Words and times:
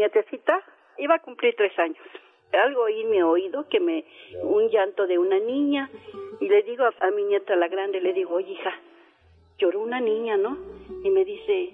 nietecita 0.00 0.62
iba 0.98 1.14
a 1.14 1.18
cumplir 1.20 1.54
tres 1.56 1.78
años. 1.78 2.04
Algo 2.52 2.82
oí 2.82 3.04
mi 3.04 3.22
oído, 3.22 3.68
que 3.68 3.78
me, 3.78 4.04
un 4.42 4.68
llanto 4.68 5.06
de 5.06 5.18
una 5.18 5.38
niña, 5.38 5.88
y 6.40 6.48
le 6.48 6.62
digo 6.62 6.84
a, 6.84 6.92
a 7.06 7.10
mi 7.10 7.22
nieta, 7.24 7.54
la 7.54 7.68
grande, 7.68 8.00
le 8.00 8.12
digo, 8.12 8.34
oye 8.34 8.52
hija, 8.52 8.72
lloró 9.58 9.80
una 9.80 10.00
niña, 10.00 10.36
¿no? 10.36 10.56
Y 11.04 11.10
me 11.10 11.24
dice, 11.24 11.70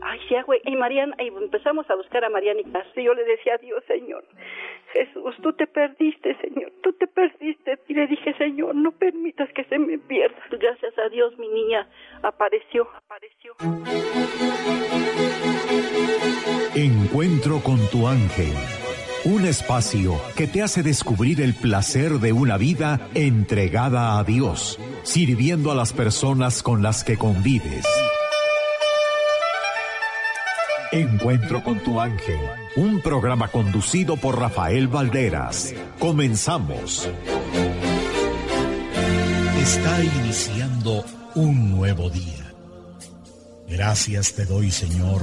ay, 0.00 0.20
sí, 0.28 0.34
güey. 0.46 0.60
Y 0.64 0.76
Mariana, 0.76 1.16
y 1.18 1.28
empezamos 1.28 1.88
a 1.90 1.96
buscar 1.96 2.24
a 2.24 2.30
Mariana 2.30 2.60
y. 2.60 3.00
Y 3.00 3.04
yo 3.04 3.14
le 3.14 3.24
decía, 3.24 3.58
Dios, 3.58 3.82
Señor, 3.86 4.24
Jesús, 4.92 5.36
tú 5.42 5.52
te 5.52 5.66
perdiste, 5.66 6.36
Señor, 6.40 6.72
tú 6.82 6.92
te 6.92 7.06
perdiste. 7.06 7.78
Y 7.88 7.94
le 7.94 8.06
dije, 8.06 8.34
Señor, 8.34 8.74
no 8.74 8.92
permitas 8.92 9.52
que 9.52 9.64
se 9.64 9.78
me 9.78 9.98
pierda. 9.98 10.42
Gracias 10.50 10.96
a 10.98 11.08
Dios, 11.08 11.36
mi 11.38 11.48
niña 11.48 11.88
apareció, 12.22 12.88
apareció. 12.94 13.54
Encuentro 16.74 17.62
con 17.62 17.78
tu 17.88 18.08
ángel. 18.08 18.52
Un 19.24 19.46
espacio 19.46 20.20
que 20.36 20.46
te 20.46 20.62
hace 20.62 20.82
descubrir 20.82 21.40
el 21.40 21.54
placer 21.54 22.20
de 22.20 22.32
una 22.32 22.58
vida 22.58 23.08
entregada 23.14 24.18
a 24.18 24.24
Dios, 24.24 24.78
sirviendo 25.02 25.70
a 25.70 25.74
las 25.74 25.92
personas 25.92 26.62
con 26.62 26.82
las 26.82 27.04
que 27.04 27.16
convives. 27.16 27.86
Encuentro 30.92 31.62
con 31.64 31.80
tu 31.80 32.00
ángel, 32.00 32.38
un 32.76 33.00
programa 33.00 33.48
conducido 33.48 34.16
por 34.16 34.38
Rafael 34.38 34.88
Valderas. 34.88 35.74
Comenzamos. 35.98 37.08
Está 39.60 40.04
iniciando 40.04 41.04
un 41.34 41.70
nuevo 41.70 42.10
día. 42.10 42.52
Gracias 43.68 44.34
te 44.34 44.44
doy, 44.44 44.70
Señor, 44.70 45.22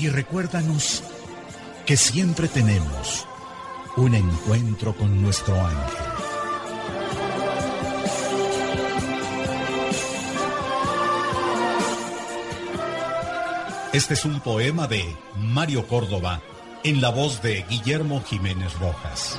Y 0.00 0.08
recuérdanos 0.08 1.02
que 1.84 1.94
siempre 1.94 2.48
tenemos 2.48 3.26
un 3.98 4.14
encuentro 4.14 4.96
con 4.96 5.20
nuestro 5.20 5.54
ángel. 5.54 6.06
Este 13.92 14.14
es 14.14 14.24
un 14.24 14.40
poema 14.40 14.86
de 14.86 15.04
Mario 15.36 15.86
Córdoba 15.86 16.40
en 16.82 17.02
la 17.02 17.10
voz 17.10 17.42
de 17.42 17.66
Guillermo 17.68 18.22
Jiménez 18.22 18.72
Rojas. 18.78 19.38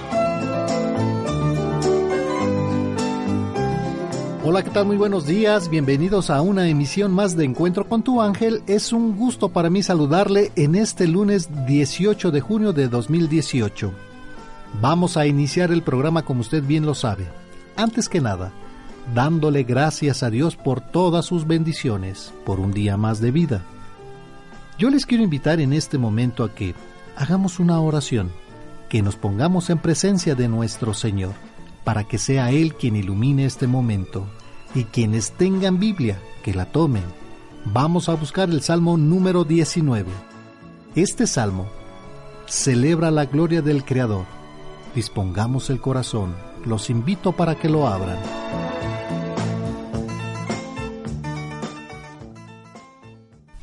Hola, 4.44 4.64
¿qué 4.64 4.72
tal? 4.72 4.86
Muy 4.86 4.98
buenos 4.98 5.26
días. 5.26 5.70
Bienvenidos 5.70 6.30
a 6.30 6.42
una 6.42 6.68
emisión 6.68 7.12
más 7.12 7.36
de 7.36 7.46
Encuentro 7.46 7.88
con 7.88 8.02
tu 8.02 8.22
ángel. 8.22 8.64
Es 8.68 8.92
un 8.92 9.16
gusto 9.16 9.50
para 9.50 9.70
mí 9.70 9.84
saludarle 9.84 10.52
en 10.56 10.76
este 10.76 11.08
lunes 11.08 11.50
18 11.68 12.32
de 12.32 12.42
junio 12.42 12.74
de 12.74 12.88
2018. 12.88 13.92
Vamos 14.82 15.18
a 15.18 15.28
iniciar 15.28 15.72
el 15.72 15.84
programa 15.84 16.24
como 16.24 16.42
usted 16.42 16.64
bien 16.64 16.86
lo 16.86 16.96
sabe. 16.96 17.28
Antes 17.76 18.10
que 18.10 18.22
nada, 18.22 18.52
dándole 19.14 19.64
gracias 19.64 20.24
a 20.24 20.30
Dios 20.30 20.56
por 20.56 20.82
todas 20.82 21.26
sus 21.26 21.46
bendiciones, 21.46 22.34
por 22.46 22.60
un 22.60 22.72
día 22.72 22.98
más 22.98 23.22
de 23.22 23.32
vida 23.32 23.64
yo 24.82 24.90
les 24.90 25.06
quiero 25.06 25.24
invitar 25.24 25.60
en 25.60 25.74
este 25.74 26.00
momento 26.00 26.44
a 26.44 26.56
que 26.56 26.74
hagamos 27.16 27.60
una 27.60 27.80
oración, 27.80 28.32
que 28.90 29.04
nos 29.04 29.16
pongamos 29.16 29.70
en 29.70 29.78
presencia 29.78 30.34
de 30.34 30.48
nuestro 30.48 30.96
Señor, 30.96 31.34
para 31.84 32.04
que 32.06 32.18
sea 32.18 32.52
Él 32.52 32.76
quien 32.76 32.96
ilumine 32.96 33.46
este 33.46 33.68
momento, 33.68 34.26
y 34.74 34.86
quienes 34.86 35.32
tengan 35.32 35.80
Biblia, 35.80 36.20
que 36.44 36.54
la 36.54 36.66
tomen. 36.66 37.04
Vamos 37.66 38.10
a 38.10 38.16
buscar 38.16 38.50
el 38.50 38.62
Salmo 38.62 38.98
número 38.98 39.44
19. 39.44 40.10
Este 40.96 41.28
Salmo 41.28 41.68
celebra 42.48 43.12
la 43.12 43.26
gloria 43.26 43.62
del 43.62 43.84
Creador. 43.84 44.26
Dispongamos 44.96 45.70
el 45.70 45.80
corazón, 45.80 46.36
los 46.66 46.90
invito 46.90 47.32
para 47.32 47.56
que 47.56 47.70
lo 47.70 47.88
abran. 47.88 48.18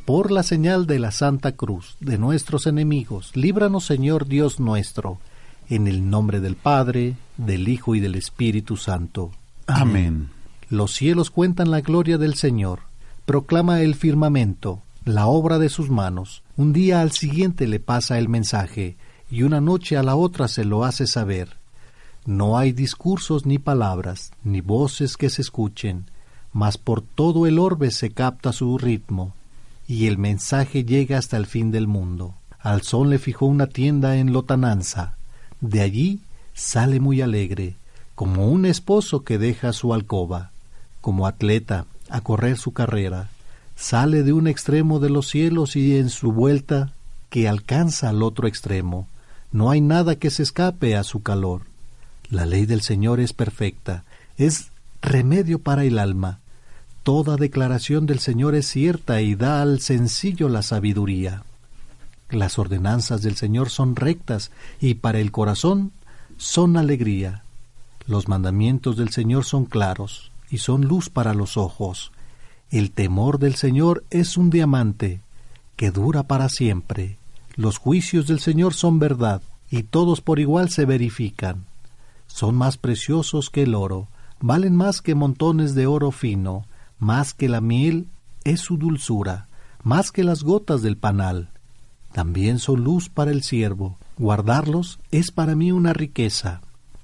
por 0.09 0.31
la 0.31 0.43
señal 0.43 0.87
de 0.87 0.99
la 0.99 1.11
Santa 1.11 1.53
Cruz 1.53 1.99
de 2.01 2.17
nuestros 2.17 2.67
enemigos, 2.67 3.37
líbranos 3.37 3.85
Señor 3.85 4.27
Dios 4.27 4.59
nuestro, 4.59 5.19
en 5.69 5.87
el 5.87 6.09
nombre 6.11 6.41
del 6.41 6.57
Padre, 6.57 7.17
del 7.37 7.69
Hijo 7.69 7.95
y 7.95 8.01
del 8.01 8.15
Espíritu 8.15 8.77
Santo. 8.77 9.31
Amén. 9.67 10.31
Los 10.71 10.93
cielos 10.93 11.31
cuentan 11.31 11.71
la 11.71 11.81
gloria 11.81 12.19
del 12.19 12.35
Señor, 12.35 12.81
proclama 13.27 13.81
el 13.81 13.95
firmamento, 13.95 14.83
la 15.05 15.27
obra 15.27 15.59
de 15.59 15.69
sus 15.69 15.91
manos. 15.91 16.43
Un 16.57 16.73
día 16.73 17.01
al 17.01 17.13
siguiente 17.13 17.67
le 17.67 17.81
pasa 17.81 18.19
el 18.19 18.29
mensaje, 18.29 18.97
y 19.31 19.43
una 19.43 19.61
noche 19.61 19.97
a 19.97 20.03
la 20.03 20.17
otra 20.17 20.49
se 20.49 20.65
lo 20.65 20.85
hace 20.85 21.07
saber. 21.07 21.57
No 22.27 22.59
hay 22.59 22.73
discursos 22.73 23.47
ni 23.47 23.59
palabras, 23.59 24.33
ni 24.45 24.61
voces 24.61 25.17
que 25.17 25.31
se 25.31 25.43
escuchen, 25.43 26.07
mas 26.53 26.79
por 26.79 27.03
todo 27.03 27.47
el 27.47 27.59
orbe 27.59 27.91
se 27.91 28.11
capta 28.11 28.53
su 28.53 28.79
ritmo 28.79 29.35
y 29.89 30.07
el 30.07 30.19
mensaje 30.19 30.85
llega 30.85 31.17
hasta 31.17 31.39
el 31.39 31.47
fin 31.47 31.71
del 31.73 31.89
mundo. 31.89 32.35
Al 32.61 32.83
sol 32.83 33.09
le 33.09 33.19
fijó 33.19 33.47
una 33.47 33.67
tienda 33.67 34.19
en 34.19 34.35
Lotananza. 34.35 35.17
De 35.61 35.81
allí 35.81 36.21
sale 36.55 37.01
muy 37.01 37.21
alegre, 37.21 37.77
como 38.15 38.49
un 38.49 38.67
esposo 38.67 39.25
que 39.25 39.39
deja 39.39 39.73
su 39.73 39.95
alcoba, 39.95 40.51
como 41.01 41.27
atleta 41.27 41.87
a 42.09 42.21
correr 42.21 42.57
su 42.57 42.73
carrera. 42.73 43.31
Sale 43.77 44.23
de 44.23 44.33
un 44.33 44.49
extremo 44.49 44.99
de 44.99 45.11
los 45.11 45.29
cielos 45.29 45.77
y 45.77 45.97
en 45.97 46.11
su 46.11 46.33
vuelta 46.33 46.93
que 47.31 47.49
alcanza 47.49 48.09
al 48.09 48.23
otro 48.23 48.49
extremo. 48.49 49.07
No 49.53 49.71
hay 49.71 49.81
nada 49.81 50.17
que 50.17 50.31
se 50.31 50.43
escape 50.43 50.97
a 50.97 51.05
su 51.05 51.23
calor. 51.23 51.63
La 52.31 52.45
ley 52.45 52.67
del 52.67 52.83
Señor 52.83 53.21
es 53.21 53.33
perfecta, 53.33 54.05
es 54.37 54.69
remedio 55.01 55.59
para 55.59 55.85
el 55.85 55.99
alma. 55.99 56.41
Toda 57.03 57.37
declaración 57.37 58.07
del 58.07 58.19
Señor 58.19 58.55
es 58.55 58.67
cierta 58.67 59.23
y 59.23 59.35
da 59.35 59.63
al 59.63 59.81
sencillo 59.81 60.49
la 60.49 60.63
sabiduría. 60.63 61.45
Las 62.31 62.59
ordenanzas 62.59 63.23
del 63.23 63.37
Señor 63.37 63.71
son 63.71 63.97
rectas 63.97 64.51
y 64.81 64.95
para 64.95 65.19
el 65.19 65.33
corazón 65.33 65.93
son 66.37 66.77
alegría. 66.77 67.43
Los 68.07 68.29
mandamientos 68.29 68.97
del 68.97 69.11
Señor 69.11 69.45
son 69.45 69.65
claros 69.65 70.31
y 70.51 70.59
son 70.59 70.83
luz 70.83 71.09
para 71.11 71.35
los 71.35 71.57
ojos. 71.57 72.13
El 72.71 72.91
temor 72.91 73.39
del 73.39 73.55
Señor 73.55 74.05
es 74.11 74.37
un 74.37 74.51
diamante 74.51 75.21
que 75.77 75.91
dura 75.91 76.25
para 76.25 76.49
siempre. 76.49 77.17
Los 77.55 77.79
juicios 77.79 78.27
del 78.27 78.41
Señor 78.41 78.75
son 78.75 78.99
verdad 78.99 79.43
y 79.71 79.85
todos 79.85 80.21
por 80.21 80.39
igual 80.39 80.71
se 80.71 80.85
verifican. 80.85 81.65
son 82.27 82.57
más 82.57 82.77
preciosos 82.77 83.49
que 83.49 83.63
el 83.63 83.75
oro, 83.75 84.07
valen 84.41 84.77
más 84.77 85.01
que 85.01 85.15
montones 85.15 85.75
de 85.75 85.87
oro 85.87 86.11
fino, 86.11 86.67
más 86.99 87.33
que 87.33 87.49
la 87.49 87.63
miel 87.63 88.07
es 88.45 88.61
su 88.61 88.77
dulzura, 88.77 89.49
más 89.83 90.13
que 90.13 90.25
las 90.25 90.43
gotas 90.43 90.83
del 90.83 90.99
panal. 90.99 91.49
También 92.19 92.59
son 92.59 92.83
luz 92.83 93.09
para 93.09 93.31
el 93.31 93.45
siervo, 93.45 93.97
guardarlos 94.19 94.99
es 95.13 95.31
para 95.31 95.55
mí 95.55 95.71
una 95.71 95.93
riqueza. 95.93 96.63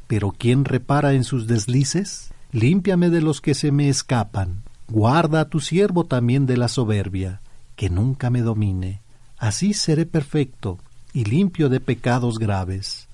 Pero 0.09 0.35
¿quién 0.37 0.65
repara 0.65 1.13
en 1.13 1.23
sus 1.23 1.47
deslices? 1.47 2.33
Límpiame 2.51 3.11
de 3.11 3.21
los 3.21 3.41
que 3.41 3.55
se 3.55 3.71
me 3.71 3.89
escapan. 3.89 4.65
Guarda 4.89 5.43
a 5.43 5.49
tu 5.49 5.61
siervo 5.61 6.03
también 6.03 6.47
de 6.47 6.57
la 6.57 6.67
soberbia, 6.67 7.41
que 7.77 7.91
nunca 7.91 8.29
me 8.29 8.43
domine. 8.43 9.03
Así 9.39 9.73
seré 9.73 10.05
perfecto 10.05 10.81
y 11.13 11.27
limpio 11.27 11.69
de 11.69 11.79
pecados 11.79 12.41
graves. 12.41 13.07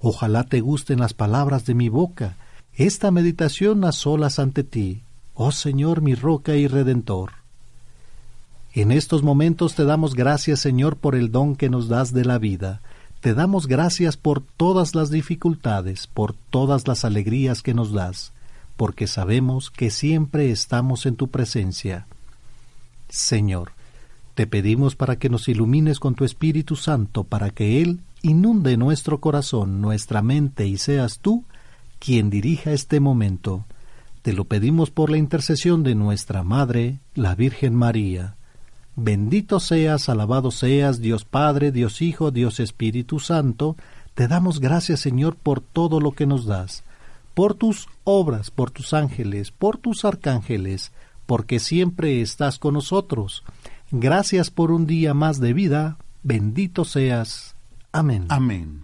Ojalá 0.00 0.42
te 0.42 0.60
gusten 0.60 0.98
las 0.98 1.14
palabras 1.14 1.66
de 1.66 1.74
mi 1.74 1.88
boca, 1.88 2.34
esta 2.74 3.12
meditación 3.12 3.84
a 3.84 3.92
solas 3.92 4.40
ante 4.40 4.64
ti, 4.64 5.04
oh 5.34 5.52
Señor 5.52 6.00
mi 6.00 6.16
roca 6.16 6.56
y 6.56 6.66
redentor. 6.66 7.43
En 8.76 8.90
estos 8.90 9.22
momentos 9.22 9.76
te 9.76 9.84
damos 9.84 10.14
gracias, 10.14 10.58
Señor, 10.58 10.96
por 10.96 11.14
el 11.14 11.30
don 11.30 11.54
que 11.54 11.70
nos 11.70 11.86
das 11.86 12.12
de 12.12 12.24
la 12.24 12.38
vida. 12.38 12.80
Te 13.20 13.32
damos 13.32 13.68
gracias 13.68 14.16
por 14.16 14.42
todas 14.42 14.96
las 14.96 15.10
dificultades, 15.10 16.08
por 16.08 16.34
todas 16.50 16.88
las 16.88 17.04
alegrías 17.04 17.62
que 17.62 17.72
nos 17.72 17.92
das, 17.92 18.32
porque 18.76 19.06
sabemos 19.06 19.70
que 19.70 19.90
siempre 19.90 20.50
estamos 20.50 21.06
en 21.06 21.14
tu 21.14 21.28
presencia. 21.28 22.08
Señor, 23.08 23.70
te 24.34 24.48
pedimos 24.48 24.96
para 24.96 25.20
que 25.20 25.28
nos 25.28 25.46
ilumines 25.46 26.00
con 26.00 26.16
tu 26.16 26.24
Espíritu 26.24 26.74
Santo, 26.74 27.22
para 27.22 27.50
que 27.50 27.80
Él 27.80 28.00
inunde 28.22 28.76
nuestro 28.76 29.20
corazón, 29.20 29.80
nuestra 29.80 30.20
mente, 30.20 30.66
y 30.66 30.78
seas 30.78 31.20
tú 31.20 31.44
quien 32.00 32.28
dirija 32.28 32.72
este 32.72 32.98
momento. 32.98 33.66
Te 34.22 34.32
lo 34.32 34.46
pedimos 34.46 34.90
por 34.90 35.10
la 35.10 35.16
intercesión 35.16 35.84
de 35.84 35.94
nuestra 35.94 36.42
Madre, 36.42 36.98
la 37.14 37.36
Virgen 37.36 37.76
María. 37.76 38.34
Bendito 38.96 39.58
seas, 39.58 40.08
alabado 40.08 40.50
seas, 40.50 41.00
Dios 41.00 41.24
Padre, 41.24 41.72
Dios 41.72 42.00
Hijo, 42.00 42.30
Dios 42.30 42.60
Espíritu 42.60 43.18
Santo, 43.18 43.76
te 44.14 44.28
damos 44.28 44.60
gracias, 44.60 45.00
Señor, 45.00 45.34
por 45.36 45.60
todo 45.60 46.00
lo 46.00 46.12
que 46.12 46.26
nos 46.26 46.46
das, 46.46 46.84
por 47.34 47.54
tus 47.54 47.88
obras, 48.04 48.50
por 48.52 48.70
tus 48.70 48.94
ángeles, 48.94 49.50
por 49.50 49.78
tus 49.78 50.04
arcángeles, 50.04 50.92
porque 51.26 51.58
siempre 51.58 52.20
estás 52.20 52.58
con 52.58 52.74
nosotros. 52.74 53.42
Gracias 53.90 54.50
por 54.50 54.70
un 54.70 54.86
día 54.86 55.14
más 55.14 55.40
de 55.40 55.52
vida, 55.52 55.98
bendito 56.22 56.84
seas. 56.84 57.56
Amén. 57.90 58.26
Amén. 58.28 58.80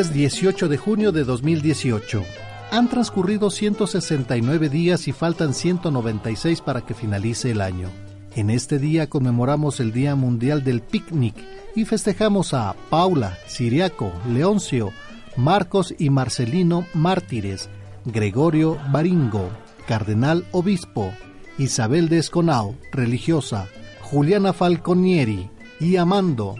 Lunes 0.00 0.14
18 0.14 0.68
de 0.68 0.78
junio 0.78 1.12
de 1.12 1.24
2018. 1.24 2.24
Han 2.70 2.88
transcurrido 2.88 3.50
169 3.50 4.70
días 4.70 5.06
y 5.08 5.12
faltan 5.12 5.52
196 5.52 6.62
para 6.62 6.80
que 6.80 6.94
finalice 6.94 7.50
el 7.50 7.60
año. 7.60 7.90
En 8.34 8.48
este 8.48 8.78
día 8.78 9.10
conmemoramos 9.10 9.78
el 9.78 9.92
Día 9.92 10.14
Mundial 10.14 10.64
del 10.64 10.80
Picnic 10.80 11.34
y 11.76 11.84
festejamos 11.84 12.54
a 12.54 12.74
Paula, 12.88 13.36
Siriaco, 13.46 14.10
Leoncio, 14.26 14.90
Marcos 15.36 15.94
y 15.98 16.08
Marcelino 16.08 16.86
mártires, 16.94 17.68
Gregorio 18.06 18.78
Baringo, 18.90 19.50
cardenal 19.86 20.46
obispo, 20.52 21.12
Isabel 21.58 22.08
de 22.08 22.18
Esconao, 22.18 22.74
religiosa, 22.90 23.66
Juliana 24.00 24.54
Falconieri 24.54 25.50
y 25.78 25.96
Amando, 25.96 26.54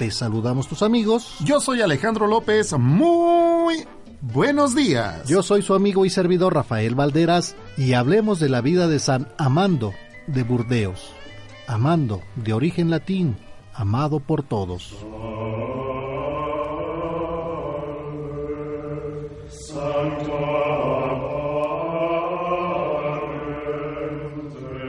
te 0.00 0.10
saludamos 0.10 0.66
tus 0.66 0.82
amigos. 0.82 1.36
Yo 1.44 1.60
soy 1.60 1.82
Alejandro 1.82 2.26
López. 2.26 2.72
Muy 2.72 3.84
buenos 4.22 4.74
días. 4.74 5.28
Yo 5.28 5.42
soy 5.42 5.60
su 5.60 5.74
amigo 5.74 6.06
y 6.06 6.10
servidor 6.10 6.54
Rafael 6.54 6.94
Valderas 6.94 7.54
y 7.76 7.92
hablemos 7.92 8.40
de 8.40 8.48
la 8.48 8.62
vida 8.62 8.88
de 8.88 8.98
San 8.98 9.28
Amando 9.36 9.92
de 10.26 10.42
Burdeos. 10.42 11.12
Amando, 11.66 12.22
de 12.34 12.54
origen 12.54 12.88
latín, 12.88 13.36
amado 13.74 14.20
por 14.20 14.42
todos. 14.42 14.96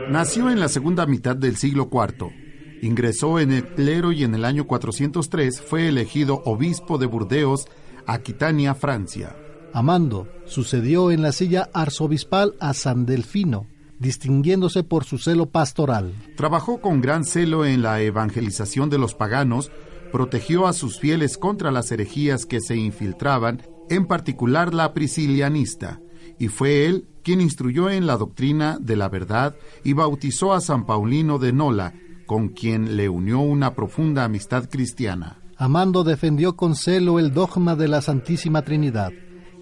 Nació 0.07 0.49
en 0.49 0.61
la 0.61 0.69
segunda 0.69 1.05
mitad 1.05 1.35
del 1.35 1.57
siglo 1.57 1.89
IV 1.91 2.40
Ingresó 2.81 3.39
en 3.39 3.51
el 3.51 3.65
clero 3.65 4.11
y 4.11 4.23
en 4.23 4.33
el 4.33 4.43
año 4.43 4.65
403 4.65 5.61
fue 5.61 5.87
elegido 5.87 6.41
obispo 6.45 6.97
de 6.97 7.05
Burdeos, 7.05 7.67
Aquitania, 8.07 8.73
Francia. 8.73 9.35
Amando 9.71 10.27
sucedió 10.45 11.11
en 11.11 11.21
la 11.21 11.31
silla 11.31 11.69
arzobispal 11.73 12.55
a 12.59 12.73
San 12.73 13.05
Delfino, 13.05 13.67
distinguiéndose 13.99 14.83
por 14.83 15.05
su 15.05 15.19
celo 15.19 15.45
pastoral. 15.45 16.13
Trabajó 16.35 16.81
con 16.81 17.01
gran 17.01 17.23
celo 17.23 17.65
en 17.65 17.83
la 17.83 18.01
evangelización 18.01 18.89
de 18.89 18.97
los 18.97 19.13
paganos, 19.13 19.71
protegió 20.11 20.65
a 20.65 20.73
sus 20.73 20.99
fieles 20.99 21.37
contra 21.37 21.69
las 21.71 21.91
herejías 21.91 22.47
que 22.47 22.61
se 22.61 22.75
infiltraban, 22.75 23.61
en 23.89 24.07
particular 24.07 24.73
la 24.73 24.93
priscilianista, 24.93 26.01
y 26.39 26.47
fue 26.47 26.87
él 26.87 27.07
quien 27.23 27.41
instruyó 27.41 27.91
en 27.91 28.07
la 28.07 28.17
doctrina 28.17 28.77
de 28.81 28.95
la 28.95 29.07
verdad 29.07 29.55
y 29.83 29.93
bautizó 29.93 30.53
a 30.53 30.61
San 30.61 30.87
Paulino 30.87 31.37
de 31.37 31.53
Nola, 31.53 31.93
con 32.31 32.47
quien 32.47 32.95
le 32.95 33.09
unió 33.09 33.41
una 33.41 33.73
profunda 33.73 34.23
amistad 34.23 34.69
cristiana. 34.69 35.41
Amando 35.57 36.05
defendió 36.05 36.55
con 36.55 36.77
celo 36.77 37.19
el 37.19 37.33
dogma 37.33 37.75
de 37.75 37.89
la 37.89 38.01
Santísima 38.01 38.61
Trinidad. 38.61 39.11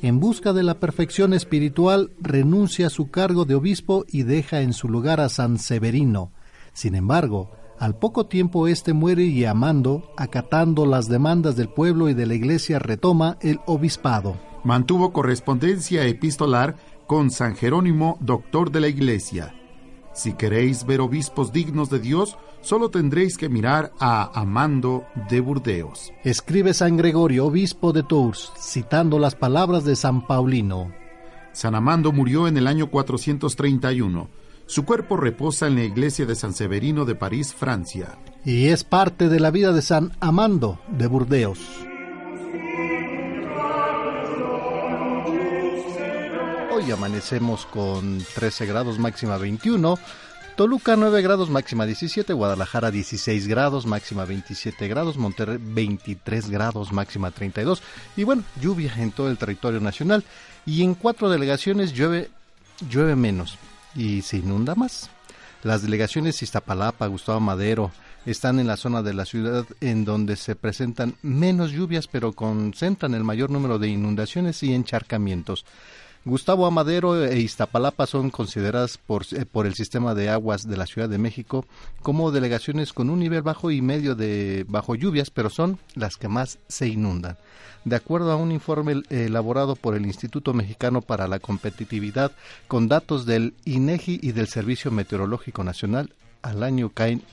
En 0.04 0.20
busca 0.20 0.54
de 0.54 0.62
la 0.62 0.80
perfección 0.80 1.34
espiritual, 1.34 2.12
renuncia 2.20 2.86
a 2.86 2.90
su 2.92 3.10
cargo 3.10 3.46
de 3.46 3.56
obispo 3.56 4.06
y 4.08 4.22
deja 4.22 4.62
en 4.62 4.74
su 4.74 4.88
lugar 4.88 5.20
a 5.20 5.30
San 5.30 5.58
Severino. 5.58 6.32
Sin 6.72 6.94
embargo, 6.94 7.50
al 7.80 7.98
poco 7.98 8.28
tiempo 8.28 8.68
éste 8.68 8.94
muere 8.94 9.24
y 9.24 9.46
Amando, 9.46 10.04
acatando 10.16 10.86
las 10.86 11.08
demandas 11.08 11.56
del 11.56 11.70
pueblo 11.70 12.08
y 12.08 12.14
de 12.14 12.28
la 12.28 12.36
iglesia, 12.36 12.78
retoma 12.78 13.40
el 13.42 13.62
obispado. 13.66 14.38
Mantuvo 14.64 15.12
correspondencia 15.12 16.06
epistolar 16.06 16.76
con 17.08 17.32
San 17.32 17.56
Jerónimo, 17.56 18.20
doctor 18.22 18.72
de 18.72 18.82
la 18.82 18.90
iglesia. 18.90 19.56
Si 20.20 20.34
queréis 20.34 20.86
ver 20.86 21.00
obispos 21.00 21.54
dignos 21.54 21.90
de 21.90 21.98
Dios, 21.98 22.38
solo 22.60 22.90
tendréis 22.90 23.38
que 23.38 23.48
mirar 23.48 23.94
a 24.02 24.38
Amando 24.38 25.06
de 25.30 25.40
Burdeos. 25.40 26.12
Escribe 26.26 26.74
San 26.74 26.98
Gregorio, 26.98 27.46
obispo 27.46 27.94
de 27.94 28.04
Tours, 28.04 28.52
citando 28.60 29.18
las 29.18 29.36
palabras 29.36 29.86
de 29.86 29.96
San 29.96 30.28
Paulino. 30.28 30.92
San 31.54 31.74
Amando 31.74 32.12
murió 32.12 32.50
en 32.50 32.58
el 32.58 32.68
año 32.68 32.92
431. 32.92 34.28
Su 34.66 34.84
cuerpo 34.84 35.16
reposa 35.16 35.68
en 35.68 35.76
la 35.76 35.86
iglesia 35.86 36.26
de 36.26 36.36
San 36.36 36.54
Severino 36.54 37.06
de 37.06 37.16
París, 37.16 37.54
Francia. 37.54 38.18
Y 38.44 38.68
es 38.68 38.84
parte 38.84 39.30
de 39.30 39.40
la 39.40 39.52
vida 39.52 39.72
de 39.72 39.82
San 39.82 40.12
Amando 40.20 40.82
de 40.90 41.08
Burdeos. 41.08 41.89
Hoy 46.80 46.92
amanecemos 46.92 47.66
con 47.66 48.24
13 48.36 48.66
grados 48.66 49.00
máxima 49.00 49.38
21 49.38 50.00
Toluca 50.56 50.96
9 50.96 51.22
grados, 51.22 51.50
máxima 51.50 51.86
17, 51.86 52.32
Guadalajara 52.32 52.90
16 52.90 53.48
grados, 53.48 53.86
máxima 53.86 54.24
27 54.24 54.88
grados, 54.88 55.18
Monterrey 55.18 55.58
23 55.60 56.50
grados, 56.50 56.94
máxima 56.94 57.32
32. 57.32 57.82
Y 58.16 58.24
bueno, 58.24 58.44
lluvia 58.62 58.94
en 58.98 59.12
todo 59.12 59.30
el 59.30 59.38
territorio 59.38 59.82
nacional. 59.82 60.24
Y 60.66 60.84
en 60.84 60.96
cuatro 60.96 61.30
delegaciones 61.30 61.92
llueve, 61.92 62.30
llueve 62.90 63.18
menos 63.18 63.58
y 63.94 64.22
se 64.22 64.38
inunda 64.38 64.74
más. 64.74 65.10
Las 65.64 65.82
delegaciones 65.82 66.42
Iztapalapa, 66.42 67.08
Gustavo 67.08 67.42
Madero, 67.42 67.92
están 68.26 68.58
en 68.60 68.68
la 68.68 68.78
zona 68.78 69.02
de 69.02 69.14
la 69.14 69.26
ciudad 69.26 69.66
en 69.82 70.06
donde 70.06 70.38
se 70.38 70.56
presentan 70.56 71.16
menos 71.22 71.72
lluvias, 71.72 72.08
pero 72.08 72.32
concentran 72.32 73.14
el 73.16 73.26
mayor 73.26 73.50
número 73.50 73.80
de 73.80 73.90
inundaciones 73.90 74.64
y 74.64 74.74
encharcamientos. 74.74 75.66
Gustavo 76.30 76.68
Amadero 76.68 77.26
e 77.26 77.40
Iztapalapa 77.40 78.06
son 78.06 78.30
consideradas 78.30 79.00
por, 79.00 79.26
eh, 79.32 79.46
por 79.46 79.66
el 79.66 79.74
sistema 79.74 80.14
de 80.14 80.30
aguas 80.30 80.68
de 80.68 80.78
la 80.78 80.86
Ciudad 80.86 81.10
de 81.10 81.18
México 81.18 81.66
como 82.04 82.32
delegaciones 82.32 82.94
con 82.94 83.10
un 83.10 83.20
nivel 83.20 83.42
bajo 83.42 83.72
y 83.72 83.82
medio 83.82 84.14
de 84.14 84.64
bajo 84.68 84.94
lluvias, 84.94 85.32
pero 85.32 85.50
son 85.50 85.80
las 85.96 86.18
que 86.18 86.28
más 86.28 86.60
se 86.68 86.88
inundan. 86.88 87.38
De 87.84 87.96
acuerdo 87.96 88.32
a 88.32 88.36
un 88.36 88.52
informe 88.52 89.02
elaborado 89.10 89.76
por 89.76 89.96
el 89.96 90.06
Instituto 90.06 90.54
Mexicano 90.54 91.02
para 91.02 91.28
la 91.28 91.40
Competitividad 91.40 92.32
con 92.68 92.88
datos 92.88 93.26
del 93.26 93.56
INEGI 93.66 94.20
y 94.22 94.32
del 94.32 94.48
Servicio 94.48 94.92
Meteorológico 94.92 95.64
Nacional, 95.64 96.14
al 96.44 96.62
año 96.62 96.90
caen 96.90 97.24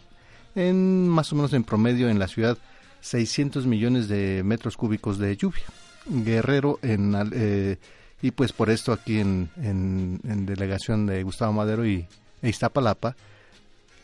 en 0.54 1.06
más 1.06 1.32
o 1.32 1.36
menos 1.36 1.52
en 1.52 1.64
promedio 1.64 2.08
en 2.08 2.18
la 2.18 2.28
ciudad 2.28 2.56
600 3.02 3.66
millones 3.66 4.08
de 4.08 4.42
metros 4.42 4.78
cúbicos 4.78 5.18
de 5.18 5.36
lluvia. 5.36 5.64
Guerrero 6.08 6.78
en 6.82 7.14
eh, 7.32 7.78
y 8.23 8.30
pues 8.30 8.52
por 8.52 8.70
esto 8.70 8.92
aquí 8.92 9.18
en, 9.18 9.50
en, 9.56 10.46
delegación 10.46 11.06
de 11.06 11.23
Gustavo 11.23 11.52
Madero 11.52 11.87
y 11.87 12.06
e 12.42 12.49
Iztapalapa 12.49 13.16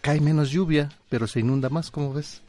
cae 0.00 0.21
menos 0.21 0.50
lluvia, 0.50 0.90
pero 1.09 1.26
se 1.26 1.40
inunda 1.40 1.69
más, 1.69 1.90
¿cómo 1.90 2.12
ves? 2.12 2.42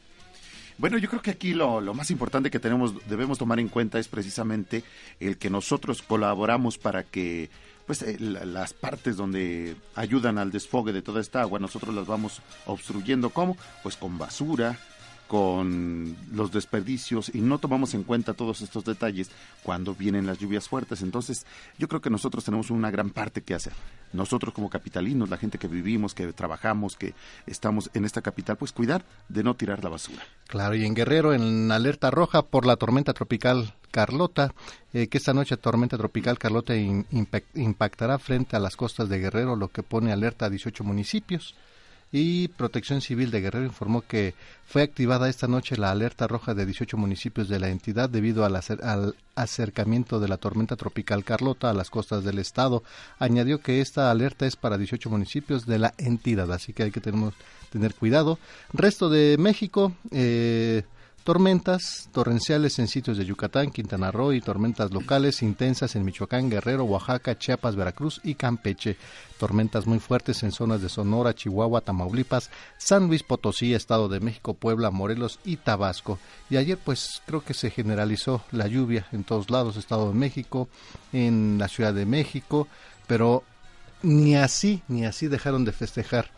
Bueno, 0.76 0.98
yo 0.98 1.08
creo 1.08 1.22
que 1.22 1.30
aquí 1.30 1.54
lo, 1.54 1.80
lo, 1.80 1.94
más 1.94 2.10
importante 2.10 2.50
que 2.50 2.58
tenemos, 2.58 2.94
debemos 3.06 3.38
tomar 3.38 3.60
en 3.60 3.68
cuenta 3.68 4.00
es 4.00 4.08
precisamente 4.08 4.82
el 5.20 5.38
que 5.38 5.48
nosotros 5.48 6.02
colaboramos 6.02 6.78
para 6.78 7.04
que 7.04 7.48
pues 7.86 8.02
eh, 8.02 8.16
las 8.18 8.72
partes 8.72 9.16
donde 9.16 9.76
ayudan 9.94 10.38
al 10.38 10.50
desfogue 10.50 10.92
de 10.92 11.02
toda 11.02 11.20
esta 11.20 11.42
agua, 11.42 11.58
nosotros 11.58 11.94
las 11.94 12.06
vamos 12.06 12.40
obstruyendo 12.66 13.30
¿cómo? 13.30 13.56
Pues 13.82 13.96
con 13.96 14.18
basura, 14.18 14.78
con 15.34 16.16
los 16.32 16.52
desperdicios 16.52 17.28
y 17.34 17.40
no 17.40 17.58
tomamos 17.58 17.92
en 17.94 18.04
cuenta 18.04 18.34
todos 18.34 18.60
estos 18.60 18.84
detalles 18.84 19.32
cuando 19.64 19.92
vienen 19.92 20.28
las 20.28 20.38
lluvias 20.38 20.68
fuertes. 20.68 21.02
Entonces, 21.02 21.44
yo 21.76 21.88
creo 21.88 22.00
que 22.00 22.08
nosotros 22.08 22.44
tenemos 22.44 22.70
una 22.70 22.88
gran 22.92 23.10
parte 23.10 23.42
que 23.42 23.52
hacer. 23.52 23.72
Nosotros 24.12 24.54
como 24.54 24.70
capitalinos, 24.70 25.28
la 25.28 25.36
gente 25.36 25.58
que 25.58 25.66
vivimos, 25.66 26.14
que 26.14 26.32
trabajamos, 26.32 26.94
que 26.94 27.14
estamos 27.48 27.90
en 27.94 28.04
esta 28.04 28.22
capital, 28.22 28.56
pues 28.56 28.70
cuidar 28.70 29.04
de 29.28 29.42
no 29.42 29.56
tirar 29.56 29.82
la 29.82 29.90
basura. 29.90 30.22
Claro, 30.46 30.76
y 30.76 30.84
en 30.84 30.94
Guerrero, 30.94 31.34
en 31.34 31.72
alerta 31.72 32.12
roja 32.12 32.42
por 32.42 32.64
la 32.64 32.76
tormenta 32.76 33.12
tropical 33.12 33.74
Carlota, 33.90 34.54
eh, 34.92 35.08
que 35.08 35.18
esta 35.18 35.34
noche 35.34 35.56
tormenta 35.56 35.98
tropical 35.98 36.38
Carlota 36.38 36.74
impactará 36.76 38.20
frente 38.20 38.54
a 38.54 38.60
las 38.60 38.76
costas 38.76 39.08
de 39.08 39.18
Guerrero, 39.18 39.56
lo 39.56 39.66
que 39.66 39.82
pone 39.82 40.12
alerta 40.12 40.46
a 40.46 40.50
18 40.50 40.84
municipios 40.84 41.56
y 42.16 42.46
Protección 42.46 43.00
Civil 43.00 43.32
de 43.32 43.40
Guerrero 43.40 43.64
informó 43.64 44.02
que 44.02 44.34
fue 44.66 44.82
activada 44.82 45.28
esta 45.28 45.48
noche 45.48 45.76
la 45.76 45.90
alerta 45.90 46.28
roja 46.28 46.54
de 46.54 46.64
18 46.64 46.96
municipios 46.96 47.48
de 47.48 47.58
la 47.58 47.70
entidad 47.70 48.08
debido 48.08 48.44
al, 48.44 48.54
acercamiento 49.34 50.20
de 50.20 50.28
la 50.28 50.36
tormenta 50.36 50.76
tropical 50.76 51.24
Carlota 51.24 51.70
a 51.70 51.74
las 51.74 51.90
costas 51.90 52.22
del 52.22 52.38
estado. 52.38 52.84
Añadió 53.18 53.60
que 53.60 53.80
esta 53.80 54.12
alerta 54.12 54.46
es 54.46 54.54
para 54.54 54.78
18 54.78 55.10
municipios 55.10 55.66
de 55.66 55.80
la 55.80 55.92
entidad, 55.98 56.52
así 56.52 56.72
que 56.72 56.84
hay 56.84 56.92
que 56.92 57.00
tener, 57.00 57.32
tener 57.72 57.96
cuidado. 57.96 58.38
Resto 58.72 59.08
de 59.08 59.34
México, 59.36 59.92
eh, 60.12 60.84
Tormentas 61.24 62.10
torrenciales 62.12 62.78
en 62.78 62.86
sitios 62.86 63.16
de 63.16 63.24
Yucatán, 63.24 63.70
Quintana 63.70 64.10
Roo 64.10 64.34
y 64.34 64.42
tormentas 64.42 64.92
locales 64.92 65.42
intensas 65.42 65.96
en 65.96 66.04
Michoacán, 66.04 66.50
Guerrero, 66.50 66.84
Oaxaca, 66.84 67.38
Chiapas, 67.38 67.76
Veracruz 67.76 68.20
y 68.22 68.34
Campeche. 68.34 68.98
Tormentas 69.38 69.86
muy 69.86 70.00
fuertes 70.00 70.42
en 70.42 70.52
zonas 70.52 70.82
de 70.82 70.90
Sonora, 70.90 71.34
Chihuahua, 71.34 71.80
Tamaulipas, 71.80 72.50
San 72.76 73.06
Luis 73.06 73.22
Potosí, 73.22 73.72
Estado 73.72 74.10
de 74.10 74.20
México, 74.20 74.52
Puebla, 74.52 74.90
Morelos 74.90 75.40
y 75.46 75.56
Tabasco. 75.56 76.18
Y 76.50 76.58
ayer 76.58 76.76
pues 76.76 77.22
creo 77.24 77.42
que 77.42 77.54
se 77.54 77.70
generalizó 77.70 78.44
la 78.52 78.66
lluvia 78.66 79.06
en 79.10 79.24
todos 79.24 79.48
lados, 79.48 79.78
Estado 79.78 80.08
de 80.08 80.14
México, 80.18 80.68
en 81.14 81.56
la 81.58 81.68
Ciudad 81.68 81.94
de 81.94 82.04
México, 82.04 82.68
pero 83.06 83.44
ni 84.02 84.36
así, 84.36 84.82
ni 84.88 85.06
así 85.06 85.28
dejaron 85.28 85.64
de 85.64 85.72
festejar 85.72 86.30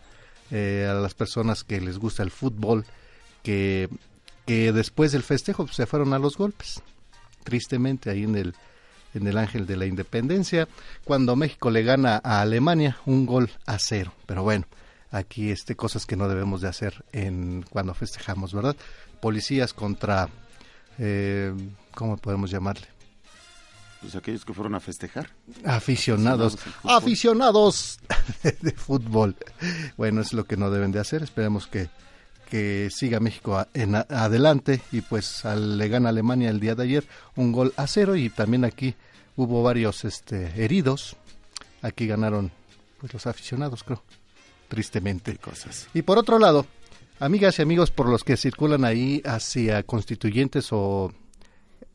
eh, 0.53 0.87
a 0.89 0.95
las 0.95 1.15
personas 1.15 1.65
que 1.65 1.81
les 1.81 1.99
gusta 1.99 2.23
el 2.23 2.31
fútbol, 2.31 2.87
que 3.43 3.89
que 4.47 4.73
después 4.73 5.13
del 5.13 5.23
festejo 5.23 5.69
se 5.69 5.87
fueron 5.87 6.15
a 6.15 6.19
los 6.19 6.37
golpes. 6.37 6.83
Tristemente 7.45 8.11
ahí 8.11 8.25
en 8.25 8.37
el 8.37 8.55
en 9.15 9.27
el 9.27 9.39
Ángel 9.39 9.67
de 9.67 9.77
la 9.79 9.87
Independencia, 9.87 10.69
cuando 11.05 11.37
México 11.37 11.71
le 11.71 11.83
gana 11.83 12.21
a 12.23 12.43
Alemania 12.43 12.99
un 13.07 13.25
gol 13.25 13.51
a 13.65 13.79
cero. 13.79 14.13
Pero 14.27 14.43
bueno, 14.43 14.67
aquí 15.11 15.51
este 15.51 15.75
cosas 15.75 16.05
que 16.05 16.17
no 16.17 16.29
debemos 16.29 16.61
de 16.61 16.69
hacer 16.69 17.03
en 17.13 17.65
cuando 17.71 17.95
festejamos, 17.95 18.53
¿verdad? 18.53 18.77
Policías 19.21 19.73
contra 19.73 20.29
eh, 20.99 21.55
¿cómo 21.95 22.17
podemos 22.17 22.51
llamarle? 22.51 22.87
Pues 24.01 24.15
aquellos 24.15 24.45
que 24.45 24.53
fueron 24.53 24.75
a 24.75 24.81
festejar. 24.81 25.31
Aficionados, 25.65 26.59
aficionados 26.85 27.99
de 28.61 28.73
fútbol. 28.73 29.37
Bueno, 29.97 30.21
es 30.21 30.33
lo 30.33 30.45
que 30.45 30.57
no 30.57 30.71
deben 30.71 30.93
de 30.93 31.01
hacer. 31.01 31.23
Esperemos 31.23 31.67
que 31.67 31.89
que 32.49 32.89
siga 32.91 33.21
México 33.21 33.67
en 33.75 33.97
adelante 33.97 34.81
y 34.93 35.01
pues 35.01 35.45
le 35.45 35.89
gana 35.89 36.09
Alemania 36.11 36.51
el 36.51 36.61
día 36.61 36.75
de 36.75 36.85
ayer 36.85 37.05
un 37.35 37.53
gol 37.53 37.75
a 37.77 37.87
cero 37.87 38.17
y 38.17 38.31
también 38.31 38.65
aquí 38.65 38.95
hubo 39.37 39.63
varios 39.63 40.05
este, 40.05 40.53
heridos. 40.63 41.17
Aquí 41.83 42.07
ganaron 42.07 42.51
pues 42.99 43.13
los 43.13 43.27
aficionados, 43.27 43.83
creo, 43.85 44.03
tristemente. 44.69 45.37
Cosas. 45.37 45.89
Y 45.93 46.03
por 46.03 46.19
otro 46.19 46.39
lado, 46.39 46.67
amigas 47.21 47.59
y 47.59 47.63
amigos 47.63 47.91
por 47.91 48.09
los 48.09 48.25
que 48.25 48.37
circulan 48.37 48.85
ahí 48.85 49.23
hacia 49.25 49.83
Constituyentes 49.83 50.69
o 50.73 51.13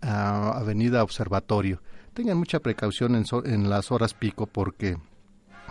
Avenida 0.02 1.04
Observatorio, 1.04 1.82
tengan 2.14 2.38
mucha 2.38 2.60
precaución 2.60 3.16
en, 3.16 3.26
en 3.46 3.70
las 3.70 3.92
horas 3.92 4.14
pico 4.14 4.46
porque, 4.46 4.98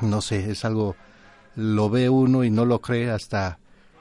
no 0.01 0.21
sé, 0.21 0.51
es 0.51 0.65
algo, 0.65 0.97
lo 1.55 1.91
ve 1.91 2.09
uno 2.09 2.45
y 2.45 2.51
no 2.51 2.65
lo 2.65 2.81
cree 2.81 3.11
hasta 3.11 3.59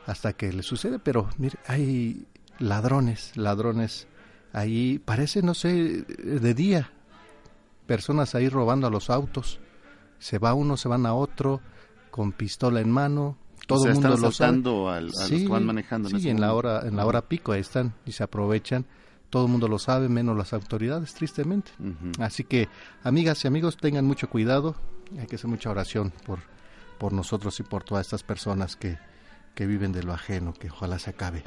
hasta 0.09 0.33
que 0.33 0.51
le 0.51 0.63
sucede, 0.63 0.97
pero 0.97 1.29
mire, 1.37 1.59
hay 1.67 2.25
ladrones, 2.57 3.37
ladrones 3.37 4.07
ahí, 4.53 4.97
parece, 4.97 5.43
no 5.43 5.53
sé, 5.53 6.03
de 6.03 6.53
día, 6.55 6.91
personas 7.85 8.33
ahí 8.33 8.49
robando 8.49 8.87
a 8.87 8.89
los 8.89 9.11
autos, 9.11 9.59
se 10.17 10.39
va 10.39 10.55
uno, 10.55 10.77
se 10.77 10.89
van 10.89 11.05
a 11.05 11.13
otro, 11.13 11.61
con 12.09 12.31
pistola 12.31 12.81
en 12.81 12.89
mano, 12.89 13.37
todo 13.67 13.85
el 13.85 13.93
mundo 13.93 14.17
lo 14.17 14.31
sabe. 14.31 14.57
a 14.57 15.01
los 15.01 15.29
que 15.29 15.47
van 15.47 15.65
manejando. 15.65 16.09
En 16.09 16.19
sí, 16.19 16.29
en 16.29 16.41
la 16.41 16.55
hora, 16.55 16.81
en 16.87 16.95
la 16.95 17.05
hora 17.05 17.21
pico 17.21 17.51
ahí 17.51 17.61
están 17.61 17.93
y 18.05 18.13
se 18.13 18.23
aprovechan. 18.23 18.85
Todo 19.29 19.45
el 19.45 19.51
mundo 19.51 19.67
lo 19.67 19.77
sabe, 19.77 20.09
menos 20.09 20.35
las 20.35 20.53
autoridades, 20.53 21.13
tristemente. 21.13 21.71
Así 22.17 22.43
que, 22.43 22.67
amigas 23.03 23.43
y 23.45 23.47
amigos, 23.47 23.77
tengan 23.77 24.05
mucho 24.05 24.27
cuidado. 24.27 24.75
Hay 25.19 25.27
que 25.27 25.35
hacer 25.35 25.51
mucha 25.51 25.69
oración 25.69 26.11
por, 26.25 26.39
por 26.97 27.13
nosotros 27.13 27.59
y 27.59 27.63
por 27.63 27.83
todas 27.83 28.07
estas 28.07 28.23
personas 28.23 28.75
que, 28.75 28.97
que 29.59 29.67
viven 29.67 29.91
de 29.91 30.03
lo 30.03 30.13
ajeno, 30.13 30.53
que 30.53 30.69
ojalá 30.69 30.99
se 30.99 31.09
acabe 31.09 31.43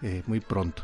eh, 0.00 0.22
muy 0.26 0.40
pronto. 0.40 0.82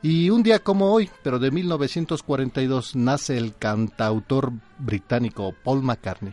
Y 0.00 0.30
un 0.30 0.44
día 0.44 0.60
como 0.60 0.92
hoy, 0.92 1.10
pero 1.24 1.40
de 1.40 1.50
1942, 1.50 2.94
nace 2.94 3.36
el 3.36 3.56
cantautor 3.56 4.52
británico 4.78 5.52
Paul 5.64 5.82
McCartney. 5.82 6.32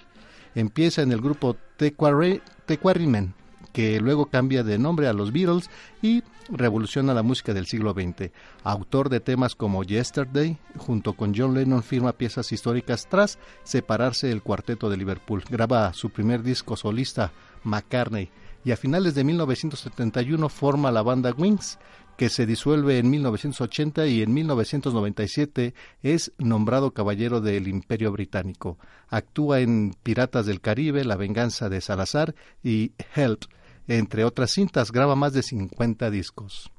Empieza 0.54 1.02
en 1.02 1.12
el 1.12 1.20
grupo 1.20 1.58
The, 1.78 1.96
Quarrymen, 1.96 3.34
que 3.74 4.00
luego 4.00 4.28
cambia 4.28 4.62
de 4.62 4.78
nombre 4.78 5.08
a 5.08 5.14
los 5.14 5.32
Beatles 5.32 5.72
y 6.04 6.22
revoluciona 6.50 7.16
la 7.16 7.24
música 7.24 7.52
del 7.52 7.66
siglo 7.66 7.94
XX. 7.94 8.30
Autor 8.64 9.10
de 9.10 9.20
temas 9.20 9.56
como 9.56 9.84
Yesterday, 9.84 10.60
junto 10.78 11.14
con 11.14 11.34
John 11.36 11.56
Lennon 11.56 11.82
firma 11.82 12.12
piezas 12.12 12.52
históricas 12.52 13.08
tras 13.10 13.40
separarse 13.64 14.28
del 14.28 14.44
cuarteto 14.44 14.92
de 14.92 14.98
Liverpool. 14.98 15.44
Graba 15.50 15.92
su 15.94 16.12
primer 16.12 16.44
disco 16.44 16.76
solista, 16.76 17.32
McCartney, 17.64 18.30
y 18.64 18.72
a 18.72 18.78
finales 18.78 19.16
de 19.16 19.24
1971 19.24 20.50
forma 20.50 20.92
la 20.92 21.02
banda 21.02 21.32
Wings, 21.32 21.80
que 22.18 22.30
se 22.30 22.46
disuelve 22.46 23.00
en 23.00 23.10
1980 23.10 24.06
y 24.08 24.22
en 24.22 24.34
1997 24.34 25.74
es 26.04 26.32
nombrado 26.38 26.92
caballero 26.92 27.42
del 27.42 27.68
Imperio 27.68 28.12
Británico. 28.12 28.78
Actúa 29.08 29.62
en 29.62 29.96
Piratas 30.04 30.46
del 30.46 30.62
Caribe, 30.62 31.04
La 31.04 31.16
venganza 31.16 31.70
de 31.70 31.82
Salazar 31.82 32.36
y 32.64 32.92
Help. 33.16 33.46
Entre 33.88 34.24
otras 34.24 34.52
cintas, 34.52 34.92
graba 34.92 35.16
más 35.16 35.34
de 35.34 35.42
50 35.42 36.12
discos. 36.12 36.72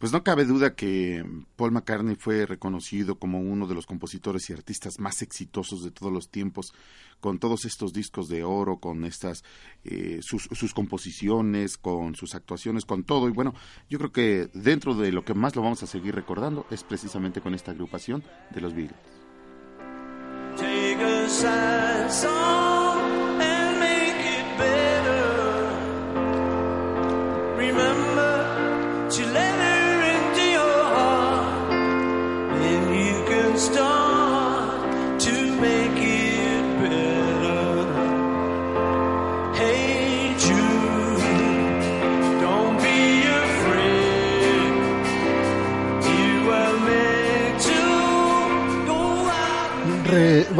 Pues 0.00 0.12
no 0.12 0.24
cabe 0.24 0.46
duda 0.46 0.74
que 0.74 1.22
Paul 1.56 1.72
McCartney 1.72 2.16
fue 2.16 2.46
reconocido 2.46 3.18
como 3.18 3.38
uno 3.38 3.66
de 3.66 3.74
los 3.74 3.84
compositores 3.84 4.48
y 4.48 4.54
artistas 4.54 4.98
más 4.98 5.20
exitosos 5.20 5.84
de 5.84 5.90
todos 5.90 6.10
los 6.10 6.30
tiempos, 6.30 6.72
con 7.20 7.38
todos 7.38 7.66
estos 7.66 7.92
discos 7.92 8.26
de 8.28 8.42
oro, 8.42 8.78
con 8.78 9.04
estas 9.04 9.44
eh, 9.84 10.20
sus, 10.22 10.48
sus, 10.52 10.72
composiciones, 10.72 11.76
con 11.76 12.14
sus 12.14 12.34
actuaciones, 12.34 12.86
con 12.86 13.04
todo. 13.04 13.28
Y 13.28 13.32
bueno, 13.32 13.52
yo 13.90 13.98
creo 13.98 14.10
que 14.10 14.48
dentro 14.54 14.94
de 14.94 15.12
lo 15.12 15.22
que 15.22 15.34
más 15.34 15.54
lo 15.54 15.60
vamos 15.60 15.82
a 15.82 15.86
seguir 15.86 16.14
recordando 16.14 16.64
es 16.70 16.82
precisamente 16.82 17.42
con 17.42 17.52
esta 17.52 17.72
agrupación 17.72 18.24
de 18.54 18.60
los 18.62 18.74
Beatles. 18.74 18.96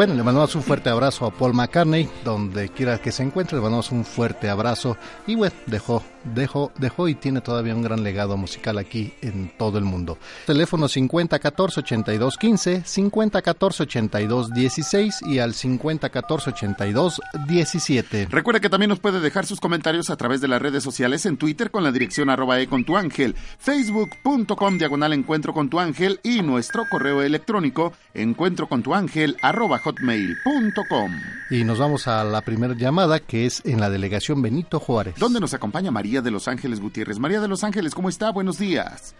Bueno, 0.00 0.14
le 0.14 0.22
mandamos 0.22 0.54
un 0.54 0.62
fuerte 0.62 0.88
abrazo 0.88 1.26
a 1.26 1.30
Paul 1.30 1.52
McCartney, 1.52 2.08
donde 2.24 2.70
quiera 2.70 2.96
que 2.96 3.12
se 3.12 3.22
encuentre, 3.22 3.58
le 3.58 3.62
mandamos 3.62 3.92
un 3.92 4.06
fuerte 4.06 4.48
abrazo. 4.48 4.96
Y 5.26 5.34
bueno, 5.34 5.54
dejó, 5.66 6.02
dejó, 6.24 6.72
dejó 6.78 7.08
y 7.08 7.14
tiene 7.14 7.40
todavía 7.40 7.74
un 7.74 7.82
gran 7.82 8.02
legado 8.02 8.36
musical 8.36 8.78
aquí 8.78 9.14
en 9.22 9.52
todo 9.56 9.78
el 9.78 9.84
mundo. 9.84 10.18
Teléfono 10.46 10.88
5014 10.88 11.80
82 11.80 12.36
15, 12.36 12.82
5014 12.84 13.82
82 13.84 14.50
16 14.52 15.22
y 15.22 15.38
al 15.38 15.54
5014 15.54 16.50
82 16.50 17.20
17. 17.48 18.28
Recuerda 18.30 18.60
que 18.60 18.68
también 18.68 18.90
nos 18.90 19.00
puede 19.00 19.20
dejar 19.20 19.46
sus 19.46 19.60
comentarios 19.60 20.10
a 20.10 20.16
través 20.16 20.40
de 20.40 20.48
las 20.48 20.60
redes 20.60 20.82
sociales 20.82 21.26
en 21.26 21.36
Twitter 21.36 21.70
con 21.70 21.84
la 21.84 21.92
dirección 21.92 22.30
arroba 22.30 22.60
e 22.60 22.66
con 22.66 22.84
tu 22.84 22.96
ángel, 22.96 23.34
facebook.com 23.58 24.78
diagonal 24.78 25.12
encuentro 25.12 25.54
con 25.54 25.70
tu 25.70 25.80
ángel 25.80 26.20
y 26.22 26.42
nuestro 26.42 26.84
correo 26.90 27.22
electrónico 27.22 27.92
encuentro 28.14 28.68
con 28.68 28.82
tu 28.82 28.94
ángel 28.94 29.36
arroba 29.42 29.78
hotmail.com. 29.78 31.12
Y 31.50 31.64
nos 31.64 31.78
vamos 31.78 32.06
a 32.06 32.22
la 32.24 32.42
primera 32.42 32.74
llamada 32.74 33.18
que 33.18 33.46
es 33.46 33.62
en 33.64 33.80
la 33.80 33.90
delegación 33.90 34.42
Benito 34.42 34.78
Juárez. 34.78 35.14
Donde 35.18 35.40
nos 35.40 35.54
acompaña 35.54 35.90
María 35.90 36.09
de 36.10 36.32
Los 36.32 36.48
Ángeles 36.48 36.80
Gutiérrez. 36.80 37.20
María 37.20 37.40
de 37.40 37.46
Los 37.46 37.62
Ángeles, 37.62 37.94
¿cómo 37.94 38.08
está? 38.08 38.32
Buenos 38.32 38.58
días. 38.58 39.14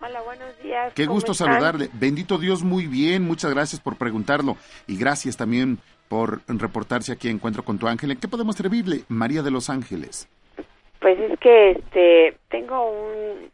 Hola, 0.00 0.20
buenos 0.22 0.58
días. 0.62 0.92
Qué 0.94 1.06
gusto 1.06 1.34
saludarle. 1.34 1.88
Bendito 1.92 2.38
Dios, 2.38 2.62
muy 2.62 2.86
bien. 2.86 3.24
Muchas 3.24 3.52
gracias 3.52 3.80
por 3.80 3.96
preguntarlo. 3.96 4.56
Y 4.86 4.96
gracias 4.96 5.36
también 5.36 5.78
por 6.08 6.42
reportarse 6.46 7.12
aquí 7.12 7.28
a 7.28 7.32
Encuentro 7.32 7.64
con 7.64 7.78
tu 7.78 7.88
Ángel. 7.88 8.12
¿En 8.12 8.18
qué 8.18 8.28
podemos 8.28 8.54
servirle, 8.56 9.02
María 9.08 9.42
de 9.42 9.50
Los 9.50 9.68
Ángeles? 9.68 10.28
Pues 11.00 11.18
es 11.18 11.38
que 11.40 11.72
este 11.72 12.38
tengo 12.48 12.90
un, 12.90 13.50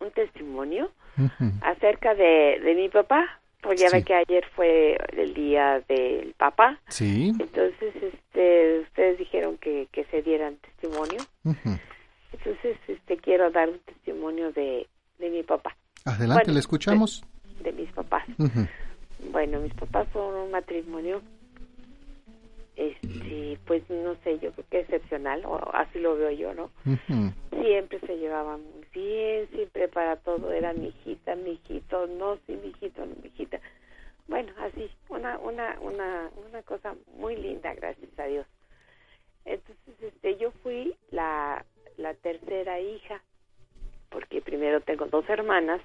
un 0.00 0.10
testimonio 0.12 0.90
acerca 1.62 2.14
de, 2.14 2.60
de 2.62 2.74
mi 2.74 2.90
papá 2.90 3.40
pues 3.60 3.80
ya 3.80 3.88
ve 3.90 4.02
que 4.04 4.14
ayer 4.14 4.44
fue 4.54 4.96
el 5.16 5.34
día 5.34 5.82
del 5.88 6.34
papá. 6.36 6.78
Sí. 6.88 7.32
Entonces, 7.38 7.94
este, 7.96 8.80
ustedes 8.80 9.18
dijeron 9.18 9.58
que, 9.58 9.88
que 9.92 10.04
se 10.04 10.22
dieran 10.22 10.56
testimonio. 10.56 11.18
Entonces, 12.32 12.76
este, 12.86 13.16
quiero 13.16 13.50
dar 13.50 13.68
un 13.68 13.78
testimonio 13.80 14.52
de, 14.52 14.86
de 15.18 15.30
mi 15.30 15.42
papá. 15.42 15.76
Adelante, 16.04 16.52
le 16.52 16.60
escuchamos. 16.60 17.24
De, 17.62 17.72
mis 17.72 17.90
papás. 17.92 18.24
Bueno, 19.32 19.60
mis 19.60 19.74
papás 19.74 20.06
fueron 20.12 20.34
un 20.36 20.50
matrimonio, 20.50 21.22
este, 22.76 23.58
pues 23.66 23.88
no 23.88 24.14
sé, 24.22 24.38
yo 24.38 24.52
creo 24.52 24.66
que 24.70 24.80
excepcional, 24.80 25.44
o 25.46 25.56
así 25.72 25.98
lo 25.98 26.14
veo 26.16 26.30
yo, 26.30 26.54
¿no? 26.54 26.70
Siempre 27.50 27.98
se 28.00 28.18
llevaban 28.18 28.62
muy 28.62 28.84
bien, 28.92 29.48
siempre 29.48 29.88
para 29.88 30.16
todo 30.16 30.52
era 30.52 30.74
mi 30.74 30.88
hijita, 30.88 31.34
mi 31.34 31.52
hijito, 31.52 32.06
no, 32.06 32.36
sí, 32.46 32.58
mi 32.62 32.68
hijito, 32.68 33.06
mi 33.06 33.28
hijita. 33.28 33.60
Bueno, 34.28 34.52
así, 34.58 34.90
una, 35.08 35.38
una, 35.38 35.78
una, 35.80 36.30
una 36.48 36.62
cosa 36.62 36.94
muy 37.16 37.36
linda, 37.36 37.74
gracias 37.74 38.10
a 38.18 38.24
Dios. 38.24 38.46
Entonces, 39.46 40.02
este, 40.02 40.36
yo 40.36 40.50
fui 40.62 40.94
la, 41.10 41.64
la 41.96 42.12
tercera 42.14 42.78
hija, 42.78 43.22
porque 44.10 44.42
primero 44.42 44.80
tengo 44.82 45.06
dos 45.06 45.26
hermanas, 45.30 45.80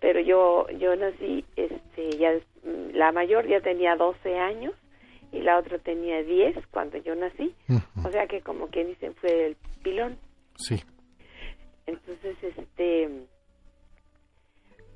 pero 0.00 0.20
yo, 0.20 0.66
yo 0.78 0.96
nací, 0.96 1.44
este, 1.56 2.16
ya, 2.16 2.32
la 2.92 3.12
mayor 3.12 3.46
ya 3.46 3.60
tenía 3.60 3.96
12 3.96 4.38
años 4.38 4.72
y 5.32 5.40
la 5.40 5.58
otra 5.58 5.78
tenía 5.78 6.22
10 6.22 6.66
cuando 6.68 6.98
yo 6.98 7.14
nací, 7.14 7.54
o 8.04 8.10
sea 8.10 8.26
que 8.26 8.40
como 8.40 8.68
quien 8.68 8.88
dicen 8.88 9.14
fue 9.16 9.46
el 9.46 9.56
pilón. 9.82 10.18
Sí. 10.56 10.82
Entonces, 11.86 12.36
este, 12.42 13.26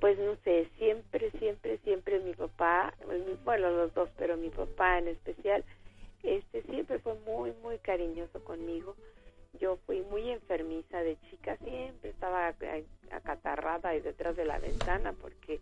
pues 0.00 0.18
no 0.18 0.34
sé, 0.44 0.68
siempre, 0.78 1.30
siempre, 1.32 1.78
siempre 1.78 2.20
mi 2.20 2.34
papá, 2.34 2.94
bueno, 3.44 3.70
los 3.70 3.92
dos, 3.94 4.08
pero 4.16 4.36
mi 4.36 4.48
papá 4.48 4.98
en 4.98 5.08
especial, 5.08 5.64
este, 6.22 6.62
siempre 6.62 6.98
fue 6.98 7.14
muy, 7.26 7.52
muy 7.62 7.78
cariñoso 7.78 8.42
conmigo. 8.44 8.96
Yo 9.60 9.76
fui 9.84 10.00
muy 10.02 10.30
enfermiza 10.30 11.02
de 11.02 11.18
chica, 11.28 11.56
siempre 11.58 12.10
estaba 12.10 12.54
acatarrada 13.10 13.94
y 13.94 14.00
detrás 14.00 14.36
de 14.36 14.44
la 14.44 14.58
ventana 14.58 15.12
porque 15.12 15.60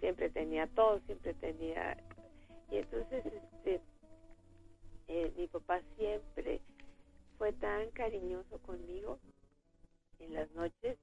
siempre 0.00 0.28
tenía 0.28 0.66
todo, 0.68 1.00
siempre 1.06 1.34
tenía... 1.34 1.96
Y 2.70 2.78
entonces, 2.78 3.24
este, 3.26 3.80
eh, 5.08 5.32
mi 5.36 5.46
papá 5.46 5.80
siempre 5.96 6.60
fue 7.38 7.52
tan 7.52 7.90
cariñoso 7.90 8.58
conmigo 8.58 9.18
en 10.20 10.34
las 10.34 10.50
noches 10.52 10.96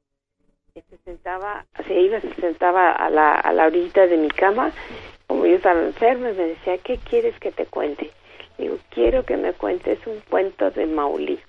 se 0.89 0.97
sentaba, 1.05 1.65
se 1.85 1.93
iba, 2.01 2.19
se 2.19 2.33
sentaba 2.33 2.93
a 2.93 3.07
la, 3.11 3.35
a 3.35 3.53
la 3.53 3.67
orilla 3.67 4.07
de 4.07 4.17
mi 4.17 4.29
cama, 4.29 4.71
como 5.27 5.45
yo 5.45 5.57
estaba 5.57 5.79
enferma, 5.83 6.31
y 6.31 6.33
me 6.33 6.47
decía, 6.47 6.79
¿qué 6.79 6.97
quieres 6.97 7.37
que 7.39 7.51
te 7.51 7.67
cuente? 7.67 8.09
Digo, 8.57 8.77
quiero 8.89 9.23
que 9.23 9.37
me 9.37 9.53
cuentes 9.53 9.99
un 10.07 10.19
cuento 10.21 10.71
de 10.71 10.87
Maulí. 10.87 11.39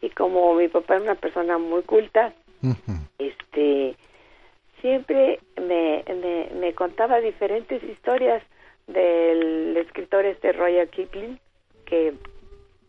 Y 0.00 0.08
como 0.10 0.54
mi 0.54 0.68
papá 0.68 0.94
era 0.94 1.02
una 1.02 1.14
persona 1.14 1.58
muy 1.58 1.82
culta, 1.82 2.32
este, 3.18 3.96
siempre 4.80 5.40
me, 5.60 6.02
me, 6.08 6.48
me, 6.58 6.72
contaba 6.72 7.20
diferentes 7.20 7.82
historias 7.82 8.42
del 8.86 9.76
escritor 9.76 10.24
este 10.24 10.52
Royal 10.52 10.88
Kipling, 10.88 11.38
que 11.86 12.14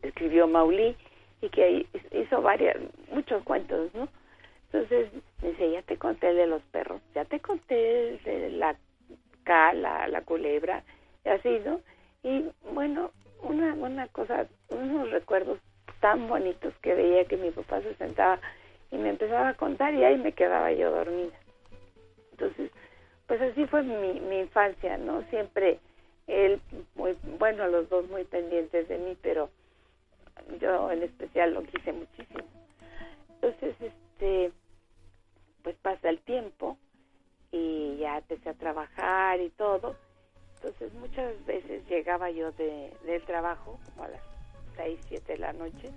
escribió 0.01 0.47
Maulí 0.47 0.95
y 1.41 1.49
que 1.49 1.85
hizo 2.11 2.41
varias, 2.41 2.77
muchos 3.11 3.43
cuentos, 3.43 3.93
¿no? 3.93 4.07
Entonces 4.71 5.09
dice, 5.41 5.71
ya 5.71 5.81
te 5.83 5.97
conté 5.97 6.29
el 6.29 6.37
de 6.37 6.47
los 6.47 6.61
perros, 6.63 7.01
ya 7.13 7.25
te 7.25 7.39
conté 7.39 8.09
el 8.09 8.23
de 8.23 8.49
la 8.51 8.75
cala, 9.43 10.07
la 10.07 10.21
culebra, 10.21 10.83
y 11.23 11.29
así, 11.29 11.61
¿no? 11.65 11.81
Y 12.23 12.45
bueno, 12.73 13.11
una, 13.41 13.73
una 13.73 14.07
cosa, 14.07 14.47
unos 14.69 15.11
recuerdos 15.11 15.59
tan 16.01 16.27
bonitos 16.27 16.73
que 16.81 16.93
veía 16.93 17.25
que 17.25 17.37
mi 17.37 17.51
papá 17.51 17.81
se 17.81 17.95
sentaba 17.95 18.39
y 18.91 18.97
me 18.97 19.09
empezaba 19.09 19.49
a 19.49 19.53
contar 19.53 19.93
y 19.93 20.03
ahí 20.03 20.17
me 20.17 20.33
quedaba 20.33 20.71
yo 20.71 20.91
dormida. 20.91 21.37
Entonces, 22.31 22.71
pues 23.27 23.41
así 23.41 23.65
fue 23.65 23.83
mi, 23.83 24.19
mi 24.19 24.39
infancia, 24.39 24.97
¿no? 24.97 25.21
Siempre 25.29 25.79
él, 26.27 26.61
muy, 26.95 27.17
bueno, 27.39 27.67
los 27.67 27.89
dos 27.89 28.09
muy 28.09 28.23
pendientes 28.23 28.87
de 28.87 28.97
mí, 28.97 29.17
pero 29.21 29.49
yo 30.59 30.91
en 30.91 31.03
especial 31.03 31.53
lo 31.53 31.63
quise 31.63 31.93
muchísimo. 31.93 32.43
Entonces, 33.29 33.75
este, 33.81 34.51
pues 35.63 35.75
pasa 35.77 36.09
el 36.09 36.19
tiempo 36.19 36.77
y 37.51 37.97
ya 37.97 38.17
empecé 38.17 38.49
a 38.49 38.53
trabajar 38.53 39.39
y 39.41 39.49
todo. 39.49 39.95
Entonces 40.55 40.93
muchas 40.93 41.45
veces 41.45 41.87
llegaba 41.87 42.31
yo 42.31 42.51
de, 42.53 42.91
del 43.05 43.23
trabajo 43.23 43.79
como 43.85 44.03
a 44.03 44.09
las 44.09 44.21
6, 44.75 44.99
7 45.07 45.33
de 45.33 45.37
la 45.37 45.53
noche 45.53 45.91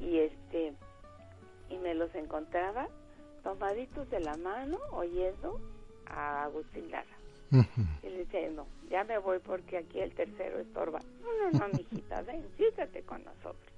y 0.00 0.18
este 0.18 0.72
y 1.68 1.78
me 1.78 1.94
los 1.94 2.14
encontraba 2.14 2.88
tomaditos 3.42 4.08
de 4.10 4.20
la 4.20 4.36
mano 4.36 4.78
oyendo 4.92 5.60
a 6.06 6.44
Agustín 6.44 6.90
Lara. 6.90 7.06
Y 8.02 8.08
le 8.08 8.18
decía, 8.18 8.50
no, 8.50 8.66
ya 8.90 9.04
me 9.04 9.18
voy 9.18 9.38
porque 9.38 9.78
aquí 9.78 10.00
el 10.00 10.12
tercero 10.14 10.58
estorba. 10.58 11.00
No, 11.22 11.50
no, 11.50 11.58
no, 11.58 11.68
mijita, 11.68 12.22
ven, 12.26 12.44
siéntate 12.56 13.02
con 13.02 13.24
nosotros. 13.24 13.72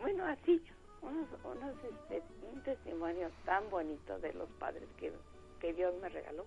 Bueno, 0.00 0.24
así 0.26 0.60
unos, 1.00 1.26
unos 1.44 1.74
este, 1.84 2.22
un 2.52 2.62
testimonio 2.62 3.30
tan 3.44 3.68
bonito 3.70 4.18
de 4.18 4.32
los 4.34 4.48
padres 4.52 4.88
que, 4.98 5.12
que 5.60 5.72
Dios 5.72 5.94
me 6.00 6.08
regaló. 6.08 6.46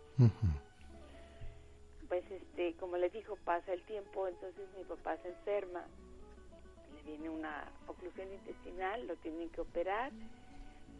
Pues 2.08 2.24
este, 2.30 2.76
como 2.76 2.98
le 2.98 3.10
dijo, 3.10 3.36
pasa 3.44 3.74
el 3.74 3.82
tiempo, 3.84 4.28
entonces 4.28 4.68
mi 4.78 4.84
papá 4.84 5.18
se 5.18 5.30
enferma, 5.30 5.84
le 6.94 7.02
viene 7.04 7.30
una 7.30 7.66
oclusión 7.88 8.32
intestinal, 8.32 9.08
lo 9.08 9.16
tienen 9.18 9.50
que 9.50 9.62
operar. 9.62 10.12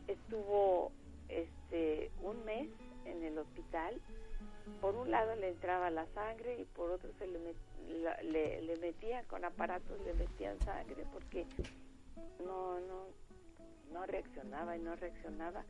Estuvo 0.08 0.92
este 1.30 2.12
un 2.22 2.44
mes 2.46 2.70
en 3.06 3.24
el 3.24 3.38
hospital. 3.38 4.02
Por 4.82 4.96
un 4.96 5.12
lado 5.12 5.36
le 5.36 5.50
entraba 5.50 5.90
la 5.90 6.06
sangre 6.08 6.60
y 6.60 6.66
por 6.66 6.92
otro 6.92 7.10
se 7.20 7.28
le, 7.28 7.40
le, 8.24 8.62
le 8.62 8.78
metían 8.78 9.26
con 9.26 9.46
aparatos, 9.46 10.00
le 10.02 10.14
metían 10.14 10.60
sangre 10.62 11.06
porque 11.14 11.46
no, 12.44 12.80
no, 12.82 13.08
no 13.92 14.06
reaccionaba 14.06 14.76
y 14.76 14.80
no 14.80 14.96
reaccionaba. 14.96 15.64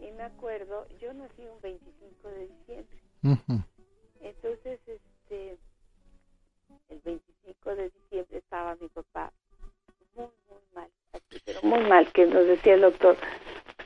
Y 0.00 0.10
me 0.12 0.24
acuerdo, 0.24 0.86
yo 1.00 1.12
nací 1.14 1.42
un 1.42 1.60
25 1.60 2.28
de 2.28 2.48
diciembre. 2.48 2.98
Entonces, 4.20 4.80
este, 4.86 5.58
el 6.88 7.00
25 7.00 7.74
de 7.74 7.90
diciembre 7.90 8.38
estaba 8.38 8.76
mi 8.76 8.88
papá 8.88 9.32
muy, 10.14 10.26
muy 10.48 10.60
mal, 10.74 10.90
pero 11.44 11.62
muy 11.62 11.80
mal, 11.88 12.12
que 12.12 12.26
nos 12.26 12.46
decía 12.46 12.74
el 12.74 12.82
doctor, 12.82 13.16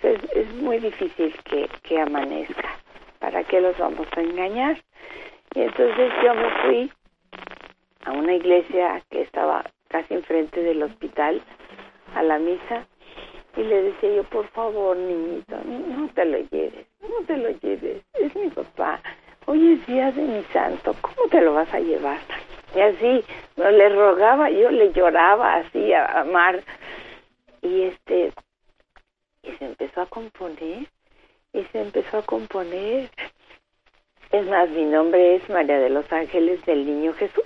pues 0.00 0.18
es, 0.34 0.52
muy 0.54 0.78
difícil 0.78 1.34
que, 1.44 1.68
que 1.82 2.00
amanezca, 2.00 2.78
¿para 3.18 3.44
qué 3.44 3.60
los 3.60 3.76
vamos 3.78 4.06
a 4.16 4.20
engañar? 4.20 4.76
Y 5.54 5.62
entonces 5.62 6.12
yo 6.22 6.34
me 6.34 6.50
fui 6.62 6.92
a 8.04 8.12
una 8.12 8.34
iglesia 8.34 9.02
que 9.10 9.22
estaba 9.22 9.64
casi 9.88 10.14
enfrente 10.14 10.62
del 10.62 10.82
hospital, 10.82 11.42
a 12.14 12.22
la 12.22 12.38
misa, 12.38 12.86
y 13.56 13.62
le 13.62 13.82
decía 13.82 14.14
yo, 14.14 14.24
por 14.24 14.46
favor, 14.48 14.96
niñito, 14.96 15.56
no 15.64 16.08
te 16.14 16.24
lo 16.24 16.38
lleves, 16.38 16.86
no 17.02 17.24
te 17.26 17.36
lo 17.36 17.50
lleves, 17.50 18.02
es 18.14 18.34
mi 18.36 18.48
papá. 18.48 19.00
Hoy 19.46 19.72
es 19.72 19.86
día 19.86 20.12
de 20.12 20.22
mi 20.22 20.42
santo, 20.52 20.94
¿cómo 21.00 21.28
te 21.30 21.40
lo 21.40 21.54
vas 21.54 21.72
a 21.74 21.80
llevar? 21.80 22.18
Y 22.74 22.80
así, 22.80 23.24
le 23.56 23.88
rogaba, 23.88 24.48
yo 24.50 24.70
le 24.70 24.92
lloraba 24.92 25.56
así 25.56 25.92
a, 25.92 26.24
Mar. 26.24 26.62
Y 27.62 27.82
este, 27.82 28.32
y 29.42 29.52
se 29.52 29.64
empezó 29.64 30.02
a 30.02 30.06
componer, 30.06 30.86
y 31.52 31.64
se 31.72 31.80
empezó 31.80 32.18
a 32.18 32.22
componer. 32.22 33.10
Es 34.32 34.46
más, 34.46 34.68
mi 34.70 34.84
nombre 34.84 35.36
es 35.36 35.48
María 35.48 35.78
de 35.78 35.90
los 35.90 36.10
Ángeles 36.12 36.64
del 36.64 36.86
Niño 36.86 37.12
Jesús, 37.14 37.44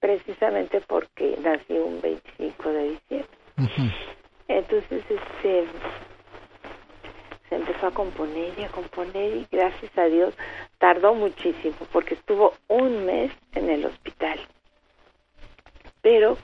precisamente 0.00 0.80
porque 0.80 1.36
nací 1.42 1.74
un 1.74 2.00
25 2.00 2.68
de 2.70 2.90
diciembre. 2.90 3.28
Entonces, 4.48 5.04
este, 5.08 5.66
se 7.48 7.54
empezó 7.54 7.86
a 7.86 7.90
componer 7.92 8.58
y 8.58 8.64
a 8.64 8.68
componer 8.68 9.36
y 9.36 9.46
gracias 9.50 9.96
a 9.96 10.04
Dios 10.04 10.34
tardó 10.78 11.14
muchísimo 11.14 11.76
porque 11.92 12.14
estuvo 12.14 12.54
un 12.68 13.06
mes 13.06 13.32
en 13.54 13.70
el 13.70 13.84
hospital. 13.84 14.40
Pero 16.02 16.36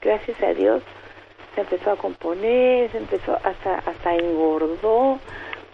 gracias 0.00 0.40
a 0.42 0.54
Dios 0.54 0.82
empezó 1.62 1.92
a 1.92 1.96
componer, 1.96 2.90
se 2.90 2.98
empezó 2.98 3.38
hasta 3.42 3.78
hasta 3.78 4.14
engordó. 4.14 5.18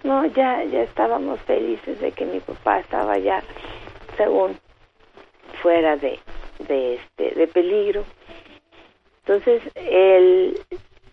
No, 0.05 0.27
ya 0.27 0.65
ya 0.65 0.83
estábamos 0.83 1.41
felices 1.41 2.01
de 2.01 2.13
que 2.13 2.25
mi 2.25 2.41
papá 2.41 2.81
estaba 2.81 3.19
ya 3.19 3.43
según 4.17 4.59
fuera 5.63 5.97
de 5.97 6.19
de 6.59 6.95
este 6.95 7.31
de 7.35 7.47
peligro. 7.47 8.05
Entonces, 9.25 9.63
el, 9.77 10.61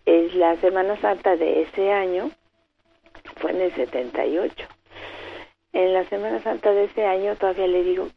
es 0.06 0.34
la 0.34 0.56
Semana 0.58 0.98
Santa 0.98 1.36
de 1.36 1.62
ese 1.62 1.92
año 1.92 2.32
fue 3.38 3.52
en 3.52 3.62
el 3.62 3.76
78. 3.76 4.68
En 5.74 5.94
la 5.94 6.04
Semana 6.06 6.42
Santa 6.42 6.72
de 6.74 6.86
ese 6.86 7.06
año 7.06 7.36
todavía 7.36 7.68
le 7.68 7.84
digo, 7.84 8.10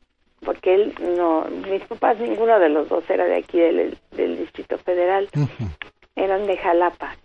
porque 0.45 0.75
él 0.75 0.95
no, 1.17 1.45
mis 1.71 1.83
papás, 1.83 2.19
ninguno 2.19 2.59
de 2.59 2.71
los 2.71 2.89
dos 2.89 3.09
era 3.11 3.25
de 3.27 3.37
aquí 3.37 3.61
del, 3.61 3.99
Distrito 4.39 4.79
Federal, 4.79 5.29
eran 6.17 6.47
de 6.47 6.57
Jalapa. 6.57 7.17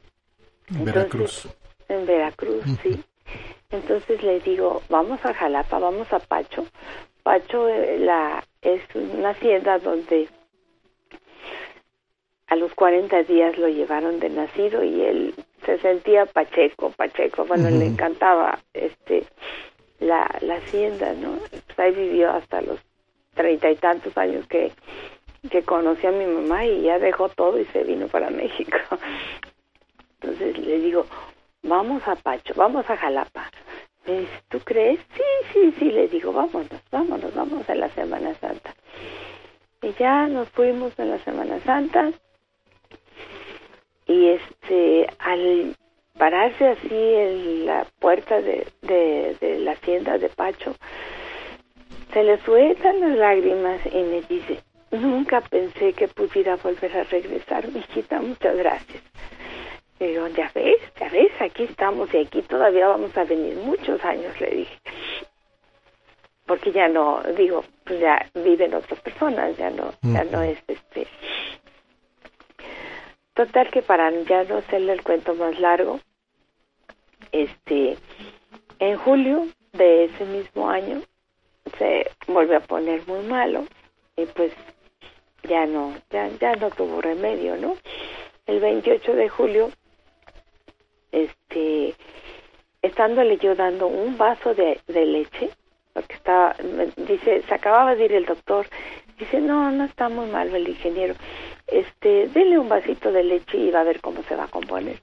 En 0.69 0.86
Veracruz. 0.86 1.47
En 1.88 2.06
Veracruz, 2.06 2.63
sí. 2.84 3.04
Entonces 3.69 4.23
le 4.23 4.39
digo, 4.39 4.82
vamos 4.89 5.23
a 5.26 5.34
Jalapa, 5.34 5.80
vamos 5.80 6.12
a 6.13 6.19
Pacho. 6.19 6.65
Pacho 7.23 7.67
eh, 7.67 8.00
la, 8.00 8.43
es 8.62 8.82
una 8.95 9.30
hacienda 9.30 9.80
donde 9.80 10.30
a 12.47 12.56
los 12.56 12.73
40 12.73 13.23
días 13.23 13.58
lo 13.58 13.67
llevaron 13.67 14.19
de 14.19 14.30
nacido 14.30 14.84
y 14.84 15.02
él 15.02 15.36
se 15.65 15.78
sentía 15.80 16.26
pacheco, 16.26 16.91
pacheco, 16.91 17.45
bueno, 17.45 17.69
le 17.69 17.88
encantaba 17.88 18.60
este 18.73 19.26
la, 20.00 20.34
la 20.41 20.56
hacienda, 20.56 21.13
¿no? 21.13 21.38
Pues 21.50 21.80
ahí 21.80 21.91
vivió 21.91 22.32
hasta 22.32 22.62
los 22.62 22.80
treinta 23.34 23.69
y 23.69 23.76
tantos 23.76 24.17
años 24.17 24.47
que, 24.47 24.71
que 25.49 25.63
conoció 25.63 26.10
a 26.10 26.12
mi 26.12 26.25
mamá 26.25 26.65
y 26.65 26.81
ya 26.83 26.99
dejó 26.99 27.29
todo 27.29 27.60
y 27.60 27.65
se 27.65 27.83
vino 27.83 28.07
para 28.07 28.29
México. 28.29 28.77
Entonces 30.21 30.57
le 30.57 30.79
digo, 30.79 31.05
vamos 31.63 32.07
a 32.07 32.15
Pacho, 32.15 32.53
vamos 32.55 32.89
a 32.89 32.97
Jalapa. 32.97 33.49
Me 34.05 34.21
dice, 34.21 34.41
¿tú 34.49 34.60
crees? 34.60 34.99
Sí, 35.15 35.23
sí, 35.53 35.73
sí, 35.79 35.86
le 35.91 36.07
digo, 36.07 36.31
vámonos, 36.31 36.81
vámonos, 36.91 37.33
vamos 37.36 37.69
a 37.69 37.75
la 37.75 37.89
Semana 37.89 38.33
Santa. 38.36 38.73
Y 39.81 39.93
ya 39.93 40.27
nos 40.27 40.49
fuimos 40.49 40.97
en 40.97 41.12
la 41.12 41.19
Semana 41.19 41.60
Santa 41.60 42.12
y 44.07 44.29
este 44.29 45.07
al 45.19 45.75
pararse 46.17 46.67
así 46.67 46.89
en 46.91 47.65
la 47.65 47.86
puerta 47.99 48.41
de, 48.41 48.65
de, 48.81 49.60
la 49.60 49.73
hacienda 49.73 50.17
de 50.17 50.29
Pacho 50.29 50.75
se 52.13 52.23
le 52.23 52.39
sueltan 52.43 52.99
las 53.01 53.17
lágrimas 53.17 53.79
y 53.86 54.01
me 54.03 54.21
dice 54.21 54.60
nunca 54.91 55.41
pensé 55.41 55.93
que 55.93 56.08
pudiera 56.08 56.56
volver 56.56 56.97
a 56.97 57.04
regresar 57.04 57.65
hijita 57.65 58.21
muchas 58.21 58.56
gracias. 58.58 59.04
Y 60.00 60.06
digo 60.06 60.28
ya 60.28 60.52
ves 60.54 60.78
ya 61.00 61.10
ves 61.10 61.32
aquí 61.39 61.63
estamos 61.63 62.13
y 62.13 62.17
aquí 62.17 62.41
todavía 62.43 62.88
vamos 62.88 63.15
a 63.17 63.23
venir 63.23 63.56
muchos 63.58 64.04
años 64.04 64.39
le 64.39 64.50
dije. 64.52 64.80
Porque 66.45 66.71
ya 66.71 66.88
no 66.88 67.21
digo 67.36 67.63
pues 67.84 68.00
ya 68.00 68.30
viven 68.36 68.73
otras 68.73 69.00
personas 69.02 69.58
ya 69.58 69.69
no 69.69 69.93
ya 70.02 70.23
no 70.26 70.41
es 70.41 70.58
este 70.67 71.08
Total 73.38 73.69
que 73.69 73.84
para 73.84 74.10
ya 74.23 74.45
no 74.45 74.58
hacerle 74.58 74.93
el 74.93 75.04
cuento 75.04 75.36
más 75.36 75.60
largo, 75.60 76.00
este, 77.32 77.95
en 78.80 78.97
julio 78.97 79.45
de 79.73 80.06
ese 80.06 80.26
mismo 80.26 80.67
año 80.67 81.04
se 81.78 82.10
volvió 82.26 82.58
a 82.58 82.62
poner 82.62 83.08
muy 83.08 83.23
malo 83.28 83.67
y 84.15 84.26
pues 84.26 84.52
ya 85.47 85.65
no, 85.65 85.93
ya, 86.10 86.29
ya 86.39 86.55
no 86.55 86.69
tuvo 86.69 87.01
remedio, 87.01 87.57
¿no? 87.57 87.75
El 88.45 88.60
28 88.60 89.13
de 89.13 89.29
julio, 89.29 89.71
este, 91.12 91.95
estándole 92.81 93.38
yo 93.38 93.55
dando 93.55 93.88
un 93.88 94.17
vaso 94.17 94.53
de, 94.53 94.79
de 94.88 95.05
leche, 95.05 95.49
porque 95.93 96.15
estaba, 96.15 96.55
dice, 96.95 97.41
se 97.41 97.53
acababa 97.53 97.95
de 97.95 98.05
ir 98.05 98.13
el 98.13 98.25
doctor, 98.25 98.67
dice, 99.17 99.41
no, 99.41 99.71
no 99.71 99.86
está 99.86 100.10
muy 100.10 100.27
mal 100.27 100.53
el 100.55 100.67
ingeniero, 100.67 101.15
este, 101.67 102.27
dele 102.29 102.60
un 102.60 102.69
vasito 102.69 103.12
de 103.12 103.23
leche 103.23 103.57
y 103.57 103.71
va 103.71 103.81
a 103.81 103.86
ver 103.86 103.99
cómo 104.01 104.23
se 104.23 104.36
va 104.36 104.45
a 104.45 104.49
componer. 104.49 104.99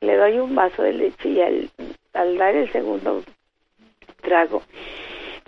Le 0.00 0.16
doy 0.16 0.38
un 0.38 0.54
vaso 0.54 0.82
de 0.82 0.92
leche 0.92 1.28
y 1.28 1.40
al, 1.40 1.70
al 2.12 2.36
dar 2.36 2.54
el 2.54 2.70
segundo 2.72 3.22
trago, 4.20 4.62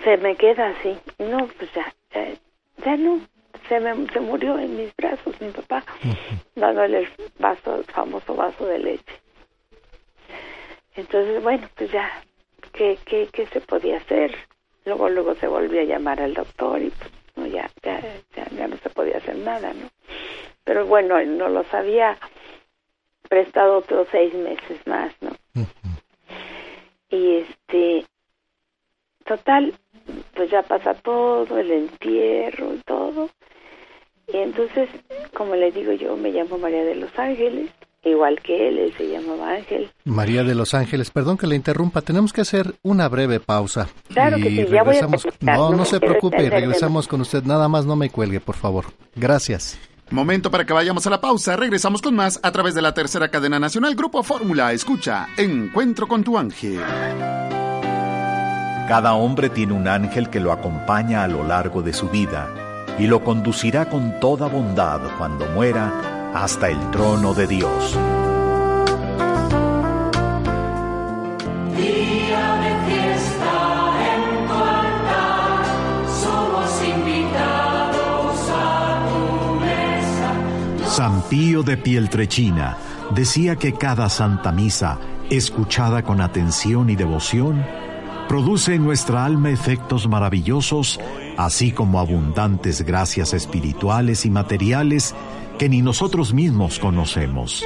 se 0.05 0.17
me 0.19 0.37
queda 0.37 0.69
así. 0.69 0.97
No, 1.19 1.49
pues 1.59 1.71
ya, 1.73 1.93
ya, 2.85 2.97
no. 2.97 3.21
Se, 3.69 3.81
me, 3.81 4.07
se 4.13 4.21
murió 4.21 4.59
en 4.59 4.77
mis 4.77 4.95
brazos 4.97 5.41
mi 5.41 5.51
papá, 5.51 5.85
dándole 6.55 6.99
el 6.99 7.09
vaso, 7.39 7.77
el 7.77 7.85
famoso 7.85 8.35
vaso 8.35 8.67
de 8.67 8.79
leche. 8.79 9.21
Entonces, 10.95 11.43
bueno, 11.43 11.69
pues 11.77 11.91
ya, 11.91 12.23
¿qué, 12.73 12.99
qué, 13.05 13.29
qué 13.33 13.47
se 13.49 13.61
podía 13.61 13.99
hacer? 13.99 14.35
Luego, 14.85 15.09
luego 15.09 15.35
se 15.35 15.49
volvió 15.49 15.81
a 15.81 15.85
llamar 15.85 16.21
al 16.21 16.35
doctor 16.35 16.81
y 16.81 16.91
pues, 16.91 17.11
no, 17.35 17.47
ya, 17.47 17.69
ya, 17.83 18.01
ya, 18.35 18.47
ya 18.51 18.69
no 18.69 18.77
se 18.79 18.89
podía 18.91 19.19
hacer 19.19 19.37
nada, 19.37 19.73
¿no? 19.75 19.89
pero 20.67 20.85
bueno, 20.85 21.17
él 21.17 21.39
no 21.39 21.49
los 21.49 21.73
había 21.73 22.19
prestado 23.29 23.79
otros 23.79 24.09
seis 24.11 24.35
meses 24.35 24.85
más, 24.85 25.15
¿no? 25.21 25.31
Y 27.09 27.37
este, 27.37 28.05
total, 29.25 29.79
pues 30.35 30.51
ya 30.51 30.63
pasa 30.63 30.95
todo, 30.95 31.57
el 31.57 31.71
entierro 31.71 32.75
y 32.75 32.79
todo. 32.79 33.31
Y 34.33 34.39
entonces, 34.39 34.89
como 35.35 35.55
le 35.55 35.71
digo 35.71 35.93
yo, 35.93 36.17
me 36.17 36.31
llamo 36.31 36.59
María 36.59 36.85
de 36.85 36.97
los 36.97 37.17
Ángeles, 37.17 37.71
igual 38.03 38.41
que 38.43 38.69
él, 38.69 38.79
él 38.79 38.95
se 38.97 39.09
llamaba 39.09 39.53
Ángel. 39.53 39.89
María 40.05 40.43
de 40.43 40.57
los 40.57 40.75
Ángeles, 40.75 41.11
perdón 41.11 41.39
que 41.39 41.47
le 41.47 41.55
interrumpa, 41.55 42.03
tenemos 42.03 42.33
que 42.33 42.41
hacer 42.41 42.75
una 42.83 43.09
breve 43.09 43.39
pausa. 43.39 43.89
Claro 44.09 44.37
que 44.39 44.51
sí, 44.51 44.67
ya 44.67 44.83
voy 44.83 44.97
a 44.97 45.07
No, 45.41 45.71
no, 45.71 45.77
no 45.77 45.85
se 45.85 46.01
preocupe, 46.01 46.51
regresamos 46.51 47.07
con 47.07 47.21
usted, 47.21 47.45
nada 47.45 47.69
más 47.69 47.87
no 47.87 47.95
me 47.95 48.11
cuelgue, 48.11 48.41
por 48.41 48.57
favor. 48.57 48.87
Gracias. 49.15 49.79
Momento 50.11 50.51
para 50.51 50.65
que 50.65 50.73
vayamos 50.73 51.07
a 51.07 51.11
la 51.11 51.21
pausa. 51.21 51.57
Regresamos 51.57 52.01
con 52.01 52.15
más 52.15 52.39
a 52.43 52.53
través 52.53 52.75
de 52.75 52.83
la 52.83 52.95
tercera 52.95 53.29
cadena 53.29 53.59
nacional 53.59 53.97
Grupo 53.97 54.23
Fórmula. 54.23 54.73
Escucha, 54.73 55.27
Encuentro 55.37 56.07
con 56.07 56.23
tu 56.23 56.39
ángel. 56.39 56.81
Cada 58.89 59.15
hombre 59.15 59.51
tiene 59.51 59.73
un 59.73 59.89
ángel 59.89 60.31
que 60.31 60.39
lo 60.39 60.53
acompaña 60.53 61.25
a 61.25 61.29
lo 61.29 61.43
largo 61.43 61.83
de 61.83 61.93
su 61.93 62.09
vida 62.09 62.66
y 62.99 63.07
lo 63.07 63.23
conducirá 63.23 63.89
con 63.89 64.19
toda 64.21 64.49
bondad 64.49 65.01
cuando 65.19 65.47
muera 65.47 66.33
hasta 66.35 66.69
el 66.71 66.91
trono 66.91 67.35
de 67.35 67.47
Dios. 67.47 67.99
San 80.97 81.21
Pío 81.29 81.63
de 81.63 81.77
Pieltrechina 81.77 82.79
decía 83.15 83.57
que 83.57 83.75
cada 83.75 84.09
Santa 84.09 84.51
Misa, 84.51 84.99
escuchada 85.29 86.03
con 86.03 86.23
atención 86.23 86.89
y 86.89 86.97
devoción, 86.97 87.63
produce 88.29 88.75
en 88.75 88.85
nuestra 88.85 89.25
alma 89.25 89.51
efectos 89.51 90.09
maravillosos, 90.09 91.01
así 91.37 91.73
como 91.73 92.01
abundantes 92.01 92.83
gracias 92.83 93.33
espirituales 93.33 94.27
y 94.27 94.31
materiales 94.31 95.15
que 95.59 95.69
ni 95.69 95.83
nosotros 95.83 96.35
mismos 96.35 96.79
conocemos. 96.79 97.65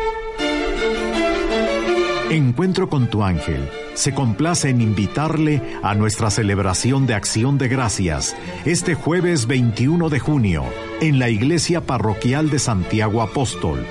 Encuentro 2.31 2.89
con 2.89 3.09
tu 3.09 3.25
ángel 3.25 3.69
se 3.95 4.15
complace 4.15 4.69
en 4.69 4.81
invitarle 4.81 5.61
a 5.83 5.97
nuestra 5.97 6.31
celebración 6.31 7.07
de 7.07 7.15
acción 7.15 7.59
de 7.59 7.67
gracias 7.67 8.37
este 8.65 8.95
jueves 8.95 9.49
21 9.49 10.09
de 10.09 10.21
junio 10.21 10.65
en 11.01 11.19
la 11.19 11.29
Iglesia 11.29 11.81
Parroquial 11.81 12.49
de 12.49 12.61
Santiago 12.61 13.21
Apóstol. 13.21 13.85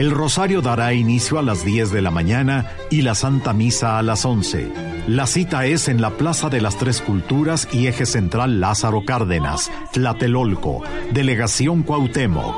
El 0.00 0.12
rosario 0.12 0.62
dará 0.62 0.94
inicio 0.94 1.38
a 1.38 1.42
las 1.42 1.62
10 1.62 1.92
de 1.92 2.00
la 2.00 2.10
mañana 2.10 2.70
y 2.88 3.02
la 3.02 3.14
Santa 3.14 3.52
Misa 3.52 3.98
a 3.98 4.02
las 4.02 4.24
11. 4.24 4.72
La 5.08 5.26
cita 5.26 5.66
es 5.66 5.88
en 5.88 6.00
la 6.00 6.16
Plaza 6.16 6.48
de 6.48 6.62
las 6.62 6.78
Tres 6.78 7.02
Culturas 7.02 7.68
y 7.70 7.86
Eje 7.86 8.06
Central 8.06 8.60
Lázaro 8.60 9.04
Cárdenas, 9.04 9.70
Tlatelolco, 9.92 10.82
Delegación 11.12 11.82
Cuauhtémoc. 11.82 12.56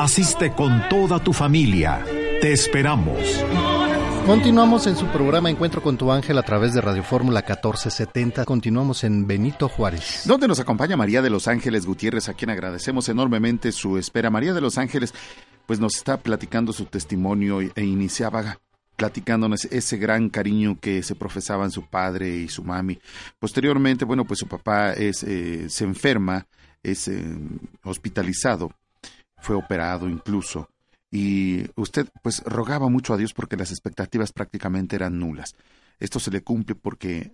Asiste 0.00 0.54
con 0.54 0.88
toda 0.88 1.20
tu 1.20 1.32
familia. 1.32 2.04
Te 2.40 2.52
esperamos. 2.52 3.44
Continuamos 4.26 4.86
en 4.88 4.96
su 4.96 5.06
programa 5.06 5.50
Encuentro 5.50 5.82
con 5.82 5.96
tu 5.96 6.10
ángel 6.10 6.38
a 6.38 6.42
través 6.42 6.74
de 6.74 6.80
Radio 6.80 7.02
Fórmula 7.02 7.40
1470. 7.40 8.44
Continuamos 8.44 9.02
en 9.02 9.26
Benito 9.26 9.68
Juárez. 9.68 10.22
Donde 10.26 10.46
nos 10.46 10.60
acompaña 10.60 10.96
María 10.96 11.22
de 11.22 11.30
los 11.30 11.48
Ángeles 11.48 11.86
Gutiérrez, 11.86 12.28
a 12.28 12.34
quien 12.34 12.50
agradecemos 12.50 13.08
enormemente 13.08 13.72
su 13.72 13.98
espera. 13.98 14.30
María 14.30 14.52
de 14.54 14.60
los 14.60 14.78
Ángeles, 14.78 15.12
pues 15.66 15.80
nos 15.80 15.96
está 15.96 16.16
platicando 16.16 16.72
su 16.72 16.86
testimonio 16.86 17.60
e 17.60 17.84
iniciaba 17.84 18.58
platicándonos 18.96 19.64
ese 19.66 19.96
gran 19.96 20.28
cariño 20.28 20.78
que 20.80 21.02
se 21.02 21.14
profesaban 21.14 21.70
su 21.70 21.86
padre 21.86 22.36
y 22.36 22.48
su 22.48 22.62
mami. 22.62 22.98
Posteriormente, 23.38 24.04
bueno, 24.04 24.24
pues 24.24 24.38
su 24.38 24.46
papá 24.46 24.92
es, 24.92 25.22
eh, 25.24 25.68
se 25.68 25.84
enferma, 25.84 26.46
es 26.82 27.08
eh, 27.08 27.24
hospitalizado, 27.84 28.70
fue 29.38 29.56
operado 29.56 30.08
incluso 30.08 30.68
y 31.12 31.64
usted 31.76 32.08
pues 32.22 32.42
rogaba 32.44 32.88
mucho 32.88 33.12
a 33.12 33.18
Dios 33.18 33.34
porque 33.34 33.56
las 33.56 33.70
expectativas 33.70 34.32
prácticamente 34.32 34.96
eran 34.96 35.18
nulas. 35.18 35.54
Esto 36.00 36.18
se 36.18 36.30
le 36.30 36.42
cumple 36.42 36.74
porque 36.74 37.32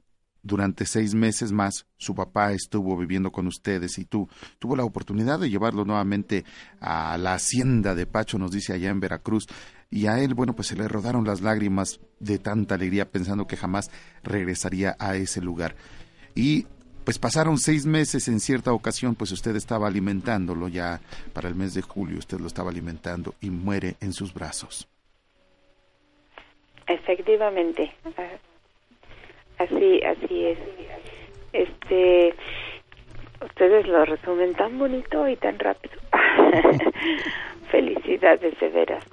durante 0.49 0.87
seis 0.87 1.15
meses 1.15 1.53
más 1.53 1.87
su 1.97 2.15
papá 2.15 2.53
estuvo 2.53 2.97
viviendo 2.97 3.31
con 3.31 3.47
ustedes 3.47 3.99
y 3.99 4.05
tú 4.05 4.29
tuvo 4.59 4.75
la 4.75 4.85
oportunidad 4.85 5.39
de 5.39 5.51
llevarlo 5.51 5.85
nuevamente 5.85 6.45
a 6.81 7.17
la 7.19 7.35
hacienda 7.35 7.95
de 7.95 8.07
Pacho, 8.07 8.39
nos 8.39 8.51
dice 8.51 8.73
allá 8.73 8.91
en 8.91 8.99
Veracruz, 8.99 9.47
y 9.91 10.07
a 10.07 10.21
él, 10.21 10.35
bueno, 10.35 10.55
pues 10.55 10.69
se 10.69 10.77
le 10.77 10.89
rodaron 10.89 11.25
las 11.25 11.41
lágrimas 11.41 12.01
de 12.19 12.39
tanta 12.39 12.75
alegría 12.75 13.11
pensando 13.11 13.47
que 13.47 13.57
jamás 13.57 13.91
regresaría 14.23 14.97
a 14.99 15.17
ese 15.17 15.41
lugar. 15.41 15.77
Y 16.35 16.67
pues 17.05 17.19
pasaron 17.19 17.59
seis 17.59 17.87
meses 17.87 18.29
en 18.29 18.41
cierta 18.41 18.73
ocasión, 18.73 19.15
pues 19.15 19.33
usted 19.33 19.57
estaba 19.57 19.87
alimentándolo 19.87 20.69
ya 20.69 21.01
para 21.33 21.49
el 21.49 21.55
mes 21.55 21.75
de 21.75 21.83
julio, 21.83 22.19
usted 22.19 22.39
lo 22.39 22.47
estaba 22.47 22.71
alimentando 22.71 23.35
y 23.41 23.51
muere 23.51 23.97
en 24.01 24.13
sus 24.13 24.35
brazos. 24.35 24.89
Efectivamente, 26.87 27.93
así, 29.59 30.03
así 30.03 30.47
es. 30.47 30.59
Este, 31.53 32.35
ustedes 33.44 33.87
lo 33.87 34.05
resumen 34.05 34.55
tan 34.55 34.79
bonito 34.79 35.29
y 35.29 35.37
tan 35.37 35.59
rápido. 35.59 35.94
Felicidades 37.71 38.59
de 38.59 38.68
veras. 38.68 39.05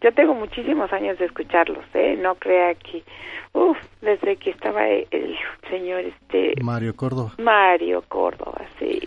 Yo 0.00 0.12
tengo 0.12 0.34
muchísimos 0.34 0.92
años 0.92 1.18
de 1.18 1.26
escucharlos, 1.26 1.84
¿eh? 1.94 2.16
No 2.20 2.34
crea 2.34 2.74
que, 2.74 3.04
uff, 3.52 3.78
desde 4.00 4.36
que 4.36 4.50
estaba 4.50 4.88
el 4.88 5.36
señor 5.70 6.00
este... 6.00 6.54
Mario 6.60 6.96
Córdoba. 6.96 7.34
Mario 7.38 8.02
Córdoba, 8.08 8.62
sí. 8.80 9.00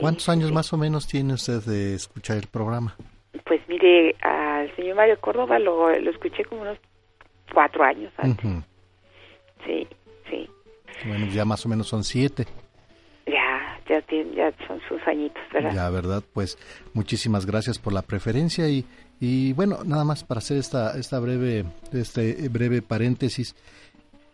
¿Cuántos 0.00 0.28
años 0.28 0.52
más 0.52 0.72
o 0.72 0.76
menos 0.76 1.06
tiene 1.06 1.34
usted 1.34 1.62
de 1.62 1.94
escuchar 1.94 2.36
el 2.36 2.46
programa? 2.46 2.96
Pues 3.44 3.60
mire, 3.68 4.14
al 4.20 4.74
señor 4.76 4.96
Mario 4.96 5.18
Córdoba 5.20 5.58
lo, 5.58 5.90
lo 5.98 6.10
escuché 6.10 6.44
como 6.44 6.62
unos 6.62 6.78
cuatro 7.52 7.84
años 7.84 8.12
antes. 8.18 8.44
Sí, 9.64 9.86
sí. 9.88 9.88
Bueno, 11.06 11.26
ya 11.26 11.44
más 11.44 11.64
o 11.66 11.68
menos 11.68 11.88
son 11.88 12.04
siete. 12.04 12.46
Ya, 13.26 13.78
ya, 13.88 14.00
ya 14.34 14.52
son 14.66 14.80
sus 14.88 15.00
añitos, 15.06 15.42
¿verdad? 15.52 15.72
Ya, 15.74 15.90
¿verdad? 15.90 16.22
Pues 16.32 16.58
muchísimas 16.94 17.46
gracias 17.46 17.78
por 17.78 17.92
la 17.92 18.02
preferencia 18.02 18.68
y, 18.68 18.84
y 19.20 19.52
bueno, 19.52 19.78
nada 19.84 20.04
más 20.04 20.24
para 20.24 20.38
hacer 20.38 20.58
esta, 20.58 20.98
esta 20.98 21.20
breve, 21.20 21.64
este 21.92 22.48
breve 22.48 22.82
paréntesis, 22.82 23.54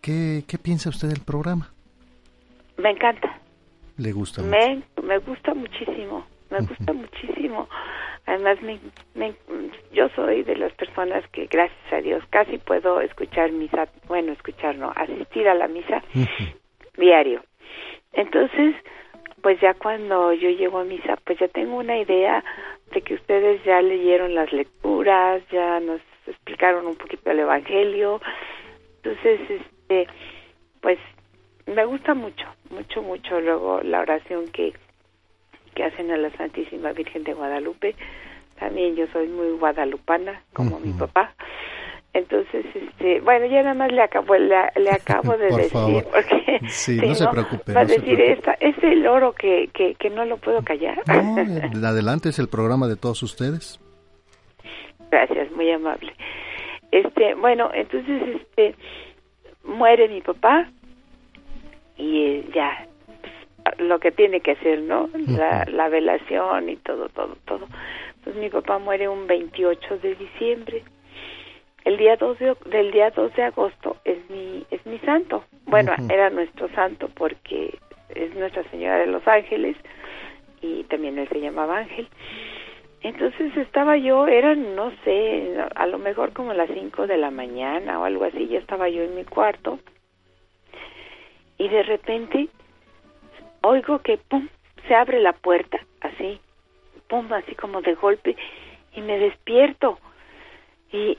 ¿qué, 0.00 0.44
¿qué 0.46 0.58
piensa 0.58 0.88
usted 0.88 1.08
del 1.08 1.20
programa? 1.20 1.70
Me 2.78 2.90
encanta. 2.90 3.40
¿Le 3.96 4.12
gusta 4.12 4.42
Me, 4.42 4.82
me 5.02 5.18
gusta 5.18 5.52
muchísimo, 5.54 6.24
me 6.50 6.60
gusta 6.60 6.92
muchísimo. 6.92 7.68
Además, 8.28 8.60
me, 8.60 8.78
me, 9.14 9.34
yo 9.90 10.10
soy 10.10 10.42
de 10.42 10.54
las 10.54 10.70
personas 10.74 11.26
que, 11.30 11.46
gracias 11.46 11.92
a 11.92 12.02
Dios, 12.02 12.22
casi 12.28 12.58
puedo 12.58 13.00
escuchar 13.00 13.52
misa, 13.52 13.88
bueno, 14.06 14.32
escuchar 14.32 14.76
no, 14.76 14.92
asistir 14.94 15.48
a 15.48 15.54
la 15.54 15.66
misa 15.66 16.02
diario. 16.98 17.42
Entonces, 18.12 18.74
pues 19.40 19.58
ya 19.62 19.72
cuando 19.72 20.34
yo 20.34 20.50
llego 20.50 20.78
a 20.78 20.84
misa, 20.84 21.16
pues 21.24 21.38
ya 21.38 21.48
tengo 21.48 21.78
una 21.78 21.96
idea 21.96 22.44
de 22.92 23.00
que 23.00 23.14
ustedes 23.14 23.64
ya 23.64 23.80
leyeron 23.80 24.34
las 24.34 24.52
lecturas, 24.52 25.42
ya 25.50 25.80
nos 25.80 26.02
explicaron 26.26 26.86
un 26.86 26.96
poquito 26.96 27.30
el 27.30 27.38
Evangelio. 27.38 28.20
Entonces, 28.96 29.40
este, 29.48 30.06
pues 30.82 30.98
me 31.64 31.86
gusta 31.86 32.12
mucho, 32.12 32.46
mucho, 32.68 33.00
mucho 33.00 33.40
luego 33.40 33.80
la 33.82 34.00
oración 34.00 34.48
que, 34.48 34.74
que 35.78 35.84
hacen 35.84 36.10
a 36.10 36.16
la 36.16 36.28
Santísima 36.30 36.92
Virgen 36.92 37.22
de 37.22 37.34
Guadalupe. 37.34 37.94
También 38.58 38.96
yo 38.96 39.06
soy 39.12 39.28
muy 39.28 39.52
guadalupana, 39.58 40.42
como 40.52 40.80
mi 40.80 40.92
papá. 40.92 41.32
Entonces, 42.12 42.66
este, 42.74 43.20
bueno, 43.20 43.46
ya 43.46 43.62
nada 43.62 43.74
más 43.74 43.92
le 43.92 44.02
acabo, 44.02 44.34
le, 44.34 44.56
acabo 44.90 45.36
de 45.36 45.46
decir, 45.56 46.04
porque 46.12 46.60
sí, 46.66 46.96
no, 46.96 47.14
se 47.14 47.28
preocupe. 47.28 47.72
Va 47.72 47.82
a 47.82 47.84
decir, 47.84 48.20
esta, 48.20 48.54
es 48.54 48.74
el 48.82 49.06
oro 49.06 49.34
que, 49.34 49.70
que, 49.72 49.94
que 49.94 50.10
no 50.10 50.24
lo 50.24 50.38
puedo 50.38 50.64
callar. 50.64 51.00
No, 51.06 51.86
adelante 51.86 52.30
es 52.30 52.40
el 52.40 52.48
programa 52.48 52.88
de 52.88 52.96
todos 52.96 53.22
ustedes. 53.22 53.78
Gracias, 55.12 55.52
muy 55.52 55.70
amable. 55.70 56.12
Este, 56.90 57.34
bueno, 57.36 57.70
entonces, 57.72 58.40
este, 58.40 58.74
muere 59.62 60.08
mi 60.08 60.22
papá 60.22 60.68
y 61.96 62.24
eh, 62.24 62.50
ya, 62.52 62.88
lo 63.78 63.98
que 63.98 64.10
tiene 64.12 64.40
que 64.40 64.52
hacer, 64.52 64.80
¿no? 64.80 65.10
La, 65.26 65.64
la 65.70 65.88
velación 65.88 66.68
y 66.68 66.76
todo, 66.76 67.08
todo, 67.08 67.36
todo. 67.44 67.66
Entonces 68.16 68.42
mi 68.42 68.48
papá 68.50 68.78
muere 68.78 69.08
un 69.08 69.26
28 69.26 69.98
de 69.98 70.14
diciembre 70.14 70.84
el 71.88 71.96
día 71.96 72.16
2 72.16 72.38
de, 72.38 72.56
del 72.66 72.90
día 72.90 73.10
2 73.10 73.34
de 73.34 73.42
agosto 73.44 73.96
es 74.04 74.18
mi 74.28 74.66
es 74.70 74.84
mi 74.84 74.98
santo. 74.98 75.44
Bueno, 75.64 75.94
era 76.10 76.28
nuestro 76.28 76.68
santo 76.74 77.08
porque 77.14 77.78
es 78.14 78.34
Nuestra 78.34 78.62
Señora 78.70 78.98
de 78.98 79.06
los 79.06 79.26
Ángeles 79.26 79.74
y 80.60 80.84
también 80.84 81.18
él 81.18 81.26
se 81.30 81.40
llamaba 81.40 81.78
Ángel. 81.78 82.06
Entonces 83.00 83.56
estaba 83.56 83.96
yo, 83.96 84.26
eran, 84.26 84.76
no 84.76 84.92
sé, 85.02 85.56
a 85.74 85.86
lo 85.86 85.98
mejor 85.98 86.34
como 86.34 86.52
las 86.52 86.68
5 86.68 87.06
de 87.06 87.16
la 87.16 87.30
mañana 87.30 87.98
o 87.98 88.04
algo 88.04 88.24
así, 88.24 88.48
ya 88.48 88.58
estaba 88.58 88.90
yo 88.90 89.02
en 89.04 89.14
mi 89.14 89.24
cuarto 89.24 89.78
y 91.56 91.68
de 91.68 91.82
repente 91.84 92.48
oigo 93.62 94.00
que, 94.00 94.18
pum, 94.18 94.48
se 94.86 94.94
abre 94.94 95.20
la 95.20 95.32
puerta, 95.32 95.78
así, 96.00 96.40
pum, 97.08 97.32
así 97.32 97.54
como 97.54 97.82
de 97.82 97.94
golpe, 97.94 98.36
y 98.94 99.00
me 99.00 99.18
despierto 99.18 99.98
y, 100.90 101.18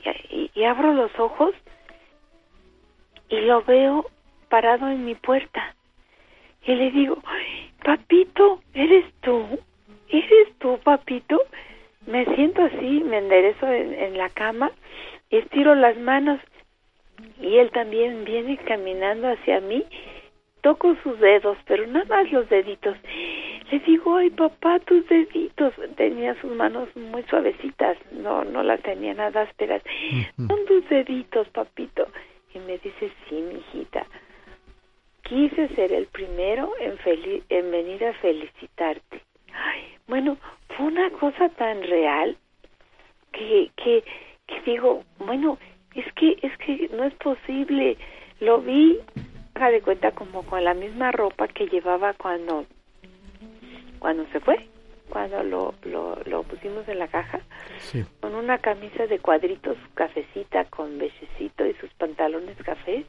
y, 0.54 0.64
abro 0.64 0.92
los 0.92 1.16
ojos 1.18 1.54
y 3.28 3.40
lo 3.42 3.62
veo 3.62 4.06
parado 4.48 4.88
en 4.88 5.04
mi 5.04 5.14
puerta. 5.14 5.74
Y 6.64 6.74
le 6.74 6.90
digo, 6.90 7.22
papito, 7.84 8.60
¿eres 8.74 9.06
tú? 9.20 9.60
¿Eres 10.08 10.58
tú, 10.58 10.78
papito? 10.82 11.40
Me 12.06 12.24
siento 12.34 12.64
así, 12.64 13.00
me 13.04 13.18
enderezo 13.18 13.68
en, 13.68 13.94
en 13.94 14.18
la 14.18 14.28
cama 14.30 14.72
estiro 15.30 15.74
las 15.74 15.96
manos 15.96 16.40
y 17.40 17.58
él 17.58 17.70
también 17.70 18.24
viene 18.24 18.56
caminando 18.58 19.28
hacia 19.28 19.60
mí 19.60 19.84
toco 20.62 20.96
sus 21.02 21.18
dedos, 21.20 21.58
pero 21.66 21.86
nada 21.86 22.04
más 22.06 22.32
los 22.32 22.48
deditos. 22.48 22.96
Le 23.70 23.78
digo, 23.80 24.16
ay 24.16 24.30
papá, 24.30 24.80
tus 24.80 25.06
deditos. 25.08 25.74
Tenía 25.96 26.34
sus 26.40 26.52
manos 26.52 26.88
muy 26.96 27.22
suavecitas, 27.24 27.96
no, 28.12 28.44
no 28.44 28.62
las 28.62 28.82
tenía 28.82 29.14
nada 29.14 29.42
ásperas. 29.42 29.82
Son 30.36 30.64
tus 30.66 30.88
deditos, 30.88 31.48
papito. 31.50 32.06
Y 32.54 32.58
me 32.60 32.78
dice, 32.78 33.12
sí, 33.28 33.36
mijita. 33.36 34.06
Quise 35.22 35.68
ser 35.76 35.92
el 35.92 36.06
primero 36.06 36.72
en, 36.80 36.98
en 37.48 37.70
venir 37.70 38.04
a 38.04 38.12
felicitarte. 38.14 39.22
Ay, 39.52 39.84
bueno, 40.08 40.36
fue 40.76 40.86
una 40.86 41.10
cosa 41.10 41.48
tan 41.50 41.82
real 41.82 42.36
que, 43.30 43.70
que, 43.76 44.02
que 44.48 44.60
digo, 44.62 45.04
bueno, 45.18 45.58
es 45.94 46.12
que, 46.14 46.36
es 46.42 46.56
que 46.58 46.90
no 46.92 47.04
es 47.04 47.14
posible. 47.14 47.96
Lo 48.40 48.60
vi 48.60 48.98
de 49.68 49.82
cuenta 49.82 50.12
como 50.12 50.42
con 50.44 50.64
la 50.64 50.74
misma 50.74 51.12
ropa 51.12 51.48
que 51.48 51.66
llevaba 51.66 52.14
cuando 52.14 52.64
cuando 53.98 54.26
se 54.32 54.40
fue 54.40 54.66
cuando 55.10 55.42
lo, 55.42 55.74
lo, 55.82 56.16
lo 56.24 56.44
pusimos 56.44 56.86
en 56.88 57.00
la 57.00 57.08
caja. 57.08 57.40
Con 58.20 58.36
una 58.36 58.58
camisa 58.58 59.08
de 59.08 59.18
cuadritos 59.18 59.76
cafecita 59.94 60.64
con 60.66 60.98
bececito 60.98 61.66
y 61.66 61.74
sus 61.74 61.92
pantalones 61.94 62.56
café. 62.58 63.04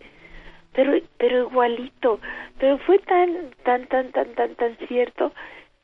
Pero 0.74 0.94
pero 1.18 1.50
igualito 1.50 2.20
pero 2.58 2.80
fue 2.80 2.98
tan 3.00 3.52
tan 3.64 3.88
tan 3.88 4.12
tan 4.12 4.34
tan 4.34 4.56
tan 4.56 4.78
cierto. 4.88 5.32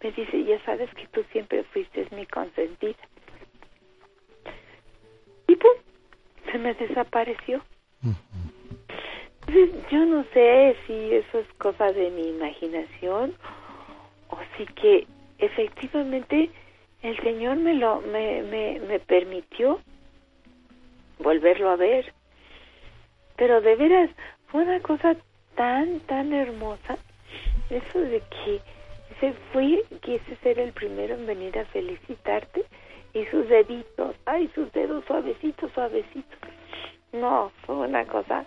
Me 0.02 0.12
dice 0.12 0.44
ya 0.44 0.60
sabes 0.66 0.90
que 0.96 1.08
tú 1.08 1.24
siempre 1.32 1.64
fuiste 1.66 2.08
mi 2.12 2.26
consentida 2.26 2.98
y 5.48 5.56
pum 5.56 5.72
se 6.52 6.58
me 6.58 6.74
desapareció 6.74 7.64
Yo 9.92 10.06
no 10.06 10.24
sé 10.34 10.76
si 10.86 11.14
eso 11.14 11.40
es 11.40 11.48
cosa 11.58 11.92
de 11.92 12.10
mi 12.12 12.30
imaginación 12.30 13.34
o 14.30 14.38
si 14.58 14.66
que 14.66 15.08
efectivamente 15.40 16.50
el 17.02 17.18
Señor 17.22 17.58
me 17.58 17.76
lo 17.76 18.02
me, 18.02 18.42
me, 18.44 18.80
me 18.82 19.00
permitió 19.00 19.80
volverlo 21.20 21.70
a 21.70 21.76
ver. 21.76 22.14
Pero 23.38 23.62
de 23.62 23.76
veras 23.76 24.10
fue 24.48 24.64
una 24.64 24.80
cosa 24.82 25.16
tan 25.56 26.00
tan 26.02 26.34
hermosa 26.34 26.98
eso 27.70 28.00
de 28.00 28.20
que 28.20 28.62
se 29.20 29.34
fui 29.52 29.84
quise 30.02 30.36
ser 30.44 30.60
el 30.60 30.74
primero 30.74 31.16
en 31.16 31.26
venir 31.26 31.58
a 31.58 31.66
felicitarte 31.66 32.66
y 33.14 33.26
sus 33.28 33.48
deditos, 33.48 34.16
ay, 34.26 34.50
sus 34.54 34.72
dedos 34.74 35.04
suavecitos, 35.06 35.72
suavecitos. 35.72 36.40
No, 37.14 37.52
fue 37.66 37.76
una 37.76 38.06
cosa 38.06 38.46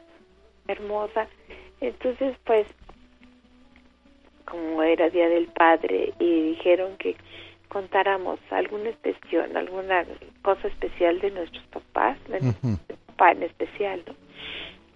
hermosa. 0.73 1.29
Entonces, 1.81 2.37
pues, 2.45 2.67
como 4.45 4.83
era 4.83 5.09
Día 5.11 5.29
del 5.29 5.47
Padre 5.47 6.13
y 6.19 6.43
dijeron 6.51 6.97
que 6.99 7.17
contáramos 7.69 8.41
alguna 8.51 8.91
especial, 8.91 9.57
alguna 9.57 10.05
cosa 10.43 10.69
especial 10.69 11.21
de 11.21 11.31
nuestros 11.31 11.65
papás, 11.67 12.19
de 12.29 12.41
nuestro 12.41 12.97
papá 13.07 13.33
en 13.33 13.45
especial, 13.45 14.03
¿no? 14.07 14.15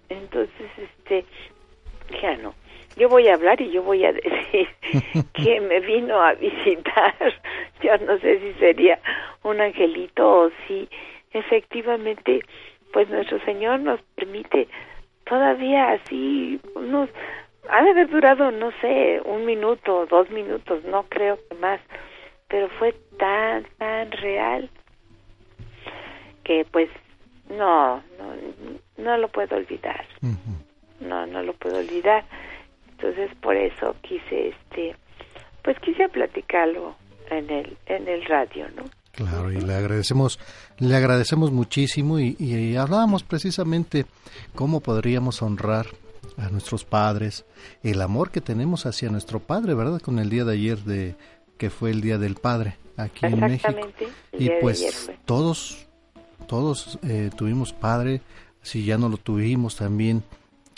Entonces, 0.09 0.71
este, 0.77 1.25
ya 2.21 2.35
no, 2.37 2.53
yo 2.97 3.09
voy 3.09 3.27
a 3.27 3.33
hablar 3.33 3.59
y 3.61 3.71
yo 3.71 3.83
voy 3.83 4.05
a 4.05 4.13
decir 4.13 4.67
que 5.33 5.59
me 5.61 5.79
vino 5.79 6.21
a 6.21 6.33
visitar. 6.33 7.15
Yo 7.83 7.97
no 7.99 8.17
sé 8.19 8.39
si 8.39 8.53
sería 8.59 8.99
un 9.43 9.59
angelito 9.59 10.27
o 10.27 10.49
si 10.65 10.87
efectivamente, 11.31 12.39
pues 12.93 13.09
nuestro 13.09 13.39
Señor 13.43 13.81
nos 13.81 14.01
permite 14.15 14.67
todavía 15.25 15.91
así 15.91 16.59
unos 16.75 17.09
ha 17.69 17.83
de 17.83 17.91
haber 17.91 18.09
durado 18.09 18.51
no 18.51 18.71
sé 18.81 19.21
un 19.25 19.45
minuto 19.45 20.05
dos 20.05 20.29
minutos 20.29 20.83
no 20.85 21.03
creo 21.03 21.39
que 21.49 21.55
más 21.55 21.81
pero 22.47 22.69
fue 22.69 22.93
tan 23.17 23.65
tan 23.77 24.11
real 24.11 24.69
que 26.43 26.65
pues 26.71 26.89
no 27.49 27.97
no 28.17 28.35
no 28.97 29.17
lo 29.17 29.27
puedo 29.27 29.55
olvidar. 29.55 30.05
No 30.99 31.25
no 31.25 31.41
lo 31.43 31.53
puedo 31.53 31.79
olvidar. 31.79 32.23
Entonces 32.91 33.29
por 33.41 33.55
eso 33.55 33.95
quise 34.01 34.49
este 34.49 34.95
pues 35.63 35.77
quise 35.79 36.07
platicarlo 36.09 36.95
en 37.29 37.49
el 37.49 37.77
en 37.87 38.07
el 38.07 38.23
radio 38.25 38.67
no 38.75 38.83
Claro, 39.15 39.51
y 39.51 39.61
le 39.61 39.73
agradecemos, 39.73 40.39
le 40.77 40.95
agradecemos 40.95 41.51
muchísimo 41.51 42.19
y, 42.19 42.35
y, 42.37 42.75
hablábamos 42.75 43.23
precisamente 43.23 44.05
cómo 44.53 44.81
podríamos 44.81 45.41
honrar 45.41 45.87
a 46.37 46.49
nuestros 46.49 46.83
padres, 46.83 47.45
el 47.81 48.01
amor 48.01 48.29
que 48.29 48.41
tenemos 48.41 48.85
hacia 48.85 49.09
nuestro 49.09 49.39
padre, 49.39 49.73
¿verdad? 49.73 50.01
Con 50.01 50.19
el 50.19 50.29
día 50.29 50.43
de 50.43 50.53
ayer 50.53 50.79
de 50.79 51.15
que 51.57 51.69
fue 51.69 51.91
el 51.91 52.01
día 52.01 52.17
del 52.17 52.35
padre 52.35 52.77
aquí 52.97 53.25
en 53.25 53.39
México. 53.39 53.73
Y 54.33 54.49
pues 54.61 55.09
todos, 55.23 55.87
todos 56.47 56.99
eh, 57.03 57.29
tuvimos 57.35 57.71
padre, 57.71 58.21
si 58.61 58.83
ya 58.83 58.97
no 58.97 59.07
lo 59.07 59.17
tuvimos 59.17 59.77
también, 59.77 60.23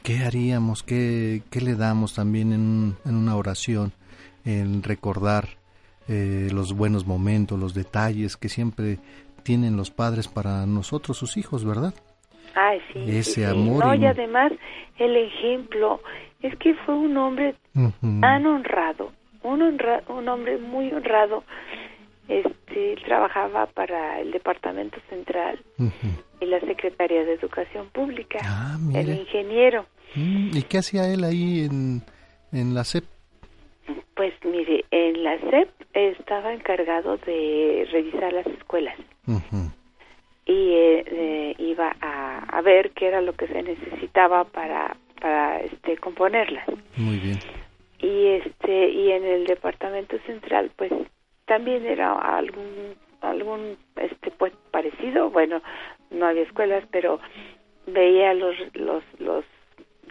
¿qué 0.03 0.19
haríamos? 0.19 0.83
¿Qué, 0.83 1.41
qué 1.49 1.61
le 1.61 1.75
damos 1.75 2.13
también 2.13 2.53
en, 2.53 2.97
en 3.05 3.15
una 3.15 3.35
oración? 3.35 3.93
En 4.45 4.83
recordar 4.83 5.57
eh, 6.07 6.49
los 6.51 6.73
buenos 6.73 7.05
momentos, 7.05 7.59
los 7.59 7.73
detalles 7.73 8.37
que 8.37 8.49
siempre 8.49 8.99
tienen 9.43 9.77
los 9.77 9.91
padres 9.91 10.27
para 10.27 10.65
nosotros, 10.65 11.17
sus 11.17 11.37
hijos, 11.37 11.65
¿verdad? 11.65 11.93
Ay, 12.55 12.79
sí. 12.91 13.03
Ese 13.07 13.45
amor. 13.45 13.85
No, 13.85 13.93
y... 13.93 14.05
además 14.05 14.51
el 14.97 15.15
ejemplo 15.15 16.01
es 16.41 16.55
que 16.57 16.73
fue 16.85 16.95
un 16.95 17.15
hombre 17.17 17.55
tan 18.21 18.45
honrado, 18.45 19.11
un, 19.43 19.61
honra, 19.61 20.03
un 20.09 20.27
hombre 20.27 20.57
muy 20.57 20.91
honrado. 20.91 21.43
Este, 22.27 22.95
trabajaba 23.05 23.67
para 23.67 24.19
el 24.19 24.31
Departamento 24.31 24.97
Central 25.07 25.63
y 26.41 26.45
la 26.45 26.59
Secretaría 26.59 27.23
de 27.23 27.35
Educación 27.35 27.87
Pública, 27.93 28.39
ah, 28.43 28.77
el 28.93 29.09
ingeniero. 29.09 29.85
Mm, 30.13 30.57
¿Y 30.57 30.63
qué 30.63 30.79
hacía 30.79 31.07
él 31.07 31.23
ahí 31.23 31.63
en, 31.63 32.01
en 32.51 32.73
la 32.73 32.83
CEP? 32.83 33.05
Pues 34.13 34.33
mire, 34.43 34.83
en 34.91 35.23
la 35.23 35.37
SEP 35.39 35.69
estaba 35.97 36.53
encargado 36.53 37.17
de 37.17 37.87
revisar 37.91 38.31
las 38.31 38.45
escuelas 38.47 38.95
uh 39.27 39.39
-huh. 39.39 39.71
y 40.45 40.73
eh, 40.73 41.03
eh, 41.07 41.55
iba 41.57 41.95
a, 42.01 42.39
a, 42.57 42.61
ver 42.61 42.91
qué 42.91 43.07
era 43.07 43.21
lo 43.21 43.33
que 43.33 43.47
se 43.47 43.63
necesitaba 43.63 44.45
para 44.45 44.95
para 45.19 45.61
este 45.61 45.97
componerlas. 45.97 46.67
Muy 46.95 47.17
bien. 47.17 47.39
Y 47.99 48.27
este 48.27 48.89
y 48.89 49.11
en 49.11 49.25
el 49.25 49.45
departamento 49.45 50.17
central 50.27 50.71
pues 50.75 50.91
también 51.45 51.85
era 51.85 52.13
algún 52.13 52.95
algún 53.21 53.77
este 53.95 54.31
pues 54.31 54.53
parecido, 54.71 55.31
bueno, 55.31 55.61
no 56.11 56.27
había 56.27 56.43
escuelas, 56.43 56.83
pero 56.91 57.19
veía 57.87 58.33
los 58.35 58.55
los 58.75 59.03
los 59.19 59.43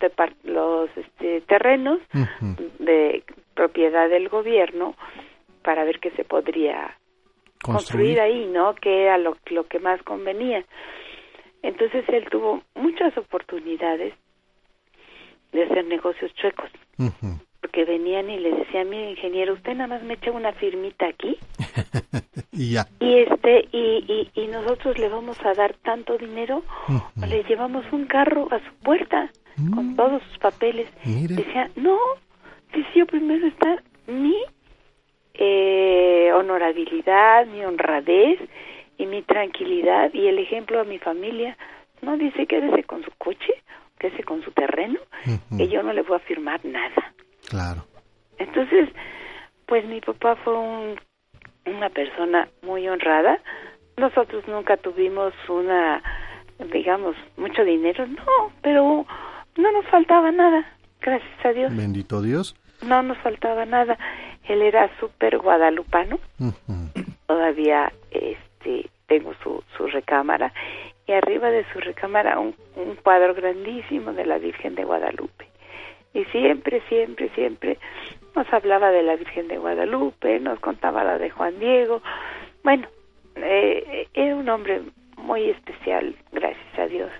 de 0.00 0.10
los 0.44 0.90
este, 0.96 1.40
terrenos 1.42 2.00
uh 2.12 2.18
-huh. 2.18 2.56
de 2.80 3.22
propiedad 3.54 4.08
del 4.10 4.28
gobierno 4.28 4.94
para 5.66 5.84
ver 5.84 5.98
qué 5.98 6.10
se 6.12 6.24
podría 6.24 6.96
construir, 7.62 8.16
construir 8.16 8.20
ahí, 8.20 8.46
¿no? 8.46 8.74
Que 8.76 9.02
era 9.02 9.18
lo, 9.18 9.36
lo 9.50 9.64
que 9.66 9.80
más 9.80 10.00
convenía. 10.02 10.64
Entonces 11.62 12.04
él 12.08 12.24
tuvo 12.30 12.62
muchas 12.76 13.16
oportunidades 13.18 14.14
de 15.52 15.64
hacer 15.64 15.84
negocios 15.86 16.32
chuecos. 16.34 16.70
Uh 16.98 17.10
-huh. 17.20 17.40
Porque 17.60 17.84
venían 17.84 18.30
y 18.30 18.38
le 18.38 18.52
decían, 18.52 18.88
mire 18.88 19.10
ingeniero, 19.10 19.54
usted 19.54 19.74
nada 19.74 19.88
más 19.88 20.02
me 20.04 20.14
echa 20.14 20.30
una 20.30 20.52
firmita 20.52 21.06
aquí. 21.08 21.36
y 22.52 22.74
ya. 22.74 22.86
Y 23.00 23.18
este, 23.24 23.68
y, 23.72 23.84
y, 24.06 24.40
y, 24.40 24.46
nosotros 24.46 24.96
le 24.98 25.08
vamos 25.08 25.36
a 25.44 25.52
dar 25.54 25.74
tanto 25.82 26.16
dinero, 26.16 26.62
uh 26.88 26.92
-huh. 26.92 27.26
le 27.26 27.42
llevamos 27.48 27.84
un 27.92 28.06
carro 28.06 28.46
a 28.52 28.58
su 28.60 28.72
puerta 28.84 29.30
Mm. 29.56 29.74
con 29.74 29.96
todos 29.96 30.22
sus 30.28 30.38
papeles. 30.38 30.88
Mire. 31.04 31.34
Decía, 31.36 31.70
no, 31.76 31.98
decía 32.74 33.04
primero 33.06 33.46
está 33.46 33.82
mi 34.06 34.36
eh, 35.38 36.30
honorabilidad, 36.34 37.46
mi 37.46 37.64
honradez 37.64 38.38
y 38.98 39.06
mi 39.06 39.22
tranquilidad 39.22 40.12
y 40.14 40.26
el 40.28 40.38
ejemplo 40.38 40.80
a 40.80 40.84
mi 40.84 40.98
familia. 40.98 41.56
No 42.02 42.16
dice 42.16 42.46
quédese 42.46 42.84
con 42.84 43.02
su 43.02 43.10
coche, 43.18 43.52
quédese 43.98 44.22
con 44.24 44.42
su 44.42 44.50
terreno, 44.52 44.98
uh 45.26 45.30
-huh. 45.30 45.56
que 45.58 45.68
yo 45.68 45.82
no 45.82 45.92
le 45.92 46.02
voy 46.02 46.16
a 46.16 46.20
firmar 46.20 46.64
nada. 46.64 47.12
Claro. 47.48 47.84
Entonces, 48.38 48.88
pues 49.66 49.84
mi 49.86 50.00
papá 50.00 50.36
fue 50.36 50.56
un, 50.58 51.00
una 51.66 51.88
persona 51.90 52.48
muy 52.62 52.88
honrada. 52.88 53.38
Nosotros 53.96 54.46
nunca 54.46 54.76
tuvimos 54.76 55.32
una, 55.48 56.02
digamos, 56.72 57.16
mucho 57.36 57.64
dinero, 57.64 58.06
no, 58.06 58.52
pero 58.62 59.06
no 59.56 59.72
nos 59.72 59.86
faltaba 59.86 60.30
nada, 60.32 60.76
gracias 61.00 61.46
a 61.46 61.52
Dios. 61.52 61.74
Bendito 61.74 62.20
Dios. 62.20 62.54
No 62.82 63.02
nos 63.02 63.18
faltaba 63.18 63.64
nada. 63.64 63.98
Él 64.44 64.62
era 64.62 64.90
súper 65.00 65.38
guadalupano. 65.38 66.18
Uh 66.38 66.52
-huh. 66.68 67.16
Todavía 67.26 67.92
este, 68.10 68.88
tengo 69.06 69.34
su, 69.42 69.62
su 69.76 69.86
recámara. 69.86 70.52
Y 71.06 71.12
arriba 71.12 71.50
de 71.50 71.64
su 71.72 71.80
recámara 71.80 72.38
un, 72.38 72.54
un 72.76 72.96
cuadro 72.96 73.34
grandísimo 73.34 74.12
de 74.12 74.26
la 74.26 74.38
Virgen 74.38 74.74
de 74.74 74.84
Guadalupe. 74.84 75.46
Y 76.14 76.24
siempre, 76.26 76.82
siempre, 76.88 77.28
siempre 77.34 77.78
nos 78.34 78.52
hablaba 78.52 78.90
de 78.90 79.02
la 79.02 79.16
Virgen 79.16 79.48
de 79.48 79.58
Guadalupe, 79.58 80.40
nos 80.40 80.58
contaba 80.60 81.04
la 81.04 81.18
de 81.18 81.30
Juan 81.30 81.58
Diego. 81.58 82.02
Bueno, 82.64 82.88
eh, 83.36 84.08
era 84.14 84.34
un 84.34 84.48
hombre 84.48 84.82
muy 85.16 85.50
especial, 85.50 86.14
gracias 86.32 86.78
a 86.78 86.86
Dios 86.86 87.10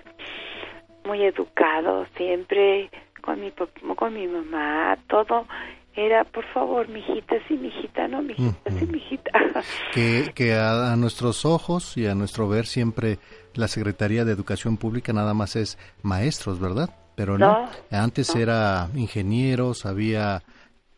muy 1.07 1.23
educado, 1.23 2.05
siempre 2.17 2.89
con 3.27 3.41
mi 3.41 3.51
con 3.95 4.13
mi 4.13 4.25
mamá, 4.25 4.97
todo 5.09 5.45
era, 5.93 6.23
por 6.23 6.45
favor, 6.53 6.87
mijita, 6.87 7.35
sí, 7.47 7.55
mijita, 7.55 8.07
no, 8.07 8.21
mijita, 8.21 8.69
uh 8.69 8.71
-huh. 8.71 8.79
sí, 8.79 8.85
mijita. 8.85 9.31
Que, 9.93 10.31
que 10.33 10.53
a, 10.53 10.93
a, 10.93 10.95
nuestros 10.95 11.43
ojos 11.43 11.97
y 11.97 12.07
a 12.07 12.15
nuestro 12.15 12.47
ver 12.47 12.67
siempre 12.67 13.19
la 13.53 13.67
Secretaría 13.67 14.23
de 14.23 14.31
Educación 14.31 14.77
Pública 14.77 15.11
nada 15.11 15.33
más 15.33 15.55
es 15.57 15.77
maestros, 16.03 16.59
¿verdad? 16.59 16.89
Pero 17.15 17.37
no, 17.37 17.63
no 17.91 17.97
antes 17.97 18.33
no. 18.33 18.41
era 18.41 18.89
ingenieros, 18.95 19.85
había 19.85 20.43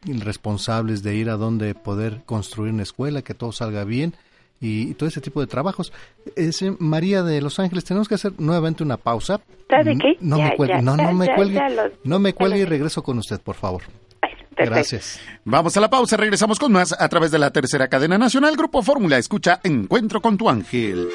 responsables 0.05 1.01
de 1.01 1.15
ir 1.15 1.29
a 1.29 1.37
donde 1.37 1.73
poder 1.73 2.21
construir 2.25 2.73
una 2.73 2.83
escuela, 2.83 3.23
que 3.23 3.33
todo 3.33 3.51
salga 3.53 3.85
bien 3.85 4.13
y, 4.61 4.93
todo 4.95 5.07
ese 5.07 5.21
tipo 5.21 5.39
de 5.41 5.47
trabajos. 5.47 5.91
Ese, 6.35 6.75
María 6.79 7.23
de 7.23 7.41
Los 7.41 7.59
Ángeles, 7.59 7.85
tenemos 7.85 8.07
que 8.07 8.15
hacer 8.15 8.33
nuevamente 8.37 8.83
una 8.83 8.97
pausa. 8.97 9.39
¿Sabe 9.69 9.97
qué? 9.97 10.17
No 10.19 10.37
ya, 10.37 10.49
me 10.49 10.55
cuelgue, 10.55 10.75
ya, 10.75 10.81
no, 10.81 10.97
no 10.97 11.03
ya, 11.03 11.13
me 11.13 11.35
cuelgue, 11.35 11.61
no 12.03 12.19
me 12.19 12.33
cuelgue 12.33 12.59
y 12.59 12.65
regreso 12.65 13.01
con 13.03 13.17
usted, 13.19 13.39
por 13.39 13.55
favor. 13.55 13.83
Perfecto. 14.21 14.75
Gracias. 14.75 15.19
Vamos 15.45 15.77
a 15.77 15.79
la 15.79 15.89
pausa, 15.89 16.17
regresamos 16.17 16.59
con 16.59 16.73
más 16.73 16.93
a 16.99 17.07
través 17.07 17.31
de 17.31 17.39
la 17.39 17.51
tercera 17.51 17.87
cadena 17.87 18.17
nacional 18.17 18.57
Grupo 18.57 18.81
Fórmula. 18.81 19.17
Escucha 19.17 19.61
Encuentro 19.63 20.21
con 20.21 20.37
tu 20.37 20.49
ángel. 20.49 21.07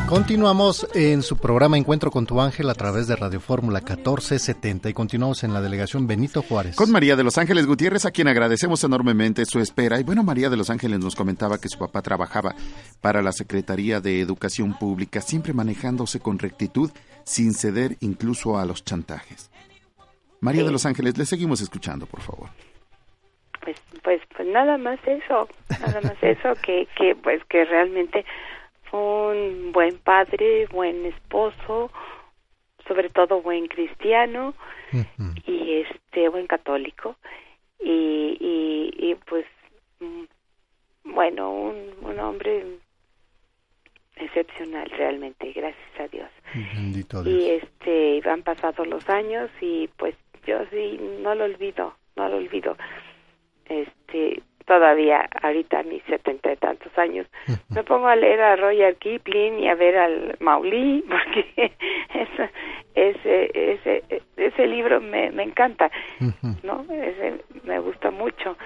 Continuamos 0.09 0.87
en 0.95 1.21
su 1.21 1.37
programa 1.37 1.77
Encuentro 1.77 2.09
con 2.09 2.25
tu 2.25 2.41
ángel 2.41 2.67
a 2.71 2.73
través 2.73 3.05
de 3.05 3.15
Radio 3.15 3.39
Fórmula 3.39 3.77
1470 3.77 4.89
y 4.89 4.93
continuamos 4.93 5.43
en 5.43 5.53
la 5.53 5.61
delegación 5.61 6.07
Benito 6.07 6.41
Juárez. 6.41 6.75
Con 6.75 6.89
María 6.89 7.15
de 7.15 7.23
los 7.23 7.37
Ángeles 7.37 7.67
Gutiérrez, 7.67 8.05
a 8.05 8.11
quien 8.11 8.27
agradecemos 8.27 8.83
enormemente 8.83 9.45
su 9.45 9.59
espera. 9.59 9.99
Y 9.99 10.03
bueno, 10.03 10.23
María 10.23 10.49
de 10.49 10.57
los 10.57 10.71
Ángeles 10.71 10.97
nos 10.97 11.15
comentaba 11.15 11.59
que 11.59 11.69
su 11.69 11.77
papá 11.77 12.01
trabajaba 12.01 12.55
para 13.01 13.21
la 13.21 13.31
Secretaría 13.31 14.01
de 14.01 14.19
Educación 14.19 14.75
Pública, 14.79 15.21
siempre 15.21 15.53
manejándose 15.53 16.19
con 16.19 16.39
rectitud 16.39 16.89
sin 17.29 17.53
ceder 17.53 17.91
incluso 18.01 18.57
a 18.57 18.65
los 18.65 18.83
chantajes. 18.83 19.51
María 20.41 20.63
de 20.63 20.71
los 20.71 20.87
Ángeles, 20.87 21.15
le 21.15 21.25
seguimos 21.25 21.61
escuchando, 21.61 22.07
por 22.07 22.21
favor. 22.21 22.49
Pues, 23.61 23.77
pues, 24.01 24.21
pues 24.35 24.47
nada 24.47 24.79
más 24.79 24.99
eso, 25.05 25.47
nada 25.79 26.01
más 26.01 26.17
eso, 26.23 26.55
que, 26.63 26.87
que, 26.97 27.15
pues 27.15 27.43
que 27.45 27.65
realmente 27.65 28.25
fue 28.89 28.99
un 28.99 29.71
buen 29.71 29.99
padre, 29.99 30.65
buen 30.71 31.05
esposo, 31.05 31.91
sobre 32.87 33.09
todo 33.09 33.43
buen 33.43 33.67
cristiano 33.67 34.55
y 35.45 35.85
este 35.87 36.29
buen 36.29 36.47
católico 36.47 37.15
y, 37.79 38.37
y, 38.39 39.11
y 39.11 39.15
pues 39.27 39.45
mm, 39.99 40.23
bueno 41.13 41.51
un, 41.51 41.93
un 42.01 42.19
hombre 42.19 42.79
excepcional 44.19 44.89
realmente, 44.91 45.51
gracias 45.51 45.99
a 45.99 46.07
Dios. 46.07 46.29
Bendito 46.53 47.23
Dios. 47.23 47.41
Y 47.41 47.49
este 47.49 48.29
han 48.29 48.43
pasado 48.43 48.85
los 48.85 49.07
años 49.09 49.49
y 49.61 49.87
pues 49.97 50.15
yo 50.45 50.57
sí 50.71 50.99
no 51.21 51.35
lo 51.35 51.45
olvido, 51.45 51.95
no 52.15 52.29
lo 52.29 52.37
olvido. 52.37 52.77
Este 53.65 54.41
todavía 54.65 55.27
ahorita 55.41 55.79
a 55.79 55.83
mis 55.83 56.03
setenta 56.03 56.53
y 56.53 56.55
tantos 56.57 56.95
años 56.95 57.25
me 57.69 57.83
pongo 57.83 58.07
a 58.07 58.15
leer 58.15 58.39
a 58.39 58.55
Roger 58.55 58.95
Kipling 58.97 59.59
y 59.59 59.67
a 59.67 59.73
ver 59.73 59.97
al 59.97 60.37
Maulí 60.39 61.03
porque 61.09 61.73
ese 62.13 62.51
ese 62.93 63.51
ese 63.53 64.03
ese 64.37 64.67
libro 64.67 65.01
me, 65.01 65.31
me 65.31 65.43
encanta, 65.43 65.91
¿no? 66.63 66.85
Ese 66.91 67.43
me 67.63 67.79
gusta 67.79 68.11
mucho 68.11 68.57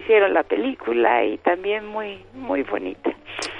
hicieron 0.00 0.34
la 0.34 0.42
película 0.42 1.24
y 1.24 1.38
también 1.38 1.86
muy 1.86 2.24
muy 2.34 2.62
bonita. 2.62 3.10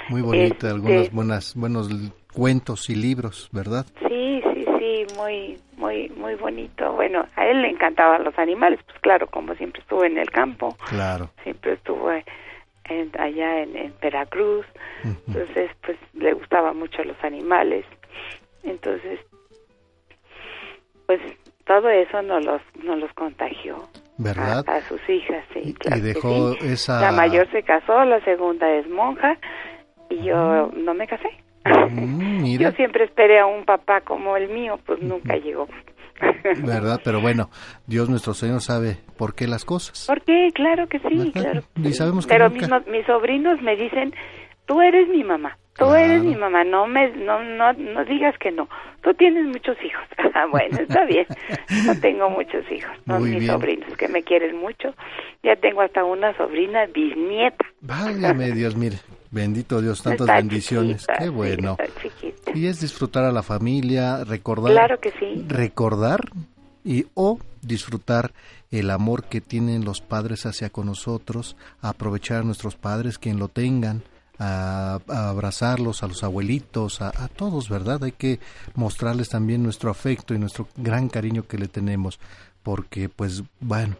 Muy 0.09 0.21
bonita, 0.21 0.69
algunos 0.69 1.03
este, 1.03 1.15
buenas 1.15 1.55
buenos 1.55 1.89
cuentos 2.33 2.89
y 2.89 2.95
libros, 2.95 3.49
¿verdad? 3.51 3.85
Sí, 4.07 4.41
sí, 4.53 4.65
sí, 4.79 5.05
muy 5.17 5.57
muy 5.77 6.09
muy 6.09 6.35
bonito. 6.35 6.93
Bueno, 6.93 7.25
a 7.35 7.45
él 7.45 7.61
le 7.61 7.69
encantaban 7.69 8.23
los 8.23 8.37
animales, 8.37 8.79
pues 8.85 8.99
claro, 8.99 9.27
como 9.27 9.55
siempre 9.55 9.81
estuvo 9.81 10.03
en 10.03 10.17
el 10.17 10.29
campo. 10.29 10.75
Claro. 10.89 11.31
Siempre 11.43 11.73
estuvo 11.73 12.11
en, 12.11 13.11
allá 13.19 13.61
en, 13.61 13.93
Veracruz. 14.01 14.65
Entonces, 15.03 15.71
pues 15.81 15.97
le 16.13 16.33
gustaban 16.33 16.77
mucho 16.77 17.03
los 17.03 17.21
animales. 17.23 17.85
Entonces, 18.63 19.19
pues 21.05 21.19
todo 21.65 21.89
eso 21.89 22.21
no 22.21 22.39
los 22.39 22.61
no 22.83 22.95
los 22.95 23.11
contagió. 23.13 23.87
¿Verdad? 24.17 24.63
A, 24.67 24.81
sus 24.81 25.01
hijas, 25.09 25.43
sí. 25.53 25.75
y 25.85 25.99
dejó 25.99 26.53
esa... 26.61 27.01
La 27.01 27.11
mayor 27.11 27.49
se 27.51 27.63
casó, 27.63 28.03
la 28.05 28.23
segunda 28.23 28.69
es 28.71 28.87
monja 28.89 29.37
y 30.09 30.23
yo 30.23 30.71
no 30.75 30.93
me 30.93 31.07
casé. 31.07 31.29
Mm, 31.65 32.45
yo 32.59 32.71
siempre 32.71 33.05
esperé 33.05 33.39
a 33.39 33.45
un 33.45 33.65
papá 33.65 34.01
como 34.01 34.35
el 34.37 34.49
mío, 34.49 34.79
pues 34.85 35.01
nunca 35.01 35.35
llegó. 35.35 35.67
¿Verdad? 36.63 36.99
Pero 37.03 37.19
bueno, 37.19 37.49
Dios 37.87 38.09
nuestro 38.09 38.33
Señor 38.33 38.61
sabe 38.61 38.97
por 39.17 39.33
qué 39.33 39.47
las 39.47 39.65
cosas. 39.65 40.05
¿Por 40.07 40.21
qué? 40.21 40.49
Claro 40.53 40.87
que 40.87 40.99
sí, 40.99 41.31
claro. 41.31 41.61
Y 41.75 41.93
sabemos 41.93 42.27
que 42.27 42.33
Pero 42.33 42.49
nunca... 42.49 42.79
mis, 42.79 42.87
mis 42.87 43.05
sobrinos 43.05 43.61
me 43.61 43.75
dicen, 43.75 44.13
tú 44.65 44.81
eres 44.81 45.07
mi 45.07 45.23
mamá. 45.23 45.57
Tú 45.77 45.93
eres 45.93 46.21
mi 46.21 46.35
mamá, 46.35 46.63
no 46.63 46.85
me 46.85 47.09
no, 47.11 47.41
no 47.43 47.73
no 47.73 48.05
digas 48.05 48.37
que 48.39 48.51
no. 48.51 48.67
Tú 49.01 49.13
tienes 49.13 49.45
muchos 49.45 49.77
hijos. 49.83 50.03
Ah, 50.33 50.45
bueno, 50.49 50.77
está 50.79 51.03
bien. 51.03 51.25
No 51.85 51.99
tengo 51.99 52.29
muchos 52.29 52.63
hijos, 52.71 52.91
son 53.05 53.29
mis 53.29 53.45
sobrinos 53.45 53.95
que 53.97 54.07
me 54.07 54.23
quieren 54.23 54.57
mucho. 54.57 54.95
Ya 55.43 55.57
tengo 55.57 55.81
hasta 55.81 56.05
una 56.05 56.35
sobrina 56.37 56.85
bisnieta. 56.85 57.65
Válgame 57.81 58.51
Dios, 58.53 58.75
mire. 58.77 58.97
Bendito 59.29 59.81
Dios, 59.81 60.01
tantas 60.01 60.27
bendiciones. 60.27 61.05
Qué 61.19 61.29
bueno. 61.29 61.77
y 62.55 62.67
es 62.67 62.79
disfrutar 62.79 63.25
a 63.25 63.31
la 63.31 63.43
familia, 63.43 64.23
recordar. 64.23 64.71
Claro 64.71 64.99
que 64.99 65.11
sí. 65.11 65.45
Recordar 65.47 66.21
y 66.83 67.07
o 67.13 67.39
disfrutar 67.61 68.31
el 68.71 68.89
amor 68.89 69.25
que 69.25 69.41
tienen 69.41 69.83
los 69.83 70.01
padres 70.01 70.45
hacia 70.45 70.69
con 70.69 70.85
nosotros, 70.85 71.57
aprovechar 71.81 72.39
a 72.39 72.43
nuestros 72.43 72.75
padres 72.75 73.17
quien 73.17 73.37
lo 73.37 73.49
tengan 73.49 74.01
a, 74.41 74.99
abrazarlos, 75.07 76.01
a 76.03 76.07
los 76.07 76.23
abuelitos, 76.23 77.01
a, 77.01 77.27
todos, 77.27 77.69
¿verdad? 77.69 78.03
Hay 78.03 78.11
que 78.13 78.39
mostrarles 78.75 79.29
también 79.29 79.61
nuestro 79.61 79.91
afecto 79.91 80.33
y 80.33 80.39
nuestro 80.39 80.67
gran 80.77 81.09
cariño 81.09 81.43
que 81.47 81.57
le 81.57 81.67
tenemos, 81.67 82.19
porque 82.63 83.07
pues 83.07 83.43
bueno, 83.59 83.95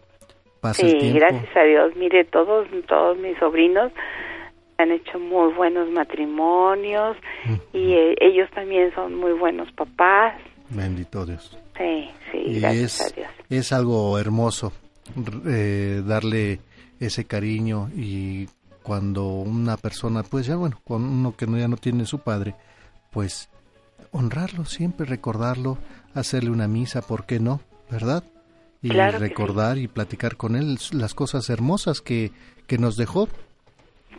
pasa 0.60 0.84
el 0.84 0.98
tiempo. 0.98 1.20
gracias 1.20 1.56
a 1.56 1.62
Dios, 1.62 1.96
mire, 1.96 2.24
todos, 2.24 2.66
todos 2.88 3.18
mis 3.18 3.38
sobrinos 3.38 3.92
han 4.78 4.90
hecho 4.90 5.20
muy 5.20 5.52
buenos 5.52 5.88
matrimonios 5.90 7.16
y 7.72 7.92
eh, 7.92 8.16
ellos 8.20 8.50
también 8.52 8.92
son 8.94 9.14
muy 9.14 9.32
buenos 9.32 9.70
papás. 9.72 10.34
Bendito 10.70 11.24
Dios. 11.24 11.56
Sí, 11.78 12.10
sí, 12.32 12.60
gracias 12.60 13.00
es, 13.00 13.12
a 13.12 13.14
Dios. 13.14 13.28
Es 13.48 13.72
algo 13.72 14.18
hermoso 14.18 14.72
eh, 15.46 16.02
darle 16.04 16.58
ese 16.98 17.26
cariño 17.26 17.90
y 17.96 18.48
cuando 18.82 19.26
una 19.26 19.76
persona, 19.76 20.22
pues 20.22 20.46
ya 20.46 20.56
bueno, 20.56 20.80
con 20.84 21.04
uno 21.04 21.34
que 21.36 21.46
no, 21.46 21.58
ya 21.58 21.68
no 21.68 21.76
tiene 21.76 22.04
su 22.04 22.18
padre, 22.18 22.54
pues 23.10 23.48
honrarlo 24.10 24.64
siempre, 24.64 25.06
recordarlo, 25.06 25.78
hacerle 26.14 26.50
una 26.50 26.68
misa, 26.68 27.02
¿por 27.02 27.26
qué 27.26 27.40
no? 27.40 27.60
¿Verdad? 27.90 28.24
Y 28.82 28.88
recordar 28.90 29.78
y 29.78 29.86
platicar 29.86 30.36
con 30.36 30.56
él 30.56 30.76
las 30.92 31.14
cosas 31.14 31.48
hermosas 31.50 32.00
que, 32.00 32.32
que 32.66 32.78
nos 32.78 32.96
dejó. 32.96 33.28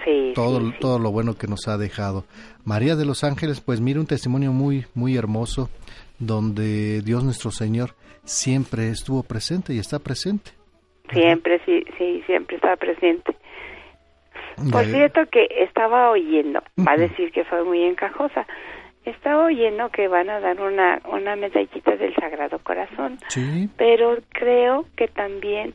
Sí, 0.05 0.31
todo, 0.33 0.59
todo 0.79 0.99
lo 0.99 1.11
bueno 1.11 1.35
que 1.35 1.47
nos 1.47 1.67
ha 1.67 1.77
dejado. 1.77 2.25
María 2.63 2.95
de 2.95 3.05
los 3.05 3.23
Ángeles, 3.23 3.61
pues 3.61 3.81
mire 3.81 3.99
un 3.99 4.07
testimonio 4.07 4.51
muy, 4.51 4.85
muy 4.95 5.15
hermoso, 5.15 5.69
donde 6.17 7.01
Dios 7.01 7.23
nuestro 7.23 7.51
Señor 7.51 7.95
siempre 8.23 8.89
estuvo 8.89 9.23
presente 9.23 9.73
y 9.73 9.79
está 9.79 9.99
presente. 9.99 10.51
Siempre, 11.11 11.61
sí, 11.65 11.83
sí, 11.97 12.23
siempre 12.25 12.55
está 12.55 12.75
presente. 12.75 13.35
Por 14.71 14.85
cierto 14.85 15.25
que 15.31 15.47
estaba 15.59 16.09
oyendo, 16.09 16.61
va 16.79 16.93
a 16.93 16.97
decir 16.97 17.31
que 17.31 17.43
fue 17.45 17.63
muy 17.63 17.83
encajosa, 17.83 18.45
estaba 19.05 19.45
oyendo 19.45 19.89
que 19.89 20.07
van 20.07 20.29
a 20.29 20.39
dar 20.39 20.61
una, 20.61 21.01
una 21.11 21.35
medallita 21.35 21.95
del 21.95 22.15
Sagrado 22.15 22.59
Corazón, 22.59 23.17
pero 23.77 24.17
creo 24.29 24.85
que 24.95 25.07
también 25.07 25.73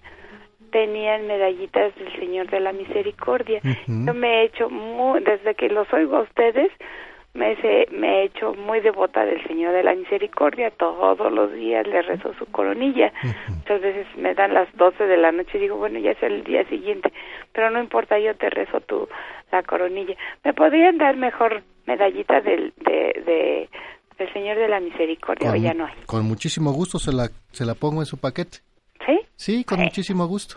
tenían 0.70 1.26
medallitas 1.26 1.94
del 1.96 2.12
Señor 2.18 2.50
de 2.50 2.60
la 2.60 2.72
Misericordia. 2.72 3.60
Yo 3.86 4.14
me 4.14 4.40
he 4.40 4.44
hecho, 4.44 4.70
muy, 4.70 5.20
desde 5.20 5.54
que 5.54 5.68
los 5.68 5.90
oigo 5.92 6.16
a 6.16 6.22
ustedes, 6.22 6.70
me, 7.34 7.56
me 7.92 8.08
he 8.08 8.24
hecho 8.24 8.54
muy 8.54 8.80
devota 8.80 9.24
del 9.24 9.42
Señor 9.46 9.72
de 9.72 9.82
la 9.82 9.94
Misericordia. 9.94 10.70
Todos 10.70 11.32
los 11.32 11.52
días 11.52 11.86
le 11.86 12.02
rezo 12.02 12.34
su 12.34 12.46
coronilla. 12.46 13.12
Muchas 13.48 13.80
veces 13.80 14.06
me 14.16 14.34
dan 14.34 14.54
las 14.54 14.68
12 14.76 15.04
de 15.04 15.16
la 15.16 15.32
noche 15.32 15.58
y 15.58 15.62
digo, 15.62 15.76
bueno, 15.76 15.98
ya 15.98 16.12
es 16.12 16.22
el 16.22 16.44
día 16.44 16.64
siguiente, 16.68 17.12
pero 17.52 17.70
no 17.70 17.80
importa, 17.80 18.18
yo 18.18 18.34
te 18.36 18.50
rezo 18.50 18.80
tu 18.80 19.08
la 19.52 19.62
coronilla. 19.62 20.14
¿Me 20.44 20.52
podrían 20.52 20.98
dar 20.98 21.16
mejor 21.16 21.62
medallita 21.86 22.40
del, 22.40 22.72
de, 22.76 23.68
del 24.18 24.32
Señor 24.32 24.58
de 24.58 24.68
la 24.68 24.80
Misericordia 24.80 25.52
o 25.52 25.56
ya 25.56 25.74
no 25.74 25.86
hay? 25.86 25.94
Con 26.06 26.24
muchísimo 26.26 26.72
gusto 26.72 26.98
se 26.98 27.12
la, 27.12 27.28
se 27.52 27.64
la 27.64 27.74
pongo 27.74 28.00
en 28.00 28.06
su 28.06 28.18
paquete. 28.18 28.58
¿Sí? 29.06 29.20
Sí, 29.36 29.64
con 29.64 29.80
muchísimo 29.80 30.26
gusto. 30.26 30.56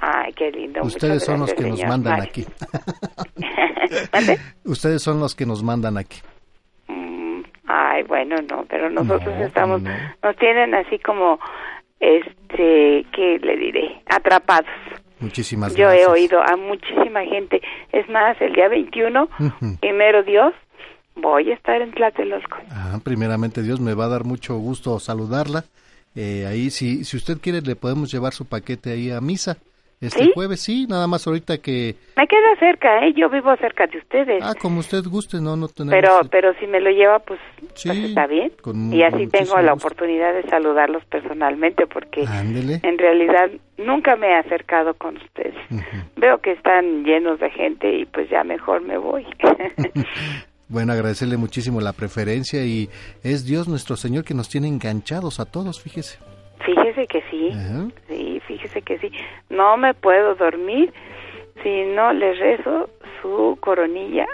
Ay, 0.00 0.32
qué 0.32 0.50
lindo. 0.50 0.80
Ustedes 0.82 1.24
son 1.24 1.40
los 1.40 1.54
que 1.54 1.64
nos 1.64 1.82
mandan 1.84 2.20
aquí. 2.20 2.44
Ustedes 4.64 5.02
son 5.02 5.20
los 5.20 5.34
que 5.34 5.46
nos 5.46 5.62
mandan 5.62 5.98
aquí. 5.98 6.20
Mm, 6.88 7.42
ay, 7.66 8.02
bueno, 8.04 8.36
no, 8.50 8.64
pero 8.68 8.90
nosotros 8.90 9.34
estamos, 9.40 9.82
nos 9.82 10.36
tienen 10.36 10.74
así 10.74 10.98
como, 10.98 11.38
este, 12.00 13.06
¿qué 13.12 13.38
le 13.42 13.56
diré? 13.56 14.02
Atrapados. 14.06 14.70
Muchísimas 15.20 15.74
gracias. 15.74 16.06
Yo 16.06 16.12
he 16.12 16.12
oído 16.12 16.42
a 16.42 16.56
muchísima 16.56 17.24
gente. 17.24 17.62
Es 17.92 18.08
más, 18.08 18.40
el 18.40 18.52
día 18.52 18.68
21, 18.68 19.28
primero 19.80 20.22
Dios, 20.22 20.52
Voy 21.16 21.50
a 21.50 21.54
estar 21.54 21.80
en 21.80 21.92
Tlatelolco. 21.92 22.58
Ah, 22.70 22.98
primeramente 23.02 23.62
Dios, 23.62 23.80
me 23.80 23.94
va 23.94 24.06
a 24.06 24.08
dar 24.08 24.24
mucho 24.24 24.56
gusto 24.56 24.98
saludarla. 24.98 25.64
Eh, 26.16 26.46
ahí, 26.46 26.70
si, 26.70 27.04
si 27.04 27.16
usted 27.16 27.38
quiere, 27.40 27.60
le 27.60 27.76
podemos 27.76 28.10
llevar 28.10 28.32
su 28.32 28.46
paquete 28.46 28.92
ahí 28.92 29.10
a 29.10 29.20
misa. 29.20 29.56
Este 30.06 30.32
jueves, 30.32 30.60
sí, 30.60 30.86
nada 30.88 31.06
más 31.06 31.26
ahorita 31.26 31.58
que... 31.58 31.94
Me 32.16 32.26
queda 32.26 32.56
cerca, 32.58 33.04
¿eh? 33.04 33.12
Yo 33.16 33.28
vivo 33.28 33.54
cerca 33.56 33.86
de 33.86 33.98
ustedes. 33.98 34.42
Ah, 34.42 34.54
como 34.60 34.80
usted 34.80 35.02
guste, 35.04 35.40
no, 35.40 35.56
no 35.56 35.68
tenemos... 35.68 35.94
Pero, 35.94 36.20
pero 36.30 36.54
si 36.60 36.66
me 36.66 36.80
lo 36.80 36.90
lleva, 36.90 37.18
pues, 37.20 37.40
pues 37.60 37.98
está 37.98 38.26
bien. 38.26 38.52
y 38.92 39.02
así 39.02 39.26
tengo 39.28 39.60
la 39.60 39.72
oportunidad 39.72 40.34
de 40.34 40.42
saludarlos 40.48 41.04
personalmente, 41.06 41.86
porque 41.86 42.22
en 42.22 42.98
realidad 42.98 43.50
nunca 43.78 44.16
me 44.16 44.28
he 44.28 44.34
acercado 44.36 44.94
con 44.94 45.16
ustedes. 45.16 45.54
Veo 46.16 46.38
que 46.38 46.52
están 46.52 47.04
llenos 47.04 47.40
de 47.40 47.50
gente 47.50 47.90
y 47.98 48.04
pues 48.06 48.28
ya 48.30 48.44
mejor 48.44 48.82
me 48.82 48.98
voy. 48.98 49.26
Bueno, 50.66 50.94
agradecerle 50.94 51.36
muchísimo 51.36 51.80
la 51.80 51.92
preferencia 51.92 52.64
y 52.64 52.88
es 53.22 53.44
Dios 53.44 53.68
nuestro 53.68 53.96
Señor 53.96 54.24
que 54.24 54.34
nos 54.34 54.48
tiene 54.48 54.66
enganchados 54.66 55.38
a 55.38 55.44
todos, 55.44 55.80
fíjese. 55.80 56.18
Fíjese 56.60 57.06
que 57.06 57.22
sí, 57.30 57.50
sí, 58.08 58.40
fíjese 58.46 58.82
que 58.82 58.98
sí. 58.98 59.10
No 59.50 59.76
me 59.76 59.94
puedo 59.94 60.34
dormir 60.34 60.92
si 61.62 61.84
no 61.94 62.12
le 62.12 62.34
rezo 62.34 62.88
su 63.20 63.58
coronilla 63.60 64.26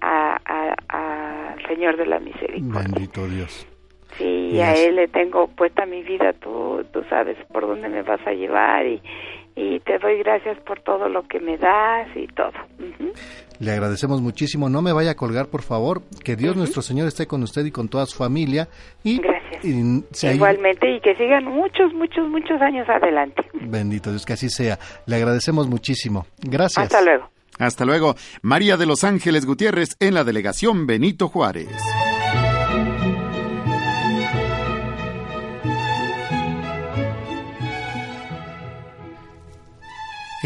al 0.00 1.66
Señor 1.66 1.96
de 1.96 2.06
la 2.06 2.20
Misericordia. 2.20 2.82
Bendito 2.82 3.26
Dios. 3.26 3.66
Sí, 4.18 4.60
a 4.60 4.74
Él 4.74 4.96
le 4.96 5.08
tengo 5.08 5.48
puesta 5.48 5.86
mi 5.86 6.02
vida, 6.02 6.32
tú, 6.34 6.84
tú 6.92 7.02
sabes 7.10 7.36
por 7.52 7.66
dónde 7.66 7.88
me 7.88 8.02
vas 8.02 8.20
a 8.26 8.32
llevar 8.32 8.86
y, 8.86 9.02
y 9.56 9.80
te 9.80 9.98
doy 9.98 10.18
gracias 10.18 10.58
por 10.60 10.80
todo 10.80 11.08
lo 11.08 11.26
que 11.26 11.40
me 11.40 11.56
das 11.56 12.08
y 12.16 12.26
todo. 12.28 12.52
Le 13.60 13.70
agradecemos 13.70 14.20
muchísimo. 14.20 14.68
No 14.68 14.82
me 14.82 14.92
vaya 14.92 15.12
a 15.12 15.14
colgar, 15.14 15.46
por 15.46 15.62
favor. 15.62 16.02
Que 16.24 16.36
Dios 16.36 16.56
nuestro 16.56 16.82
Señor 16.82 17.06
esté 17.06 17.26
con 17.26 17.42
usted 17.42 17.64
y 17.64 17.70
con 17.70 17.88
toda 17.88 18.06
su 18.06 18.16
familia. 18.16 18.68
Y, 19.04 19.20
Gracias. 19.20 20.34
Igualmente 20.34 20.90
y 20.90 21.00
que 21.00 21.14
sigan 21.14 21.44
muchos, 21.44 21.92
muchos, 21.94 22.28
muchos 22.28 22.60
años 22.60 22.86
adelante. 22.88 23.42
Bendito 23.54 24.10
Dios, 24.10 24.26
que 24.26 24.34
así 24.34 24.48
sea. 24.48 24.78
Le 25.06 25.16
agradecemos 25.16 25.68
muchísimo. 25.68 26.26
Gracias. 26.42 26.84
Hasta 26.84 27.02
luego. 27.02 27.30
Hasta 27.58 27.84
luego. 27.84 28.14
María 28.42 28.76
de 28.76 28.86
los 28.86 29.04
Ángeles 29.04 29.46
Gutiérrez 29.46 29.96
en 30.00 30.14
la 30.14 30.24
delegación 30.24 30.86
Benito 30.86 31.28
Juárez. 31.28 31.68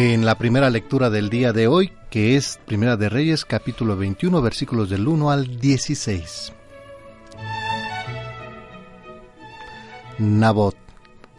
En 0.00 0.24
la 0.24 0.36
primera 0.36 0.70
lectura 0.70 1.10
del 1.10 1.28
día 1.28 1.52
de 1.52 1.66
hoy, 1.66 1.90
que 2.08 2.36
es 2.36 2.60
Primera 2.66 2.96
de 2.96 3.08
Reyes, 3.08 3.44
capítulo 3.44 3.96
21, 3.96 4.40
versículos 4.40 4.90
del 4.90 5.08
1 5.08 5.28
al 5.28 5.58
16. 5.58 6.52
Nabot 10.18 10.76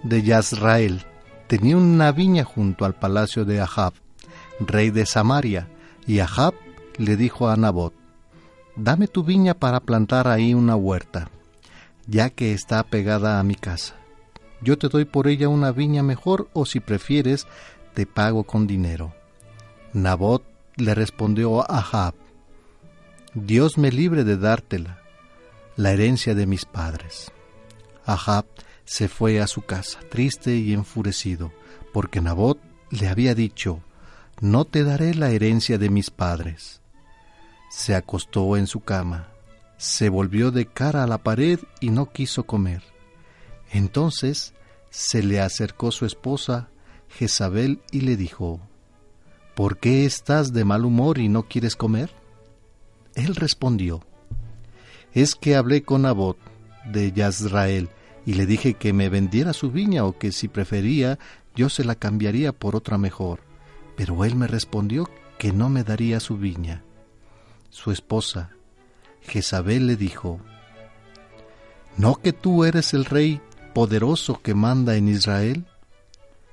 de 0.04 0.24
Yazrael 0.24 1.06
tenía 1.48 1.78
una 1.78 2.12
viña 2.12 2.44
junto 2.44 2.84
al 2.84 2.96
palacio 2.96 3.46
de 3.46 3.62
Ahab, 3.62 3.94
rey 4.60 4.90
de 4.90 5.06
Samaria, 5.06 5.70
y 6.06 6.20
Ahab 6.20 6.54
le 6.98 7.16
dijo 7.16 7.48
a 7.48 7.56
Nabot, 7.56 7.94
Dame 8.76 9.08
tu 9.08 9.24
viña 9.24 9.54
para 9.54 9.80
plantar 9.80 10.28
ahí 10.28 10.54
una 10.54 10.76
huerta, 10.76 11.30
ya 12.08 12.30
que 12.30 12.52
está 12.52 12.84
pegada 12.84 13.40
a 13.40 13.44
mi 13.44 13.56
casa. 13.56 13.96
Yo 14.62 14.78
te 14.78 14.90
doy 14.90 15.06
por 15.06 15.30
ella 15.30 15.48
una 15.48 15.72
viña 15.72 16.04
mejor 16.04 16.50
o 16.52 16.66
si 16.66 16.82
prefieres, 16.82 17.48
te 17.94 18.06
pago 18.06 18.44
con 18.44 18.68
dinero. 18.68 19.14
Nabot 19.94 20.44
le 20.76 20.96
respondió 20.96 21.62
a 21.62 21.80
Ahab, 21.80 22.14
Dios 23.34 23.78
me 23.78 23.92
libre 23.92 24.24
de 24.24 24.38
dártela, 24.38 25.00
la 25.76 25.92
herencia 25.92 26.34
de 26.34 26.48
mis 26.48 26.66
padres. 26.66 27.32
Ahab 28.06 28.46
se 28.86 29.08
fue 29.08 29.40
a 29.40 29.46
su 29.46 29.62
casa, 29.62 30.00
triste 30.10 30.56
y 30.56 30.74
enfurecido, 30.74 31.52
porque 31.94 32.22
Nabot 32.22 32.60
le 32.90 33.08
había 33.08 33.36
dicho, 33.36 33.82
No 34.42 34.66
te 34.66 34.84
daré 34.84 35.14
la 35.14 35.30
herencia 35.30 35.78
de 35.78 35.90
mis 35.90 36.10
padres. 36.10 36.82
Se 37.70 37.94
acostó 37.94 38.58
en 38.58 38.66
su 38.66 38.80
cama, 38.80 39.30
se 39.78 40.10
volvió 40.10 40.50
de 40.50 40.66
cara 40.66 41.04
a 41.04 41.08
la 41.08 41.20
pared 41.20 41.60
y 41.80 41.92
no 41.92 42.12
quiso 42.12 42.46
comer. 42.46 42.82
Entonces 43.72 44.54
se 44.90 45.22
le 45.22 45.40
acercó 45.40 45.92
su 45.92 46.08
esposa 46.08 46.70
Jezabel 47.10 47.82
y 47.92 48.02
le 48.02 48.16
dijo, 48.16 48.60
¿Por 49.56 49.78
qué 49.78 50.06
estás 50.06 50.54
de 50.54 50.64
mal 50.64 50.86
humor 50.86 51.18
y 51.18 51.28
no 51.28 51.44
quieres 51.44 51.76
comer? 51.76 52.12
Él 53.16 53.36
respondió, 53.36 54.02
Es 55.14 55.36
que 55.36 55.56
hablé 55.56 55.84
con 55.84 56.04
Nabot 56.04 56.38
de 56.86 57.12
Yazrael 57.12 57.90
y 58.26 58.36
le 58.36 58.46
dije 58.46 58.76
que 58.76 58.94
me 58.94 59.10
vendiera 59.10 59.54
su 59.54 59.72
viña 59.72 60.06
o 60.06 60.18
que 60.18 60.32
si 60.32 60.48
prefería 60.48 61.20
yo 61.56 61.70
se 61.70 61.84
la 61.84 61.96
cambiaría 61.96 62.54
por 62.54 62.76
otra 62.76 62.98
mejor. 62.98 63.42
Pero 63.96 64.24
él 64.24 64.36
me 64.36 64.48
respondió 64.48 65.10
que 65.38 65.52
no 65.52 65.70
me 65.70 65.84
daría 65.84 66.20
su 66.20 66.38
viña. 66.38 66.84
Su 67.70 67.92
esposa, 67.92 68.52
Jezabel, 69.22 69.88
le 69.88 69.96
dijo, 69.96 70.40
¿No 71.98 72.16
que 72.16 72.32
tú 72.32 72.64
eres 72.64 72.94
el 72.94 73.06
rey 73.06 73.42
poderoso 73.74 74.42
que 74.42 74.54
manda 74.54 74.96
en 74.96 75.10
Israel? 75.10 75.66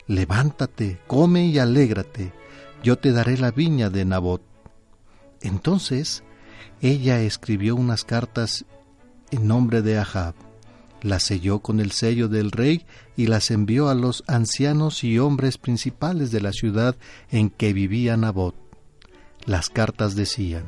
Levántate, 0.07 1.01
come 1.07 1.47
y 1.47 1.59
alégrate, 1.59 2.33
yo 2.83 2.99
te 2.99 3.13
daré 3.13 3.37
la 3.37 3.51
viña 3.51 3.91
de 3.91 4.05
Nabot. 4.05 4.43
Entonces 5.41 6.23
ella 6.81 7.21
escribió 7.21 7.75
unas 7.77 8.05
cartas 8.05 8.65
en 9.31 9.49
nombre 9.49 9.83
de 9.83 9.99
Ahab, 9.99 10.35
las 11.03 11.25
selló 11.25 11.61
con 11.61 11.81
el 11.81 11.93
sello 11.93 12.29
del 12.29 12.53
rey 12.53 12.85
y 13.17 13.27
las 13.27 13.51
envió 13.51 13.89
a 13.89 13.95
los 13.95 14.25
ancianos 14.27 15.05
y 15.05 15.19
hombres 15.19 15.59
principales 15.59 16.31
de 16.31 16.41
la 16.41 16.53
ciudad 16.53 16.97
en 17.31 17.51
que 17.51 17.73
vivía 17.73 18.17
Nabot. 18.17 18.55
Las 19.45 19.69
cartas 19.69 20.15
decían, 20.17 20.65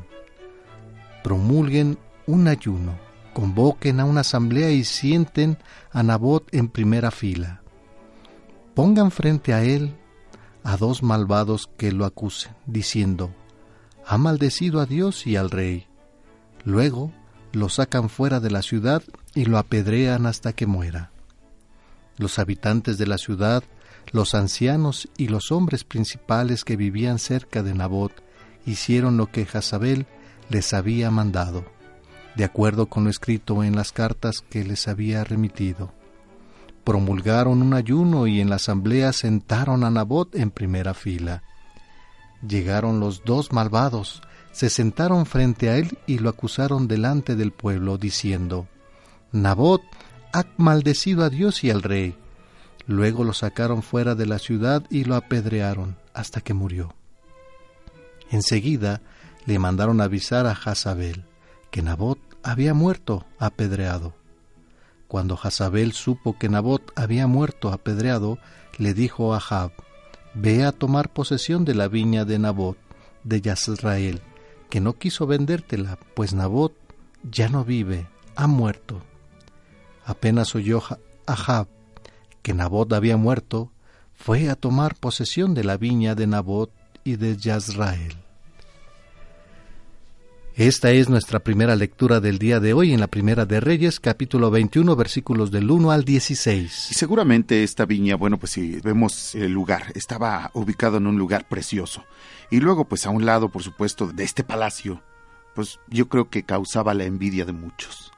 promulguen 1.23 1.99
un 2.27 2.49
ayuno, 2.49 2.99
convoquen 3.33 4.01
a 4.01 4.05
una 4.05 4.21
asamblea 4.21 4.71
y 4.71 4.85
sienten 4.85 5.59
a 5.93 6.03
Nabot 6.03 6.53
en 6.53 6.69
primera 6.69 7.11
fila 7.11 7.63
pongan 8.79 9.11
frente 9.11 9.55
a 9.55 9.65
él 9.65 9.97
a 10.63 10.77
dos 10.77 11.03
malvados 11.03 11.69
que 11.77 11.91
lo 11.91 12.05
acusen, 12.05 12.53
diciendo, 12.65 13.35
ha 14.07 14.19
maldecido 14.19 14.79
a 14.79 14.87
Dios 14.87 15.27
y 15.27 15.35
al 15.35 15.51
rey. 15.51 15.89
Luego 16.63 17.11
lo 17.53 17.71
sacan 17.71 18.09
fuera 18.09 18.39
de 18.39 18.53
la 18.53 18.63
ciudad 18.63 19.03
y 19.35 19.47
lo 19.47 19.59
apedrean 19.59 20.27
hasta 20.27 20.53
que 20.53 20.69
muera. 20.69 21.11
Los 22.19 22.39
habitantes 22.39 22.99
de 22.99 23.09
la 23.09 23.19
ciudad, 23.19 23.65
los 24.13 24.37
ancianos 24.37 25.09
y 25.17 25.27
los 25.27 25.51
hombres 25.51 25.83
principales 25.83 26.63
que 26.63 26.77
vivían 26.77 27.19
cerca 27.19 27.65
de 27.65 27.75
Nabot 27.75 28.13
hicieron 28.65 29.17
lo 29.17 29.27
que 29.27 29.45
Jazabel 29.45 30.07
les 30.51 30.73
había 30.73 31.11
mandado, 31.11 31.65
de 32.37 32.45
acuerdo 32.45 32.87
con 32.87 33.03
lo 33.03 33.11
escrito 33.11 33.65
en 33.65 33.75
las 33.75 33.91
cartas 33.91 34.41
que 34.41 34.63
les 34.63 34.87
había 34.87 35.25
remitido 35.25 35.98
promulgaron 36.89 37.61
un 37.61 37.75
ayuno 37.75 38.27
y 38.27 38.41
en 38.41 38.49
la 38.49 38.57
asamblea 38.57 39.13
sentaron 39.13 39.85
a 39.85 39.91
Nabot 39.91 40.35
en 40.35 40.51
primera 40.51 40.95
fila. 40.95 41.43
Llegaron 42.41 42.99
los 42.99 43.25
dos 43.27 43.53
malvados, 43.53 44.23
se 44.53 44.71
sentaron 44.71 45.27
frente 45.27 45.69
a 45.69 45.77
él 45.77 45.99
y 46.07 46.17
lo 46.17 46.31
acusaron 46.31 46.89
delante 46.89 47.37
del 47.37 47.53
pueblo, 47.53 47.99
diciendo, 47.99 48.69
Nabot 49.33 49.83
ha 50.33 50.47
maldecido 50.57 51.25
a 51.25 51.29
Dios 51.29 51.63
y 51.63 51.71
al 51.71 51.83
rey. 51.83 52.17
Luego 52.87 53.23
lo 53.23 53.35
sacaron 53.35 53.83
fuera 53.83 54.15
de 54.15 54.25
la 54.25 54.39
ciudad 54.39 54.83
y 54.89 55.05
lo 55.05 55.15
apedrearon 55.15 55.99
hasta 56.15 56.41
que 56.41 56.55
murió. 56.55 56.95
Enseguida 58.31 59.03
le 59.45 59.59
mandaron 59.59 60.01
avisar 60.01 60.47
a 60.47 60.55
Jazabel 60.55 61.27
que 61.71 61.83
Nabot 61.83 62.19
había 62.43 62.73
muerto 62.73 63.27
apedreado. 63.39 64.18
Cuando 65.09 65.37
Jazabel 65.37 65.93
supo 65.93 66.39
que 66.39 66.51
Nabot 66.51 66.93
había 66.95 67.27
muerto 67.27 67.71
apedreado, 67.71 68.39
le 68.77 68.95
dijo 68.95 69.35
a 69.35 69.39
Ahab, 69.39 69.73
Ve 70.35 70.65
a 70.65 70.73
tomar 70.73 71.09
posesión 71.09 71.65
de 71.65 71.75
la 71.75 71.89
viña 71.89 72.25
de 72.27 72.39
Nabot, 72.39 72.77
de 73.25 73.41
Yazrael, 73.41 74.21
que 74.69 74.81
no 74.81 74.93
quiso 74.93 75.27
vendértela, 75.27 75.99
pues 76.15 76.35
Nabot 76.35 76.75
ya 77.29 77.49
no 77.49 77.65
vive, 77.65 78.07
ha 78.37 78.47
muerto. 78.47 79.03
Apenas 80.05 80.55
oyó 80.55 80.83
Ahab 81.27 81.69
que 82.43 82.55
Nabot 82.55 82.93
había 82.93 83.17
muerto, 83.17 83.73
fue 84.15 84.49
a 84.49 84.57
tomar 84.57 84.95
posesión 84.95 85.55
de 85.55 85.65
la 85.65 85.77
viña 85.77 86.15
de 86.15 86.27
Nabot 86.27 86.71
y 87.05 87.17
de 87.17 87.37
Yazrael. 87.37 88.17
Esta 90.59 90.91
es 90.91 91.09
nuestra 91.09 91.39
primera 91.39 91.77
lectura 91.77 92.19
del 92.19 92.41
día 92.41 92.59
de 92.59 92.73
hoy 92.73 92.93
en 92.93 92.99
la 92.99 93.07
Primera 93.07 93.47
de 93.47 93.61
Reyes, 93.61 94.01
capítulo 94.01 94.51
21, 94.51 94.97
versículos 94.97 95.53
del 95.53 95.71
1 95.71 95.93
al 95.93 96.05
16. 96.05 96.89
Y 96.91 96.95
seguramente 96.95 97.63
esta 97.63 97.87
viña, 97.87 98.17
bueno, 98.17 98.41
pues 98.41 98.51
si 98.51 98.81
vemos 98.81 99.37
el 99.37 99.53
lugar, 99.53 99.93
estaba 99.95 100.51
ubicado 100.55 100.97
en 100.97 101.07
un 101.07 101.17
lugar 101.17 101.47
precioso. 101.47 102.05
Y 102.51 102.59
luego, 102.59 102.89
pues 102.89 103.07
a 103.07 103.11
un 103.11 103.25
lado, 103.25 103.51
por 103.51 103.63
supuesto, 103.63 104.09
de 104.09 104.25
este 104.25 104.43
palacio, 104.43 105.01
pues 105.55 105.79
yo 105.87 106.09
creo 106.09 106.29
que 106.29 106.43
causaba 106.43 106.93
la 106.93 107.05
envidia 107.05 107.45
de 107.45 107.53
muchos. 107.53 108.11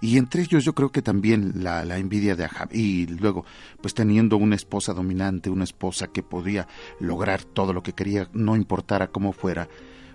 Y 0.00 0.16
entre 0.16 0.42
ellos 0.42 0.64
yo 0.64 0.76
creo 0.76 0.92
que 0.92 1.02
también 1.02 1.54
la, 1.56 1.84
la 1.84 1.98
envidia 1.98 2.36
de 2.36 2.44
Ahab. 2.44 2.68
Y 2.72 3.08
luego, 3.08 3.44
pues 3.82 3.94
teniendo 3.94 4.36
una 4.36 4.54
esposa 4.54 4.94
dominante, 4.94 5.50
una 5.50 5.64
esposa 5.64 6.06
que 6.06 6.22
podía 6.22 6.68
lograr 7.00 7.42
todo 7.42 7.72
lo 7.72 7.82
que 7.82 7.94
quería, 7.94 8.28
no 8.32 8.54
importara 8.54 9.08
cómo 9.08 9.32
fuera, 9.32 9.68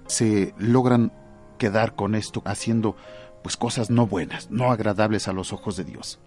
se 0.08 0.54
logran 0.58 1.12
quedar 1.58 1.96
con 1.96 2.16
esto 2.16 2.42
haciendo 2.46 2.96
pues 3.44 3.58
cosas 3.58 3.90
no 3.90 4.08
buenas, 4.08 4.50
no 4.50 4.72
agradables 4.72 5.28
a 5.28 5.34
los 5.34 5.54
ojos 5.54 5.78
de 5.78 5.84
Dios. 5.84 6.20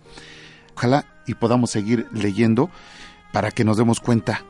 Ojalá 0.77 1.07
y 1.27 1.35
podamos 1.35 1.71
seguir 1.71 2.07
leyendo 2.13 2.71
para 3.33 3.51
que 3.51 3.65
nos 3.65 3.77
demos 3.77 4.01
cuenta 4.01 4.45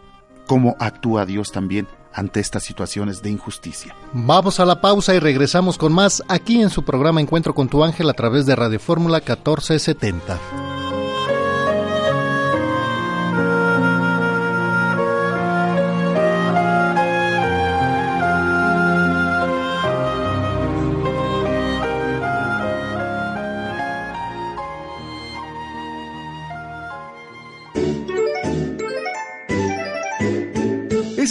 cómo 0.46 0.76
actúa 0.78 1.24
Dios 1.24 1.52
también 1.52 1.88
ante 2.12 2.40
estas 2.40 2.64
situaciones 2.64 3.22
de 3.22 3.30
injusticia. 3.30 3.94
Vamos 4.12 4.60
a 4.60 4.64
la 4.64 4.80
pausa 4.80 5.14
y 5.14 5.18
regresamos 5.18 5.78
con 5.78 5.92
más 5.92 6.22
aquí 6.28 6.60
en 6.60 6.70
su 6.70 6.84
programa 6.84 7.20
Encuentro 7.20 7.54
con 7.54 7.68
tu 7.68 7.84
ángel 7.84 8.10
a 8.10 8.14
través 8.14 8.44
de 8.46 8.56
Radio 8.56 8.80
Fórmula 8.80 9.18
1470. 9.18 10.87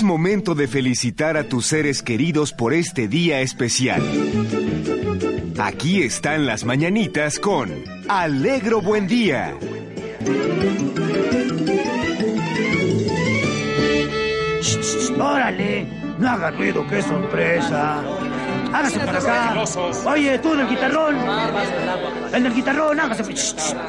Momento 0.08 0.56
de 0.56 0.68
felicitar 0.68 1.38
a 1.38 1.44
tus 1.44 1.68
seres 1.68 2.02
queridos 2.02 2.54
por 2.54 2.74
este 2.74 3.08
día 3.08 3.42
especial. 3.42 4.02
Aquí 5.60 6.02
están 6.02 6.46
las 6.46 6.64
mañanitas 6.64 7.38
con 7.40 7.70
Alegro 8.08 8.82
Buen 8.82 9.08
Día. 9.08 9.54
¡Órale! 15.20 15.88
No 16.20 16.30
haga 16.30 16.52
ruido, 16.52 16.88
qué 16.88 17.02
sorpresa. 17.02 18.02
Hágase 18.74 19.00
para 19.00 19.20
acá. 19.20 19.64
Oye, 20.06 20.40
tú 20.40 20.54
en 20.54 20.60
el 20.62 20.70
guitarrón. 20.70 21.16
En 22.34 22.46
el 22.46 22.54
guitarrón, 22.54 23.00
hágase. 23.00 23.24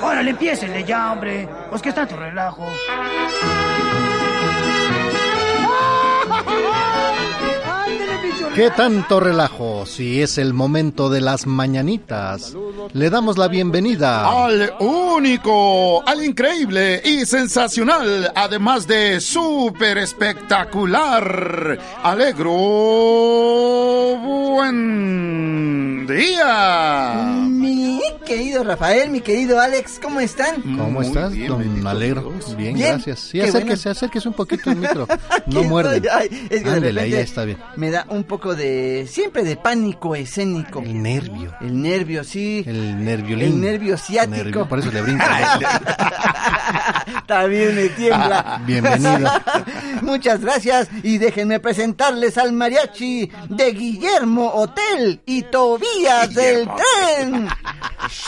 Órale, 0.02 0.30
empiecenle 0.30 0.84
ya, 0.84 1.12
hombre. 1.12 1.48
Pues 1.70 1.80
que 1.80 1.88
está 1.90 2.06
tu 2.06 2.16
relajo. 2.16 2.66
¿Qué 8.58 8.70
tanto 8.70 9.20
relajo? 9.20 9.86
Si 9.86 10.20
es 10.20 10.36
el 10.36 10.52
momento 10.52 11.10
de 11.10 11.20
las 11.20 11.46
mañanitas, 11.46 12.56
le 12.92 13.08
damos 13.08 13.38
la 13.38 13.46
bienvenida 13.46 14.26
Al 14.26 14.74
único, 14.80 16.02
al 16.04 16.24
increíble 16.24 17.00
y 17.04 17.24
sensacional, 17.24 18.32
además 18.34 18.88
de 18.88 19.20
súper 19.20 19.98
espectacular, 19.98 21.78
alegro 22.02 22.50
buen 24.58 26.04
día. 26.08 27.22
Mi 27.46 27.87
querido 28.24 28.64
Rafael, 28.64 29.10
mi 29.10 29.20
querido 29.20 29.60
Alex, 29.60 29.98
¿cómo 30.02 30.20
están? 30.20 30.60
¿Cómo 30.62 30.90
Muy 30.90 31.06
estás, 31.06 31.32
bien, 31.32 31.48
don 31.48 31.58
bendito 31.60 31.88
Alegro? 31.88 32.30
Bien, 32.56 32.74
Bien, 32.74 32.92
gracias. 32.92 33.20
Sí, 33.20 33.40
acérquese, 33.40 33.84
bueno. 33.84 33.90
acérquese 33.92 34.28
un 34.28 34.34
poquito 34.34 34.70
el 34.70 34.76
micro. 34.80 35.06
No 35.46 35.62
muerde. 35.64 36.02
es 36.50 36.62
que 36.62 36.70
de 36.70 36.76
Ándele, 36.76 37.00
ahí 37.00 37.14
está 37.14 37.44
bien. 37.44 37.58
Me 37.76 37.90
da 37.90 38.06
un 38.08 38.24
poco 38.24 38.54
de. 38.54 39.06
Siempre 39.10 39.44
de 39.44 39.56
pánico 39.56 40.14
escénico. 40.14 40.80
El 40.80 41.02
nervio. 41.02 41.54
El 41.60 41.80
nervio, 41.80 42.24
sí. 42.24 42.64
El 42.66 43.04
nerviolín. 43.04 43.46
El 43.54 43.60
nervio 43.60 43.96
ciático. 43.96 44.36
Nervio, 44.36 44.68
por 44.68 44.78
eso 44.78 44.90
le 44.90 45.02
brinca. 45.02 45.58
También 47.26 47.74
me 47.74 47.88
tiembla. 47.90 48.60
Bienvenido. 48.66 49.30
Muchas 50.02 50.40
gracias 50.40 50.88
y 51.02 51.18
déjenme 51.18 51.60
presentarles 51.60 52.38
al 52.38 52.52
mariachi 52.52 53.30
de 53.48 53.72
Guillermo 53.72 54.50
Hotel 54.54 55.20
y 55.26 55.42
Tobías 55.42 56.34
del 56.34 56.66
Tren. 56.68 57.48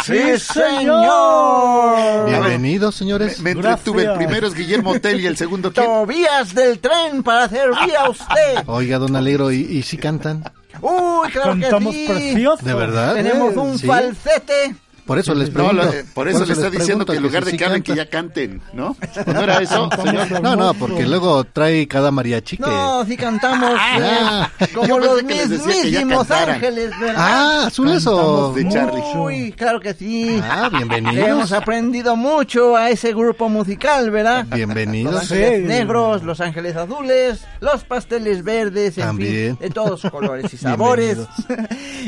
¡Sí, 0.04 0.38
señor! 0.38 2.26
Bienvenidos, 2.26 2.94
señores. 2.94 3.40
Me 3.40 3.52
entretuve, 3.52 4.04
el 4.04 4.14
primero 4.14 4.46
es 4.46 4.54
Guillermo 4.54 4.90
Hotel 4.90 5.20
y 5.20 5.26
el 5.26 5.36
segundo 5.36 5.72
¿quién? 5.72 5.86
Tobías 5.86 6.54
del 6.54 6.78
Tren 6.78 7.22
para 7.22 7.48
servir 7.48 7.96
a 7.96 8.10
usted. 8.10 8.62
Oiga, 8.66 8.98
don 8.98 9.16
Alegro, 9.16 9.50
¿y, 9.52 9.60
y 9.60 9.82
si 9.82 9.96
cantan? 9.96 10.44
Uy, 10.80 11.28
claro 11.30 11.54
que 11.54 11.60
Cantamos 11.62 11.94
sí. 11.94 12.06
precioso. 12.08 12.64
¿De 12.64 12.74
verdad? 12.74 13.14
Tenemos 13.14 13.56
un 13.56 13.78
Sí. 13.78 13.86
falsete. 13.86 14.74
Por 15.06 15.18
eso 15.18 15.34
les 15.34 15.48
No, 15.48 15.54
pregunto. 15.54 15.82
lo- 15.84 15.92
eh, 15.92 16.04
por 16.14 16.28
eso 16.28 16.40
le 16.40 16.46
les 16.46 16.58
está 16.58 16.70
diciendo 16.70 17.04
que 17.06 17.12
en 17.16 17.22
lugar 17.22 17.44
si 17.44 17.52
de 17.52 17.56
que 17.58 17.64
hablen, 17.64 17.82
que 17.82 17.94
ya 17.94 18.08
canten, 18.08 18.60
¿no? 18.72 18.96
¿No 19.26 19.40
era 19.42 19.58
eso, 19.62 19.88
señor? 20.04 20.40
No, 20.42 20.56
no, 20.56 20.74
porque 20.74 21.06
luego 21.06 21.44
trae 21.44 21.86
cada 21.88 22.10
mariachi 22.10 22.56
que... 22.56 22.62
No, 22.62 23.04
sí 23.04 23.16
cantamos 23.16 23.70
Ah, 23.78 24.50
eh, 24.60 24.66
como 24.74 24.98
los 24.98 25.22
mismísimos 25.24 26.30
ángeles, 26.30 26.90
¿verdad? 27.00 27.14
Ah, 27.18 27.64
azules 27.66 28.06
o... 28.06 28.52
De 28.52 28.68
Charlie. 28.68 29.02
Uy, 29.16 29.52
claro 29.52 29.80
que 29.80 29.94
sí. 29.94 30.40
Ah, 30.42 30.68
bienvenidos. 30.70 31.28
Hemos 31.28 31.52
aprendido 31.52 32.16
mucho 32.16 32.76
a 32.76 32.90
ese 32.90 33.12
grupo 33.12 33.48
musical, 33.48 34.10
¿verdad? 34.10 34.46
Los 34.48 34.56
Bienvenidos. 34.56 35.14
ángeles 35.22 35.60
Sí. 35.62 35.66
negros, 35.66 36.22
los 36.22 36.40
ángeles 36.40 36.76
azules, 36.76 37.40
los 37.60 37.84
pasteles 37.84 38.44
verdes, 38.44 38.96
en 38.98 39.04
También. 39.04 39.56
fin, 39.56 39.68
de 39.68 39.70
todos 39.70 40.02
colores 40.10 40.52
y 40.52 40.56
sabores. 40.58 41.18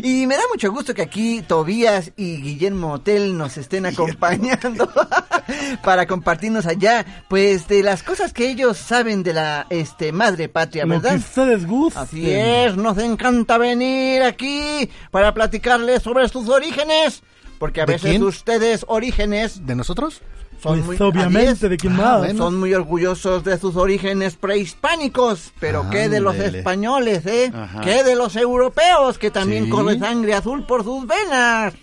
y 0.02 0.26
me 0.26 0.36
da 0.36 0.42
mucho 0.52 0.70
gusto 0.70 0.94
que 0.94 1.02
aquí 1.02 1.42
Tobías 1.46 2.12
y 2.16 2.36
Guillermo 2.42 2.91
Hotel 2.92 3.36
nos 3.36 3.56
estén 3.56 3.86
acompañando 3.86 4.88
para 5.82 6.06
compartirnos 6.06 6.66
allá, 6.66 7.04
pues 7.28 7.66
de 7.68 7.82
las 7.82 8.02
cosas 8.02 8.32
que 8.32 8.48
ellos 8.50 8.76
saben 8.76 9.22
de 9.22 9.32
la 9.34 9.66
este 9.70 10.12
madre 10.12 10.48
patria, 10.48 10.84
Lo 10.84 10.94
que 10.94 11.00
¿verdad? 11.00 11.18
ustedes 11.18 11.66
gusten. 11.66 12.02
Así 12.02 12.30
es, 12.30 12.76
nos 12.76 12.98
encanta 12.98 13.58
venir 13.58 14.22
aquí 14.22 14.88
para 15.10 15.34
platicarles 15.34 16.02
sobre 16.02 16.28
sus 16.28 16.48
orígenes, 16.48 17.22
porque 17.58 17.80
a 17.80 17.86
¿De 17.86 17.94
veces 17.94 18.10
quién? 18.10 18.22
ustedes 18.22 18.84
orígenes 18.88 19.66
¿De 19.66 19.74
nosotros? 19.74 20.20
son 20.62 20.76
Pues 20.84 20.98
muy 21.00 21.08
obviamente. 21.08 21.68
¿de 21.68 21.76
quién 21.76 21.94
Ah, 21.94 21.96
más? 21.96 22.18
bueno. 22.18 22.38
Son 22.44 22.60
muy 22.60 22.72
orgullosos 22.72 23.42
de 23.42 23.58
sus 23.58 23.74
orígenes 23.74 24.36
prehispánicos, 24.36 25.52
pero 25.58 25.90
¿qué 25.90 26.08
de 26.08 26.20
los 26.20 26.36
españoles, 26.36 27.26
eh? 27.26 27.50
Ajá. 27.52 27.80
¿Qué 27.80 28.04
de 28.04 28.14
los 28.14 28.36
europeos 28.36 29.18
que 29.18 29.32
también 29.32 29.64
Sí. 29.64 29.70
corre 29.70 29.98
sangre 29.98 30.34
azul 30.34 30.64
por 30.64 30.84
sus 30.84 31.04
venas? 31.06 31.74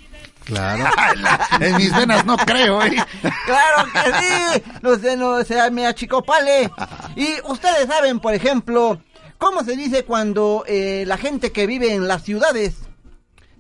Claro. 0.50 0.86
En 1.60 1.76
mis 1.76 1.96
venas 1.96 2.26
no 2.26 2.38
creo, 2.38 2.82
¿eh? 2.84 2.96
Claro 3.46 3.90
que 3.92 4.14
sí, 4.20 4.64
no 4.82 4.96
sé, 4.98 5.16
no 5.18 5.44
se 5.44 5.70
me 5.72 5.86
achicopale. 5.86 6.72
Y 7.16 7.28
ustedes 7.46 7.88
saben, 7.88 8.20
por 8.20 8.34
ejemplo, 8.34 9.02
cómo 9.38 9.64
se 9.64 9.76
dice 9.76 10.06
cuando 10.06 10.64
eh, 10.68 11.04
la 11.06 11.18
gente 11.18 11.52
que 11.52 11.68
vive 11.68 11.94
en 11.94 12.08
las 12.08 12.24
ciudades 12.24 12.78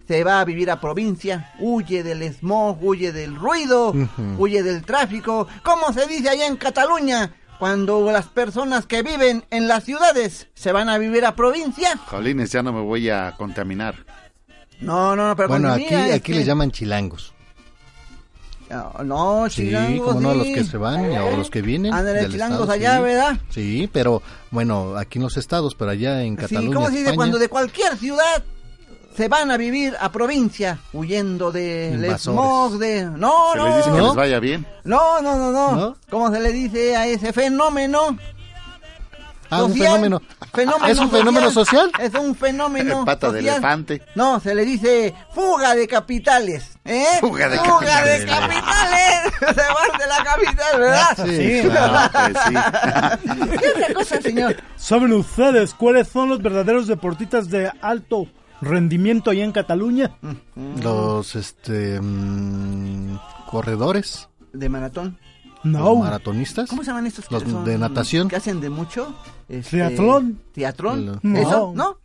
se 0.07 0.23
va 0.23 0.39
a 0.39 0.45
vivir 0.45 0.71
a 0.71 0.81
provincia, 0.81 1.53
huye 1.59 2.01
del 2.01 2.23
smog, 2.33 2.83
huye 2.83 3.11
del 3.11 3.35
ruido, 3.35 3.93
huye 4.39 4.63
del 4.63 4.83
tráfico. 4.83 5.47
¿Cómo 5.61 5.93
se 5.93 6.07
dice 6.07 6.29
allá 6.29 6.47
en 6.47 6.57
Cataluña 6.57 7.35
cuando 7.59 8.11
las 8.11 8.25
personas 8.25 8.87
que 8.87 9.03
viven 9.03 9.45
en 9.51 9.67
las 9.67 9.83
ciudades 9.83 10.47
se 10.55 10.71
van 10.71 10.89
a 10.89 10.97
vivir 10.97 11.25
a 11.25 11.35
provincia? 11.35 11.95
Jolines, 12.07 12.51
ya 12.51 12.63
no 12.63 12.73
me 12.73 12.81
voy 12.81 13.09
a 13.09 13.35
contaminar. 13.37 13.95
No, 14.81 15.15
no, 15.15 15.27
no, 15.29 15.35
pero 15.35 15.49
Bueno, 15.49 15.71
aquí, 15.73 15.85
mira, 15.89 16.03
aquí 16.05 16.13
este- 16.15 16.33
les 16.35 16.45
llaman 16.45 16.71
chilangos. 16.71 17.33
No, 18.69 18.93
No, 19.03 19.49
Sí, 19.49 19.63
chilangos, 19.63 20.07
como 20.09 20.21
no, 20.21 20.29
a 20.29 20.35
los 20.35 20.45
sí. 20.47 20.53
que 20.53 20.63
se 20.63 20.77
van 20.77 21.11
y 21.11 21.15
a 21.15 21.31
los 21.31 21.49
que 21.49 21.61
vienen. 21.63 21.91
Ándale, 21.93 22.21
del 22.21 22.31
chilangos 22.31 22.59
estado, 22.61 22.71
allá, 22.73 22.97
sí. 22.97 23.03
¿verdad? 23.03 23.37
Sí, 23.49 23.89
pero 23.91 24.21
bueno, 24.51 24.95
aquí 24.95 25.17
en 25.17 25.23
los 25.23 25.37
estados, 25.37 25.73
pero 25.75 25.89
allá 25.91 26.21
en 26.23 26.35
Cataluña, 26.35 26.67
Sí, 26.69 26.73
¿cómo 26.73 26.85
se 26.85 26.91
dice 26.91 27.01
España, 27.05 27.15
cuando 27.17 27.39
de 27.39 27.49
cualquier 27.49 27.97
ciudad 27.97 28.43
se 29.17 29.27
van 29.27 29.49
a 29.51 29.57
vivir 29.57 29.95
a 29.99 30.11
provincia 30.11 30.79
huyendo 30.93 31.51
del 31.51 31.95
Invasores. 31.95 32.21
smog, 32.39 32.77
de... 32.77 33.05
No, 33.05 33.51
Se 33.53 33.57
no, 33.57 33.65
les 33.67 33.75
dice 33.77 33.89
que 33.91 33.97
¿No? 33.97 34.05
les 34.07 34.15
vaya 34.15 34.39
bien. 34.39 34.67
no, 34.83 35.19
no, 35.21 35.35
no, 35.35 35.51
no, 35.51 35.71
¿No? 35.75 35.97
¿Cómo 36.11 36.31
se 36.31 36.39
le 36.39 36.51
dice 36.53 36.95
a 36.95 37.07
ese 37.07 37.33
fenómeno? 37.33 38.17
Ah, 39.51 39.63
un 39.63 39.71
social? 39.71 39.87
fenómeno. 39.87 40.21
Fenómeno 40.53 40.87
¿Es 40.87 40.99
un 40.99 41.09
fenómeno 41.11 41.51
social? 41.51 41.91
Es 41.99 42.13
un 42.13 42.35
fenómeno 42.35 43.03
Pata 43.05 43.31
de 43.31 43.39
social. 43.39 43.55
elefante. 43.55 44.01
No, 44.15 44.39
se 44.39 44.53
le 44.53 44.63
dice 44.65 45.13
fuga 45.33 45.73
de 45.75 45.87
capitales, 45.87 46.77
¿eh? 46.85 47.03
Fuga 47.19 47.49
de 47.49 47.57
de 47.57 47.63
capitales. 47.63 48.25
capitales. 48.25 49.33
se 49.39 49.45
van 49.55 49.99
de 49.99 50.07
la 50.07 50.23
capital, 50.23 50.79
¿verdad? 50.79 51.25
Sí, 51.25 51.61
No, 51.63 51.69
claro. 51.71 52.09
pues 52.13 52.37
sí. 52.45 53.57
¿Qué 53.59 53.69
otra 53.69 53.93
cosa, 53.93 54.21
señor? 54.21 54.55
¿Saben 54.75 55.13
ustedes 55.13 55.73
cuáles 55.73 56.07
son 56.07 56.29
los 56.29 56.41
verdaderos 56.41 56.87
deportistas 56.87 57.49
de 57.49 57.71
alto 57.81 58.27
rendimiento 58.61 59.31
allá 59.31 59.43
en 59.45 59.51
Cataluña? 59.51 60.11
Los, 60.83 61.35
este, 61.35 61.99
mm, 62.01 63.17
corredores, 63.47 64.27
De 64.53 64.67
maratón. 64.69 65.17
No. 65.63 65.79
los 65.89 65.99
maratonistas. 65.99 66.69
¿Cómo 66.69 66.83
se 66.83 66.87
llaman 66.87 67.07
estos 67.07 67.27
que 67.27 67.33
Los 67.35 67.43
son- 67.43 67.65
de 67.65 67.77
natación. 67.77 68.27
que 68.27 68.35
hacen 68.37 68.61
de 68.61 68.69
mucho? 68.69 69.13
Este, 69.47 69.71
Triatlón. 69.71 70.39
¿Triatlón? 70.53 71.19
No. 71.21 71.37
¿Eso? 71.37 71.73
¿No? 71.75 71.97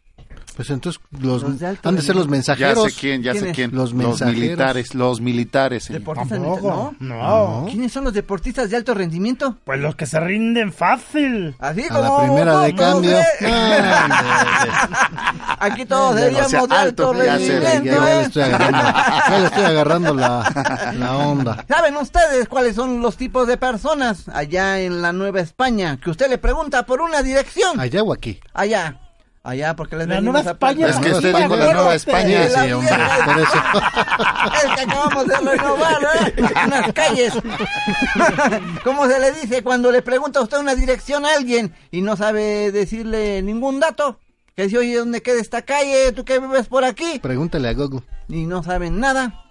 Pues 0.57 0.71
entonces 0.71 1.01
los, 1.21 1.43
Los 1.43 1.59
de 1.59 1.67
han 1.67 1.97
de 1.97 2.03
ser 2.03 2.15
los 2.15 2.25
rendimiento. 2.27 2.55
Ya 2.55 2.67
mensajeros. 2.67 2.93
sé 2.93 3.01
quién, 3.01 3.23
ya 3.23 3.35
sé 3.35 3.53
quién. 3.53 3.71
Los 3.75 3.93
Los, 3.93 3.95
mensajeros. 3.95 4.41
militares, 4.41 4.95
los 4.95 5.21
militares. 5.21 5.89
Deportistas, 5.89 6.39
¿no? 6.39 6.95
no. 7.01 7.67
¿Quiénes 7.69 7.93
son 7.93 8.05
los 8.05 8.13
deportistas 8.13 8.71
de 8.71 8.77
alto 8.77 8.95
rendimiento? 8.95 9.57
Pues 9.65 9.81
los 9.81 9.97
que 9.97 10.07
se 10.07 10.21
rinden 10.21 10.73
fácil. 10.73 11.57
Así 11.59 11.85
A 11.91 11.95
como 11.95 12.19
la 12.19 12.25
primera 12.25 12.59
de 12.61 12.75
cambio. 12.75 13.19
Ah, 13.47 15.57
Aquí 15.61 15.85
todos 15.87 16.13
O 16.13 16.15
deberíamos 16.15 16.51
sea, 16.51 16.67
de 16.67 16.75
alto 16.77 17.13
rendimiento, 17.13 17.85
ya 17.85 18.05
le 18.05 18.13
¿eh? 18.13 18.21
estoy 18.23 18.43
agarrando, 18.43 18.79
ya 18.79 19.39
le 19.39 19.47
estoy 19.47 19.65
agarrando 19.65 20.15
la, 20.15 20.93
la 20.99 21.17
onda. 21.17 21.65
¿Saben 21.69 21.97
ustedes 21.97 22.49
cuáles 22.49 22.77
son 22.77 23.01
los 23.01 23.17
tipos 23.17 23.47
de 23.47 23.57
personas 23.57 24.29
allá 24.29 24.81
en 24.81 25.03
la 25.03 25.13
Nueva 25.13 25.41
España? 25.41 25.99
Que 26.03 26.11
usted 26.11 26.29
le 26.29 26.39
pregunta 26.39 26.85
por 26.87 27.01
una 27.01 27.23
dirección. 27.23 27.79
Allá 27.81 28.03
o 28.03 28.13
aquí. 28.13 28.41
Allá. 28.53 29.01
Allá, 29.47 29.77
porque 29.77 29.95
les 29.97 30.09
La 30.09 30.23
Nueva 30.23 30.39
a 30.39 30.43
España. 30.53 30.89
Es 30.89 30.97
que 30.97 31.11
Nueva 31.11 31.17
usted 31.19 31.35
dijo 31.37 31.57
la 31.57 31.73
Nueva 31.75 31.95
España. 31.95 32.49
Sí, 32.49 32.73
hombre, 32.73 32.95
por 33.27 33.39
eso. 33.41 33.53
Es 34.65 34.75
que 34.75 34.81
acabamos 34.83 35.27
de 35.27 35.37
renovar, 35.37 35.99
¿eh? 36.17 36.35
Unas 36.67 36.93
calles. 36.95 37.33
¿Cómo 38.85 39.07
se 39.07 39.19
le 39.21 39.33
dice 39.33 39.63
cuando 39.63 39.91
le 39.93 40.01
pregunta 40.03 40.41
usted 40.41 40.59
una 40.59 40.75
dirección 40.75 41.25
a 41.27 41.35
alguien 41.35 41.75
y 41.91 42.01
no 42.03 42.17
sabe 42.17 42.73
decirle 42.73 43.43
ningún 43.43 43.81
dato? 43.81 44.19
Que 44.57 44.65
dice, 44.65 44.79
oye, 44.79 44.97
¿dónde 44.97 45.21
queda 45.23 45.41
esta 45.41 45.63
calle? 45.63 46.13
¿Tú 46.13 46.25
que 46.25 46.39
vives 46.39 46.67
por 46.69 46.85
aquí? 46.85 47.19
Pregúntale 47.21 47.69
a 47.69 47.75
Google. 47.75 48.01
Y 48.29 48.47
no 48.47 48.63
saben 48.63 48.99
nada. 49.01 49.43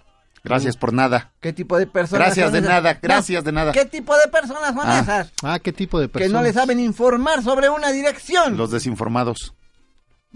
Gracias 0.42 0.76
por 0.76 0.92
nada. 0.92 1.32
¿Qué 1.40 1.52
tipo 1.52 1.78
de 1.78 1.86
personas 1.86 2.26
Gracias 2.26 2.46
son 2.46 2.52
de 2.54 2.58
esas? 2.58 2.70
nada, 2.70 2.94
No, 2.94 2.98
gracias 3.00 3.44
de 3.44 3.52
nada. 3.52 3.72
¿Qué 3.72 3.84
tipo 3.84 4.14
de 4.16 4.28
personas 4.28 4.74
son 4.74 4.82
Ah. 4.84 4.98
esas? 5.00 5.32
Ah, 5.42 5.58
¿qué 5.58 5.72
tipo 5.72 6.00
de 6.00 6.06
Que 6.08 6.12
personas? 6.14 6.32
no 6.32 6.42
le 6.42 6.52
saben 6.52 6.80
informar 6.80 7.42
sobre 7.42 7.68
una 7.70 7.90
dirección. 7.92 8.56
Los 8.56 8.70
desinformados. 8.70 9.54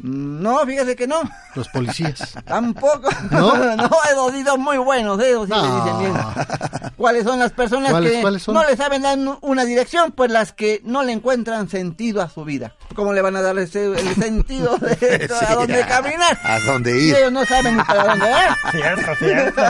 No, 0.00 0.60
fíjese 0.64 0.94
que 0.94 1.06
no. 1.08 1.20
Los 1.56 1.68
policías. 1.68 2.34
Tampoco. 2.46 3.08
¿No? 3.30 3.56
no, 3.76 3.90
esos 4.10 4.32
sí 4.32 4.44
son 4.44 4.60
muy 4.60 4.78
buenos, 4.78 5.20
¿eh? 5.20 5.30
esos 5.30 5.46
sí 5.46 5.52
No. 5.52 5.62
me 5.62 5.74
dicen 5.82 5.98
bien. 5.98 6.12
¿Cuáles 6.96 7.24
son 7.24 7.38
las 7.38 7.52
personas 7.52 7.90
¿Cuáles- 7.90 8.12
que 8.12 8.20
cuáles 8.20 8.48
no 8.48 8.64
le 8.64 8.76
saben 8.76 9.02
dar 9.02 9.18
una 9.40 9.64
dirección? 9.64 10.12
Pues 10.12 10.30
las 10.30 10.52
que 10.52 10.80
no 10.84 11.02
le 11.02 11.12
encuentran 11.12 11.68
sentido 11.68 12.22
a 12.22 12.28
su 12.28 12.44
vida. 12.44 12.74
¿Cómo 12.94 13.12
le 13.12 13.22
van 13.22 13.36
a 13.36 13.42
dar 13.42 13.58
ese- 13.58 13.86
el 13.86 14.14
sentido 14.14 14.76
de 14.78 15.28
a 15.48 15.54
dónde 15.54 15.84
caminar? 15.86 16.38
¿A 16.44 16.58
dónde 16.60 16.92
Si 16.98 17.08
ir? 17.08 17.16
ellos 17.16 17.32
no 17.32 17.44
saben 17.44 17.76
ni 17.76 17.82
para 17.84 18.04
dónde 18.04 18.26
ir. 18.26 18.70
Cierto, 18.80 19.14
cierto. 19.18 19.62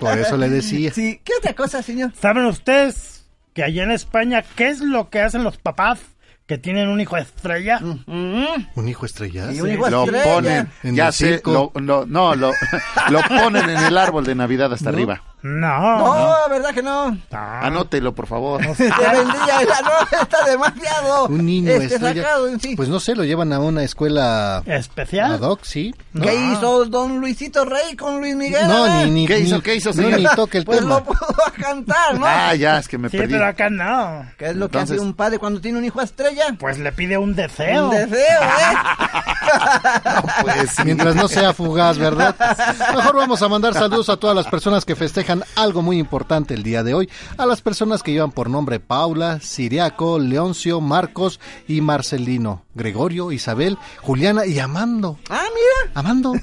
Por 0.00 0.18
eso 0.18 0.36
le 0.36 0.48
decía. 0.50 0.92
Sí, 0.92 1.20
¿qué 1.24 1.32
otra 1.38 1.54
cosa, 1.54 1.82
señor? 1.82 2.12
¿Saben 2.20 2.46
ustedes 2.46 3.24
que 3.54 3.62
allá 3.64 3.82
en 3.84 3.90
España 3.92 4.42
qué 4.56 4.68
es 4.68 4.80
lo 4.80 5.10
que 5.10 5.20
hacen 5.20 5.44
los 5.44 5.56
papás 5.58 6.00
que 6.46 6.58
tienen 6.58 6.88
un 6.88 7.00
hijo 7.00 7.16
estrella? 7.16 7.80
¿Un 8.06 8.88
hijo 8.88 9.06
estrellado? 9.06 9.52
Y 9.52 9.60
un 9.60 9.70
hijo 9.72 9.88
Lo 9.88 10.04
estrella. 10.04 10.24
ponen, 10.24 10.70
En 10.82 10.94
ya 10.94 11.06
el 11.08 11.12
sé, 11.12 11.28
circo. 11.34 11.72
lo, 11.74 11.80
lo- 11.80 12.06
no, 12.06 12.34
lo, 12.34 12.52
lo 13.10 13.20
ponen 13.22 13.70
en 13.70 13.78
el 13.84 13.96
árbol 13.96 14.24
de 14.24 14.34
Navidad 14.34 14.72
hasta 14.72 14.90
arriba. 14.90 15.22
No. 15.46 15.98
No, 15.98 16.34
¿verdad 16.48 16.72
que 16.72 16.82
no? 16.82 17.18
Ah, 17.30 17.60
Anótelo, 17.64 18.14
por 18.14 18.26
favor. 18.26 18.62
Se 18.76 18.84
vendría 18.84 19.60
esa 19.60 19.82
no, 19.82 20.18
está 20.22 20.42
demasiado 20.46 21.26
Un 21.26 21.44
niño 21.44 21.70
este, 21.70 21.96
estrella. 21.96 22.22
sacado 22.22 22.48
en 22.48 22.60
sí. 22.60 22.74
Pues 22.76 22.88
no 22.88 22.98
sé, 22.98 23.14
lo 23.14 23.24
llevan 23.24 23.52
a 23.52 23.60
una 23.60 23.82
escuela 23.82 24.62
¿Especial? 24.64 25.32
ad 25.34 25.40
hoc, 25.42 25.60
sí. 25.62 25.94
¿Qué 26.18 26.34
hizo 26.34 26.86
don 26.86 27.18
Luisito 27.20 27.66
Rey 27.66 27.94
con 27.94 28.20
Luis 28.20 28.34
Miguel? 28.34 28.66
No, 28.66 29.04
ni, 29.04 29.10
ni, 29.10 29.26
¿Qué 29.26 29.38
hizo, 29.40 29.56
ni- 29.56 29.60
qué 29.62 29.74
hizo, 29.74 29.90
no, 29.90 29.94
señor? 29.96 30.18
ni 30.20 30.26
toque 30.34 30.56
el 30.58 30.64
Pues 30.64 30.78
tema. 30.78 30.94
lo 30.94 31.04
pudo 31.04 31.18
cantar, 31.60 32.18
¿no? 32.18 32.24
Ah, 32.26 32.54
ya, 32.54 32.78
es 32.78 32.88
que 32.88 32.96
me 32.96 33.10
Sí, 33.10 33.18
perdí. 33.18 33.34
pero 33.34 33.46
acá 33.46 33.68
no. 33.68 34.24
¿Qué 34.38 34.46
es 34.46 34.56
lo 34.56 34.70
que 34.70 34.78
hace 34.78 34.98
un 34.98 35.12
padre 35.12 35.38
cuando 35.38 35.60
tiene 35.60 35.76
un 35.76 35.84
hijo 35.84 36.00
estrella? 36.00 36.56
Pues 36.58 36.78
le 36.78 36.90
pide 36.90 37.18
un 37.18 37.34
deseo. 37.36 37.84
Un 37.84 37.90
deseo, 37.90 38.42
¿eh? 38.42 38.76
Pues, 40.42 40.70
sí. 40.70 40.82
Mientras 40.84 41.14
no 41.14 41.28
sea 41.28 41.52
fugaz, 41.52 41.98
¿verdad? 41.98 42.34
Mejor 42.96 43.16
vamos 43.16 43.42
a 43.42 43.48
mandar 43.48 43.74
saludos 43.74 44.08
a 44.08 44.16
todas 44.16 44.34
las 44.34 44.46
personas 44.46 44.84
que 44.86 44.96
festejan 44.96 45.33
algo 45.56 45.82
muy 45.82 45.98
importante 45.98 46.54
el 46.54 46.62
día 46.62 46.82
de 46.82 46.94
hoy. 46.94 47.08
A 47.36 47.46
las 47.46 47.60
personas 47.60 48.02
que 48.02 48.12
llevan 48.12 48.32
por 48.32 48.50
nombre 48.50 48.80
Paula, 48.80 49.40
Siriaco, 49.40 50.18
Leoncio, 50.18 50.80
Marcos 50.80 51.40
y 51.66 51.80
Marcelino, 51.80 52.62
Gregorio, 52.74 53.32
Isabel, 53.32 53.78
Juliana 54.02 54.46
y 54.46 54.58
Amando. 54.58 55.18
Ah, 55.30 55.44
mira. 55.54 55.92
Amando. 55.94 56.34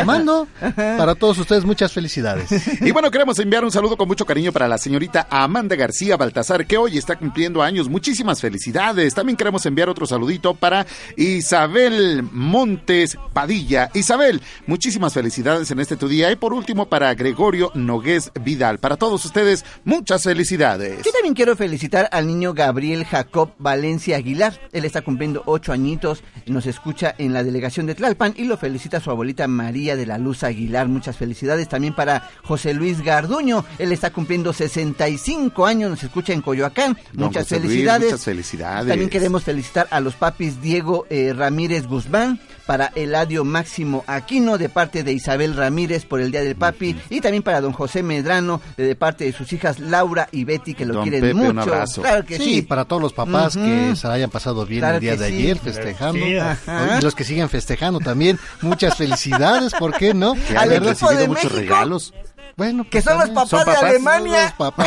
Amando. 0.00 0.48
Para 0.74 1.14
todos 1.14 1.38
ustedes, 1.38 1.64
muchas 1.64 1.92
felicidades. 1.92 2.48
Y 2.80 2.92
bueno, 2.92 3.10
queremos 3.10 3.38
enviar 3.38 3.64
un 3.64 3.72
saludo 3.72 3.96
con 3.96 4.08
mucho 4.08 4.24
cariño 4.24 4.52
para 4.52 4.68
la 4.68 4.78
señorita 4.78 5.26
Amanda 5.30 5.74
García 5.76 6.16
Baltasar, 6.16 6.66
que 6.66 6.78
hoy 6.78 6.96
está 6.96 7.16
cumpliendo 7.16 7.62
años. 7.62 7.88
Muchísimas 7.88 8.40
felicidades. 8.40 9.14
También 9.14 9.36
queremos 9.36 9.66
enviar 9.66 9.88
otro 9.88 10.06
saludito 10.06 10.54
para 10.54 10.86
Isabel 11.16 12.22
Montes 12.22 13.18
Padilla. 13.32 13.90
Isabel, 13.94 14.40
muchísimas 14.66 15.12
felicidades 15.12 15.70
en 15.70 15.80
este 15.80 15.96
tu 15.96 16.08
día. 16.08 16.30
Y 16.30 16.36
por 16.36 16.54
último, 16.54 16.86
para 16.86 17.14
Gregorio 17.14 17.70
Nogués 18.08 18.32
Vidal. 18.42 18.78
Para 18.78 18.96
todos 18.96 19.22
ustedes, 19.26 19.66
muchas 19.84 20.22
felicidades. 20.22 21.04
Yo 21.04 21.12
también 21.12 21.34
quiero 21.34 21.56
felicitar 21.56 22.08
al 22.10 22.26
niño 22.26 22.54
Gabriel 22.54 23.04
Jacob 23.04 23.50
Valencia 23.58 24.16
Aguilar. 24.16 24.58
Él 24.72 24.86
está 24.86 25.02
cumpliendo 25.02 25.42
ocho 25.44 25.74
añitos, 25.74 26.22
nos 26.46 26.64
escucha 26.64 27.14
en 27.18 27.34
la 27.34 27.44
delegación 27.44 27.84
de 27.84 27.94
Tlalpan 27.94 28.32
y 28.34 28.44
lo 28.44 28.56
felicita 28.56 29.00
su 29.00 29.10
abuelita 29.10 29.46
María 29.46 29.94
de 29.94 30.06
la 30.06 30.16
Luz 30.16 30.42
Aguilar. 30.42 30.88
Muchas 30.88 31.18
felicidades 31.18 31.68
también 31.68 31.94
para 31.94 32.30
José 32.44 32.72
Luis 32.72 33.02
Garduño. 33.02 33.66
Él 33.78 33.92
está 33.92 34.10
cumpliendo 34.10 34.54
65 34.54 35.66
años, 35.66 35.90
nos 35.90 36.02
escucha 36.02 36.32
en 36.32 36.40
Coyoacán. 36.40 36.96
Don 37.12 37.26
muchas 37.26 37.42
José 37.42 37.56
Luis, 37.56 37.72
felicidades. 37.72 38.04
muchas 38.06 38.24
felicidades. 38.24 38.88
También 38.88 39.10
queremos 39.10 39.44
felicitar 39.44 39.86
a 39.90 40.00
los 40.00 40.14
papis 40.14 40.62
Diego 40.62 41.06
eh, 41.10 41.34
Ramírez 41.36 41.86
Guzmán, 41.86 42.40
para 42.68 42.92
Eladio 42.94 43.44
Máximo 43.46 44.04
Aquino 44.06 44.58
de 44.58 44.68
parte 44.68 45.02
de 45.02 45.14
Isabel 45.14 45.56
Ramírez 45.56 46.04
por 46.04 46.20
el 46.20 46.30
Día 46.30 46.42
del 46.42 46.54
Papi 46.54 46.94
y 47.08 47.22
también 47.22 47.42
para 47.42 47.62
don 47.62 47.72
José 47.72 48.02
Medrano 48.02 48.60
de, 48.76 48.84
de 48.84 48.94
parte 48.94 49.24
de 49.24 49.32
sus 49.32 49.50
hijas 49.54 49.78
Laura 49.78 50.28
y 50.32 50.44
Betty 50.44 50.74
que 50.74 50.84
lo 50.84 50.92
Don 50.92 51.02
quieren 51.04 51.22
Pepe, 51.22 51.32
mucho. 51.32 51.50
un 51.50 51.58
abrazo. 51.60 52.02
Claro 52.02 52.26
que 52.26 52.36
sí, 52.36 52.44
sí. 52.56 52.62
para 52.62 52.84
todos 52.84 53.00
los 53.00 53.14
papás 53.14 53.56
que 53.56 53.96
se 53.96 54.06
la 54.06 54.12
hayan 54.12 54.28
pasado 54.28 54.66
bien 54.66 54.80
Claro 54.80 54.96
el 54.96 55.00
día 55.00 55.16
de 55.16 55.28
sí. 55.28 55.34
ayer 55.34 55.58
festejando. 55.58 56.18
Y 56.26 57.02
los 57.02 57.14
que 57.14 57.24
siguen 57.24 57.48
festejando 57.48 58.00
también, 58.00 58.38
muchas 58.60 58.94
felicidades, 58.98 59.72
¿por 59.72 59.94
qué 59.96 60.12
no? 60.12 60.34
Que 60.34 60.54
Al 60.58 60.68
hayan 60.68 60.84
recibido 60.84 61.18
de 61.20 61.26
muchos 61.28 61.44
México. 61.44 61.60
regalos. 61.60 62.12
Bueno, 62.58 62.82
Que 62.90 63.00
pues 63.00 63.04
son 63.04 63.18
los 63.20 63.28
papás, 63.30 63.48
¿Son 63.50 63.60
papás? 63.60 63.80
de 63.82 63.86
Alemania. 63.88 64.42
Los 64.42 64.52
papás 64.54 64.86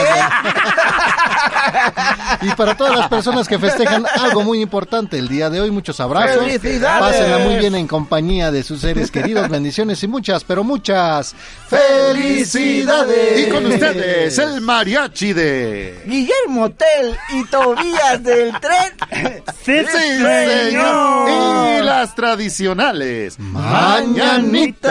de- 2.42 2.48
Y 2.48 2.50
para 2.56 2.76
todas 2.76 2.98
las 2.98 3.08
personas 3.08 3.48
que 3.48 3.58
festejan 3.58 4.06
algo 4.20 4.44
muy 4.44 4.62
importante 4.62 5.18
el 5.18 5.30
día 5.30 5.50
de 5.50 5.62
hoy, 5.62 5.72
muchos 5.72 6.02
abrazos. 6.02 6.44
¡Felicidades! 6.44 7.00
Pásenla 7.00 7.38
muy 7.38 7.56
bien 7.60 7.74
en 7.76 7.88
compañía 7.88 8.52
de 8.52 8.64
sus 8.64 8.82
seres 8.82 9.10
queridos, 9.10 9.48
bendiciones 9.48 10.04
y 10.04 10.08
muchas, 10.10 10.44
pero 10.44 10.66
muchas 10.66 11.34
felicidades. 11.70 13.48
Y 13.48 13.50
con 13.50 13.66
ustedes, 13.66 14.38
el 14.38 14.60
mariachi 14.60 15.32
de... 15.32 16.04
Guillermo 16.06 16.72
Tel 16.72 17.18
y 17.30 17.46
Tobías 17.46 18.22
del 18.22 18.52
Tren. 18.60 19.44
Sí, 19.64 19.80
Sí, 19.80 20.18
señor. 20.18 21.30
Y 21.30 21.82
las 21.84 22.16
tradicionales. 22.16 23.38
Mañanita. 23.40 24.90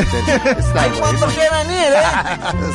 Está 0.00 0.82
Hay 0.82 0.90
bueno. 0.90 1.26
que 1.28 1.48
venir, 1.66 1.92
¿eh? 1.92 2.02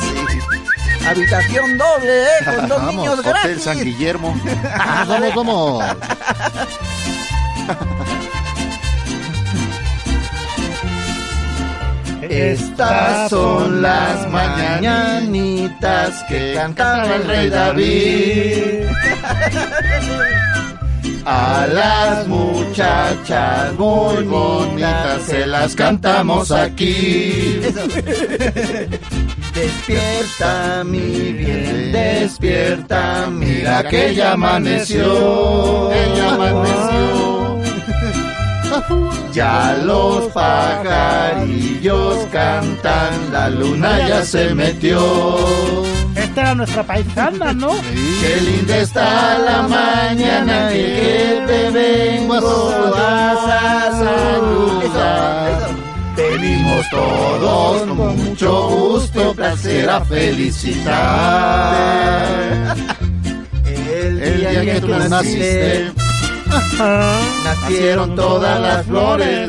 Sí. 0.00 1.04
Habitación 1.06 1.78
doble, 1.78 2.22
¿eh? 2.24 2.28
Con 2.44 2.68
dos 2.68 2.78
Vamos, 2.78 2.94
niños 2.94 3.18
Hotel 3.20 3.32
gratis. 3.32 3.62
San 3.62 3.78
Guillermo. 3.84 4.34
Vamos, 4.78 5.08
vamos, 5.34 5.34
vamos. 5.34 5.84
Estas 12.22 13.30
son 13.30 13.82
las 13.82 14.28
mañanitas 14.30 16.22
que 16.28 16.54
cantaba 16.54 17.14
el 17.14 17.24
rey 17.24 17.48
David. 17.48 18.86
A 21.28 21.66
las 21.66 22.28
muchachas 22.28 23.74
muy 23.76 24.22
bonitas 24.22 25.22
se 25.22 25.44
las 25.44 25.74
cantamos 25.74 26.52
aquí. 26.52 27.58
Despierta, 29.52 30.84
mi 30.84 31.32
bien, 31.32 31.90
despierta, 31.90 33.26
mira 33.28 33.82
que 33.88 34.14
ya 34.14 34.34
amaneció. 34.34 35.90
Ella 35.92 36.34
amaneció. 36.34 37.60
Ya 39.32 39.76
los 39.82 40.26
pajarillos 40.26 42.18
cantan, 42.30 43.32
la 43.32 43.50
luna 43.50 44.06
ya 44.06 44.24
se 44.24 44.54
metió. 44.54 45.02
Esta 46.36 46.48
era 46.48 46.54
nuestra 46.54 46.82
paisana, 46.82 47.54
¿no? 47.54 47.70
Qué 48.20 48.40
linda 48.42 48.76
está 48.76 49.38
la 49.38 49.62
mañana 49.62 50.68
que 50.68 51.42
te 51.46 51.70
vengo 51.70 52.34
a 52.94 53.36
saludar. 54.84 55.70
Venimos 56.14 56.90
todos 56.90 57.86
con 57.86 58.22
mucho 58.22 58.68
gusto, 58.68 59.32
placer 59.32 59.88
a 59.88 60.04
felicitar. 60.04 60.94
El 63.64 64.22
El 64.22 64.38
día 64.38 64.60
que 64.60 64.80
tú 64.82 64.88
naciste, 64.88 65.90
Nacieron 67.44 68.14
todas 68.14 68.60
las 68.60 68.84
flores. 68.84 69.48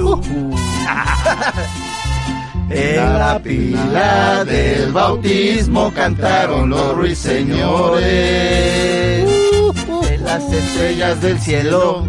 En 2.69 3.17
la 3.17 3.39
pila 3.39 4.43
del 4.43 4.91
bautismo 4.91 5.91
cantaron 5.93 6.69
los 6.69 6.95
ruiseñores. 6.95 8.07
En 10.09 10.23
las 10.23 10.43
estrellas 10.51 11.21
del 11.21 11.39
cielo 11.39 12.05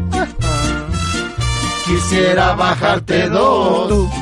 quisiera 1.86 2.54
bajarte 2.54 3.28
dos. 3.28 4.08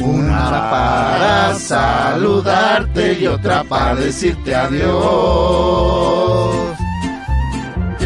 Una 0.00 0.70
para 0.70 1.54
saludarte 1.54 3.18
y 3.20 3.26
otra 3.26 3.64
para 3.64 3.96
decirte 3.96 4.54
adiós. 4.54 6.27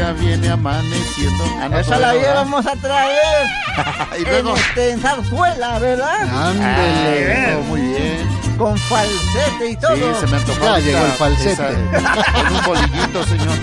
Ya 0.02 0.10
viene 0.14 0.48
amaneciendo. 0.48 1.44
Ah, 1.60 1.68
no, 1.68 1.78
Esa 1.78 1.96
la 1.96 2.16
íbamos 2.16 2.66
a 2.66 2.74
traer. 2.74 3.46
Y 4.18 4.24
luego- 4.24 4.50
En, 4.50 4.56
este, 4.56 4.90
en 4.90 5.00
zarzuela, 5.00 5.78
¿verdad? 5.78 6.48
Ándele. 6.48 7.54
Oh, 7.56 7.62
muy 7.68 7.80
bien. 7.82 8.28
Con 8.58 8.76
falsete 8.78 9.70
y 9.70 9.76
todo. 9.76 9.96
Sí, 9.96 10.02
se 10.20 10.26
me 10.28 10.36
antojó. 10.36 10.60
Ya 10.62 10.70
ahorita 10.74 10.86
llegó 10.90 11.04
el 11.06 11.12
falsete. 11.12 11.52
esa- 11.52 11.68
Con 11.68 12.54
un 12.56 12.64
bolillito, 12.66 13.24
señor. 13.24 13.52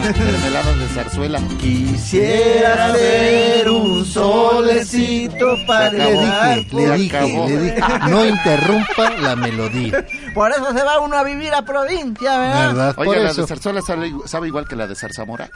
Sí, 0.00 0.22
mermeladas 0.22 0.78
de 0.78 0.86
zarzuela. 0.88 1.40
Quisiera 1.60 2.94
ser 2.94 3.68
un 3.70 4.04
solecito 4.06 5.56
para 5.66 5.90
Le 5.92 6.12
dije, 6.12 6.66
le 6.72 6.90
dije, 6.96 7.16
acabó. 7.18 7.48
le 7.48 7.58
dije, 7.60 7.80
no 8.08 8.26
interrumpa 8.26 9.10
la 9.20 9.36
melodía. 9.36 10.06
Por 10.34 10.50
eso 10.52 10.72
se 10.72 10.82
va 10.82 11.00
uno 11.00 11.16
a 11.18 11.22
vivir 11.24 11.52
a 11.52 11.62
provincia, 11.62 12.38
¿verdad? 12.38 12.66
¿Verdad? 12.68 12.94
Por 12.94 13.08
Oiga, 13.08 13.22
la 13.24 13.30
eso. 13.30 13.42
de 13.42 13.46
zarzuela 13.48 13.82
sabe, 13.82 14.10
sabe 14.24 14.46
igual 14.48 14.66
que 14.66 14.76
la 14.76 14.86
de 14.86 14.94
zarzamora. 14.94 15.50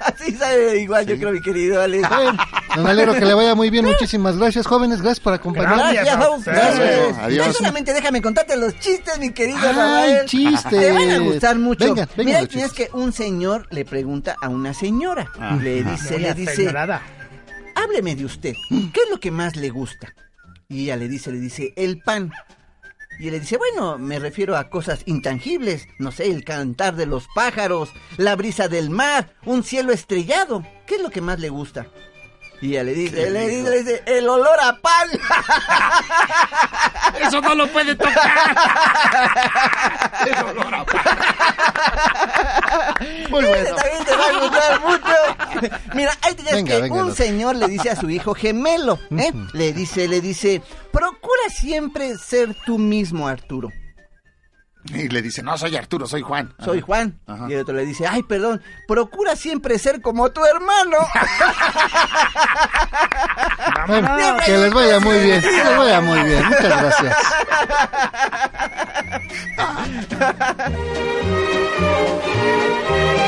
Así 0.00 0.32
sabe 0.36 0.80
igual, 0.80 1.04
yo 1.06 1.16
creo, 1.16 1.32
mi 1.32 1.40
querido 1.40 1.82
Alex. 1.82 2.08
Don 2.76 2.86
Alero, 2.86 3.14
que 3.14 3.24
le 3.24 3.34
vaya 3.34 3.54
muy 3.56 3.70
bien. 3.70 3.84
Muchísimas 3.86 4.36
gracias, 4.38 4.66
jóvenes. 4.66 5.02
Gracias 5.02 5.20
por 5.20 5.32
acompañarnos. 5.32 5.92
Gracias, 5.92 6.28
ustedes. 6.38 6.56
Gracias. 6.78 7.18
Adiós. 7.22 7.37
Y 7.46 7.52
solamente 7.52 7.92
déjame 7.92 8.22
contarte 8.22 8.56
los 8.56 8.78
chistes, 8.78 9.18
mi 9.18 9.30
querido 9.32 9.58
Ay, 9.60 9.66
Rafael. 9.66 10.26
chistes. 10.26 10.70
Te 10.70 10.92
van 10.92 11.10
a 11.10 11.18
gustar 11.18 11.58
mucho. 11.58 11.84
Venga, 11.84 12.08
venga 12.16 12.24
Mira, 12.24 12.40
los 12.40 12.48
tienes 12.48 12.72
que 12.72 12.88
un 12.92 13.12
señor 13.12 13.66
le 13.70 13.84
pregunta 13.84 14.36
a 14.40 14.48
una 14.48 14.74
señora. 14.74 15.30
Le 15.62 15.82
dice, 15.84 16.18
le 16.18 16.34
dice, 16.34 16.56
señorada. 16.56 17.02
hábleme 17.74 18.16
de 18.16 18.24
usted. 18.24 18.54
¿Qué 18.70 19.00
es 19.04 19.10
lo 19.10 19.20
que 19.20 19.30
más 19.30 19.56
le 19.56 19.70
gusta? 19.70 20.14
Y 20.68 20.84
ella 20.84 20.96
le 20.96 21.08
dice, 21.08 21.30
le 21.32 21.38
dice, 21.40 21.72
el 21.76 22.00
pan. 22.02 22.30
Y 23.20 23.26
él 23.26 23.32
le 23.32 23.40
dice, 23.40 23.56
bueno, 23.56 23.98
me 23.98 24.18
refiero 24.20 24.56
a 24.56 24.70
cosas 24.70 25.00
intangibles, 25.06 25.88
no 25.98 26.12
sé, 26.12 26.30
el 26.30 26.44
cantar 26.44 26.94
de 26.94 27.06
los 27.06 27.26
pájaros, 27.34 27.90
la 28.16 28.36
brisa 28.36 28.68
del 28.68 28.90
mar, 28.90 29.32
un 29.44 29.64
cielo 29.64 29.92
estrellado. 29.92 30.62
¿Qué 30.86 30.96
es 30.96 31.02
lo 31.02 31.10
que 31.10 31.20
más 31.20 31.40
le 31.40 31.48
gusta? 31.48 31.88
Y 32.60 32.70
ella 32.72 32.82
le 32.84 32.92
dice, 32.94 33.30
le 33.30 33.48
dice, 33.48 33.70
le 33.70 33.78
dice, 33.82 34.02
el 34.06 34.28
olor 34.28 34.58
a 34.60 34.76
pan. 34.80 35.08
Eso 37.20 37.40
no 37.40 37.54
lo 37.54 37.68
puede 37.68 37.94
tocar. 37.94 38.18
El 40.26 40.34
olor 40.44 40.74
a 40.74 40.84
Muy 43.30 43.40
Ese 43.44 43.48
bueno. 43.48 43.76
también 43.76 44.04
te 44.04 44.16
va 44.16 44.26
a 44.26 44.32
gustar 44.40 44.80
mucho. 44.80 45.14
Mira, 45.94 46.12
ahí 46.22 46.34
tienes 46.34 46.54
Venga, 46.54 46.74
que 46.76 46.82
venga, 46.82 46.94
un 46.96 47.06
los- 47.08 47.16
señor 47.16 47.54
le 47.56 47.66
dice 47.68 47.90
a 47.90 47.96
su 47.96 48.10
hijo 48.10 48.34
gemelo, 48.34 48.98
¿eh? 49.16 49.32
Le 49.52 49.72
dice, 49.72 50.08
le 50.08 50.20
dice, 50.20 50.60
procura 50.92 51.48
siempre 51.50 52.16
ser 52.18 52.56
tú 52.66 52.78
mismo, 52.78 53.28
Arturo. 53.28 53.70
Y 54.84 55.08
le 55.08 55.20
dice, 55.22 55.42
no, 55.42 55.58
soy 55.58 55.76
Arturo, 55.76 56.06
soy 56.06 56.22
Juan. 56.22 56.54
Soy 56.64 56.78
Ajá. 56.78 56.86
Juan. 56.86 57.18
Ajá. 57.26 57.46
Y 57.48 57.54
el 57.54 57.60
otro 57.60 57.74
le 57.74 57.84
dice, 57.84 58.06
ay, 58.06 58.22
perdón, 58.22 58.62
procura 58.86 59.36
siempre 59.36 59.78
ser 59.78 60.00
como 60.00 60.30
tu 60.30 60.44
hermano. 60.44 60.96
Bueno, 63.86 64.08
que 64.44 64.58
les 64.58 64.74
vaya 64.74 65.00
muy 65.00 65.18
bien. 65.18 65.40
Que 65.40 65.50
les 65.50 65.76
vaya 65.78 66.00
muy 66.00 66.22
bien. 66.24 66.44
Muchas 66.44 66.82
gracias. 66.82 67.16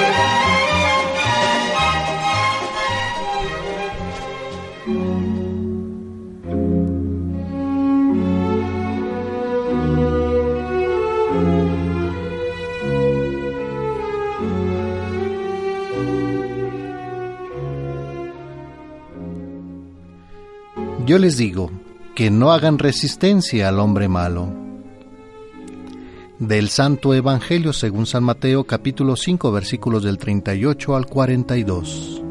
Yo 21.11 21.19
les 21.19 21.37
digo 21.37 21.73
que 22.15 22.31
no 22.31 22.53
hagan 22.53 22.79
resistencia 22.79 23.69
al 23.69 23.81
hombre 23.81 24.07
malo. 24.07 24.49
Del 26.39 26.69
Santo 26.69 27.15
Evangelio 27.15 27.73
según 27.73 28.07
San 28.07 28.23
Mateo 28.23 28.63
capítulo 28.63 29.17
5 29.17 29.51
versículos 29.51 30.05
del 30.05 30.19
38 30.19 30.95
al 30.95 31.07
42. 31.07 32.23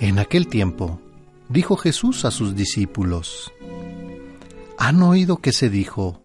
En 0.00 0.18
aquel 0.18 0.46
tiempo 0.46 0.98
dijo 1.50 1.76
Jesús 1.76 2.24
a 2.24 2.30
sus 2.30 2.56
discípulos, 2.56 3.52
¿han 4.78 5.02
oído 5.02 5.36
que 5.36 5.52
se 5.52 5.68
dijo, 5.68 6.22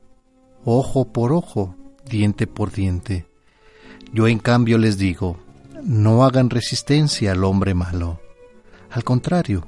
ojo 0.63 1.11
por 1.11 1.33
ojo, 1.33 1.75
diente 2.09 2.47
por 2.47 2.71
diente? 2.71 3.25
Yo 4.13 4.29
en 4.29 4.39
cambio 4.39 4.77
les 4.77 4.97
digo, 4.97 5.37
no 5.83 6.23
hagan 6.23 6.49
resistencia 6.49 7.31
al 7.31 7.43
hombre 7.43 7.73
malo. 7.73 8.19
Al 8.89 9.03
contrario, 9.03 9.67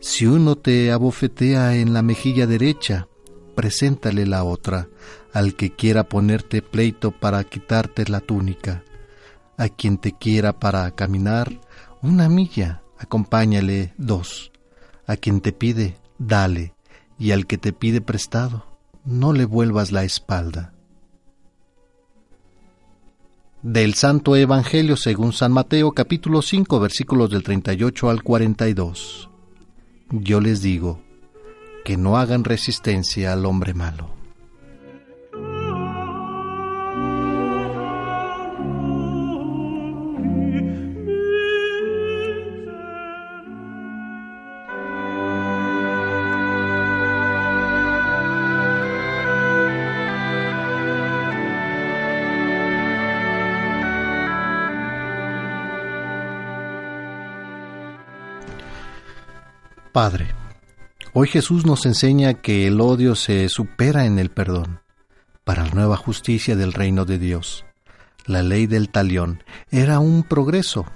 si 0.00 0.26
uno 0.26 0.56
te 0.56 0.92
abofetea 0.92 1.76
en 1.76 1.92
la 1.92 2.02
mejilla 2.02 2.46
derecha, 2.46 3.08
preséntale 3.54 4.26
la 4.26 4.44
otra 4.44 4.88
al 5.32 5.54
que 5.54 5.70
quiera 5.70 6.04
ponerte 6.04 6.62
pleito 6.62 7.10
para 7.12 7.44
quitarte 7.44 8.08
la 8.08 8.20
túnica. 8.20 8.82
A 9.56 9.68
quien 9.68 9.98
te 9.98 10.12
quiera 10.12 10.58
para 10.58 10.90
caminar 10.92 11.60
una 12.02 12.28
milla, 12.28 12.82
acompáñale 12.98 13.92
dos. 13.98 14.52
A 15.06 15.16
quien 15.16 15.40
te 15.40 15.52
pide, 15.52 15.96
dale, 16.18 16.74
y 17.18 17.32
al 17.32 17.46
que 17.46 17.58
te 17.58 17.72
pide 17.72 18.00
prestado, 18.00 18.64
no 19.04 19.32
le 19.32 19.44
vuelvas 19.44 19.92
la 19.92 20.04
espalda. 20.04 20.72
Del 23.62 23.92
Santo 23.92 24.36
Evangelio 24.36 24.96
según 24.96 25.34
San 25.34 25.52
Mateo 25.52 25.92
capítulo 25.92 26.40
5 26.40 26.80
versículos 26.80 27.28
del 27.28 27.42
38 27.42 28.08
al 28.08 28.22
42. 28.22 29.28
Yo 30.12 30.40
les 30.40 30.62
digo 30.62 31.02
que 31.84 31.98
no 31.98 32.16
hagan 32.16 32.44
resistencia 32.44 33.34
al 33.34 33.44
hombre 33.44 33.74
malo. 33.74 34.19
Padre, 59.92 60.28
hoy 61.14 61.26
Jesús 61.26 61.66
nos 61.66 61.84
enseña 61.84 62.34
que 62.34 62.68
el 62.68 62.80
odio 62.80 63.16
se 63.16 63.48
supera 63.48 64.06
en 64.06 64.20
el 64.20 64.30
perdón 64.30 64.80
para 65.42 65.64
la 65.64 65.72
nueva 65.72 65.96
justicia 65.96 66.54
del 66.54 66.72
reino 66.72 67.04
de 67.04 67.18
Dios. 67.18 67.64
La 68.24 68.44
ley 68.44 68.68
del 68.68 68.88
talión 68.90 69.42
era 69.72 69.98
un 69.98 70.22
progreso, 70.22 70.86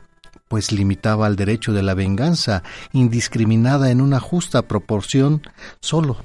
pues 0.46 0.70
limitaba 0.70 1.26
el 1.26 1.34
derecho 1.34 1.72
de 1.72 1.82
la 1.82 1.94
venganza 1.94 2.62
indiscriminada 2.92 3.90
en 3.90 4.00
una 4.00 4.20
justa 4.20 4.62
proporción. 4.62 5.42
Solo 5.80 6.18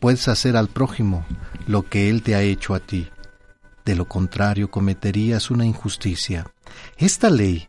puedes 0.00 0.26
hacer 0.26 0.56
al 0.56 0.66
prójimo 0.66 1.24
lo 1.68 1.88
que 1.88 2.10
él 2.10 2.24
te 2.24 2.34
ha 2.34 2.42
hecho 2.42 2.74
a 2.74 2.80
ti. 2.80 3.08
De 3.84 3.94
lo 3.94 4.08
contrario 4.08 4.72
cometerías 4.72 5.52
una 5.52 5.64
injusticia. 5.64 6.50
Esta 6.96 7.30
ley 7.30 7.67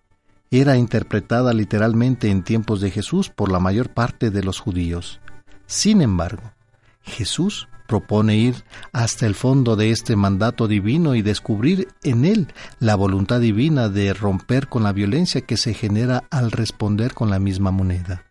era 0.52 0.78
interpretada 0.78 1.54
literalmente 1.54 2.30
en 2.30 2.44
tiempos 2.44 2.82
de 2.82 2.92
Jesús 2.92 3.30
por 3.30 3.52
la 3.52 3.60
mayor 3.60 3.90
parte 3.90 4.32
de 4.32 4.44
los 4.44 4.60
judíos. 4.60 5.20
Sin 5.68 6.02
embargo, 6.02 6.54
Jesús 7.02 7.68
propone 7.88 8.38
ir 8.38 8.64
hasta 8.94 9.26
el 9.26 9.36
fondo 9.36 9.76
de 9.76 9.92
este 9.92 10.16
mandato 10.16 10.68
divino 10.68 11.16
y 11.16 11.22
descubrir 11.22 11.88
en 12.04 12.24
él 12.24 12.54
la 12.80 12.96
voluntad 12.96 13.40
divina 13.40 13.90
de 13.90 14.14
romper 14.14 14.68
con 14.68 14.84
la 14.84 14.94
violencia 14.94 15.42
que 15.42 15.58
se 15.58 15.74
genera 15.74 16.24
al 16.30 16.52
responder 16.52 17.14
con 17.14 17.30
la 17.30 17.40
misma 17.40 17.72
moneda. 17.72 18.26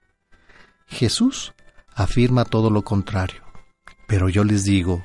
Jesús 0.86 1.54
afirma 1.94 2.44
todo 2.44 2.70
lo 2.70 2.82
contrario, 2.82 3.42
pero 4.06 4.28
yo 4.28 4.44
les 4.44 4.64
digo, 4.64 5.04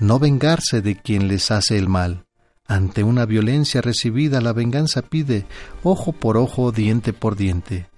no 0.00 0.18
vengarse 0.18 0.80
de 0.80 0.96
quien 0.96 1.28
les 1.28 1.50
hace 1.50 1.76
el 1.76 1.88
mal. 1.88 2.24
Ante 2.66 3.02
una 3.02 3.26
violencia 3.26 3.80
recibida, 3.80 4.40
la 4.40 4.52
venganza 4.52 5.02
pide 5.02 5.46
ojo 5.82 6.12
por 6.12 6.36
ojo, 6.36 6.72
diente 6.72 7.12
por 7.12 7.36
diente. 7.36 7.88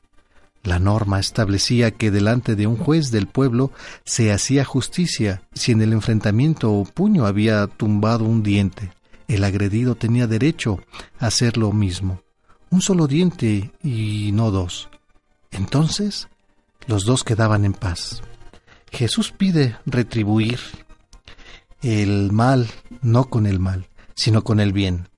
La 0.63 0.79
norma 0.79 1.21
establecía 1.21 1.91
que 1.91 2.11
delante 2.11 2.57
de 2.57 2.67
un 2.67 2.77
juez 2.77 3.11
del 3.11 3.27
pueblo 3.27 3.71
se 4.05 4.33
hacía 4.33 4.65
justicia 4.65 5.43
si 5.53 5.73
en 5.73 5.83
el 5.83 5.93
enfrentamiento 5.93 6.73
o 6.73 6.85
puño 6.85 7.27
había 7.27 7.67
tumbado 7.67 8.25
un 8.25 8.43
diente. 8.43 8.93
El 9.29 9.45
agredido 9.45 9.95
tenía 9.95 10.27
derecho 10.27 10.81
a 11.19 11.27
hacer 11.27 11.59
lo 11.59 11.71
mismo. 11.73 12.23
Un 12.71 12.81
solo 12.81 13.07
diente 13.07 13.73
y 13.83 14.31
no 14.33 14.51
dos. 14.51 14.89
Entonces, 15.51 16.29
los 16.87 17.05
dos 17.05 17.25
quedaban 17.25 17.67
en 17.67 17.75
paz. 17.75 18.23
Jesús 18.91 19.33
pide 19.33 19.77
retribuir 19.85 20.59
el 21.83 22.33
mal 22.33 22.69
no 23.03 23.29
con 23.29 23.47
el 23.47 23.61
mal, 23.61 23.87
sino 24.15 24.45
con 24.45 24.61
el 24.61 24.73
bien. 24.73 25.09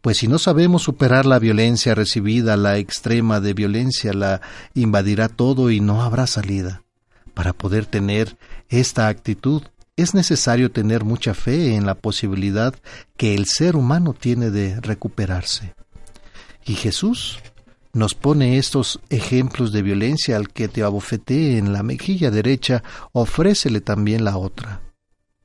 Pues 0.00 0.18
si 0.18 0.28
no 0.28 0.38
sabemos 0.38 0.82
superar 0.82 1.26
la 1.26 1.38
violencia 1.38 1.94
recibida, 1.94 2.56
la 2.56 2.78
extrema 2.78 3.40
de 3.40 3.54
violencia 3.54 4.12
la 4.12 4.40
invadirá 4.74 5.28
todo 5.28 5.70
y 5.70 5.80
no 5.80 6.02
habrá 6.02 6.26
salida. 6.26 6.82
Para 7.34 7.52
poder 7.52 7.86
tener 7.86 8.36
esta 8.68 9.08
actitud 9.08 9.62
es 9.96 10.14
necesario 10.14 10.70
tener 10.70 11.04
mucha 11.04 11.34
fe 11.34 11.74
en 11.74 11.86
la 11.86 11.94
posibilidad 11.94 12.74
que 13.16 13.34
el 13.34 13.46
ser 13.46 13.76
humano 13.76 14.14
tiene 14.14 14.50
de 14.50 14.80
recuperarse. 14.80 15.74
Y 16.64 16.74
Jesús 16.74 17.38
nos 17.92 18.14
pone 18.14 18.56
estos 18.56 19.00
ejemplos 19.10 19.72
de 19.72 19.82
violencia 19.82 20.36
al 20.36 20.48
que 20.48 20.68
te 20.68 20.82
abofetee 20.82 21.58
en 21.58 21.72
la 21.72 21.82
mejilla 21.82 22.30
derecha, 22.30 22.82
ofrécele 23.12 23.80
también 23.80 24.24
la 24.24 24.38
otra. 24.38 24.80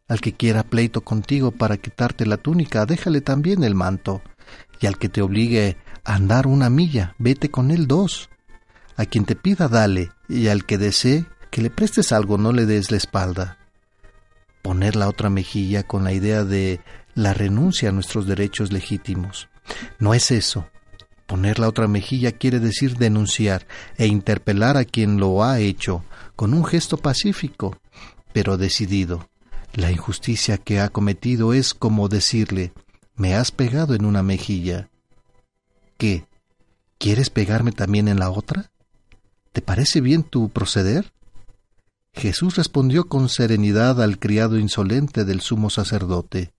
Al 0.08 0.22
que 0.22 0.34
quiera 0.34 0.64
pleito 0.64 1.02
contigo 1.02 1.52
para 1.52 1.78
quitarte 1.78 2.26
la 2.26 2.38
túnica, 2.38 2.86
déjale 2.86 3.22
también 3.22 3.64
el 3.64 3.76
manto. 3.76 4.22
Y 4.80 4.88
al 4.88 4.98
que 4.98 5.10
te 5.10 5.22
obligue 5.22 5.78
a 6.04 6.16
andar 6.16 6.48
una 6.48 6.70
milla, 6.70 7.16
vete 7.18 7.52
con 7.52 7.72
él 7.72 7.88
dos. 7.88 8.30
A 8.96 9.06
quien 9.06 9.26
te 9.26 9.36
pida, 9.36 9.68
dale, 9.68 10.12
y 10.30 10.48
al 10.48 10.66
que 10.66 10.78
desee 10.78 11.26
que 11.52 11.62
le 11.62 11.70
prestes 11.70 12.12
algo, 12.12 12.38
no 12.38 12.54
le 12.54 12.66
des 12.66 12.90
la 12.90 12.98
espalda. 12.98 13.58
Poner 14.62 14.96
la 14.96 15.10
otra 15.10 15.30
mejilla 15.30 15.84
con 15.84 16.04
la 16.04 16.14
idea 16.14 16.44
de 16.44 16.82
la 17.14 17.34
renuncia 17.34 17.90
a 17.90 17.92
nuestros 17.92 18.28
derechos 18.28 18.72
legítimos. 18.72 19.50
No 20.00 20.14
es 20.14 20.32
eso. 20.32 20.70
Poner 21.26 21.60
la 21.60 21.68
otra 21.68 21.88
mejilla 21.88 22.32
quiere 22.32 22.60
decir 22.60 22.96
denunciar 22.98 23.68
e 23.98 24.08
interpelar 24.08 24.78
a 24.78 24.86
quien 24.86 25.20
lo 25.20 25.44
ha 25.44 25.60
hecho, 25.60 26.06
con 26.38 26.54
un 26.54 26.64
gesto 26.64 26.98
pacífico, 26.98 27.78
pero 28.32 28.58
decidido. 28.58 29.28
La 29.78 29.92
injusticia 29.92 30.58
que 30.58 30.80
ha 30.80 30.90
cometido 30.90 31.54
es 31.54 31.76
como 31.76 32.10
decirle, 32.10 32.74
me 33.16 33.36
has 33.36 33.52
pegado 33.52 33.94
en 33.94 34.06
una 34.06 34.24
mejilla. 34.24 34.90
¿Qué? 36.00 36.26
¿Quieres 36.98 37.30
pegarme 37.30 37.72
también 37.72 38.08
en 38.08 38.18
la 38.18 38.32
otra? 38.32 38.72
¿Te 39.52 39.62
parece 39.62 40.02
bien 40.02 40.24
tu 40.24 40.50
proceder? 40.50 41.14
Jesús 42.12 42.56
respondió 42.56 43.08
con 43.08 43.30
serenidad 43.30 44.02
al 44.02 44.18
criado 44.18 44.58
insolente 44.58 45.26
del 45.26 45.42
sumo 45.42 45.70
sacerdote. 45.70 46.56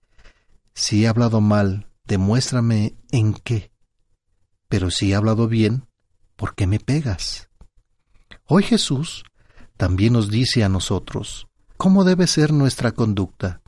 Si 0.73 1.03
he 1.03 1.09
hablado 1.09 1.41
mal, 1.41 1.87
demuéstrame 2.05 2.95
en 3.11 3.33
qué. 3.33 3.69
Pero 4.69 4.91
si 4.91 5.11
he 5.11 5.15
hablado 5.15 5.49
bien, 5.49 5.83
¿por 6.37 6.55
qué 6.55 6.67
me 6.67 6.79
pegas? 6.79 7.49
Hoy 8.45 8.63
Jesús 8.63 9.25
también 9.75 10.13
nos 10.13 10.29
dice 10.29 10.63
a 10.63 10.69
nosotros, 10.69 11.48
¿Cómo 11.81 12.03
debe 12.03 12.27
ser 12.27 12.51
nuestra 12.51 12.91
conducta? 12.91 13.61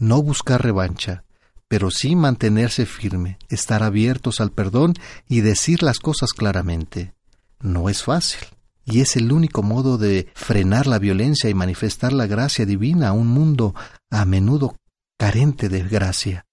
No 0.00 0.20
buscar 0.20 0.64
revancha, 0.64 1.22
pero 1.68 1.92
sí 1.92 2.16
mantenerse 2.16 2.86
firme, 2.86 3.38
estar 3.48 3.84
abiertos 3.84 4.40
al 4.40 4.50
perdón 4.50 4.94
y 5.28 5.42
decir 5.42 5.84
las 5.84 6.00
cosas 6.00 6.30
claramente. 6.32 7.14
No 7.60 7.88
es 7.88 8.02
fácil, 8.02 8.40
y 8.84 9.00
es 9.00 9.14
el 9.14 9.30
único 9.30 9.62
modo 9.62 9.96
de 9.96 10.28
frenar 10.34 10.88
la 10.88 10.98
violencia 10.98 11.48
y 11.50 11.54
manifestar 11.54 12.12
la 12.12 12.26
gracia 12.26 12.66
divina 12.66 13.10
a 13.10 13.12
un 13.12 13.28
mundo 13.28 13.76
a 14.10 14.24
menudo 14.24 14.74
carente 15.16 15.68
de 15.68 15.84
gracia. 15.84 16.46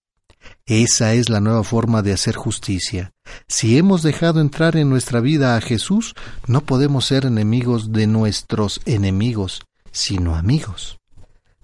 Esa 0.68 1.16
es 1.16 1.30
la 1.30 1.40
nueva 1.40 1.64
forma 1.64 2.04
de 2.04 2.14
hacer 2.14 2.36
justicia. 2.36 3.14
Si 3.48 3.80
hemos 3.80 4.04
dejado 4.04 4.42
entrar 4.42 4.78
en 4.78 4.92
nuestra 4.92 5.22
vida 5.22 5.58
a 5.58 5.62
Jesús, 5.62 6.14
no 6.46 6.62
podemos 6.62 7.06
ser 7.06 7.26
enemigos 7.26 7.94
de 7.94 8.06
nuestros 8.06 8.80
enemigos, 8.86 9.64
sino 9.92 10.36
amigos. 10.36 10.99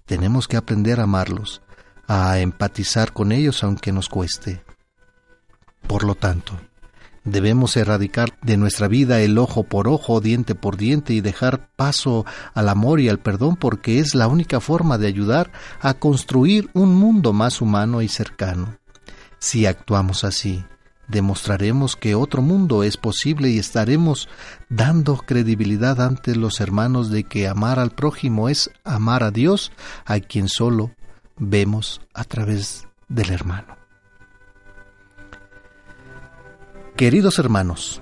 Tenemos 0.06 0.48
que 0.48 0.58
aprender 0.58 1.00
a 1.00 1.04
amarlos, 1.04 1.62
a 2.08 2.40
empatizar 2.40 3.12
con 3.12 3.32
ellos 3.32 3.64
aunque 3.64 3.92
nos 3.92 4.08
cueste. 4.08 4.64
Por 5.88 6.04
lo 6.04 6.16
tanto, 6.16 6.54
debemos 7.24 7.76
erradicar 7.76 8.38
de 8.42 8.58
nuestra 8.58 8.88
vida 8.88 9.22
el 9.22 9.38
ojo 9.38 9.64
por 9.64 9.88
ojo, 9.88 10.22
diente 10.22 10.54
por 10.56 10.78
diente 10.78 11.14
y 11.14 11.22
dejar 11.22 11.70
paso 11.76 12.26
al 12.54 12.70
amor 12.70 13.00
y 13.00 13.10
al 13.10 13.20
perdón 13.20 13.56
porque 13.56 14.00
es 14.00 14.16
la 14.16 14.28
única 14.28 14.60
forma 14.60 14.98
de 14.98 15.08
ayudar 15.08 15.52
a 15.82 15.96
construir 15.96 16.70
un 16.74 16.94
mundo 16.94 17.34
más 17.34 17.62
humano 17.62 18.02
y 18.02 18.08
cercano. 18.08 18.78
Si 19.40 19.66
actuamos 19.66 20.24
así, 20.24 20.66
demostraremos 21.08 21.96
que 21.96 22.16
otro 22.16 22.42
mundo 22.42 22.84
es 22.84 22.98
posible 22.98 23.50
y 23.50 23.60
estaremos 23.60 24.28
dando 24.70 25.18
credibilidad 25.18 26.02
ante 26.02 26.36
los 26.36 26.60
hermanos 26.60 27.10
de 27.10 27.24
que 27.24 27.48
amar 27.48 27.80
al 27.80 27.92
prójimo 27.92 28.50
es 28.50 28.72
amar 28.84 29.24
a 29.24 29.32
Dios, 29.32 29.72
a 30.06 30.20
quien 30.20 30.50
solo 30.50 30.92
vemos 31.38 32.02
a 32.14 32.24
través 32.24 32.88
del 33.08 33.32
hermano. 33.32 33.78
Queridos 36.96 37.40
hermanos, 37.40 38.02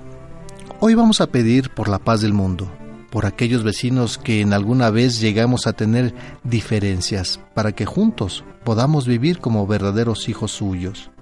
hoy 0.79 0.93
vamos 0.93 1.19
a 1.19 1.27
pedir 1.27 1.71
por 1.71 1.89
la 1.89 1.97
paz 1.97 2.21
del 2.21 2.33
mundo, 2.33 2.71
por 3.09 3.25
aquellos 3.25 3.63
vecinos 3.63 4.17
que 4.17 4.41
en 4.41 4.53
alguna 4.53 4.91
vez 4.91 5.19
llegamos 5.19 5.65
a 5.65 5.73
tener 5.73 6.13
diferencias, 6.43 7.39
para 7.55 7.71
que 7.71 7.85
juntos 7.85 8.43
podamos 8.63 9.07
vivir 9.07 9.39
como 9.39 9.65
verdaderos 9.65 10.29
hijos 10.29 10.51
suyos. 10.51 11.12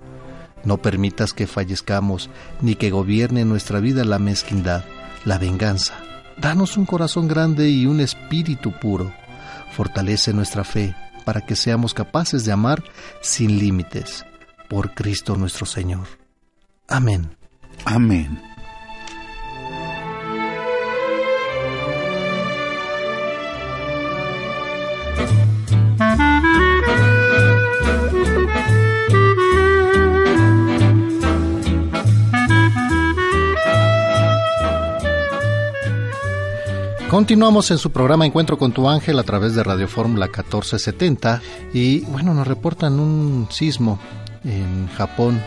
No 0.64 0.78
permitas 0.78 1.34
que 1.34 1.48
fallezcamos 1.48 2.30
ni 2.62 2.76
que 2.76 2.92
gobierne 2.92 3.46
nuestra 3.46 3.80
vida 3.80 4.04
la 4.04 4.20
mezquindad, 4.20 4.84
la 5.26 5.38
venganza. 5.38 5.96
Danos 6.38 6.78
un 6.78 6.86
corazón 6.86 7.28
grande 7.28 7.70
y 7.70 7.86
un 7.86 8.00
espíritu 8.00 8.72
puro. 8.80 9.12
Fortalece 9.72 10.34
nuestra 10.34 10.64
fe 10.64 10.96
para 11.26 11.42
que 11.42 11.56
seamos 11.56 11.94
capaces 11.94 12.46
de 12.46 12.52
amar 12.52 12.84
sin 13.22 13.60
límites. 13.60 14.26
Por 14.70 14.94
Cristo 14.94 15.36
nuestro 15.36 15.66
Señor. 15.66 16.08
Amén. 16.88 17.36
Amén. 17.86 18.51
Continuamos 37.12 37.70
en 37.72 37.78
su 37.78 37.92
programa 37.92 38.26
Encuentro 38.26 38.58
con 38.58 38.72
tu 38.72 38.88
ángel 38.88 39.20
a 39.20 39.24
través 39.24 39.54
de 39.54 39.62
Radio 39.66 39.90
Fórmula 39.90 40.28
1470 40.28 41.42
y 41.74 42.06
bueno, 42.06 42.34
nos 42.34 42.48
reportan 42.48 43.02
un 43.02 43.50
sismo 43.52 44.00
en 44.46 44.88
Japón 44.88 45.42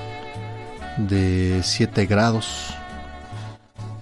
de 0.99 1.63
7 1.65 2.05
grados. 2.05 2.75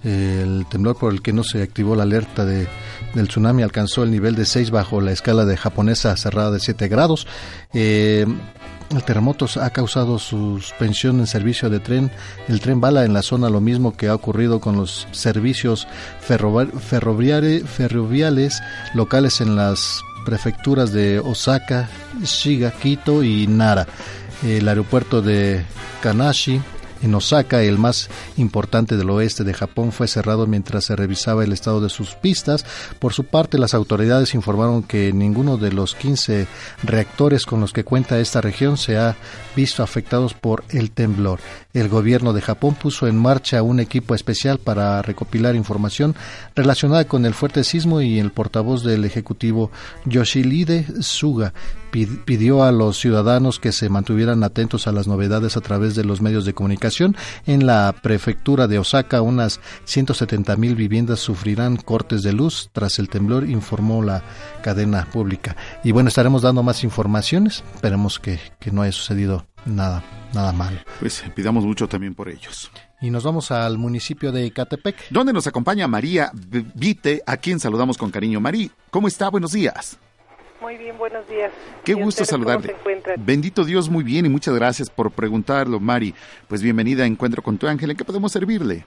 El 0.03 0.65
temblor 0.69 0.97
por 0.97 1.13
el 1.13 1.21
que 1.21 1.31
no 1.31 1.45
se 1.45 1.63
activó 1.63 1.95
la 1.95 2.03
alerta 2.03 2.43
de, 2.43 2.67
del 3.15 3.29
tsunami 3.29 3.63
alcanzó 3.63 4.03
el 4.03 4.11
nivel 4.11 4.35
de 4.35 4.45
6 4.45 4.69
bajo 4.69 4.99
la 4.99 5.13
escala 5.13 5.45
de 5.45 5.55
japonesa 5.55 6.17
cerrada 6.17 6.51
de 6.51 6.59
7 6.59 6.89
grados. 6.89 7.27
Eh, 7.73 8.25
el 8.95 9.03
terremoto 9.03 9.47
ha 9.61 9.69
causado 9.71 10.17
suspensión 10.19 11.19
en 11.19 11.27
servicio 11.27 11.69
de 11.69 11.79
tren, 11.79 12.11
el 12.47 12.59
tren 12.59 12.81
bala 12.81 13.05
en 13.05 13.13
la 13.13 13.21
zona, 13.21 13.49
lo 13.49 13.61
mismo 13.61 13.95
que 13.95 14.07
ha 14.07 14.15
ocurrido 14.15 14.59
con 14.59 14.75
los 14.75 15.07
servicios 15.11 15.87
ferroviales 16.19 17.63
locales 18.93 19.39
en 19.41 19.55
las 19.55 20.01
prefecturas 20.25 20.91
de 20.91 21.19
Osaka, 21.19 21.89
Shiga, 22.23 22.71
Quito 22.71 23.23
y 23.23 23.45
Nara. 23.47 23.87
El 24.43 24.67
aeropuerto 24.67 25.21
de 25.21 25.63
Kanashi 26.01 26.61
en 27.03 27.13
Osaka, 27.13 27.61
el 27.61 27.77
más 27.77 28.09
importante 28.37 28.97
del 28.97 29.09
oeste 29.09 29.43
de 29.43 29.53
Japón, 29.53 29.91
fue 29.91 30.07
cerrado 30.07 30.47
mientras 30.47 30.85
se 30.85 30.95
revisaba 30.95 31.43
el 31.43 31.51
estado 31.51 31.81
de 31.81 31.89
sus 31.89 32.15
pistas. 32.15 32.65
Por 32.99 33.13
su 33.13 33.25
parte, 33.25 33.57
las 33.57 33.73
autoridades 33.73 34.33
informaron 34.33 34.83
que 34.83 35.13
ninguno 35.13 35.57
de 35.57 35.71
los 35.71 35.95
15 35.95 36.47
reactores 36.83 37.45
con 37.45 37.59
los 37.59 37.73
que 37.73 37.83
cuenta 37.83 38.19
esta 38.19 38.41
región 38.41 38.77
se 38.77 38.97
ha 38.97 39.15
visto 39.55 39.83
afectados 39.83 40.33
por 40.33 40.63
el 40.69 40.91
temblor. 40.91 41.39
El 41.73 41.89
gobierno 41.89 42.33
de 42.33 42.41
Japón 42.41 42.75
puso 42.75 43.07
en 43.07 43.17
marcha 43.17 43.61
un 43.63 43.79
equipo 43.79 44.15
especial 44.15 44.59
para 44.59 45.01
recopilar 45.01 45.55
información 45.55 46.15
relacionada 46.55 47.05
con 47.05 47.25
el 47.25 47.33
fuerte 47.33 47.63
sismo 47.63 48.01
y 48.01 48.19
el 48.19 48.31
portavoz 48.31 48.83
del 48.83 49.05
Ejecutivo 49.05 49.71
Yoshihide 50.05 51.01
Suga 51.01 51.53
pidió 52.25 52.63
a 52.63 52.71
los 52.71 52.97
ciudadanos 52.97 53.59
que 53.59 53.71
se 53.71 53.87
mantuvieran 53.87 54.43
atentos 54.43 54.87
a 54.87 54.91
las 54.91 55.07
novedades 55.07 55.57
a 55.57 55.61
través 55.61 55.95
de 55.95 56.03
los 56.03 56.21
medios 56.21 56.43
de 56.43 56.53
comunicación. 56.53 56.92
En 57.45 57.65
la 57.65 57.95
prefectura 58.01 58.67
de 58.67 58.79
Osaka, 58.79 59.21
unas 59.21 59.59
170 59.85 60.55
mil 60.57 60.75
viviendas 60.75 61.19
sufrirán 61.19 61.77
cortes 61.77 62.23
de 62.23 62.33
luz 62.33 62.69
tras 62.73 62.99
el 62.99 63.09
temblor, 63.09 63.49
informó 63.49 64.03
la 64.03 64.23
cadena 64.61 65.05
pública. 65.11 65.55
Y 65.83 65.91
bueno, 65.91 66.09
estaremos 66.09 66.41
dando 66.41 66.63
más 66.63 66.83
informaciones. 66.83 67.63
Esperemos 67.75 68.19
que, 68.19 68.39
que 68.59 68.71
no 68.71 68.81
haya 68.81 68.91
sucedido 68.91 69.45
nada, 69.65 70.03
nada 70.33 70.51
mal. 70.51 70.83
Pues 70.99 71.23
pidamos 71.35 71.65
mucho 71.65 71.87
también 71.87 72.15
por 72.15 72.29
ellos. 72.29 72.71
Y 73.01 73.09
nos 73.09 73.23
vamos 73.23 73.51
al 73.51 73.77
municipio 73.77 74.31
de 74.31 74.45
Ecatepec. 74.45 75.09
Donde 75.09 75.33
nos 75.33 75.47
acompaña 75.47 75.87
María 75.87 76.31
Vite, 76.33 77.21
a 77.25 77.37
quien 77.37 77.59
saludamos 77.59 77.97
con 77.97 78.11
cariño. 78.11 78.39
María, 78.39 78.69
¿cómo 78.89 79.07
está? 79.07 79.29
Buenos 79.29 79.51
días. 79.51 79.97
Muy 80.63 80.77
bien, 80.77 80.97
buenos 80.97 81.27
días. 81.27 81.51
Qué 81.83 81.93
gusto 81.93 82.23
saludarte. 82.23 82.73
Bendito 83.17 83.65
Dios, 83.65 83.89
muy 83.89 84.01
bien 84.01 84.25
y 84.25 84.29
muchas 84.29 84.55
gracias 84.55 84.89
por 84.89 85.11
preguntarlo, 85.11 85.77
Mari. 85.77 86.15
Pues 86.47 86.63
bienvenida 86.63 87.03
a 87.03 87.05
Encuentro 87.05 87.41
con 87.41 87.57
tu 87.57 87.67
ángel. 87.67 87.91
¿En 87.91 87.97
qué 87.97 88.05
podemos 88.05 88.31
servirle? 88.31 88.85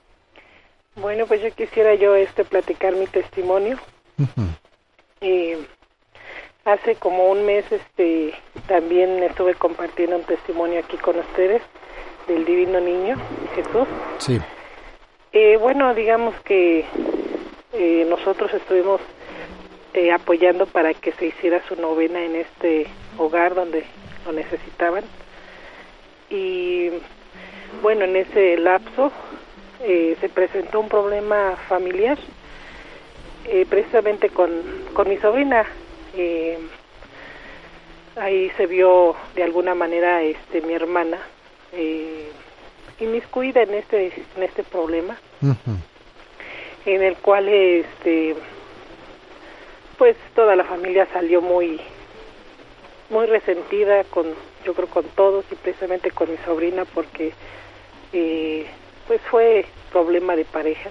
Bueno, 0.95 1.27
pues 1.27 1.43
yo 1.43 1.55
quisiera 1.55 1.95
yo 1.95 2.15
este 2.15 2.47
platicar 2.47 2.97
mi 2.97 3.07
testimonio. 3.07 3.79
hace 6.65 6.95
como 6.95 7.29
un 7.31 7.45
mes 7.45 7.67
este 7.71 8.33
también 8.67 9.23
estuve 9.23 9.55
compartiendo 9.55 10.17
un 10.17 10.25
testimonio 10.25 10.81
aquí 10.81 10.97
con 10.97 11.19
ustedes 11.19 11.61
del 12.27 12.47
Divino 12.47 12.81
Niño 12.81 13.17
Jesús. 13.55 13.87
Sí. 14.17 14.41
Eh, 15.33 15.59
bueno, 15.59 15.95
digamos 15.95 16.35
que 16.41 16.87
eh, 17.75 18.07
nosotros 18.09 18.55
estuvimos 18.55 19.03
eh, 19.97 20.13
apoyando 20.13 20.67
para 20.67 20.93
que 20.93 21.13
se 21.13 21.27
hiciera 21.27 21.63
su 21.67 21.75
novena 21.77 22.23
en 22.23 22.37
este 22.37 22.87
hogar 23.17 23.55
donde 23.55 23.85
lo 24.27 24.33
necesitaban. 24.33 25.05
Y 26.29 26.91
bueno, 27.81 28.05
en 28.05 28.17
ese 28.17 28.59
lapso 28.59 29.11
eh, 29.83 30.15
se 30.21 30.29
presentó 30.29 30.81
un 30.81 30.91
problema 30.91 31.57
familiar, 31.69 32.19
eh, 33.47 33.65
precisamente 33.69 34.29
con, 34.29 34.51
con 34.93 35.09
mi 35.09 35.17
sobrina. 35.17 35.65
ahí 38.17 38.51
se 38.57 38.67
vio 38.67 39.17
de 39.35 39.43
alguna 39.43 39.75
manera 39.75 40.23
este 40.23 40.61
mi 40.61 40.75
hermana 40.75 41.19
eh, 41.73 42.29
inmiscuida 43.01 43.63
en 43.63 43.75
este 43.75 44.13
en 44.37 44.43
este 44.43 44.63
problema 44.63 45.17
en 46.87 47.03
el 47.03 47.17
cual 47.17 47.49
este 47.49 48.35
pues 49.99 50.17
toda 50.35 50.57
la 50.57 50.65
familia 50.65 51.07
salió 51.13 51.41
muy 51.41 51.81
muy 53.09 53.27
resentida 53.27 54.05
con 54.05 54.27
yo 54.65 54.75
creo 54.75 54.89
con 54.89 55.05
todos 55.05 55.45
y 55.51 55.55
precisamente 55.55 56.11
con 56.11 56.31
mi 56.31 56.37
sobrina 56.39 56.85
porque 56.85 57.33
eh, 58.13 58.67
pues 59.07 59.21
fue 59.31 59.65
problema 59.93 60.35
de 60.35 60.45
pareja. 60.45 60.91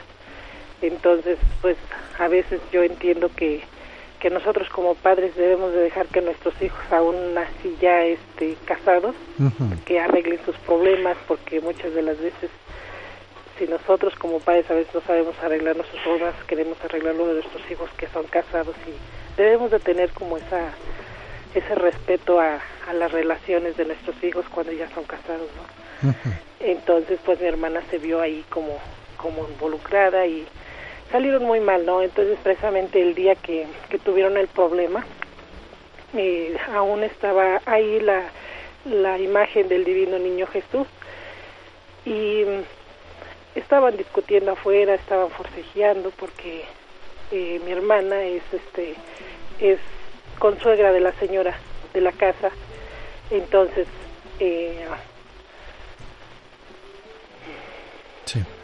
Entonces 0.81 1.37
pues 1.61 1.77
a 2.19 2.27
veces 2.27 2.61
yo 2.71 2.83
entiendo 2.83 3.29
que 3.35 3.61
que 4.19 4.29
nosotros 4.29 4.69
como 4.69 4.95
padres 4.95 5.35
debemos 5.35 5.73
de 5.73 5.81
dejar 5.81 6.07
que 6.07 6.21
nuestros 6.21 6.59
hijos 6.61 6.81
aún 6.91 7.37
así 7.37 7.75
ya 7.81 8.03
este 8.05 8.55
casados 8.65 9.13
que 9.85 9.99
arreglen 9.99 10.39
sus 10.45 10.55
problemas 10.57 11.17
porque 11.27 11.59
muchas 11.61 11.93
de 11.93 12.01
las 12.01 12.19
veces 12.19 12.49
si 13.57 13.67
nosotros 13.67 14.13
como 14.15 14.39
padres 14.39 14.69
a 14.69 14.73
veces 14.73 14.93
no 14.93 15.01
sabemos 15.01 15.35
arreglar 15.41 15.75
nuestros 15.75 16.01
problemas, 16.01 16.35
queremos 16.47 16.77
arreglarlo 16.83 17.27
de 17.27 17.33
nuestros 17.35 17.71
hijos 17.71 17.89
que 17.97 18.07
son 18.07 18.25
casados 18.27 18.75
y 18.87 19.39
debemos 19.41 19.71
de 19.71 19.79
tener 19.79 20.09
como 20.11 20.37
esa 20.37 20.73
ese 21.53 21.73
respeto 21.75 22.39
a, 22.39 22.59
a 22.87 22.93
las 22.93 23.11
relaciones 23.13 23.77
de 23.77 23.85
nuestros 23.85 24.21
hijos 24.21 24.45
cuando 24.53 24.73
ya 24.73 24.89
son 24.89 25.05
casados, 25.05 25.47
¿no? 25.55 26.13
Entonces, 26.59 27.17
pues 27.23 27.39
mi 27.39 27.47
hermana 27.47 27.81
se 27.89 27.97
vio 27.97 28.19
ahí 28.19 28.43
como 28.49 28.77
como 29.17 29.47
involucrada 29.47 30.27
y 30.27 30.45
salieron 31.11 31.43
muy 31.43 31.61
mal, 31.61 31.85
¿no? 31.85 32.01
Entonces, 32.01 32.37
precisamente 32.43 33.01
el 33.01 33.15
día 33.15 33.35
que, 33.35 33.67
que 33.89 33.97
tuvieron 33.97 34.35
el 34.37 34.47
problema, 34.47 35.05
eh, 36.13 36.57
aún 36.73 37.03
estaba 37.03 37.61
ahí 37.65 37.99
la, 38.01 38.23
la 38.85 39.17
imagen 39.17 39.67
del 39.67 39.85
divino 39.85 40.19
niño 40.19 40.45
Jesús 40.47 40.87
y 42.05 42.43
estaban 43.55 43.97
discutiendo 43.97 44.51
afuera, 44.51 44.93
estaban 44.93 45.29
forcejeando 45.31 46.11
porque 46.11 46.65
eh, 47.31 47.59
mi 47.65 47.71
hermana 47.71 48.23
es 48.23 48.43
este 48.51 48.95
es 49.59 49.79
consuegra 50.37 50.91
de 50.91 50.99
la 50.99 51.13
señora 51.13 51.57
de 51.93 52.01
la 52.01 52.11
casa, 52.11 52.51
entonces 53.31 53.87
eh, 54.39 54.85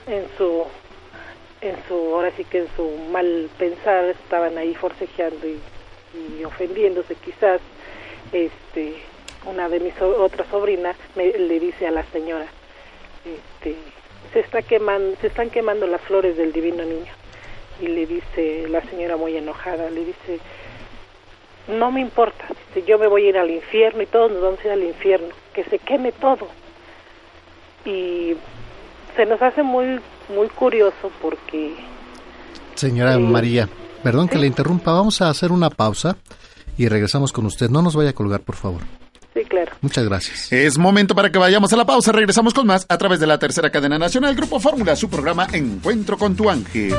en 0.07 0.25
su 0.37 0.65
en 1.61 1.75
su 1.87 1.93
ahora 1.93 2.31
sí 2.35 2.43
que 2.43 2.59
en 2.59 2.67
su 2.75 2.89
mal 3.11 3.49
pensar 3.57 4.05
estaban 4.05 4.57
ahí 4.57 4.75
forcejeando 4.75 5.47
y, 5.47 5.59
y 6.13 6.43
ofendiéndose 6.43 7.15
quizás 7.15 7.61
este 8.33 9.01
una 9.45 9.69
de 9.69 9.79
mis 9.79 9.99
otras 10.01 10.47
sobrinas 10.49 10.97
me, 11.15 11.31
le 11.31 11.59
dice 11.59 11.87
a 11.87 11.91
la 11.91 12.03
señora 12.11 12.47
este 13.25 13.75
se 14.33 14.39
está 14.39 14.61
quemando, 14.61 15.15
se 15.21 15.27
están 15.27 15.49
quemando 15.49 15.87
las 15.87 16.01
flores 16.01 16.37
del 16.37 16.53
divino 16.53 16.83
niño. 16.83 17.11
Y 17.81 17.87
le 17.87 18.05
dice 18.05 18.67
la 18.69 18.81
señora 18.81 19.17
muy 19.17 19.35
enojada, 19.35 19.89
le 19.89 20.05
dice, 20.05 20.39
no 21.67 21.91
me 21.91 22.01
importa, 22.01 22.45
dice, 22.67 22.87
yo 22.87 22.97
me 22.99 23.07
voy 23.07 23.25
a 23.25 23.29
ir 23.29 23.37
al 23.37 23.49
infierno 23.49 24.01
y 24.01 24.05
todos 24.05 24.31
nos 24.31 24.41
vamos 24.41 24.59
a 24.59 24.67
ir 24.67 24.71
al 24.71 24.83
infierno, 24.83 25.29
que 25.53 25.63
se 25.63 25.79
queme 25.79 26.11
todo. 26.11 26.47
Y 27.85 28.35
se 29.15 29.25
nos 29.25 29.41
hace 29.41 29.63
muy, 29.63 29.99
muy 30.33 30.47
curioso 30.49 31.11
porque... 31.21 31.75
Señora 32.75 33.15
eh, 33.15 33.19
María, 33.19 33.67
perdón 34.03 34.27
que 34.27 34.37
le 34.37 34.47
interrumpa, 34.47 34.91
vamos 34.91 35.21
a 35.21 35.29
hacer 35.29 35.51
una 35.51 35.69
pausa 35.69 36.17
y 36.77 36.87
regresamos 36.87 37.31
con 37.31 37.45
usted. 37.45 37.69
No 37.69 37.81
nos 37.81 37.95
vaya 37.95 38.11
a 38.11 38.13
colgar, 38.13 38.41
por 38.41 38.55
favor. 38.55 38.81
Sí, 39.33 39.45
claro. 39.45 39.71
Muchas 39.81 40.03
gracias. 40.05 40.51
Es 40.51 40.77
momento 40.77 41.15
para 41.15 41.31
que 41.31 41.37
vayamos 41.37 41.71
a 41.71 41.77
la 41.77 41.85
pausa. 41.85 42.11
Regresamos 42.11 42.53
con 42.53 42.67
más 42.67 42.85
a 42.89 42.97
través 42.97 43.19
de 43.19 43.27
la 43.27 43.39
tercera 43.39 43.69
cadena 43.69 43.97
nacional 43.97 44.35
Grupo 44.35 44.59
Fórmula, 44.59 44.95
su 44.95 45.09
programa 45.09 45.47
Encuentro 45.53 46.17
con 46.17 46.35
tu 46.35 46.49
ángel. 46.49 46.93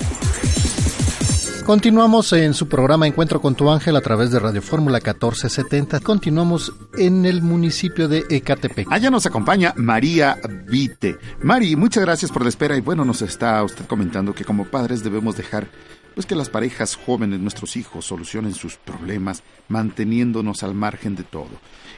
Continuamos 1.65 2.33
en 2.33 2.55
su 2.55 2.69
programa 2.69 3.07
Encuentro 3.07 3.41
con 3.41 3.55
tu 3.55 3.71
ángel 3.71 3.95
a 3.95 4.01
través 4.01 4.33
de 4.33 4.41
Radio 4.41 4.61
Fórmula 4.61 4.99
1470. 4.99 6.01
Continuamos 6.01 6.73
en 6.99 7.25
el 7.25 7.41
municipio 7.41 8.09
de 8.09 8.25
Ecatepec. 8.29 8.89
Allá 8.91 9.11
nos 9.11 9.27
acompaña 9.27 9.73
María 9.77 10.39
Vite. 10.67 11.19
Mari, 11.41 11.77
muchas 11.77 12.05
gracias 12.05 12.33
por 12.33 12.43
la 12.43 12.49
espera 12.49 12.77
y 12.77 12.81
bueno, 12.81 13.05
nos 13.05 13.23
está 13.23 13.63
usted 13.63 13.87
comentando 13.87 14.35
que 14.35 14.45
como 14.45 14.65
padres 14.65 15.05
debemos 15.05 15.37
dejar 15.37 15.69
pues 16.15 16.27
que 16.27 16.35
las 16.35 16.51
parejas 16.51 16.97
jóvenes, 16.97 17.41
nuestros 17.41 17.77
hijos, 17.77 18.05
solucionen 18.05 18.55
sus 18.55 18.77
problemas 18.77 19.43
manteniéndonos 19.69 20.63
al 20.63 20.75
margen 20.75 21.17
de 21.17 21.25
todo. 21.25 21.51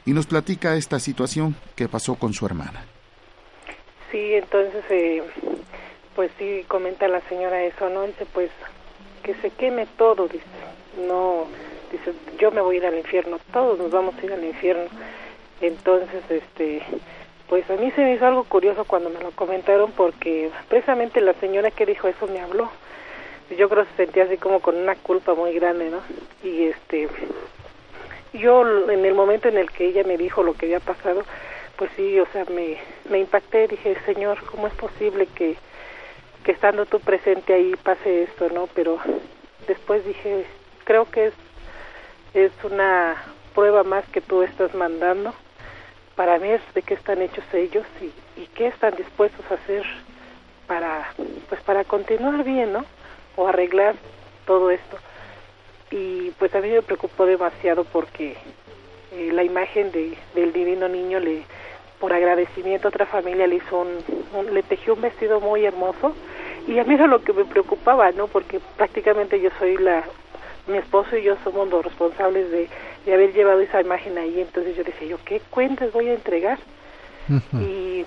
Y 0.07 0.13
nos 0.13 0.27
platica 0.27 0.77
esta 0.77 0.99
situación 0.99 1.57
que 1.77 1.89
pasó 1.89 2.15
con 2.17 2.33
su 2.33 2.47
hermana. 2.47 2.85
Sí, 4.11 4.35
entonces, 4.35 4.85
eh, 4.91 5.23
pues 6.15 6.31
sí, 6.39 6.65
comenta 6.69 7.09
la 7.09 7.21
señora 7.29 7.63
eso, 7.65 7.89
¿no? 7.91 8.03
Dice, 8.03 8.27
pues 8.33 8.51
que 9.23 9.35
se 9.37 9.51
queme 9.51 9.87
todo, 9.97 10.29
dice, 10.29 10.45
no, 11.09 11.47
dice, 11.91 12.13
yo 12.39 12.51
me 12.51 12.61
voy 12.61 12.77
a 12.77 12.79
ir 12.79 12.87
al 12.87 12.99
infierno, 12.99 13.39
todos 13.53 13.79
nos 13.79 13.91
vamos 13.91 14.15
a 14.17 14.25
ir 14.25 14.33
al 14.33 14.45
infierno. 14.45 14.85
Entonces, 15.61 16.23
este, 16.29 16.83
pues 17.49 17.69
a 17.71 17.75
mí 17.77 17.91
se 17.93 18.03
me 18.03 18.15
hizo 18.15 18.27
algo 18.27 18.45
curioso 18.45 18.85
cuando 18.85 19.11
me 19.11 19.21
lo 19.21 19.31
comentaron 19.33 19.93
porque 19.93 20.51
precisamente 20.69 21.21
la 21.21 21.35
señora 21.35 21.71
que 21.71 21.87
dijo 21.87 22.09
eso 22.09 22.27
me 22.27 22.41
habló. 22.41 22.71
Yo 23.51 23.69
creo 23.69 23.85
que 23.85 23.91
se 23.91 24.05
sentía 24.05 24.25
así 24.25 24.37
como 24.37 24.61
con 24.61 24.77
una 24.77 24.95
culpa 24.95 25.35
muy 25.35 25.53
grande, 25.55 25.91
¿no? 25.91 26.01
Y 26.43 26.65
este, 26.65 27.09
yo 28.33 28.89
en 28.91 29.05
el 29.05 29.15
momento 29.15 29.49
en 29.49 29.59
el 29.59 29.71
que 29.71 29.87
ella 29.87 30.03
me 30.05 30.17
dijo 30.17 30.43
lo 30.43 30.55
que 30.55 30.67
había 30.67 30.81
pasado, 30.81 31.23
pues 31.77 31.91
sí, 31.97 32.19
o 32.21 32.27
sea, 32.33 32.45
me, 32.47 33.19
impacté, 33.19 33.69
dije, 33.69 33.97
Señor, 34.07 34.45
¿cómo 34.47 34.67
es 34.67 34.75
posible 34.75 35.27
que, 35.35 35.57
que 36.45 36.53
estando 36.53 36.87
tú 36.87 37.01
presente 37.01 37.53
ahí 37.53 37.75
pase 37.83 38.25
esto, 38.25 38.49
no? 38.51 38.69
Pero 38.75 38.99
después 39.67 40.05
dije, 40.05 40.47
creo 40.85 41.11
que 41.11 41.27
es, 41.27 41.35
es 42.33 42.53
una 42.65 43.17
prueba 43.55 43.85
más 43.85 44.05
que 44.09 44.21
tú 44.21 44.43
estás 44.43 44.75
mandando 44.75 45.35
para 46.17 46.39
ver 46.39 46.61
de 46.75 46.83
qué 46.83 46.95
están 46.95 47.23
hechos 47.23 47.45
ellos 47.53 47.87
y, 48.01 48.41
y 48.41 48.47
qué 48.55 48.69
están 48.69 48.95
dispuestos 48.97 49.45
a 49.51 49.55
hacer 49.55 49.85
para 50.67 51.13
pues 51.49 51.61
para 51.63 51.85
continuar 51.85 52.43
bien 52.43 52.73
no 52.73 52.85
o 53.37 53.47
arreglar 53.47 53.95
todo 54.47 54.71
esto 54.71 54.99
y 55.91 56.31
pues 56.39 56.55
a 56.55 56.61
mí 56.61 56.71
me 56.71 56.83
preocupó 56.83 57.27
demasiado 57.27 57.85
porque 57.85 58.37
eh, 59.13 59.31
la 59.33 59.45
imagen 59.45 59.93
de, 59.93 60.17
del 60.35 60.53
divino 60.53 60.89
niño 60.89 61.21
le 61.21 61.43
por 62.01 62.13
agradecimiento 62.13 62.89
a 62.89 62.91
otra 62.91 63.07
familia 63.07 63.47
le 63.47 63.57
hizo 63.57 63.81
un, 63.81 64.55
le 64.55 64.63
tejió 64.63 64.95
un 64.95 65.01
vestido 65.01 65.41
muy 65.41 65.65
hermoso 65.65 66.15
y 66.67 66.79
a 66.79 66.85
mí 66.85 66.95
era 66.95 67.07
lo 67.07 67.23
que 67.23 67.33
me 67.33 67.45
preocupaba 67.45 68.11
no 68.13 68.27
porque 68.27 68.61
prácticamente 68.77 69.41
yo 69.41 69.51
soy 69.59 69.77
la 69.77 70.05
mi 70.67 70.79
esposo 70.79 71.17
y 71.17 71.23
yo 71.23 71.37
somos 71.45 71.69
los 71.69 71.85
responsables 71.85 72.51
de, 72.51 72.69
de 73.05 73.15
haber 73.15 73.33
llevado 73.33 73.61
esa 73.61 73.81
imagen 73.81 74.17
ahí. 74.19 74.41
Entonces 74.41 74.77
yo 74.77 74.85
decía 74.85 75.09
yo, 75.09 75.19
¿qué 75.25 75.41
cuentas 75.51 75.93
voy 75.93 76.09
a 76.09 76.15
entregar? 76.15 76.59
Y 77.61 78.05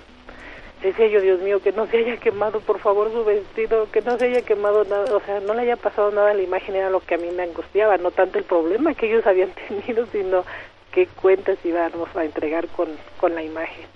decía 0.82 1.08
yo, 1.08 1.20
Dios 1.20 1.40
mío, 1.40 1.60
que 1.60 1.72
no 1.72 1.86
se 1.86 1.98
haya 1.98 2.16
quemado, 2.18 2.60
por 2.60 2.78
favor, 2.78 3.10
su 3.12 3.24
vestido, 3.24 3.90
que 3.90 4.00
no 4.00 4.16
se 4.18 4.26
haya 4.26 4.42
quemado 4.42 4.84
nada, 4.84 5.14
o 5.14 5.20
sea, 5.20 5.40
no 5.40 5.54
le 5.54 5.62
haya 5.62 5.76
pasado 5.76 6.10
nada 6.10 6.30
a 6.30 6.34
la 6.34 6.42
imagen, 6.42 6.76
era 6.76 6.90
lo 6.90 7.00
que 7.00 7.14
a 7.14 7.18
mí 7.18 7.30
me 7.30 7.42
angustiaba, 7.42 7.96
no 7.98 8.10
tanto 8.10 8.38
el 8.38 8.44
problema 8.44 8.94
que 8.94 9.06
ellos 9.06 9.26
habían 9.26 9.50
tenido, 9.50 10.06
sino 10.06 10.44
qué 10.92 11.06
cuentas 11.06 11.58
íbamos 11.64 12.14
a 12.16 12.24
entregar 12.24 12.68
con, 12.68 12.88
con 13.20 13.34
la 13.34 13.42
imagen. 13.42 13.86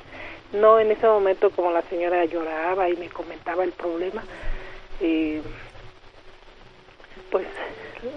No 0.53 0.79
en 0.79 0.91
ese 0.91 1.07
momento 1.07 1.51
como 1.51 1.71
la 1.71 1.83
señora 1.83 2.25
lloraba 2.27 2.89
y 2.91 2.97
me 2.97 3.09
comentaba 3.09 3.65
el 3.65 3.73
problema, 3.73 4.23
eh, 5.01 5.41
pues 7.31 7.47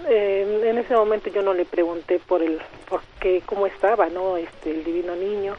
eh, 0.08 0.62
en 0.66 0.76
ese 0.76 0.94
momento 0.94 1.30
yo 1.30 1.40
no 1.40 1.54
le 1.54 1.64
pregunté 1.64 2.18
por 2.18 2.42
el 2.42 2.60
por 2.88 3.00
qué 3.18 3.42
cómo 3.46 3.66
estaba 3.66 4.08
no 4.10 4.36
este 4.36 4.70
el 4.70 4.84
divino 4.84 5.16
niño. 5.16 5.54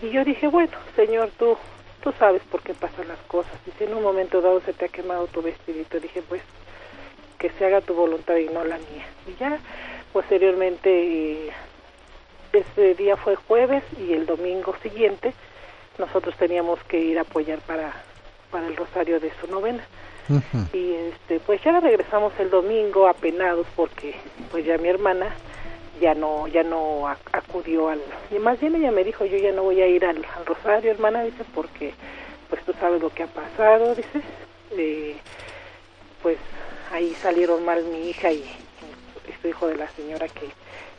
Y 0.00 0.08
yo 0.08 0.24
dije 0.24 0.46
bueno 0.48 0.72
señor 0.96 1.30
tú 1.38 1.58
tú 2.02 2.12
sabes 2.18 2.42
por 2.50 2.62
qué 2.62 2.74
pasan 2.74 3.08
las 3.08 3.18
cosas. 3.28 3.52
Y 3.66 3.70
si 3.72 3.84
en 3.84 3.94
un 3.94 4.02
momento 4.02 4.40
dado 4.40 4.60
se 4.60 4.72
te 4.72 4.86
ha 4.86 4.88
quemado 4.88 5.26
tu 5.28 5.42
vestidito 5.42 5.98
dije 6.00 6.22
pues 6.22 6.42
que 7.38 7.50
se 7.50 7.64
haga 7.64 7.80
tu 7.80 7.94
voluntad 7.94 8.36
y 8.36 8.46
no 8.46 8.64
la 8.64 8.76
mía. 8.78 9.06
Y 9.26 9.34
ya 9.38 9.58
posteriormente 10.12 11.52
ese 12.52 12.94
día 12.94 13.16
fue 13.16 13.36
jueves 13.36 13.82
y 13.98 14.12
el 14.12 14.26
domingo 14.26 14.74
siguiente 14.82 15.32
nosotros 15.98 16.36
teníamos 16.36 16.78
que 16.84 16.98
ir 16.98 17.18
a 17.18 17.22
apoyar 17.22 17.60
para 17.60 17.92
para 18.50 18.66
el 18.66 18.76
rosario 18.76 19.18
de 19.18 19.32
su 19.40 19.46
novena. 19.46 19.84
Y 20.72 20.92
este 20.92 21.40
pues 21.40 21.62
ya 21.62 21.80
regresamos 21.80 22.32
el 22.38 22.50
domingo 22.50 23.08
apenados 23.08 23.66
porque 23.74 24.14
pues 24.50 24.64
ya 24.64 24.78
mi 24.78 24.88
hermana 24.88 25.34
ya 26.00 26.14
no 26.14 26.48
ya 26.48 26.62
no 26.62 27.06
acudió 27.32 27.88
al 27.88 28.00
y 28.30 28.38
más 28.38 28.58
bien 28.60 28.74
ella 28.74 28.90
me 28.90 29.04
dijo 29.04 29.24
yo 29.24 29.36
ya 29.36 29.52
no 29.52 29.64
voy 29.64 29.80
a 29.82 29.86
ir 29.86 30.04
al, 30.04 30.24
rosario 30.46 30.90
hermana 30.90 31.22
dice 31.22 31.44
porque 31.54 31.92
pues 32.48 32.62
tú 32.64 32.72
sabes 32.80 33.00
lo 33.00 33.10
que 33.10 33.24
ha 33.24 33.26
pasado 33.26 33.94
dice 33.94 34.22
eh, 34.76 35.16
pues 36.22 36.38
ahí 36.92 37.14
salieron 37.22 37.64
mal 37.64 37.84
mi 37.84 38.08
hija 38.08 38.32
y, 38.32 38.38
y 38.38 39.32
su 39.40 39.48
hijo 39.48 39.66
de 39.66 39.76
la 39.76 39.88
señora 39.92 40.28
que, 40.28 40.48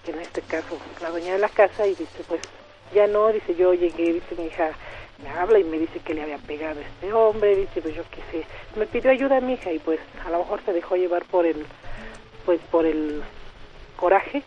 que 0.05 0.11
en 0.11 0.19
este 0.19 0.41
caso 0.41 0.77
la 1.01 1.09
dueña 1.09 1.33
de 1.33 1.39
la 1.39 1.49
casa 1.49 1.87
y 1.87 1.95
dice 1.95 2.23
pues 2.27 2.41
ya 2.93 3.07
no 3.07 3.29
dice 3.29 3.55
yo 3.55 3.73
llegué 3.73 4.13
dice 4.13 4.35
mi 4.35 4.45
hija 4.45 4.71
me 5.23 5.29
habla 5.29 5.59
y 5.59 5.63
me 5.63 5.79
dice 5.79 5.99
que 5.99 6.13
le 6.13 6.23
había 6.23 6.37
pegado 6.37 6.79
a 6.79 6.83
este 6.83 7.13
hombre, 7.13 7.55
dice, 7.55 7.81
pues 7.81 7.95
yo 7.95 8.03
qué 8.11 8.21
sé, 8.31 8.45
me 8.75 8.87
pidió 8.87 9.11
ayuda 9.11 9.39
mi 9.41 9.53
hija 9.53 9.71
y 9.71 9.79
pues 9.79 9.99
a 10.25 10.29
lo 10.29 10.39
mejor 10.39 10.61
se 10.65 10.73
dejó 10.73 10.95
llevar 10.95 11.23
por 11.25 11.45
el, 11.45 11.65
pues 12.45 12.59
por 12.71 12.85
el 12.85 13.21
coraje 13.95 14.43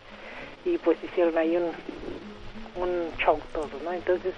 y 0.67 0.77
pues 0.77 1.01
hicieron 1.03 1.37
ahí 1.37 1.55
un, 1.55 1.71
un 2.81 3.17
show 3.17 3.39
todo, 3.53 3.69
¿no? 3.83 3.93
Entonces, 3.93 4.33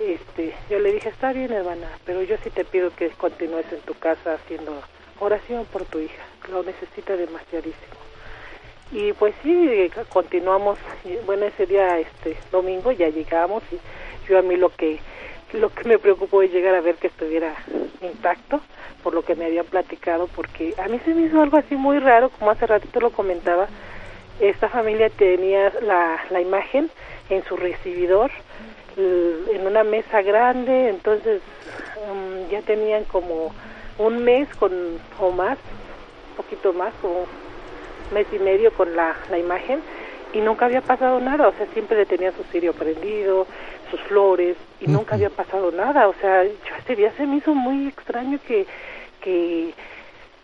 este, 0.00 0.54
yo 0.68 0.78
le 0.80 0.92
dije, 0.92 1.10
está 1.10 1.32
bien 1.32 1.52
hermana, 1.52 1.86
pero 2.04 2.22
yo 2.22 2.36
sí 2.42 2.50
te 2.50 2.64
pido 2.64 2.90
que 2.96 3.10
continúes 3.10 3.66
en 3.72 3.80
tu 3.80 3.94
casa 3.94 4.34
haciendo 4.34 4.82
oración 5.20 5.64
por 5.66 5.84
tu 5.84 6.00
hija, 6.00 6.22
lo 6.50 6.62
necesita 6.62 7.16
demasiadísimo. 7.16 8.00
Y 8.92 9.12
pues 9.12 9.34
sí, 9.42 9.90
continuamos, 10.08 10.78
bueno, 11.24 11.46
ese 11.46 11.66
día, 11.66 12.00
este, 12.00 12.36
domingo 12.50 12.90
ya 12.90 13.08
llegamos 13.08 13.62
y 13.70 13.78
yo 14.28 14.38
a 14.38 14.42
mí 14.42 14.56
lo 14.56 14.70
que 14.70 14.98
lo 15.52 15.68
que 15.70 15.88
me 15.88 15.98
preocupó 15.98 16.42
es 16.42 16.52
llegar 16.52 16.76
a 16.76 16.80
ver 16.80 16.94
que 16.96 17.08
estuviera 17.08 17.54
intacto, 18.00 18.60
por 19.02 19.14
lo 19.14 19.22
que 19.22 19.34
me 19.34 19.46
habían 19.46 19.66
platicado, 19.66 20.28
porque 20.28 20.74
a 20.78 20.86
mí 20.88 21.00
se 21.04 21.12
me 21.12 21.22
hizo 21.22 21.40
algo 21.40 21.56
así 21.56 21.74
muy 21.74 21.98
raro, 21.98 22.30
como 22.30 22.50
hace 22.50 22.66
ratito 22.66 23.00
lo 23.00 23.10
comentaba, 23.10 23.68
esta 24.40 24.68
familia 24.68 25.10
tenía 25.10 25.72
la, 25.82 26.18
la 26.30 26.40
imagen 26.40 26.90
en 27.28 27.44
su 27.44 27.56
recibidor, 27.56 28.30
en 28.96 29.66
una 29.66 29.84
mesa 29.84 30.20
grande, 30.22 30.88
entonces 30.88 31.40
um, 32.10 32.48
ya 32.50 32.60
tenían 32.62 33.04
como 33.04 33.54
un 33.98 34.24
mes 34.24 34.48
con 34.56 34.72
o 35.18 35.30
más, 35.30 35.58
un 36.30 36.36
poquito 36.36 36.72
más, 36.72 36.92
como 37.00 37.20
un 37.20 38.14
mes 38.14 38.26
y 38.32 38.38
medio 38.38 38.72
con 38.72 38.94
la, 38.96 39.14
la 39.30 39.38
imagen, 39.38 39.80
y 40.32 40.40
nunca 40.40 40.66
había 40.66 40.80
pasado 40.80 41.20
nada, 41.20 41.48
o 41.48 41.52
sea, 41.52 41.66
siempre 41.72 41.96
le 41.96 42.06
tenía 42.06 42.32
su 42.32 42.42
cirio 42.44 42.72
prendido, 42.72 43.46
sus 43.90 44.00
flores 44.02 44.56
y 44.80 44.86
nunca 44.86 45.16
había 45.16 45.30
pasado 45.30 45.70
nada. 45.72 46.08
O 46.08 46.14
sea, 46.20 46.44
yo 46.44 46.76
este 46.78 46.96
día 46.96 47.12
se 47.16 47.26
me 47.26 47.36
hizo 47.36 47.54
muy 47.54 47.88
extraño 47.88 48.38
que, 48.46 48.66
que 49.20 49.74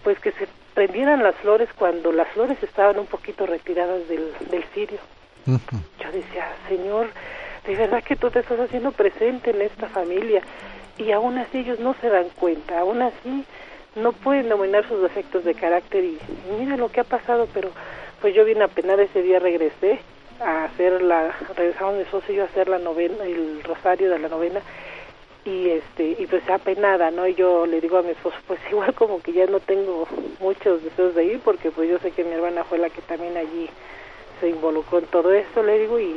pues 0.02 0.18
que 0.18 0.32
se 0.32 0.48
prendieran 0.76 1.22
las 1.22 1.34
flores 1.36 1.70
cuando 1.74 2.12
las 2.12 2.28
flores 2.28 2.62
estaban 2.62 2.98
un 2.98 3.06
poquito 3.06 3.46
retiradas 3.46 4.06
del, 4.08 4.30
del 4.50 4.62
cirio. 4.74 4.98
Yo 5.46 6.12
decía, 6.12 6.52
Señor, 6.68 7.08
de 7.66 7.74
verdad 7.74 8.04
que 8.04 8.14
tú 8.14 8.30
te 8.30 8.40
estás 8.40 8.60
haciendo 8.60 8.92
presente 8.92 9.50
en 9.50 9.62
esta 9.62 9.88
familia 9.88 10.42
y 10.98 11.12
aún 11.12 11.38
así 11.38 11.60
ellos 11.60 11.80
no 11.80 11.94
se 12.02 12.10
dan 12.10 12.28
cuenta, 12.38 12.78
aún 12.78 13.00
así 13.00 13.46
no 13.94 14.12
pueden 14.12 14.50
dominar 14.50 14.86
sus 14.86 15.00
defectos 15.00 15.44
de 15.44 15.54
carácter 15.54 16.04
y, 16.04 16.18
mira 16.60 16.76
lo 16.76 16.90
que 16.90 17.00
ha 17.00 17.04
pasado, 17.04 17.48
pero 17.54 17.70
pues 18.20 18.34
yo 18.34 18.44
vine 18.44 18.64
a 18.64 18.68
penar 18.68 19.00
ese 19.00 19.22
día, 19.22 19.38
regresé 19.38 19.98
a 20.40 20.64
hacer 20.64 21.00
la 21.00 21.34
regresamos 21.56 21.94
mi 21.94 22.02
y 22.28 22.34
yo 22.34 22.42
a 22.42 22.46
hacer 22.46 22.68
la 22.68 22.78
novena 22.78 23.24
el 23.24 23.62
rosario 23.62 24.10
de 24.10 24.18
la 24.18 24.28
novena 24.28 24.60
y 25.46 25.70
este 25.70 26.16
y 26.18 26.26
pues 26.26 26.48
apenada 26.50 27.10
no 27.12 27.26
y 27.26 27.34
yo 27.34 27.66
le 27.66 27.80
digo 27.80 27.98
a 27.98 28.02
mi 28.02 28.10
esposo 28.10 28.36
pues 28.46 28.60
igual 28.70 28.92
como 28.94 29.22
que 29.22 29.32
ya 29.32 29.46
no 29.46 29.60
tengo 29.60 30.06
muchos 30.40 30.82
deseos 30.82 31.14
de 31.14 31.24
ir 31.24 31.40
porque 31.40 31.70
pues 31.70 31.88
yo 31.88 31.98
sé 32.00 32.10
que 32.10 32.24
mi 32.24 32.32
hermana 32.32 32.64
fue 32.64 32.78
la 32.78 32.90
que 32.90 33.00
también 33.02 33.36
allí 33.36 33.70
se 34.40 34.48
involucró 34.48 34.98
en 34.98 35.06
todo 35.06 35.32
esto 35.32 35.62
le 35.62 35.78
digo 35.78 35.98
y 35.98 36.16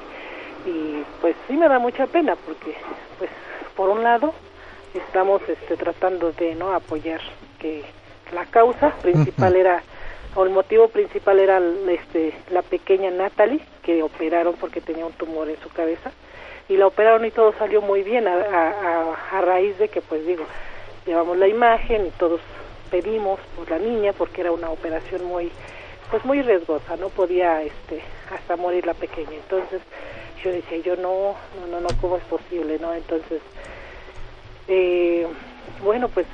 y 0.66 1.04
pues 1.22 1.36
sí 1.48 1.54
me 1.54 1.70
da 1.70 1.80
mucha 1.80 2.08
pena 2.08 2.36
porque 2.36 2.76
pues 3.18 3.30
por 3.76 3.90
un 3.90 4.04
lado 4.04 4.34
estamos 4.94 5.42
este 5.48 5.78
tratando 5.78 6.32
de 6.34 6.56
no 6.56 6.74
apoyar 6.74 7.22
que 7.60 7.84
la 8.34 8.46
causa 8.46 8.90
principal 9.02 9.56
era 9.56 9.84
o 10.36 10.44
el 10.44 10.50
motivo 10.50 10.90
principal 10.90 11.40
era 11.40 11.62
este 11.88 12.34
la 12.50 12.62
pequeña 12.62 13.12
Natalie 13.12 13.62
que 13.84 14.04
operaron 14.04 14.56
porque 14.60 14.82
tenía 14.82 15.06
un 15.06 15.14
tumor 15.14 15.50
en 15.50 15.60
su 15.62 15.70
cabeza 15.70 16.12
y 16.70 16.78
la 16.78 16.88
operaron 16.88 17.26
y 17.26 17.32
todo 17.32 17.54
salió 17.58 17.82
muy 17.82 18.04
bien 18.04 18.28
a, 18.28 19.42
raíz 19.42 19.78
de 19.78 19.90
que 19.90 20.02
pues 20.02 20.26
digo 20.26 20.46
llevamos 21.06 21.38
la 21.38 21.48
imagen 21.48 22.08
y 22.08 22.10
todos 22.12 22.40
pedimos 22.92 23.40
por 23.56 23.70
la 23.70 23.80
niña 23.80 24.14
porque 24.14 24.42
era 24.42 24.52
una 24.52 24.70
operación 24.70 25.26
muy 25.26 25.52
pues 26.12 26.24
muy 26.26 26.42
riesgosa 26.42 26.96
no 26.98 27.10
podía 27.10 27.62
este 27.64 28.02
hasta 28.34 28.56
morir 28.56 28.86
la 28.86 28.94
pequeña 28.94 29.34
entonces 29.34 29.82
yo 30.44 30.52
decía 30.52 30.78
yo 30.80 30.96
no 30.96 31.36
no 31.60 31.68
no 31.68 31.82
no 31.82 31.90
cómo 32.00 32.18
es 32.18 32.24
posible 32.24 32.78
no 32.80 32.94
entonces 32.94 33.42
eh, 34.68 35.28
bueno 35.84 36.08
pues 36.10 36.28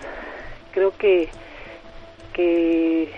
creo 0.74 0.92
que 0.98 1.30
que 2.34 3.14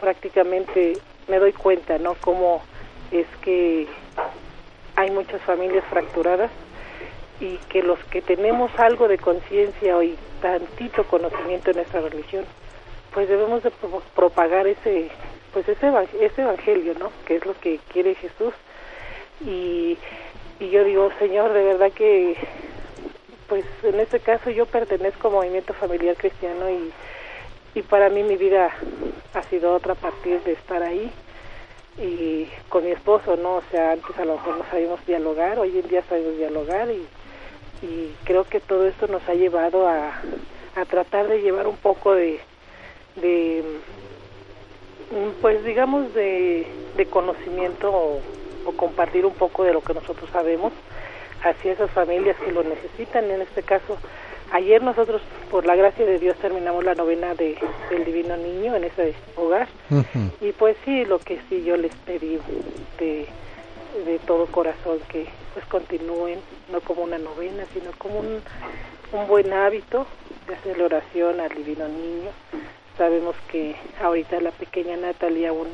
prácticamente 0.00 0.98
me 1.28 1.38
doy 1.38 1.52
cuenta, 1.52 1.98
¿no? 1.98 2.14
Cómo 2.20 2.62
es 3.10 3.26
que 3.40 3.86
hay 4.96 5.10
muchas 5.10 5.40
familias 5.42 5.84
fracturadas 5.90 6.50
y 7.40 7.56
que 7.68 7.82
los 7.82 7.98
que 8.04 8.22
tenemos 8.22 8.70
algo 8.78 9.08
de 9.08 9.18
conciencia 9.18 10.02
y 10.02 10.16
tantito 10.40 11.04
conocimiento 11.04 11.70
en 11.70 11.76
nuestra 11.76 12.00
religión, 12.00 12.44
pues 13.12 13.28
debemos 13.28 13.62
de 13.62 13.72
propagar 14.14 14.66
ese 14.66 15.10
pues 15.52 15.68
ese, 15.68 15.86
ese 16.20 16.42
evangelio, 16.42 16.94
¿no? 16.98 17.10
Que 17.26 17.36
es 17.36 17.46
lo 17.46 17.54
que 17.60 17.78
quiere 17.92 18.16
Jesús. 18.16 18.52
Y, 19.40 19.96
y 20.58 20.70
yo 20.70 20.82
digo, 20.82 21.10
Señor, 21.20 21.52
de 21.52 21.62
verdad 21.62 21.92
que, 21.92 22.36
pues 23.48 23.64
en 23.84 24.00
este 24.00 24.18
caso 24.18 24.50
yo 24.50 24.66
pertenezco 24.66 25.28
al 25.28 25.34
movimiento 25.34 25.72
familiar 25.72 26.16
cristiano 26.16 26.68
y, 26.68 26.92
y 27.78 27.82
para 27.82 28.08
mí 28.08 28.24
mi 28.24 28.36
vida 28.36 28.70
ha 29.32 29.42
sido 29.44 29.74
otra 29.74 29.92
a 29.92 29.96
partir 29.96 30.42
de 30.42 30.52
estar 30.52 30.82
ahí 30.82 31.12
y 31.98 32.48
con 32.68 32.84
mi 32.84 32.90
esposo, 32.90 33.36
¿no? 33.36 33.56
O 33.56 33.62
sea, 33.70 33.92
antes 33.92 34.18
a 34.18 34.24
lo 34.24 34.34
mejor 34.34 34.58
no 34.58 34.64
sabíamos 34.70 35.06
dialogar, 35.06 35.58
hoy 35.58 35.78
en 35.78 35.88
día 35.88 36.02
sabemos 36.08 36.36
dialogar 36.36 36.90
y, 36.90 37.06
y 37.86 38.14
creo 38.24 38.44
que 38.44 38.60
todo 38.60 38.86
esto 38.86 39.06
nos 39.06 39.26
ha 39.28 39.34
llevado 39.34 39.86
a, 39.86 40.20
a 40.76 40.84
tratar 40.84 41.28
de 41.28 41.40
llevar 41.40 41.66
un 41.66 41.76
poco 41.76 42.14
de, 42.14 42.40
de 43.16 43.62
mm, 45.10 45.40
pues 45.40 45.64
digamos 45.64 46.12
de, 46.14 46.66
de 46.96 47.06
conocimiento 47.06 47.90
o, 47.92 48.20
compartir 48.76 49.26
un 49.26 49.34
poco 49.34 49.62
de 49.64 49.74
lo 49.74 49.82
que 49.82 49.92
nosotros 49.92 50.30
sabemos 50.32 50.72
hacia 51.42 51.72
esas 51.72 51.90
familias 51.90 52.34
que 52.38 52.50
lo 52.50 52.62
necesitan. 52.62 53.30
En 53.30 53.42
este 53.42 53.62
caso, 53.62 53.98
ayer 54.54 54.82
nosotros, 54.82 55.20
por 55.50 55.66
la 55.66 55.76
gracia 55.76 56.06
de 56.06 56.18
Dios, 56.18 56.36
terminamos 56.38 56.84
la 56.84 56.94
novena 56.94 57.34
de, 57.34 57.58
del 57.90 58.04
Divino 58.04 58.36
Niño 58.36 58.74
en 58.76 58.84
ese 58.84 59.14
hogar. 59.36 59.68
Y 60.40 60.52
pues 60.52 60.76
sí, 60.84 61.04
lo 61.04 61.18
que 61.18 61.38
sí 61.48 61.62
yo 61.64 61.76
les 61.76 61.94
pedí 61.96 62.38
de, 62.98 63.26
de 64.06 64.18
todo 64.26 64.46
corazón 64.46 64.98
que 65.08 65.26
pues 65.52 65.66
continúen, 65.66 66.38
no 66.72 66.80
como 66.80 67.02
una 67.02 67.18
novena, 67.18 67.64
sino 67.72 67.90
como 67.98 68.20
un, 68.20 68.42
un 69.12 69.26
buen 69.26 69.52
hábito 69.52 70.06
de 70.48 70.54
hacer 70.54 70.78
la 70.78 70.84
oración 70.84 71.40
al 71.40 71.50
Divino 71.50 71.88
Niño, 71.88 72.30
Sabemos 72.96 73.34
que 73.50 73.74
ahorita 74.00 74.40
la 74.40 74.52
pequeña 74.52 74.96
Natalia 74.96 75.48
aún 75.48 75.66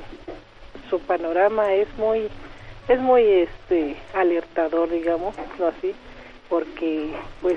su 0.88 1.00
panorama 1.00 1.74
es 1.74 1.86
muy 1.98 2.28
es 2.88 2.98
muy 2.98 3.22
este 3.22 3.94
alertador, 4.14 4.88
digamos, 4.90 5.34
no 5.58 5.66
así, 5.66 5.94
porque 6.50 7.10
pues 7.40 7.56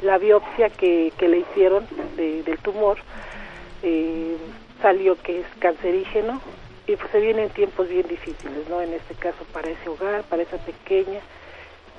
la 0.00 0.16
biopsia 0.16 0.70
que, 0.70 1.12
que 1.18 1.28
le 1.28 1.38
hicieron 1.40 1.86
de, 2.16 2.42
del 2.44 2.58
tumor 2.58 2.96
eh, 3.82 4.36
salió 4.80 5.20
que 5.20 5.40
es 5.40 5.46
cancerígeno 5.58 6.40
y 6.86 6.96
pues 6.96 7.10
se 7.10 7.20
vienen 7.20 7.50
tiempos 7.50 7.88
bien 7.88 8.06
difíciles, 8.08 8.66
¿no? 8.70 8.80
En 8.80 8.94
este 8.94 9.14
caso 9.14 9.44
para 9.52 9.68
ese 9.68 9.88
hogar, 9.90 10.22
para 10.22 10.42
esa 10.42 10.56
pequeña. 10.56 11.20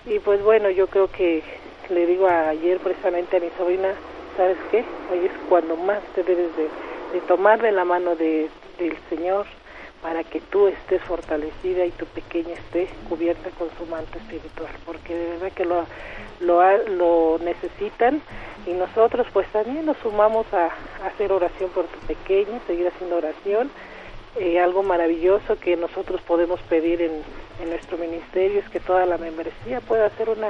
Y 0.05 0.17
pues 0.19 0.41
bueno, 0.41 0.69
yo 0.71 0.87
creo 0.87 1.11
que 1.11 1.43
le 1.89 2.05
digo 2.07 2.27
ayer 2.27 2.79
precisamente 2.79 3.37
a 3.37 3.41
mi 3.41 3.49
sobrina, 3.57 3.89
¿sabes 4.35 4.57
qué? 4.71 4.83
Hoy 5.11 5.25
es 5.25 5.31
cuando 5.47 5.75
más 5.75 6.01
te 6.15 6.23
debes 6.23 6.49
de 6.55 7.21
tomar 7.27 7.61
de 7.61 7.71
la 7.71 7.85
mano 7.85 8.15
de, 8.15 8.49
del 8.79 8.97
Señor 9.09 9.45
para 10.01 10.23
que 10.23 10.39
tú 10.39 10.67
estés 10.67 11.01
fortalecida 11.03 11.85
y 11.85 11.91
tu 11.91 12.05
pequeña 12.05 12.53
esté 12.53 12.87
cubierta 13.07 13.49
con 13.51 13.69
su 13.77 13.85
manto 13.85 14.17
espiritual, 14.17 14.71
porque 14.85 15.13
de 15.13 15.29
verdad 15.31 15.51
que 15.51 15.65
lo, 15.65 15.85
lo, 16.39 16.77
lo 16.87 17.39
necesitan 17.43 18.21
y 18.65 18.71
nosotros 18.73 19.27
pues 19.33 19.47
también 19.49 19.85
nos 19.85 19.97
sumamos 19.97 20.45
a, 20.53 20.69
hacer 21.05 21.31
oración 21.31 21.69
por 21.71 21.85
tu 21.85 21.99
pequeña, 22.07 22.59
seguir 22.67 22.87
haciendo 22.87 23.17
oración. 23.17 23.69
Eh, 24.35 24.59
algo 24.59 24.83
maravilloso 24.83 25.57
que 25.59 25.75
nosotros 25.75 26.21
podemos 26.21 26.61
pedir 26.61 27.01
en, 27.01 27.11
en 27.61 27.69
nuestro 27.69 27.97
ministerio 27.97 28.59
es 28.59 28.69
que 28.69 28.79
toda 28.79 29.05
la 29.05 29.17
membresía 29.17 29.81
pueda 29.81 30.05
hacer 30.05 30.29
una, 30.29 30.49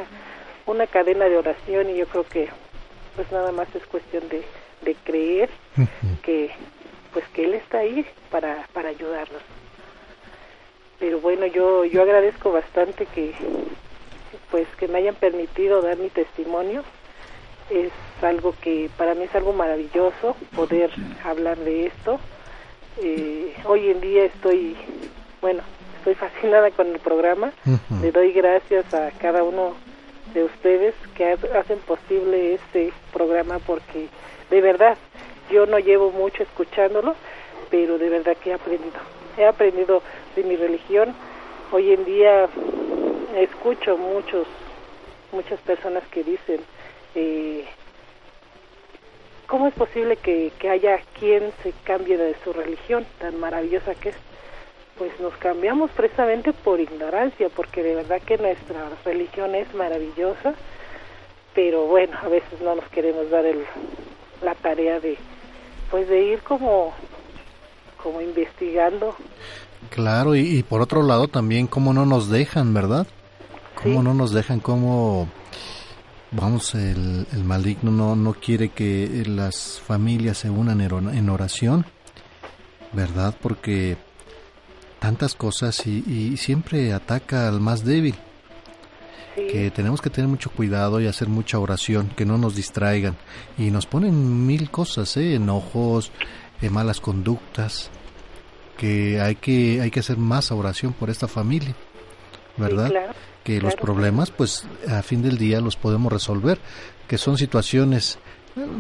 una 0.66 0.86
cadena 0.86 1.26
de 1.26 1.38
oración 1.38 1.90
y 1.90 1.96
yo 1.96 2.06
creo 2.08 2.26
que 2.26 2.50
pues 3.16 3.32
nada 3.32 3.52
más 3.52 3.74
es 3.76 3.86
cuestión 3.86 4.28
de, 4.30 4.44
de 4.82 4.96
creer 4.96 5.50
que 6.24 6.52
pues 7.14 7.26
que 7.30 7.46
él 7.46 7.54
está 7.56 7.80
ahí 7.80 8.06
para 8.32 8.68
para 8.74 8.90
ayudarnos. 8.90 9.42
Pero 11.00 11.20
bueno 11.20 11.46
yo 11.46 11.86
yo 11.86 12.02
agradezco 12.02 12.52
bastante 12.52 13.06
que 13.06 13.34
pues 14.52 14.68
que 14.78 14.88
me 14.88 15.00
hayan 15.00 15.16
permitido 15.16 15.82
dar 15.82 15.98
mi 15.98 16.10
testimonio. 16.10 16.84
Es 17.70 17.92
algo 18.24 18.56
que 18.62 18.90
para 18.98 19.14
mí 19.14 19.24
es 19.24 19.36
algo 19.36 19.54
maravilloso 19.54 20.36
poder 20.56 20.92
hablar 21.24 21.58
de 21.58 21.88
esto. 21.88 22.20
Eh, 23.02 23.54
hoy 23.66 23.90
en 23.92 24.02
día 24.02 24.26
estoy 24.26 24.76
bueno 25.42 25.62
estoy 25.98 26.16
fascinada 26.16 26.72
con 26.72 26.88
el 26.88 27.00
programa. 27.00 27.52
Le 28.02 28.12
doy 28.12 28.32
gracias 28.32 28.94
a 28.94 29.12
cada 29.12 29.44
uno 29.44 29.76
de 30.34 30.44
ustedes 30.44 30.96
que 31.16 31.32
hacen 31.32 31.80
posible 31.80 32.56
este 32.56 32.94
programa 33.12 33.60
porque 33.60 34.08
de 34.50 34.62
verdad, 34.62 34.98
yo 35.50 35.66
no 35.66 35.80
llevo 35.80 36.12
mucho 36.12 36.44
escuchándolo, 36.44 37.16
pero 37.70 37.98
de 37.98 38.10
verdad 38.10 38.38
que 38.38 38.52
he 38.52 38.54
aprendido. 38.54 39.00
He 39.38 39.46
aprendido 39.46 40.02
de 40.36 40.44
mi 40.44 40.56
religión. 40.56 41.14
Hoy 41.72 41.94
en 41.94 42.06
día 42.06 42.48
escucho 43.36 43.98
muchos, 43.98 44.48
muchas 45.32 45.60
personas 45.62 46.04
que 46.12 46.24
dicen, 46.24 46.62
eh, 47.16 47.66
¿cómo 49.48 49.68
es 49.68 49.74
posible 49.74 50.18
que, 50.18 50.52
que 50.60 50.70
haya 50.70 51.00
quien 51.20 51.52
se 51.64 51.74
cambie 51.84 52.18
de 52.18 52.36
su 52.44 52.54
religión 52.54 53.06
tan 53.20 53.40
maravillosa 53.40 53.96
que 53.96 54.10
es? 54.10 54.16
Pues 54.98 55.18
nos 55.22 55.34
cambiamos 55.38 55.92
precisamente 55.92 56.52
por 56.52 56.80
ignorancia, 56.80 57.48
porque 57.50 57.82
de 57.84 57.96
verdad 57.96 58.22
que 58.22 58.38
nuestra 58.38 58.90
religión 59.06 59.56
es 59.56 59.74
maravillosa, 59.74 60.56
pero 61.54 61.86
bueno, 61.86 62.18
a 62.22 62.28
veces 62.28 62.60
no 62.62 62.76
nos 62.76 62.88
queremos 62.90 63.30
dar 63.30 63.46
el, 63.46 63.64
la 64.42 64.56
tarea 64.56 65.00
de 65.00 65.18
pues 65.90 66.08
de 66.08 66.24
ir 66.24 66.40
como 66.42 66.94
como 68.02 68.22
investigando. 68.22 69.16
Claro 69.90 70.36
y, 70.36 70.64
por 70.64 70.82
otro 70.82 71.04
lado 71.04 71.28
también 71.28 71.68
cómo 71.68 71.94
no 71.94 72.06
nos 72.06 72.30
dejan 72.30 72.74
verdad 72.74 73.08
cómo 73.82 74.04
no 74.04 74.14
nos 74.14 74.32
dejan 74.32 74.60
cómo 74.60 75.30
vamos 76.32 76.76
el, 76.76 77.26
el 77.32 77.44
maligno 77.44 77.92
no 77.92 78.16
no 78.16 78.34
quiere 78.34 78.70
que 78.70 79.24
las 79.26 79.80
familias 79.80 80.38
se 80.38 80.50
unan 80.50 80.82
en 80.82 81.30
oración 81.30 81.86
verdad 82.92 83.34
porque 83.42 83.98
tantas 85.00 85.34
cosas 85.34 85.88
y, 85.88 86.04
y 86.08 86.38
siempre 86.38 86.94
ataca 86.94 87.48
al 87.48 87.62
más 87.62 87.86
débil 87.86 88.16
que 89.48 89.72
tenemos 89.72 90.02
que 90.02 90.10
tener 90.10 90.28
mucho 90.28 90.50
cuidado 90.50 91.00
y 91.00 91.08
hacer 91.08 91.28
mucha 91.28 91.60
oración, 91.60 92.10
que 92.16 92.26
no 92.26 92.38
nos 92.38 92.56
distraigan. 92.56 93.16
Y 93.58 93.72
nos 93.72 93.86
ponen 93.86 94.46
mil 94.46 94.70
cosas, 94.70 95.16
¿eh? 95.18 95.36
enojos, 95.36 96.12
eh, 96.62 96.70
malas 96.70 97.00
conductas, 97.00 97.90
que 98.78 99.20
hay, 99.20 99.36
que 99.36 99.82
hay 99.82 99.92
que 99.92 100.00
hacer 100.00 100.18
más 100.18 100.52
oración 100.52 100.94
por 100.94 101.10
esta 101.10 101.28
familia, 101.28 101.76
¿verdad? 102.58 103.14
que 103.44 103.62
los 103.62 103.76
problemas, 103.76 104.32
pues 104.32 104.68
a 104.88 105.02
fin 105.02 105.22
del 105.22 105.38
día 105.38 105.60
los 105.60 105.76
podemos 105.76 106.12
resolver, 106.12 106.60
que 107.08 107.18
son 107.18 107.38
situaciones, 107.38 108.20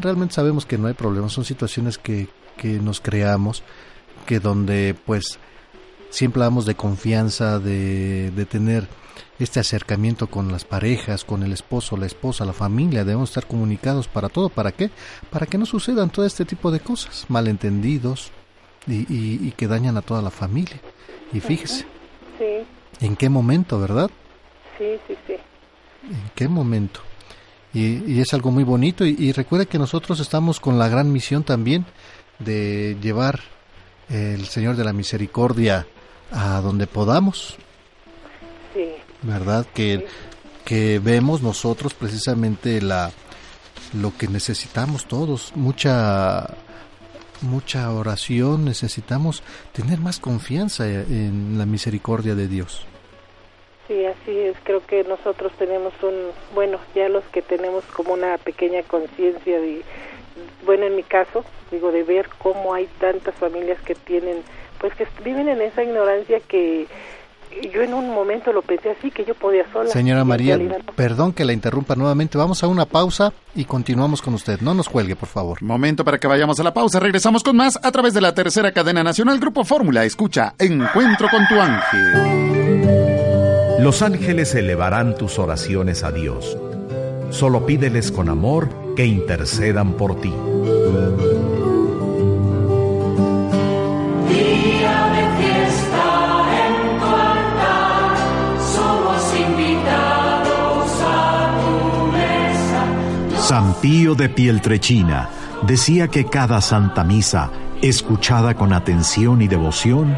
realmente 0.02 0.36
sabemos 0.36 0.65
que 0.65 0.77
no 0.77 0.88
hay 0.88 0.94
problemas, 0.94 1.31
son 1.34 1.45
situaciones 1.45 1.98
que, 1.98 2.27
que 2.57 2.68
nos 2.80 3.02
creamos, 3.02 3.64
que 4.26 4.40
donde 4.40 4.95
pues 5.06 5.40
siempre 6.10 6.44
hablamos 6.44 6.65
de 6.65 6.76
confianza, 6.76 7.60
de, 7.60 8.31
de 8.31 8.45
tener 8.45 8.88
este 9.40 9.60
acercamiento 9.60 10.28
con 10.28 10.52
las 10.52 10.66
parejas, 10.66 11.24
con 11.24 11.44
el 11.44 11.54
esposo, 11.54 11.98
la 11.98 12.06
esposa, 12.06 12.46
la 12.46 12.54
familia, 12.54 13.04
debemos 13.04 13.30
estar 13.30 13.48
comunicados 13.48 14.08
para 14.08 14.30
todo. 14.30 14.50
¿Para 14.50 14.72
qué? 14.72 14.90
Para 15.30 15.46
que 15.46 15.58
no 15.58 15.66
sucedan 15.66 16.10
todo 16.10 16.26
este 16.26 16.46
tipo 16.46 16.72
de 16.72 16.80
cosas, 16.80 17.26
malentendidos 17.30 18.32
y, 18.88 19.06
y, 19.10 19.52
que 19.52 19.68
dañan 19.68 19.98
a 19.98 20.02
toda 20.02 20.22
la 20.22 20.32
familia. 20.32 20.80
Y 21.34 21.40
fíjese, 21.40 21.86
sí. 22.38 23.06
¿en 23.06 23.16
qué 23.16 23.30
momento, 23.30 23.80
verdad? 23.80 24.10
Sí, 24.78 24.98
sí, 25.08 25.16
sí. 25.28 25.34
¿En 25.34 26.32
qué 26.36 26.48
momento? 26.48 27.02
Y, 27.74 28.14
y 28.14 28.20
es 28.20 28.34
algo 28.34 28.52
muy 28.52 28.64
bonito 28.64 29.06
y, 29.06 29.16
y 29.20 29.32
recuerde 29.32 29.68
que 29.68 29.78
nosotros 29.78 30.20
estamos 30.20 30.60
con 30.60 30.80
la 30.80 30.88
gran 30.88 31.12
misión 31.12 31.44
también 31.44 31.86
de 32.40 32.98
llevar 33.02 33.41
el 34.10 34.46
Señor 34.48 34.76
de 34.76 34.84
la 34.84 34.94
Misericordia 34.94 35.86
a 36.32 36.62
donde 36.62 36.88
podamos. 36.88 37.58
¿Verdad? 39.22 39.66
Que, 39.74 40.06
que 40.66 41.00
vemos 41.00 41.41
nosotros 41.41 41.94
precisamente 41.94 42.82
la 42.82 43.12
lo 43.94 44.16
que 44.16 44.28
necesitamos 44.28 45.08
todos, 45.08 45.52
mucha 45.56 46.56
mucha 47.41 47.91
oración, 47.91 48.66
necesitamos 48.66 49.44
tener 49.72 50.00
más 50.00 50.20
confianza 50.20 50.86
en 50.88 51.58
la 51.58 51.66
misericordia 51.66 52.36
de 52.36 52.48
Dios. 52.48 52.86
Sí, 53.88 54.06
así 54.06 54.38
es. 54.38 54.58
Creo 54.64 54.86
que 54.86 55.04
nosotros 55.04 55.52
tenemos 55.58 55.94
un, 56.04 56.14
bueno, 56.54 56.78
ya 56.94 57.10
los 57.10 57.24
que 57.26 57.41
tenemos 57.41 57.84
como 57.86 58.14
una 58.14 58.38
pequeña 58.38 58.84
conciencia 58.84 59.60
de, 59.60 59.82
bueno, 60.66 60.86
en 60.86 60.96
mi 60.96 61.04
caso, 61.04 61.44
digo, 61.72 61.91
de 61.91 62.04
ver 62.04 62.30
cómo 62.38 62.74
hay 62.74 62.88
tantas 63.00 63.34
familias 63.36 63.82
que 63.82 63.96
tienen, 63.96 64.44
pues 64.80 64.94
que 64.96 65.08
viven 65.24 65.50
en 65.50 65.62
esa 65.62 65.84
ignorancia 65.84 66.40
que 66.41 66.88
yo 67.73 67.81
en 67.81 67.93
un 67.93 68.09
momento 68.13 68.51
lo 68.53 68.61
pensé 68.61 68.91
así, 68.91 69.11
que 69.11 69.26
yo 69.26 69.34
podía 69.35 69.65
sola. 69.71 69.89
Señora 69.89 70.23
María, 70.23 70.57
perdón 70.95 71.34
que 71.34 71.45
la 71.45 71.53
interrumpa 71.53 71.95
nuevamente. 71.95 72.38
Vamos 72.38 72.63
a 72.63 72.67
una 72.67 72.85
pausa 72.85 73.34
y 73.55 73.65
continuamos 73.65 74.21
con 74.21 74.34
usted. 74.34 74.59
No 74.61 74.73
nos 74.73 74.89
cuelgue, 74.89 75.15
por 75.15 75.30
favor. 75.30 75.61
Momento 75.61 76.03
para 76.03 76.19
que 76.19 76.27
vayamos 76.27 76.59
a 76.59 76.63
la 76.63 76.73
pausa. 76.73 76.99
Regresamos 76.99 77.43
con 77.43 77.55
más 77.55 77.80
a 77.81 77.91
través 77.91 78.13
de 78.13 78.21
la 78.21 78.34
tercera 78.34 78.71
cadena 78.71 79.03
nacional 79.03 79.39
Grupo 79.39 79.63
Fórmula. 79.63 80.03
Escucha, 80.05 80.53
Encuentro 80.59 81.27
con 81.30 81.47
tu 81.47 81.59
ángel. 81.59 82.49
Los 83.84 84.01
ángeles 84.01 84.55
elevarán 84.55 85.15
tus 85.15 85.39
oraciones 85.39 86.03
a 86.03 86.11
Dios. 86.11 86.57
Solo 87.30 87.65
pídeles 87.65 88.11
con 88.11 88.27
amor 88.27 88.67
que 88.95 89.05
intercedan 89.05 89.93
por 89.93 90.19
ti. 90.19 90.34
San 103.49 103.73
Pío 103.81 104.13
de 104.13 104.30
Pieltrechina 104.30 105.27
decía 105.63 106.07
que 106.07 106.26
cada 106.26 106.61
Santa 106.61 107.03
Misa, 107.03 107.49
escuchada 107.81 108.53
con 108.53 108.73
atención 108.73 109.41
y 109.41 109.47
devoción, 109.47 110.15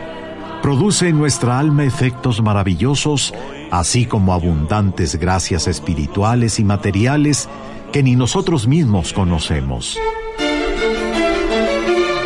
produce 0.61 1.07
en 1.07 1.17
nuestra 1.17 1.57
alma 1.57 1.85
efectos 1.85 2.41
maravillosos, 2.41 3.33
así 3.71 4.05
como 4.05 4.33
abundantes 4.33 5.15
gracias 5.15 5.69
espirituales 5.69 6.59
y 6.59 6.65
materiales 6.65 7.47
que 7.93 8.03
ni 8.03 8.17
nosotros 8.17 8.67
mismos 8.67 9.13
conocemos. 9.13 9.97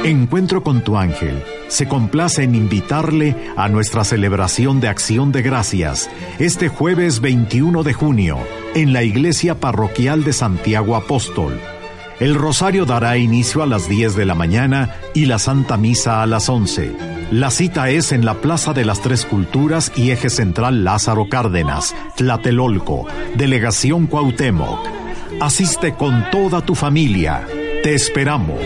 Encuentro 0.06 0.62
con 0.62 0.84
tu 0.84 0.98
ángel 0.98 1.42
se 1.68 1.88
complace 1.88 2.44
en 2.44 2.54
invitarle 2.54 3.36
a 3.58 3.68
nuestra 3.70 4.04
celebración 4.04 4.80
de 4.80 4.88
acción 4.88 5.32
de 5.32 5.42
gracias 5.42 6.12
este 6.38 6.68
jueves 6.68 7.22
21 7.22 7.82
de 7.82 7.94
junio 7.94 8.38
en 8.76 8.94
la 8.94 9.02
iglesia 9.02 9.60
parroquial 9.60 10.24
de 10.24 10.32
Santiago 10.32 10.96
Apóstol. 10.96 11.60
El 12.20 12.36
rosario 12.36 12.86
dará 12.86 13.18
inicio 13.18 13.64
a 13.64 13.66
las 13.66 13.90
10 13.90 14.16
de 14.16 14.26
la 14.26 14.36
mañana 14.36 14.96
y 15.16 15.26
la 15.26 15.40
Santa 15.40 15.76
Misa 15.76 16.22
a 16.22 16.28
las 16.28 16.50
11. 16.50 16.96
La 17.32 17.50
cita 17.50 17.90
es 17.90 18.12
en 18.12 18.26
la 18.26 18.36
Plaza 18.36 18.74
de 18.74 18.86
las 18.86 19.02
Tres 19.02 19.26
Culturas 19.26 19.92
y 19.96 20.12
Eje 20.12 20.30
Central 20.30 20.84
Lázaro 20.84 21.30
Cárdenas, 21.30 21.96
Tlatelolco, 22.16 23.08
Delegación 23.34 24.06
Cuauhtémoc. 24.06 24.86
Asiste 25.42 25.96
con 25.96 26.30
toda 26.30 26.62
tu 26.62 26.76
familia. 26.76 27.48
Te 27.82 27.96
esperamos. 27.96 28.60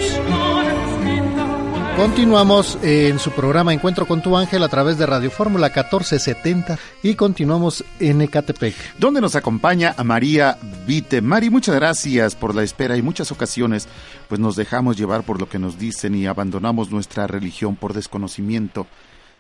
Continuamos 2.00 2.80
en 2.82 3.20
su 3.20 3.32
programa 3.32 3.74
Encuentro 3.74 4.08
con 4.08 4.22
tu 4.22 4.38
ángel 4.38 4.64
a 4.64 4.70
través 4.70 4.98
de 4.98 5.06
Radio 5.06 5.30
Fórmula 5.30 5.68
1470 5.68 6.80
y 7.04 7.16
continuamos 7.16 7.84
en 8.00 8.22
Ecatepec. 8.22 8.98
Donde 8.98 9.20
nos 9.20 9.36
acompaña 9.36 9.96
a 9.98 10.06
María 10.06 10.58
Vite. 10.88 11.22
Mari, 11.22 11.50
muchas 11.50 11.76
gracias 11.76 12.36
por 12.36 12.56
la 12.56 12.64
espera 12.64 12.96
y 12.96 13.02
muchas 13.02 13.34
ocasiones 13.34 13.90
pues 14.30 14.40
nos 14.40 14.56
dejamos 14.56 14.96
llevar 14.96 15.24
por 15.24 15.42
lo 15.42 15.50
que 15.50 15.60
nos 15.60 15.78
dicen 15.78 16.16
y 16.16 16.26
abandonamos 16.26 16.90
nuestra 16.90 17.28
religión 17.28 17.76
por 17.76 17.92
desconocimiento 17.92 18.88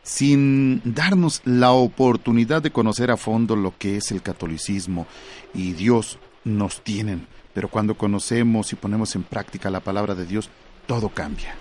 sin 0.04 0.82
darnos 0.84 1.42
la 1.46 1.72
oportunidad 1.72 2.62
de 2.62 2.72
conocer 2.72 3.10
a 3.10 3.16
fondo 3.16 3.56
lo 3.56 3.78
que 3.78 3.96
es 3.96 4.12
el 4.12 4.22
catolicismo 4.22 5.08
y 5.54 5.72
Dios 5.72 6.20
nos 6.44 6.84
tienen. 6.84 7.26
Pero 7.54 7.70
cuando 7.70 7.96
conocemos 7.96 8.74
y 8.74 8.76
ponemos 8.76 9.16
en 9.16 9.24
práctica 9.24 9.70
la 9.70 9.80
palabra 9.80 10.14
de 10.14 10.26
Dios, 10.26 10.50
todo 10.88 11.08
cambia. 11.08 11.56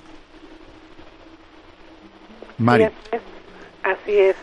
Así 2.67 2.83
es, 3.13 3.23
así 3.83 4.19
es. 4.19 4.37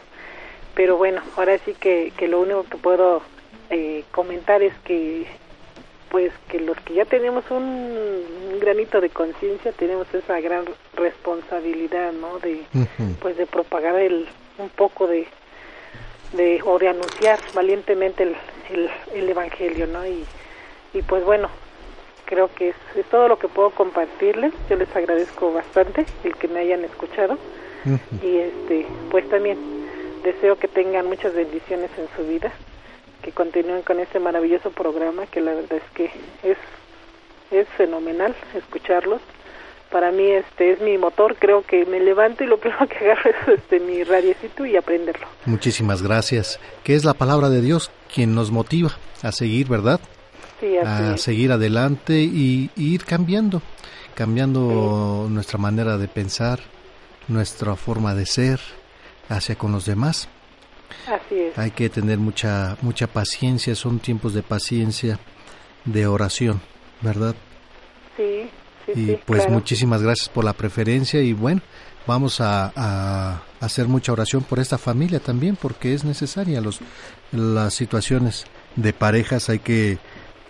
Pero 0.74 0.98
bueno, 0.98 1.22
ahora 1.38 1.58
sí 1.60 1.74
que, 1.74 2.12
que 2.18 2.28
lo 2.28 2.42
único 2.42 2.64
que 2.64 2.78
puedo 2.78 3.22
eh, 3.70 4.04
comentar 4.12 4.62
es 4.62 4.74
que 4.84 5.26
pues 6.10 6.32
que 6.50 6.60
los 6.60 6.78
que 6.82 6.94
ya 6.94 7.06
tenemos 7.06 7.44
un, 7.50 8.60
granito 8.62 9.02
de 9.02 9.10
conciencia 9.10 9.74
tenemos 9.74 10.08
esa 10.14 10.40
gran 10.40 10.64
responsabilidad 10.94 12.14
no 12.14 12.40
de 12.40 12.64
pues 13.20 13.36
de 13.36 13.46
propagar 13.46 13.96
el 13.96 14.28
un 14.58 14.70
poco 14.70 15.08
de 15.08 15.28
de 16.34 16.62
o 16.64 16.80
de 16.80 16.88
anunciar 16.88 17.40
valientemente 17.54 18.24
el, 18.24 18.90
el, 19.14 19.30
evangelio 19.30 19.88
no 19.88 20.06
y, 20.08 20.24
y 20.94 21.02
pues 21.02 21.24
bueno 21.26 21.50
creo 22.26 22.50
que 22.54 22.70
es, 22.70 22.76
es 22.96 23.06
todo 23.08 23.28
lo 23.28 23.38
que 23.38 23.48
puedo 23.48 23.70
compartirles. 23.72 24.54
Yo 24.70 24.78
les 24.78 24.94
agradezco 24.96 25.54
bastante 25.54 26.06
el 26.24 26.36
que 26.36 26.48
me 26.48 26.60
hayan 26.60 26.84
escuchado 26.84 27.38
y 28.24 28.38
este 28.38 28.86
pues 29.12 29.28
también 29.30 29.57
deseo 30.24 30.57
que 30.57 30.68
tengan 30.68 31.07
muchas 31.07 31.34
bendiciones 31.34 31.91
en 31.98 32.07
su 32.16 32.28
vida 32.28 32.52
que 33.22 33.32
continúen 33.32 33.82
con 33.82 33.99
este 33.99 34.20
maravilloso 34.20 34.72
programa 34.72 35.26
que 35.28 35.41
la 35.41 35.53
verdad 35.53 35.78
es 35.78 35.91
que 35.94 36.06
es 36.44 36.57
es 37.52 37.68
fenomenal 37.78 38.36
escucharlos. 38.53 39.22
Para 39.91 40.12
mí 40.12 40.30
este 40.30 40.74
es 40.74 40.82
mi 40.82 40.98
motor 40.98 41.36
creo 41.40 41.62
que 41.64 41.86
me 41.86 41.99
levanto 41.99 42.44
y 42.44 42.48
lo 42.48 42.57
primero 42.60 42.88
que 42.88 42.98
agarro 42.98 43.32
es 43.32 43.60
este 43.60 43.80
mi 43.80 44.03
radiecito 44.03 44.66
y 44.66 44.76
aprenderlo. 44.76 45.28
Muchísimas 45.45 46.02
gracias. 46.02 46.60
Que 46.84 46.95
es 46.95 47.06
la 47.06 47.14
palabra 47.14 47.49
de 47.49 47.62
Dios 47.62 47.91
quien 48.14 48.36
nos 48.36 48.52
motiva 48.52 48.91
a 49.22 49.32
seguir 49.32 49.68
verdad 49.68 49.99
sí, 50.60 50.78
a 50.78 51.18
seguir 51.18 51.52
adelante 51.52 52.14
y, 52.20 52.70
ir 52.76 53.06
cambiando 53.06 53.62
cambiando 54.14 55.28
nuestra 55.30 55.57
manera 55.57 55.98
de 55.98 56.07
pensar 56.07 56.60
nuestra 57.27 57.76
forma 57.76 58.14
de 58.15 58.26
ser 58.26 58.60
hacia 59.30 59.56
con 59.56 59.72
los 59.72 59.85
demás. 59.85 60.27
Así 61.07 61.39
es. 61.39 61.57
Hay 61.57 61.72
que 61.72 61.89
tener 61.89 62.18
mucha 62.18 62.77
mucha 62.81 63.07
paciencia, 63.07 63.76
son 63.76 63.99
tiempos 63.99 64.34
de 64.34 64.43
paciencia, 64.43 65.19
de 65.84 66.07
oración, 66.07 66.61
¿verdad? 67.02 67.35
Sí, 68.18 68.49
sí, 68.85 68.91
y 68.95 69.15
pues 69.18 69.49
muchísimas 69.49 70.02
gracias 70.02 70.30
por 70.30 70.45
la 70.45 70.53
preferencia 70.53 71.22
y 71.22 71.34
bueno, 71.34 71.61
vamos 72.07 72.39
a, 72.39 72.72
a, 72.76 73.41
hacer 73.60 73.88
mucha 73.88 74.11
oración 74.11 74.43
por 74.43 74.60
esta 74.60 74.77
familia 74.77 75.19
también 75.19 75.56
porque 75.56 75.93
es 75.93 76.03
necesaria 76.03 76.61
los 76.61 76.80
las 77.31 77.73
situaciones 77.73 78.45
de 78.76 78.93
parejas 78.93 79.49
hay 79.49 79.60
que 79.60 79.97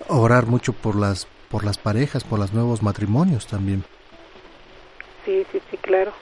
orar 0.08 0.46
mucho 0.46 0.74
por 0.74 0.96
las 0.96 1.28
por 1.50 1.64
las 1.64 1.78
parejas, 1.78 2.24
por 2.24 2.40
los 2.40 2.54
nuevos 2.54 2.84
matrimonios 2.84 3.48
también. 3.48 3.84
Sí, 5.24 5.46
sí, 5.52 5.62
sí, 5.72 5.78
claro. 5.78 6.14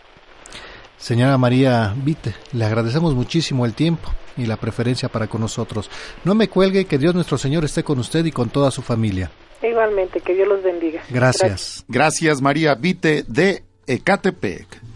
Señora 1.04 1.38
María 1.38 1.94
Vite, 1.98 2.34
le 2.54 2.64
agradecemos 2.64 3.14
muchísimo 3.14 3.66
el 3.66 3.74
tiempo 3.74 4.10
y 4.38 4.46
la 4.46 4.56
preferencia 4.56 5.10
para 5.10 5.28
con 5.28 5.42
nosotros. 5.42 5.92
No 6.24 6.34
me 6.34 6.48
cuelgue, 6.48 6.86
que 6.86 6.98
Dios 6.98 7.14
nuestro 7.14 7.38
Señor 7.38 7.66
esté 7.66 7.84
con 7.84 8.00
usted 8.00 8.24
y 8.24 8.32
con 8.32 8.50
toda 8.50 8.72
su 8.72 8.82
familia. 8.82 9.30
Igualmente, 9.62 10.22
que 10.22 10.34
Dios 10.34 10.48
los 10.48 10.64
bendiga. 10.64 11.04
Gracias. 11.10 11.84
Gracias, 11.90 12.42
María 12.42 12.76
Vite 12.76 13.26
de 13.28 13.64
Ecatepec. 13.86 14.93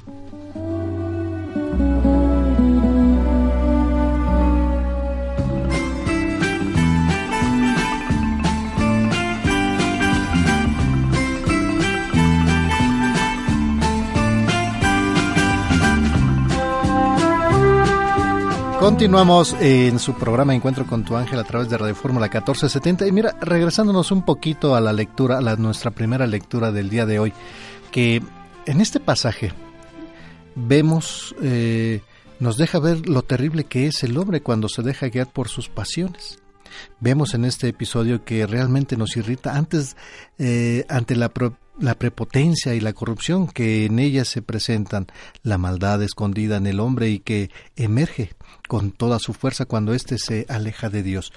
Continuamos 18.88 19.54
en 19.60 20.00
su 20.00 20.14
programa 20.14 20.56
Encuentro 20.56 20.88
con 20.88 21.04
tu 21.04 21.18
ángel 21.18 21.38
a 21.40 21.44
través 21.44 21.70
de 21.70 21.78
Radio 21.78 21.94
Fórmula 21.94 22.28
1470 22.28 23.06
y 23.06 23.12
mira, 23.12 23.36
regresándonos 23.42 24.14
un 24.14 24.24
poquito 24.24 24.76
a 24.76 24.80
la 24.80 24.94
lectura, 24.94 25.40
a 25.40 25.56
nuestra 25.58 25.92
primera 25.92 26.26
lectura 26.26 26.72
del 26.72 26.90
día 26.90 27.06
de 27.06 27.20
hoy, 27.20 27.34
que 27.92 28.24
en 28.66 28.80
este 28.80 29.02
pasaje 29.02 29.52
vemos, 30.56 31.36
eh, 31.42 32.00
nos 32.40 32.56
deja 32.56 32.80
ver 32.80 33.10
lo 33.10 33.24
terrible 33.24 33.66
que 33.66 33.88
es 33.88 34.04
el 34.04 34.18
hombre 34.18 34.40
cuando 34.40 34.70
se 34.70 34.84
deja 34.84 35.10
guiar 35.10 35.28
por 35.34 35.50
sus 35.50 35.68
pasiones. 35.68 36.40
Vemos 37.02 37.34
en 37.34 37.44
este 37.44 37.68
episodio 37.68 38.24
que 38.24 38.48
realmente 38.48 38.96
nos 38.96 39.18
irrita 39.18 39.58
antes 39.58 39.98
eh, 40.38 40.86
ante 40.88 41.18
la 41.18 41.30
la 41.80 41.96
prepotencia 41.96 42.74
y 42.74 42.80
la 42.80 42.94
corrupción 42.94 43.48
que 43.48 43.86
en 43.86 44.00
ella 44.00 44.26
se 44.26 44.42
presentan, 44.42 45.08
la 45.44 45.58
maldad 45.58 46.02
escondida 46.02 46.58
en 46.58 46.68
el 46.68 46.80
hombre 46.80 47.10
y 47.10 47.20
que 47.20 47.52
emerge 47.76 48.32
con 48.68 48.92
toda 48.92 49.20
su 49.20 49.34
fuerza 49.34 49.66
cuando 49.66 49.94
éste 49.94 50.18
se 50.18 50.46
aleja 50.50 50.90
de 50.90 51.04
Dios. 51.04 51.34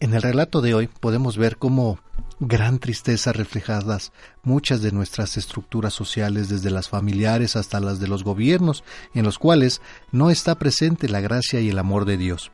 En 0.00 0.12
el 0.12 0.22
relato 0.22 0.60
de 0.60 0.74
hoy 0.74 0.88
podemos 0.88 1.38
ver 1.38 1.56
cómo 1.56 1.98
gran 2.40 2.78
tristeza 2.78 3.32
reflejadas 3.32 4.12
muchas 4.42 4.82
de 4.82 4.92
nuestras 4.92 5.36
estructuras 5.36 5.94
sociales, 5.94 6.48
desde 6.48 6.70
las 6.70 6.88
familiares 6.88 7.56
hasta 7.56 7.80
las 7.80 8.00
de 8.00 8.08
los 8.08 8.24
gobiernos, 8.24 8.84
en 9.14 9.24
los 9.24 9.38
cuales 9.38 9.80
no 10.12 10.30
está 10.30 10.56
presente 10.56 11.08
la 11.08 11.20
gracia 11.20 11.60
y 11.60 11.70
el 11.70 11.78
amor 11.78 12.04
de 12.04 12.16
Dios. 12.16 12.50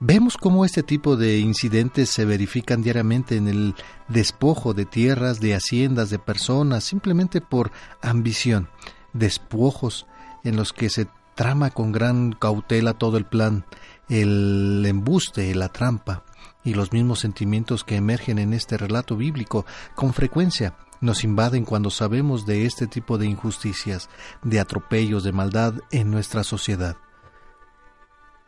Vemos 0.00 0.36
cómo 0.36 0.64
este 0.64 0.82
tipo 0.82 1.16
de 1.16 1.38
incidentes 1.38 2.10
se 2.10 2.24
verifican 2.24 2.82
diariamente 2.82 3.36
en 3.36 3.48
el 3.48 3.74
despojo 4.08 4.74
de 4.74 4.84
tierras, 4.84 5.40
de 5.40 5.54
haciendas, 5.54 6.10
de 6.10 6.18
personas, 6.18 6.84
simplemente 6.84 7.40
por 7.40 7.70
ambición, 8.02 8.68
despojos 9.12 10.06
en 10.44 10.56
los 10.56 10.72
que 10.72 10.90
se 10.90 11.06
trama 11.34 11.70
con 11.70 11.92
gran 11.92 12.32
cautela 12.32 12.94
todo 12.94 13.16
el 13.16 13.24
plan, 13.24 13.64
el 14.08 14.84
embuste, 14.86 15.54
la 15.54 15.68
trampa 15.68 16.24
y 16.64 16.74
los 16.74 16.92
mismos 16.92 17.20
sentimientos 17.20 17.84
que 17.84 17.96
emergen 17.96 18.38
en 18.38 18.54
este 18.54 18.76
relato 18.76 19.16
bíblico 19.16 19.66
con 19.94 20.12
frecuencia 20.12 20.74
nos 21.00 21.22
invaden 21.22 21.64
cuando 21.64 21.90
sabemos 21.90 22.46
de 22.46 22.64
este 22.64 22.86
tipo 22.86 23.18
de 23.18 23.26
injusticias, 23.26 24.08
de 24.42 24.60
atropellos, 24.60 25.22
de 25.22 25.32
maldad 25.32 25.74
en 25.90 26.10
nuestra 26.10 26.44
sociedad. 26.44 26.96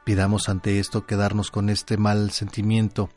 Pidamos 0.05 0.49
ante 0.49 0.79
esto 0.79 1.05
quedarnos 1.05 1.51
con 1.51 1.69
este 1.69 1.97
mal 1.99 2.31
sentimiento, 2.31 3.11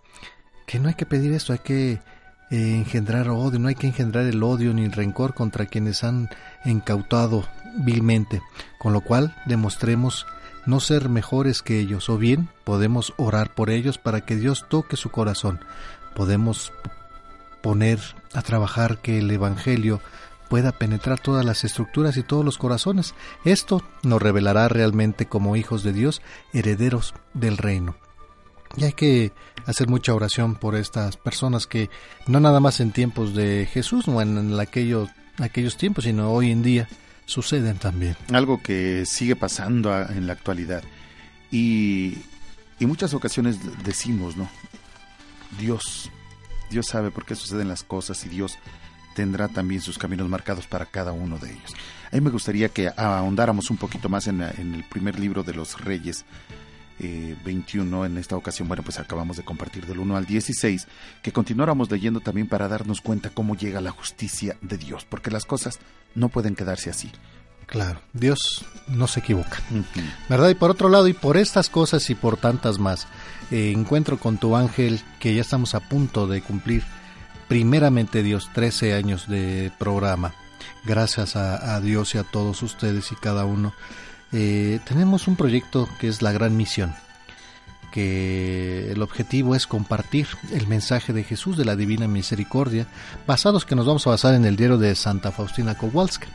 que 0.66 0.80
no 0.80 0.90
hay 0.90 0.96
que 0.96 1.06
pedir 1.06 1.32
esto, 1.34 1.54
hay 1.54 1.60
que 1.60 1.92
eh, 1.92 2.02
engendrar 2.50 3.30
odio, 3.30 3.60
no 3.60 3.68
hay 3.68 3.76
que 3.76 3.88
engendrar 3.88 4.26
el 4.26 4.42
odio 4.44 4.74
ni 4.74 4.84
el 4.84 4.92
rencor 4.92 5.34
contra 5.34 5.68
quienes 5.68 6.04
han 6.04 6.30
incautado 6.66 7.48
vilmente, 7.78 8.42
con 8.78 8.94
lo 8.94 9.02
cual 9.02 9.36
demostremos 9.46 10.26
no 10.66 10.80
ser 10.80 11.10
mejores 11.10 11.62
que 11.62 11.80
ellos, 11.80 12.10
o 12.10 12.18
bien 12.18 12.50
podemos 12.64 13.14
orar 13.18 13.54
por 13.54 13.70
ellos 13.70 13.98
para 13.98 14.22
que 14.22 14.36
Dios 14.36 14.66
toque 14.70 14.98
su 14.98 15.10
corazón, 15.10 15.60
podemos 16.16 16.72
poner 17.62 18.00
a 18.34 18.42
trabajar 18.42 19.00
que 19.00 19.20
el 19.20 19.30
Evangelio 19.32 20.02
pueda 20.50 20.72
penetrar 20.72 21.20
todas 21.20 21.46
las 21.46 21.64
estructuras 21.64 22.18
y 22.18 22.24
todos 22.24 22.44
los 22.44 22.58
corazones. 22.58 23.14
Esto 23.46 23.84
nos 24.04 24.22
revelará 24.22 24.68
realmente 24.68 25.28
como 25.28 25.56
hijos 25.56 25.84
de 25.84 25.94
Dios, 25.94 26.22
herederos 26.54 27.14
del 27.34 27.58
reino. 27.58 27.96
Y 28.76 28.84
hay 28.86 28.94
que 28.94 29.32
hacer 29.66 29.88
mucha 29.88 30.14
oración 30.14 30.56
por 30.56 30.76
estas 30.76 31.18
personas 31.18 31.68
que 31.68 31.90
no 32.28 32.40
nada 32.40 32.60
más 32.60 32.80
en 32.80 32.92
tiempos 32.92 33.34
de 33.36 33.68
Jesús 33.72 34.08
o 34.08 34.22
en 34.22 34.60
aquellos, 34.60 35.10
aquellos 35.40 35.78
tiempos, 35.78 36.04
sino 36.04 36.32
hoy 36.32 36.52
en 36.52 36.64
día 36.64 36.88
suceden 37.30 37.78
también. 37.78 38.16
Algo 38.34 38.62
que 38.62 39.06
sigue 39.06 39.36
pasando 39.36 39.96
en 40.02 40.26
la 40.26 40.34
actualidad. 40.34 40.84
Y, 41.52 42.18
y 42.80 42.86
muchas 42.86 43.14
ocasiones 43.14 43.58
decimos, 43.84 44.36
¿no? 44.36 44.50
Dios, 45.60 46.12
Dios 46.72 46.88
sabe 46.88 47.12
por 47.12 47.26
qué 47.26 47.36
suceden 47.36 47.68
las 47.68 47.84
cosas 47.84 48.26
y 48.26 48.30
Dios 48.30 48.58
tendrá 49.16 49.48
también 49.48 49.82
sus 49.82 49.98
caminos 49.98 50.28
marcados 50.28 50.66
para 50.66 50.86
cada 50.86 51.12
uno 51.12 51.38
de 51.38 51.52
ellos. 51.52 51.76
A 52.12 52.16
mí 52.16 52.22
me 52.22 52.30
gustaría 52.32 52.70
que 52.70 52.90
ahondáramos 52.96 53.70
un 53.70 53.78
poquito 53.78 54.10
más 54.10 54.28
en, 54.28 54.42
el 54.42 54.84
primer 54.90 55.20
libro 55.20 55.44
de 55.44 55.54
los 55.54 55.80
Reyes, 55.80 56.26
21 57.00 58.04
eh, 58.04 58.08
en 58.08 58.18
esta 58.18 58.36
ocasión, 58.36 58.68
bueno, 58.68 58.84
pues 58.84 59.00
acabamos 59.00 59.38
de 59.38 59.44
compartir 59.44 59.86
del 59.86 60.00
1 60.00 60.18
al 60.18 60.26
16, 60.26 60.88
que 61.22 61.32
continuáramos 61.32 61.90
leyendo 61.90 62.20
también 62.20 62.48
para 62.48 62.68
darnos 62.68 63.02
cuenta 63.02 63.30
cómo 63.30 63.56
llega 63.56 63.82
la 63.82 63.92
justicia 63.92 64.58
de 64.62 64.78
Dios, 64.78 65.06
porque 65.06 65.32
las 65.32 65.46
cosas 65.46 65.80
no 66.16 66.30
pueden 66.30 66.56
quedarse 66.56 66.90
así. 66.90 67.12
Claro, 67.70 68.02
Dios 68.14 68.66
no 68.88 69.08
se 69.08 69.20
equivoca. 69.20 69.60
¿Verdad? 70.28 70.50
Y 70.50 70.56
por 70.56 70.72
otro 70.72 70.90
lado, 70.90 71.08
y 71.08 71.14
por 71.14 71.38
estas 71.38 71.70
cosas 71.70 72.10
y 72.10 72.16
por 72.16 72.36
tantas 72.36 72.80
más, 72.80 73.08
eh, 73.52 73.72
encuentro 73.76 74.18
con 74.18 74.40
tu 74.40 74.56
ángel 74.56 75.00
que 75.20 75.36
ya 75.36 75.42
estamos 75.42 75.76
a 75.76 75.80
punto 75.80 76.26
de 76.26 76.42
cumplir, 76.42 76.84
primeramente 77.48 78.24
Dios, 78.24 78.50
13 78.54 78.96
años 78.96 79.28
de 79.28 79.72
programa. 79.78 80.34
Gracias 80.84 81.36
a, 81.36 81.80
Dios 81.82 82.16
y 82.16 82.18
a 82.18 82.24
todos 82.24 82.64
ustedes 82.64 83.12
y 83.12 83.16
cada 83.16 83.46
uno. 83.46 83.74
Eh, 84.32 84.80
tenemos 84.86 85.28
un 85.28 85.36
proyecto 85.36 85.90
que 86.00 86.08
es 86.08 86.22
la 86.22 86.32
gran 86.32 86.56
misión, 86.56 86.94
que 87.92 88.92
el 88.92 89.02
objetivo 89.02 89.56
es 89.56 89.66
compartir 89.66 90.28
el 90.52 90.68
mensaje 90.68 91.14
de 91.14 91.24
Jesús 91.24 91.58
de 91.58 91.66
la 91.66 91.76
Divina 91.76 92.08
Misericordia, 92.08 92.88
basados 93.26 93.66
que 93.66 93.76
nos 93.76 93.88
vamos 93.88 94.06
a 94.06 94.12
basar 94.12 94.36
en 94.36 94.46
el 94.46 94.56
diario 94.56 94.78
de 94.78 94.96
Santa 94.96 95.32
Faustina 95.32 95.76
Kowalska 95.76 96.28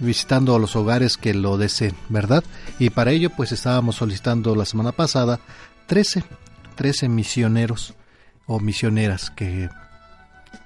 visitando 0.00 0.56
a 0.56 0.58
los 0.58 0.74
hogares 0.76 1.16
que 1.16 1.34
lo 1.34 1.58
deseen, 1.58 1.94
¿verdad? 2.08 2.42
Y 2.78 2.90
para 2.90 3.12
ello 3.12 3.30
pues 3.30 3.52
estábamos 3.52 3.96
solicitando 3.96 4.56
la 4.56 4.64
semana 4.64 4.92
pasada 4.92 5.40
13, 5.86 6.24
13 6.74 7.08
misioneros 7.08 7.94
o 8.46 8.58
misioneras 8.58 9.30
que 9.30 9.68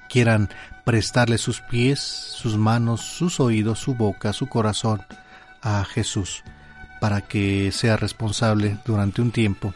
quieran 0.09 0.49
prestarle 0.85 1.39
sus 1.39 1.61
pies, 1.61 1.99
sus 1.99 2.57
manos, 2.57 3.01
sus 3.01 3.41
oídos, 3.41 3.81
su 3.81 3.95
boca, 3.95 4.33
su 4.33 4.49
corazón 4.49 5.03
a 5.63 5.85
Jesús 5.85 6.45
para 7.05 7.21
que 7.21 7.71
sea 7.71 7.99
responsable 7.99 8.79
durante 8.87 9.21
un 9.21 9.31
tiempo 9.31 9.75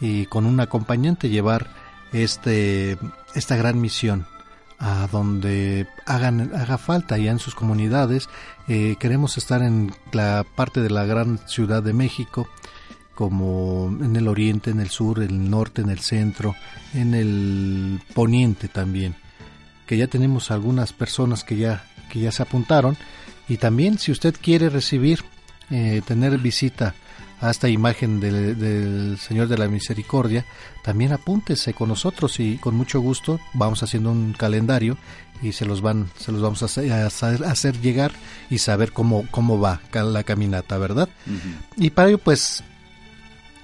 y 0.00 0.26
con 0.26 0.46
un 0.46 0.58
acompañante 0.58 1.28
llevar 1.28 1.68
este 2.12 2.98
esta 3.36 3.54
gran 3.54 3.80
misión 3.80 4.26
a 4.80 5.06
donde 5.12 5.86
hagan, 6.06 6.52
haga 6.56 6.76
falta 6.76 7.18
ya 7.18 7.30
en 7.30 7.38
sus 7.38 7.54
comunidades. 7.54 8.28
Eh, 8.66 8.96
queremos 8.98 9.38
estar 9.38 9.62
en 9.62 9.94
la 10.10 10.44
parte 10.56 10.80
de 10.80 10.90
la 10.90 11.04
gran 11.04 11.38
ciudad 11.46 11.84
de 11.84 11.92
México, 11.92 12.48
como 13.14 13.96
en 14.02 14.16
el 14.16 14.26
oriente, 14.26 14.72
en 14.72 14.80
el 14.80 14.90
sur, 14.90 15.22
en 15.22 15.30
el 15.30 15.48
norte, 15.48 15.82
en 15.82 15.90
el 15.90 16.00
centro, 16.00 16.56
en 16.94 17.14
el 17.14 18.00
poniente 18.12 18.66
también, 18.66 19.14
que 19.86 19.96
ya 19.96 20.08
tenemos 20.08 20.50
algunas 20.50 20.92
personas 20.92 21.44
que 21.44 21.58
ya, 21.58 21.84
que 22.10 22.18
ya 22.18 22.32
se 22.32 22.42
apuntaron. 22.42 22.96
Y 23.48 23.58
también 23.58 23.98
si 24.00 24.10
usted 24.10 24.34
quiere 24.42 24.68
recibir, 24.68 25.22
eh, 25.70 26.02
tener 26.06 26.38
visita 26.38 26.94
a 27.40 27.50
esta 27.50 27.68
imagen 27.68 28.20
del, 28.20 29.18
Señor 29.18 29.48
de 29.48 29.58
la 29.58 29.68
Misericordia, 29.68 30.46
también 30.82 31.12
apúntese 31.12 31.74
con 31.74 31.88
nosotros 31.88 32.40
y 32.40 32.56
con 32.56 32.74
mucho 32.74 33.00
gusto 33.00 33.40
vamos 33.52 33.82
haciendo 33.82 34.10
un 34.10 34.32
calendario 34.32 34.96
y 35.42 35.52
se 35.52 35.66
los 35.66 35.82
van 35.82 36.08
se 36.18 36.32
los 36.32 36.40
vamos 36.40 36.62
a 36.62 36.66
hacer, 37.06 37.80
llegar 37.80 38.12
y 38.48 38.58
saber 38.58 38.92
cómo 38.92 39.26
cómo 39.30 39.60
va 39.60 39.80
la 39.92 40.22
caminata, 40.22 40.78
¿verdad? 40.78 41.10
Y 41.76 41.90
para 41.90 42.08
ello 42.08 42.18
pues 42.18 42.64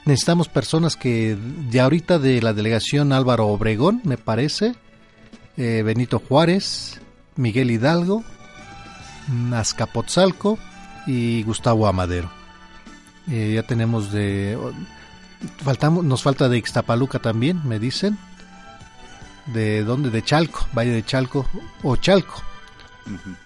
necesitamos 0.05 0.49
personas 0.49 0.97
que 0.97 1.37
de 1.37 1.81
ahorita 1.81 2.19
de 2.19 2.43
la 2.43 2.53
delegación 2.53 3.13
Álvaro 3.13 3.47
Obregón, 3.47 4.03
me 4.05 4.19
parece, 4.19 4.75
eh, 5.57 5.83
Benito 5.83 6.19
Juárez, 6.19 7.01
Miguel 7.37 7.71
Hidalgo, 7.71 8.23
Azcapotzalco 9.55 10.59
y 11.07 11.43
Gustavo 11.43 11.87
Amadero. 11.87 12.31
Eh, 13.31 13.53
ya 13.55 13.63
tenemos 13.63 14.13
de... 14.13 14.59
Faltamos, 15.59 16.05
nos 16.05 16.23
falta 16.23 16.49
de 16.49 16.59
Ixtapaluca 16.59 17.19
también, 17.19 17.61
me 17.65 17.79
dicen. 17.79 18.19
¿De 19.47 19.83
dónde? 19.83 20.11
De 20.11 20.23
Chalco, 20.23 20.67
Valle 20.77 20.93
de 20.93 21.05
Chalco 21.05 21.49
o 21.83 21.97
Chalco. 21.97 22.43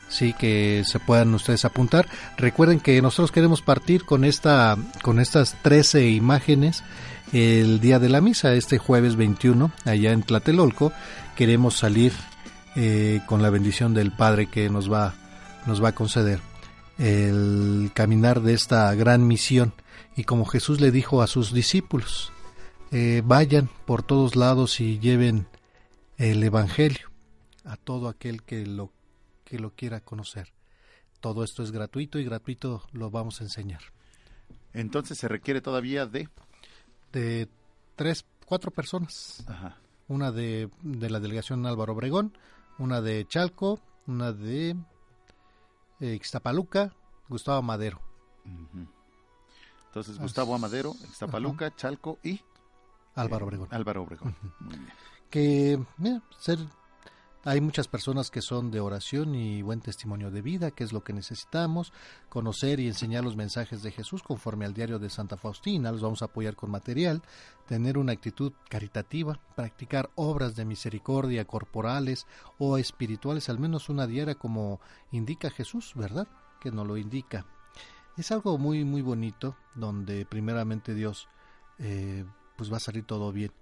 Sí, 0.08 0.34
que 0.34 0.82
se 0.84 0.98
puedan 0.98 1.32
ustedes 1.34 1.64
apuntar. 1.64 2.06
Recuerden 2.36 2.80
que 2.80 3.00
nosotros 3.00 3.32
queremos 3.32 3.62
partir 3.62 4.04
con 4.04 4.24
esta 4.24 4.76
con 5.02 5.18
estas 5.18 5.56
13 5.62 6.10
imágenes 6.10 6.84
el 7.32 7.80
día 7.80 7.98
de 7.98 8.10
la 8.10 8.20
misa, 8.20 8.52
este 8.52 8.76
jueves 8.76 9.16
21, 9.16 9.70
allá 9.86 10.12
en 10.12 10.22
Tlatelolco. 10.22 10.92
Queremos 11.34 11.76
salir 11.76 12.12
eh, 12.76 13.20
con 13.26 13.40
la 13.40 13.48
bendición 13.48 13.94
del 13.94 14.12
Padre 14.12 14.46
que 14.46 14.68
nos 14.68 14.92
va, 14.92 15.14
nos 15.64 15.82
va 15.82 15.88
a 15.88 15.94
conceder 15.94 16.40
el 16.98 17.90
caminar 17.94 18.40
de 18.40 18.54
esta 18.54 18.94
gran 18.94 19.26
misión 19.26 19.74
y 20.16 20.24
como 20.24 20.46
Jesús 20.46 20.80
le 20.80 20.90
dijo 20.90 21.22
a 21.22 21.26
sus 21.26 21.52
discípulos, 21.52 22.32
eh, 22.90 23.22
vayan 23.24 23.68
por 23.84 24.02
todos 24.02 24.36
lados 24.36 24.80
y 24.80 24.98
lleven 24.98 25.46
el 26.16 26.42
Evangelio 26.42 27.10
a 27.64 27.76
todo 27.76 28.08
aquel 28.08 28.42
que 28.42 28.64
lo, 28.64 28.92
que 29.44 29.58
lo 29.58 29.74
quiera 29.74 30.00
conocer. 30.00 30.52
Todo 31.20 31.44
esto 31.44 31.62
es 31.62 31.72
gratuito 31.72 32.18
y 32.18 32.24
gratuito 32.24 32.82
lo 32.92 33.10
vamos 33.10 33.40
a 33.40 33.44
enseñar. 33.44 33.80
Entonces 34.72 35.18
se 35.18 35.28
requiere 35.28 35.60
todavía 35.60 36.06
de... 36.06 36.28
De 37.12 37.48
tres, 37.94 38.26
cuatro 38.44 38.70
personas. 38.70 39.44
Una 40.08 40.30
de, 40.32 40.68
de 40.82 41.10
la 41.10 41.18
delegación 41.18 41.66
Álvaro 41.66 41.94
Obregón, 41.94 42.36
una 42.78 43.00
de 43.00 43.26
Chalco, 43.26 43.80
una 44.06 44.32
de 44.32 44.76
Ixtapaluca, 46.00 46.94
Gustavo 47.28 47.62
Madero. 47.62 48.00
Entonces, 49.88 50.18
Gustavo 50.18 50.54
Amadero, 50.54 50.94
Ixtapaluca, 51.04 51.74
Chalco 51.74 52.18
y 52.22 52.42
Álvaro 53.14 53.46
Obregón. 53.46 53.68
Álvaro 53.70 54.02
Obregón. 54.02 54.36
Que 55.30 55.82
ser 56.38 56.58
hay 57.46 57.60
muchas 57.60 57.86
personas 57.86 58.32
que 58.32 58.42
son 58.42 58.72
de 58.72 58.80
oración 58.80 59.36
y 59.36 59.62
buen 59.62 59.80
testimonio 59.80 60.32
de 60.32 60.42
vida, 60.42 60.72
que 60.72 60.82
es 60.82 60.92
lo 60.92 61.04
que 61.04 61.12
necesitamos, 61.12 61.92
conocer 62.28 62.80
y 62.80 62.88
enseñar 62.88 63.22
los 63.22 63.36
mensajes 63.36 63.84
de 63.84 63.92
Jesús 63.92 64.24
conforme 64.24 64.64
al 64.64 64.74
diario 64.74 64.98
de 64.98 65.10
Santa 65.10 65.36
Faustina, 65.36 65.92
los 65.92 66.02
vamos 66.02 66.22
a 66.22 66.24
apoyar 66.24 66.56
con 66.56 66.72
material, 66.72 67.22
tener 67.68 67.98
una 67.98 68.10
actitud 68.10 68.52
caritativa, 68.68 69.38
practicar 69.54 70.10
obras 70.16 70.56
de 70.56 70.64
misericordia 70.64 71.44
corporales 71.44 72.26
o 72.58 72.78
espirituales, 72.78 73.48
al 73.48 73.60
menos 73.60 73.88
una 73.88 74.08
diaria 74.08 74.34
como 74.34 74.80
indica 75.12 75.48
Jesús, 75.48 75.92
¿verdad? 75.94 76.26
Que 76.60 76.72
nos 76.72 76.84
lo 76.84 76.96
indica. 76.96 77.46
Es 78.16 78.32
algo 78.32 78.58
muy, 78.58 78.82
muy 78.82 79.02
bonito, 79.02 79.56
donde 79.76 80.26
primeramente 80.26 80.94
Dios, 80.94 81.28
eh, 81.78 82.24
pues 82.56 82.72
va 82.72 82.78
a 82.78 82.80
salir 82.80 83.04
todo 83.04 83.30
bien 83.30 83.52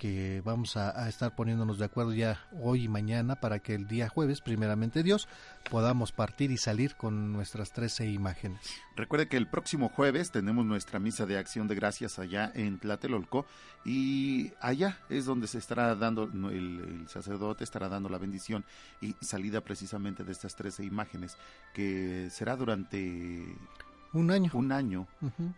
que 0.00 0.40
vamos 0.46 0.78
a, 0.78 1.06
estar 1.10 1.34
poniéndonos 1.34 1.78
de 1.78 1.84
acuerdo 1.84 2.14
ya 2.14 2.48
hoy 2.58 2.84
y 2.84 2.88
mañana 2.88 3.36
para 3.36 3.58
que 3.58 3.74
el 3.74 3.86
día 3.86 4.08
jueves, 4.08 4.40
primeramente 4.40 5.02
Dios, 5.02 5.28
podamos 5.70 6.10
partir 6.10 6.50
y 6.50 6.56
salir 6.56 6.96
con 6.96 7.34
nuestras 7.34 7.70
13 7.74 8.06
imágenes. 8.06 8.62
Recuerde 8.96 9.28
que 9.28 9.36
el 9.36 9.46
próximo 9.46 9.90
jueves 9.90 10.30
tenemos 10.30 10.64
nuestra 10.64 10.98
misa 10.98 11.26
de 11.26 11.36
acción 11.36 11.68
de 11.68 11.74
gracias 11.74 12.18
allá 12.18 12.50
en 12.54 12.78
Tlatelolco 12.78 13.44
y 13.84 14.54
allá 14.62 14.96
es 15.10 15.26
donde 15.26 15.46
se 15.46 15.58
estará 15.58 15.94
dando, 15.94 16.30
el, 16.48 17.04
sacerdote 17.06 17.64
estará 17.64 17.90
dando 17.90 18.08
la 18.08 18.16
bendición 18.16 18.64
y 19.02 19.14
salida 19.20 19.60
precisamente 19.60 20.24
de 20.24 20.32
estas 20.32 20.56
13 20.56 20.82
imágenes 20.82 21.36
que 21.74 22.30
será 22.30 22.56
durante 22.56 23.44
un 24.12 24.30
año. 24.30 24.50
Un 24.54 24.72
año, 24.72 25.06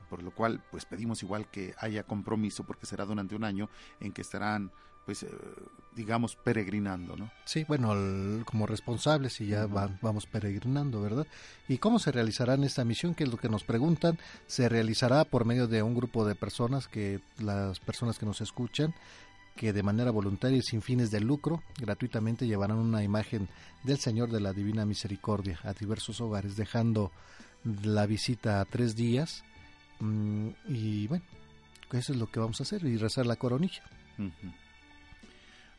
por 0.08 0.22
lo 0.22 0.30
cual 0.30 0.62
pues 0.70 0.84
pedimos 0.84 1.22
igual 1.22 1.48
que 1.50 1.74
haya 1.78 2.04
compromiso 2.04 2.64
porque 2.64 2.86
será 2.86 3.04
durante 3.04 3.34
un 3.34 3.44
año 3.44 3.68
en 4.00 4.12
que 4.12 4.22
estarán 4.22 4.70
pues 5.04 5.24
eh, 5.24 5.30
digamos 5.96 6.36
peregrinando, 6.36 7.16
¿no? 7.16 7.30
Sí, 7.44 7.64
bueno, 7.66 7.92
como 8.44 8.66
responsables 8.66 9.40
y 9.40 9.46
ya 9.46 9.66
vamos 9.66 10.26
peregrinando, 10.26 11.02
¿verdad? 11.02 11.26
¿Y 11.68 11.78
cómo 11.78 11.98
se 11.98 12.12
realizará 12.12 12.54
en 12.54 12.64
esta 12.64 12.84
misión? 12.84 13.14
Que 13.14 13.24
es 13.24 13.30
lo 13.30 13.36
que 13.36 13.48
nos 13.48 13.64
preguntan. 13.64 14.18
Se 14.46 14.68
realizará 14.68 15.24
por 15.24 15.44
medio 15.44 15.66
de 15.66 15.82
un 15.82 15.94
grupo 15.94 16.24
de 16.24 16.34
personas 16.34 16.88
que 16.88 17.20
las 17.38 17.80
personas 17.80 18.18
que 18.18 18.26
nos 18.26 18.40
escuchan 18.40 18.94
que 19.56 19.72
de 19.72 19.82
manera 19.82 20.10
voluntaria 20.10 20.58
y 20.58 20.62
sin 20.62 20.82
fines 20.82 21.10
de 21.10 21.20
lucro 21.20 21.62
gratuitamente 21.78 22.46
llevarán 22.46 22.78
una 22.78 23.02
imagen 23.02 23.48
del 23.84 23.98
Señor 23.98 24.30
de 24.30 24.40
la 24.40 24.52
Divina 24.52 24.86
Misericordia 24.86 25.58
a 25.62 25.74
diversos 25.74 26.20
hogares, 26.20 26.56
dejando 26.56 27.12
la 27.64 28.06
visita 28.06 28.60
a 28.60 28.64
tres 28.64 28.97
días 28.97 29.44
mm, 30.01 30.48
y 30.68 31.06
bueno, 31.06 31.24
eso 31.93 32.12
es 32.12 32.18
lo 32.18 32.30
que 32.30 32.40
vamos 32.40 32.60
a 32.60 32.64
hacer 32.64 32.84
y 32.84 32.97
rezar 32.97 33.26
la 33.26 33.36
coronilla. 33.36 33.82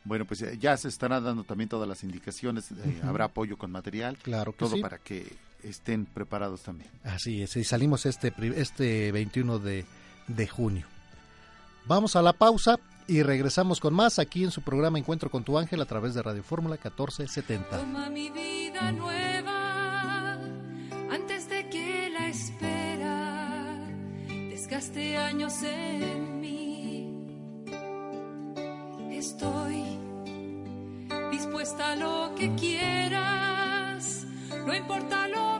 Bueno, 0.04 0.26
pues 0.26 0.42
eh, 0.42 0.58
ya 0.58 0.76
se 0.76 0.88
estarán 0.88 1.24
dando 1.24 1.44
también 1.44 1.68
todas 1.68 1.88
las 1.88 2.04
indicaciones, 2.04 2.70
eh, 2.72 3.00
habrá 3.02 3.26
apoyo 3.26 3.56
con 3.56 3.70
material, 3.70 4.18
claro 4.18 4.52
todo 4.52 4.80
para 4.80 4.98
que 4.98 5.36
estén 5.62 6.04
preparados 6.04 6.62
también. 6.62 6.90
Así 7.02 7.42
es, 7.42 7.56
y 7.56 7.64
salimos 7.64 8.06
este, 8.06 8.32
este 8.56 9.12
21 9.12 9.58
de, 9.58 9.86
de 10.28 10.46
junio. 10.46 10.86
Vamos 11.86 12.16
a 12.16 12.22
la 12.22 12.32
pausa 12.34 12.78
y 13.06 13.22
regresamos 13.22 13.80
con 13.80 13.94
más 13.94 14.18
aquí 14.18 14.44
en 14.44 14.50
su 14.50 14.62
programa 14.62 14.98
Encuentro 14.98 15.30
con 15.30 15.44
tu 15.44 15.58
ángel 15.58 15.80
a 15.80 15.86
través 15.86 16.14
de 16.14 16.22
Radio 16.22 16.42
Fórmula 16.42 16.74
1470. 16.74 17.78
Toma 17.78 18.08
mi 18.08 18.30
vida 18.30 18.92
nueva 18.92 19.43
desgaste 24.94 25.16
años 25.16 25.62
en 25.62 26.40
mí. 26.40 27.08
Estoy 29.10 29.98
dispuesta 31.30 31.92
a 31.92 31.96
lo 31.96 32.34
que 32.34 32.54
quieras, 32.54 34.26
no 34.66 34.74
importa 34.74 35.28
lo 35.28 35.53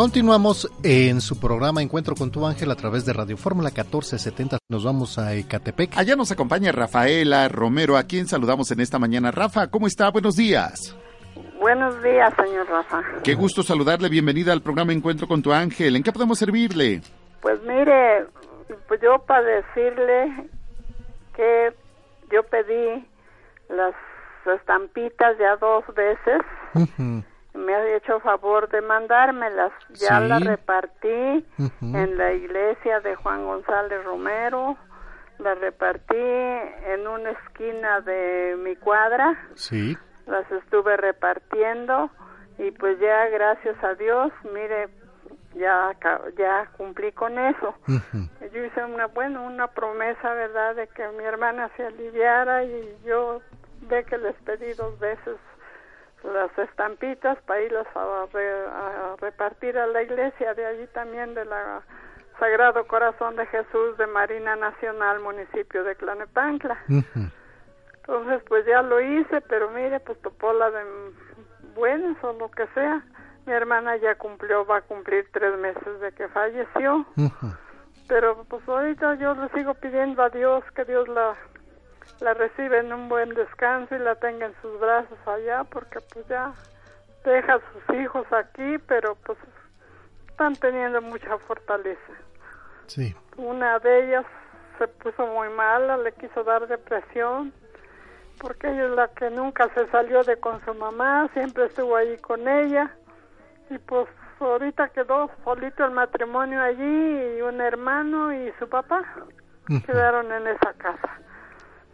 Continuamos 0.00 0.66
en 0.82 1.20
su 1.20 1.38
programa 1.38 1.82
Encuentro 1.82 2.14
con 2.14 2.30
tu 2.30 2.46
ángel 2.46 2.70
a 2.70 2.74
través 2.74 3.04
de 3.04 3.12
Radio 3.12 3.36
Fórmula 3.36 3.68
1470. 3.68 4.56
Nos 4.70 4.82
vamos 4.82 5.18
a 5.18 5.34
Ecatepec. 5.34 5.94
Allá 5.94 6.16
nos 6.16 6.32
acompaña 6.32 6.72
Rafaela 6.72 7.46
Romero, 7.50 7.98
a 7.98 8.04
quien 8.04 8.26
saludamos 8.26 8.70
en 8.70 8.80
esta 8.80 8.98
mañana. 8.98 9.30
Rafa, 9.30 9.66
¿cómo 9.66 9.86
está? 9.86 10.10
Buenos 10.10 10.36
días. 10.36 10.96
Buenos 11.60 12.02
días, 12.02 12.32
señor 12.34 12.66
Rafa. 12.66 13.02
Qué 13.22 13.34
gusto 13.34 13.62
saludarle. 13.62 14.08
Bienvenida 14.08 14.54
al 14.54 14.62
programa 14.62 14.94
Encuentro 14.94 15.28
con 15.28 15.42
tu 15.42 15.52
ángel. 15.52 15.94
¿En 15.94 16.02
qué 16.02 16.12
podemos 16.12 16.38
servirle? 16.38 17.02
Pues 17.42 17.60
mire, 17.64 18.24
pues 18.88 19.02
yo 19.02 19.18
para 19.26 19.42
decirle 19.42 20.48
que 21.36 21.74
yo 22.32 22.42
pedí 22.44 23.06
las 23.68 23.94
estampitas 24.46 25.36
ya 25.38 25.56
dos 25.56 25.84
veces 25.94 26.40
me 27.54 27.74
ha 27.74 27.96
hecho 27.96 28.20
favor 28.20 28.68
de 28.68 28.80
mandármelas. 28.80 29.72
Ya 29.90 30.20
las 30.20 30.44
repartí 30.44 31.44
en 31.80 32.18
la 32.18 32.32
iglesia 32.32 33.00
de 33.00 33.16
Juan 33.16 33.44
González 33.44 34.04
Romero, 34.04 34.76
las 35.38 35.58
repartí 35.58 36.14
en 36.16 37.06
una 37.06 37.30
esquina 37.30 38.00
de 38.00 38.56
mi 38.58 38.76
cuadra. 38.76 39.38
Sí. 39.54 39.96
Las 40.26 40.50
estuve 40.52 40.96
repartiendo 40.96 42.10
y 42.58 42.70
pues 42.72 42.98
ya 43.00 43.26
gracias 43.28 43.82
a 43.82 43.94
Dios, 43.94 44.32
mire, 44.52 44.88
ya 45.54 45.96
ya 46.36 46.70
cumplí 46.76 47.10
con 47.12 47.38
eso. 47.38 47.74
Yo 48.52 48.64
hice 48.64 48.84
una 48.84 49.06
bueno, 49.06 49.44
una 49.44 49.66
promesa, 49.68 50.34
¿verdad?, 50.34 50.76
de 50.76 50.86
que 50.88 51.08
mi 51.08 51.24
hermana 51.24 51.70
se 51.76 51.86
aliviara 51.86 52.62
y 52.64 52.96
yo 53.04 53.40
ve 53.88 54.04
que 54.04 54.18
les 54.18 54.36
pedí 54.42 54.72
dos 54.74 54.98
veces 55.00 55.36
las 56.24 56.56
estampitas 56.58 57.38
para 57.46 57.62
irlas 57.62 57.86
a, 57.94 59.16
repartir 59.20 59.78
a 59.78 59.86
la 59.86 60.02
iglesia 60.02 60.54
de 60.54 60.66
allí 60.66 60.86
también 60.88 61.34
de 61.34 61.44
la 61.44 61.82
Sagrado 62.38 62.86
Corazón 62.86 63.36
de 63.36 63.46
Jesús 63.46 63.98
de 63.98 64.06
Marina 64.06 64.56
Nacional, 64.56 65.20
municipio 65.20 65.84
de 65.84 65.94
Clanepancla. 65.96 66.78
Entonces, 66.88 68.42
pues 68.48 68.64
ya 68.66 68.82
lo 68.82 69.00
hice, 69.00 69.40
pero 69.42 69.70
mire, 69.70 70.00
pues 70.00 70.20
topó 70.22 70.52
la 70.52 70.70
de 70.70 70.82
buenas 71.74 72.16
o 72.24 72.32
lo 72.32 72.50
que 72.50 72.66
sea. 72.68 73.04
Mi 73.46 73.52
hermana 73.52 73.96
ya 73.96 74.14
cumplió, 74.14 74.64
va 74.64 74.78
a 74.78 74.82
cumplir 74.82 75.26
tres 75.32 75.56
meses 75.58 76.00
de 76.00 76.12
que 76.12 76.28
falleció. 76.28 77.04
Pero 78.08 78.44
pues 78.48 78.66
ahorita 78.68 79.14
yo 79.16 79.34
le 79.34 79.48
sigo 79.50 79.74
pidiendo 79.74 80.22
a 80.22 80.30
Dios 80.30 80.64
que 80.74 80.84
Dios 80.84 81.06
la 81.08 81.36
la 82.20 82.34
recibe 82.34 82.78
en 82.78 82.92
un 82.92 83.08
buen 83.08 83.30
descanso 83.30 83.94
y 83.94 83.98
la 83.98 84.14
tenga 84.16 84.46
en 84.46 84.54
sus 84.60 84.78
brazos 84.80 85.18
allá 85.26 85.64
porque 85.64 85.98
pues 86.12 86.26
ya 86.28 86.52
deja 87.24 87.54
a 87.54 87.60
sus 87.72 87.96
hijos 87.96 88.26
aquí 88.32 88.78
pero 88.86 89.16
pues 89.26 89.38
están 90.28 90.54
teniendo 90.56 91.02
mucha 91.02 91.36
fortaleza. 91.38 92.12
Sí. 92.86 93.14
Una 93.36 93.78
de 93.78 94.06
ellas 94.06 94.26
se 94.78 94.88
puso 94.88 95.26
muy 95.26 95.48
mala 95.50 95.96
le 95.96 96.12
quiso 96.12 96.44
dar 96.44 96.66
depresión 96.66 97.52
porque 98.38 98.68
ella 98.68 98.86
es 98.86 98.90
la 98.90 99.08
que 99.08 99.30
nunca 99.30 99.68
se 99.74 99.86
salió 99.88 100.22
de 100.22 100.38
con 100.38 100.64
su 100.64 100.74
mamá 100.74 101.28
siempre 101.34 101.66
estuvo 101.66 101.96
ahí 101.96 102.16
con 102.18 102.48
ella 102.48 102.90
y 103.68 103.78
pues 103.78 104.08
ahorita 104.40 104.88
quedó 104.88 105.30
solito 105.44 105.84
el 105.84 105.92
matrimonio 105.92 106.60
allí 106.60 107.36
y 107.36 107.42
un 107.42 107.60
hermano 107.60 108.32
y 108.32 108.52
su 108.58 108.68
papá 108.68 109.04
quedaron 109.86 110.32
en 110.32 110.46
esa 110.46 110.72
casa 110.74 111.20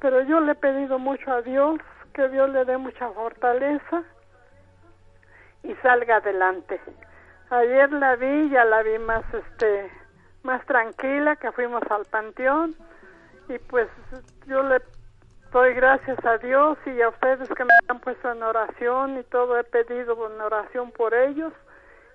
pero 0.00 0.22
yo 0.22 0.40
le 0.40 0.52
he 0.52 0.56
pedido 0.56 0.98
mucho 0.98 1.30
a 1.32 1.42
Dios 1.42 1.80
que 2.12 2.28
Dios 2.28 2.48
le 2.50 2.64
dé 2.64 2.76
mucha 2.76 3.10
fortaleza 3.10 4.02
y 5.62 5.74
salga 5.76 6.16
adelante. 6.16 6.80
Ayer 7.50 7.92
la 7.92 8.16
vi, 8.16 8.50
ya 8.50 8.64
la 8.64 8.82
vi 8.82 8.98
más 8.98 9.22
este 9.32 9.90
más 10.42 10.64
tranquila, 10.66 11.36
que 11.36 11.52
fuimos 11.52 11.82
al 11.90 12.04
panteón. 12.06 12.74
Y 13.48 13.58
pues 13.58 13.88
yo 14.46 14.62
le 14.62 14.80
doy 15.52 15.74
gracias 15.74 16.24
a 16.24 16.38
Dios 16.38 16.78
y 16.86 17.02
a 17.02 17.08
ustedes 17.08 17.48
que 17.48 17.64
me 17.64 17.70
han 17.88 18.00
puesto 18.00 18.32
en 18.32 18.42
oración 18.42 19.18
y 19.18 19.24
todo. 19.24 19.58
He 19.58 19.64
pedido 19.64 20.14
en 20.32 20.40
oración 20.40 20.90
por 20.92 21.12
ellos. 21.12 21.52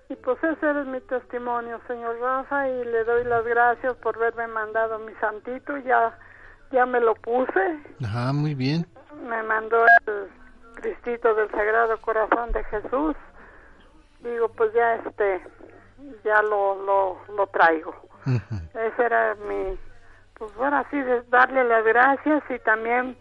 Y 0.08 0.16
pues 0.16 0.42
ese 0.42 0.70
es 0.70 0.86
mi 0.86 1.00
testimonio, 1.00 1.80
señor 1.86 2.18
Rafa, 2.20 2.68
y 2.68 2.84
le 2.84 3.04
doy 3.04 3.24
las 3.24 3.44
gracias 3.44 3.94
por 3.94 4.16
haberme 4.16 4.48
mandado 4.48 4.98
mi 4.98 5.14
santito. 5.14 5.76
Ya 5.78 6.18
ya 6.72 6.86
me 6.86 7.00
lo 7.00 7.14
puse. 7.14 7.78
Ajá, 8.04 8.32
muy 8.32 8.54
bien. 8.54 8.86
Me 9.28 9.42
mandó 9.42 9.84
el 10.06 10.28
Cristito 10.74 11.34
del 11.34 11.50
Sagrado 11.50 11.96
Corazón 12.00 12.52
de 12.52 12.64
Jesús. 12.64 13.14
Digo, 14.20 14.48
pues 14.50 14.72
ya 14.72 14.94
este, 14.96 15.40
ya 16.24 16.42
lo, 16.42 16.82
lo, 16.84 17.18
lo 17.36 17.46
traigo. 17.48 17.94
Ese 18.26 19.04
era 19.04 19.34
mi, 19.48 19.76
pues 20.38 20.54
bueno, 20.54 20.78
así 20.78 20.96
de 20.96 21.22
darle 21.22 21.64
las 21.64 21.84
gracias 21.84 22.42
y 22.50 22.58
también 22.60 23.16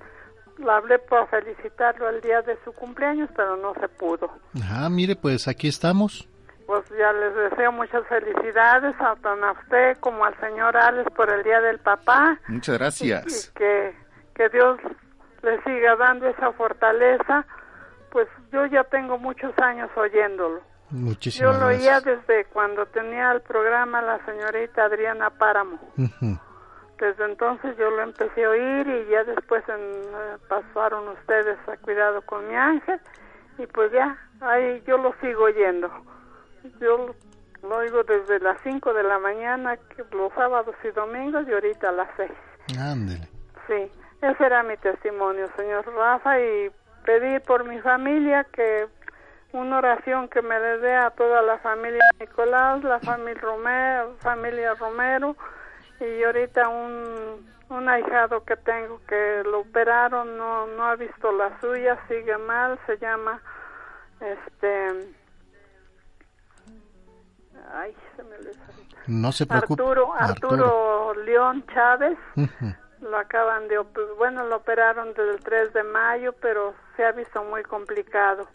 lo 0.58 0.72
hablé 0.72 1.00
para 1.00 1.26
felicitarlo 1.28 2.10
el 2.10 2.22
día 2.22 2.42
de 2.44 2.58
su 2.64 2.72
cumpleaños, 2.72 3.30
pero 3.36 3.58
no 3.58 3.74
se 3.76 3.88
pudo. 3.90 4.30
Ajá, 4.62 4.90
mire, 4.90 5.16
pues 5.16 5.48
aquí 5.48 5.68
estamos 5.68 6.28
pues 6.72 6.88
ya 6.98 7.12
les 7.12 7.36
deseo 7.36 7.70
muchas 7.74 8.08
felicidades 8.08 8.96
a 9.02 9.10
a 9.10 9.52
usted 9.52 9.98
como 10.00 10.24
al 10.24 10.40
señor 10.40 10.78
Alex 10.78 11.12
por 11.12 11.30
el 11.30 11.44
Día 11.44 11.60
del 11.60 11.80
Papá. 11.80 12.40
Muchas 12.48 12.78
gracias. 12.78 13.50
Y, 13.50 13.54
que, 13.60 13.94
que 14.34 14.48
Dios 14.48 14.80
le 15.44 15.62
siga 15.64 15.98
dando 15.98 16.30
esa 16.30 16.54
fortaleza, 16.54 17.46
pues 18.10 18.30
yo 18.54 18.66
ya 18.68 18.86
tengo 18.86 19.18
muchos 19.18 19.52
años 19.58 19.90
oyéndolo. 19.98 20.62
Muchísimas 20.92 21.56
Yo 21.56 21.60
lo 21.60 21.68
gracias. 21.68 22.06
oía 22.06 22.16
desde 22.16 22.46
cuando 22.46 22.86
tenía 22.86 23.34
el 23.34 23.42
programa 23.42 24.02
la 24.02 24.24
señorita 24.24 24.86
Adriana 24.86 25.30
Páramo. 25.30 25.78
Desde 27.00 27.26
entonces 27.26 27.76
yo 27.78 27.90
lo 27.90 28.02
empecé 28.02 28.46
a 28.46 28.50
oír 28.50 28.88
y 28.88 29.12
ya 29.12 29.26
después 29.26 29.62
en, 29.68 29.82
eh, 29.82 30.38
pasaron 30.48 31.10
ustedes 31.10 31.58
a 31.68 31.76
cuidado 31.76 32.22
con 32.22 32.48
mi 32.48 32.56
ángel 32.56 33.02
y 33.58 33.68
pues 33.68 33.92
ya, 33.92 34.18
ahí 34.40 34.82
yo 34.88 34.98
lo 34.98 35.14
sigo 35.20 35.44
oyendo. 35.44 35.92
Yo 36.80 37.14
lo, 37.64 37.76
oigo 37.76 38.04
desde 38.04 38.40
las 38.40 38.58
5 38.64 38.94
de 38.94 39.04
la 39.04 39.20
mañana, 39.20 39.78
los 40.12 40.34
sábados 40.34 40.76
y 40.84 40.90
domingos 40.90 41.48
y 41.48 41.54
ahorita 41.54 41.90
a 41.90 41.92
las 41.92 42.10
6. 42.18 42.32
Ándele. 42.80 43.28
Sí, 43.68 43.92
ese 44.22 44.46
era 44.46 44.64
mi 44.64 44.78
testimonio, 44.78 45.48
señor 45.56 45.86
Rafa, 45.94 46.40
y 46.40 46.72
pedir 47.06 47.42
por 47.42 47.64
mi 47.66 47.80
familia 47.80 48.46
que 48.46 48.88
una 49.54 49.80
oración 49.80 50.28
que 50.30 50.42
me 50.42 50.60
le 50.60 50.78
dé 50.78 50.96
a 50.96 51.10
toda 51.12 51.42
la 51.42 51.58
familia 51.60 52.02
Nicolás, 52.20 52.84
la 52.84 53.00
familia 53.00 53.42
Romero, 53.42 54.16
familia 54.20 54.76
Romero, 54.76 55.36
y 56.00 56.24
ahorita 56.24 56.70
un, 56.70 57.46
un 57.70 57.90
ahijado 57.90 58.44
que 58.44 58.56
tengo 58.58 59.02
que 59.08 59.44
lo 59.46 59.60
operaron, 59.60 60.38
no, 60.38 60.68
no 60.68 60.86
ha 60.86 60.96
visto 60.96 61.32
la 61.32 61.60
suya, 61.60 61.98
sigue 62.08 62.38
mal, 62.38 62.80
se 62.86 62.98
llama, 62.98 63.42
este, 64.20 65.14
ay, 67.74 67.96
se 68.16 68.24
me 68.24 68.36
olvidó 68.36 68.62
ahorita. 68.68 68.98
No 69.08 69.32
se 69.32 69.46
preocupe. 69.46 69.82
Arturo, 69.84 70.14
Arturo 70.14 71.14
León 71.26 71.66
Chávez, 71.74 72.18
lo 73.02 73.18
acaban 73.18 73.68
de, 73.68 73.78
bueno, 74.18 74.46
lo 74.46 74.58
operaron 74.58 75.10
desde 75.10 75.32
el 75.32 75.40
3 75.44 75.74
de 75.74 75.84
mayo, 75.84 76.34
pero 76.42 76.74
se 76.96 77.06
ha 77.06 77.12
visto 77.12 77.44
muy 77.44 77.64
complicado. 77.64 78.48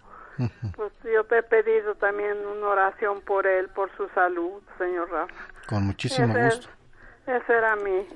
Pues 0.77 0.93
yo 1.03 1.25
te 1.25 1.39
he 1.39 1.43
pedido 1.43 1.95
también 1.95 2.37
una 2.47 2.69
oración 2.69 3.23
por 3.23 3.47
él, 3.47 3.69
por 3.71 3.91
su 3.97 4.07
salud, 4.15 4.61
señor 4.79 5.11
Rafa. 5.11 5.35
Con 5.67 5.85
muchísimo 5.87 6.37
Ese- 6.37 6.45
gusto. 6.57 6.69
Ese 7.27 7.53
era 7.55 7.75
mi, 7.77 8.07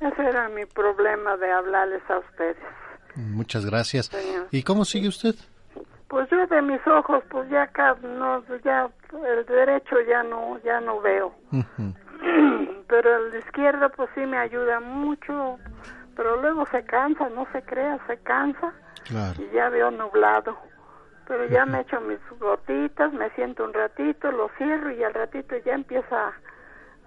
ese 0.00 0.22
era 0.26 0.48
mi 0.48 0.64
problema 0.64 1.36
de 1.36 1.52
hablarles 1.52 2.02
a 2.10 2.18
ustedes. 2.18 2.56
Muchas 3.14 3.66
gracias. 3.66 4.06
Señor. 4.06 4.46
¿Y 4.50 4.62
cómo 4.62 4.84
sigue 4.84 5.08
usted? 5.08 5.34
Pues 6.08 6.28
yo 6.30 6.46
de 6.46 6.62
mis 6.62 6.84
ojos, 6.86 7.22
pues 7.30 7.48
ya 7.50 7.62
acá, 7.62 7.94
no, 8.02 8.42
ya 8.64 8.88
el 9.26 9.44
derecho 9.46 9.96
ya 10.08 10.22
no, 10.22 10.58
ya 10.64 10.80
no 10.80 11.00
veo. 11.00 11.34
Pero 12.88 13.16
el 13.26 13.30
de 13.32 13.38
izquierda 13.40 13.88
pues 13.90 14.08
sí 14.14 14.20
me 14.20 14.38
ayuda 14.38 14.80
mucho, 14.80 15.58
pero 16.16 16.40
luego 16.40 16.64
se 16.66 16.82
cansa, 16.84 17.28
no 17.28 17.46
se 17.52 17.62
crea, 17.62 17.98
se 18.06 18.16
cansa 18.18 18.72
Claro. 19.04 19.34
y 19.42 19.54
ya 19.54 19.68
veo 19.68 19.90
nublado. 19.90 20.56
Pero 21.26 21.44
ya 21.46 21.66
me 21.66 21.80
echo 21.80 22.00
mis 22.00 22.18
gotitas, 22.40 23.12
me 23.12 23.28
siento 23.30 23.64
un 23.64 23.74
ratito, 23.74 24.32
lo 24.32 24.48
cierro 24.56 24.90
y 24.90 25.04
al 25.04 25.12
ratito 25.12 25.56
ya 25.58 25.74
empieza 25.74 26.32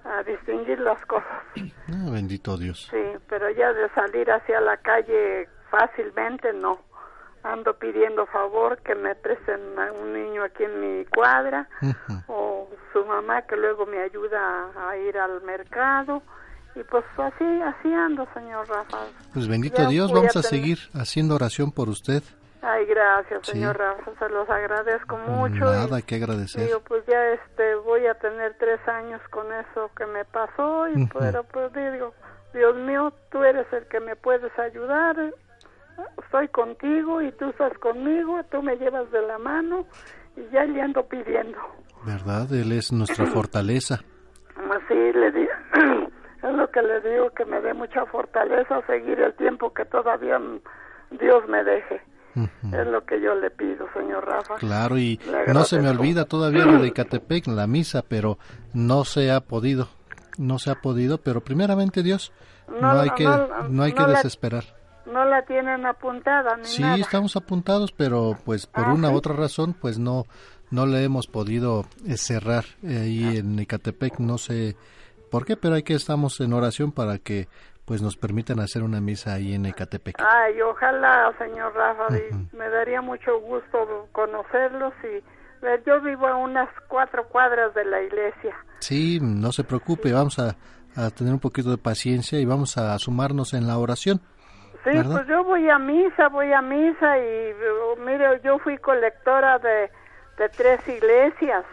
a, 0.06 0.19
a 0.19 0.23
distinguir 0.23 0.80
las 0.80 1.03
cosas. 1.07 1.44
Ah, 1.90 2.10
bendito 2.11 2.56
Dios. 2.57 2.88
Sí, 2.91 3.03
pero 3.28 3.49
ya 3.49 3.73
de 3.73 3.90
salir 3.90 4.30
hacia 4.32 4.61
la 4.61 4.78
calle 4.78 5.49
fácilmente 5.72 6.53
no. 6.53 6.80
Ando 7.43 7.73
pidiendo 7.76 8.26
favor 8.27 8.77
que 8.84 8.93
me 8.93 9.15
presten 9.15 9.59
a 9.80 9.91
un 9.93 10.13
niño 10.13 10.43
aquí 10.43 10.63
en 10.63 10.80
mi 10.99 11.05
cuadra 11.05 11.68
o 12.27 12.69
su 12.93 13.03
mamá 13.05 13.41
que 13.43 13.55
luego 13.57 13.85
me 13.88 13.99
ayuda 13.99 14.39
a, 14.89 14.95
ir 14.97 15.18
al 15.18 15.41
mercado 15.41 16.22
y 16.76 16.84
pues 16.84 17.03
así 17.18 17.61
así 17.63 17.91
ando, 17.93 18.27
señor 18.34 18.68
Rafa. 18.69 18.99
Pues 19.34 19.47
bendito 19.47 19.81
Ya 19.81 19.88
Dios, 19.89 20.11
vamos 20.13 20.35
a 20.35 20.41
tener- 20.41 20.49
seguir 20.61 20.77
haciendo 20.93 21.35
oración 21.35 21.72
por 21.72 21.89
usted. 21.89 22.22
Ay, 22.61 22.85
gracias, 22.85 23.41
Sí. 23.43 23.53
señor 23.53 23.76
Rafa, 23.80 24.11
se 24.19 24.30
los 24.30 24.47
agradezco 24.47 25.18
mucho. 25.18 25.65
Nada 25.65 25.97
y 25.99 26.03
que 26.03 26.15
agradecer. 26.18 26.68
Digo, 26.68 26.80
pues 26.81 27.03
ya 27.07 27.19
este 27.30 27.73
voy 27.76 28.05
a 28.05 28.13
tener 28.13 28.55
tres 28.59 28.80
años 28.88 29.19
con 29.31 29.51
eso 29.51 29.89
que 29.97 30.05
me 30.05 30.23
pasó 30.26 30.88
y 30.89 31.03
Ujú. 31.05 31.18
pero 31.19 31.43
pues 31.45 31.73
digo, 31.73 32.13
Dios 32.53 32.76
mío, 32.76 33.11
tú 33.31 33.43
eres 33.43 33.65
el 33.73 33.88
que 33.88 33.99
me 33.99 34.15
puedes 34.15 34.51
ayudar. 34.59 35.15
Estoy 36.23 36.47
contigo 36.49 37.22
y 37.22 37.31
tú 37.34 37.49
estás 37.49 37.77
conmigo, 37.80 38.39
tú 38.51 38.61
me 38.61 38.76
llevas 38.77 39.09
de 39.11 39.22
la 39.27 39.38
mano 39.38 39.85
y 40.38 40.41
ya 40.53 40.63
le 40.63 40.81
ando 40.81 41.05
pidiendo. 41.07 41.57
¿Verdad? 42.05 42.51
Él 42.53 42.72
es 42.72 42.91
nuestra 42.91 43.26
fortaleza. 43.27 43.99
Así 44.55 44.93
le 45.13 45.31
di, 45.31 45.41
es 46.43 46.53
lo 46.55 46.69
que 46.72 46.81
le 46.81 47.01
digo, 47.01 47.30
que 47.31 47.45
me 47.45 47.59
dé 47.61 47.73
mucha 47.73 48.05
fortaleza 48.05 48.81
seguir 48.88 49.19
el 49.19 49.34
tiempo 49.34 49.73
que 49.73 49.85
todavía 49.85 50.39
Dios 51.11 51.47
me 51.49 51.63
deje. 51.63 52.01
Es 52.72 52.88
lo 52.88 53.03
que 53.05 53.19
yo 53.19 53.35
le 53.35 53.51
pido, 53.51 53.85
señor 53.93 54.26
Rafa. 54.26 54.55
Claro, 54.55 54.97
y 54.97 55.19
no 55.53 55.65
se 55.65 55.81
me 55.81 55.89
olvida 55.89 56.23
todavía 56.23 56.63
lo 56.65 56.80
de 56.81 56.88
Icatepec, 56.88 57.47
la 57.47 57.68
misa, 57.68 58.03
pero 58.07 58.38
no 58.73 59.03
se 59.03 59.31
ha 59.31 59.41
podido. 59.41 59.89
No 60.38 60.57
se 60.57 60.72
ha 60.72 60.76
podido, 60.76 61.18
pero 61.18 61.41
primeramente 61.41 62.03
Dios, 62.03 62.31
no, 62.69 62.93
No, 62.93 62.99
hay 63.01 63.09
que, 63.09 63.26
no, 63.26 63.68
no 63.68 63.84
hay 63.84 63.91
que 63.91 64.01
la- 64.03 64.07
desesperar. 64.09 64.63
No 65.06 65.26
la 65.26 65.44
tienen 65.45 65.86
apuntada 65.86 66.56
ni 66.57 66.65
Sí, 66.65 66.82
nada. 66.82 66.95
estamos 66.98 67.36
apuntados, 67.36 67.91
pero 67.91 68.38
pues 68.45 68.65
por 68.68 68.86
Ah, 68.86 68.94
una 68.94 69.10
u 69.10 69.11
¿sí? 69.11 69.18
otra 69.18 69.34
razón, 69.36 69.73
pues 69.80 69.98
no 69.99 70.26
no 70.69 70.86
le 70.86 71.03
hemos 71.03 71.28
podido 71.28 71.86
eh, 72.07 72.15
cerrar 72.15 72.64
eh, 72.84 72.98
ahí 73.03 73.38
en 73.38 73.60
Ecatepec, 73.60 74.19
no 74.19 74.38
sé 74.38 74.78
por 75.30 75.45
qué, 75.45 75.57
pero 75.57 75.76
hay 75.76 75.84
que 75.84 75.95
estamos 75.95 76.40
en 76.40 76.53
oración 76.53 76.91
para 76.94 77.18
que 77.18 77.49
pues 77.84 78.02
nos 78.02 78.15
permitan 78.15 78.60
hacer 78.61 78.82
una 78.84 79.02
misa 79.02 79.34
ahí 79.34 79.53
en 79.53 79.65
Ecatepec. 79.65 80.15
Ay, 80.19 80.61
ojalá, 80.61 81.34
señor 81.38 81.73
Rafa, 81.73 82.07
me 82.53 82.69
daría 82.69 83.02
mucho 83.02 83.40
gusto 83.41 84.07
conocerlos 84.14 84.94
y 85.03 85.22
ver, 85.61 85.84
yo 85.86 85.99
vivo 86.02 86.26
a 86.28 86.38
unas 86.38 86.69
cuatro 86.88 87.28
cuadras 87.28 87.73
de 87.73 87.84
la 87.86 88.02
iglesia. 88.02 88.56
Sí, 88.80 89.19
no 89.22 89.52
se 89.52 89.64
preocupe, 89.65 90.14
vamos 90.14 90.40
a, 90.40 90.56
a 90.95 91.10
tener 91.10 91.34
un 91.34 91.40
poquito 91.40 91.69
de 91.69 91.78
paciencia 91.78 92.40
y 92.40 92.45
vamos 92.45 92.78
a 92.78 92.98
sumarnos 92.99 93.53
en 93.53 93.68
la 93.68 93.78
oración. 93.78 94.22
Sí, 94.84 94.90
¿Verdad? 94.90 95.12
pues 95.12 95.28
yo 95.28 95.44
voy 95.44 95.70
a 95.70 95.78
misa, 95.78 96.30
voy 96.30 96.52
a 96.53 96.62
misa 96.62 97.18
y 97.18 97.22
eh, 97.22 97.56
mire, 97.99 98.41
yo 98.44 98.58
fui 98.60 98.78
colectora 98.78 99.60
de, 99.60 99.91
de 100.38 100.49
tres 100.49 100.88
iglesias 100.88 101.64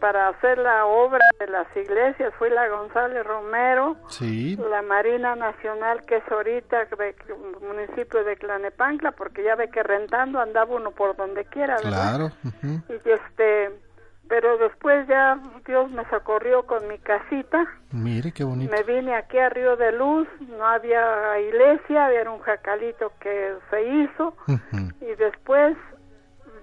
para 0.00 0.28
hacer 0.28 0.58
la 0.58 0.86
obra 0.86 1.24
de 1.38 1.46
las 1.48 1.66
iglesias. 1.76 2.32
Fui 2.38 2.48
la 2.50 2.68
González 2.68 3.24
Romero, 3.26 3.96
Sí, 4.08 4.56
la 4.70 4.82
Marina 4.82 5.34
Nacional 5.36 6.04
que 6.06 6.16
es 6.16 6.24
ahorita 6.30 6.84
de 6.84 7.14
municipio 7.60 8.24
de 8.24 8.36
Clanepancla, 8.36 9.12
porque 9.12 9.42
ya 9.42 9.54
ve 9.54 9.68
que 9.68 9.82
rentando 9.82 10.40
andaba 10.40 10.74
uno 10.74 10.92
por 10.92 11.16
donde 11.16 11.44
quiera, 11.44 11.76
¿verdad? 11.76 12.16
claro. 12.16 12.30
Y 12.88 13.10
este, 13.10 13.78
pero 14.28 14.58
después 14.58 15.06
ya 15.08 15.38
Dios 15.66 15.90
me 15.90 16.04
socorrió 16.08 16.64
con 16.64 16.86
mi 16.88 16.98
casita. 16.98 17.66
Mire 17.92 18.32
qué 18.32 18.44
bonito. 18.44 18.72
Me 18.74 18.82
vine 18.82 19.14
aquí 19.14 19.38
a 19.38 19.48
Río 19.48 19.76
de 19.76 19.92
Luz, 19.92 20.28
no 20.40 20.66
había 20.66 21.38
iglesia, 21.40 22.06
había 22.06 22.30
un 22.30 22.40
jacalito 22.40 23.12
que 23.20 23.54
se 23.70 23.82
hizo 23.82 24.34
y 25.00 25.14
después 25.16 25.76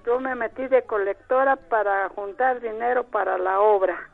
yo 0.06 0.20
me 0.20 0.36
metí 0.36 0.68
de 0.68 0.84
colectora 0.84 1.56
para 1.56 2.10
juntar 2.10 2.60
dinero 2.60 3.06
para 3.06 3.38
la 3.38 3.60
obra. 3.60 4.10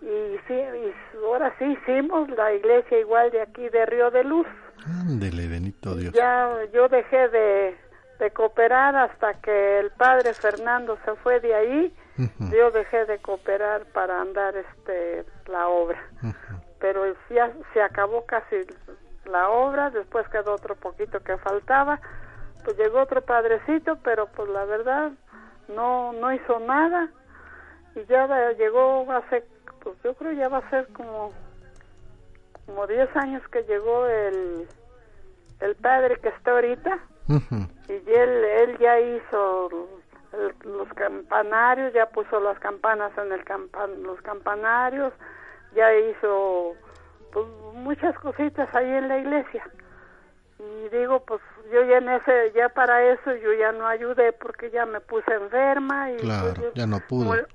Y 0.00 0.38
sí, 0.48 0.54
y 0.54 0.92
ahora 1.24 1.54
sí 1.58 1.64
hicimos 1.64 2.28
la 2.30 2.52
iglesia 2.54 2.98
igual 2.98 3.30
de 3.30 3.42
aquí 3.42 3.68
de 3.68 3.86
Río 3.86 4.10
de 4.10 4.24
Luz. 4.24 4.46
Ándele, 4.86 5.46
bendito 5.48 5.94
Dios. 5.94 6.12
Ya 6.14 6.50
yo 6.72 6.88
dejé 6.88 7.28
de, 7.28 7.76
de 8.18 8.30
cooperar 8.30 8.96
hasta 8.96 9.34
que 9.34 9.80
el 9.80 9.90
padre 9.92 10.34
Fernando 10.34 10.98
se 11.04 11.14
fue 11.16 11.40
de 11.40 11.54
ahí. 11.54 11.94
Yo 12.16 12.70
dejé 12.70 13.06
de 13.06 13.18
cooperar 13.18 13.86
para 13.86 14.20
andar 14.20 14.54
este 14.56 15.24
la 15.46 15.68
obra. 15.68 16.00
Pero 16.78 17.04
ya 17.30 17.52
se 17.72 17.82
acabó 17.82 18.24
casi 18.26 18.56
la 19.24 19.48
obra, 19.50 19.90
después 19.90 20.28
quedó 20.28 20.54
otro 20.54 20.76
poquito 20.76 21.20
que 21.20 21.36
faltaba. 21.38 22.00
Pues 22.64 22.76
llegó 22.78 23.00
otro 23.00 23.22
padrecito, 23.22 23.96
pero 24.02 24.26
pues 24.26 24.48
la 24.48 24.64
verdad 24.64 25.12
no 25.68 26.12
no 26.12 26.32
hizo 26.32 26.60
nada. 26.60 27.10
Y 27.94 28.04
ya 28.06 28.52
llegó 28.52 29.10
hace 29.12 29.44
pues 29.84 29.96
yo 30.02 30.14
creo 30.14 30.32
ya 30.32 30.48
va 30.48 30.58
a 30.58 30.70
ser 30.70 30.88
como 30.88 31.32
como 32.66 32.86
10 32.86 33.14
años 33.16 33.42
que 33.48 33.62
llegó 33.64 34.06
el 34.06 34.66
el 35.60 35.74
padre 35.76 36.18
que 36.20 36.28
está 36.28 36.52
ahorita 36.52 36.98
y 37.88 37.92
él 37.92 38.44
él 38.44 38.78
ya 38.78 38.98
hizo 38.98 39.68
el- 40.38 40.70
los 40.72 40.88
campanarios 40.94 41.92
ya 41.92 42.06
puso 42.06 42.40
las 42.40 42.58
campanas 42.58 43.12
en 43.18 43.32
el 43.32 43.44
campan 43.44 44.02
los 44.02 44.20
campanarios 44.22 45.12
ya 45.74 45.92
hizo 45.94 46.74
pues, 47.32 47.46
muchas 47.74 48.16
cositas 48.20 48.72
ahí 48.74 48.88
en 48.90 49.08
la 49.08 49.18
iglesia. 49.18 49.64
Y 50.58 50.88
digo 50.90 51.20
pues 51.24 51.40
yo 51.72 51.82
ya 51.84 51.98
en 51.98 52.08
ese 52.08 52.52
ya 52.54 52.68
para 52.68 53.02
eso 53.02 53.34
yo 53.34 53.52
ya 53.54 53.72
no 53.72 53.86
ayudé 53.86 54.32
porque 54.32 54.70
ya 54.70 54.86
me 54.86 55.00
puse 55.00 55.32
enferma 55.34 56.10
y 56.12 56.16
pues, 56.16 56.24
Claro, 56.24 56.72
ya 56.74 56.86
no 56.86 57.00
mur- 57.10 57.48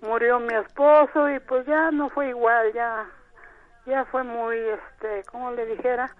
murió 0.00 0.40
mi 0.40 0.54
esposo 0.54 1.28
y 1.28 1.38
pues 1.40 1.66
ya 1.66 1.90
no 1.90 2.08
fue 2.10 2.28
igual 2.28 2.72
ya 2.72 3.06
ya 3.86 4.04
fue 4.06 4.22
muy 4.22 4.56
este 4.56 5.24
como 5.30 5.50
le 5.52 5.66
dijera 5.66 6.10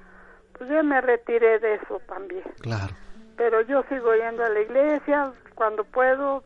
pues 0.56 0.68
ya 0.68 0.82
me 0.82 1.01
retiré 1.01 1.59
de 1.60 1.74
eso 1.74 2.01
también. 2.06 2.43
Claro. 2.60 2.93
pero 3.36 3.60
yo 3.62 3.82
sigo 3.89 4.14
yendo 4.14 4.44
a 4.44 4.48
la 4.51 4.60
iglesia 4.60 5.32
cuando 5.59 5.82
puedo 5.82 6.44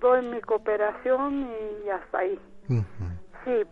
doy 0.00 0.22
mi 0.22 0.40
cooperación 0.40 1.50
y 1.84 1.90
hasta 1.90 2.18
ahí. 2.18 2.38
Sí, 2.68 3.66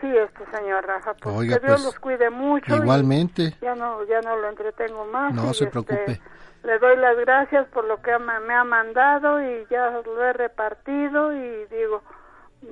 sí, 0.00 0.16
este 0.16 0.44
señor 0.54 0.86
Rafa, 0.86 1.14
pues 1.14 1.40
que 1.40 1.46
Dios 1.46 1.60
pues, 1.62 1.84
los 1.84 1.98
cuide 1.98 2.28
mucho. 2.28 2.76
Igualmente. 2.76 3.56
Ya 3.62 3.74
no, 3.74 4.04
ya 4.04 4.20
no 4.20 4.36
lo 4.36 4.50
entretengo 4.50 5.06
más. 5.06 5.32
No 5.32 5.54
se 5.54 5.64
este, 5.64 5.66
preocupe. 5.68 6.20
Le 6.62 6.78
doy 6.78 6.96
las 6.98 7.16
gracias 7.16 7.66
por 7.68 7.86
lo 7.86 8.02
que 8.02 8.16
me 8.18 8.54
ha 8.54 8.64
mandado 8.64 9.40
y 9.40 9.66
ya 9.70 9.90
lo 10.04 10.22
he 10.22 10.32
repartido 10.34 11.32
y 11.32 11.64
digo, 11.70 12.02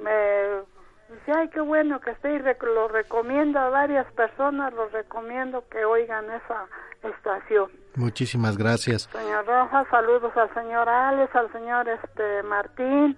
me 0.03 0.61
dice, 1.11 1.33
ay, 1.33 1.49
qué 1.49 1.61
bueno 1.61 2.01
que 2.01 2.11
esté 2.13 2.35
y 2.35 2.39
lo 2.39 2.89
recomiendo 2.89 3.59
a 3.59 3.69
varias 3.69 4.11
personas, 4.13 4.73
los 4.75 4.91
recomiendo 4.93 5.65
que 5.69 5.85
oigan 5.85 6.25
esa 6.31 6.67
estación. 7.03 7.71
Muchísimas 7.97 8.57
gracias. 8.57 9.09
Señor 9.13 9.47
Rojas, 9.47 9.87
saludos 9.91 10.37
al 10.37 10.53
señor 10.55 10.89
Alex, 10.89 11.35
al 11.35 11.53
señor 11.53 11.89
este 11.89 12.43
Martín 12.45 13.17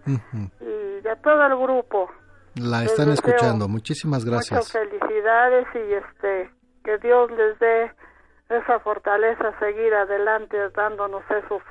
y 0.61 1.09
a 1.09 1.17
todo 1.17 1.47
el 1.47 1.57
grupo. 1.57 2.11
La 2.55 2.85
están 2.85 3.11
escuchando. 3.11 3.69
Muchísimas 3.69 4.25
gracias. 4.25 4.59
Muchas 4.59 4.73
felicidades 4.73 5.67
y 5.75 5.95
este 5.95 6.51
que 6.85 6.99
Dios 6.99 7.31
les 7.31 7.59
dé 7.59 7.93
esa 8.49 8.81
fortaleza 8.81 9.49
a 9.49 9.59
seguir 9.59 9.95
adelante 9.95 10.57
dándonos 10.71 11.23
esas 11.31 11.63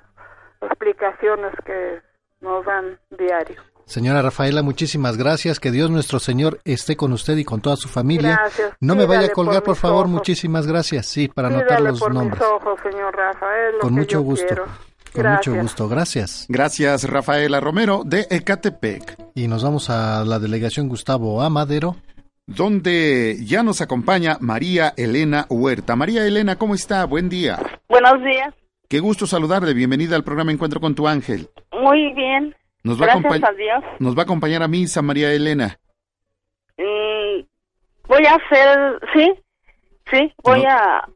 explicaciones 0.62 1.54
que 1.66 2.02
nos 2.42 2.66
dan 2.66 3.00
diario. 3.12 3.62
Señora 3.86 4.22
Rafaela, 4.22 4.62
muchísimas 4.62 5.18
gracias. 5.18 5.60
Que 5.60 5.72
Dios 5.72 5.90
nuestro 5.90 6.20
Señor 6.20 6.60
esté 6.66 6.96
con 6.96 7.12
usted 7.14 7.38
y 7.38 7.44
con 7.44 7.62
toda 7.62 7.76
su 7.76 7.90
familia. 7.90 8.38
Gracias. 8.42 8.74
No 8.80 8.96
me 8.96 9.06
vaya 9.06 9.28
a 9.28 9.30
colgar, 9.30 9.64
por, 9.64 9.76
favor. 9.76 10.08
Muchísimas 10.08 10.68
gracias. 10.68 11.06
Sí, 11.08 11.28
para 11.28 11.50
anotar 11.50 11.82
los 11.82 12.00
por 12.00 12.14
nombres. 12.14 12.40
Mis 12.40 12.50
ojos, 12.50 12.80
señor 12.84 13.16
Rafael, 13.16 13.76
con 13.80 13.94
mucho 13.94 14.22
gusto. 14.22 14.48
Quiero. 14.48 14.66
Con 15.14 15.28
mucho 15.28 15.54
gusto, 15.56 15.90
gracias. 15.90 16.46
Gracias, 16.48 17.04
Rafaela 17.04 17.60
Romero 17.60 18.04
de 18.06 18.28
Ecatepec. 18.30 19.18
Y 19.36 19.48
nos 19.48 19.64
vamos 19.64 19.90
a 19.90 20.24
la 20.24 20.40
delegación 20.40 20.88
Gustavo 20.88 21.42
Amadero. 21.42 21.98
Donde 22.48 23.38
ya 23.44 23.64
nos 23.64 23.82
acompaña 23.82 24.38
María 24.40 24.94
Elena 24.98 25.46
Huerta. 25.50 25.96
María 25.96 26.26
Elena, 26.26 26.56
¿cómo 26.58 26.76
está? 26.76 27.06
Buen 27.06 27.30
día. 27.30 27.60
Buenos 27.88 28.24
días. 28.24 28.54
Qué 28.88 29.00
gusto 29.00 29.26
saludarle. 29.26 29.74
Bienvenida 29.74 30.16
al 30.16 30.24
programa 30.24 30.52
Encuentro 30.52 30.82
con 30.82 30.96
tu 30.96 31.08
ángel. 31.08 31.50
Muy 31.72 32.14
bien. 32.14 32.56
Nos 32.84 33.00
va 33.00 33.06
Gracias 33.06 33.44
a, 33.44 33.52
Dios. 33.54 33.84
Nos 34.00 34.16
va 34.16 34.22
a 34.22 34.24
acompañar 34.24 34.64
a 34.64 34.68
misa 34.68 35.02
María 35.02 35.32
Elena. 35.34 35.80
Mm, 36.78 37.44
voy 38.08 38.26
a 38.26 38.36
hacer, 38.36 39.00
sí, 39.14 39.34
sí, 40.10 40.34
voy 40.44 40.64
a 40.66 41.08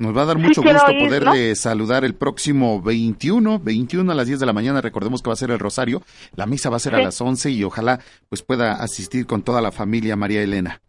nos 0.00 0.16
va 0.16 0.22
a 0.22 0.26
dar 0.26 0.38
mucho 0.38 0.62
gusto 0.62 0.86
poderle 0.96 1.56
saludar 1.56 2.04
el 2.04 2.14
próximo 2.14 2.80
21, 2.80 3.58
21 3.58 4.12
a 4.12 4.14
las 4.14 4.28
10 4.28 4.38
de 4.38 4.46
la 4.46 4.52
mañana. 4.52 4.80
Recordemos 4.80 5.22
que 5.22 5.28
va 5.28 5.32
a 5.32 5.36
ser 5.36 5.50
el 5.50 5.58
Rosario. 5.58 6.02
La 6.36 6.46
misa 6.46 6.70
va 6.70 6.76
a 6.76 6.78
ser 6.78 6.94
a 6.94 7.02
las 7.02 7.20
11 7.20 7.50
y 7.50 7.64
ojalá 7.64 7.98
pues 8.28 8.42
pueda 8.44 8.74
asistir 8.74 9.26
con 9.26 9.42
toda 9.42 9.60
la 9.60 9.72
familia 9.72 10.14
María 10.14 10.40
Elena. 10.40 10.80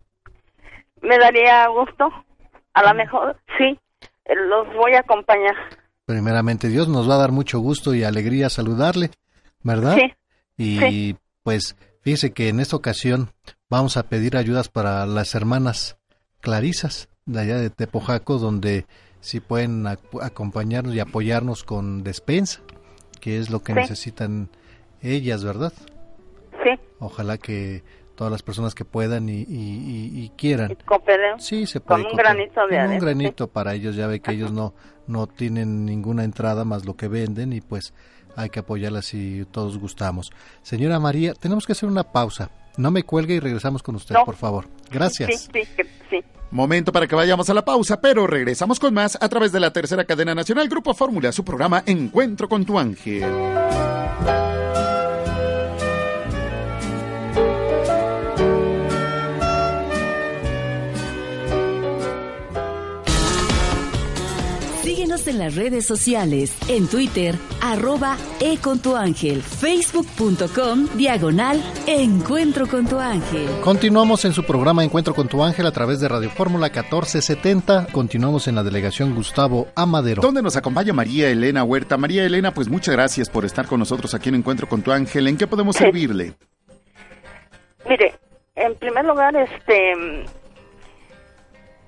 Me 1.01 1.17
daría 1.17 1.67
gusto. 1.69 2.07
A 2.75 2.83
lo 2.83 2.93
mejor, 2.93 3.35
sí, 3.57 3.79
los 4.27 4.67
voy 4.75 4.93
a 4.93 4.99
acompañar. 4.99 5.55
Primeramente 6.05 6.67
Dios 6.67 6.87
nos 6.87 7.09
va 7.09 7.15
a 7.15 7.19
dar 7.19 7.31
mucho 7.31 7.57
gusto 7.59 7.95
y 7.95 8.03
alegría 8.03 8.47
saludarle, 8.49 9.09
¿verdad? 9.63 9.95
Sí. 9.95 10.13
Y 10.57 11.15
pues 11.43 11.75
fíjese 12.01 12.31
que 12.31 12.49
en 12.49 12.59
esta 12.59 12.75
ocasión 12.75 13.31
vamos 13.69 13.97
a 13.97 14.03
pedir 14.03 14.35
ayudas 14.35 14.69
para 14.69 15.05
las 15.05 15.35
hermanas 15.35 15.97
Clarisas 16.41 17.09
de 17.25 17.39
allá 17.41 17.57
de 17.57 17.69
Tepojaco, 17.69 18.37
donde 18.37 18.85
si 19.21 19.39
pueden 19.39 19.85
acompañarnos 19.87 20.95
y 20.95 20.99
apoyarnos 20.99 21.63
con 21.63 22.03
despensa, 22.03 22.61
que 23.19 23.37
es 23.37 23.49
lo 23.49 23.61
que 23.61 23.73
necesitan 23.73 24.49
ellas, 25.01 25.43
¿verdad? 25.43 25.73
Sí. 26.63 26.71
Ojalá 26.99 27.37
que 27.37 27.83
todas 28.15 28.31
las 28.31 28.43
personas 28.43 28.75
que 28.75 28.83
puedan 28.83 29.29
y, 29.29 29.45
y, 29.47 30.31
quieran. 30.35 30.77
Sí, 31.37 31.65
se 31.65 31.79
puede. 31.79 32.03
Con 32.03 32.11
un 32.11 32.17
granito 32.17 32.67
de 32.67 32.85
Un 32.85 32.99
granito 32.99 33.47
para 33.47 33.73
ellos, 33.73 33.95
ya 33.95 34.07
ve 34.07 34.19
que 34.19 34.31
ellos 34.31 34.51
no, 34.51 34.73
no 35.07 35.27
tienen 35.27 35.85
ninguna 35.85 36.23
entrada 36.25 36.65
más 36.65 36.85
lo 36.85 36.95
que 36.95 37.07
venden 37.07 37.53
y 37.53 37.61
pues 37.61 37.93
hay 38.39 38.49
que 38.49 38.59
apoyarlas 38.59 39.05
si 39.05 39.45
todos 39.51 39.77
gustamos. 39.77 40.31
Señora 40.63 40.99
María, 40.99 41.33
tenemos 41.33 41.65
que 41.65 41.73
hacer 41.73 41.89
una 41.89 42.03
pausa. 42.03 42.49
No 42.77 42.89
me 42.89 43.03
cuelgue 43.03 43.35
y 43.35 43.39
regresamos 43.39 43.83
con 43.83 43.95
usted, 43.95 44.15
por 44.25 44.35
favor. 44.35 44.65
Gracias. 44.89 45.49
Sí, 45.53 45.61
sí, 45.75 45.83
sí. 46.09 46.19
Momento 46.51 46.91
para 46.91 47.05
que 47.05 47.15
vayamos 47.15 47.49
a 47.49 47.53
la 47.53 47.65
pausa, 47.65 47.99
pero 47.99 48.25
regresamos 48.25 48.79
con 48.79 48.93
más 48.93 49.17
a 49.21 49.27
través 49.27 49.51
de 49.51 49.59
la 49.59 49.73
tercera 49.73 50.05
cadena 50.05 50.33
nacional 50.33 50.69
Grupo 50.69 50.93
Fórmula, 50.93 51.31
su 51.31 51.43
programa 51.43 51.83
Encuentro 51.85 52.47
con 52.47 52.65
tu 52.65 52.79
ángel. 52.79 53.25
Síguenos 65.19 65.27
en 65.27 65.39
las 65.39 65.55
redes 65.55 65.85
sociales, 65.85 66.57
en 66.69 66.87
Twitter, 66.87 67.35
arroba 67.61 68.15
e 68.39 68.57
con 68.57 68.79
tu 68.79 68.95
ángel, 68.95 69.41
facebook.com, 69.41 70.87
diagonal, 70.95 71.61
encuentro 71.87 72.67
con 72.67 72.87
tu 72.87 72.99
ángel. 72.99 73.47
Continuamos 73.61 74.23
en 74.25 74.33
su 74.33 74.43
programa 74.43 74.83
Encuentro 74.83 75.13
con 75.13 75.27
tu 75.27 75.43
ángel 75.43 75.65
a 75.65 75.71
través 75.71 75.99
de 75.99 76.07
Radio 76.07 76.29
Fórmula 76.29 76.67
1470. 76.67 77.87
Continuamos 77.91 78.47
en 78.47 78.55
la 78.55 78.63
delegación 78.63 79.15
Gustavo 79.15 79.67
Amadero. 79.75 80.21
Donde 80.21 80.41
nos 80.41 80.55
acompaña 80.55 80.93
María 80.93 81.29
Elena 81.29 81.63
Huerta. 81.63 81.97
María 81.97 82.23
Elena, 82.25 82.53
pues 82.53 82.69
muchas 82.69 82.93
gracias 82.95 83.29
por 83.29 83.45
estar 83.45 83.65
con 83.67 83.79
nosotros 83.79 84.13
aquí 84.13 84.29
en 84.29 84.35
Encuentro 84.35 84.67
con 84.67 84.81
tu 84.81 84.91
ángel. 84.91 85.27
¿En 85.27 85.37
qué 85.37 85.47
podemos 85.47 85.75
servirle? 85.75 86.33
Mire, 87.87 88.13
en 88.55 88.75
primer 88.75 89.05
lugar, 89.05 89.35
este, 89.35 89.95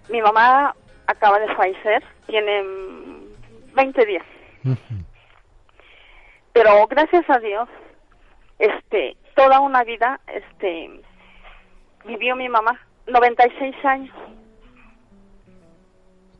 mi 0.09 0.21
mamá 0.21 0.75
acaba 1.07 1.39
de 1.39 1.53
fallecer, 1.55 2.03
tiene 2.27 2.63
20 3.73 4.05
días. 4.05 4.25
Pero 6.53 6.87
gracias 6.87 7.29
a 7.29 7.39
Dios, 7.39 7.69
este, 8.59 9.15
toda 9.35 9.59
una 9.59 9.83
vida, 9.83 10.19
este, 10.27 11.01
vivió 12.05 12.35
mi 12.35 12.49
mamá, 12.49 12.79
96 13.07 13.75
años. 13.85 14.15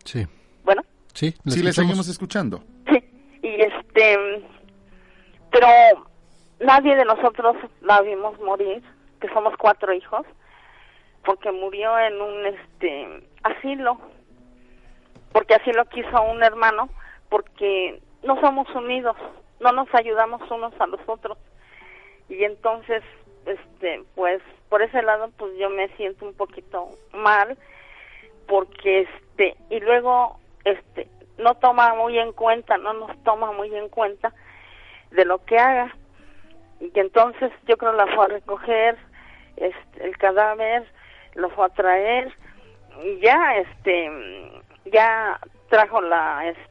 Sí. 0.03 0.27
Bueno. 0.63 0.83
Sí, 1.13 1.33
sí 1.47 1.63
le 1.63 1.73
seguimos 1.73 2.07
escuchando. 2.07 2.63
Sí, 2.89 3.03
y 3.41 3.61
este, 3.61 4.43
pero 5.51 5.67
nadie 6.59 6.95
de 6.95 7.05
nosotros 7.05 7.55
la 7.81 8.01
vimos 8.01 8.39
morir, 8.39 8.83
que 9.19 9.29
somos 9.29 9.55
cuatro 9.57 9.93
hijos, 9.93 10.25
porque 11.23 11.51
murió 11.51 11.97
en 11.99 12.21
un, 12.21 12.45
este, 12.45 13.23
asilo 13.43 13.99
porque 15.31 15.55
así 15.55 15.71
lo 15.71 15.85
quiso 15.85 16.21
un 16.23 16.43
hermano, 16.43 16.89
porque 17.31 18.01
no 18.23 18.39
somos 18.41 18.69
unidos, 18.75 19.15
no 19.61 19.71
nos 19.71 19.87
ayudamos 19.95 20.41
unos 20.51 20.73
a 20.79 20.85
los 20.85 20.99
otros. 21.07 21.37
Y 22.27 22.43
entonces, 22.43 23.01
este, 23.45 24.03
pues, 24.15 24.41
por 24.69 24.81
ese 24.81 25.01
lado, 25.01 25.31
pues 25.37 25.57
yo 25.57 25.69
me 25.69 25.87
siento 25.95 26.25
un 26.25 26.33
poquito 26.33 26.89
mal, 27.13 27.57
porque 28.47 29.07
este, 29.07 29.55
y 29.69 29.79
luego, 29.79 30.39
este, 30.65 31.07
no 31.37 31.55
toma 31.55 31.95
muy 31.95 32.19
en 32.19 32.33
cuenta, 32.33 32.77
no 32.77 32.91
nos 32.93 33.17
toma 33.23 33.53
muy 33.53 33.73
en 33.73 33.87
cuenta 33.87 34.33
de 35.11 35.23
lo 35.23 35.43
que 35.45 35.57
haga. 35.57 35.95
Y 36.81 36.91
entonces 36.99 37.49
yo 37.65 37.77
creo 37.77 37.93
la 37.93 38.07
fue 38.07 38.25
a 38.25 38.27
recoger, 38.27 38.97
este, 39.55 40.05
el 40.05 40.17
cadáver, 40.17 40.85
lo 41.35 41.49
fue 41.51 41.65
a 41.65 41.69
traer, 41.69 42.33
y 43.05 43.19
ya, 43.21 43.55
este, 43.55 44.61
ya 44.91 45.39
trajo 45.69 46.01
la 46.01 46.49
este, 46.49 46.70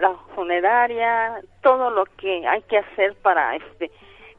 la 0.00 0.14
funeraria, 0.34 1.40
todo 1.62 1.90
lo 1.90 2.04
que 2.16 2.46
hay 2.46 2.62
que 2.62 2.78
hacer 2.78 3.14
para 3.16 3.56
este 3.56 3.90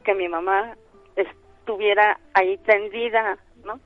que 0.04 0.14
mi 0.14 0.28
mamá 0.28 0.76
estuviera 1.14 2.18
ahí 2.34 2.58
tendida, 2.58 3.38
¿no? 3.64 3.78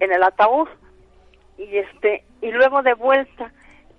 En 0.00 0.12
el 0.12 0.22
ataúd 0.22 0.68
y 1.58 1.76
este 1.76 2.24
y 2.40 2.50
luego 2.50 2.82
de 2.82 2.94
vuelta 2.94 3.52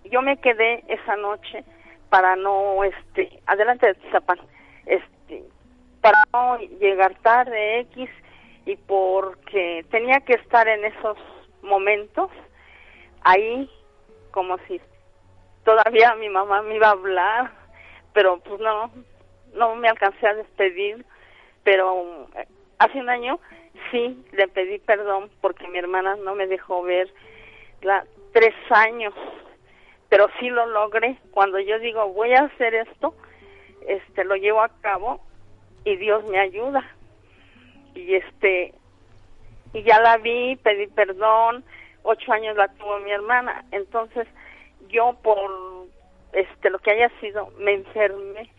yo 0.05 0.21
me 0.21 0.37
quedé 0.37 0.83
esa 0.87 1.15
noche 1.17 1.63
para 2.09 2.35
no 2.35 2.83
este 2.83 3.39
adelante 3.45 3.87
de 3.87 3.93
Tizapán, 3.95 4.39
este 4.85 5.43
para 6.01 6.17
no 6.33 6.57
llegar 6.79 7.13
tarde 7.21 7.81
X 7.81 8.09
y 8.65 8.75
porque 8.75 9.85
tenía 9.91 10.21
que 10.21 10.33
estar 10.33 10.67
en 10.67 10.85
esos 10.85 11.17
momentos 11.61 12.31
ahí 13.21 13.69
como 14.31 14.57
si 14.67 14.81
todavía 15.69 16.15
mi 16.15 16.29
mamá 16.29 16.63
me 16.63 16.77
iba 16.77 16.87
a 16.87 16.91
hablar, 16.91 17.51
pero 18.11 18.39
pues 18.39 18.59
no, 18.59 18.91
no 19.53 19.75
me 19.75 19.87
alcancé 19.87 20.25
a 20.25 20.33
despedir, 20.33 21.05
pero 21.63 22.27
eh, 22.35 22.47
hace 22.79 22.99
un 22.99 23.07
año 23.07 23.39
sí 23.91 24.25
le 24.31 24.47
pedí 24.47 24.79
perdón 24.79 25.29
porque 25.41 25.67
mi 25.67 25.77
hermana 25.77 26.15
no 26.15 26.33
me 26.33 26.47
dejó 26.47 26.81
ver 26.81 27.13
la, 27.83 28.03
tres 28.33 28.55
años, 28.71 29.13
pero 30.09 30.27
sí 30.39 30.49
lo 30.49 30.65
logré. 30.65 31.19
Cuando 31.29 31.59
yo 31.59 31.77
digo 31.77 32.07
voy 32.13 32.33
a 32.33 32.45
hacer 32.45 32.73
esto, 32.73 33.13
este 33.87 34.23
lo 34.23 34.37
llevo 34.37 34.63
a 34.63 34.69
cabo 34.81 35.21
y 35.85 35.97
Dios 35.97 36.27
me 36.31 36.39
ayuda. 36.39 36.83
Y 37.93 38.15
este, 38.15 38.73
y 39.73 39.83
ya 39.83 40.01
la 40.01 40.17
vi, 40.17 40.55
pedí 40.55 40.87
perdón, 40.87 41.63
ocho 42.01 42.31
años 42.31 42.57
la 42.57 42.69
tuvo 42.69 42.97
mi 43.01 43.11
hermana, 43.11 43.65
entonces 43.71 44.27
yo 44.89 45.15
por 45.23 45.39
este 46.33 46.69
lo 46.69 46.79
que 46.79 46.91
haya 46.91 47.09
sido 47.19 47.49
me 47.57 47.73
enfermé, 47.73 48.49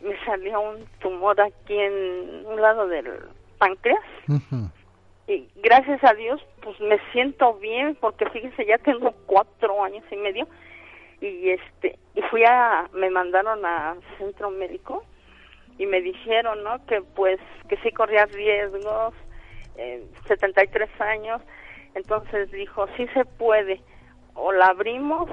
me 0.00 0.18
salió 0.24 0.60
un 0.60 0.84
tumor 1.00 1.40
aquí 1.40 1.78
en 1.78 2.44
un 2.46 2.60
lado 2.60 2.88
del 2.88 3.10
páncreas. 3.58 4.02
Y 5.26 5.48
gracias 5.56 6.04
a 6.04 6.12
Dios 6.12 6.38
pues 6.62 6.78
me 6.80 6.98
siento 7.12 7.54
bien 7.54 7.96
porque 7.98 8.28
fíjese 8.28 8.66
ya 8.66 8.76
tengo 8.76 9.12
cuatro 9.24 9.82
años 9.82 10.04
y 10.10 10.16
medio 10.16 10.46
y 11.20 11.48
este 11.48 11.98
y 12.14 12.20
fui 12.22 12.44
a 12.44 12.90
me 12.92 13.08
mandaron 13.08 13.64
a 13.64 13.96
centro 14.18 14.50
médico 14.50 15.02
y 15.78 15.86
me 15.86 16.02
dijeron 16.02 16.62
no 16.62 16.84
que 16.84 17.00
pues 17.00 17.40
que 17.70 17.78
sí 17.78 17.90
corría 17.92 18.26
riesgos 18.26 19.14
eh, 19.76 20.04
73 20.28 20.90
años. 21.00 21.40
Entonces 21.94 22.50
dijo 22.50 22.86
sí 22.98 23.06
se 23.14 23.24
puede 23.24 23.80
o 24.34 24.52
la 24.52 24.66
abrimos 24.66 25.30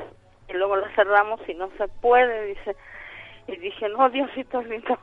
y 0.52 0.58
luego 0.58 0.76
la 0.76 0.90
cerramos 0.96 1.40
y 1.48 1.54
no 1.54 1.70
se 1.78 1.88
puede 1.88 2.48
dice 2.48 2.76
y 3.48 3.56
dije 3.58 3.90
no 3.90 4.10
Diosito 4.10 4.62
lindo 4.64 4.98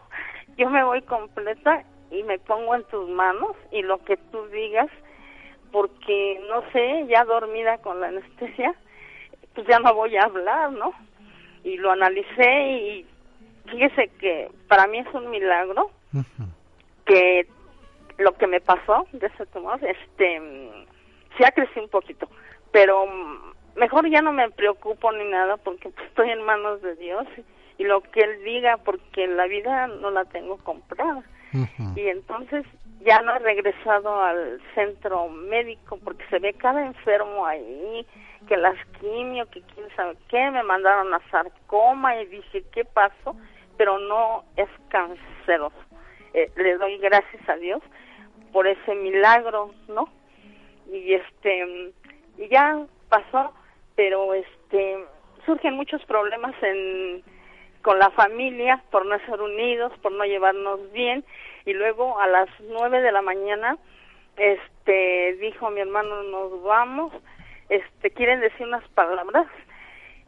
yo 0.56 0.68
me 0.70 0.84
voy 0.84 1.02
completa 1.02 1.84
y 2.10 2.22
me 2.22 2.38
pongo 2.38 2.74
en 2.74 2.84
tus 2.84 3.08
manos 3.08 3.56
y 3.70 3.82
lo 3.82 3.98
que 4.04 4.16
tú 4.16 4.46
digas 4.48 4.88
porque 5.72 6.40
no 6.48 6.62
sé 6.72 7.06
ya 7.08 7.24
dormida 7.24 7.78
con 7.78 8.00
la 8.00 8.08
anestesia 8.08 8.74
pues 9.58 9.66
ya 9.66 9.80
no 9.80 9.92
voy 9.92 10.16
a 10.16 10.22
hablar, 10.22 10.70
¿no? 10.70 10.92
Y 11.64 11.78
lo 11.78 11.90
analicé 11.90 12.68
y 12.68 13.06
fíjese 13.68 14.06
que 14.20 14.48
para 14.68 14.86
mí 14.86 14.98
es 14.98 15.12
un 15.12 15.28
milagro 15.30 15.90
que 17.04 17.44
lo 18.18 18.34
que 18.36 18.46
me 18.46 18.60
pasó 18.60 19.08
de 19.10 19.26
ese 19.26 19.46
tumor, 19.46 19.80
este, 19.84 20.40
sí 21.36 21.44
ha 21.44 21.50
crecido 21.50 21.82
un 21.82 21.90
poquito, 21.90 22.28
pero 22.70 23.04
mejor 23.78 24.08
ya 24.10 24.22
no 24.22 24.32
me 24.32 24.50
preocupo 24.50 25.12
ni 25.12 25.24
nada 25.24 25.56
porque 25.56 25.88
estoy 26.08 26.30
en 26.30 26.42
manos 26.42 26.82
de 26.82 26.96
Dios 26.96 27.26
y, 27.36 27.82
y 27.82 27.86
lo 27.86 28.02
que 28.02 28.20
Él 28.20 28.44
diga 28.44 28.76
porque 28.78 29.26
la 29.26 29.46
vida 29.46 29.86
no 29.86 30.10
la 30.10 30.24
tengo 30.26 30.58
comprada. 30.58 31.22
Y 31.96 32.08
entonces 32.08 32.66
ya 33.00 33.22
no 33.22 33.34
he 33.34 33.38
regresado 33.38 34.22
al 34.22 34.60
centro 34.74 35.28
médico 35.28 35.98
porque 36.04 36.24
se 36.28 36.38
ve 36.38 36.52
cada 36.52 36.84
enfermo 36.84 37.46
ahí, 37.46 38.06
que 38.46 38.56
las 38.56 38.76
quimio, 39.00 39.46
que 39.46 39.62
quién 39.62 39.86
sabe 39.96 40.16
qué, 40.28 40.50
me 40.50 40.62
mandaron 40.62 41.12
a 41.14 41.20
sarcoma 41.30 42.20
y 42.20 42.26
dije, 42.26 42.64
¿qué 42.72 42.84
pasó? 42.84 43.36
Pero 43.76 43.98
no 43.98 44.44
es 44.56 44.68
canceroso. 44.88 45.76
Eh, 46.34 46.50
le 46.56 46.76
doy 46.76 46.98
gracias 46.98 47.48
a 47.48 47.56
Dios 47.56 47.80
por 48.52 48.66
ese 48.66 48.94
milagro, 48.94 49.72
¿no? 49.88 50.08
Y 50.90 51.14
este, 51.14 51.92
y 52.36 52.48
ya 52.48 52.84
pasó, 53.08 53.52
pero 53.98 54.32
este, 54.32 55.04
surgen 55.44 55.74
muchos 55.74 56.00
problemas 56.04 56.54
en 56.62 57.20
con 57.82 57.98
la 57.98 58.10
familia 58.10 58.80
por 58.92 59.04
no 59.04 59.18
ser 59.26 59.40
unidos, 59.40 59.92
por 60.00 60.12
no 60.12 60.24
llevarnos 60.24 60.92
bien. 60.92 61.24
Y 61.64 61.72
luego 61.72 62.20
a 62.20 62.28
las 62.28 62.48
nueve 62.60 63.00
de 63.02 63.10
la 63.10 63.22
mañana 63.22 63.76
este 64.36 65.36
dijo 65.40 65.68
mi 65.70 65.80
hermano 65.80 66.22
nos 66.22 66.62
vamos 66.62 67.12
este 67.68 68.12
quieren 68.12 68.38
decir 68.38 68.68
unas 68.68 68.86
palabras. 68.90 69.48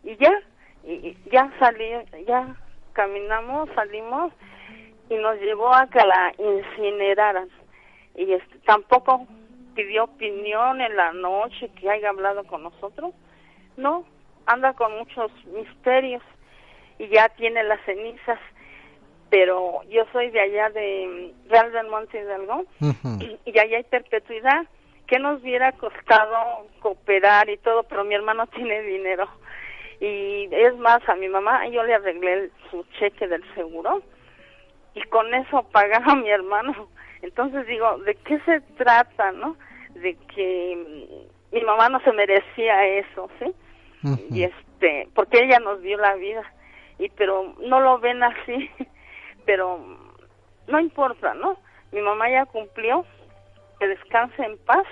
Y 0.02 0.16
ya 0.16 0.32
y 0.82 1.16
ya 1.30 1.48
salí 1.60 1.90
ya 2.26 2.56
caminamos 2.92 3.68
salimos 3.76 4.32
y 5.08 5.14
nos 5.14 5.38
llevó 5.38 5.72
a 5.72 5.86
que 5.86 6.00
la 6.00 6.32
incineraran. 6.38 7.48
Y 8.16 8.32
este, 8.32 8.58
tampoco 8.66 9.28
pidió 9.76 10.04
opinión 10.04 10.80
en 10.80 10.96
la 10.96 11.12
noche 11.12 11.70
que 11.78 11.88
haya 11.88 12.08
hablado 12.08 12.42
con 12.48 12.64
nosotros 12.64 13.14
no 13.80 14.04
anda 14.46 14.72
con 14.74 14.96
muchos 14.98 15.30
misterios 15.46 16.22
y 16.98 17.08
ya 17.08 17.28
tiene 17.30 17.62
las 17.64 17.80
cenizas 17.84 18.38
pero 19.30 19.82
yo 19.88 20.04
soy 20.12 20.30
de 20.30 20.40
allá 20.40 20.70
de 20.70 21.32
Real 21.48 21.70
del 21.72 21.86
Monte 21.88 22.18
Hidalgo 22.20 22.64
y, 23.20 23.38
y 23.44 23.58
allá 23.58 23.76
hay 23.76 23.84
perpetuidad. 23.84 24.66
Que 25.06 25.18
nos 25.18 25.40
hubiera 25.42 25.72
costado 25.72 26.66
cooperar 26.80 27.48
y 27.50 27.56
todo 27.58 27.82
pero 27.84 28.04
mi 28.04 28.14
hermano 28.14 28.46
tiene 28.54 28.80
dinero 28.82 29.28
y 30.00 30.48
es 30.52 30.76
más 30.78 31.00
a 31.08 31.14
mi 31.16 31.28
mamá 31.28 31.66
yo 31.68 31.82
le 31.84 31.94
arreglé 31.94 32.32
el- 32.32 32.52
su 32.70 32.84
cheque 32.98 33.26
del 33.28 33.42
seguro 33.54 34.02
y 34.94 35.02
con 35.02 35.32
eso 35.34 35.62
pagaba 35.72 36.06
a 36.12 36.16
mi 36.16 36.30
hermano. 36.30 36.88
Entonces 37.22 37.66
digo 37.66 37.98
de 37.98 38.14
qué 38.16 38.38
se 38.40 38.60
trata 38.78 39.30
no 39.32 39.56
de 39.94 40.16
que 40.34 41.06
mi 41.52 41.60
mamá 41.62 41.88
no 41.88 42.00
se 42.00 42.12
merecía 42.12 42.84
eso 42.86 43.28
sí 43.40 43.52
y 44.30 44.44
este 44.44 45.08
porque 45.14 45.42
ella 45.42 45.58
nos 45.58 45.80
dio 45.82 45.98
la 45.98 46.14
vida 46.14 46.42
y 46.98 47.08
pero 47.10 47.54
no 47.60 47.80
lo 47.80 47.98
ven 47.98 48.22
así 48.22 48.70
pero 49.44 49.78
no 50.68 50.80
importa 50.80 51.34
no 51.34 51.56
mi 51.92 52.00
mamá 52.00 52.30
ya 52.30 52.46
cumplió 52.46 53.04
que 53.78 53.88
descanse 53.88 54.42
en 54.42 54.58
paz 54.58 54.86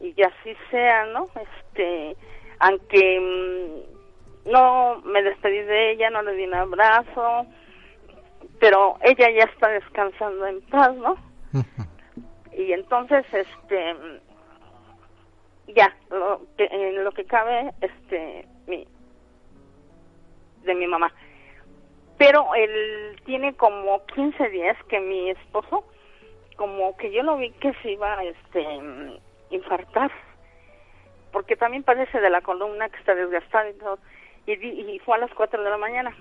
y 0.00 0.12
que 0.12 0.24
así 0.24 0.56
sea 0.70 1.06
no 1.06 1.28
este 1.34 2.16
aunque 2.58 3.20
mm, 3.20 4.50
no 4.50 5.00
me 5.02 5.22
despedí 5.22 5.60
de 5.60 5.92
ella 5.92 6.10
no 6.10 6.22
le 6.22 6.34
di 6.34 6.44
un 6.44 6.54
abrazo 6.54 7.46
pero 8.58 8.96
ella 9.02 9.30
ya 9.30 9.44
está 9.44 9.68
descansando 9.68 10.46
en 10.46 10.60
paz 10.62 10.94
no 10.96 11.16
y 12.52 12.72
entonces 12.72 13.24
este 13.32 13.94
ya 15.74 15.94
lo 16.10 16.42
que, 16.56 16.64
en 16.64 17.04
lo 17.04 17.12
que 17.12 17.24
cabe 17.24 17.72
este 17.80 18.46
mi 18.66 18.86
de 20.62 20.74
mi 20.74 20.86
mamá. 20.86 21.12
Pero 22.18 22.54
él 22.54 23.20
tiene 23.24 23.54
como 23.54 24.04
15 24.06 24.50
días 24.50 24.76
que 24.88 25.00
mi 25.00 25.30
esposo 25.30 25.84
como 26.56 26.94
que 26.98 27.10
yo 27.10 27.22
lo 27.22 27.38
vi 27.38 27.50
que 27.52 27.72
se 27.82 27.92
iba 27.92 28.18
a 28.18 28.24
este 28.24 28.66
infartar. 29.50 30.10
Porque 31.32 31.56
también 31.56 31.82
padece 31.82 32.20
de 32.20 32.28
la 32.28 32.42
columna 32.42 32.88
que 32.90 32.98
está 32.98 33.14
desgastada 33.14 33.70
y 33.70 33.74
todo. 33.74 33.98
Y, 34.46 34.52
y 34.52 34.98
fue 34.98 35.16
a 35.16 35.20
las 35.20 35.30
4 35.32 35.62
de 35.62 35.70
la 35.70 35.78
mañana. 35.78 36.14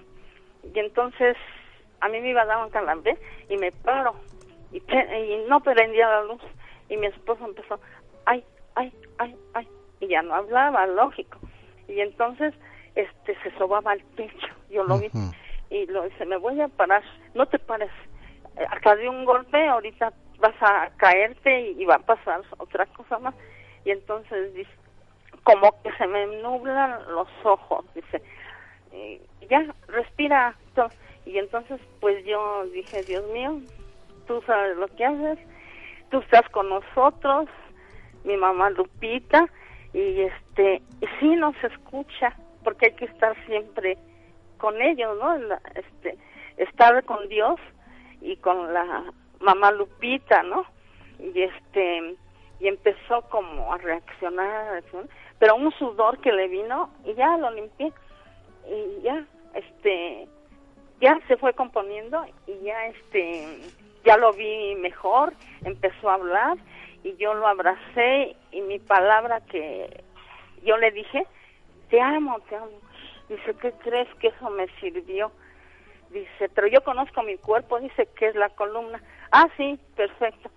Y 0.74 0.80
entonces 0.80 1.36
a 2.00 2.08
mí 2.08 2.22
me 2.22 2.30
iba 2.30 2.44
a 2.44 2.46
dar 2.46 2.64
un 2.64 2.70
calambre 2.70 3.18
y 3.50 3.58
me 3.58 3.72
paro. 3.72 4.16
Y, 4.72 4.78
y 4.78 5.46
no 5.50 5.60
prendía 5.60 6.08
la 6.08 6.24
luz. 6.24 6.42
Y 6.88 6.96
mi 6.96 7.08
esposo 7.08 7.44
empezó 7.44 7.80
ay 8.26 8.44
ay 8.76 8.94
ay 9.18 9.36
ay 9.54 9.68
y 10.00 10.08
ya 10.08 10.22
no 10.22 10.34
hablaba 10.36 10.88
lógico. 10.88 11.40
Y 11.88 12.00
entonces 12.02 12.54
este 12.96 13.36
se 13.44 13.52
sobaba 13.58 13.92
al 13.92 14.02
pecho 14.16 14.48
yo 14.70 14.84
lo 14.84 14.98
vi 15.00 15.10
y 15.70 15.86
lo 15.88 16.04
dice 16.04 16.26
me 16.26 16.38
voy 16.38 16.60
a 16.62 16.68
parar 16.68 17.04
no 17.34 17.46
te 17.46 17.60
pares 17.60 17.92
Eh, 18.58 18.66
acá 18.70 18.96
de 18.96 19.08
un 19.08 19.26
golpe 19.26 19.68
ahorita 19.68 20.12
vas 20.40 20.56
a 20.62 20.90
caerte 20.98 21.62
y, 21.62 21.82
y 21.82 21.86
va 21.86 21.96
a 21.96 22.00
pasar 22.00 22.42
otra 22.58 22.86
cosa 22.88 23.20
más. 23.20 23.36
Y 23.86 23.92
entonces 23.92 24.54
dice 24.54 24.72
como 25.44 25.72
que 25.82 25.92
se 25.98 26.08
me 26.08 26.26
nublan 26.42 27.00
los 27.14 27.28
ojos 27.44 27.86
dice 27.96 28.22
y 28.92 29.22
ya 29.50 29.66
respira 29.88 30.56
y 31.26 31.38
entonces 31.38 31.80
pues 32.00 32.24
yo 32.26 32.66
dije 32.74 33.04
Dios 33.04 33.24
mío 33.32 33.60
tú 34.28 34.42
sabes 34.46 34.78
lo 34.78 34.88
que 34.96 35.06
haces 35.06 35.40
tú 36.10 36.20
estás 36.20 36.48
con 36.50 36.70
nosotros 36.70 37.48
mi 38.24 38.38
mamá 38.38 38.70
Lupita 38.72 39.48
y 39.94 40.22
este 40.22 40.82
sí 41.20 41.36
nos 41.36 41.56
escucha 41.64 42.36
porque 42.64 42.88
hay 42.88 42.94
que 42.94 43.06
estar 43.06 43.36
siempre 43.46 43.98
con 44.58 44.82
ellos 44.82 45.18
no 45.20 45.36
este 45.76 46.18
estar 46.58 47.04
con 47.06 47.28
Dios 47.30 47.60
y 48.22 48.36
con 48.38 48.74
la 48.74 49.06
mamá 49.40 49.72
Lupita 49.72 50.44
no 50.44 50.66
y 51.20 51.42
este 51.42 52.16
y 52.60 52.68
empezó 52.68 53.22
como 53.30 53.74
a 53.74 53.78
reaccionar, 53.78 54.50
a 54.50 54.72
reaccionar, 54.72 55.10
pero 55.40 55.56
un 55.56 55.72
sudor 55.74 56.20
que 56.20 56.32
le 56.32 56.48
vino 56.48 56.90
y 57.06 57.14
ya 57.14 57.38
lo 57.38 57.52
limpié 57.52 57.94
y 58.68 59.02
ya 59.02 59.26
este 59.54 60.28
ya 61.02 61.18
se 61.28 61.38
fue 61.38 61.54
componiendo 61.54 62.26
y 62.46 62.66
ya 62.66 62.88
este 62.88 63.60
ya 64.04 64.18
lo 64.18 64.34
vi 64.34 64.76
mejor 64.76 65.34
empezó 65.64 66.10
a 66.10 66.16
hablar 66.16 66.58
y 67.04 67.16
yo 67.18 67.34
lo 67.34 67.48
abracé 67.48 68.36
y 68.52 68.62
mi 68.62 68.80
palabra 68.80 69.42
que 69.42 70.04
yo 70.64 70.78
le 70.78 70.92
dije 70.92 71.26
te 71.90 72.02
amo 72.02 72.40
te 72.50 72.56
amo 72.56 72.80
dice 73.30 73.56
qué 73.62 73.72
crees 73.84 74.08
que 74.16 74.28
eso 74.28 74.50
me 74.50 74.68
sirvió 74.80 75.32
dice 76.10 76.50
pero 76.54 76.68
yo 76.68 76.82
conozco 76.82 77.24
mi 77.24 77.38
cuerpo 77.38 77.80
dice 77.80 78.08
que 78.18 78.28
es 78.28 78.36
la 78.36 78.50
columna 78.50 79.02
ah 79.32 79.48
sí 79.58 79.80
perfecto 79.96 80.50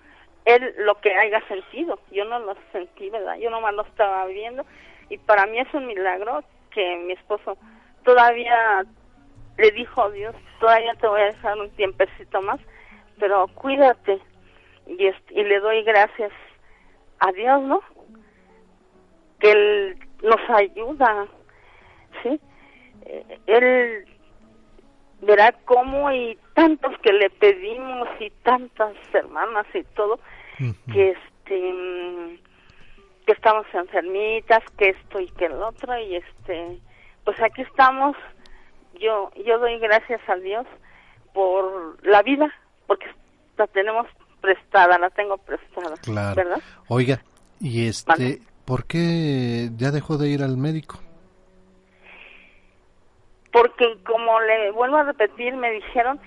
él 0.44 0.74
lo 0.78 1.01
que 1.01 1.14
haya 1.14 1.40
sentido 1.47 1.98
yo 2.10 2.24
no 2.24 2.39
lo 2.40 2.56
sentí 2.73 3.10
verdad 3.10 3.36
yo 3.36 3.51
nomás 3.51 3.74
lo 3.74 3.82
estaba 3.82 4.24
viendo 4.27 4.64
y 5.09 5.19
para 5.19 5.47
mí 5.47 5.59
es 5.59 5.73
un 5.74 5.86
milagro 5.86 6.43
que 6.70 6.97
mi 7.06 7.12
esposo 7.12 7.56
todavía 8.05 8.85
le 9.59 9.70
dijo 9.70 10.10
Dios 10.10 10.35
todavía 10.59 10.94
te 10.94 11.06
voy 11.06 11.20
a 11.20 11.27
dejar 11.27 11.59
un 11.59 11.70
tiempecito 11.70 12.43
más 12.43 12.59
pero 13.23 13.47
cuídate. 13.55 14.20
Y, 14.86 15.06
este, 15.06 15.40
y 15.40 15.44
le 15.44 15.60
doy 15.60 15.82
gracias 15.82 16.32
a 17.20 17.32
Dios, 17.32 17.62
¿no? 17.62 17.80
Que 19.38 19.52
Él 19.52 19.98
nos 20.22 20.40
ayuda, 20.50 21.26
¿sí? 22.22 22.40
Eh, 23.06 23.38
Él 23.46 24.06
verá 25.22 25.52
cómo 25.64 26.12
y 26.12 26.36
tantos 26.54 26.98
que 26.98 27.12
le 27.12 27.30
pedimos 27.30 28.09
y 28.20 28.30
tantas 28.42 28.94
hermanas 29.12 29.66
y 29.72 29.82
todo, 29.94 30.18
que 30.92 31.10
este 31.10 31.72
mm, 31.72 32.38
que 33.26 33.32
estamos 33.32 33.66
enfermitas, 33.72 34.62
que 34.76 34.90
esto 34.90 35.20
y 35.20 35.28
que 35.30 35.46
el 35.46 35.62
otro 35.62 35.96
y 35.98 36.16
este 36.16 36.78
pues 37.24 37.40
aquí 37.40 37.62
estamos. 37.62 38.16
Yo 38.98 39.30
yo 39.44 39.59
doy 39.59 39.78
gracias 39.78 40.20
a 40.28 40.36
Dios 40.36 40.66
por 41.32 42.04
la 42.04 42.22
vida, 42.22 42.52
porque 42.86 43.06
la 43.56 43.66
tenemos 43.68 44.06
prestada, 44.43 44.98
la 44.98 45.09
tengo 45.09 45.39
prestada, 45.39 45.97
Claro. 46.02 46.35
¿verdad? 46.36 46.59
Oiga, 46.89 47.23
y 47.60 47.86
este, 47.89 48.40
¿por 48.66 48.85
qué 48.85 49.70
ya 49.77 49.90
dejó 49.90 50.19
de 50.19 50.28
ir 50.28 50.43
al 50.43 50.59
médico? 50.59 50.98
porque 53.52 53.98
como 54.06 54.40
le 54.40 54.70
vuelvo 54.70 54.97
a 54.97 55.02
repetir, 55.05 55.55
me 55.55 55.70
dijeron 55.73 56.19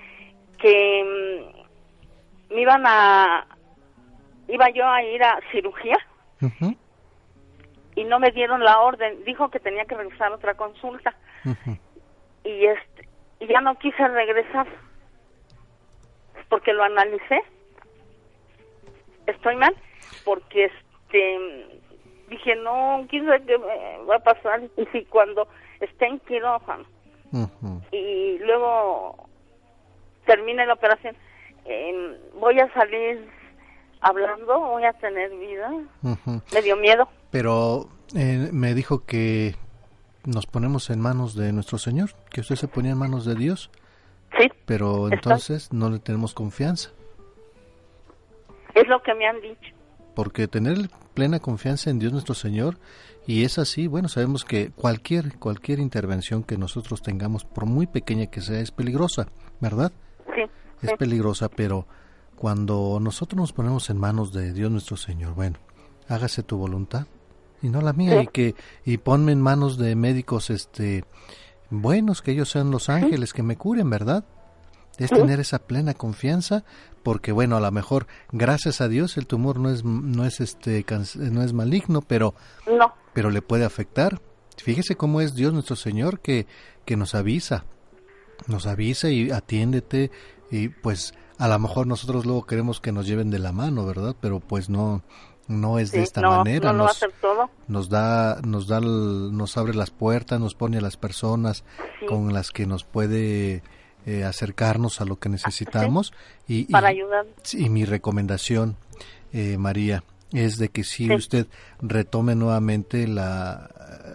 que 0.60 1.04
mm, 2.52 2.54
me 2.54 2.62
iban 2.62 2.84
a, 2.86 3.48
iba 4.48 4.70
yo 4.70 4.88
a 4.88 5.02
ir 5.04 5.24
a 5.24 5.40
cirugía 5.52 5.98
y 7.96 8.04
no 8.04 8.20
me 8.20 8.30
dieron 8.30 8.64
la 8.64 8.80
orden, 8.80 9.24
dijo 9.26 9.50
que 9.50 9.60
tenía 9.60 9.86
que 9.86 9.96
regresar 9.96 10.32
a 10.32 10.36
otra 10.36 10.54
consulta 10.54 11.16
y 12.44 12.66
este, 12.68 13.10
y 13.40 13.48
ya 13.48 13.60
no 13.60 13.76
quise 13.80 14.08
regresar 14.08 14.68
porque 16.48 16.74
lo 16.74 16.84
analicé, 16.84 17.42
estoy 19.28 19.56
mal, 19.56 19.76
porque 20.24 20.66
este, 20.66 21.80
dije 22.30 22.56
no, 22.58 23.06
quién 23.10 23.26
sabe 23.26 23.44
qué 23.46 23.58
me 23.58 24.06
va 24.06 24.18
a 24.18 24.24
pasar 24.24 24.62
y 24.78 24.86
si 24.88 25.06
cuando 25.06 25.48
esté 25.80 26.08
en 26.08 26.20
quirófano 26.20 26.86
y 27.92 28.38
luego 28.40 29.28
termine 30.26 30.66
la 30.66 30.74
operación, 30.74 31.16
eh, 31.66 32.18
voy 32.40 32.60
a 32.60 32.72
salir 32.74 33.28
hablando, 34.02 34.60
voy 34.60 34.84
a 34.86 34.94
tener 34.94 35.32
vida. 35.32 35.72
Ujú. 36.04 36.42
Me 36.54 36.62
dio 36.62 36.78
miedo. 36.78 37.10
Pero 37.32 37.90
eh, 38.16 38.50
me 38.52 38.74
dijo 38.74 39.06
que 39.06 39.56
nos 40.26 40.46
ponemos 40.46 40.90
en 40.90 41.02
manos 41.02 41.36
de 41.36 41.52
nuestro 41.52 41.78
Señor, 41.78 42.12
que 42.30 42.42
usted 42.42 42.56
se 42.56 42.68
ponía 42.68 42.92
en 42.92 43.00
manos 43.00 43.26
de 43.26 43.36
Dios. 43.36 43.72
Sí. 44.40 44.50
Pero 44.66 45.10
entonces 45.12 45.72
no 45.72 45.90
le 45.90 46.00
tenemos 46.00 46.34
confianza, 46.34 46.92
Es 48.76 48.88
lo 48.88 49.02
que 49.02 49.14
me 49.16 49.26
han 49.28 49.42
dicho. 49.42 49.74
porque 50.14 50.48
tener 50.48 50.90
plena 51.14 51.40
confianza 51.40 51.90
en 51.90 52.00
Dios 52.00 52.14
nuestro 52.14 52.36
Señor 52.36 52.78
y 53.28 53.44
es 53.44 53.58
así, 53.60 53.88
bueno, 53.88 54.08
sabemos 54.08 54.46
que 54.46 54.70
cualquier 54.72 55.38
cualquier 55.40 55.80
intervención 55.80 56.44
que 56.44 56.58
nosotros 56.58 57.02
tengamos, 57.02 57.44
por 57.44 57.66
muy 57.66 57.86
pequeña 57.88 58.28
que 58.28 58.40
sea, 58.42 58.60
es 58.62 58.72
peligrosa, 58.72 59.28
¿verdad? 59.60 59.92
Sí. 60.36 60.44
es 60.82 60.94
peligrosa, 60.94 61.50
pero 61.50 61.86
cuando 62.36 63.00
nosotros 63.02 63.38
nos 63.40 63.52
ponemos 63.54 63.90
en 63.90 63.98
manos 63.98 64.32
de 64.32 64.54
Dios 64.54 64.70
nuestro 64.72 64.96
Señor, 64.98 65.34
bueno, 65.34 65.58
hágase 66.08 66.44
tu 66.44 66.58
voluntad 66.58 67.08
y 67.62 67.70
no 67.70 67.82
la 67.82 67.92
mía 67.94 68.20
Sí. 68.20 68.24
y 68.24 68.28
que 68.28 68.56
y 68.86 68.98
ponme 68.98 69.32
en 69.34 69.42
manos 69.42 69.78
de 69.78 69.96
médicos 69.96 70.50
este 70.50 71.04
buenos, 71.70 72.22
que 72.22 72.32
ellos 72.32 72.50
sean 72.50 72.72
los 72.72 72.90
ángeles 72.90 73.34
que 73.34 73.44
me 73.44 73.58
curen, 73.58 73.90
¿verdad? 73.90 74.24
Es 74.98 75.10
tener 75.10 75.40
esa 75.40 75.60
plena 75.60 75.94
confianza 75.94 76.64
porque 77.04 77.32
bueno, 77.32 77.58
a 77.58 77.60
lo 77.60 77.72
mejor 77.72 78.08
gracias 78.32 78.82
a 78.82 78.88
Dios 78.88 79.18
el 79.18 79.28
tumor 79.28 79.60
no 79.60 79.70
es 79.70 79.84
no 79.84 80.26
es 80.26 80.40
este 80.40 80.86
no 81.16 81.44
es 81.44 81.54
maligno, 81.54 82.02
pero 82.02 82.34
No. 82.66 82.94
pero 83.14 83.30
le 83.30 83.42
puede 83.42 83.66
afectar. 83.66 84.22
Fíjese 84.58 84.96
cómo 84.96 85.20
es 85.22 85.36
Dios 85.36 85.52
nuestro 85.54 85.76
Señor 85.76 86.20
que, 86.22 86.48
que 86.86 86.96
nos 86.96 87.14
avisa, 87.14 87.66
nos 88.48 88.66
avisa 88.68 89.10
y 89.10 89.32
atiéndete 89.32 90.12
y 90.50 90.70
pues 90.70 91.14
a 91.38 91.48
lo 91.50 91.60
mejor 91.60 91.88
nosotros 91.88 92.26
luego 92.26 92.46
queremos 92.46 92.80
que 92.80 92.94
nos 92.94 93.06
lleven 93.06 93.30
de 93.32 93.40
la 93.40 93.52
mano, 93.52 93.86
¿verdad? 93.86 94.16
Pero 94.22 94.40
pues 94.40 94.70
no 94.70 95.04
no 95.48 95.78
es 95.78 95.92
de 95.92 96.02
esta 96.02 96.22
no, 96.22 96.32
manera. 96.38 96.72
no 96.74 96.86
nos, 96.86 97.00
nos 97.68 97.90
da 97.90 98.40
nos 98.44 98.68
da 98.68 98.80
nos 98.80 99.58
abre 99.58 99.76
las 99.76 99.92
puertas, 99.92 100.40
nos 100.40 100.56
pone 100.56 100.78
a 100.78 100.82
las 100.82 100.98
personas 100.98 101.64
Sí. 102.00 102.06
con 102.08 102.34
las 102.34 102.52
que 102.52 102.66
nos 102.66 102.84
puede 102.86 103.62
eh, 104.06 104.24
acercarnos 104.24 105.02
a 105.02 105.06
lo 105.06 105.18
que 105.18 105.30
necesitamos 105.30 106.14
y, 106.48 106.60
y- 106.62 106.66
Para 106.66 106.90
ayudar. 106.90 107.26
y 107.54 107.70
mi 107.70 107.86
recomendación 107.86 108.78
eh, 109.34 109.58
María 109.58 110.04
es 110.32 110.58
de 110.58 110.70
que 110.70 110.84
si 110.84 111.08
Sí. 111.08 111.14
usted 111.14 111.48
retome 111.82 112.36
nuevamente 112.36 113.08
la, 113.08 113.70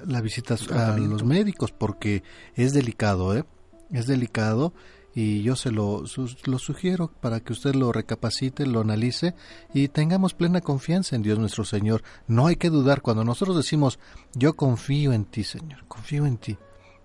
la 0.07 0.21
visita 0.21 0.57
a 0.73 0.97
los 0.99 1.25
médicos 1.25 1.73
porque 1.73 2.23
es 2.55 2.73
delicado, 2.73 3.37
¿eh? 3.37 3.45
Es 3.91 4.07
delicado 4.07 4.73
y 5.15 5.43
yo 5.43 5.57
se 5.57 5.73
lo, 5.73 6.07
su- 6.07 6.37
lo 6.45 6.59
sugiero 6.59 7.11
para 7.21 7.41
que 7.41 7.53
usted 7.53 7.75
lo 7.75 7.91
recapacite, 7.91 8.67
lo 8.67 8.81
analice 8.81 9.35
y 9.75 9.89
tengamos 9.89 10.35
plena 10.35 10.61
confianza 10.61 11.17
en 11.17 11.23
Dios 11.23 11.39
nuestro 11.39 11.65
Señor. 11.65 12.03
No 12.29 12.47
hay 12.47 12.57
que 12.57 12.71
dudar 12.71 13.01
cuando 13.03 13.25
nosotros 13.25 13.57
decimos 13.57 13.99
yo 14.35 14.55
confío 14.55 15.13
en 15.13 15.25
ti, 15.25 15.43
Señor, 15.43 15.85
confío 15.89 16.27
en 16.27 16.37
ti. 16.37 16.57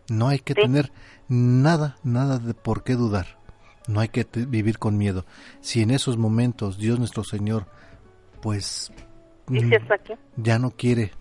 No 0.10 0.28
hay 0.28 0.40
que 0.40 0.54
tener 0.56 0.92
nada, 1.28 1.98
nada 2.04 2.40
de 2.40 2.54
por 2.54 2.84
qué 2.84 2.96
dudar. 2.96 3.38
No 3.88 4.00
hay 4.00 4.10
que 4.10 4.26
vivir 4.48 4.80
con 4.80 4.98
miedo. 4.98 5.26
Si 5.62 5.82
en 5.82 5.92
esos 5.92 6.18
momentos 6.18 6.78
Dios 6.78 6.98
nuestro 7.00 7.24
Señor, 7.24 7.68
pues 8.42 8.92
¿Y 9.50 9.60
si 9.60 9.66
mm, 9.66 9.72
ya 10.38 10.58
no 10.60 10.72
quiere 10.72 11.12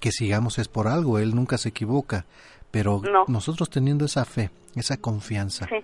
que 0.00 0.12
sigamos 0.12 0.58
es 0.58 0.68
por 0.68 0.88
algo, 0.88 1.18
Él 1.18 1.34
nunca 1.34 1.58
se 1.58 1.70
equivoca, 1.70 2.26
pero 2.70 3.02
No. 3.02 3.24
nosotros 3.28 3.68
teniendo 3.70 4.04
esa 4.04 4.24
fe, 4.24 4.50
esa 4.74 4.96
confianza 4.96 5.66
Sí. 5.66 5.76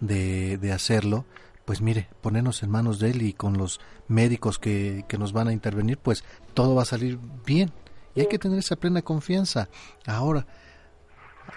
de, 0.00 0.58
de 0.58 0.72
hacerlo, 0.72 1.24
pues 1.64 1.80
mire, 1.80 2.08
ponernos 2.20 2.62
en 2.62 2.70
manos 2.70 2.98
de 3.00 3.10
Él 3.10 3.22
y 3.22 3.32
con 3.32 3.58
los 3.58 3.80
médicos 4.08 4.58
que, 4.58 5.04
que 5.08 5.18
nos 5.18 5.32
van 5.32 5.48
a 5.48 5.52
intervenir, 5.52 5.98
pues 5.98 6.22
todo 6.54 6.74
va 6.74 6.82
a 6.82 6.86
salir 6.86 7.18
bien. 7.44 7.72
Y 8.14 8.20
hay 8.20 8.28
que 8.28 8.38
tener 8.38 8.58
esa 8.58 8.76
plena 8.76 9.02
confianza. 9.02 9.68
Ahora, 10.06 10.46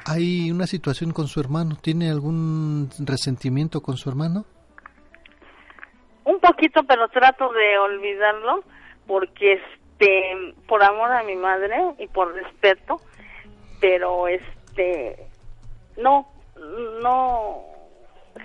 hay 0.05 0.51
una 0.51 0.67
situación 0.67 1.11
con 1.11 1.27
su 1.27 1.39
hermano, 1.39 1.77
¿tiene 1.81 2.09
algún 2.09 2.89
resentimiento 2.99 3.81
con 3.81 3.97
su 3.97 4.09
hermano? 4.09 4.45
Un 6.25 6.39
poquito, 6.39 6.83
pero 6.83 7.07
trato 7.09 7.51
de 7.51 7.77
olvidarlo 7.79 8.63
porque 9.07 9.53
este 9.53 10.55
por 10.67 10.83
amor 10.83 11.11
a 11.11 11.23
mi 11.23 11.35
madre 11.35 11.75
y 11.97 12.07
por 12.07 12.33
respeto, 12.33 13.01
pero 13.81 14.27
este 14.27 15.27
no 15.97 16.27
no 17.01 17.61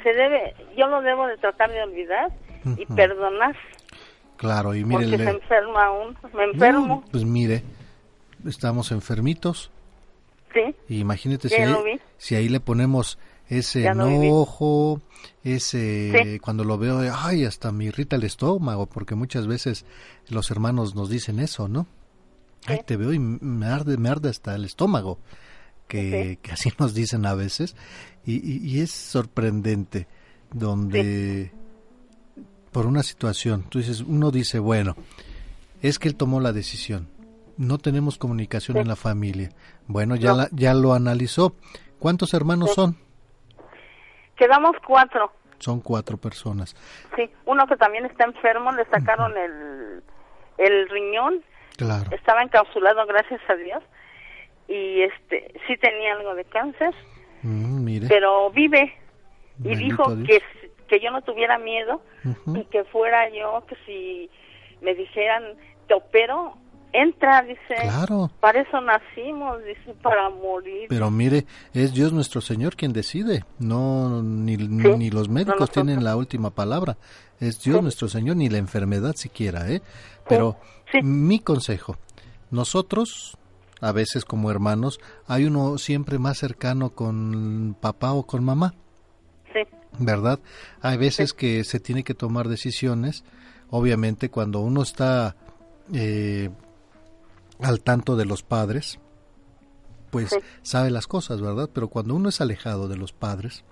se 0.02 0.12
debe, 0.14 0.54
yo 0.76 0.86
lo 0.86 1.02
debo 1.02 1.26
de 1.26 1.36
tratar 1.36 1.70
de 1.70 1.82
olvidar 1.82 2.30
y 2.76 2.86
perdonar 2.86 3.54
Claro, 4.36 4.74
y 4.74 4.84
mire, 4.84 5.04
porque 5.04 5.18
se 5.18 5.30
enferma 5.30 5.86
aún, 5.86 6.16
me 6.34 6.44
enfermo, 6.44 6.86
No, 6.86 7.04
pues 7.10 7.24
mire, 7.24 7.62
estamos 8.46 8.90
enfermitos. 8.90 9.70
Sí, 10.54 10.74
Y 10.88 11.00
imagínate 11.00 11.48
si 11.48 11.56
ahí, 11.56 11.74
si 12.16 12.48
le 12.48 12.60
ponemos 12.60 13.18
ese 13.48 13.82
Ya 13.82 13.92
enojo, 13.92 15.02
ese 15.42 16.12
Sí. 16.34 16.38
cuando 16.40 16.64
lo 16.64 16.78
veo, 16.78 17.00
ay, 17.14 17.44
hasta 17.44 17.72
me 17.72 17.84
irrita 17.86 18.16
el 18.16 18.22
estómago, 18.24 18.86
porque 18.86 19.14
muchas 19.14 19.46
veces 19.46 19.84
los 20.28 20.50
hermanos 20.50 20.94
nos 20.94 21.10
dicen 21.10 21.38
eso, 21.40 21.68
¿no? 21.68 21.86
Ay, 22.66 22.80
te 22.86 22.96
veo 22.96 23.12
y 23.12 23.18
me 23.18 23.66
arde, 23.66 23.98
me 23.98 24.08
arde 24.08 24.30
hasta 24.30 24.54
el 24.54 24.64
estómago, 24.64 25.18
que, 25.88 26.38
que 26.40 26.52
así 26.52 26.70
nos 26.78 26.94
dicen 26.94 27.26
a 27.26 27.34
veces, 27.34 27.76
y, 28.24 28.36
y- 28.36 28.66
y 28.66 28.80
es 28.80 28.90
sorprendente, 28.90 30.06
donde 30.52 31.52
por 32.72 32.86
una 32.86 33.02
situación, 33.02 33.64
tú 33.68 33.78
dices, 33.78 34.00
uno 34.00 34.30
dice, 34.30 34.58
bueno, 34.58 34.96
es 35.82 35.98
que 35.98 36.08
él 36.08 36.16
tomó 36.16 36.40
la 36.40 36.52
decisión, 36.52 37.08
no 37.58 37.78
tenemos 37.78 38.18
comunicación 38.18 38.76
en 38.78 38.88
la 38.88 38.96
familia, 38.96 39.50
bueno, 39.86 40.16
ya, 40.16 40.30
No. 40.30 40.36
la- 40.38 40.48
ya 40.52 40.74
lo 40.74 40.92
analizó, 40.94 41.54
¿cuántos 41.98 42.34
hermanos 42.34 42.70
Sí. 42.70 42.74
son? 42.76 42.96
quedamos 44.36 44.76
cuatro, 44.86 45.32
Son 45.58 45.80
cuatro 45.80 46.16
personas, 46.18 46.74
sí, 47.16 47.30
uno 47.46 47.66
que 47.66 47.76
también 47.76 48.04
está 48.06 48.24
enfermo, 48.24 48.72
le 48.72 48.84
sacaron 48.86 49.36
el 49.36 50.02
el 50.58 50.88
riñón. 50.88 51.42
Claro. 51.76 52.08
estaba 52.14 52.42
encapsulado 52.42 53.04
gracias 53.06 53.40
a 53.48 53.54
Dios. 53.56 53.82
Y 54.68 55.02
este 55.02 55.52
sí 55.66 55.76
tenía 55.78 56.12
algo 56.14 56.34
de 56.36 56.44
cáncer 56.44 56.94
Mm, 57.42 57.84
mire, 57.84 58.06
pero 58.08 58.50
vive. 58.50 58.94
Y 59.58 59.68
Bendito 59.68 60.14
dijo 60.14 60.16
que 60.26 60.40
que 60.88 61.00
yo 61.00 61.10
no 61.10 61.22
tuviera 61.22 61.58
miedo 61.58 62.00
y 62.54 62.64
que 62.66 62.84
fuera 62.84 63.28
yo 63.30 63.64
que 63.66 63.76
si 63.86 64.30
me 64.82 64.94
dijeran 64.94 65.42
te 65.88 65.94
opero 65.94 66.56
entra, 66.94 67.42
dice. 67.42 67.74
Claro. 67.82 68.30
Para 68.40 68.62
eso 68.62 68.80
nacimos, 68.80 69.58
dice, 69.64 69.94
para 70.02 70.30
morir. 70.30 70.86
Pero 70.88 71.10
mire, 71.10 71.44
es 71.74 71.92
Dios 71.92 72.12
nuestro 72.12 72.40
Señor 72.40 72.76
quien 72.76 72.92
decide, 72.92 73.44
no 73.58 74.22
ni, 74.22 74.56
ni 74.56 75.10
los 75.10 75.28
médicos 75.28 75.70
tienen 75.70 76.04
la 76.04 76.16
última 76.16 76.50
palabra. 76.50 76.96
Es 77.40 77.62
Dios 77.62 77.82
nuestro 77.82 78.08
Señor, 78.08 78.36
ni 78.36 78.48
la 78.48 78.58
enfermedad 78.58 79.14
siquiera, 79.16 79.68
¿eh? 79.70 79.82
Pero 80.28 80.56
mi 81.02 81.40
consejo, 81.40 81.96
nosotros 82.50 83.36
a 83.80 83.92
veces 83.92 84.24
como 84.24 84.50
hermanos, 84.50 84.98
hay 85.26 85.44
uno 85.44 85.76
siempre 85.76 86.18
más 86.18 86.38
cercano 86.38 86.90
con 86.90 87.76
papá 87.80 88.14
o 88.14 88.22
con 88.22 88.42
mamá. 88.42 88.74
Sí. 89.52 89.60
¿Verdad? 89.98 90.40
Hay 90.80 90.96
veces 90.96 91.34
que 91.34 91.64
se 91.64 91.80
tiene 91.80 92.02
que 92.02 92.14
tomar 92.14 92.48
decisiones, 92.48 93.24
obviamente 93.68 94.30
cuando 94.30 94.60
uno 94.60 94.82
está 94.82 95.36
eh, 95.92 96.48
al 97.64 97.80
tanto 97.80 98.16
de 98.16 98.26
los 98.26 98.42
padres, 98.42 99.00
pues 100.10 100.30
sabe 100.62 100.90
las 100.90 101.06
cosas, 101.06 101.40
¿verdad? 101.40 101.70
Pero 101.72 101.88
cuando 101.88 102.14
uno 102.14 102.28
es 102.28 102.40
alejado 102.40 102.88
de 102.88 102.96
los 102.96 103.12
padres 103.12 103.64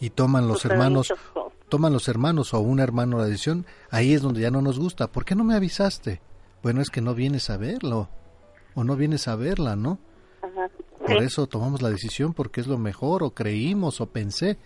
y 0.00 0.10
toman 0.10 0.48
los 0.48 0.64
hermanos, 0.64 1.14
toman 1.68 1.92
los 1.92 2.08
hermanos 2.08 2.52
o 2.52 2.60
un 2.60 2.80
hermano 2.80 3.18
la 3.18 3.26
decisión, 3.26 3.64
ahí 3.90 4.12
es 4.12 4.22
donde 4.22 4.40
ya 4.40 4.50
no 4.50 4.60
nos 4.60 4.78
gusta. 4.78 5.10
¿Por 5.10 5.24
qué 5.24 5.34
no 5.34 5.44
me 5.44 5.54
avisaste? 5.54 6.20
Bueno, 6.62 6.82
es 6.82 6.90
que 6.90 7.00
no 7.00 7.14
vienes 7.14 7.48
a 7.48 7.56
verlo 7.56 8.08
o 8.74 8.84
no 8.84 8.96
vienes 8.96 9.28
a 9.28 9.36
verla, 9.36 9.76
¿no? 9.76 9.98
Por 10.98 11.22
eso 11.22 11.46
tomamos 11.46 11.80
la 11.80 11.90
decisión 11.90 12.34
porque 12.34 12.60
es 12.60 12.66
lo 12.66 12.78
mejor 12.78 13.22
o 13.22 13.30
creímos 13.30 14.00
o 14.00 14.06
pensé, 14.06 14.58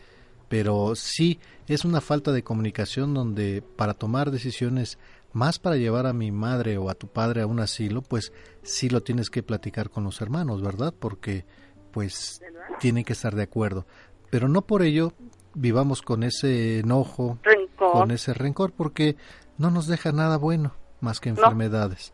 pero 0.48 0.94
sí 0.96 1.40
es 1.66 1.84
una 1.84 2.00
falta 2.00 2.32
de 2.32 2.42
comunicación 2.42 3.12
donde 3.12 3.62
para 3.76 3.94
tomar 3.94 4.30
decisiones 4.30 4.98
más 5.32 5.58
para 5.58 5.76
llevar 5.76 6.06
a 6.06 6.12
mi 6.12 6.30
madre 6.30 6.78
o 6.78 6.90
a 6.90 6.94
tu 6.94 7.08
padre 7.08 7.42
a 7.42 7.46
un 7.46 7.60
asilo, 7.60 8.02
pues 8.02 8.32
sí 8.62 8.88
lo 8.88 9.02
tienes 9.02 9.30
que 9.30 9.42
platicar 9.42 9.90
con 9.90 10.04
los 10.04 10.20
hermanos, 10.20 10.62
¿verdad? 10.62 10.94
Porque 10.98 11.44
pues 11.92 12.42
tienen 12.80 13.04
que 13.04 13.12
estar 13.12 13.34
de 13.34 13.42
acuerdo. 13.42 13.86
Pero 14.30 14.48
no 14.48 14.62
por 14.62 14.82
ello 14.82 15.12
vivamos 15.54 16.02
con 16.02 16.22
ese 16.22 16.80
enojo, 16.80 17.38
con 17.76 18.10
ese 18.10 18.34
rencor, 18.34 18.72
porque 18.72 19.16
no 19.56 19.70
nos 19.70 19.86
deja 19.86 20.12
nada 20.12 20.36
bueno 20.38 20.74
más 21.00 21.20
que 21.20 21.30
enfermedades. 21.30 22.12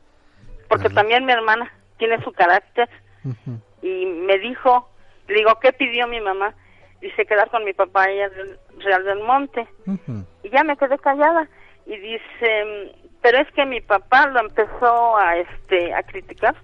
Porque 0.68 0.90
también 0.90 1.24
mi 1.24 1.32
hermana 1.32 1.72
tiene 1.98 2.22
su 2.22 2.32
carácter 2.32 2.88
y 3.82 4.06
me 4.06 4.38
dijo, 4.38 4.88
le 5.28 5.34
digo, 5.34 5.58
¿qué 5.60 5.72
pidió 5.72 6.06
mi 6.06 6.20
mamá? 6.20 6.54
Dice 7.00 7.26
quedar 7.26 7.50
con 7.50 7.64
mi 7.64 7.72
papá 7.72 8.08
ella 8.08 8.28
del 8.30 8.58
Real 8.78 9.04
del 9.04 9.22
Monte. 9.22 9.68
Y 10.42 10.50
ya 10.50 10.64
me 10.64 10.76
quedé 10.76 10.98
callada 10.98 11.48
y 11.86 11.96
dice, 11.98 12.94
pero 13.24 13.38
es 13.38 13.50
que 13.52 13.64
mi 13.64 13.80
papá 13.80 14.26
lo 14.26 14.40
empezó 14.40 15.16
a 15.16 15.38
este 15.38 15.94
a 15.94 16.02
criticar 16.02 16.54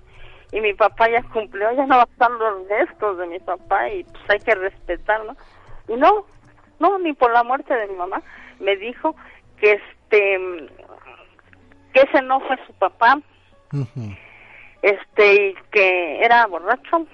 y 0.53 0.61
mi 0.61 0.75
papá 0.75 1.09
ya 1.09 1.23
cumplió, 1.23 1.73
ya 1.73 1.87
no 1.87 1.97
va 1.97 2.03
a 2.03 2.13
estar 2.13 2.31
los 2.31 2.69
restos 2.69 3.17
de 3.17 3.27
mi 3.29 3.39
papá 3.39 3.89
y 3.89 4.05
pues 4.05 4.23
hay 4.29 4.41
que 4.41 4.55
respetarlo. 4.55 5.35
Y 5.89 5.95
no, 5.95 6.27
no, 6.79 6.99
ni 6.99 7.15
por 7.15 7.33
la 7.33 7.45
muerte 7.45 7.75
de 7.75 7.87
mi 7.87 7.97
mamá, 7.97 8.21
me 8.59 8.77
dijo 8.77 9.17
que 9.59 9.73
este 9.73 10.69
que 11.95 12.01
ese 12.03 12.21
no 12.25 12.41
fue 12.41 12.59
su 12.67 12.75
papá, 12.75 13.19
este 14.83 15.35
y 15.35 15.55
que 15.71 16.23
era 16.23 16.47
borracho 16.47 17.07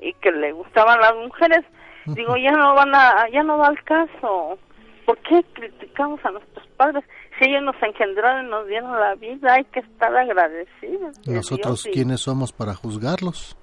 y 0.00 0.12
que 0.14 0.32
le 0.32 0.50
gustaban 0.50 0.98
las 1.00 1.14
mujeres. 1.14 1.64
Digo, 2.06 2.36
ya 2.36 2.50
no 2.50 2.74
van 2.74 2.92
a, 2.92 3.28
ya 3.30 3.44
no 3.44 3.56
va 3.56 3.68
al 3.68 3.80
caso. 3.84 4.58
¿Por 5.04 5.16
qué 5.18 5.44
criticamos 5.52 6.18
a 6.24 6.32
nuestros 6.32 6.66
padres? 6.76 7.04
Si 7.38 7.44
ellos 7.44 7.62
nos 7.62 7.82
engendraron 7.82 8.46
y 8.46 8.50
nos 8.50 8.66
dieron 8.66 8.98
la 8.98 9.14
vida, 9.14 9.54
hay 9.54 9.64
que 9.64 9.80
estar 9.80 10.14
agradecidos. 10.16 11.18
¿Nosotros 11.26 11.86
quiénes 11.92 12.20
somos 12.20 12.52
para 12.52 12.74
juzgarlos? 12.74 13.56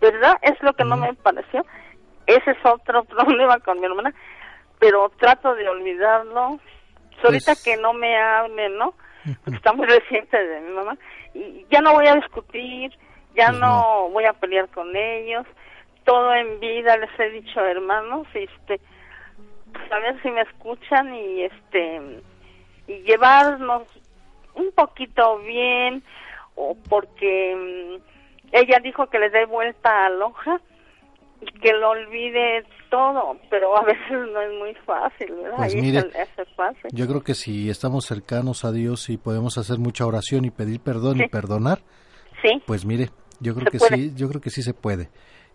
¿Verdad? 0.00 0.36
Es 0.42 0.60
lo 0.62 0.72
que 0.72 0.84
no 0.84 0.96
me 0.96 1.14
pareció. 1.14 1.64
Ese 2.26 2.50
es 2.50 2.58
otro 2.64 3.04
problema 3.04 3.58
con 3.60 3.78
mi 3.78 3.86
hermana, 3.86 4.12
pero 4.78 5.10
trato 5.18 5.54
de 5.54 5.68
olvidarlo. 5.68 6.58
Ahorita 7.22 7.54
que 7.62 7.76
no 7.76 7.92
me 7.92 8.16
hable, 8.16 8.68
¿no? 8.70 8.94
Porque 9.44 9.56
está 9.56 9.72
muy 9.72 9.86
reciente 9.86 10.36
de 10.36 10.60
mi 10.60 10.72
mamá. 10.72 10.98
Y 11.34 11.64
ya 11.70 11.80
no 11.80 11.92
voy 11.92 12.08
a 12.08 12.16
discutir, 12.16 12.90
ya 13.36 13.52
no, 13.52 14.08
voy 14.10 14.24
a 14.24 14.32
pelear 14.32 14.68
con 14.70 14.94
ellos. 14.96 15.46
Todo 16.04 16.34
en 16.34 16.58
vida 16.58 16.96
les 16.96 17.20
he 17.20 17.30
dicho, 17.30 17.60
hermanos, 17.60 18.26
este, 18.34 18.80
pues 19.72 19.92
a 19.92 20.00
ver 20.00 20.20
si 20.22 20.30
me 20.32 20.40
escuchan 20.40 21.14
y 21.14 21.44
este 21.44 22.22
y 22.92 23.02
llevarnos 23.02 23.82
un 24.54 24.70
poquito 24.72 25.38
bien 25.38 26.02
o 26.54 26.76
porque 26.88 27.54
mm, 28.00 28.02
ella 28.52 28.78
dijo 28.82 29.06
que 29.08 29.18
le 29.18 29.30
dé 29.30 29.46
vuelta 29.46 30.06
a 30.06 30.10
Loja 30.10 30.60
y 31.40 31.46
que 31.60 31.72
lo 31.72 31.90
olvide 31.90 32.64
todo, 32.90 33.36
pero 33.50 33.76
a 33.76 33.82
veces 33.84 34.10
no 34.32 34.40
es 34.42 34.52
muy 34.58 34.74
fácil, 34.86 35.32
¿verdad? 35.42 35.56
Pues 35.56 35.74
mire, 35.74 35.98
es 36.00 36.48
fácil. 36.54 36.90
Yo 36.92 37.06
creo 37.08 37.22
que 37.22 37.34
si 37.34 37.70
estamos 37.70 38.04
cercanos 38.04 38.64
a 38.64 38.72
Dios 38.72 39.08
y 39.10 39.16
podemos 39.16 39.56
hacer 39.58 39.78
mucha 39.78 40.06
oración 40.06 40.44
y 40.44 40.50
pedir 40.50 40.80
perdón 40.80 41.20
y 41.20 41.28
perdonar, 41.28 41.80
Sí. 42.42 42.60
pues 42.66 42.84
mire, 42.84 43.08
yo 43.40 43.54
creo 43.54 43.66
Se 43.66 43.70
que 43.72 43.78
puede. 43.78 43.96
sí, 43.96 44.12
yo 44.16 44.28
creo 44.28 44.40
que 44.40 44.50
sí 44.50 44.62
se 44.62 44.74
puede. 44.74 45.08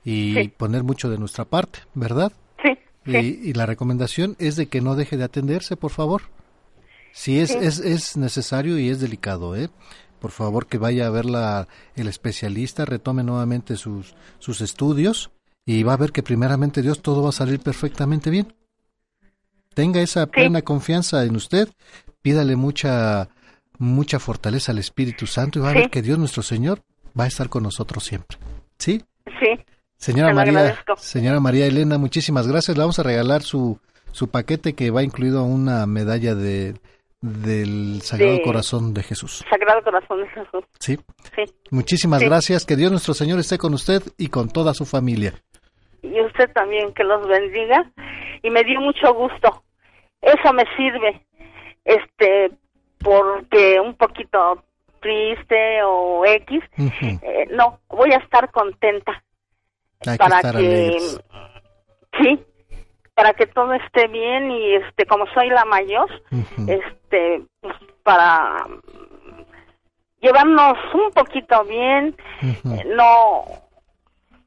Y 0.03 0.33
Sí. 0.35 0.47
poner 0.49 0.83
mucho 0.83 1.09
de 1.09 1.17
nuestra 1.17 1.45
parte, 1.45 1.79
¿verdad? 1.93 2.31
Sí. 2.63 2.77
Y, 3.05 3.49
y 3.49 3.53
la 3.53 3.65
recomendación 3.65 4.35
es 4.39 4.55
de 4.55 4.67
que 4.67 4.81
no 4.81 4.95
deje 4.95 5.15
de 5.17 5.23
atenderse, 5.25 5.75
por 5.77 5.91
favor. 5.91 6.23
Si 7.19 7.39
es, 7.39 7.49
Sí. 7.49 7.57
es, 7.59 7.79
es 7.79 8.15
necesario 8.15 8.77
y 8.77 8.89
es 8.89 8.99
delicado, 8.99 9.55
¿eh? 9.55 9.69
Por 10.19 10.29
favor 10.29 10.67
que 10.67 10.77
vaya 10.77 11.07
a 11.07 11.09
ver 11.09 11.25
la, 11.25 11.67
el 11.95 12.07
especialista, 12.07 12.85
retome 12.85 13.23
nuevamente 13.23 13.75
sus, 13.75 14.13
sus 14.37 14.61
estudios 14.61 15.31
y 15.65 15.81
va 15.81 15.93
a 15.93 15.97
ver 15.97 16.11
que 16.11 16.21
primeramente 16.21 16.83
Dios 16.83 17.01
todo 17.01 17.23
va 17.23 17.29
a 17.29 17.31
salir 17.31 17.59
perfectamente 17.59 18.29
bien. 18.29 18.53
Tenga 19.73 19.99
esa 20.01 20.27
plena 20.27 20.61
confianza 20.61 21.23
en 21.23 21.35
usted, 21.35 21.69
pídale 22.21 22.55
mucha, 22.55 23.29
mucha 23.79 24.19
fortaleza 24.19 24.71
al 24.71 24.77
Espíritu 24.77 25.25
Santo 25.27 25.57
y 25.57 25.61
va 25.63 25.69
a 25.69 25.73
Sí. 25.73 25.79
ver 25.79 25.89
que 25.89 26.01
Dios 26.03 26.17
nuestro 26.19 26.43
Señor 26.43 26.81
va 27.19 27.23
a 27.23 27.27
estar 27.27 27.49
con 27.49 27.63
nosotros 27.63 28.03
siempre. 28.03 28.37
¿Sí? 28.77 29.03
Sí. 29.39 29.49
Señora 29.97 30.33
María, 30.35 30.59
agradezco. 30.59 30.95
señora 30.97 31.39
María 31.39 31.65
Elena, 31.65 31.97
muchísimas 31.97 32.47
gracias. 32.47 32.77
Le 32.77 32.81
vamos 32.83 32.99
a 32.99 33.03
regalar 33.03 33.41
su, 33.41 33.79
su 34.11 34.27
paquete 34.29 34.73
que 34.73 34.91
va 34.91 35.01
incluido 35.03 35.43
una 35.43 35.85
medalla 35.87 36.35
de, 36.35 36.75
del 37.21 38.01
Sagrado 38.03 38.33
De- 38.33 38.41
Corazón 38.43 38.93
de 38.93 39.03
Jesús. 39.03 39.43
Sagrado 39.49 39.81
Corazón 39.83 40.21
de 40.21 40.27
Jesús. 40.29 40.63
Sí. 40.79 40.97
Sí. 41.35 41.43
Muchísimas 41.71 42.19
Sí. 42.19 42.25
gracias. 42.27 42.65
Que 42.65 42.75
Dios 42.75 42.91
nuestro 42.91 43.13
Señor 43.13 43.39
esté 43.39 43.57
con 43.57 43.73
usted 43.73 44.01
y 44.17 44.27
con 44.29 44.49
toda 44.49 44.73
su 44.73 44.85
familia. 44.85 45.33
y 46.03 46.21
usted 46.21 46.51
también 46.53 46.93
que 46.93 47.03
los 47.03 47.27
bendiga 47.27 47.91
y 48.43 48.49
me 48.51 48.63
dio 48.63 48.79
mucho 48.79 49.13
gusto 49.15 49.63
eso 50.21 50.53
me 50.53 50.63
sirve 50.77 51.25
este 51.83 52.51
porque 52.99 53.79
un 53.83 53.95
poquito 53.95 54.63
triste 55.01 55.81
o 55.83 56.23
x 56.23 56.59
eh, 56.77 57.47
no 57.51 57.79
voy 57.89 58.11
a 58.13 58.17
estar 58.17 58.49
contenta 58.51 59.23
Hay 60.05 60.13
que 60.13 60.17
para 60.19 60.35
estar 60.37 60.55
que 60.55 60.97
sí 62.21 62.45
para 63.17 63.33
que 63.33 63.47
todo 63.47 63.73
esté 63.73 64.07
bien 64.07 64.51
y 64.51 64.75
este 64.75 65.07
como 65.07 65.25
soy 65.33 65.49
la 65.49 65.65
mayor 65.65 66.07
este 66.67 67.41
pues, 67.59 67.73
para 68.03 68.63
llevarnos 70.21 70.77
un 70.93 71.11
poquito 71.11 71.63
bien 71.65 72.15
eh, 72.43 72.83
no 72.95 73.43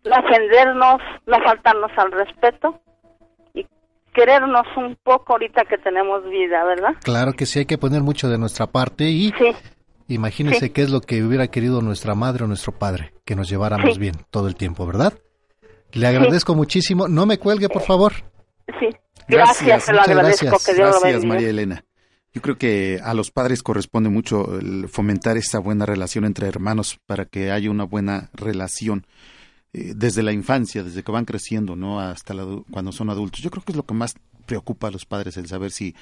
no 0.04 0.16
ofendernos, 0.16 0.98
no 1.26 1.36
faltarnos 1.44 1.90
al 1.96 2.12
respeto 2.12 2.80
y 3.54 3.66
querernos 4.14 4.66
un 4.76 4.96
poco 5.02 5.34
ahorita 5.34 5.64
que 5.66 5.76
tenemos 5.76 6.24
vida, 6.30 6.64
¿verdad? 6.64 6.94
Claro 7.02 7.32
que 7.34 7.44
sí, 7.44 7.58
hay 7.58 7.66
que 7.66 7.76
poner 7.76 8.00
mucho 8.00 8.28
de 8.30 8.38
nuestra 8.38 8.66
parte 8.68 9.04
y 9.04 9.30
Sí. 9.36 10.72
qué 10.72 10.80
es 10.82 10.90
lo 10.90 11.00
que 11.02 11.22
hubiera 11.22 11.48
querido 11.48 11.82
nuestra 11.82 12.14
madre 12.14 12.44
o 12.44 12.46
nuestro 12.46 12.72
padre, 12.72 13.12
que 13.26 13.36
nos 13.36 13.50
lleváramos 13.50 13.92
Sí. 13.94 14.00
bien 14.00 14.14
todo 14.30 14.48
el 14.48 14.54
tiempo, 14.54 14.86
¿verdad? 14.86 15.12
Le 15.92 16.06
agradezco 16.06 16.54
muchísimo. 16.54 17.06
No 17.08 17.26
me 17.26 17.38
cuelgue, 17.38 17.68
por 17.68 17.82
favor. 17.82 18.12
Sí. 18.78 18.88
Gracias, 19.28 19.84
se 19.84 19.92
lo 19.92 19.98
muchas 19.98 20.16
agradezco, 20.16 20.46
gracias. 20.46 20.66
que 20.66 20.74
Dios 20.74 20.94
lo 20.94 21.00
Gracias, 21.00 21.12
bendiga. 21.12 21.34
María 21.34 21.48
Elena. 21.50 21.84
Yo 22.32 22.42
creo 22.42 22.58
que 22.58 23.00
a 23.02 23.12
los 23.14 23.30
padres 23.30 23.62
corresponde 23.62 24.08
mucho 24.08 24.58
el 24.58 24.88
fomentar 24.88 25.36
esa 25.36 25.58
buena 25.58 25.84
relación 25.84 26.24
entre 26.24 26.46
hermanos 26.46 27.00
para 27.06 27.24
que 27.24 27.50
haya 27.50 27.70
una 27.70 27.84
buena 27.84 28.30
relación 28.34 29.04
eh, 29.72 29.92
desde 29.96 30.22
la 30.22 30.32
infancia, 30.32 30.84
desde 30.84 31.02
que 31.02 31.10
van 31.12 31.24
creciendo, 31.24 31.74
¿no? 31.74 32.00
Hasta 32.00 32.34
la 32.34 32.44
cuando 32.70 32.92
son 32.92 33.10
adultos. 33.10 33.40
Yo 33.40 33.50
creo 33.50 33.64
que 33.64 33.72
es 33.72 33.76
lo 33.76 33.84
que 33.84 33.94
más 33.94 34.14
preocupa 34.46 34.88
a 34.88 34.90
los 34.90 35.06
padres 35.06 35.36
el 35.36 35.46
saber 35.46 35.70
si 35.70 35.94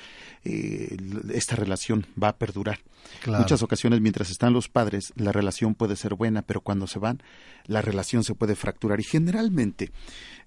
eh, 0.44 0.96
esta 1.34 1.54
relación 1.54 2.06
va 2.22 2.28
a 2.28 2.36
perdurar. 2.36 2.80
Claro. 3.22 3.42
Muchas 3.42 3.62
ocasiones 3.62 4.00
mientras 4.00 4.30
están 4.30 4.54
los 4.54 4.68
padres 4.70 5.12
la 5.16 5.32
relación 5.32 5.74
puede 5.74 5.96
ser 5.96 6.14
buena, 6.14 6.40
pero 6.40 6.62
cuando 6.62 6.86
se 6.86 6.98
van 6.98 7.22
la 7.66 7.82
relación 7.82 8.24
se 8.24 8.34
puede 8.34 8.54
fracturar 8.54 9.00
y 9.00 9.04
generalmente 9.04 9.90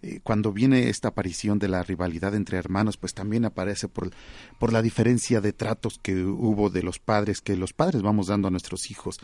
eh, 0.02 0.20
cuando 0.24 0.52
viene 0.52 0.90
esta 0.90 1.10
aparición 1.10 1.60
de 1.60 1.68
la 1.68 1.84
rivalidad 1.84 2.34
entre 2.36 2.58
hermanos, 2.58 2.98
pues 2.98 3.14
también 3.14 3.46
aparece 3.46 3.88
por, 3.88 4.10
por 4.60 4.74
la 4.74 4.82
diferencia 4.82 5.42
de 5.42 5.54
tratos 5.54 6.00
que 6.02 6.24
hubo 6.24 6.70
de 6.70 6.84
los 6.84 7.00
padres, 7.00 7.42
que 7.42 7.56
los 7.56 7.74
padres 7.74 8.02
vamos 8.02 8.28
dando 8.28 8.48
a 8.48 8.52
nuestros 8.52 8.90
hijos 8.90 9.20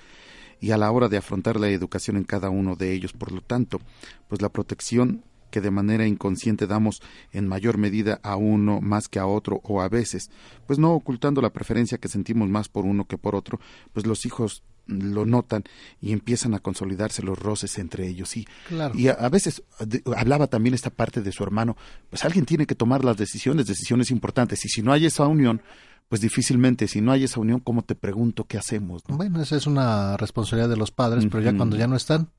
y 0.60 0.72
a 0.72 0.78
la 0.78 0.92
hora 0.92 1.10
de 1.10 1.18
afrontar 1.18 1.60
la 1.60 1.70
educación 1.70 2.18
en 2.18 2.24
cada 2.24 2.50
uno 2.50 2.76
de 2.76 2.94
ellos. 2.94 3.14
Por 3.14 3.32
lo 3.32 3.42
tanto, 3.42 3.80
pues 4.28 4.42
la 4.42 4.50
protección 4.50 5.24
que 5.52 5.62
de 5.62 5.72
manera 5.72 6.06
inconsciente 6.06 6.68
damos 6.68 7.02
en 7.32 7.48
mayor 7.48 7.78
medida 7.78 8.20
a 8.24 8.36
uno 8.36 8.82
más 8.82 9.08
que 9.08 9.20
a 9.20 9.26
otro 9.26 9.62
o 9.64 9.82
a 9.82 9.90
veces, 9.90 10.30
pues 10.66 10.78
no 10.78 10.94
ocultando 10.94 11.42
la 11.42 11.54
preferencia 11.54 11.98
que 11.98 12.10
sentimos 12.10 12.50
más 12.50 12.70
por 12.70 12.86
uno 12.86 13.06
que 13.06 13.18
por 13.18 13.36
otro, 13.36 13.60
pues 13.94 14.06
los 14.06 14.26
hijos 14.26 14.64
lo 14.88 15.26
notan 15.26 15.64
y 16.02 16.14
empiezan 16.14 16.54
a 16.54 16.60
consolidarse 16.60 17.22
los 17.22 17.38
roces 17.38 17.78
entre 17.78 18.08
ellos 18.08 18.36
y, 18.38 18.48
Claro. 18.68 18.94
y 18.98 19.10
a, 19.10 19.14
a 19.14 19.30
veces 19.30 19.64
de- 19.80 20.02
hablaba 20.16 20.48
también 20.48 20.74
esta 20.74 20.90
parte 20.90 21.22
de 21.22 21.32
su 21.32 21.44
hermano 21.44 21.76
pues 22.10 22.24
alguien 22.26 22.46
tiene 22.46 22.66
que 22.66 22.76
tomar 22.76 23.04
las 23.04 23.18
decisiones 23.18 23.68
decisiones 23.68 24.12
importantes 24.12 24.64
y 24.66 24.70
si 24.70 24.82
no 24.82 24.94
hay 24.94 25.06
esa 25.06 25.28
unión 25.28 25.62
pues 26.10 26.22
difícilmente 26.22 26.88
si 26.88 27.02
no 27.02 27.12
hay 27.12 27.26
esa 27.26 27.40
unión 27.40 27.60
cómo 27.60 27.82
te 27.84 27.96
pregunto 27.96 28.46
qué 28.46 28.58
hacemos 28.58 29.04
¿no? 29.10 29.18
Bueno, 29.18 29.42
esa 29.42 29.58
es 29.58 29.68
una 29.68 30.16
responsabilidad 30.18 30.70
de 30.70 30.78
los 30.78 30.92
padres, 30.92 31.26
pero 31.30 31.44
ya 31.44 31.56
cuando 31.56 31.76
ya 31.76 31.88
no 31.88 31.96
están, 31.98 32.30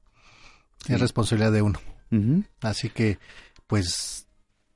Sí. 0.87 0.95
es 0.95 1.01
responsabilidad 1.01 1.53
de 1.53 1.63
uno. 1.63 1.79
Así 2.63 2.89
que, 2.89 3.19
pues, 3.67 4.27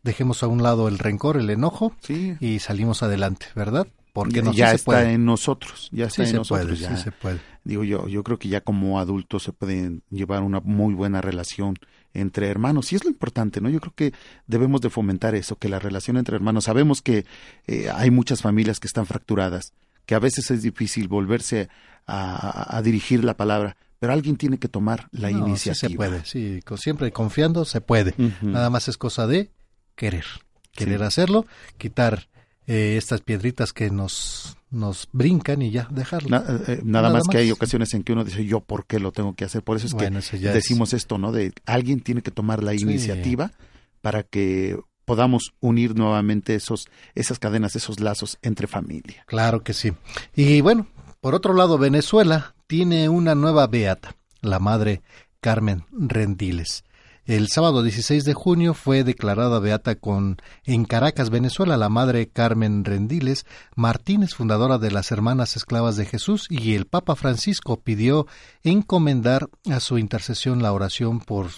dejemos 0.03 0.43
a 0.43 0.49
un 0.49 0.63
lado 0.63 0.89
el 0.89 0.99
rencor, 0.99 1.37
el 1.39 1.49
enojo 1.49 1.95
y 2.41 2.59
salimos 2.59 3.03
adelante, 3.03 3.47
¿verdad? 3.55 3.87
Porque 4.13 4.43
ya, 4.43 4.67
sí 4.67 4.71
se 4.71 4.75
está 4.77 4.85
puede. 4.85 5.13
en 5.15 5.25
nosotros, 5.25 5.89
ya 5.91 6.05
está 6.07 6.17
Sí 6.17 6.23
en 6.23 6.27
se 6.29 6.37
nosotros. 6.37 6.67
puede, 6.67 6.79
ya. 6.81 6.97
sí 6.97 7.03
se 7.03 7.13
puede. 7.13 7.41
Digo 7.65 7.83
yo, 7.85 8.09
yo 8.09 8.23
creo 8.23 8.39
que 8.39 8.49
ya 8.49 8.61
como 8.61 8.99
adultos 9.01 9.43
se 9.45 9.53
pueden 9.53 10.03
llevar 10.11 10.43
una 10.43 10.61
muy 10.61 10.93
buena 10.95 11.21
relación 11.23 11.77
entre 12.13 12.49
hermanos 12.49 12.93
y 12.93 12.97
es 12.97 13.05
lo 13.05 13.11
importante, 13.11 13.61
¿no? 13.63 13.71
Yo 13.71 13.81
creo 13.81 13.95
que 13.95 14.13
debemos 14.47 14.83
de 14.83 14.91
fomentar 14.91 15.35
eso, 15.35 15.57
que 15.57 15.71
la 15.71 15.79
relación 15.79 16.19
entre 16.19 16.37
hermanos. 16.37 16.65
Sabemos 16.65 17.01
que 17.01 17.25
eh, 17.67 17.89
hay 17.95 18.11
muchas 18.11 18.43
familias 18.43 18.81
que 18.81 18.87
están 18.87 19.07
fracturadas, 19.07 19.73
que 20.05 20.15
a 20.15 20.19
veces 20.19 20.51
es 20.51 20.61
difícil 20.63 21.09
volverse 21.09 21.71
a, 22.07 22.35
a- 22.75 22.77
a 22.77 22.83
dirigir 22.83 23.25
la 23.25 23.37
palabra, 23.39 23.77
pero 23.99 24.13
alguien 24.13 24.37
tiene 24.37 24.59
que 24.59 24.69
tomar 24.69 25.09
la 25.13 25.31
No, 25.31 25.39
sí 25.45 25.51
iniciativa. 25.71 25.89
se 25.89 25.97
puede, 25.97 26.25
sí, 26.27 26.61
siempre 26.77 27.13
confiando 27.13 27.65
se 27.65 27.81
puede. 27.81 28.15
Nada 28.43 28.69
más 28.69 28.89
es 28.89 28.99
cosa 28.99 29.27
de 29.27 29.51
querer, 29.95 30.27
querer 30.73 31.03
hacerlo, 31.05 31.47
quitar 31.79 32.29
eh, 32.67 32.97
estas 32.97 33.21
piedritas 33.21 33.73
que 33.73 33.91
nos 33.91 34.57
nos 34.71 35.07
brincan 35.13 35.61
y 35.61 35.71
ya 35.71 35.87
dejarlo. 35.91 36.31
Na- 36.31 36.45
eh, 36.67 36.81
nada, 36.83 37.11
más, 37.11 37.25
que 37.31 37.37
hay 37.37 37.51
ocasiones 37.51 37.93
en 37.93 38.03
que 38.05 38.15
uno 38.15 38.25
dice 38.25 38.45
yo 38.47 38.61
por 38.61 38.87
qué 38.87 38.99
lo 39.01 39.13
tengo 39.13 39.35
que 39.35 39.45
hacer. 39.45 39.63
Por 39.63 39.77
eso 39.77 39.87
es 39.87 39.93
Bueno, 39.93 40.13
que 40.21 40.27
eso 40.27 40.37
ya 40.39 40.49
es- 40.49 40.55
decimos 40.55 40.95
esto, 40.95 41.19
¿no? 41.19 41.31
De 41.31 41.53
alguien 41.67 42.01
tiene 42.01 42.23
que 42.23 42.31
tomar 42.31 42.63
la 42.63 42.73
Sí. 42.73 42.81
iniciativa 42.83 43.53
para 44.01 44.23
que 44.23 44.79
podamos 45.05 45.53
unir 45.61 45.95
nuevamente 45.95 46.55
esos 46.55 46.87
esas 47.15 47.39
cadenas, 47.39 47.77
esos 47.77 48.01
lazos 48.01 48.39
entre 48.41 48.67
familia. 48.67 49.25
Claro 49.27 49.63
que 49.63 49.75
sí. 49.75 49.93
Y 50.35 50.63
bueno, 50.63 50.87
por 51.21 51.35
otro 51.35 51.53
lado, 51.53 51.77
Venezuela 51.77 52.55
tiene 52.67 53.11
una 53.11 53.35
nueva 53.35 53.67
beata, 53.67 54.17
la 54.41 54.59
madre 54.59 55.03
Carmen 55.43 55.85
Rendiles. 55.93 56.85
El 57.25 57.47
sábado 57.49 57.85
16 57.85 58.25
de 58.25 58.35
junio 58.35 58.75
fue 58.75 59.05
declarada 59.05 59.61
beata 59.61 59.95
con 59.95 60.39
en 60.65 60.85
Caracas, 60.85 61.31
Venezuela, 61.31 61.77
la 61.77 61.89
madre 61.89 62.29
Carmen 62.29 62.85
Rendiles 62.85 63.47
Martínez, 63.77 64.35
fundadora 64.35 64.79
de 64.79 64.91
las 64.91 65.13
Hermanas 65.13 65.55
Esclavas 65.55 65.95
de 65.97 66.05
Jesús, 66.05 66.49
y 66.51 66.75
el 66.75 66.87
Papa 66.87 67.15
Francisco 67.15 67.81
pidió 67.81 68.27
encomendar 68.65 69.49
a 69.71 69.79
su 69.79 69.99
intercesión 69.99 70.65
la 70.65 70.73
oración 70.73 71.21
por, 71.21 71.51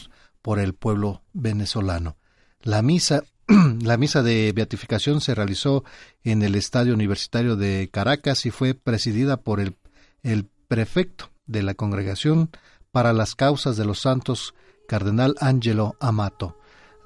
por 0.42 0.58
el 0.58 0.74
pueblo 0.74 1.22
venezolano. 1.32 2.18
La 2.60 2.82
misa, 2.82 3.24
la 3.80 3.96
misa 3.96 4.22
de 4.22 4.52
beatificación 4.54 5.22
se 5.22 5.34
realizó 5.34 5.82
en 6.24 6.42
el 6.42 6.56
Estadio 6.56 6.92
Universitario 6.92 7.56
de 7.56 7.88
Caracas 7.90 8.44
y 8.44 8.50
fue 8.50 8.74
presidida 8.74 9.38
por 9.38 9.60
el, 9.60 9.76
el 10.22 10.46
prefecto 10.68 11.30
de 11.46 11.62
la 11.62 11.72
Congregación 11.72 12.50
para 12.92 13.14
las 13.14 13.34
Causas 13.34 13.78
de 13.78 13.86
los 13.86 14.02
Santos, 14.02 14.54
Cardenal 14.86 15.34
Angelo 15.40 15.96
Amato. 16.00 16.56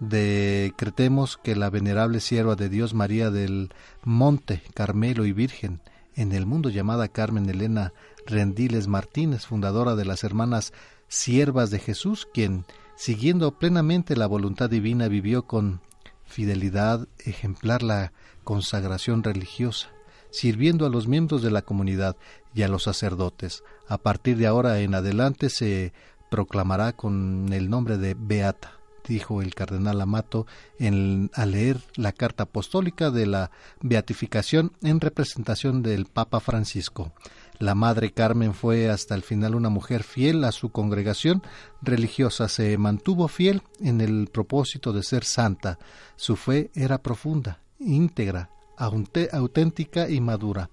Decretemos 0.01 1.37
que 1.37 1.57
la 1.57 1.71
venerable 1.71 2.21
sierva 2.21 2.55
de 2.55 2.69
Dios 2.69 2.95
María 2.95 3.31
del 3.31 3.71
Monte 4.05 4.63
Carmelo 4.75 5.27
y 5.27 5.33
Virgen 5.33 5.81
en 6.15 6.33
el 6.33 6.47
mundo 6.47 6.69
llamada 6.69 7.09
Carmen 7.09 7.49
Elena 7.49 7.93
Rendiles 8.27 8.89
Martínez, 8.89 9.47
fundadora 9.47 9.97
de 9.97 10.05
las 10.05 10.25
Hermanas 10.25 10.73
Siervas 11.09 11.71
de 11.71 11.79
Jesús, 11.79 12.29
quien, 12.35 12.65
siguiendo 12.97 13.59
plenamente 13.59 14.17
la 14.17 14.27
voluntad 14.27 14.69
divina, 14.69 15.09
vivió 15.09 15.47
con 15.47 15.81
fidelidad 16.25 17.09
ejemplar 17.25 17.83
la 17.83 18.13
consagración 18.45 19.23
religiosa, 19.23 19.89
sirviendo 20.31 20.87
a 20.87 20.91
los 20.91 21.09
miembros 21.09 21.43
de 21.43 21.51
la 21.51 21.63
comunidad 21.63 22.17
y 22.55 22.63
a 22.63 22.69
los 22.69 22.83
sacerdotes. 22.83 23.63
A 23.89 23.99
partir 23.99 24.37
de 24.37 24.47
ahora 24.47 24.81
en 24.81 24.95
adelante 24.95 25.49
se 25.49 25.93
proclamará 26.29 26.93
con 26.93 27.53
el 27.53 27.71
nombre 27.71 27.99
de 27.99 28.15
Beata, 28.19 28.73
dijo 29.07 29.43
el 29.43 29.55
cardenal 29.55 30.01
Amato 30.01 30.47
en, 30.79 31.31
al 31.35 31.53
leer 31.53 31.81
la 31.97 32.13
carta 32.13 32.45
apostólica 32.45 33.11
de 33.11 33.27
la 33.27 33.51
beatificación 33.81 34.73
en 34.83 35.01
representación 35.01 35.83
del 35.83 36.07
Papa 36.07 36.41
Francisco. 36.41 37.13
La 37.59 37.75
Madre 37.75 38.13
Carmen 38.13 38.55
fue 38.55 38.89
hasta 38.89 39.17
el 39.17 39.23
final 39.23 39.57
una 39.57 39.69
mujer 39.69 40.05
fiel 40.05 40.45
a 40.45 40.53
su 40.53 40.71
congregación 40.71 41.43
religiosa, 41.83 42.49
se 42.49 42.79
mantuvo 42.79 43.27
fiel 43.27 43.63
en 43.81 44.01
el 44.01 44.29
propósito 44.33 44.93
de 44.93 45.03
ser 45.03 45.25
santa. 45.25 45.79
Su 46.15 46.37
fe 46.37 46.71
era 46.75 47.03
profunda, 47.03 47.61
íntegra, 47.81 48.51
auténtica 48.77 50.09
y 50.09 50.21
madura. 50.21 50.71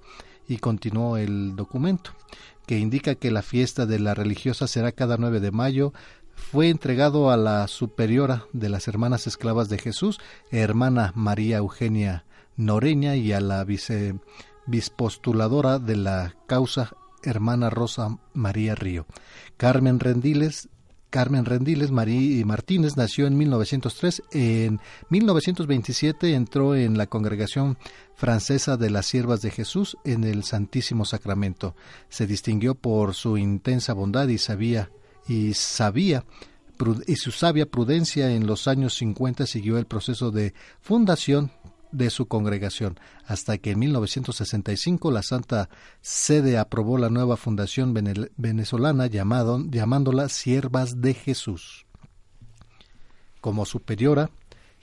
Y 0.47 0.57
continuó 0.57 1.17
el 1.17 1.55
documento, 1.55 2.11
que 2.65 2.79
indica 2.79 3.15
que 3.15 3.31
la 3.31 3.41
fiesta 3.41 3.85
de 3.85 3.99
la 3.99 4.13
religiosa 4.13 4.67
será 4.67 4.91
cada 4.91 5.17
9 5.17 5.39
de 5.39 5.51
mayo. 5.51 5.93
Fue 6.33 6.69
entregado 6.69 7.31
a 7.31 7.37
la 7.37 7.67
superiora 7.67 8.45
de 8.53 8.69
las 8.69 8.87
Hermanas 8.87 9.27
Esclavas 9.27 9.69
de 9.69 9.77
Jesús, 9.77 10.19
hermana 10.51 11.11
María 11.15 11.57
Eugenia 11.57 12.25
Noreña, 12.57 13.15
y 13.15 13.31
a 13.31 13.39
la 13.39 13.63
vice 13.63 14.15
de 14.67 15.95
la 15.95 16.35
causa 16.47 16.95
hermana 17.23 17.69
Rosa 17.69 18.17
María 18.33 18.75
Río. 18.75 19.05
Carmen 19.57 19.99
Rendiles 19.99 20.69
Carmen 21.09 21.45
Rendiles 21.45 21.91
Marí 21.91 22.43
Martínez 22.45 22.97
nació 22.97 23.27
en 23.27 23.37
1903. 23.37 24.23
En 24.31 24.79
1927 25.09 26.33
entró 26.33 26.75
en 26.75 26.97
la 26.97 27.07
congregación 27.07 27.77
francesa 28.15 28.77
de 28.77 28.89
las 28.89 29.05
Siervas 29.05 29.41
de 29.41 29.51
Jesús 29.51 29.97
en 30.03 30.23
el 30.23 30.43
Santísimo 30.43 31.05
Sacramento. 31.05 31.75
Se 32.09 32.27
distinguió 32.27 32.75
por 32.75 33.13
su 33.13 33.37
intensa 33.37 33.93
bondad 33.93 34.27
y 34.27 34.37
sabía 34.37 34.89
y 35.27 35.53
sabía 35.53 36.25
y 37.07 37.15
su 37.15 37.31
sabia 37.31 37.65
prudencia 37.65 38.31
en 38.31 38.47
los 38.47 38.67
años 38.67 38.95
50 38.95 39.45
siguió 39.45 39.77
el 39.77 39.85
proceso 39.85 40.31
de 40.31 40.53
fundación 40.81 41.51
de 41.91 42.09
su 42.09 42.27
congregación, 42.27 42.99
hasta 43.25 43.57
que 43.57 43.71
en 43.71 43.79
1965 43.79 45.11
la 45.11 45.23
Santa 45.23 45.69
Sede 46.01 46.57
aprobó 46.57 46.97
la 46.97 47.09
nueva 47.09 47.37
fundación 47.37 47.93
venezolana 48.37 49.07
llamándola 49.07 50.29
Siervas 50.29 51.01
de 51.01 51.13
Jesús. 51.13 51.85
Como 53.41 53.65
superiora 53.65 54.29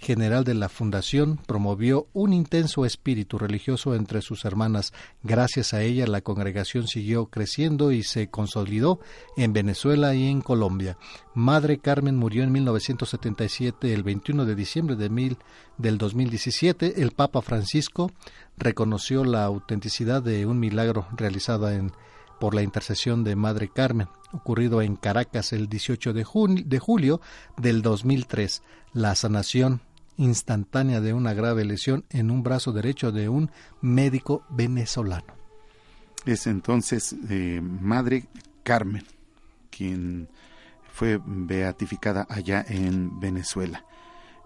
general 0.03 0.45
de 0.45 0.53
la 0.55 0.69
fundación, 0.69 1.39
promovió 1.47 2.09
un 2.13 2.33
intenso 2.35 2.85
espíritu 2.85 3.39
religioso 3.39 3.95
entre 3.95 4.21
sus 4.21 4.45
hermanas. 4.45 4.93
Gracias 5.23 5.73
a 5.73 5.81
ella, 5.83 6.07
la 6.07 6.21
congregación 6.21 6.87
siguió 6.89 7.27
creciendo 7.27 7.93
y 7.93 8.03
se 8.03 8.29
consolidó 8.29 8.99
en 9.37 9.53
Venezuela 9.53 10.15
y 10.15 10.27
en 10.29 10.43
Colombia. 10.43 10.99
Madre 11.35 11.79
Carmen 11.79 12.17
murió 12.17 12.43
en 12.43 12.53
1977, 12.53 13.95
el 13.95 14.03
21 14.03 14.45
de 14.45 14.55
diciembre 14.55 14.97
de 14.97 15.09
mil, 15.09 15.39
del 15.79 15.97
2017. 15.99 17.01
El 17.01 17.13
Papa 17.13 17.41
Francisco 17.41 18.11
reconoció 18.59 19.25
la 19.25 19.45
autenticidad 19.45 20.23
de 20.23 20.45
un 20.47 20.59
milagro 20.59 21.07
realizado 21.17 21.71
en 21.71 21.93
por 22.41 22.55
la 22.57 22.63
intercesión 22.63 23.23
de 23.23 23.37
Madre 23.37 23.69
Carmen, 23.73 24.09
ocurrido 24.33 24.83
en 24.83 24.97
Caracas 24.97 25.53
el 25.53 25.69
18 25.69 26.13
de, 26.13 26.25
jun- 26.25 26.65
de 26.65 26.79
julio 26.81 27.21
del 27.57 27.83
2003, 27.83 28.65
la 28.95 29.15
sanación 29.15 29.81
instantánea 30.17 31.01
de 31.01 31.13
una 31.13 31.35
grave 31.35 31.65
lesión 31.65 32.05
en 32.11 32.31
un 32.31 32.43
brazo 32.43 32.73
derecho 32.73 33.13
de 33.13 33.29
un 33.29 33.51
médico 33.81 34.45
venezolano. 34.51 35.35
Es 36.25 36.47
entonces 36.47 37.17
eh, 37.29 37.61
Madre 37.61 38.27
Carmen, 38.63 39.05
quien 39.71 40.29
fue 40.93 41.21
beatificada 41.25 42.27
allá 42.29 42.65
en 42.69 43.19
Venezuela. 43.19 43.85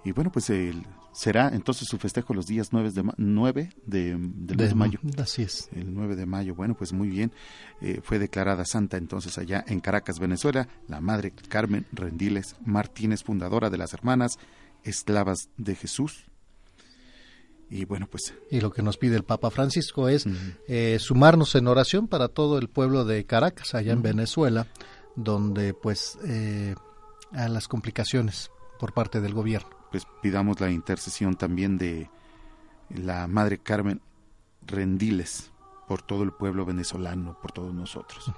Y 0.05 0.13
bueno, 0.13 0.31
pues 0.31 0.49
el, 0.51 0.87
será 1.13 1.49
entonces 1.49 1.89
su 1.89 1.99
festejo 1.99 2.33
los 2.33 2.47
días 2.47 2.69
9 2.73 2.93
de, 2.93 3.05
9 3.17 3.71
de, 3.85 4.17
del 4.19 4.57
mes 4.57 4.69
de 4.69 4.75
mayo. 4.75 5.01
Así 5.19 5.43
es. 5.43 5.69
El 5.75 5.93
9 5.93 6.15
de 6.15 6.27
mayo. 6.27 6.55
Bueno, 6.55 6.75
pues 6.75 6.93
muy 6.93 7.09
bien. 7.09 7.33
Eh, 7.81 8.01
fue 8.03 8.19
declarada 8.19 8.65
santa 8.65 8.97
entonces 8.97 9.37
allá 9.37 9.65
en 9.67 9.81
Caracas, 9.81 10.19
Venezuela, 10.19 10.69
la 10.89 11.01
madre 11.01 11.33
Carmen 11.49 11.87
Rendiles 11.93 12.57
Martínez, 12.65 13.25
fundadora 13.25 13.69
de 13.69 13.79
las 13.79 13.93
hermanas 13.93 14.39
esclavas 14.87 15.51
de 15.57 15.75
Jesús. 15.75 16.27
Y 17.69 17.85
bueno, 17.85 18.07
pues. 18.07 18.35
Y 18.51 18.61
lo 18.61 18.71
que 18.71 18.83
nos 18.83 18.97
pide 18.97 19.17
el 19.17 19.25
Papa 19.25 19.51
Francisco 19.51 20.09
es 20.09 20.27
eh, 20.69 20.99
sumarnos 21.01 21.55
en 21.57 21.67
oración 21.67 22.07
para 22.07 22.29
todo 22.29 22.59
el 22.59 22.69
pueblo 22.69 23.05
de 23.05 23.25
Caracas, 23.27 23.75
allá 23.75 23.93
en 23.93 24.03
Venezuela, 24.03 24.69
donde 25.17 25.75
pues 25.75 26.19
eh, 26.25 26.77
a 27.33 27.49
las 27.49 27.67
complicaciones 27.67 28.51
por 28.79 28.93
parte 28.93 29.21
del 29.21 29.35
gobierno. 29.35 29.71
Pues 29.91 30.07
pidamos 30.23 30.61
la 30.61 30.71
intercesión 30.71 31.35
también 31.35 31.77
de 31.77 32.09
la 32.91 33.27
Madre 33.27 33.59
Carmen 33.59 34.01
Rendiles 34.65 35.51
por 35.87 36.03
todo 36.03 36.23
el 36.23 36.33
pueblo 36.33 36.65
venezolano, 36.65 37.39
por 37.41 37.53
todos 37.53 37.73
nosotros. 37.73 38.33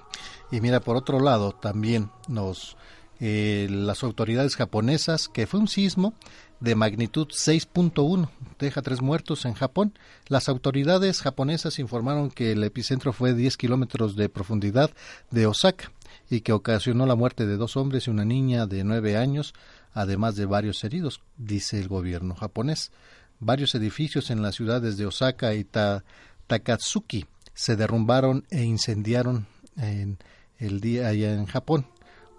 Y 0.51 0.61
mira, 0.61 0.81
por 0.81 0.97
otro 0.97 1.21
lado, 1.21 1.53
también 1.53 2.11
nos 2.29 2.77
eh, 3.21 3.67
las 3.71 4.05
autoridades 4.05 4.57
japonesas 4.57 5.29
que 5.29 5.47
fue 5.47 5.61
un 5.61 5.69
sismo 5.69 6.15
de 6.61 6.75
magnitud 6.75 7.29
6.1, 7.29 8.29
deja 8.59 8.83
tres 8.83 9.01
muertos 9.01 9.45
en 9.45 9.55
Japón. 9.55 9.93
Las 10.27 10.49
autoridades 10.49 11.21
japonesas 11.21 11.79
informaron 11.79 12.31
que 12.31 12.53
el 12.53 12.65
epicentro 12.65 13.13
fue 13.13 13.35
10 13.35 13.57
kilómetros 13.57 14.17
de 14.17 14.29
profundidad 14.29 14.91
de 15.31 15.47
Osaka 15.47 15.93
y 16.31 16.41
que 16.41 16.53
ocasionó 16.53 17.07
la 17.07 17.15
muerte 17.15 17.47
de 17.47 17.57
dos 17.57 17.77
hombres 17.77 18.07
y 18.07 18.11
una 18.11 18.25
niña 18.25 18.67
de 18.67 18.85
nueve 18.85 19.17
años, 19.17 19.55
además 19.93 20.37
de 20.37 20.47
varios 20.47 20.83
heridos, 20.85 21.21
dice 21.37 21.79
el 21.79 21.89
gobierno 21.89 22.35
japonés. 22.35 22.93
Varios 23.41 23.75
edificios 23.75 24.31
en 24.31 24.43
las 24.43 24.57
ciudades 24.57 24.97
de 24.97 25.07
Osaka 25.07 25.55
y 25.55 25.65
Takatsuki 25.65 27.27
se 27.55 27.77
derrumbaron 27.77 28.47
e 28.51 28.65
incendiaron 28.65 29.47
en 29.77 30.19
el 30.59 30.81
día 30.81 31.09
allá 31.09 31.35
en 31.35 31.47
Japón. 31.47 31.87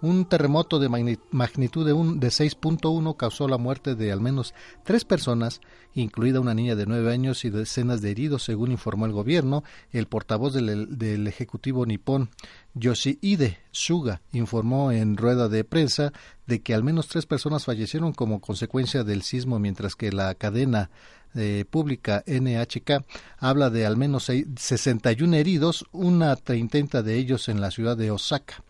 Un 0.02 0.24
terremoto 0.24 0.78
de 0.78 0.88
magnitud 0.88 1.84
de, 1.84 1.92
de 1.92 2.28
6.1 2.28 3.16
causó 3.18 3.48
la 3.48 3.58
muerte 3.58 3.94
de 3.94 4.10
al 4.12 4.20
menos 4.20 4.54
tres 4.82 5.04
personas, 5.04 5.60
incluida 5.92 6.40
una 6.40 6.54
niña 6.54 6.74
de 6.74 6.86
nueve 6.86 7.12
años 7.12 7.44
y 7.44 7.50
decenas 7.50 8.00
de 8.00 8.10
heridos, 8.10 8.44
según 8.44 8.72
informó 8.72 9.04
el 9.04 9.12
gobierno. 9.12 9.62
El 9.92 10.06
portavoz 10.06 10.54
del, 10.54 11.26
Ejecutivo 11.26 11.84
nipón, 11.84 12.30
Yoshihide 12.72 13.58
Suga, 13.72 14.22
informó 14.32 14.90
en 14.90 15.18
rueda 15.18 15.50
de 15.50 15.64
prensa 15.64 16.12
de 16.46 16.62
que 16.62 16.72
al 16.72 16.82
menos 16.82 17.08
tres 17.08 17.26
personas 17.26 17.66
fallecieron 17.66 18.12
como 18.12 18.40
consecuencia 18.40 19.04
del 19.04 19.20
sismo, 19.20 19.58
mientras 19.58 19.96
que 19.96 20.12
la 20.12 20.34
cadena 20.34 20.90
eh, 21.34 21.66
pública 21.68 22.24
NHK 22.26 23.04
habla 23.38 23.68
de 23.68 23.84
al 23.84 23.98
menos 23.98 24.30
61 24.56 25.36
heridos, 25.36 25.84
una 25.92 26.34
treintena 26.36 27.02
de 27.02 27.16
ellos 27.16 27.50
en 27.50 27.60
la 27.60 27.70
ciudad 27.70 27.98
de 27.98 28.10
Osaka. 28.10 28.64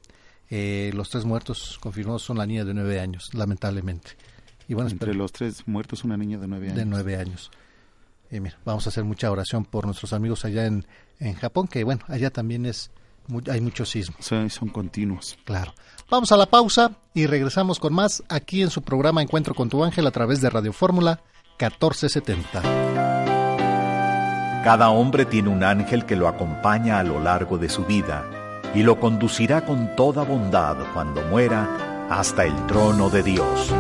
Eh, 0.51 0.91
los 0.95 1.09
tres 1.09 1.25
muertos 1.25 1.79
confirmados 1.81 2.23
son 2.23 2.39
la 2.39 2.47
niña 2.47 2.65
de 2.65 2.75
nueve 2.75 3.01
años, 3.01 3.33
lamentablemente. 3.35 4.17
Y 4.69 4.75
bueno, 4.75 4.91
Entre 4.91 5.15
los 5.15 5.33
tres 5.33 5.67
muertos, 5.67 6.05
una 6.05 6.17
niña 6.17 6.39
de 6.39 6.49
nueve 6.49 6.67
años. 6.67 6.77
De 6.77 6.85
nueve 6.85 7.17
años. 7.17 7.51
Y 8.31 8.41
mira, 8.41 8.59
vamos 8.65 8.87
a 8.87 8.91
hacer 8.91 9.05
mucha 9.05 9.31
oración 9.31 9.65
por 9.65 9.87
nuestros 9.87 10.13
amigos 10.13 10.45
allá 10.45 10.67
en, 10.67 10.87
en 11.19 11.35
Japón, 11.35 11.69
que 11.69 11.85
bueno, 11.85 12.05
allá 12.09 12.31
también 12.31 12.67
es 12.67 12.91
hay 13.49 13.61
muchos 13.61 13.91
sismos. 13.91 14.25
Sí, 14.25 14.51
son 14.51 14.71
continuos. 14.71 15.39
Claro. 15.45 15.73
Vamos 16.11 16.33
a 16.33 16.37
la 16.37 16.47
pausa 16.47 16.97
y 17.15 17.27
regresamos 17.27 17.79
con 17.79 17.95
más 17.95 18.25
aquí 18.29 18.63
en 18.63 18.71
su 18.71 18.83
programa 18.83 19.23
Encuentro 19.23 19.55
con 19.55 19.69
tu 19.69 19.85
ángel 19.85 20.07
a 20.07 20.11
través 20.11 20.41
de 20.41 20.51
Radio 20.51 20.73
Fórmula 20.73 21.21
1470. 21.61 22.63
Cada 24.65 24.91
hombre 24.91 25.27
tiene 25.27 25.49
un 25.49 25.63
ángel 25.63 26.07
que 26.07 26.17
lo 26.17 26.27
acompaña 26.27 26.99
a 26.99 27.05
lo 27.05 27.21
largo 27.21 27.57
de 27.57 27.69
su 27.69 27.85
vida 27.85 28.40
y 28.75 28.83
lo 28.83 28.99
conducirá 28.99 29.63
con 29.65 29.95
toda 29.97 30.23
bondad 30.25 30.77
cuando 30.95 31.23
muera 31.23 32.07
hasta 32.09 32.45
el 32.45 32.67
trono 32.67 33.11
de 33.11 33.23
Dios. 33.23 33.73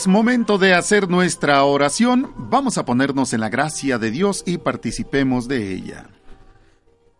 Es 0.00 0.06
momento 0.06 0.56
de 0.56 0.72
hacer 0.72 1.10
nuestra 1.10 1.62
oración. 1.62 2.32
Vamos 2.34 2.78
a 2.78 2.86
ponernos 2.86 3.34
en 3.34 3.40
la 3.40 3.50
gracia 3.50 3.98
de 3.98 4.10
Dios 4.10 4.42
y 4.46 4.56
participemos 4.56 5.46
de 5.46 5.74
ella. 5.74 6.08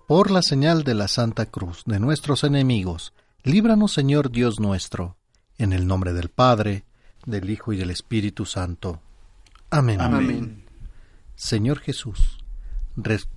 Por 0.09 0.31
la 0.31 0.41
señal 0.41 0.83
de 0.83 0.95
la 0.95 1.07
Santa 1.07 1.45
Cruz 1.45 1.83
de 1.85 2.01
nuestros 2.01 2.43
enemigos, 2.43 3.13
líbranos 3.43 3.93
Señor 3.93 4.31
Dios 4.31 4.61
nuestro, 4.61 5.19
en 5.59 5.75
el 5.75 5.87
nombre 5.87 6.15
del 6.15 6.31
Padre, 6.31 6.87
del 7.27 7.51
Hijo 7.51 7.75
y 7.75 7.77
del 7.77 7.91
Espíritu 7.91 8.47
Santo. 8.47 9.03
Amén. 9.69 10.01
Amén. 10.01 10.65
Señor 11.37 11.81
Jesús, 11.81 12.39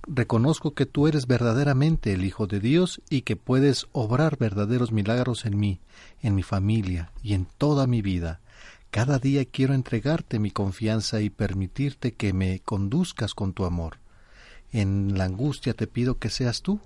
reconozco 0.06 0.72
que 0.72 0.86
tú 0.86 1.06
eres 1.06 1.26
verdaderamente 1.26 2.14
el 2.14 2.24
Hijo 2.24 2.46
de 2.46 2.60
Dios 2.60 3.02
y 3.10 3.20
que 3.20 3.36
puedes 3.36 3.88
obrar 3.92 4.38
verdaderos 4.38 4.90
milagros 4.90 5.44
en 5.44 5.58
mí, 5.58 5.80
en 6.22 6.34
mi 6.34 6.42
familia 6.42 7.12
y 7.22 7.34
en 7.34 7.46
toda 7.58 7.86
mi 7.86 8.00
vida. 8.00 8.40
Cada 8.94 9.18
día 9.18 9.44
quiero 9.44 9.74
entregarte 9.74 10.38
mi 10.38 10.52
confianza 10.52 11.20
y 11.20 11.28
permitirte 11.28 12.14
que 12.14 12.32
me 12.32 12.60
conduzcas 12.60 13.34
con 13.34 13.52
tu 13.52 13.64
amor. 13.64 13.98
En 14.70 15.18
la 15.18 15.24
angustia 15.24 15.74
te 15.74 15.88
pido 15.88 16.20
que 16.20 16.30
seas 16.30 16.62
tú 16.62 16.78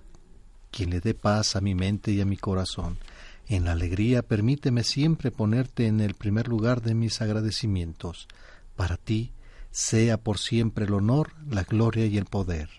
quien 0.70 0.88
le 0.88 1.00
dé 1.00 1.12
paz 1.12 1.54
a 1.54 1.60
mi 1.60 1.74
mente 1.74 2.10
y 2.12 2.22
a 2.22 2.24
mi 2.24 2.38
corazón. 2.38 2.96
En 3.46 3.66
la 3.66 3.72
alegría 3.72 4.22
permíteme 4.22 4.84
siempre 4.84 5.30
ponerte 5.30 5.86
en 5.86 6.00
el 6.00 6.14
primer 6.14 6.48
lugar 6.48 6.80
de 6.80 6.94
mis 6.94 7.20
agradecimientos. 7.20 8.26
Para 8.74 8.96
ti 8.96 9.34
sea 9.70 10.16
por 10.16 10.38
siempre 10.38 10.86
el 10.86 10.94
honor, 10.94 11.34
la 11.46 11.64
gloria 11.64 12.06
y 12.06 12.16
el 12.16 12.24
poder. 12.24 12.70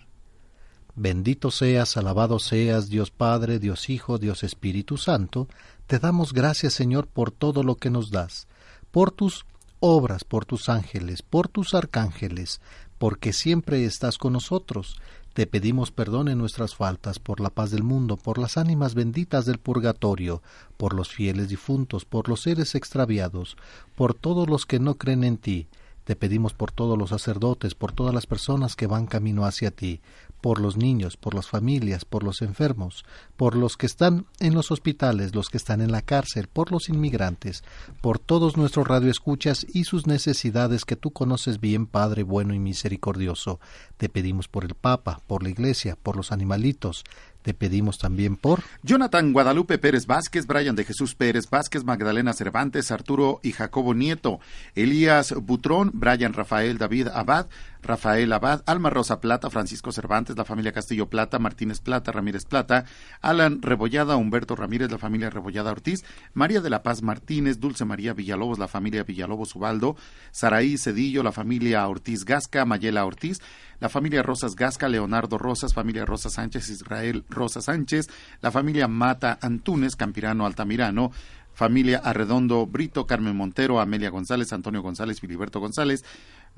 Bendito 0.96 1.52
seas, 1.52 1.98
alabado 1.98 2.40
seas, 2.40 2.90
Dios 2.90 3.12
Padre, 3.12 3.60
Dios 3.60 3.92
Hijo, 3.92 4.18
Dios 4.18 4.44
Espíritu 4.44 4.98
Santo, 4.98 5.48
te 5.86 6.00
damos 6.00 6.34
gracias, 6.34 6.74
Señor, 6.74 7.06
por 7.06 7.30
todo 7.30 7.62
lo 7.62 7.76
que 7.76 7.92
nos 7.92 8.10
das 8.10 8.49
por 8.92 9.12
tus 9.12 9.46
obras, 9.80 10.24
por 10.24 10.46
tus 10.46 10.70
ángeles, 10.70 11.22
por 11.22 11.48
tus 11.48 11.74
arcángeles, 11.74 12.62
porque 12.98 13.34
siempre 13.34 13.86
estás 13.86 14.18
con 14.18 14.34
nosotros. 14.34 15.00
Te 15.34 15.48
pedimos 15.48 15.92
perdón 15.92 16.28
en 16.28 16.38
nuestras 16.38 16.76
faltas, 16.76 17.20
por 17.20 17.40
la 17.40 17.50
paz 17.50 17.72
del 17.72 17.84
mundo, 17.84 18.18
por 18.18 18.38
las 18.38 18.58
ánimas 18.58 18.94
benditas 18.94 19.46
del 19.46 19.60
purgatorio, 19.60 20.42
por 20.76 20.94
los 20.94 21.10
fieles 21.10 21.48
difuntos, 21.48 22.04
por 22.04 22.28
los 22.28 22.42
seres 22.42 22.76
extraviados, 22.76 23.56
por 23.96 24.14
todos 24.14 24.50
los 24.50 24.66
que 24.66 24.80
no 24.80 24.96
creen 24.96 25.24
en 25.24 25.38
ti. 25.38 25.68
Te 26.04 26.16
pedimos 26.16 26.54
por 26.54 26.72
todos 26.72 26.98
los 26.98 27.12
sacerdotes, 27.12 27.76
por 27.76 27.92
todas 27.92 28.14
las 28.14 28.26
personas 28.26 28.76
que 28.76 28.88
van 28.88 29.06
camino 29.06 29.46
hacia 29.46 29.70
ti, 29.70 30.02
por 30.42 30.60
los 30.60 30.78
niños, 30.78 31.18
por 31.18 31.34
las 31.34 31.48
familias, 31.48 32.06
por 32.06 32.24
los 32.24 32.42
enfermos, 32.42 33.06
por 33.36 33.56
los 33.56 33.78
que 33.78 33.86
están 33.86 34.26
en 34.40 34.54
los 34.54 34.72
hospitales, 34.72 35.36
los 35.36 35.50
que 35.50 35.58
están 35.58 35.82
en 35.82 35.92
la 35.92 36.02
cárcel, 36.02 36.48
por 36.48 36.72
los 36.72 36.90
inmigrantes, 36.90 37.64
por 38.02 38.20
todos 38.20 38.58
nuestros 38.58 38.88
radioescuchas 38.88 39.66
y 39.74 39.84
sus 39.84 40.08
necesidades 40.08 40.86
que 40.86 40.96
tú 40.96 41.12
conoces 41.12 41.60
bien, 41.60 41.86
Padre 41.86 42.24
bueno 42.24 42.54
y 42.54 42.60
misericordioso. 42.60 43.60
Te 43.98 44.10
pedimos 44.10 44.48
por 44.48 44.64
el 44.64 44.76
Papa, 44.76 45.22
por 45.28 45.44
la 45.44 45.50
Iglesia, 45.50 45.98
por 46.02 46.16
los 46.16 46.32
animalitos, 46.32 47.04
te 47.42 47.54
pedimos 47.54 47.98
también 47.98 48.36
por 48.36 48.64
Jonathan 48.84 49.32
Guadalupe 49.32 49.78
Pérez 49.78 50.06
Vázquez, 50.06 50.46
Brian 50.46 50.76
de 50.76 50.84
Jesús 50.84 51.16
Pérez 51.16 51.50
Vázquez, 51.50 51.86
Magdalena 51.86 52.34
Cervantes, 52.34 52.92
Arturo 52.92 53.40
y 53.44 53.54
Jacobo 53.54 53.94
Nieto, 53.94 54.40
Elías 54.76 55.34
Butrón, 55.34 55.92
Brian 55.94 56.34
Rafael 56.34 56.78
David 56.78 57.08
Abad, 57.08 57.48
Rafael 57.82 58.32
Abad, 58.32 58.62
Alma 58.66 58.90
Rosa 58.90 59.20
Plata, 59.20 59.50
Francisco 59.50 59.92
Cervantes, 59.92 60.38
la 60.38 60.46
familia 60.46 60.72
Castillo 60.72 61.10
Plata, 61.10 61.40
Martínez 61.40 61.80
Plata, 61.80 62.12
Ramírez 62.12 62.46
Plata, 62.46 62.86
Alan 63.22 63.62
Rebollada, 63.62 64.16
Humberto 64.16 64.56
Ramírez, 64.56 64.92
la 64.92 64.98
familia 64.98 65.30
Rebollada 65.30 65.72
Ortiz, 65.72 66.04
María 66.34 66.62
de 66.62 66.70
la 66.70 66.84
Paz 66.84 67.02
Martínez, 67.02 67.60
Dulce 67.60 67.86
María 67.86 68.14
Villalobos, 68.14 68.60
la 68.60 68.68
familia 68.68 69.04
Villalobos 69.04 69.56
Ubaldo, 69.56 69.96
Saraí 70.32 70.78
Cedillo, 70.78 71.24
la 71.24 71.32
familia 71.32 71.88
Ortiz 71.88 72.26
Gasca, 72.26 72.66
Mayela 72.66 73.06
Ortiz, 73.06 73.40
la 73.80 73.90
familia 73.90 74.24
Rosas 74.24 74.56
Gasca, 74.56 74.90
Leonardo 74.90 75.38
Rosas, 75.38 75.74
familia 75.74 76.06
Rosa 76.06 76.30
Sánchez, 76.30 76.70
Israel 76.70 77.24
Rosa 77.30 77.62
Sánchez, 77.62 78.10
la 78.42 78.52
familia 78.52 78.88
Mata 78.88 79.40
Antunes, 79.42 79.96
Campirano 79.96 80.46
Altamirano, 80.46 81.12
familia 81.54 82.00
Arredondo 82.02 82.66
Brito, 82.66 83.06
Carmen 83.06 83.36
Montero, 83.36 83.80
Amelia 83.80 84.10
González, 84.10 84.54
Antonio 84.54 84.82
González, 84.82 85.20
Filiberto 85.20 85.60
González, 85.60 86.06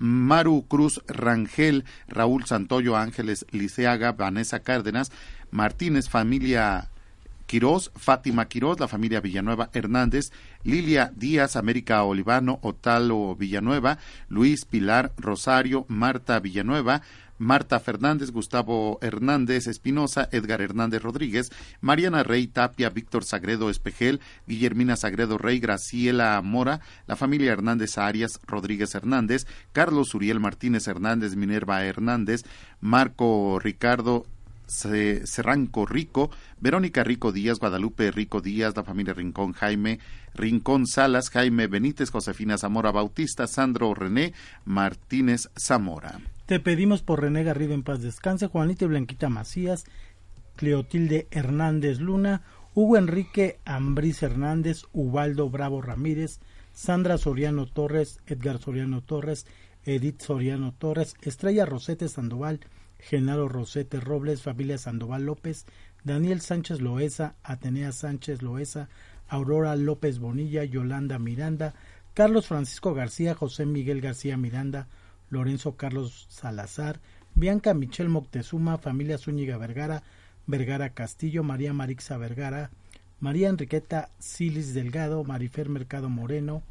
Maru 0.02 0.64
Cruz 0.68 1.00
Rangel, 1.08 1.86
Raúl 2.08 2.46
Santoyo, 2.48 2.96
Ángeles 2.96 3.46
Liceaga, 3.52 4.14
Vanessa 4.14 4.62
Cárdenas, 4.62 5.12
Martínez, 5.52 6.10
familia 6.10 6.90
Quirós, 7.46 7.92
Fátima 7.96 8.46
Quirós, 8.46 8.80
la 8.80 8.88
familia 8.88 9.22
Villanueva 9.22 9.70
Hernández, 9.74 10.32
Lilia 10.64 11.12
Díaz, 11.16 11.56
América 11.56 12.02
Olivano, 12.04 12.58
Otalo 12.64 13.36
Villanueva, 13.36 14.00
Luis 14.28 14.66
Pilar 14.66 15.12
Rosario, 15.20 15.86
Marta 15.88 16.40
Villanueva, 16.40 17.04
Marta 17.42 17.80
Fernández, 17.80 18.30
Gustavo 18.30 19.00
Hernández 19.02 19.66
Espinosa, 19.66 20.30
Edgar 20.32 20.62
Hernández 20.62 21.02
Rodríguez, 21.02 21.52
Mariana 21.82 22.22
Rey 22.22 22.46
Tapia, 22.46 22.92
Víctor 22.92 23.24
Sagredo 23.24 23.72
Espejel, 23.72 24.22
Guillermina 24.46 24.96
Sagredo 24.96 25.40
Rey, 25.40 25.60
Graciela 25.60 26.40
Mora, 26.44 26.82
la 27.08 27.16
familia 27.16 27.52
Hernández 27.52 27.98
Arias 27.98 28.40
Rodríguez 28.46 28.94
Hernández, 28.94 29.48
Carlos 29.72 30.14
Uriel 30.14 30.40
Martínez 30.40 30.88
Hernández, 30.88 31.36
Minerva 31.36 31.84
Hernández, 31.84 32.44
Marco 32.80 33.58
Ricardo 33.58 34.28
Serranco 34.68 35.88
Rico, 35.88 36.30
Verónica 36.60 37.04
Rico 37.04 37.32
Díaz, 37.32 37.58
Guadalupe 37.58 38.12
Rico 38.12 38.42
Díaz, 38.42 38.76
la 38.76 38.84
familia 38.84 39.16
Rincón 39.16 39.54
Jaime, 39.54 40.00
Rincón 40.36 40.86
Salas, 40.86 41.32
Jaime 41.32 41.66
Benítez, 41.66 42.12
Josefina 42.12 42.60
Zamora 42.60 42.92
Bautista, 42.92 43.48
Sandro 43.48 43.96
René 43.96 44.34
Martínez 44.64 45.50
Zamora. 45.60 46.20
Te 46.52 46.60
pedimos 46.60 47.02
por 47.02 47.22
René 47.22 47.46
Garrido 47.46 47.74
en 47.74 47.82
paz 47.82 48.02
descanse, 48.02 48.48
Juanita 48.48 48.84
y 48.84 48.90
Blanquita 48.90 49.30
Macías, 49.30 49.86
Cleotilde 50.58 51.30
Hernández 51.32 52.02
Luna, 52.02 52.42
Hugo 52.76 52.98
Enrique 52.98 53.62
Ambrís 53.64 54.22
Hernández, 54.22 54.84
Ubaldo 54.92 55.50
Bravo 55.50 55.82
Ramírez, 55.82 56.42
Sandra 56.74 57.18
Soriano 57.18 57.68
Torres, 57.68 58.20
Edgar 58.28 58.58
Soriano 58.58 59.02
Torres, 59.02 59.48
Edith 59.86 60.20
Soriano 60.20 60.74
Torres, 60.78 61.16
Estrella 61.22 61.66
Rosete 61.66 62.10
Sandoval, 62.10 62.60
Genaro 63.00 63.48
Rosete 63.48 64.02
Robles, 64.02 64.42
familia 64.42 64.78
Sandoval 64.78 65.28
López, 65.28 65.66
Daniel 66.04 66.42
Sánchez 66.42 66.82
Loesa, 66.82 67.36
Atenea 67.44 67.94
Sánchez 67.94 68.42
Loesa, 68.42 68.90
Aurora 69.30 69.78
López 69.78 70.20
Bonilla, 70.20 70.66
Yolanda 70.66 71.18
Miranda, 71.18 71.76
Carlos 72.14 72.48
Francisco 72.48 72.94
García, 72.94 73.36
José 73.36 73.66
Miguel 73.66 74.02
García 74.02 74.36
Miranda, 74.36 74.90
Lorenzo 75.32 75.76
Carlos 75.78 76.28
Salazar, 76.30 77.00
Bianca 77.34 77.74
Michel 77.74 78.10
Moctezuma, 78.10 78.78
familia 78.78 79.18
Zúñiga 79.18 79.58
Vergara, 79.58 80.04
Vergara 80.46 80.90
Castillo, 80.90 81.44
María 81.44 81.74
Marixa 81.74 82.18
Vergara, 82.18 82.70
María 83.20 83.50
Enriqueta 83.50 84.10
Silis 84.20 84.74
Delgado, 84.74 85.24
Marifer 85.24 85.70
Mercado 85.70 86.10
Moreno, 86.10 86.62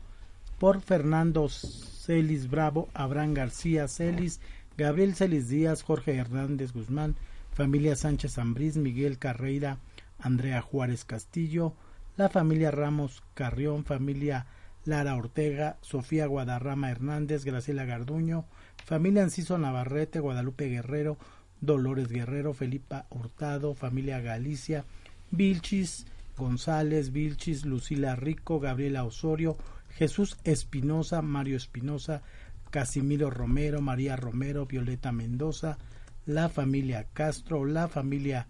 por 0.59 0.83
Fernando 0.83 1.49
Celis 1.49 2.51
Bravo, 2.51 2.89
Abraham 2.93 3.33
García 3.33 3.89
Celis, 3.89 4.41
Gabriel 4.77 5.15
Celis 5.15 5.49
Díaz, 5.49 5.83
Jorge 5.83 6.15
Hernández 6.15 6.73
Guzmán, 6.73 7.17
familia 7.53 7.97
Sánchez 7.97 8.37
Ambrís, 8.37 8.77
Miguel 8.77 9.19
Carreira, 9.19 9.79
Andrea 10.19 10.61
Juárez 10.61 11.07
Castillo, 11.07 11.73
la 12.19 12.29
familia 12.29 12.71
Ramos 12.71 13.23
Carrión, 13.33 13.85
familia 13.85 14.47
Lara 14.85 15.17
Ortega, 15.17 15.79
Sofía 15.83 16.27
Guadarrama 16.27 16.91
Hernández, 16.91 17.45
Graciela 17.45 17.85
Garduño, 17.85 18.47
familia 18.85 19.23
Enciso 19.23 19.59
Navarrete, 19.59 20.21
Guadalupe 20.21 20.69
Guerrero, 20.69 21.19
Dolores 21.61 22.09
Guerrero, 22.09 22.55
Felipa 22.55 23.07
Hurtado, 23.11 23.75
familia 23.75 24.21
Galicia, 24.21 24.85
Vilchis, 25.31 26.07
González, 26.37 27.13
Vilchis, 27.13 27.67
Lucila 27.67 28.17
Rico, 28.17 28.61
Gabriela 28.61 29.05
Osorio, 29.05 29.59
Jesús 29.91 30.39
Espinosa, 30.45 31.21
Mario 31.21 31.57
Espinosa, 31.57 32.23
Casimiro 32.71 33.31
Romero, 33.31 33.81
María 33.83 34.17
Romero, 34.17 34.67
Violeta 34.67 35.13
Mendoza, 35.13 35.77
la 36.25 36.49
familia 36.49 37.07
Castro, 37.13 37.65
la 37.65 37.89
familia 37.89 38.47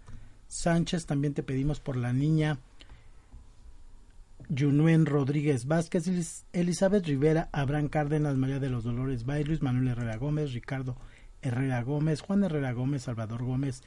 Sánchez, 0.47 1.05
también 1.05 1.33
te 1.33 1.43
pedimos 1.43 1.79
por 1.79 1.97
la 1.97 2.13
niña 2.13 2.59
Junuen 4.53 5.05
Rodríguez 5.05 5.65
Vázquez, 5.65 6.43
Elizabeth 6.51 7.05
Rivera, 7.05 7.47
Abraham 7.53 7.87
Cárdenas, 7.87 8.35
María 8.35 8.59
de 8.59 8.69
los 8.69 8.83
Dolores 8.83 9.25
Bailus, 9.25 9.61
Manuel 9.61 9.87
Herrera 9.87 10.17
Gómez, 10.17 10.51
Ricardo 10.51 10.97
Herrera 11.41 11.81
Gómez, 11.83 12.19
Juan 12.19 12.43
Herrera 12.43 12.73
Gómez, 12.73 13.03
Salvador 13.03 13.43
Gómez, 13.43 13.81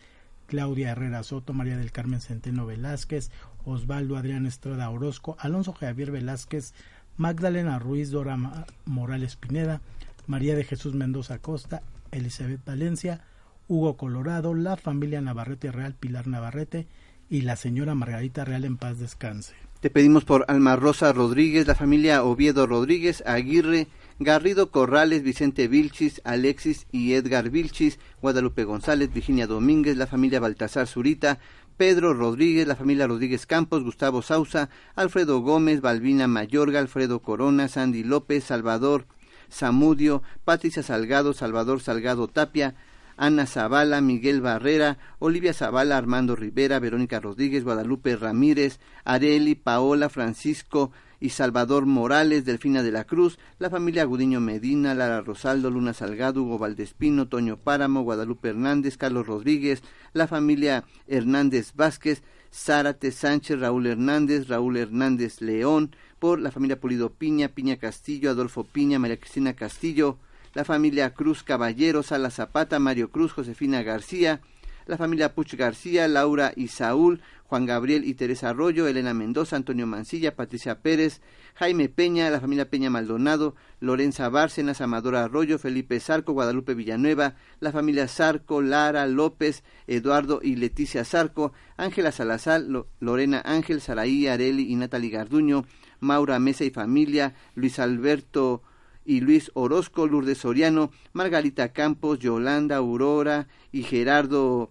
Claudia 0.47 0.93
Herrera 0.93 1.23
Soto, 1.23 1.53
María 1.53 1.77
del 1.77 1.93
Carmen 1.93 2.23
Centeno 2.23 2.65
Velázquez, 2.65 3.31
Osvaldo 3.67 4.17
Adrián 4.17 4.47
Estrada 4.47 4.89
Orozco, 4.89 5.37
Alonso 5.39 5.75
Javier 5.75 6.11
Velázquez, 6.11 6.73
Magdalena 7.19 7.79
Ruiz, 7.79 8.11
Dora 8.11 8.39
Morales 8.87 9.37
Pineda, 9.37 9.83
María 10.27 10.57
de 10.57 10.65
Jesús 10.65 10.95
Mendoza 10.95 11.41
Costa, 11.41 11.83
Elizabeth 12.11 12.65
Valencia, 12.65 13.21
Hugo 13.69 13.99
Colorado, 13.99 14.55
la 14.55 14.79
familia 14.79 15.21
Navarrete 15.21 15.71
Real 15.71 15.95
Pilar 15.95 16.27
Navarrete 16.27 16.87
y 17.29 17.43
la 17.43 17.57
señora 17.57 17.95
Margarita 17.95 18.47
Real 18.47 18.65
en 18.65 18.79
paz 18.79 18.99
descanse. 18.99 19.64
Te 19.85 19.91
pedimos 19.91 20.25
por 20.25 20.47
Alma 20.49 20.77
Rosa 20.77 21.13
Rodríguez, 21.13 21.67
la 21.67 21.75
familia 21.75 22.25
Oviedo 22.25 22.67
Rodríguez, 22.67 23.23
Aguirre, 23.27 23.87
Garrido 24.19 24.71
Corrales, 24.71 25.23
Vicente 25.23 25.69
Vilchis, 25.69 26.23
Alexis 26.25 26.87
y 26.91 27.13
Edgar 27.13 27.51
Vilchis, 27.51 27.99
Guadalupe 28.23 28.65
González, 28.65 29.13
Virginia 29.13 29.47
Domínguez, 29.47 29.99
la 29.99 30.07
familia 30.07 30.41
Baltasar 30.41 30.87
Zurita, 30.87 31.39
Pedro 31.77 32.15
Rodríguez, 32.15 32.67
la 32.67 32.77
familia 32.77 33.07
Rodríguez 33.07 33.45
Campos, 33.45 33.85
Gustavo 33.85 34.23
Sausa, 34.23 34.71
Alfredo 34.95 35.41
Gómez, 35.41 35.83
Balbina 35.83 36.29
Mayorga, 36.29 36.79
Alfredo 36.79 37.21
Corona, 37.21 37.69
Sandy 37.69 38.05
López, 38.05 38.45
Salvador 38.45 39.05
Zamudio, 39.53 40.23
Patricia 40.47 40.83
Salgado, 40.83 41.35
Salvador 41.35 41.83
Salgado 41.83 42.27
Tapia, 42.27 42.75
Ana 43.17 43.47
Zavala, 43.47 44.01
Miguel 44.01 44.41
Barrera, 44.41 44.99
Olivia 45.19 45.53
Zavala, 45.53 45.97
Armando 45.97 46.37
Rivera, 46.37 46.79
Verónica 46.79 47.21
Rodríguez, 47.21 47.65
Guadalupe 47.65 48.17
Ramírez, 48.17 48.81
Areli, 49.05 49.55
Paola, 49.55 50.09
Francisco 50.09 50.91
y 51.21 51.31
Salvador 51.31 51.87
Morales, 51.87 52.45
Delfina 52.45 52.83
de 52.83 52.93
la 52.93 53.05
Cruz, 53.05 53.39
la 53.59 53.71
familia 53.71 54.05
Gudiño 54.05 54.41
Medina, 54.41 54.95
Lara 54.95 55.23
Rosaldo, 55.23 55.71
Luna 55.71 55.95
Salgado, 55.95 56.43
Hugo 56.43 56.59
Valdespino, 56.59 57.29
Toño 57.29 57.57
Páramo, 57.57 58.03
Guadalupe 58.03 58.51
Hernández, 58.51 58.97
Carlos 58.97 59.27
Rodríguez, 59.27 59.83
la 60.13 60.27
familia 60.27 60.85
Hernández 61.07 61.73
Vázquez, 61.75 62.23
Zárate 62.53 63.11
Sánchez, 63.11 63.59
Raúl 63.59 63.87
Hernández, 63.87 64.49
Raúl 64.49 64.77
Hernández 64.77 65.41
León, 65.41 65.97
por 66.19 66.41
la 66.41 66.51
familia 66.51 66.79
Pulido 66.81 67.11
Piña, 67.11 67.49
Piña 67.49 67.77
Castillo, 67.77 68.31
Adolfo 68.31 68.65
Piña, 68.65 68.99
María 68.99 69.19
Cristina 69.19 69.55
Castillo, 69.55 70.19
la 70.55 70.65
familia 70.65 71.15
Cruz 71.15 71.43
Caballero, 71.43 72.03
Sala 72.03 72.31
Zapata, 72.31 72.79
Mario 72.79 73.11
Cruz, 73.11 73.33
Josefina 73.33 73.83
García, 73.83 74.41
la 74.87 74.97
familia 74.97 75.35
Puch 75.35 75.55
García, 75.55 76.07
Laura 76.09 76.53
y 76.55 76.69
Saúl, 76.69 77.23
Juan 77.47 77.67
Gabriel 77.67 78.05
y 78.05 78.15
Teresa 78.15 78.51
Arroyo, 78.51 78.87
Elena 78.87 79.15
Mendoza, 79.15 79.57
Antonio 79.57 79.87
Mancilla, 79.87 80.37
Patricia 80.37 80.81
Pérez, 80.81 81.21
Jaime 81.55 81.89
Peña, 81.89 82.31
la 82.31 82.41
familia 82.41 82.71
Peña 82.71 82.91
Maldonado, 82.91 83.55
Lorenza 83.81 84.29
Bárcenas, 84.29 84.81
Amadora 84.81 85.25
Arroyo, 85.25 85.59
Felipe 85.59 86.01
Zarco, 86.01 86.33
Guadalupe 86.33 86.75
Villanueva, 86.75 87.35
la 87.61 87.73
familia 87.73 88.09
Zarco, 88.09 88.63
Lara 88.63 89.07
López, 89.07 89.65
Eduardo 89.87 90.41
y 90.43 90.57
Leticia 90.57 91.05
Zarco, 91.05 91.53
Ángela 91.77 92.13
Salazar, 92.13 92.63
Lorena 93.01 93.43
Ángel, 93.45 93.81
Saraí 93.81 94.27
Areli 94.27 94.71
y 94.71 94.77
Natalie 94.77 95.11
Garduño, 95.11 95.67
Maura 96.01 96.39
Mesa 96.39 96.65
y 96.65 96.71
familia, 96.71 97.35
Luis 97.55 97.79
Alberto 97.79 98.63
y 99.05 99.21
Luis 99.21 99.51
Orozco, 99.55 100.07
Lourdes 100.07 100.39
Soriano, 100.39 100.91
Margarita 101.13 101.73
Campos, 101.73 102.19
Yolanda 102.19 102.77
Aurora 102.77 103.49
y 103.73 103.83
Gerardo 103.83 104.71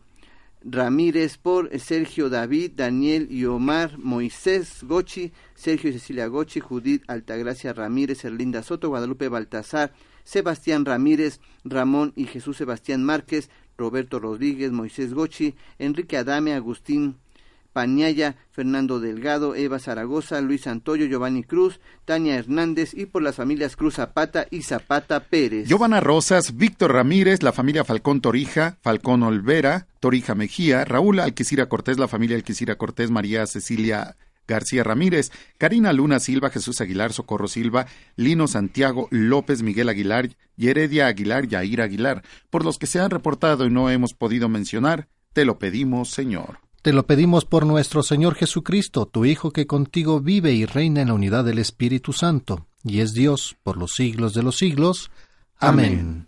Ramírez 0.64 1.38
por 1.38 1.78
Sergio 1.80 2.30
David, 2.30 2.72
Daniel 2.76 3.28
y 3.30 3.46
Omar, 3.46 3.98
Moisés 3.98 4.84
Gochi, 4.84 5.34
Sergio 5.56 5.90
y 5.90 5.94
Cecilia 5.94 6.28
Gochi, 6.28 6.62
Judith 6.62 7.04
Altagracia 7.08 7.74
Ramírez, 7.74 8.24
Erlinda 8.24 8.64
Soto, 8.64 8.90
Guadalupe 8.90 9.28
Baltasar, 9.28 9.94
Sebastián 10.24 10.86
Ramírez, 10.86 11.42
Ramón 11.66 12.14
y 12.16 12.26
Jesús 12.26 12.58
Sebastián 12.58 13.04
Márquez, 13.04 13.50
Roberto 13.78 14.20
Rodríguez, 14.20 14.72
Moisés 14.72 15.14
Gochi, 15.14 15.56
Enrique 15.80 16.16
Adame, 16.16 16.54
Agustín 16.54 17.18
Pañaya, 17.74 18.36
Fernando 18.52 19.00
Delgado, 19.00 19.56
Eva 19.56 19.80
Zaragoza, 19.80 20.40
Luis 20.42 20.68
Antoyo, 20.68 21.06
Giovanni 21.06 21.44
Cruz, 21.44 21.80
Tania 22.06 22.36
Hernández 22.36 22.94
y 22.94 23.08
por 23.08 23.24
las 23.24 23.36
familias 23.36 23.76
Cruz 23.76 23.96
Zapata 23.96 24.48
y 24.52 24.62
Zapata 24.62 25.20
Pérez. 25.22 25.68
Giovanna 25.68 26.00
Rosas, 26.00 26.56
Víctor 26.56 26.94
Ramírez, 26.94 27.44
la 27.44 27.52
familia 27.52 27.84
Falcón 27.84 28.22
Torija, 28.22 28.78
Falcón 28.82 29.24
Olvera, 29.24 29.88
Torija 30.00 30.36
Mejía, 30.36 30.86
Raúl 30.86 31.20
Alquicira 31.20 31.68
Cortés, 31.68 31.98
la 31.98 32.08
familia 32.08 32.38
Alquicira 32.38 32.76
Cortés, 32.76 33.12
María 33.12 33.46
Cecilia 33.48 34.16
García 34.48 34.84
Ramírez, 34.84 35.32
Karina 35.58 35.94
Luna 35.94 36.20
Silva, 36.20 36.50
Jesús 36.50 36.82
Aguilar, 36.82 37.14
Socorro 37.14 37.48
Silva, 37.48 37.88
Lino 38.16 38.48
Santiago, 38.48 39.08
López 39.10 39.64
Miguel 39.64 39.90
Aguilar 39.90 40.30
y 40.58 40.68
Heredia 40.68 41.08
Aguilar, 41.08 41.48
Yair 41.48 41.82
Aguilar, 41.82 42.24
por 42.50 42.66
los 42.66 42.78
que 42.78 42.88
se 42.88 43.00
han 43.00 43.10
reportado 43.10 43.66
y 43.66 43.70
no 43.70 43.90
hemos 43.90 44.14
podido 44.14 44.50
mencionar, 44.50 45.08
te 45.34 45.46
lo 45.46 45.60
pedimos, 45.60 46.12
Señor. 46.12 46.60
Te 46.84 46.92
lo 46.92 47.08
pedimos 47.08 47.46
por 47.46 47.66
nuestro 47.66 48.04
Señor 48.04 48.36
Jesucristo, 48.36 49.06
tu 49.06 49.24
Hijo 49.24 49.52
que 49.52 49.66
contigo 49.66 50.20
vive 50.20 50.52
y 50.52 50.66
reina 50.66 51.00
en 51.00 51.08
la 51.08 51.14
unidad 51.14 51.46
del 51.46 51.60
Espíritu 51.60 52.12
Santo, 52.12 52.68
y 52.84 53.00
es 53.00 53.14
Dios 53.14 53.56
por 53.64 53.78
los 53.78 53.94
siglos 53.94 54.34
de 54.34 54.44
los 54.44 54.58
siglos. 54.58 55.10
Amén. 55.60 56.28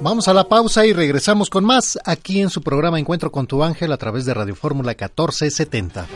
Vamos 0.00 0.28
a 0.28 0.32
la 0.32 0.48
pausa 0.48 0.86
y 0.86 0.94
regresamos 0.94 1.50
con 1.50 1.62
más 1.62 1.98
aquí 2.06 2.40
en 2.40 2.48
su 2.48 2.62
programa 2.62 2.98
Encuentro 2.98 3.30
con 3.30 3.46
tu 3.46 3.62
ángel 3.62 3.92
a 3.92 3.98
través 3.98 4.24
de 4.24 4.32
Radio 4.32 4.54
Fórmula 4.54 4.92
1470. 4.92 6.06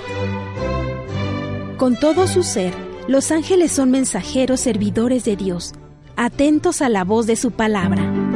Con 1.76 1.96
todo 1.96 2.26
su 2.26 2.42
ser, 2.42 2.72
los 3.08 3.30
ángeles 3.30 3.72
son 3.72 3.90
mensajeros 3.90 4.60
servidores 4.60 5.26
de 5.26 5.36
Dios, 5.36 5.74
atentos 6.16 6.80
a 6.80 6.88
la 6.88 7.04
voz 7.04 7.26
de 7.26 7.36
su 7.36 7.50
palabra. 7.50 8.33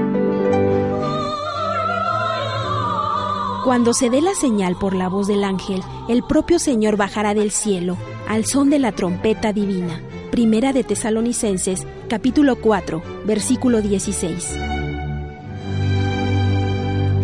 Cuando 3.68 3.92
se 3.92 4.08
dé 4.08 4.22
la 4.22 4.34
señal 4.34 4.76
por 4.76 4.94
la 4.94 5.10
voz 5.10 5.26
del 5.26 5.44
ángel, 5.44 5.82
el 6.08 6.22
propio 6.22 6.58
Señor 6.58 6.96
bajará 6.96 7.34
del 7.34 7.50
cielo, 7.50 7.98
al 8.26 8.46
son 8.46 8.70
de 8.70 8.78
la 8.78 8.92
trompeta 8.92 9.52
divina. 9.52 10.00
Primera 10.30 10.72
de 10.72 10.84
Tesalonicenses, 10.84 11.86
capítulo 12.08 12.56
4, 12.56 13.02
versículo 13.26 13.82
16. 13.82 14.77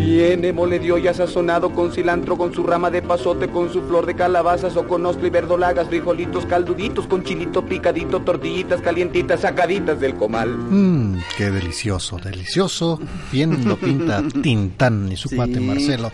Viene 0.05 0.53
mole 0.53 0.79
de 0.79 0.93
olla 0.93 1.15
sazonado 1.15 1.71
con 1.71 1.91
cilantro, 1.91 2.37
con 2.37 2.53
su 2.53 2.63
rama 2.63 2.91
de 2.91 3.01
pasote, 3.01 3.49
con 3.49 3.73
su 3.73 3.81
flor 3.83 4.05
de 4.05 4.15
calabazas 4.15 4.77
o 4.77 4.87
con 4.87 5.07
ostro 5.07 5.27
y 5.27 5.31
verdolagas, 5.31 5.89
frijolitos 5.89 6.45
calduditos, 6.45 7.07
con 7.07 7.25
chilito 7.25 7.65
picadito, 7.65 8.21
tortillitas 8.21 8.83
calientitas 8.83 9.41
sacaditas 9.41 9.99
del 10.01 10.15
comal. 10.15 10.51
Mmm, 10.51 11.17
qué 11.39 11.51
delicioso, 11.51 12.19
delicioso. 12.19 13.01
Bien 13.33 13.67
lo 13.67 13.77
pinta 13.79 14.23
Tintán 14.43 15.11
y 15.11 15.17
su 15.17 15.31
Sí. 15.31 15.37
cuate 15.37 15.59
Marcelo. 15.59 16.13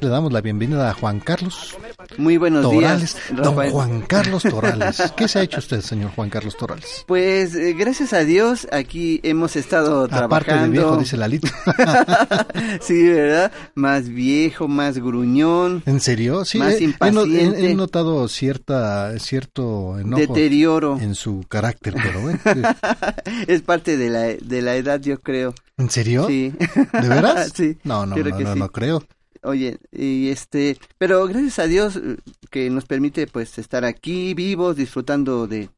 Le 0.00 0.08
damos 0.08 0.32
la 0.32 0.40
bienvenida 0.40 0.88
a 0.90 0.94
Juan 0.94 1.18
Carlos. 1.18 1.76
Muy 2.18 2.36
buenos 2.36 2.62
Torales. 2.62 3.16
días, 3.28 3.42
Don. 3.42 3.70
Juan 3.70 4.02
Carlos 4.02 4.44
Torales. 4.44 5.12
¿Qué 5.16 5.26
se 5.26 5.40
ha 5.40 5.42
hecho 5.42 5.58
usted, 5.58 5.80
señor 5.80 6.12
Juan 6.14 6.30
Carlos 6.30 6.56
Torales? 6.56 7.04
Pues 7.08 7.54
eh, 7.56 7.74
gracias 7.76 8.12
a 8.12 8.20
Dios 8.24 8.68
aquí 8.70 9.18
hemos 9.24 9.56
estado 9.56 10.04
Aparte 10.04 10.14
de 10.14 10.28
trabajando. 10.28 10.70
viejo, 10.72 10.96
dice 10.96 11.16
Lalito. 11.16 11.48
sí, 12.80 13.08
¿verdad? 13.08 13.31
Más 13.74 14.08
viejo, 14.08 14.68
más 14.68 14.98
gruñón. 14.98 15.82
¿En 15.86 16.00
serio? 16.00 16.44
Sí, 16.44 16.58
Más 16.58 16.74
no- 16.74 16.80
impaciente. 17.24 17.60
he- 17.66 17.70
he 17.70 17.74
notado 17.74 18.26
cierta, 18.28 19.18
cierto 19.18 19.98
enojo 19.98 20.20
Deterioro. 20.20 20.98
en 21.00 21.14
su 21.14 21.44
carácter, 21.48 21.94
pero 22.02 22.20
bueno. 22.20 22.38
es 23.46 23.62
parte 23.62 23.96
de 23.96 24.10
la, 24.10 24.20
de 24.22 24.62
la 24.62 24.76
edad, 24.76 25.00
yo 25.00 25.20
creo. 25.20 25.54
¿En 25.78 25.90
serio? 25.90 26.26
Sí. 26.28 26.52
¿De 26.92 27.08
veras? 27.08 27.52
sí. 27.56 27.78
No, 27.84 28.06
no, 28.06 28.14
creo 28.14 28.28
no, 28.30 28.36
que 28.38 28.44
no, 28.44 28.52
sí. 28.54 28.58
no 28.58 28.68
creo. 28.68 29.04
Oye, 29.44 29.78
y 29.90 30.28
este, 30.28 30.78
pero 30.98 31.26
gracias 31.26 31.58
a 31.58 31.64
Dios 31.66 31.96
eh, 31.96 32.16
que 32.50 32.70
nos 32.70 32.84
permite 32.84 33.26
pues 33.26 33.58
estar 33.58 33.84
aquí 33.84 34.34
vivos, 34.34 34.76
disfrutando 34.76 35.48
de, 35.48 35.68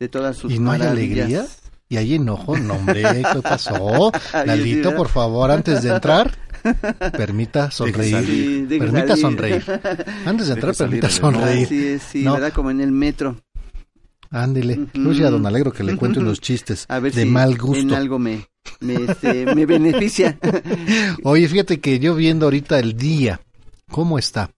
de 0.00 0.08
todas 0.08 0.36
sus 0.36 0.52
¿Y 0.52 0.58
no 0.58 0.72
hay 0.72 0.82
alegría? 0.82 1.46
¿Y 1.88 1.98
hay 1.98 2.14
enojo? 2.14 2.56
No, 2.58 2.74
hombre, 2.74 3.02
¿qué 3.02 3.40
pasó? 3.42 4.10
Lalito, 4.46 4.96
por 4.96 5.08
favor, 5.08 5.50
antes 5.52 5.82
de 5.82 5.90
entrar, 5.90 6.36
permita 7.16 7.70
sonreír. 7.70 8.24
Sí, 8.26 8.66
permita 8.78 9.08
salir. 9.08 9.22
sonreír. 9.22 9.64
Antes 10.26 10.46
de 10.48 10.54
entrar, 10.54 10.72
Deje 10.72 10.84
permita 10.84 11.08
salir. 11.10 11.20
sonreír. 11.36 11.64
Así 11.66 11.86
es, 11.86 12.02
sí, 12.02 12.22
No, 12.24 12.34
¿verdad? 12.34 12.52
Como 12.52 12.70
en 12.70 12.80
el 12.80 12.92
metro. 12.92 13.36
Ándele. 14.30 14.78
Ujú. 14.78 14.88
Lucy 14.98 15.24
a 15.24 15.30
don 15.30 15.44
Alegro 15.46 15.72
que 15.72 15.84
le 15.84 15.96
cuente 15.96 16.18
unos 16.18 16.40
chistes 16.40 16.86
A 16.88 16.98
ver 17.00 17.12
de 17.12 17.24
si 17.24 17.28
mal 17.28 17.58
gusto. 17.58 17.82
en 17.82 17.92
algo 17.92 18.18
me, 18.18 18.48
me, 18.80 18.94
este, 18.94 19.54
me 19.54 19.66
beneficia. 19.66 20.38
Oye, 21.24 21.46
fíjate 21.48 21.80
que 21.80 21.98
yo 21.98 22.14
viendo 22.14 22.46
ahorita 22.46 22.78
el 22.78 22.96
día, 22.96 23.40
¿cómo 23.90 24.18
está? 24.18 24.50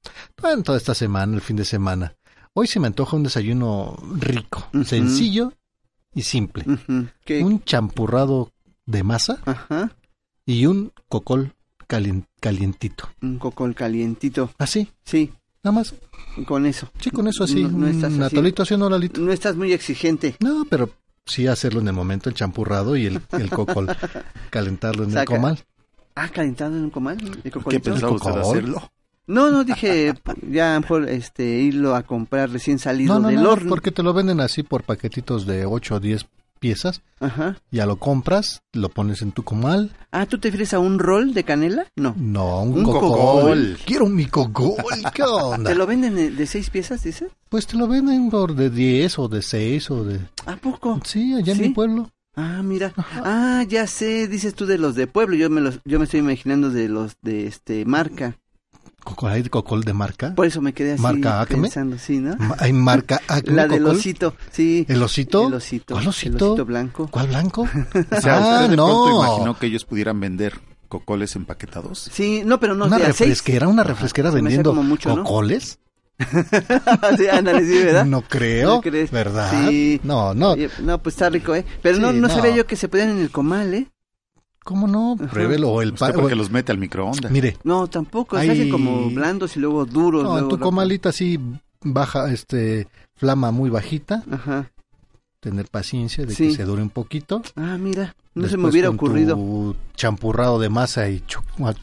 En 0.45 0.63
toda 0.63 0.79
esta 0.79 0.95
semana, 0.95 1.35
el 1.35 1.41
fin 1.41 1.57
de 1.57 1.65
semana. 1.65 2.15
Hoy 2.53 2.69
se 2.69 2.79
me 2.79 2.87
antoja 2.87 3.17
un 3.17 3.25
desayuno 3.25 3.97
rico, 4.21 4.69
sencillo 4.85 5.53
y 6.15 6.23
simple. 6.23 6.65
Un 7.41 7.65
champurrado 7.65 8.53
de 8.87 9.03
masa 9.03 9.39
Ajá. 9.45 9.91
y 10.47 10.67
un 10.67 10.93
cocol 11.09 11.54
calien- 11.89 12.27
calientito. 12.41 13.09
Un 13.23 13.39
cocol 13.39 13.75
calientito. 13.75 14.51
¿Así? 14.59 14.89
Sí. 15.05 15.33
Nada 15.63 15.77
más. 15.77 15.95
Con 16.47 16.67
eso. 16.67 16.91
Sí, 17.01 17.11
con 17.11 17.27
eso 17.27 17.45
así. 17.45 17.63
No, 17.63 17.71
no 17.71 17.87
estás 17.89 18.13
un 18.13 18.23
atolito 18.23 18.63
así, 18.63 18.75
un 18.75 18.91
Lalito. 18.91 19.21
No 19.21 19.33
estás 19.33 19.57
muy 19.57 19.73
exigente. 19.73 20.37
No, 20.41 20.67
pero 20.69 20.91
sí 21.25 21.47
hacerlo 21.47 21.81
en 21.81 21.89
el 21.89 21.95
momento, 21.95 22.29
el 22.29 22.35
champurrado 22.35 22.97
y 22.97 23.07
el, 23.07 23.21
el 23.33 23.49
cocol, 23.51 23.89
calentarlo 24.51 25.05
en 25.05 25.11
el 25.11 25.15
Saca- 25.17 25.37
comal. 25.37 25.59
Ah, 26.17 26.29
calentado 26.29 26.77
en 26.77 26.85
un 26.85 26.91
comal. 26.91 27.17
¿El 27.43 27.51
¿Qué 27.51 27.81
pensaba 27.81 28.13
usted 28.13 28.31
hacerlo? 28.37 28.91
No, 29.27 29.51
no, 29.51 29.65
dije 29.65 30.13
ya 30.51 30.81
por 30.87 31.09
este 31.09 31.45
irlo 31.61 31.95
a 31.95 32.03
comprar 32.03 32.51
recién 32.51 32.79
salido 32.79 33.15
No, 33.15 33.21
no, 33.21 33.29
del 33.29 33.43
no, 33.43 33.51
horno. 33.53 33.71
porque 33.71 33.91
te 33.91 34.03
lo 34.03 34.13
venden 34.13 34.39
así 34.41 34.63
por 34.63 34.83
paquetitos 34.83 35.47
de 35.47 35.65
8 35.65 35.95
o 35.95 36.01
10 36.01 36.27
piezas. 36.65 37.03
Ajá. 37.21 37.59
Ya 37.71 37.85
lo 37.85 37.97
compras, 37.97 38.63
lo 38.73 38.89
pones 38.89 39.21
en 39.21 39.33
tu 39.33 39.43
comal. 39.43 39.93
Ah, 40.13 40.25
¿tú 40.25 40.39
te 40.39 40.49
refieres 40.49 40.73
a 40.73 40.79
un 40.79 40.99
rol 40.99 41.35
de 41.35 41.45
canela? 41.45 41.87
No. 41.95 42.15
No, 42.17 42.63
un, 42.63 42.79
Un 42.79 42.85
cocol. 42.85 43.01
cocol. 43.11 43.79
Quiero 43.85 44.07
mi 44.09 44.25
cocol. 44.25 44.77
¿Qué 45.13 45.23
onda? 45.43 45.69
¿Te 45.71 45.77
lo 45.77 45.87
venden 45.87 46.15
de 46.35 46.47
seis 46.47 46.71
piezas, 46.71 47.03
dices? 47.03 47.31
Pues 47.51 47.67
te 47.67 47.77
lo 47.77 47.87
venden 47.87 48.31
por 48.31 48.55
de 48.55 48.71
10 48.71 49.19
o 49.19 49.29
de 49.29 49.43
6 49.43 49.91
o 49.91 50.05
de... 50.05 50.21
¿A 50.47 50.57
poco? 50.57 51.01
Sí, 51.05 51.35
allá 51.35 51.53
en 51.53 51.61
mi 51.61 51.69
pueblo. 51.69 52.11
Ah, 52.35 52.63
mira. 52.65 52.95
Ah, 52.97 53.63
ya 53.69 53.87
sé, 53.87 54.27
dices 54.27 54.55
tú 54.55 54.65
de 54.65 54.79
los 54.79 54.95
de 54.95 55.07
pueblo. 55.07 55.37
Yo 55.37 55.51
me 55.51 55.61
los, 55.61 55.81
yo 55.85 55.99
me 55.99 56.07
estoy 56.07 56.21
imaginando 56.21 56.71
de 56.71 56.89
los 56.89 57.17
de 57.21 57.47
este 57.47 57.85
marca. 57.85 58.39
¿Hay 59.29 59.43
cocol 59.45 59.85
de 59.85 59.93
marca? 59.93 60.35
Por 60.35 60.47
eso 60.47 60.61
me 60.61 60.73
quedé 60.73 60.93
así 60.93 61.03
¿Marca 61.03 61.41
Acme? 61.41 61.63
pensando, 61.63 61.99
sí, 61.99 62.19
¿no? 62.19 62.37
Ma- 62.37 62.57
¿Hay 62.59 62.73
marca 62.73 63.21
Acme 63.29 63.55
La 63.55 63.67
del 63.67 63.83
cocol? 63.83 63.97
osito, 63.97 64.35
sí. 64.51 64.85
¿El 64.89 65.03
osito? 65.03 65.49
El 65.49 65.55
osito. 65.55 65.95
¿Cuál 65.95 66.03
El 66.05 66.09
osito? 66.09 66.51
osito 66.53 66.65
blanco. 66.65 67.09
¿Cuál 67.11 67.29
blanco? 67.29 67.63
O 68.17 68.21
sea, 68.21 68.37
ah, 68.39 68.41
¿usted 68.63 68.71
de 68.71 68.77
no. 68.77 68.87
pronto 68.87 69.11
imaginó 69.25 69.59
que 69.59 69.67
ellos 69.67 69.85
pudieran 69.85 70.19
vender 70.21 70.59
cocoles 70.89 71.35
empaquetados? 71.37 72.09
Sí, 72.13 72.43
no, 72.45 72.59
pero 72.61 72.75
no 72.75 72.87
una 72.87 72.99
de 72.99 73.05
a 73.05 73.07
seis. 73.09 73.19
refresquera, 73.21 73.69
una 73.69 73.83
refresquera 73.85 74.31
vendiendo 74.31 74.73
mucho, 74.75 75.15
¿no? 75.15 75.23
cocoles. 75.25 75.79
sí, 77.19 77.27
ándale, 77.29 77.65
sí, 77.67 77.83
¿verdad? 77.85 78.05
No 78.07 78.23
creo, 78.23 78.77
¿No 78.77 78.81
crees? 78.81 79.11
¿verdad? 79.11 79.69
Sí. 79.69 80.01
No, 80.05 80.33
no. 80.35 80.55
No, 80.81 81.03
pues 81.03 81.15
está 81.17 81.29
rico, 81.29 81.55
¿eh? 81.55 81.65
Pero 81.83 81.99
no, 81.99 82.13
no, 82.13 82.29
no. 82.29 82.35
sabía 82.35 82.55
yo 82.55 82.67
que 82.67 82.77
se 82.77 82.89
podían 82.89 83.11
en 83.11 83.19
el 83.19 83.31
comal, 83.31 83.75
¿eh? 83.75 83.89
¿Cómo 84.65 84.89
no? 84.89 85.17
Pruébelo. 85.31 85.71
O 85.71 85.83
el 85.83 85.93
Usted 85.93 86.07
pa- 86.07 86.13
porque 86.13 86.33
o- 86.35 86.37
los 86.37 86.51
mete 86.51 86.73
al 86.73 86.79
microondas. 86.79 87.31
Mire, 87.31 87.57
No, 87.65 87.87
tampoco. 87.87 88.39
Se 88.41 88.51
hacen 88.51 88.71
como 88.71 89.11
blandos 89.11 89.57
y 89.57 89.61
luego 89.61 89.85
duros. 89.85 90.25
no, 90.25 90.31
en 90.39 90.45
luego 90.45 90.57
tu 90.57 90.59
comalita 90.63 91.11
así 91.11 91.39
baja, 91.83 92.33
este, 92.33 92.89
flama 93.15 93.51
muy 93.51 93.69
bajita. 93.71 94.25
Ajá. 94.31 94.71
Tener 95.41 95.67
paciencia 95.69 96.25
de 96.25 96.35
Sí. 96.35 96.49
que 96.49 96.55
se 96.55 96.65
dure 96.65 96.81
un 96.83 96.89
poquito. 96.89 97.43
Ah, 97.57 97.77
mira. 97.79 98.17
No 98.35 98.49
se 98.49 98.57
me 98.57 98.65
Después 98.65 98.73
hubiera 98.73 98.89
con 98.89 98.95
ocurrido. 98.97 99.37
Tu 99.37 99.77
champurrado 99.97 100.59
de 100.59 100.69
masa 100.69 101.09
y 101.09 101.21
cho- 101.27 101.43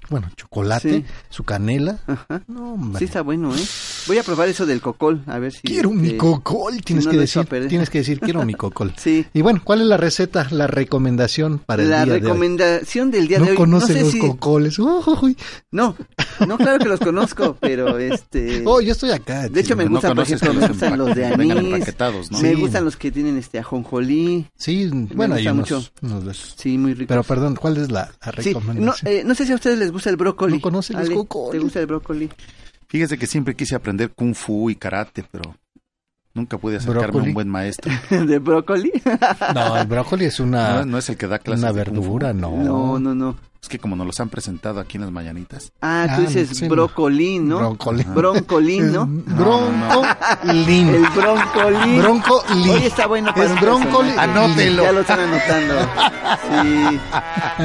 bueno, 0.10 0.30
chocolate, 0.36 0.92
Sí. 1.00 1.06
su 1.30 1.44
canela. 1.44 2.00
Ajá. 2.08 2.42
No, 2.48 2.74
hombre. 2.74 3.00
Sí 3.00 3.06
está 3.06 3.22
bueno, 3.22 3.56
¿eh? 3.56 3.60
Voy 4.08 4.18
a 4.18 4.24
probar 4.24 4.50
eso 4.50 4.66
del 4.66 4.82
cocol, 4.82 5.24
a 5.28 5.40
ver 5.40 5.54
si... 5.54 5.62
Quiero 5.62 5.92
mi 5.92 6.18
cocol, 6.18 6.82
tienes 6.84 7.06
no 7.06 7.12
que 7.12 7.18
decir, 7.18 7.46
tienes 7.70 7.90
que 7.90 8.00
decir 8.00 8.20
quiero 8.20 8.44
mi 8.46 8.54
cocol. 8.56 8.94
Sí. 8.98 9.26
Y 9.34 9.42
bueno, 9.42 9.62
¿cuál 9.64 9.82
es 9.82 9.88
la 9.88 9.98
receta, 9.98 10.48
la 10.52 10.68
recomendación 10.68 11.60
para 11.60 11.84
el 11.84 11.90
La 11.90 12.04
día 12.04 12.14
de 12.14 12.20
hoy? 12.20 12.22
recomendación 12.24 13.12
del 13.12 13.28
día 13.28 13.40
no 13.40 13.46
de 13.46 13.52
hoy... 13.52 13.58
conoce 13.58 13.94
no 13.94 14.00
sé 14.00 14.04
los 14.04 14.12
si... 14.12 14.20
cocoles. 14.20 14.78
Uy. 14.80 15.38
No, 15.72 15.96
no, 16.48 16.58
claro 16.58 16.80
que 16.80 16.90
los 16.90 17.00
conozco, 17.00 17.56
pero 17.60 17.98
este... 17.98 18.64
Oh, 18.66 18.82
yo 18.82 18.92
estoy 18.92 19.12
acá. 19.12 19.48
De 19.48 19.62
hecho, 19.62 19.76
me 19.76 19.86
no 19.86 19.92
gustan, 19.92 20.16
por 20.16 20.24
ejemplo, 20.26 20.54
me 20.54 20.60
los 20.62 20.70
gustan 20.70 20.94
empa- 20.94 20.98
los 20.98 21.16
de 21.16 21.26
anís. 21.26 22.42
Me 22.42 22.56
gustan 22.56 22.86
los 22.86 22.98
que 22.98 23.12
tienen 23.12 23.38
este 23.38 23.60
ajonjolí. 23.60 24.48
Sí, 24.56 24.90
bueno, 25.14 25.36
hay 25.36 25.44
gusta 25.46 25.54
unos, 25.54 25.72
mucho. 25.72 25.92
unos 26.02 26.36
esos. 26.36 26.56
Sí, 26.58 26.78
muy 26.78 26.94
rico. 26.94 27.08
Pero 27.10 27.24
perdón, 27.24 27.56
¿cuál 27.56 27.78
es 27.78 27.92
la, 27.92 28.01
la 28.26 28.42
Sí, 28.42 28.54
no, 28.54 28.60
recomendación? 28.60 29.12
eh, 29.14 29.24
no 29.26 29.36
sé 29.36 29.46
si 29.46 29.52
a 29.52 29.56
ustedes 29.56 29.78
les 29.80 29.92
gusta 29.92 30.10
el 30.10 30.18
brócoli. 30.18 30.56
No 30.56 30.62
conocen 30.62 30.98
los 30.98 31.06
Ale, 31.08 31.16
cocoles. 31.16 31.52
¿Te 31.52 31.60
gusta 31.60 31.80
el 31.80 31.86
brócoli? 31.88 32.30
Fíjese 32.88 33.18
que 33.18 33.28
siempre 33.28 33.56
quise 33.56 33.76
aprender 33.76 34.12
kung 34.12 34.36
fu 34.36 34.70
y 34.70 34.76
karate, 34.76 35.24
pero 35.32 35.56
nunca 36.34 36.58
pude 36.58 36.78
acercarme 36.78 37.04
a 37.04 37.08
Brócoli. 37.08 37.28
un 37.30 37.34
buen 37.34 37.50
maestro. 37.50 37.92
¿De 38.10 38.40
brócoli? 38.40 38.92
No, 39.56 39.78
el 39.78 39.88
brócoli 39.88 40.26
es 40.26 40.40
una, 40.40 40.80
No, 40.80 40.86
no 40.86 40.98
es 40.98 41.10
el 41.10 41.18
que 41.18 41.28
da 41.28 41.40
clases 41.40 41.64
una 41.64 41.74
de 41.74 41.86
kung 41.86 41.96
fu. 41.98 42.02
verdura, 42.02 42.34
no. 42.34 42.58
No, 42.64 43.00
no, 43.00 43.16
no. 43.16 43.36
Es 43.64 43.70
que 43.70 43.78
como 43.78 43.96
nos 43.96 44.08
los 44.08 44.20
han 44.20 44.30
presentado 44.30 44.80
aquí 44.80 44.98
en 44.98 45.02
las 45.04 45.12
mañanitas. 45.12 45.72
Ah, 45.82 46.08
tú 46.08 46.16
Ah, 46.24 46.26
dices 46.26 46.50
sí, 46.58 46.64
no. 46.64 46.70
brócolín, 46.72 47.48
¿no? 47.48 47.60
Brócoli. 47.60 48.04
Broncolín, 48.06 48.92
¿no? 48.92 49.06
Broncolín. 49.06 50.90
El 50.90 51.04
broncolín. 51.16 52.00
Broncolín. 52.02 52.70
Oye, 52.72 52.88
está 52.88 53.06
bueno 53.06 53.32
para 53.32 53.46
Es 53.46 53.52
personaje. 53.60 54.20
Anótelo. 54.20 54.82
Ya 54.82 54.92
lo 54.92 55.02
están 55.02 55.20
anotando. 55.20 55.76
Sí, 56.42 57.00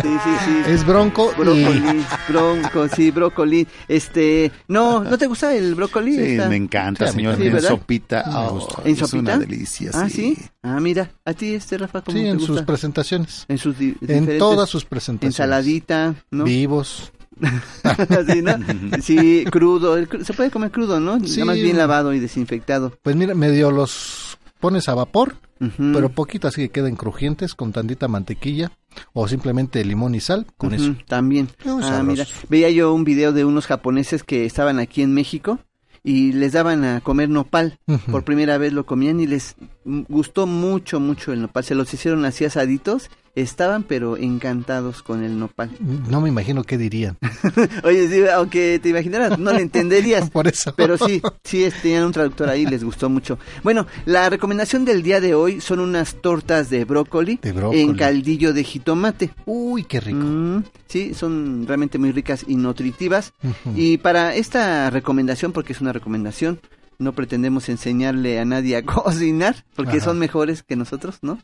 sí, 0.02 0.18
sí, 0.22 0.30
sí. 0.44 0.62
Es 0.70 0.84
bronco 0.84 1.32
Brócoli, 1.36 2.04
bronco, 2.28 2.88
sí, 2.94 3.10
brócoli. 3.10 3.66
Este, 3.88 4.52
no, 4.68 5.02
¿no 5.02 5.16
te 5.16 5.26
gusta 5.26 5.54
el 5.54 5.74
brócoli? 5.74 6.14
Sí, 6.14 6.22
Está- 6.32 6.48
me 6.50 6.56
encanta, 6.56 7.06
Sí, 7.08 7.14
señor. 7.14 7.40
en 7.40 7.52
¿verdad? 7.54 7.68
sopita. 7.70 8.22
Me 8.26 8.34
oh, 8.34 8.50
gusta. 8.50 8.82
¿En 8.84 8.90
es 9.02 9.12
una 9.14 9.38
delicia, 9.38 9.92
Ah, 9.94 10.08
sí. 10.10 10.36
Sí. 10.66 10.72
Ah, 10.76 10.80
mira, 10.80 11.10
a 11.24 11.32
ti 11.32 11.54
este 11.54 11.78
Rafa 11.78 12.02
cómo 12.02 12.16
Sí, 12.16 12.24
te 12.24 12.30
en 12.30 12.36
gusta? 12.38 12.52
sus 12.54 12.62
presentaciones. 12.62 13.44
En 13.48 13.58
sus 13.58 13.78
di- 13.78 13.96
En 14.08 14.38
todas 14.38 14.68
sus 14.68 14.84
presentaciones. 14.84 15.34
Ensaladita, 15.38 16.14
¿no? 16.30 16.44
Vivos. 16.44 17.12
Así, 17.82 18.40
¿no? 18.42 18.56
Sí, 19.02 19.44
crudo, 19.50 19.96
se 20.24 20.32
puede 20.32 20.50
comer 20.50 20.70
crudo, 20.70 21.00
¿no? 21.00 21.20
Sí. 21.20 21.40
Nada 21.40 21.44
más 21.46 21.56
bien 21.56 21.76
lavado 21.76 22.12
y 22.14 22.18
desinfectado. 22.20 22.92
Pues 23.02 23.14
mira, 23.16 23.34
medio 23.34 23.70
los 23.70 24.38
pones 24.58 24.88
a 24.88 24.94
vapor, 24.94 25.36
pero 25.76 26.08
poquito 26.10 26.48
así 26.48 26.62
que 26.62 26.68
queden 26.70 26.96
crujientes 26.96 27.54
con 27.54 27.72
tantita 27.72 28.08
mantequilla 28.08 28.72
o 29.12 29.28
simplemente 29.28 29.84
limón 29.84 30.14
y 30.14 30.20
sal 30.20 30.46
con 30.56 30.72
Ujú, 30.72 30.82
eso. 30.82 30.96
También. 31.06 31.48
Ah, 31.82 32.02
mira, 32.02 32.26
veía 32.48 32.70
yo 32.70 32.92
un 32.94 33.04
video 33.04 33.32
de 33.32 33.44
unos 33.44 33.66
japoneses 33.66 34.22
que 34.22 34.46
estaban 34.46 34.78
aquí 34.78 35.02
en 35.02 35.12
México 35.12 35.58
y 36.06 36.32
les 36.32 36.52
daban 36.52 36.84
a 36.84 37.00
comer 37.00 37.28
nopal. 37.28 37.80
Por 38.12 38.22
primera 38.22 38.58
vez 38.58 38.72
lo 38.72 38.86
comían 38.86 39.18
y 39.18 39.26
les 39.26 39.56
gustó 39.84 40.46
mucho, 40.46 41.00
mucho 41.00 41.32
el 41.32 41.42
nopal. 41.42 41.64
Se 41.64 41.74
los 41.74 41.92
hicieron 41.92 42.24
así 42.24 42.44
asaditos. 42.44 43.10
Estaban 43.36 43.82
pero 43.82 44.16
encantados 44.16 45.02
con 45.02 45.22
el 45.22 45.38
nopal. 45.38 45.70
No 45.78 46.22
me 46.22 46.30
imagino 46.30 46.64
qué 46.64 46.78
dirían. 46.78 47.18
Oye, 47.84 48.08
sí, 48.08 48.26
aunque 48.32 48.80
te 48.82 48.88
imaginaras, 48.88 49.38
no 49.38 49.52
le 49.52 49.60
entenderías. 49.60 50.30
Por 50.36 50.48
eso. 50.48 50.72
Pero 50.74 50.96
sí, 50.96 51.20
sí, 51.44 51.68
tenían 51.82 52.04
un 52.04 52.12
traductor 52.12 52.48
ahí, 52.48 52.64
les 52.64 52.82
gustó 52.82 53.10
mucho. 53.10 53.38
Bueno, 53.62 53.86
la 54.06 54.30
recomendación 54.30 54.86
del 54.86 55.02
día 55.02 55.20
de 55.20 55.34
hoy 55.34 55.60
son 55.60 55.80
unas 55.80 56.14
tortas 56.14 56.70
de 56.70 56.86
brócoli, 56.86 57.38
brócoli. 57.42 57.80
en 57.80 57.94
caldillo 57.94 58.54
de 58.54 58.64
jitomate. 58.64 59.30
Uy, 59.44 59.84
qué 59.84 60.00
rico. 60.00 60.18
Mm, 60.18 60.64
sí, 60.86 61.12
son 61.12 61.66
realmente 61.66 61.98
muy 61.98 62.12
ricas 62.12 62.42
y 62.48 62.56
nutritivas. 62.56 63.34
Y 63.74 63.98
para 63.98 64.34
esta 64.34 64.88
recomendación, 64.88 65.52
porque 65.52 65.74
es 65.74 65.82
una 65.82 65.92
recomendación, 65.92 66.58
no 66.98 67.12
pretendemos 67.12 67.68
enseñarle 67.68 68.38
a 68.40 68.44
nadie 68.44 68.76
a 68.76 68.82
cocinar, 68.86 69.64
porque 69.74 69.96
Ajá. 69.98 70.04
son 70.06 70.18
mejores 70.18 70.62
que 70.62 70.76
nosotros, 70.76 71.18
¿no? 71.22 71.38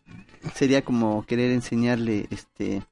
Sería 0.54 0.82
como 0.82 1.24
querer 1.26 1.50
enseñarle, 1.52 2.26
este, 2.30 2.82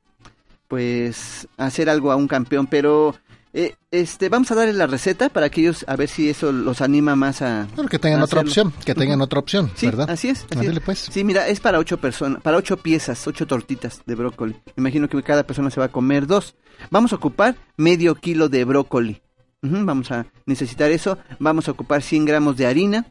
pues, 0.69 1.49
hacer 1.57 1.89
algo 1.91 2.13
a 2.13 2.17
un 2.17 2.29
campeón, 2.29 2.67
pero... 2.67 3.15
eh, 3.53 3.75
este, 3.91 4.29
vamos 4.29 4.49
a 4.53 4.55
darle 4.55 4.73
la 4.73 4.87
receta 4.87 5.29
para 5.31 5.49
que 5.51 5.63
ellos, 5.63 5.85
a 5.89 5.97
ver 5.97 6.09
si 6.09 6.29
eso 6.31 6.53
los 6.53 6.81
anima 6.81 7.17
más 7.17 7.43
a... 7.43 7.67
Bueno, 7.75 7.89
que 7.91 7.99
tengan 7.99 8.23
otra 8.23 8.43
hacerlo. 8.43 8.69
opción, 8.69 8.85
que 8.85 8.95
tengan 8.95 9.21
otra 9.21 9.41
opción, 9.41 9.69
Sí, 9.75 9.87
¿verdad? 9.87 10.09
así 10.09 10.29
es. 10.29 10.47
así 10.57 10.67
es. 10.67 10.81
pues. 10.81 11.09
Sí, 11.11 11.25
mira, 11.25 11.49
es 11.49 11.59
para 11.59 11.81
ocho 11.81 11.99
personas, 11.99 12.41
para 12.43 12.57
ocho 12.57 12.77
piezas, 12.77 13.27
ocho 13.27 13.49
tortitas 13.49 14.03
de 14.07 14.15
brócoli. 14.15 14.55
Imagino 14.77 15.09
que 15.09 15.21
cada 15.25 15.43
persona 15.43 15.71
se 15.71 15.81
va 15.81 15.87
a 15.87 15.93
comer 15.93 16.29
dos. 16.29 16.55
Vamos 16.91 17.13
a 17.13 17.17
ocupar 17.17 17.57
medio 17.77 18.15
kilo 18.15 18.49
de 18.49 18.65
brócoli. 18.65 19.21
Vamos 19.63 20.11
a 20.11 20.27
necesitar 20.47 20.91
eso. 20.91 21.19
Vamos 21.39 21.69
a 21.69 21.73
ocupar 21.73 22.03
100 22.03 22.25
gramos 22.25 22.57
de 22.57 22.67
harina, 22.67 23.07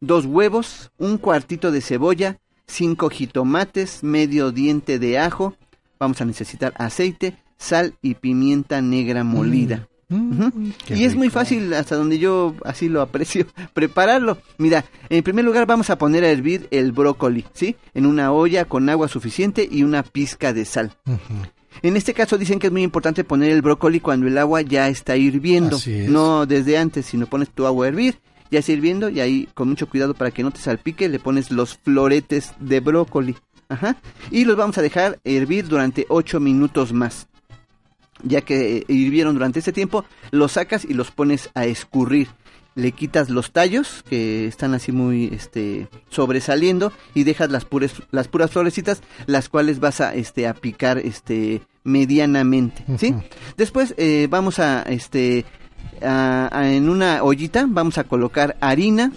dos 0.00 0.26
huevos, 0.26 0.90
un 0.98 1.18
cuartito 1.18 1.70
de 1.70 1.80
cebolla, 1.80 2.38
cinco 2.66 3.10
jitomates, 3.10 4.02
medio 4.02 4.50
diente 4.50 4.98
de 4.98 5.18
ajo. 5.18 5.54
Vamos 5.98 6.20
a 6.20 6.24
necesitar 6.24 6.74
aceite, 6.76 7.36
sal 7.56 7.94
y 8.02 8.14
pimienta 8.14 8.80
negra 8.80 9.24
molida. 9.24 9.88
Ujú. 10.10 10.52
qué 10.84 10.96
Y 10.96 11.04
es 11.04 11.14
muy 11.16 11.30
fácil, 11.30 11.72
hasta 11.72 11.96
donde 11.96 12.18
yo 12.18 12.54
así 12.64 12.88
lo 12.88 13.00
aprecio, 13.00 13.46
prepararlo. 13.72 14.38
Mira, 14.58 14.84
en 15.08 15.22
primer 15.22 15.44
lugar 15.44 15.66
vamos 15.66 15.90
a 15.90 15.98
poner 15.98 16.24
a 16.24 16.30
hervir 16.30 16.68
el 16.70 16.92
brócoli, 16.92 17.44
¿sí? 17.52 17.76
En 17.94 18.06
una 18.06 18.32
olla 18.32 18.64
con 18.64 18.88
agua 18.88 19.08
suficiente 19.08 19.66
y 19.70 19.82
una 19.82 20.02
pizca 20.02 20.52
de 20.52 20.64
sal. 20.64 20.92
En 21.82 21.96
este 21.96 22.14
caso 22.14 22.38
dicen 22.38 22.58
que 22.58 22.68
es 22.68 22.72
muy 22.72 22.82
importante 22.82 23.24
poner 23.24 23.50
el 23.50 23.62
brócoli 23.62 24.00
cuando 24.00 24.26
el 24.26 24.38
agua 24.38 24.62
ya 24.62 24.88
está 24.88 25.16
hirviendo, 25.16 25.76
es. 25.76 26.08
no 26.08 26.46
desde 26.46 26.78
antes, 26.78 27.06
sino 27.06 27.26
pones 27.26 27.50
tu 27.50 27.66
agua 27.66 27.86
a 27.86 27.88
hervir, 27.88 28.18
ya 28.50 28.60
está 28.60 28.72
hirviendo 28.72 29.08
y 29.08 29.20
ahí 29.20 29.48
con 29.54 29.68
mucho 29.68 29.88
cuidado 29.88 30.14
para 30.14 30.30
que 30.30 30.42
no 30.42 30.50
te 30.50 30.60
salpique 30.60 31.08
le 31.08 31.18
pones 31.18 31.50
los 31.50 31.76
floretes 31.76 32.52
de 32.60 32.80
brócoli. 32.80 33.36
Ajá. 33.68 33.96
Y 34.30 34.44
los 34.44 34.56
vamos 34.56 34.78
a 34.78 34.82
dejar 34.82 35.18
hervir 35.24 35.66
durante 35.66 36.06
8 36.08 36.40
minutos 36.40 36.92
más. 36.92 37.28
Ya 38.22 38.40
que 38.40 38.78
eh, 38.78 38.84
hirvieron 38.88 39.34
durante 39.34 39.58
este 39.58 39.72
tiempo, 39.72 40.04
los 40.30 40.52
sacas 40.52 40.84
y 40.84 40.94
los 40.94 41.10
pones 41.10 41.50
a 41.54 41.64
escurrir. 41.66 42.28
Le 42.76 42.90
quitas 42.92 43.30
los 43.30 43.52
tallos 43.52 44.02
que 44.08 44.46
están 44.46 44.74
así 44.74 44.90
muy 44.90 45.26
este 45.32 45.88
sobresaliendo 46.10 46.92
y 47.14 47.22
dejas 47.24 47.50
las 47.50 47.64
puras 47.64 47.92
las 48.10 48.26
puras 48.28 48.50
florecitas 48.50 49.00
las 49.26 49.48
cuales 49.48 49.78
vas 49.78 50.00
a 50.00 50.14
este 50.14 50.48
a 50.48 50.54
picar 50.54 50.98
este 50.98 51.62
medianamente, 51.84 52.84
¿sí? 52.98 53.14
Después 53.56 53.94
eh, 53.96 54.26
vamos 54.30 54.58
a 54.58 54.82
este 54.82 55.44
a- 56.02 56.48
a- 56.52 56.72
en 56.72 56.88
una 56.88 57.22
ollita 57.22 57.66
vamos 57.68 57.98
a 57.98 58.04
colocar 58.04 58.56
harina, 58.60 59.12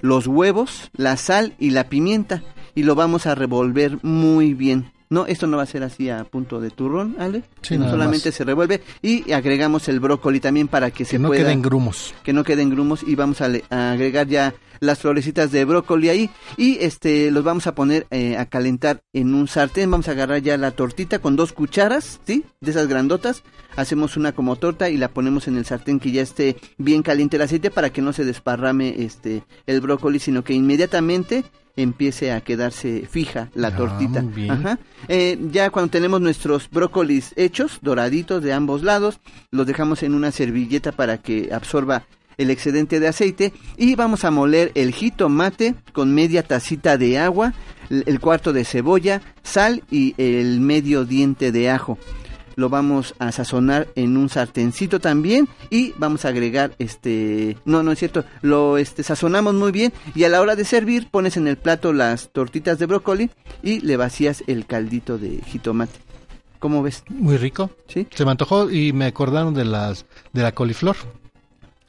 los 0.00 0.26
huevos, 0.26 0.90
la 0.94 1.16
sal 1.16 1.54
y 1.58 1.70
la 1.70 1.84
pimienta 1.88 2.42
y 2.74 2.82
lo 2.82 2.94
vamos 2.94 3.26
a 3.26 3.34
revolver 3.34 3.98
muy 4.02 4.54
bien. 4.54 4.92
No, 5.10 5.26
esto 5.26 5.46
no 5.46 5.56
va 5.56 5.62
a 5.62 5.66
ser 5.66 5.82
así 5.82 6.10
a 6.10 6.24
punto 6.24 6.60
de 6.60 6.70
turrón, 6.70 7.16
Ale. 7.18 7.42
Sí, 7.62 7.78
nada 7.78 7.90
solamente 7.92 8.28
más. 8.28 8.34
se 8.34 8.44
revuelve 8.44 8.82
y 9.02 9.32
agregamos 9.32 9.88
el 9.88 10.00
brócoli 10.00 10.38
también 10.40 10.68
para 10.68 10.90
que, 10.90 11.04
se 11.04 11.12
Que 11.12 11.18
no 11.18 11.28
pueda 11.28 11.42
queden 11.44 11.62
grumos. 11.62 12.14
que 12.22 12.32
no 12.32 12.44
queden 12.44 12.68
grumos 12.70 13.02
y 13.06 13.14
vamos 13.14 13.40
a, 13.40 13.48
le- 13.48 13.64
a 13.70 13.92
agregar 13.92 14.26
ya 14.26 14.54
las 14.80 15.00
florecitas 15.00 15.50
de 15.50 15.64
brócoli 15.64 16.08
ahí 16.08 16.30
y 16.56 16.76
este 16.80 17.30
los 17.32 17.42
vamos 17.42 17.66
a 17.66 17.74
poner 17.74 18.06
eh, 18.12 18.36
a 18.36 18.46
calentar 18.46 19.00
en 19.12 19.34
un 19.34 19.48
sartén 19.48 19.90
vamos 19.90 20.06
a 20.06 20.12
agarrar 20.12 20.40
ya 20.40 20.56
la 20.56 20.70
tortita 20.70 21.18
con 21.18 21.34
dos 21.34 21.52
cucharas 21.52 22.20
sí 22.24 22.44
de 22.60 22.70
esas 22.70 22.86
grandotas 22.86 23.42
hacemos 23.74 24.16
una 24.16 24.30
como 24.32 24.54
torta 24.54 24.88
y 24.88 24.96
la 24.96 25.08
ponemos 25.08 25.48
en 25.48 25.56
el 25.56 25.64
sartén 25.64 25.98
que 25.98 26.12
ya 26.12 26.22
esté 26.22 26.58
bien 26.76 27.02
caliente 27.02 27.34
el 27.36 27.42
aceite 27.42 27.72
para 27.72 27.90
que 27.90 28.02
no 28.02 28.12
se 28.12 28.24
desparrame 28.24 29.02
este 29.02 29.42
el 29.66 29.80
brócoli 29.80 30.20
sino 30.20 30.44
que 30.44 30.52
inmediatamente 30.54 31.44
empiece 31.82 32.32
a 32.32 32.40
quedarse 32.40 33.06
fija 33.10 33.50
la 33.54 33.68
Ah, 33.68 33.76
tortita 33.76 34.22
muy 34.22 34.32
bien. 34.32 34.50
Ajá. 34.50 34.78
Eh, 35.08 35.38
ya 35.50 35.70
cuando 35.70 35.90
tenemos 35.90 36.20
nuestros 36.20 36.68
brócolis 36.70 37.32
hechos, 37.36 37.78
doraditos 37.82 38.42
de 38.42 38.52
ambos 38.52 38.82
lados, 38.82 39.20
los 39.50 39.66
dejamos 39.66 40.02
en 40.02 40.14
una 40.14 40.30
servilleta 40.32 40.92
para 40.92 41.18
que 41.18 41.50
absorba 41.52 42.04
el 42.36 42.50
excedente 42.50 43.00
de 43.00 43.08
aceite 43.08 43.52
y 43.76 43.94
vamos 43.96 44.24
a 44.24 44.30
moler 44.30 44.70
el 44.74 44.92
jitomate 44.92 45.74
con 45.92 46.14
media 46.14 46.42
tacita 46.42 46.96
de 46.96 47.18
agua, 47.18 47.52
el 47.90 48.20
cuarto 48.20 48.52
de 48.52 48.64
cebolla, 48.64 49.22
sal 49.42 49.82
y 49.90 50.14
el 50.18 50.60
medio 50.60 51.04
diente 51.04 51.50
de 51.52 51.70
ajo. 51.70 51.98
Lo 52.58 52.68
vamos 52.68 53.14
a 53.20 53.30
sazonar 53.30 53.86
en 53.94 54.16
un 54.16 54.28
sartencito 54.28 54.98
también 54.98 55.48
y 55.70 55.92
vamos 55.96 56.24
a 56.24 56.30
agregar 56.30 56.72
este, 56.80 57.56
no, 57.64 57.84
no 57.84 57.92
es 57.92 58.00
cierto, 58.00 58.24
lo 58.42 58.78
este 58.78 59.04
sazonamos 59.04 59.54
muy 59.54 59.70
bien 59.70 59.92
y 60.16 60.24
a 60.24 60.28
la 60.28 60.40
hora 60.40 60.56
de 60.56 60.64
servir 60.64 61.08
pones 61.08 61.36
en 61.36 61.46
el 61.46 61.56
plato 61.56 61.92
las 61.92 62.30
tortitas 62.30 62.80
de 62.80 62.86
brócoli 62.86 63.30
y 63.62 63.78
le 63.82 63.96
vacías 63.96 64.42
el 64.48 64.66
caldito 64.66 65.18
de 65.18 65.40
jitomate. 65.46 66.00
¿Cómo 66.58 66.82
ves? 66.82 67.04
Muy 67.08 67.36
rico. 67.36 67.70
Sí. 67.86 68.08
Se 68.12 68.24
me 68.24 68.32
antojó 68.32 68.68
y 68.68 68.92
me 68.92 69.04
acordaron 69.04 69.54
de 69.54 69.64
las 69.64 70.06
de 70.32 70.42
la 70.42 70.50
coliflor. 70.50 70.96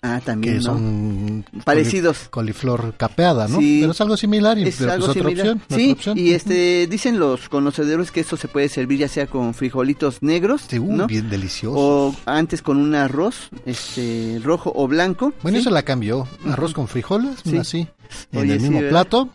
Ah, 0.01 0.21
también, 0.23 0.53
que 0.55 0.59
¿no? 0.59 0.65
son 0.65 1.45
Parecidos. 1.65 2.17
coli- 2.29 2.53
coliflor 2.53 2.93
capeada, 2.95 3.47
¿no? 3.49 3.59
Sí. 3.59 3.79
Pero 3.81 3.91
es 3.91 4.01
algo 4.01 4.15
similar 4.17 4.57
y 4.57 4.63
Es 4.67 4.77
pero, 4.77 4.93
algo 4.93 5.07
pues, 5.07 5.17
otra 5.17 5.29
similar. 5.29 5.47
opción, 5.57 5.61
Sí, 5.79 5.83
otra 5.91 5.93
opción. 5.93 6.17
y 6.17 6.31
este 6.31 6.87
dicen 6.87 7.19
los 7.19 7.49
conocedores 7.49 8.11
que 8.11 8.21
esto 8.21 8.37
se 8.37 8.47
puede 8.47 8.69
servir 8.69 8.99
ya 8.99 9.07
sea 9.09 9.27
con 9.27 9.53
frijolitos 9.53 10.21
negros, 10.21 10.63
uh, 10.71 10.93
¿no? 10.95 11.07
bien 11.07 11.29
delicioso. 11.29 11.77
O 11.77 12.15
antes 12.25 12.61
con 12.61 12.77
un 12.77 12.95
arroz, 12.95 13.49
este 13.65 14.39
rojo 14.43 14.71
o 14.75 14.87
blanco. 14.87 15.33
Bueno, 15.43 15.57
¿sí? 15.57 15.61
eso 15.61 15.69
la 15.71 15.83
cambió. 15.83 16.27
Arroz 16.45 16.73
con 16.73 16.87
frijoles, 16.87 17.35
Sí. 17.43 17.57
así. 17.57 17.87
En 18.31 18.39
Oye, 18.39 18.53
el 18.53 18.61
sí, 18.61 18.69
mismo 18.69 18.87
plato. 18.89 19.29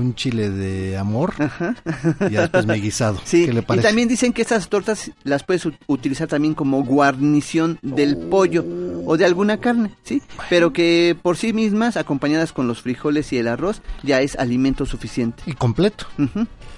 Un 0.00 0.14
chile 0.14 0.48
de 0.50 0.96
amor. 0.96 1.34
Y 2.28 2.32
después 2.34 2.64
me 2.66 2.74
guisado. 2.76 3.18
Sí, 3.24 3.44
¿Qué 3.46 3.52
le 3.52 3.60
y 3.60 3.62
parece? 3.62 3.86
también 3.88 4.08
dicen 4.08 4.32
que 4.32 4.40
estas 4.42 4.68
tortas 4.68 5.10
las 5.24 5.44
puedes 5.44 5.66
utilizar 5.86 6.26
también 6.28 6.54
como 6.54 6.82
guarnición 6.84 7.78
del 7.82 8.16
pollo 8.16 8.64
o 9.06 9.16
de 9.16 9.24
alguna 9.26 9.58
carne, 9.58 9.92
¿sí? 10.02 10.22
Pero 10.48 10.72
que 10.72 11.16
por 11.20 11.36
sí 11.36 11.52
mismas, 11.52 11.96
acompañadas 11.96 12.52
con 12.52 12.66
los 12.66 12.80
frijoles 12.82 13.32
y 13.32 13.38
el 13.38 13.48
arroz, 13.48 13.82
ya 14.02 14.20
es 14.22 14.36
alimento 14.36 14.86
suficiente. 14.86 15.42
Y 15.46 15.52
completo. 15.52 16.06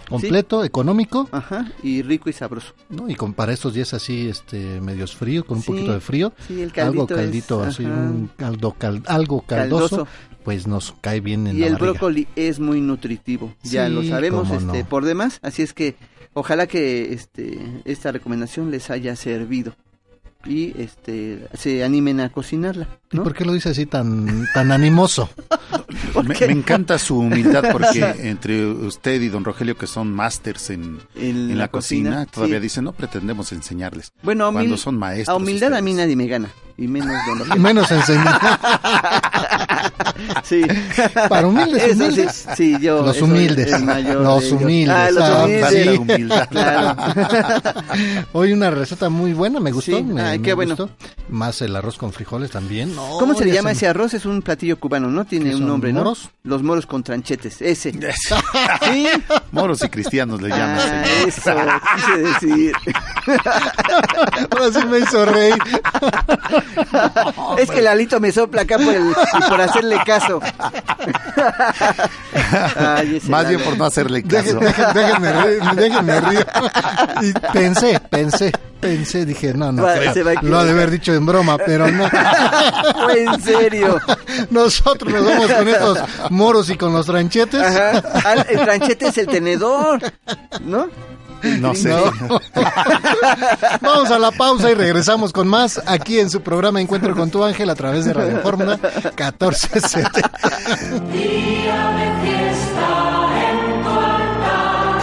Completo, 0.09 0.62
económico. 0.65 1.28
Ajá, 1.33 1.73
y 1.83 2.02
rico 2.02 2.28
y 2.28 2.33
sabroso. 2.34 2.75
¿no? 2.91 3.09
Y 3.09 3.15
con, 3.15 3.33
para 3.33 3.52
estos 3.52 3.73
días 3.73 3.94
así, 3.94 4.28
este, 4.28 4.81
medios 4.81 5.15
fríos, 5.17 5.44
con 5.44 5.59
un 5.59 5.62
Sí, 5.62 5.70
poquito 5.70 5.92
de 5.94 6.01
frío. 6.01 6.33
sí, 6.47 6.60
el 6.60 6.73
algo 6.81 7.07
caldito 7.07 7.15
es- 7.15 7.20
caldito, 7.20 7.62
así, 7.62 7.84
un 7.84 8.31
caldo, 8.36 8.73
cal- 8.78 9.02
algo 9.07 9.41
caldoso, 9.42 9.89
Caldoso. 9.97 10.09
Pues 10.45 10.67
nos 10.67 10.95
cae 11.01 11.21
bien 11.21 11.47
en 11.47 11.57
Y 11.57 11.61
la 11.61 11.67
el 11.67 11.73
barriga. 11.75 11.93
brócoli 11.93 12.29
es 12.37 12.59
muy 12.61 12.81
nutritivo, 12.81 13.55
ya 13.62 13.89
lo 13.89 14.03
sabemos 14.03 14.51
este, 14.51 14.83
no. 14.83 14.89
por 14.89 15.05
demás, 15.05 15.39
así 15.43 15.62
es 15.62 15.73
que 15.73 15.95
ojalá 16.35 16.67
que 16.67 17.12
este 17.12 17.59
esta 17.85 18.12
recomendación 18.12 18.71
les 18.71 18.91
haya 18.91 19.15
servido 19.17 19.75
y 20.45 20.73
este 20.81 21.47
se 21.55 21.85
animen 21.85 22.19
a 22.21 22.31
cocinarla. 22.31 22.89
¿Y 23.12 23.17
por 23.19 23.33
qué 23.33 23.45
lo 23.45 23.53
dice 23.53 23.69
así 23.69 23.87
tan, 23.87 24.45
tan 24.55 24.73
animoso? 24.73 25.31
Me, 26.25 26.35
me 26.47 26.53
encanta 26.53 26.99
su 26.99 27.19
humildad 27.19 27.65
porque 27.71 28.01
entre 28.29 28.67
usted 28.67 29.21
y 29.21 29.29
don 29.29 29.45
Rogelio, 29.45 29.77
que 29.77 29.87
son 29.87 30.12
másters 30.12 30.71
en, 30.71 30.99
En 31.15 31.37
en 31.37 31.49
la 31.51 31.55
la, 31.65 31.69
cocina, 31.69 32.11
cocina, 32.11 32.27
todavía 32.27 32.57
sí. 32.57 32.62
dicen, 32.62 32.85
no 32.85 32.93
pretendemos 32.93 33.53
enseñarles. 33.53 34.12
Bueno, 34.23 34.51
cuando 34.53 34.77
son 34.77 34.99
maestros. 34.99 35.29
A 35.29 35.37
humildad 35.37 35.75
a 35.75 35.81
mí 35.83 35.93
nadie 35.95 36.17
me 36.17 36.27
gana, 36.27 36.51
y 36.77 36.87
menos 36.89 37.15
don 37.27 37.47
Y 37.57 37.61
menos 37.61 37.91
enseñar. 37.91 38.41
Sí. 40.44 40.62
Para 41.28 41.47
humildes, 41.47 41.83
Eso 41.83 41.94
sí, 41.94 42.02
humildes. 42.02 42.47
sí, 42.57 42.77
yo. 42.81 43.02
Los 43.02 43.20
humildes. 43.23 43.81
mayor 43.83 44.20
Los 44.20 44.51
humildes. 44.52 44.94
Ah, 44.97 45.11
los 45.11 45.23
Ah, 45.25 45.44
humildes. 45.44 45.70
sí. 45.70 45.89
humildad. 45.99 46.49
Claro. 46.51 46.97
Hoy 48.33 48.52
una 48.52 48.70
receta 48.70 49.09
muy 49.09 49.33
buena, 49.33 49.61
me 49.61 49.70
gustó. 49.73 49.97
Sí, 49.97 50.02
me, 50.02 50.20
ay, 50.23 50.39
me 50.39 50.44
qué 50.44 50.55
bueno. 50.55 50.77
gustó. 50.77 50.91
Más 51.28 51.61
el 51.62 51.75
arroz 51.77 51.97
con 51.99 52.12
frijoles 52.12 52.51
también. 52.51 52.94
No, 52.94 53.17
¿Cómo 53.19 53.35
se 53.35 53.44
le 53.44 53.52
llama 53.52 53.70
ese 53.73 53.86
arroz? 53.89 54.15
Es 54.15 54.27
un 54.27 54.43
platillo 54.43 54.78
cubano, 54.78 55.09
¿no? 55.09 55.25
Tiene 55.25 55.51
¿Qué 55.51 55.57
un 55.57 55.67
nombre, 55.67 55.93
¿no? 55.93 56.01
moros? 56.01 56.31
Los 56.44 56.62
moros 56.62 56.86
con 56.86 57.02
tranchetes, 57.02 57.61
ese. 57.62 57.93
Sí. 58.93 59.07
Moros 59.52 59.83
y 59.83 59.89
cristianos 59.89 60.41
le 60.43 60.49
llaman. 60.51 60.78
Ah, 60.78 61.05
señor. 61.05 61.28
eso, 61.28 61.52
quise 61.97 62.19
decir. 62.19 62.73
Ahora 64.51 64.73
sí 64.73 64.86
me 64.86 64.99
hizo 64.99 65.25
reír. 65.25 65.55
es 67.59 67.70
que 67.70 67.83
Lalito 67.83 68.20
me 68.20 68.33
sopla 68.33 68.62
acá 68.62 68.78
por, 68.78 68.94
el, 68.94 69.11
y 69.11 69.49
por 69.49 69.61
hacerle 69.73 69.99
caso. 70.07 70.41
Ay, 72.76 73.20
Más 73.28 73.49
bien 73.49 73.60
por 73.60 73.76
no 73.76 73.84
hacerle 73.84 74.23
caso. 74.23 74.59
déjenme, 74.60 75.33
reír- 75.33 75.75
déjenme 75.75 76.20
río. 76.20 76.41
Y 77.23 77.33
pensé, 77.52 78.01
pensé, 78.10 78.52
pensé, 78.81 79.25
dije, 79.25 79.55
no, 79.55 79.73
no 79.73 79.83
Va- 79.83 79.94
creo. 79.94 80.12
se 80.15 80.23
va 80.23 80.33
a 80.33 80.42
Lo 80.42 80.59
ha 80.59 80.65
de 80.65 80.70
haber 80.73 80.91
dicho 80.91 81.12
en 81.15 81.25
broma, 81.26 81.59
pero 81.59 81.91
no. 81.91 82.09
Fue 83.05 83.25
en 83.25 83.42
serio. 83.42 84.01
Nosotros 84.51 85.12
nos 85.12 85.25
vamos 85.25 85.51
con 85.51 85.68
estos 85.68 85.99
moros 86.31 86.70
y 86.70 86.76
con 86.76 86.92
los 86.92 87.07
tranchetes. 87.07 87.62
Ajá. 87.62 88.33
El 88.49 88.60
tranchete 88.60 89.09
es 89.09 89.18
el 89.18 89.26
tenedor, 89.26 90.01
¿no? 90.62 90.89
No 91.61 91.75
sé. 91.75 91.91
No. 91.91 92.41
Vamos 93.81 94.11
a 94.11 94.19
la 94.19 94.31
pausa 94.31 94.71
y 94.71 94.75
regresamos 94.75 95.33
con 95.33 95.49
más 95.49 95.83
aquí 95.87 96.19
en 96.19 96.31
su 96.31 96.41
programa 96.41 96.81
Encuentro 96.81 97.15
con 97.15 97.31
tu 97.31 97.43
ángel 97.43 97.71
a 97.71 97.75
través 97.75 98.05
de 98.05 98.12
Radio 98.12 98.39
Fórmula 98.39 98.79
1470. 98.83 100.11
Día 101.12 101.91
de 101.91 102.09
fiesta 102.23 102.91
en 103.51 103.83
tu 103.83 103.91
altar, 103.91 105.01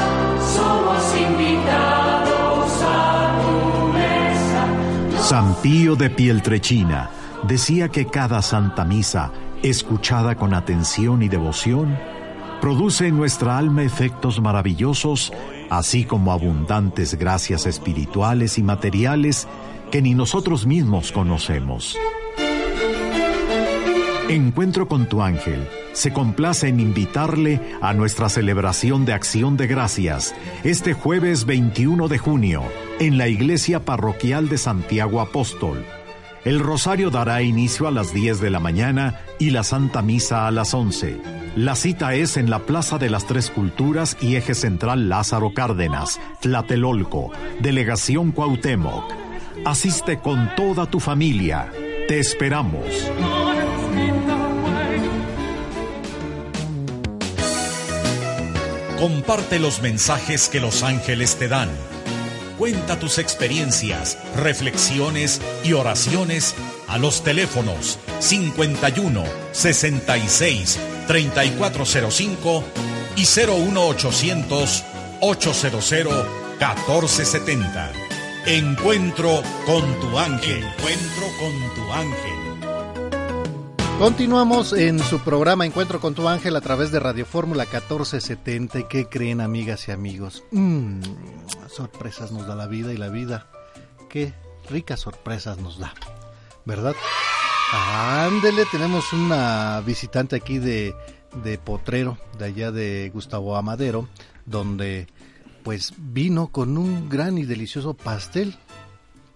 somos 0.55 1.03
invitados 1.17 2.71
a 2.83 3.39
tu 3.41 3.87
mesa. 3.93 5.23
San 5.23 5.55
Pío 5.61 5.95
de 5.95 6.09
Pieltrechina 6.09 7.09
decía 7.43 7.89
que 7.89 8.05
cada 8.05 8.41
Santa 8.41 8.85
Misa, 8.85 9.31
escuchada 9.63 10.35
con 10.35 10.53
atención 10.53 11.21
y 11.21 11.29
devoción, 11.29 11.97
produce 12.61 13.07
en 13.07 13.17
nuestra 13.17 13.57
alma 13.57 13.83
efectos 13.83 14.41
maravillosos, 14.41 15.31
así 15.69 16.05
como 16.05 16.31
abundantes 16.31 17.15
gracias 17.15 17.65
espirituales 17.65 18.57
y 18.57 18.63
materiales 18.63 19.47
que 19.91 20.01
ni 20.01 20.13
nosotros 20.13 20.65
mismos 20.65 21.11
conocemos. 21.11 21.97
Encuentro 24.29 24.87
con 24.87 25.07
tu 25.07 25.23
ángel 25.23 25.67
se 25.93 26.13
complace 26.13 26.67
en 26.67 26.79
invitarle 26.79 27.59
a 27.81 27.93
nuestra 27.93 28.29
celebración 28.29 29.03
de 29.03 29.13
acción 29.13 29.57
de 29.57 29.65
gracias 29.65 30.35
este 30.63 30.93
jueves 30.93 31.45
21 31.45 32.07
de 32.07 32.17
junio 32.19 32.63
en 32.99 33.17
la 33.17 33.27
iglesia 33.27 33.83
parroquial 33.83 34.47
de 34.47 34.59
Santiago 34.59 35.19
Apóstol. 35.19 35.83
El 36.49 36.59
rosario 36.61 37.11
dará 37.11 37.43
inicio 37.43 37.87
a 37.87 37.91
las 37.91 38.11
10 38.11 38.41
de 38.41 38.49
la 38.49 38.59
mañana 38.59 39.19
y 39.37 39.51
la 39.51 39.63
Santa 39.63 40.01
Misa 40.01 40.47
a 40.47 40.51
las 40.51 40.73
11. 40.73 41.21
La 41.55 41.75
cita 41.75 42.15
es 42.15 42.37
en 42.37 42.49
la 42.49 42.65
Plaza 42.65 42.97
de 42.97 43.11
las 43.11 43.27
Tres 43.27 43.51
Culturas 43.51 44.17
y 44.19 44.35
Eje 44.35 44.55
Central 44.55 45.09
Lázaro 45.09 45.53
Cárdenas, 45.53 46.19
Tlatelolco, 46.41 47.29
Delegación 47.59 48.31
Cuauhtémoc. 48.31 49.03
Asiste 49.63 50.21
con 50.21 50.49
toda 50.55 50.87
tu 50.87 50.99
familia. 50.99 51.71
Te 52.07 52.17
esperamos. 52.17 52.83
Comparte 58.99 59.59
los 59.59 59.83
mensajes 59.83 60.49
que 60.49 60.59
los 60.59 60.81
ángeles 60.81 61.35
te 61.35 61.47
dan. 61.47 61.69
Cuenta 62.59 62.99
tus 62.99 63.19
experiencias, 63.19 64.17
reflexiones 64.35 65.39
y 65.63 65.71
oraciones 65.71 66.55
a 66.89 66.97
los 66.97 67.23
teléfonos 67.23 67.97
51 68.19 69.23
66 69.53 70.77
3405 71.07 72.63
y 73.15 73.21
01800 73.21 74.83
800 75.21 75.91
1470. 76.59 77.93
Encuentro 78.45 79.41
con 79.65 79.99
tu 80.01 80.19
ángel. 80.19 80.61
Encuentro 80.61 81.27
con 81.39 81.75
tu 81.75 81.91
ángel. 81.93 82.38
Continuamos 83.99 84.71
en 84.71 84.97
su 84.97 85.19
programa 85.19 85.65
Encuentro 85.65 85.99
con 85.99 86.15
tu 86.15 86.29
ángel 86.29 86.55
a 86.55 86.61
través 86.61 86.89
de 86.89 87.01
Radio 87.01 87.25
Fórmula 87.25 87.65
1470. 87.65 88.79
¿Y 88.79 88.83
¿Qué 88.85 89.09
creen, 89.09 89.41
amigas 89.41 89.89
y 89.89 89.91
amigos? 89.91 90.45
Mm, 90.51 91.01
sorpresas 91.67 92.31
nos 92.31 92.47
da 92.47 92.55
la 92.55 92.67
vida 92.67 92.93
y 92.93 92.97
la 92.97 93.09
vida. 93.09 93.47
Qué 94.07 94.33
ricas 94.69 95.01
sorpresas 95.01 95.57
nos 95.57 95.79
da, 95.79 95.93
¿verdad? 96.63 96.95
Ándele, 97.73 98.63
tenemos 98.71 99.11
una 99.11 99.81
visitante 99.81 100.37
aquí 100.37 100.59
de, 100.59 100.95
de 101.43 101.57
Potrero, 101.57 102.17
de 102.37 102.45
allá 102.45 102.71
de 102.71 103.11
Gustavo 103.13 103.57
Amadero, 103.57 104.07
donde 104.45 105.07
pues 105.61 105.93
vino 105.97 106.47
con 106.47 106.77
un 106.77 107.09
gran 107.09 107.37
y 107.37 107.43
delicioso 107.43 107.95
pastel, 107.95 108.55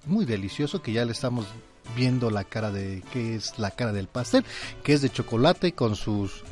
muy 0.06 0.24
delicioso, 0.24 0.82
que 0.82 0.94
ya 0.94 1.04
le 1.04 1.12
estamos 1.12 1.48
viendo 1.96 2.30
la 2.32 2.44
cara 2.44 2.72
de 2.72 3.04
qué 3.12 3.36
es 3.36 3.58
la 3.60 3.72
cara 3.72 3.92
del 3.94 4.08
pastel, 4.08 4.44
que 4.84 4.94
es 4.94 5.02
de 5.02 5.10
chocolate 5.10 5.74
con 5.74 5.96
sus 5.96 6.44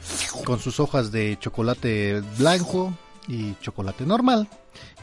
con 0.45 0.59
sus 0.59 0.79
hojas 0.79 1.11
de 1.11 1.37
chocolate 1.39 2.21
blanco 2.37 2.93
y 3.27 3.53
chocolate 3.61 4.05
normal. 4.05 4.47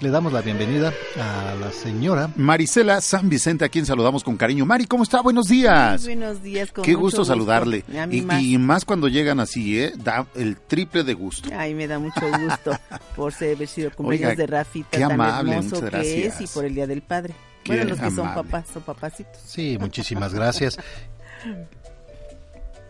Le 0.01 0.09
damos 0.11 0.33
la 0.33 0.41
bienvenida 0.41 0.93
a 1.21 1.55
la 1.61 1.71
señora 1.71 2.31
Marisela 2.37 3.03
San 3.03 3.29
Vicente, 3.29 3.67
a 3.67 3.69
quien 3.69 3.85
saludamos 3.85 4.25
con 4.25 4.37
cariño. 4.39 4.65
Mari, 4.65 4.87
¿cómo 4.87 5.03
está? 5.03 5.21
Buenos 5.21 5.47
días. 5.49 6.05
Buenos 6.05 6.43
días, 6.43 6.73
con 6.73 6.85
Qué 6.85 6.93
mucho 6.93 7.01
gusto 7.03 7.25
saludarle. 7.27 7.85
Y, 8.11 8.23
más. 8.23 8.43
y 8.43 8.57
más 8.59 8.85
cuando 8.87 9.09
llegan 9.09 9.41
así, 9.41 9.79
¿eh? 9.79 9.93
Da 9.97 10.27
el 10.35 10.57
triple 10.57 11.05
de 11.05 11.13
gusto. 11.13 11.51
Ay, 11.55 11.75
me 11.75 11.87
da 11.87 11.99
mucho 11.99 12.21
gusto 12.41 12.73
por 13.17 13.33
ser- 13.35 13.57
haber 13.57 13.69
sido 13.69 13.91
cumpleaños 13.93 14.31
Oiga, 14.31 14.37
de 14.43 14.47
Rafita 14.47 14.89
qué 14.91 15.01
tan 15.01 15.13
amable, 15.13 15.53
hermoso 15.57 15.83
muchas 15.83 15.91
que 16.01 16.01
es 16.01 16.17
y 16.17 16.23
gracias. 16.29 16.51
por 16.53 16.65
el 16.65 16.75
Día 16.75 16.87
del 16.87 17.03
Padre. 17.03 17.35
Bueno, 17.69 17.85
los 17.85 18.01
que 18.01 18.11
son 18.11 18.35
papás, 18.35 18.67
son 18.73 18.83
papacitos. 18.83 19.41
Sí, 19.45 19.77
muchísimas 19.79 20.35
gracias. 20.35 20.79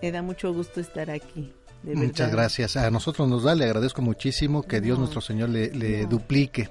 Me 0.03 0.13
da 0.13 0.23
mucho 0.23 0.53
gusto 0.53 0.81
estar 0.81 1.11
aquí. 1.11 1.53
de 1.83 1.95
Muchas 1.95 2.31
gracias. 2.31 2.77
A 2.77 2.91
nosotros 2.91 3.29
nos 3.29 3.43
da, 3.43 3.55
le 3.55 3.65
agradezco 3.65 4.01
muchísimo 4.01 4.63
que 4.63 4.81
Dios 4.81 4.99
nuestro 4.99 5.21
Señor 5.21 5.49
le, 5.49 5.71
le 5.71 6.07
duplique 6.07 6.69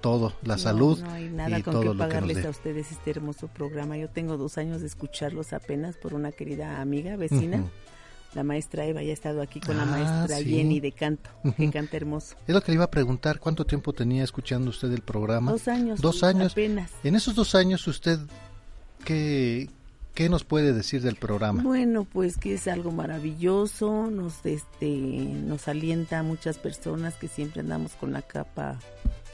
todo, 0.00 0.34
la 0.42 0.56
No, 0.56 0.62
salud 0.62 1.00
No 1.00 1.10
hay 1.12 1.28
nada 1.30 1.58
y 1.58 1.62
con 1.62 1.74
todo 1.74 1.92
que 1.92 1.98
pagarles 1.98 2.44
a 2.44 2.50
ustedes 2.50 2.92
este 2.92 3.12
hermoso 3.12 3.48
programa. 3.48 3.96
Yo 3.96 4.10
tengo 4.10 4.36
dos 4.36 4.58
años 4.58 4.82
de 4.82 4.88
escucharlos 4.88 5.54
apenas 5.54 5.96
por 5.96 6.12
una 6.12 6.32
querida 6.32 6.82
amiga, 6.82 7.16
vecina. 7.16 7.64
La 8.34 8.42
maestra 8.42 8.86
Eva 8.86 9.02
ya 9.02 9.10
ha 9.10 9.12
estado 9.14 9.42
aquí 9.42 9.60
con 9.60 9.76
la 9.76 9.82
Ah, 9.82 9.86
maestra 9.86 10.38
sí. 10.38 10.44
Jenny 10.44 10.80
de 10.80 10.92
canto, 10.92 11.28
que 11.56 11.70
canta 11.70 11.96
hermoso. 11.98 12.34
Es 12.46 12.54
lo 12.54 12.62
que 12.62 12.72
le 12.72 12.76
iba 12.76 12.84
a 12.84 12.90
preguntar, 12.90 13.38
¿cuánto 13.38 13.64
tiempo 13.66 13.92
tenía 13.92 14.24
escuchando 14.24 14.70
usted 14.70 14.90
el 14.92 15.02
programa? 15.02 15.52
Dos 15.52 15.68
años. 15.68 16.00
Dos 16.00 16.22
años. 16.22 16.52
Apenas. 16.52 16.90
En 17.04 17.14
esos 17.14 17.34
dos 17.34 17.54
años, 17.54 17.86
¿usted 17.86 18.18
qué, 19.04 19.68
qué 20.14 20.28
nos 20.28 20.44
puede 20.44 20.72
decir 20.72 21.02
del 21.02 21.16
programa? 21.16 21.62
Bueno, 21.62 22.04
pues 22.04 22.38
que 22.38 22.54
es 22.54 22.68
algo 22.68 22.90
maravilloso, 22.90 24.10
nos 24.10 24.44
este 24.46 24.88
nos 24.88 25.68
alienta 25.68 26.20
a 26.20 26.22
muchas 26.22 26.58
personas 26.58 27.14
que 27.16 27.28
siempre 27.28 27.60
andamos 27.60 27.92
con 27.92 28.12
la 28.12 28.22
capa 28.22 28.78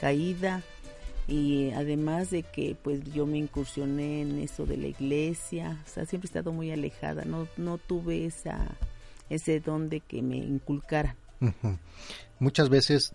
caída 0.01 0.63
y 1.29 1.71
además 1.73 2.31
de 2.31 2.43
que 2.43 2.75
pues 2.83 3.05
yo 3.13 3.27
me 3.27 3.39
incursioné 3.39 4.23
en 4.23 4.39
eso 4.39 4.65
de 4.67 4.79
la 4.79 4.89
iglesia, 4.89 5.83
o 5.87 5.89
sea, 5.89 6.07
siempre 6.07 6.27
he 6.27 6.31
estado 6.31 6.53
muy 6.53 6.71
alejada, 6.71 7.25
no 7.25 7.47
no 7.57 7.79
tuve 7.79 8.25
esa 8.25 8.77
ese 9.29 9.61
don 9.61 9.91
de 9.91 10.01
que 10.01 10.23
me 10.23 10.39
inculcaran. 10.39 11.15
Ujú. 11.41 11.77
Muchas 12.41 12.69
veces 12.69 13.15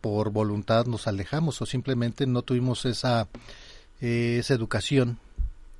por 0.00 0.30
voluntad 0.30 0.86
nos 0.86 1.06
alejamos 1.06 1.60
o 1.60 1.66
simplemente 1.66 2.26
no 2.26 2.42
tuvimos 2.42 2.84
esa, 2.84 3.28
eh, 4.00 4.36
esa 4.38 4.54
educación 4.54 5.18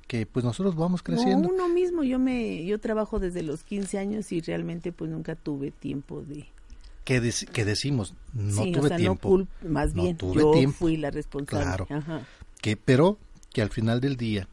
que 0.07 0.25
pues 0.25 0.43
nosotros 0.43 0.75
vamos 0.75 1.03
creciendo. 1.03 1.47
No, 1.47 1.53
uno 1.53 1.69
mismo, 1.69 2.03
yo 2.03 2.17
me 2.17 2.65
yo 2.65 2.79
trabajo 2.79 3.19
desde 3.19 3.43
los 3.43 3.63
15 3.63 3.99
años 3.99 4.31
y 4.31 4.41
realmente 4.41 4.91
pues 4.91 5.09
nunca 5.11 5.35
tuve 5.35 5.71
tiempo 5.71 6.21
de 6.21 6.47
que, 7.09 7.21
dec- 7.21 7.49
que 7.49 7.65
decimos, 7.65 8.13
no 8.33 8.63
Sí, 8.63 8.69
o 8.69 8.79
tuve 8.79 8.87
sea, 8.89 8.97
no 8.97 9.01
tiempo. 9.03 9.47
más 9.67 9.93
No 9.95 10.03
bien, 10.03 10.17
tuve 10.17 10.41
yo 10.41 10.51
tiempo. 10.51 10.77
fui 10.77 10.95
la 10.97 11.09
responsable. 11.11 11.65
Claro. 11.65 11.87
Ajá. 11.89 12.21
Que, 12.61 12.77
pero 12.77 13.17
que 13.51 13.61
al 13.61 13.69
final 13.69 13.99
del 13.99 14.15
día 14.15 14.47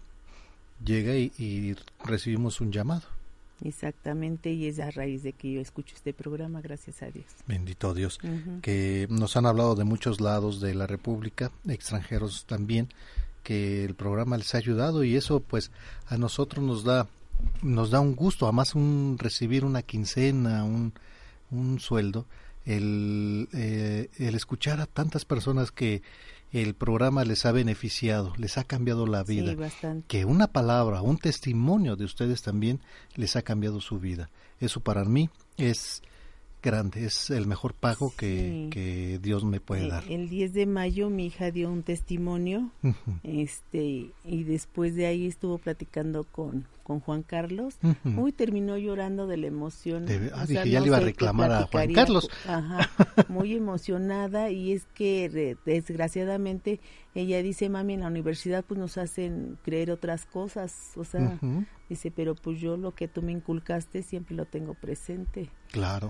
llega 0.84 1.14
y, 1.16 1.32
y 1.38 1.76
recibimos 2.04 2.60
un 2.60 2.72
llamado. 2.72 3.02
Exactamente, 3.64 4.52
y 4.52 4.66
es 4.66 4.78
a 4.80 4.90
raíz 4.90 5.22
de 5.22 5.32
que 5.32 5.52
yo 5.52 5.60
escucho 5.60 5.94
este 5.96 6.12
programa, 6.12 6.60
gracias 6.60 7.02
a 7.02 7.06
Dios. 7.10 7.24
Bendito 7.46 7.94
Dios. 7.94 8.18
Que 8.62 9.06
nos 9.10 9.36
han 9.36 9.46
hablado 9.46 9.74
de 9.74 9.84
muchos 9.84 10.20
lados 10.20 10.60
de 10.60 10.74
la 10.74 10.86
República, 10.86 11.50
extranjeros 11.68 12.44
también, 12.46 12.88
que 13.42 13.84
el 13.84 13.94
programa 13.94 14.36
les 14.36 14.54
ha 14.54 14.58
ayudado 14.58 15.04
y 15.04 15.16
eso 15.16 15.40
pues 15.40 15.70
a 16.08 16.16
nosotros 16.18 16.64
nos 16.64 16.84
da 16.84 17.06
nos 17.62 17.90
da 17.90 18.00
un 18.00 18.14
gusto, 18.14 18.46
además 18.46 18.74
un 18.74 19.16
recibir 19.18 19.64
una 19.64 19.82
quincena, 19.82 20.64
un, 20.64 20.92
un 21.50 21.78
sueldo, 21.80 22.24
el, 22.66 23.48
eh, 23.54 24.08
el 24.18 24.34
escuchar 24.34 24.80
a 24.80 24.86
tantas 24.86 25.24
personas 25.24 25.70
que 25.70 26.02
el 26.52 26.74
programa 26.74 27.24
les 27.24 27.44
ha 27.46 27.52
beneficiado, 27.52 28.32
les 28.38 28.58
ha 28.58 28.64
cambiado 28.64 29.06
la 29.06 29.22
vida, 29.24 29.54
que 30.08 30.24
una 30.24 30.46
palabra, 30.46 31.02
un 31.02 31.18
testimonio 31.18 31.96
de 31.96 32.04
ustedes 32.04 32.42
también 32.42 32.80
les 33.14 33.36
ha 33.36 33.42
cambiado 33.42 33.80
su 33.80 33.98
vida. 33.98 34.30
Eso 34.60 34.80
para 34.80 35.04
mí 35.04 35.28
es 35.56 36.02
grande, 36.62 37.04
es 37.04 37.30
el 37.30 37.46
mejor 37.46 37.74
pago 37.74 38.12
que, 38.16 38.66
Sí. 38.66 38.70
que 38.70 39.18
Dios 39.22 39.44
me 39.44 39.60
puede 39.60 39.86
Eh, 39.86 39.88
dar. 39.90 40.04
El 40.10 40.28
10 40.28 40.52
de 40.54 40.66
mayo 40.66 41.10
mi 41.10 41.26
hija 41.26 41.50
dio 41.50 41.70
un 41.70 41.82
testimonio, 41.82 42.70
este, 43.22 44.10
y 44.24 44.44
después 44.44 44.94
de 44.94 45.06
ahí 45.06 45.26
estuvo 45.26 45.58
platicando 45.58 46.24
con, 46.24 46.66
con 46.86 47.00
Juan 47.00 47.24
Carlos. 47.24 47.78
Ujú. 47.82 48.20
Uy, 48.22 48.32
terminó 48.32 48.78
llorando 48.78 49.26
de 49.26 49.36
la 49.36 49.48
emoción. 49.48 50.06
De- 50.06 50.30
ah, 50.32 50.42
O 50.44 50.46
sea, 50.46 50.62
dije, 50.62 50.70
ya 50.70 50.78
no 50.78 50.84
le 50.84 50.88
iba 50.90 50.96
a 50.98 51.00
reclamar 51.00 51.50
a 51.50 51.62
Juan 51.66 51.92
Carlos. 51.92 52.30
Ajá, 52.46 52.88
muy 53.28 53.54
emocionada 53.56 54.50
y 54.50 54.72
es 54.72 54.86
que 54.94 55.28
re- 55.32 55.56
desgraciadamente 55.66 56.78
ella 57.14 57.42
dice, 57.42 57.68
mami, 57.68 57.94
en 57.94 58.00
la 58.00 58.06
universidad 58.08 58.64
pues 58.64 58.78
nos 58.78 58.98
hacen 58.98 59.58
creer 59.64 59.90
otras 59.90 60.26
cosas, 60.26 60.92
o 60.96 61.02
sea, 61.04 61.38
dice, 61.88 62.10
pero 62.10 62.34
pues 62.36 62.60
yo 62.60 62.76
lo 62.76 62.94
que 62.94 63.08
tú 63.08 63.20
me 63.22 63.32
inculcaste 63.32 64.02
siempre 64.02 64.36
lo 64.36 64.44
tengo 64.44 64.74
presente. 64.74 65.48
Claro. 65.72 66.08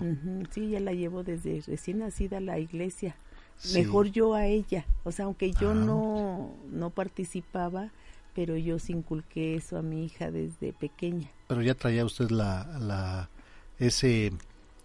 Sí, 0.51 0.69
ya 0.69 0.81
la 0.81 0.93
llevo 0.93 1.23
desde 1.23 1.63
recién 1.67 1.99
nacida 2.01 2.39
a 2.39 2.41
la 2.41 2.59
iglesia. 2.59 3.17
Sí. 3.57 3.79
Mejor 3.79 4.09
yo 4.11 4.35
a 4.35 4.45
ella. 4.47 4.85
O 5.05 5.13
sea, 5.13 5.25
aunque 5.25 5.53
yo 5.53 5.71
Ah. 5.71 5.75
no, 5.75 6.53
no 6.71 6.91
participaba, 6.91 7.91
pero 8.37 8.55
yo 8.59 8.79
sí 8.79 8.93
inculqué 8.93 9.57
eso 9.57 9.79
a 9.79 9.83
mi 9.83 10.05
hija 10.05 10.31
desde 10.31 10.75
pequeña. 10.75 11.31
Pero 11.49 11.63
ya 11.63 11.75
traía 11.75 12.05
usted 12.05 12.29
la, 12.29 12.79
la, 12.79 13.31
ese, 13.79 14.31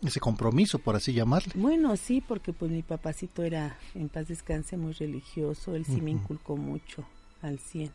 ese 0.02 0.20
compromiso, 0.22 0.80
por 0.80 0.96
así 0.96 1.12
llamarle. 1.12 1.52
Bueno, 1.56 1.98
sí, 1.98 2.24
porque 2.26 2.54
pues 2.54 2.72
mi 2.72 2.82
papacito 2.82 3.44
era, 3.44 3.78
en 3.94 4.08
paz 4.08 4.30
descanse, 4.30 4.78
muy 4.78 4.94
religioso. 4.94 5.76
Él 5.76 5.84
sí 5.84 6.00
me 6.00 6.12
inculcó 6.12 6.56
mucho, 6.56 7.06
al 7.42 7.60
100. 7.60 7.92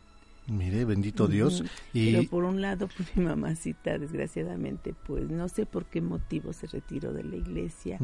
Mire, 0.49 0.85
bendito 0.85 1.27
Dios. 1.27 1.65
Y 1.95 2.13
Pero 2.13 2.29
por 2.29 2.45
un 2.45 2.61
lado, 2.61 2.87
pues 2.97 3.17
mi 3.17 3.25
mamacita, 3.25 3.99
desgraciadamente, 3.99 4.95
pues 5.07 5.31
no 5.31 5.49
sé 5.49 5.65
por 5.65 5.87
qué 5.87 6.03
motivo 6.03 6.53
se 6.53 6.67
retiró 6.67 7.15
de 7.15 7.25
la 7.25 7.37
iglesia. 7.37 7.99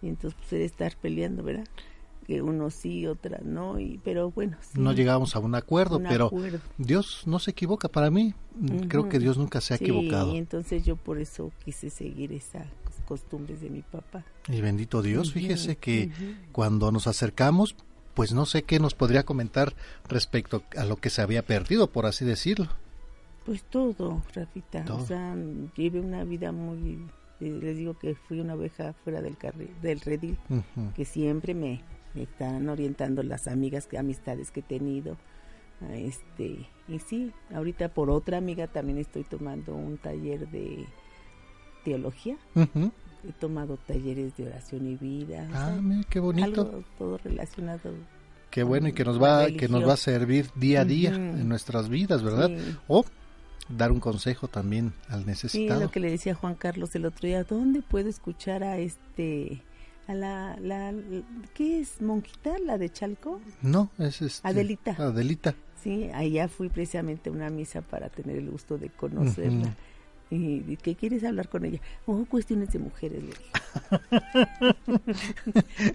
Y 0.00 0.08
entonces, 0.08 0.38
pues 0.40 0.54
era 0.54 0.64
estar 0.64 0.96
peleando, 0.96 1.42
¿verdad? 1.42 1.66
Que 2.26 2.40
uno 2.42 2.70
sí, 2.70 3.06
otra 3.06 3.40
no. 3.44 3.78
Y, 3.78 4.00
pero 4.02 4.30
bueno, 4.30 4.56
sí. 4.62 4.80
no 4.80 4.92
llegamos 4.92 5.36
a 5.36 5.40
un 5.40 5.54
acuerdo, 5.54 5.98
Un 5.98 6.04
pero 6.04 6.26
acuerdo. 6.26 6.58
Dios 6.78 7.22
no 7.26 7.38
se 7.38 7.50
equivoca 7.50 7.88
para 7.88 8.10
mí. 8.10 8.34
mm, 8.58 8.86
Creo 8.88 9.02
Ujú. 9.02 9.10
que 9.10 9.18
Dios 9.18 9.36
nunca 9.38 9.60
se 9.60 9.74
ha 9.74 9.76
Sí, 9.76 9.84
equivocado. 9.84 10.32
Y 10.34 10.38
entonces 10.38 10.84
yo 10.84 10.96
por 10.96 11.18
eso 11.18 11.52
quise 11.64 11.90
seguir 11.90 12.32
esas 12.32 12.66
costumbres 13.06 13.60
de 13.60 13.68
mi 13.70 13.82
papá. 13.82 14.24
Y 14.48 14.60
bendito 14.62 15.02
Dios, 15.02 15.28
Ujú, 15.30 15.40
fíjese 15.40 15.76
que 15.76 16.06
ujú. 16.08 16.24
cuando 16.52 16.90
nos 16.90 17.06
acercamos, 17.06 17.76
pues 18.14 18.32
no 18.32 18.46
sé 18.46 18.62
qué 18.62 18.78
nos 18.80 18.94
podría 18.94 19.24
comentar 19.24 19.74
respecto 20.08 20.62
a 20.76 20.84
lo 20.84 20.96
que 20.96 21.10
se 21.10 21.20
había 21.20 21.42
perdido, 21.42 21.88
por 21.88 22.06
así 22.06 22.24
decirlo. 22.24 22.68
Pues 23.44 23.62
todo, 23.64 24.22
Rafita. 24.34 24.84
Todo. 24.86 25.02
O 25.02 25.06
sea, 25.06 25.36
llevé 25.76 26.00
una 26.00 26.24
vida 26.24 26.50
muy... 26.52 27.04
eh, 27.40 27.58
les 27.60 27.76
digo 27.76 27.92
que 27.98 28.14
fui 28.14 28.40
una 28.40 28.54
oveja 28.54 28.94
fuera 29.04 29.20
del, 29.20 29.36
carril, 29.36 29.68
del 29.82 30.00
redil, 30.00 30.38
Ujú. 30.48 30.92
que 30.94 31.04
siempre 31.04 31.52
me, 31.52 31.82
me 32.14 32.22
están 32.22 32.68
orientando 32.68 33.22
las 33.22 33.48
amigas, 33.48 33.86
que 33.86 33.98
amistades 33.98 34.50
que 34.50 34.60
he 34.60 34.62
tenido. 34.62 35.16
a 35.80 35.94
Este, 35.94 36.66
y 36.88 36.98
sí, 36.98 37.32
ahorita 37.52 37.88
por 37.88 38.10
otra 38.10 38.38
amiga 38.38 38.66
también 38.66 38.98
estoy 38.98 39.24
tomando 39.24 39.74
un 39.74 39.98
taller 39.98 40.48
de 40.48 40.86
teología. 41.84 42.36
He 42.56 43.32
tomado 43.40 43.78
talleres 43.78 44.36
de 44.36 44.46
oración 44.46 44.86
y 44.86 44.96
vida. 44.96 45.48
Ah, 45.52 45.76
mira, 45.80 46.02
qué 46.08 46.20
bonito. 46.20 46.62
Algo 46.62 46.84
todo 46.98 47.18
relacionado. 47.18 47.90
Qué 48.50 48.62
bueno 48.62 48.88
y 48.88 48.92
que 48.92 49.04
nos 49.04 49.20
va 49.20 49.46
que 49.50 49.68
nos 49.68 49.86
va 49.86 49.94
a 49.94 49.96
servir 49.96 50.48
día 50.54 50.82
a 50.82 50.84
día 50.84 51.14
en 51.14 51.48
nuestras 51.48 51.88
vidas, 51.88 52.22
¿verdad? 52.22 52.48
Sí. 52.48 52.76
O 52.86 53.04
dar 53.68 53.90
un 53.90 53.98
consejo 54.00 54.46
también 54.46 54.92
al 55.08 55.20
Sí, 55.20 55.26
necesitado. 55.26 55.80
lo 55.80 55.90
que 55.90 56.00
le 56.00 56.10
decía 56.10 56.34
Juan 56.34 56.54
Carlos 56.54 56.94
el 56.94 57.06
otro 57.06 57.26
día, 57.26 57.44
¿dónde 57.44 57.82
puedo 57.82 58.08
escuchar 58.08 58.62
a 58.62 58.78
este, 58.78 59.62
a 60.06 60.14
la, 60.14 60.56
la, 60.60 60.92
¿qué 61.54 61.80
es? 61.80 62.00
¿Monquita? 62.02 62.58
¿La 62.58 62.76
de 62.78 62.90
Chalco? 62.90 63.40
No, 63.62 63.90
es 63.98 64.20
este, 64.22 64.46
Adelita. 64.46 64.92
Adelita. 64.98 65.54
Sí, 65.82 66.10
allá 66.14 66.48
fui 66.48 66.68
precisamente 66.68 67.30
a 67.30 67.32
una 67.32 67.50
misa 67.50 67.80
para 67.82 68.08
tener 68.08 68.36
el 68.38 68.50
gusto 68.50 68.78
de 68.78 68.88
conocerla. 68.90 69.74
Y 70.30 70.76
¿qué 70.78 70.94
quieres 70.96 71.22
hablar 71.24 71.48
con 71.48 71.64
ella? 71.64 71.80
Oh, 72.06 72.24
cuestiones 72.24 72.70
de 72.72 72.78
mujeres, 72.80 73.22
le 73.22 73.28
dije. 73.28 73.50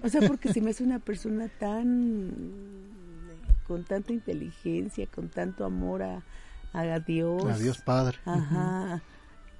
o 0.02 0.08
sea, 0.08 0.20
porque 0.26 0.52
se 0.52 0.60
me 0.60 0.70
hace 0.70 0.82
una 0.84 0.98
persona 0.98 1.48
tan 1.58 2.32
con 3.66 3.84
tanta 3.84 4.12
inteligencia, 4.12 5.06
con 5.06 5.28
tanto 5.28 5.64
amor 5.64 6.02
a, 6.02 6.22
a 6.72 6.98
Dios. 7.00 7.44
A 7.44 7.58
Dios 7.58 7.78
Padre. 7.78 8.18
Ajá. 8.24 9.02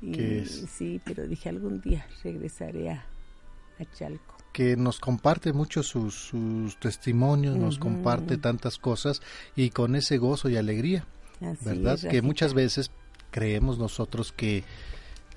Y, 0.01 0.19
es- 0.39 0.67
Sí, 0.71 1.01
pero 1.05 1.27
dije 1.27 1.49
algún 1.49 1.81
día 1.81 2.07
regresaré 2.25 2.91
a, 2.91 3.05
a 3.79 3.85
Chalco. 3.93 4.37
Que 4.53 4.77
nos 4.77 4.99
comparte 5.01 5.53
mucho 5.53 5.83
sus, 5.83 6.15
sus 6.15 6.77
testimonios, 6.81 7.57
nos 7.57 7.79
comparte 7.79 8.37
tantas 8.37 8.79
cosas 8.79 9.23
y 9.57 9.71
con 9.71 9.95
ese 9.97 10.19
gozo 10.19 10.49
y 10.49 10.57
alegría, 10.57 11.07
Así 11.41 11.65
¿verdad? 11.65 11.95
es, 11.95 12.05
que 12.07 12.21
muchas 12.23 12.53
veces 12.55 12.91
creemos 13.31 13.79
nosotros 13.79 14.33
que 14.33 14.65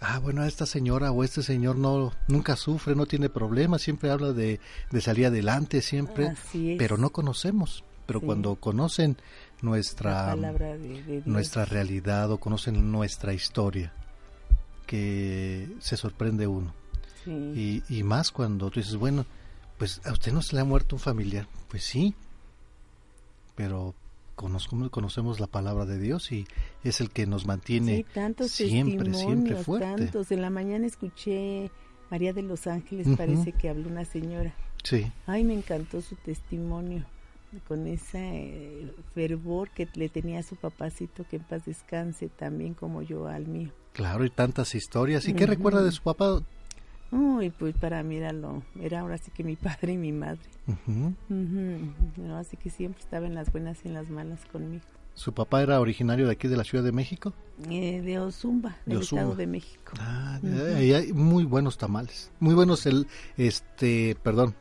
ah 0.02 0.20
bueno 0.20 0.44
esta 0.44 0.66
señora 0.66 1.12
o 1.12 1.24
este 1.24 1.44
señor 1.44 1.78
no 1.78 2.12
nunca 2.28 2.56
sufre, 2.56 2.96
no 2.96 3.06
tiene 3.06 3.30
problemas, 3.30 3.82
siempre 3.84 4.10
habla 4.10 4.34
de, 4.34 4.60
de 4.92 5.02
salir 5.02 5.28
adelante 5.28 5.82
siempre, 5.82 6.34
pero 6.78 6.98
no 6.98 7.12
conocemos. 7.12 7.84
Pero 8.06 8.20
Sí. 8.20 8.26
cuando 8.26 8.56
conocen 8.56 9.16
nuestra 9.62 10.36
de- 10.36 11.04
de 11.04 11.22
nuestra 11.26 11.64
realidad 11.64 12.30
o 12.32 12.38
conocen 12.38 12.92
nuestra 12.92 13.34
historia, 13.34 13.94
que 14.86 15.70
se 15.80 15.96
sorprende 15.96 16.48
uno. 16.48 16.74
Sí. 17.24 17.84
Y, 17.90 18.00
y 18.00 18.04
más 18.04 18.32
cuando 18.32 18.70
tú 18.70 18.80
dices, 18.80 18.96
bueno, 18.96 19.26
pues 19.78 20.02
a 20.06 20.12
usted 20.12 20.32
no 20.34 20.42
se 20.42 20.56
le 20.56 20.62
ha 20.62 20.66
muerto 20.66 20.96
un 20.96 21.00
familiar. 21.00 21.48
Pues 21.70 21.84
sí, 21.84 22.14
pero 23.56 23.94
conozco- 24.36 24.90
conocemos 24.90 25.40
la 25.40 25.48
palabra 25.48 25.86
de 25.86 26.00
Dios 26.00 26.32
y 26.32 26.46
es 26.84 27.02
el 27.02 27.10
que 27.10 27.26
nos 27.26 27.46
mantiene 27.46 27.98
Sí, 27.98 28.06
tantos 28.14 28.52
siempre, 28.52 29.14
siempre 29.14 29.56
fuerte. 29.58 29.86
tantos. 29.88 30.32
En 30.32 30.42
la 30.42 30.50
mañana 30.50 30.86
escuché 30.88 31.70
María 32.10 32.34
de 32.34 32.42
los 32.44 32.68
Ángeles, 32.68 33.08
parece 33.18 33.52
que 33.52 33.70
habló 33.70 33.90
una 33.90 34.06
señora. 34.06 34.54
Sí, 34.84 35.10
Ay, 35.28 35.44
me 35.44 35.54
encantó 35.54 36.02
su 36.02 36.16
testimonio, 36.16 37.06
con 37.68 37.88
ese 37.88 38.20
eh, 38.20 38.94
fervor 39.14 39.70
que 39.70 39.88
le 39.94 40.10
tenía 40.10 40.40
a 40.40 40.44
su 40.44 40.56
papacito, 40.56 41.26
que 41.30 41.38
en 41.38 41.44
paz 41.44 41.64
descanse, 41.66 42.28
también 42.28 42.74
como 42.74 43.02
yo 43.02 43.28
al 43.28 43.48
mío. 43.48 43.72
claro, 43.94 44.26
y 44.26 44.30
tantas 44.30 44.76
historias. 44.76 45.28
¿Y 45.28 45.34
qué 45.34 45.44
Ujú. 45.46 45.54
recuerda 45.54 45.84
de 45.84 45.92
su 45.92 46.02
papá? 46.02 46.42
Uy, 47.14 47.52
pues 47.52 47.76
para 47.78 48.02
mí 48.02 48.16
era, 48.18 48.34
lo, 48.34 48.64
era 48.80 49.02
ahora 49.02 49.18
sí 49.18 49.30
que 49.32 49.44
mi 49.44 49.56
padre 49.56 49.94
y 49.94 49.98
mi 49.98 50.12
madre. 50.12 50.42
Ujú. 50.68 51.14
Ujú. 51.30 51.94
No, 52.18 52.38
así 52.38 52.58
que 52.58 52.70
siempre 52.70 53.02
estaba 53.02 53.28
en 53.28 53.36
las 53.36 53.52
buenas 53.52 53.78
y 53.86 53.90
en 53.90 53.94
las 53.94 54.10
malas 54.10 54.44
conmigo. 54.52 54.84
¿Su 55.14 55.32
papá 55.32 55.62
era 55.62 55.80
originario 55.80 56.26
de 56.26 56.32
aquí 56.32 56.48
de 56.48 56.58
la 56.58 56.64
Ciudad 56.64 56.84
de 56.84 56.92
México? 56.92 57.34
Eh, 57.70 58.02
de 58.02 58.18
Ozumba, 58.18 58.78
del 58.88 58.98
De. 58.98 59.04
Estado 59.04 59.36
de 59.36 59.46
México. 59.46 59.94
Ah, 60.00 60.40
ahí 60.76 60.92
hay 60.92 61.14
muy 61.14 61.44
buenos 61.44 61.78
tamales. 61.78 62.32
Muy 62.40 62.56
buenos 62.56 62.88
el, 62.88 63.06
este, 63.38 64.18
perdón, 64.24 64.56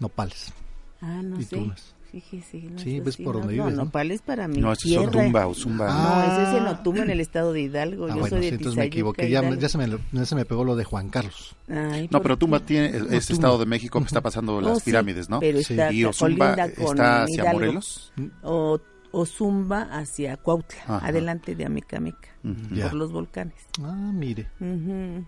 nopales. 0.00 0.52
Ah, 1.00 1.22
no 1.22 1.38
y 1.38 1.44
sé. 1.44 1.56
tunas. 1.56 1.94
Fíjese. 2.10 2.58
No 2.62 2.78
Sí, 2.78 3.00
ves 3.00 3.16
sí, 3.16 3.22
por 3.22 3.34
no, 3.34 3.40
donde 3.40 3.56
no, 3.56 3.64
vives, 3.64 3.76
¿no? 3.78 3.84
Nopales 3.84 4.22
para 4.22 4.48
mi 4.48 4.56
No, 4.58 4.72
ese 4.72 4.88
es 4.88 4.94
tierra. 4.96 5.08
Ozumba, 5.10 5.46
Ozumba. 5.46 5.86
No, 5.88 6.22
ese 6.32 6.42
es 6.50 6.58
en 6.62 6.66
Ah. 6.66 6.70
Otumba, 6.80 7.02
en 7.02 7.10
el 7.10 7.20
estado 7.20 7.52
de 7.52 7.60
Hidalgo. 7.62 8.06
Ah, 8.06 8.08
Yo 8.08 8.20
bueno, 8.20 8.28
soy 8.28 8.40
de 8.40 8.48
sí, 8.48 8.54
entonces 8.54 8.78
me 8.78 8.84
equivoqué. 8.86 9.28
Ya, 9.28 9.42
ya, 9.56 9.68
se 9.68 9.76
me, 9.78 9.98
ya 10.12 10.24
se 10.24 10.34
me 10.34 10.44
pegó 10.46 10.64
lo 10.64 10.74
de 10.74 10.84
Juan 10.84 11.10
Carlos. 11.10 11.54
Ay, 11.68 12.04
No, 12.04 12.08
¿por 12.12 12.22
pero 12.22 12.38
Tumba 12.38 12.60
qué? 12.60 12.64
tiene, 12.64 12.86
es 12.88 12.98
Tumba. 13.02 13.16
Estado 13.18 13.58
de 13.58 13.66
México 13.66 13.98
que 14.00 14.06
está 14.06 14.20
pasando 14.22 14.56
Oh, 14.56 14.60
las 14.62 14.78
sí, 14.78 14.84
pirámides, 14.86 15.28
¿no? 15.28 15.40
pero 15.40 15.58
está- 15.58 15.92
y 15.92 16.02
con 16.04 16.32
está 16.32 17.22
hacia 17.24 17.34
Hidalgo. 17.42 17.52
Morelos. 17.60 18.12
O, 18.42 18.80
Ozumba 19.10 19.82
hacia 19.90 20.36
Cuautla, 20.36 20.80
Ajá. 20.86 21.06
adelante 21.06 21.54
de 21.54 21.64
Amecameca, 21.66 22.28
Ujú. 22.44 22.74
Ya. 22.74 22.84
por 22.88 22.94
los 22.98 23.10
volcanes. 23.12 23.54
Ah, 23.82 24.10
mire. 24.14 24.48
Ujú. 24.60 25.26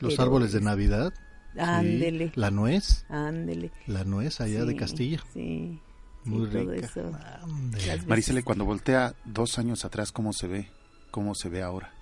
Los 0.00 0.12
Pero 0.14 0.22
árboles 0.22 0.52
de 0.52 0.58
es- 0.58 0.64
Navidad. 0.64 1.12
sí, 1.54 1.60
Ándele. 1.60 2.32
La 2.34 2.50
nuez. 2.50 3.04
Ándele. 3.08 3.72
La 3.86 4.04
nuez 4.04 4.40
allá 4.40 4.64
de 4.64 4.72
Sí, 4.72 4.78
Castilla. 4.78 5.24
Sí. 5.32 5.80
Muy 6.28 6.48
todo 6.48 6.70
rica. 6.72 6.86
eso. 6.86 7.12
Marisela, 8.06 8.42
cuando 8.42 8.64
voltea 8.64 9.14
dos 9.24 9.58
años 9.58 9.84
atrás, 9.84 10.12
¿cómo 10.12 10.32
se 10.32 10.46
ve? 10.46 10.68
¿Cómo 11.10 11.34
se 11.34 11.48
ve 11.48 11.62
ahora? 11.62 11.92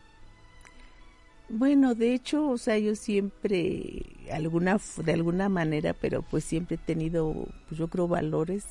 Bueno, 1.48 1.94
de 1.94 2.12
hecho, 2.12 2.48
o 2.48 2.58
sea, 2.58 2.76
yo 2.76 2.96
siempre, 2.96 4.02
alguna, 4.32 4.80
de 5.04 5.12
alguna 5.12 5.48
manera, 5.48 5.94
pero 5.94 6.22
pues 6.22 6.42
siempre 6.44 6.74
he 6.74 6.78
tenido, 6.78 7.46
pues 7.68 7.78
yo 7.78 7.86
creo, 7.86 8.08
valores 8.08 8.64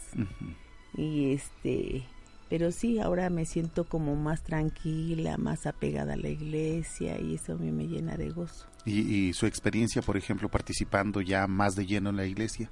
y 0.97 1.31
este, 1.33 2.03
Pero 2.49 2.71
sí, 2.71 2.99
ahora 2.99 3.29
me 3.29 3.45
siento 3.45 3.85
como 3.85 4.15
más 4.15 4.43
tranquila, 4.43 5.37
más 5.37 5.65
apegada 5.65 6.13
a 6.13 6.17
la 6.17 6.29
iglesia 6.29 7.19
y 7.19 7.35
eso 7.35 7.53
a 7.53 7.55
mí 7.55 7.71
me 7.71 7.87
llena 7.87 8.17
de 8.17 8.29
gozo. 8.29 8.67
¿Y, 8.85 8.99
y 9.29 9.33
su 9.33 9.45
experiencia, 9.45 10.01
por 10.01 10.17
ejemplo, 10.17 10.49
participando 10.49 11.21
ya 11.21 11.47
más 11.47 11.75
de 11.75 11.85
lleno 11.85 12.09
en 12.09 12.17
la 12.17 12.25
iglesia? 12.25 12.69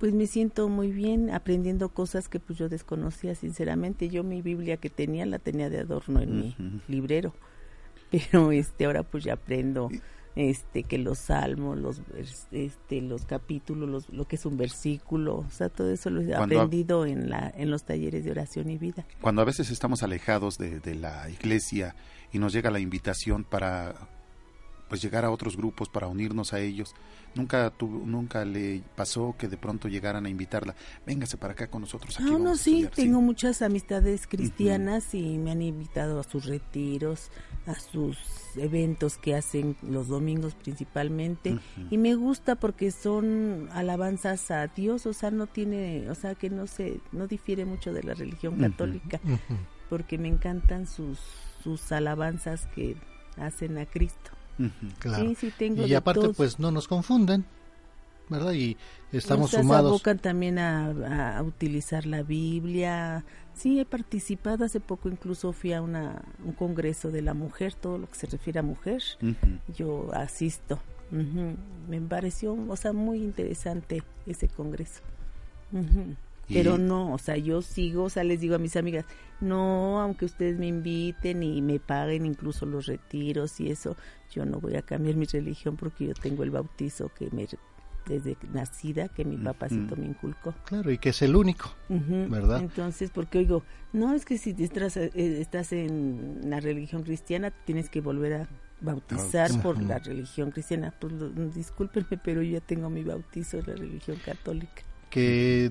Pues 0.00 0.12
me 0.14 0.26
siento 0.26 0.68
muy 0.68 0.90
bien 0.90 1.30
aprendiendo 1.30 1.90
cosas 1.90 2.28
que 2.28 2.40
pues 2.40 2.58
yo 2.58 2.68
desconocía 2.68 3.34
sinceramente. 3.36 4.08
Yo 4.08 4.24
mi 4.24 4.42
Biblia 4.42 4.78
que 4.78 4.90
tenía 4.90 5.24
la 5.26 5.38
tenía 5.38 5.70
de 5.70 5.78
adorno 5.78 6.20
en 6.20 6.36
mi 6.40 6.56
librero. 6.88 7.32
Pero 8.10 8.50
este 8.50 8.86
ahora 8.86 9.02
pues 9.04 9.22
ya 9.24 9.34
aprendo 9.34 9.88
este 10.36 10.84
que 10.84 10.96
los 10.98 11.18
salmos, 11.18 11.76
los 11.78 12.00
este 12.50 13.02
los 13.02 13.24
capítulos, 13.26 13.88
los- 13.88 14.08
lo 14.10 14.26
que 14.26 14.36
es 14.36 14.46
un 14.46 14.56
versículo, 14.56 15.38
o 15.38 15.50
sea, 15.50 15.68
todo 15.68 15.90
eso 15.92 16.08
lo 16.08 16.20
he 16.22 16.26
Cuando 16.34 16.60
aprendido 16.60 17.04
en 17.04 17.28
la 17.30 17.52
en 17.54 17.70
los 17.70 17.84
talleres 17.84 18.24
de 18.24 18.30
oración 18.30 18.70
y 18.70 18.78
vida. 18.78 19.04
Cuando 19.20 19.42
a 19.42 19.44
veces 19.44 19.70
estamos 19.70 20.02
alejados 20.02 20.56
de, 20.56 20.80
de 20.80 20.94
la 20.94 21.28
iglesia 21.30 21.94
y 22.32 22.38
nos 22.38 22.52
llega 22.52 22.70
la 22.70 22.80
invitación 22.80 23.44
para 23.44 23.94
pues 24.90 25.00
llegar 25.00 25.24
a 25.24 25.30
otros 25.30 25.56
grupos, 25.56 25.88
para 25.88 26.08
unirnos 26.08 26.52
a 26.52 26.58
ellos, 26.58 26.96
nunca 27.36 27.70
tuvo, 27.70 28.04
nunca 28.04 28.44
le 28.44 28.82
pasó 28.96 29.36
que 29.38 29.46
de 29.46 29.56
pronto 29.56 29.86
llegaran 29.86 30.26
a 30.26 30.28
invitarla, 30.28 30.74
véngase 31.06 31.36
para 31.36 31.52
acá 31.52 31.68
con 31.68 31.82
nosotros. 31.82 32.18
Aquí 32.18 32.28
no, 32.28 32.50
a 32.50 32.56
sí, 32.56 32.82
estudiar". 32.82 32.92
tengo 32.92 33.20
muchas 33.20 33.62
amistades 33.62 34.26
cristianas 34.26 35.14
y 35.14 35.38
me 35.38 35.52
han 35.52 35.62
invitado 35.62 36.18
a 36.18 36.24
sus 36.24 36.46
retiros, 36.46 37.30
a 37.66 37.74
sus 37.74 38.18
eventos 38.56 39.16
que 39.16 39.36
hacen 39.36 39.76
los 39.80 40.08
domingos 40.08 40.56
principalmente 40.56 41.56
y 41.88 41.96
me 41.96 42.16
gusta 42.16 42.56
porque 42.56 42.90
son 42.90 43.68
alabanzas 43.72 44.50
a 44.50 44.66
Dios, 44.66 45.06
o 45.06 45.12
sea, 45.12 45.30
no 45.30 45.46
tiene, 45.46 46.10
o 46.10 46.16
sea, 46.16 46.34
que 46.34 46.50
no 46.50 46.66
se 46.66 47.00
no 47.12 47.28
difiere 47.28 47.64
mucho 47.64 47.92
de 47.92 48.02
la 48.02 48.14
religión 48.14 48.58
católica, 48.58 49.20
porque 49.88 50.18
me 50.18 50.26
encantan 50.26 50.88
sus 50.88 51.20
sus 51.62 51.92
alabanzas 51.92 52.66
que 52.74 52.96
hacen 53.36 53.78
a 53.78 53.86
Cristo. 53.86 54.30
Claro. 54.98 55.24
Sí, 55.24 55.34
sí, 55.34 55.52
tengo 55.56 55.86
y 55.86 55.94
aparte, 55.94 56.28
pues 56.30 56.58
no 56.58 56.70
nos 56.70 56.86
confunden, 56.88 57.44
¿verdad? 58.28 58.52
Y 58.52 58.76
estamos 59.12 59.50
se 59.50 59.60
sumados. 59.60 59.90
abocan 59.90 60.18
también 60.18 60.58
a, 60.58 61.38
a 61.38 61.42
utilizar 61.42 62.06
la 62.06 62.22
Biblia. 62.22 63.24
Sí, 63.54 63.80
he 63.80 63.84
participado 63.84 64.64
hace 64.64 64.80
poco, 64.80 65.08
incluso 65.08 65.52
fui 65.52 65.72
a 65.72 65.82
una, 65.82 66.22
un 66.44 66.52
congreso 66.52 67.10
de 67.10 67.22
la 67.22 67.34
mujer, 67.34 67.74
todo 67.74 67.98
lo 67.98 68.08
que 68.08 68.14
se 68.16 68.26
refiere 68.26 68.60
a 68.60 68.62
mujer. 68.62 69.02
Yo 69.76 70.08
asisto. 70.14 70.78
Me 71.10 72.00
pareció, 72.00 72.56
o 72.68 72.76
sea, 72.76 72.92
muy 72.92 73.18
interesante 73.22 74.02
ese 74.26 74.48
congreso. 74.48 75.00
Pero 76.52 76.78
no, 76.78 77.12
o 77.12 77.18
sea, 77.18 77.36
yo 77.36 77.62
sigo, 77.62 78.04
o 78.04 78.10
sea, 78.10 78.24
les 78.24 78.40
digo 78.40 78.54
a 78.54 78.58
mis 78.58 78.76
amigas, 78.76 79.04
no, 79.40 80.00
aunque 80.00 80.24
ustedes 80.24 80.58
me 80.58 80.66
inviten 80.66 81.42
y 81.42 81.62
me 81.62 81.78
paguen 81.80 82.26
incluso 82.26 82.66
los 82.66 82.86
retiros 82.86 83.60
y 83.60 83.70
eso, 83.70 83.96
yo 84.30 84.44
no 84.44 84.60
voy 84.60 84.76
a 84.76 84.82
cambiar 84.82 85.16
mi 85.16 85.26
religión 85.26 85.76
porque 85.76 86.06
yo 86.06 86.14
tengo 86.14 86.42
el 86.42 86.50
bautizo 86.50 87.10
que 87.14 87.30
me 87.30 87.46
desde 88.06 88.36
nacida 88.52 89.08
que 89.08 89.24
mi 89.24 89.36
papacito 89.36 89.96
me 89.96 90.06
inculcó. 90.06 90.54
Claro, 90.64 90.90
y 90.90 90.98
que 90.98 91.10
es 91.10 91.22
el 91.22 91.36
único. 91.36 91.74
¿verdad? 91.88 92.60
Entonces, 92.60 93.10
porque 93.10 93.38
oigo, 93.38 93.62
no 93.92 94.14
es 94.14 94.24
que 94.24 94.38
si 94.38 94.54
estás, 94.58 94.96
eh, 94.96 95.10
estás 95.14 95.72
en 95.72 96.40
la 96.44 96.60
religión 96.60 97.02
cristiana 97.02 97.50
tienes 97.50 97.88
que 97.88 98.00
volver 98.00 98.32
a 98.34 98.48
bautizar 98.80 99.50
por 99.62 99.80
la 99.82 99.98
religión 99.98 100.50
cristiana. 100.50 100.94
Pues 100.98 101.12
discúlpenme, 101.54 102.18
pero 102.22 102.42
yo 102.42 102.52
ya 102.52 102.60
tengo 102.60 102.90
mi 102.90 103.04
bautizo 103.04 103.58
en 103.58 103.66
la 103.66 103.74
religión 103.74 104.16
católica. 104.24 104.82
que, 105.10 105.70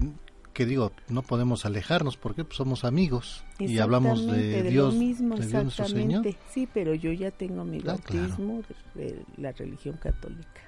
que 0.59 0.65
digo, 0.65 0.91
no 1.07 1.21
podemos 1.21 1.65
alejarnos 1.65 2.17
porque 2.17 2.43
pues, 2.43 2.57
somos 2.57 2.83
amigos 2.83 3.45
y 3.59 3.77
hablamos 3.79 4.27
de 4.27 4.61
lo 4.65 4.69
Dios, 4.69 4.93
mismo, 4.95 5.37
de 5.37 5.47
Dios 5.47 5.63
nuestro 5.63 5.87
Señor. 5.87 6.27
Sí, 6.49 6.67
pero 6.73 6.93
yo 6.93 7.13
ya 7.13 7.31
tengo 7.31 7.63
mi 7.63 7.77
Ah, 7.77 7.81
claro. 7.81 8.01
bautismo 8.09 8.61
de, 8.95 9.03
de 9.05 9.25
la 9.37 9.53
religión 9.53 9.95
católica. 9.95 10.61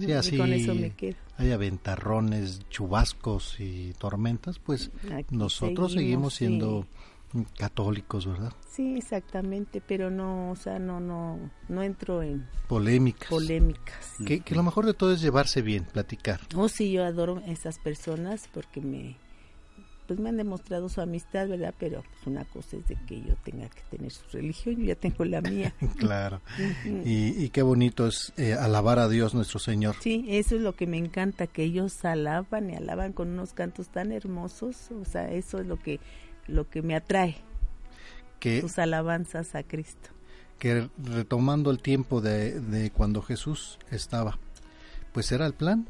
Sí, 0.00 0.10
así 0.10 0.34
y 0.34 0.38
con 0.38 0.52
eso 0.52 0.74
me 0.74 0.90
quedo. 0.96 1.14
haya 1.36 1.56
ventarrones, 1.56 2.68
chubascos 2.70 3.60
y 3.60 3.92
tormentas, 3.98 4.58
pues 4.58 4.90
Aquí 5.12 5.36
nosotros 5.36 5.92
seguimos, 5.92 6.34
seguimos 6.34 6.34
siendo 6.34 6.86
católicos, 7.58 8.26
¿verdad? 8.26 8.52
Sí, 8.68 8.96
exactamente, 8.96 9.80
pero 9.86 10.10
no, 10.10 10.50
o 10.50 10.56
sea, 10.56 10.78
no, 10.78 10.98
no, 11.00 11.38
no 11.68 11.82
entro 11.82 12.22
en 12.22 12.46
Polémicas. 12.68 13.28
polémicas. 13.28 14.14
Que, 14.26 14.40
que 14.40 14.54
lo 14.54 14.62
mejor 14.62 14.86
de 14.86 14.94
todo 14.94 15.12
es 15.12 15.20
llevarse 15.20 15.62
bien, 15.62 15.84
platicar. 15.84 16.40
Oh, 16.56 16.68
sí, 16.68 16.90
yo 16.92 17.04
adoro 17.04 17.40
esas 17.46 17.78
personas 17.78 18.48
porque 18.52 18.80
me, 18.80 19.16
pues 20.06 20.18
me 20.20 20.28
han 20.28 20.36
demostrado 20.36 20.88
su 20.88 21.00
amistad, 21.00 21.48
¿verdad? 21.48 21.74
Pero 21.78 22.02
pues 22.02 22.26
una 22.26 22.44
cosa 22.44 22.76
es 22.76 22.86
de 22.88 22.96
que 23.06 23.20
yo 23.22 23.34
tenga 23.44 23.68
que 23.68 23.80
tener 23.90 24.10
su 24.12 24.22
religión, 24.32 24.76
yo 24.76 24.84
ya 24.84 24.94
tengo 24.94 25.24
la 25.24 25.40
mía. 25.40 25.74
Claro. 25.98 26.40
Y, 27.04 27.42
y 27.44 27.48
qué 27.50 27.62
bonito 27.62 28.06
es 28.06 28.32
eh, 28.36 28.54
alabar 28.54 28.98
a 28.98 29.08
Dios 29.08 29.34
nuestro 29.34 29.58
Señor. 29.58 29.96
Sí, 30.00 30.24
eso 30.28 30.56
es 30.56 30.62
lo 30.62 30.74
que 30.74 30.86
me 30.86 30.98
encanta, 30.98 31.46
que 31.46 31.64
ellos 31.64 32.04
alaban 32.04 32.70
y 32.70 32.76
alaban 32.76 33.12
con 33.12 33.28
unos 33.30 33.52
cantos 33.52 33.88
tan 33.88 34.12
hermosos, 34.12 34.90
o 34.90 35.04
sea, 35.04 35.30
eso 35.30 35.58
es 35.58 35.66
lo 35.66 35.78
que, 35.78 36.00
lo 36.46 36.68
que 36.68 36.82
me 36.82 36.94
atrae, 36.94 37.36
Que, 38.40 38.60
sus 38.60 38.78
alabanzas 38.78 39.54
a 39.54 39.62
Cristo. 39.62 40.10
que 40.58 40.88
retomando 41.02 41.70
el 41.70 41.80
tiempo 41.80 42.20
de, 42.20 42.60
de 42.60 42.90
cuando 42.90 43.22
Jesús 43.22 43.78
estaba, 43.90 44.38
pues 45.12 45.32
era 45.32 45.46
el 45.46 45.54
plan 45.54 45.86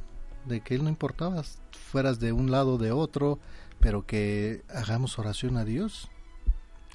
de 0.47 0.61
que 0.61 0.75
Él 0.75 0.85
no 0.85 0.89
importaba, 0.89 1.43
fueras 1.91 2.21
de 2.21 2.33
un 2.33 2.51
lado 2.51 2.75
o 2.75 2.79
de 2.79 2.93
otro, 2.93 3.39
pero 3.81 4.07
que 4.07 4.63
hagamos 4.69 5.19
oración 5.19 5.57
a 5.57 5.65
Dios. 5.65 6.11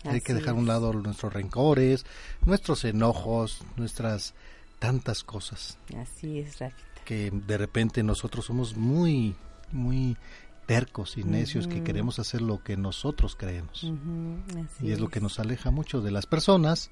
Hay 0.04 0.22
que 0.22 0.34
dejar 0.34 0.56
a 0.56 0.58
un 0.58 0.66
lado 0.68 0.94
nuestros 0.94 1.32
rencores, 1.32 2.06
nuestros 2.46 2.84
enojos, 2.86 3.62
nuestras 3.78 4.34
tantas 4.80 5.24
cosas 5.24 5.78
Así 5.96 6.40
es, 6.40 6.58
Rafita. 6.58 7.04
que 7.06 7.30
de 7.30 7.58
repente 7.60 8.02
nosotros 8.02 8.46
somos 8.46 8.76
muy, 8.76 9.36
muy 9.72 10.18
tercos 10.66 11.18
y 11.18 11.24
necios 11.24 11.68
que 11.68 11.84
queremos 11.84 12.18
hacer 12.18 12.42
lo 12.42 12.64
que 12.64 12.78
nosotros 12.78 13.36
creemos. 13.36 13.84
Así 13.84 14.88
Y 14.88 14.92
es 14.92 15.00
lo 15.00 15.10
que 15.10 15.22
nos 15.22 15.38
aleja 15.40 15.70
mucho 15.70 16.02
de 16.02 16.10
las 16.10 16.26
personas, 16.26 16.90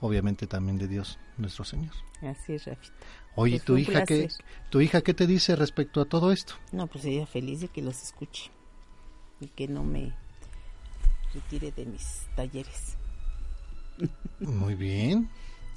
obviamente 0.00 0.46
también 0.46 0.78
de 0.78 0.86
Dios, 0.86 1.18
nuestro 1.38 1.64
Señor. 1.64 1.94
Así 2.22 2.52
es, 2.52 2.66
Rafita. 2.66 2.94
Oye, 3.34 3.54
Pues 3.54 3.64
tu 3.64 3.76
hija 3.76 4.04
qué, 4.04 4.28
tu 4.70 4.80
hija 4.80 5.00
qué 5.00 5.14
te 5.14 5.26
dice 5.26 5.56
respecto 5.56 6.00
a 6.00 6.04
todo 6.04 6.30
esto? 6.30 6.54
No, 6.70 6.86
pues 6.86 7.04
ella 7.06 7.26
feliz 7.26 7.60
de 7.60 7.68
que 7.68 7.82
los 7.82 8.00
escuche 8.02 8.52
y 9.42 9.48
que 9.48 9.68
no 9.68 9.84
me 9.84 10.12
retire 11.34 11.72
de 11.72 11.86
mis 11.86 12.26
talleres. 12.36 12.96
Muy 14.40 14.74
bien. 14.74 15.28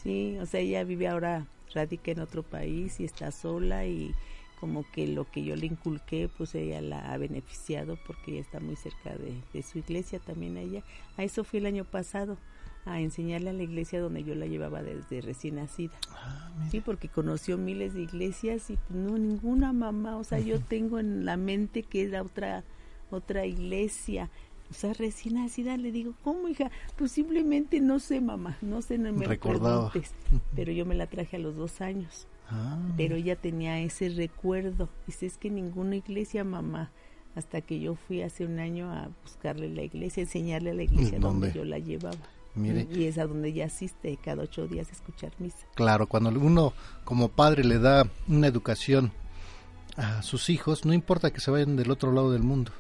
Sí, 0.04 0.38
o 0.40 0.46
sea, 0.46 0.60
ella 0.60 0.84
vive 0.84 1.08
ahora, 1.08 1.48
radica 1.74 2.12
en 2.12 2.20
otro 2.20 2.44
país 2.44 3.00
y 3.00 3.06
está 3.06 3.32
sola 3.32 3.86
y 3.86 4.14
como 4.60 4.90
que 4.92 5.08
lo 5.08 5.30
que 5.30 5.44
yo 5.44 5.56
le 5.56 5.66
inculqué, 5.66 6.30
pues 6.38 6.56
ella 6.56 6.82
la 6.82 7.12
ha 7.12 7.18
beneficiado 7.18 7.98
porque 8.08 8.32
ella 8.32 8.42
está 8.42 8.60
muy 8.60 8.76
cerca 8.76 9.16
de, 9.16 9.34
de 9.54 9.64
su 9.64 9.80
iglesia 9.80 10.20
también 10.20 10.58
a 10.58 10.62
ella. 10.62 10.84
A 11.18 11.24
eso 11.24 11.44
fui 11.44 11.60
el 11.60 11.66
año 11.66 11.86
pasado, 11.86 12.38
a 12.86 13.02
enseñarle 13.02 13.50
a 13.50 13.54
la 13.54 13.64
iglesia 13.64 14.00
donde 14.00 14.24
yo 14.24 14.36
la 14.36 14.46
llevaba 14.46 14.84
desde 14.84 15.22
recién 15.22 15.56
nacida. 15.56 15.94
sí, 16.70 16.82
porque 16.82 17.10
conoció 17.10 17.58
miles 17.58 17.94
de 17.96 18.02
iglesias 18.02 18.70
y 18.70 18.78
no 18.90 19.18
ninguna 19.18 19.74
mamá, 19.74 20.18
o 20.18 20.24
sea, 20.24 20.40
yo 20.40 20.60
tengo 20.60 21.00
en 21.00 21.26
la 21.26 21.36
mente 21.36 21.84
que 21.84 22.04
es 22.04 22.12
la 22.12 22.22
otra 22.22 22.64
otra 23.12 23.46
iglesia. 23.46 24.30
O 24.72 24.74
sea, 24.74 24.94
recién 24.94 25.36
nacida 25.36 25.78
le 25.78 25.92
digo, 25.92 26.14
¿cómo 26.24 26.48
hija? 26.48 26.72
Pues 26.98 27.12
simplemente 27.12 27.80
no 27.82 28.00
sé, 28.00 28.20
mamá, 28.20 28.58
no 28.62 28.82
sé, 28.82 28.98
no 28.98 29.14
me 29.14 29.26
Recordaba. 29.28 29.92
preguntes. 29.92 30.14
Pero 30.56 30.72
yo 30.72 30.86
me 30.86 30.96
la 30.96 31.06
traje 31.08 31.36
a 31.36 31.40
los 31.40 31.56
dos 31.56 31.82
años. 31.82 32.28
Ah, 32.50 32.80
Pero 32.98 33.16
ella 33.16 33.36
tenía 33.36 33.80
ese 33.80 34.10
recuerdo. 34.10 34.90
Dice, 35.08 35.26
es 35.28 35.38
que 35.38 35.50
ninguna 35.50 35.96
iglesia, 35.98 36.44
mamá. 36.44 36.92
Hasta 37.36 37.62
que 37.62 37.80
yo 37.80 37.96
fui 37.96 38.22
hace 38.22 38.46
un 38.46 38.60
año 38.60 38.92
a 38.92 39.10
buscarle 39.24 39.70
la 39.70 39.84
iglesia, 39.84 40.24
enseñarle 40.24 40.72
a 40.72 40.74
la 40.74 40.84
iglesia 40.84 41.20
¿Dónde? 41.20 41.48
donde 41.48 41.60
yo 41.60 41.66
la 41.66 41.80
llevaba. 41.80 42.18
Mire. 42.56 42.88
Y 42.92 43.04
es 43.04 43.18
a 43.18 43.26
donde 43.28 43.50
ella 43.50 43.66
asiste 43.66 44.18
cada 44.24 44.44
ocho 44.44 44.66
días 44.68 44.88
a 44.90 44.94
escuchar 44.94 45.34
misa. 45.40 45.68
Claro, 45.76 46.08
cuando 46.08 46.30
uno 46.30 46.74
como 47.04 47.28
padre 47.28 47.66
le 47.66 47.78
da 47.80 48.08
una 48.30 48.48
educación 48.48 49.12
a 49.98 50.22
sus 50.24 50.50
hijos, 50.50 50.86
no 50.86 50.94
importa 50.94 51.32
que 51.32 51.42
se 51.42 51.52
vayan 51.52 51.76
del 51.76 51.92
otro 51.92 52.12
lado 52.14 52.32
del 52.32 52.44
mundo. 52.44 52.72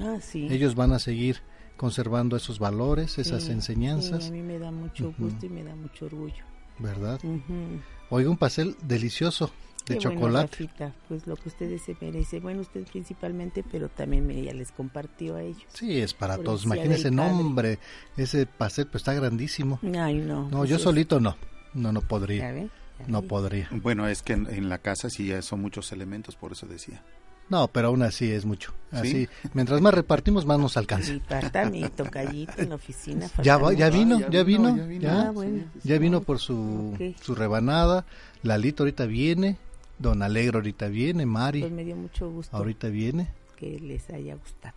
Ah, 0.00 0.18
sí. 0.20 0.46
Ellos 0.50 0.74
van 0.74 0.92
a 0.92 0.98
seguir 0.98 1.40
conservando 1.76 2.36
esos 2.36 2.58
valores, 2.58 3.18
esas 3.18 3.44
Sí, 3.44 3.52
enseñanzas, 3.52 4.24
sí, 4.24 4.30
a 4.30 4.32
mí 4.32 4.42
me 4.42 4.58
da 4.58 4.70
mucho 4.70 5.14
gusto 5.18 5.46
y 5.46 5.48
me 5.50 5.62
da 5.64 5.74
mucho 5.74 6.06
orgullo. 6.06 6.44
¿verdad? 6.78 7.18
Ujú. 7.24 7.80
Oiga, 8.10 8.28
un 8.30 8.36
pastel 8.36 8.76
delicioso 8.82 9.50
de 9.86 9.98
Qué 9.98 10.06
bueno, 10.08 10.20
chocolate. 10.20 10.46
Rafita, 10.52 10.92
pues 11.08 11.26
lo 11.26 11.36
que 11.36 11.48
ustedes 11.48 11.82
se 11.82 11.96
merecen. 12.00 12.42
Bueno, 12.42 12.60
usted 12.62 12.84
principalmente, 12.86 13.64
pero 13.70 13.88
también 13.88 14.30
ella 14.30 14.52
les 14.52 14.72
compartió 14.72 15.36
a 15.36 15.42
ellos. 15.42 15.62
Sí, 15.72 15.98
es 16.00 16.12
para 16.14 16.36
Por 16.36 16.44
todos. 16.44 16.66
Padre. 16.66 17.10
nombre, 17.10 17.78
ese 18.16 18.46
pastel 18.46 18.86
pues 18.88 19.02
está 19.02 19.14
grandísimo. 19.14 19.78
Ay, 19.98 20.16
no. 20.18 20.48
No, 20.50 20.58
pues 20.58 20.70
yo 20.70 20.76
es- 20.76 20.82
solito 20.82 21.18
no. 21.20 21.36
No, 21.74 21.92
no 21.92 22.00
podría. 22.02 22.48
Ya 22.48 22.52
ve, 22.52 22.68
ya 23.00 23.06
No 23.08 23.22
podría. 23.22 23.68
Bueno, 23.70 24.06
es 24.08 24.22
que 24.22 24.32
en, 24.34 24.46
en 24.48 24.68
la 24.68 24.78
casa 24.78 25.08
sí 25.10 25.26
ya 25.28 25.40
son 25.42 25.60
muchos 25.62 25.92
elementos, 25.92 26.36
por 26.36 26.52
eso 26.52 26.66
decía. 26.66 27.02
No, 27.48 27.68
pero 27.68 27.88
aún 27.88 28.02
así 28.02 28.30
es 28.30 28.44
mucho. 28.44 28.72
Así, 28.90 29.28
mientras 29.52 29.80
más 29.80 29.92
repartimos, 29.94 30.46
más 30.46 30.58
nos 30.58 30.76
alcanza. 30.76 31.12
Y 31.12 31.20
falta 31.20 31.68
mi 31.68 31.82
tocallito 31.90 32.52
en 32.56 32.70
la 32.70 32.74
oficina. 32.76 33.28
Ya, 33.42 33.56
va- 33.58 33.70
vino, 33.70 34.16
Ah, 34.24 34.28
ya 34.30 34.42
vino, 34.42 34.76
ya 34.76 34.98
ya, 34.98 35.22
Ah, 35.28 35.30
bueno. 35.32 35.64
ya 35.84 35.98
vino 35.98 36.22
por 36.22 36.38
su, 36.38 36.92
Ok. 36.94 37.16
su 37.22 37.34
rebanada. 37.34 38.04
Lalito 38.42 38.82
ahorita 38.84 39.06
viene, 39.06 39.58
Don 39.98 40.22
Alegro 40.22 40.58
ahorita 40.58 40.88
viene, 40.88 41.26
Mari 41.26 41.60
Pues 41.60 41.72
me 41.72 41.84
dio 41.84 41.96
mucho 41.96 42.30
gusto 42.30 42.56
ahorita 42.56 42.88
viene. 42.88 43.28
que 43.56 43.78
les 43.80 44.08
haya 44.10 44.34
gustado. 44.36 44.74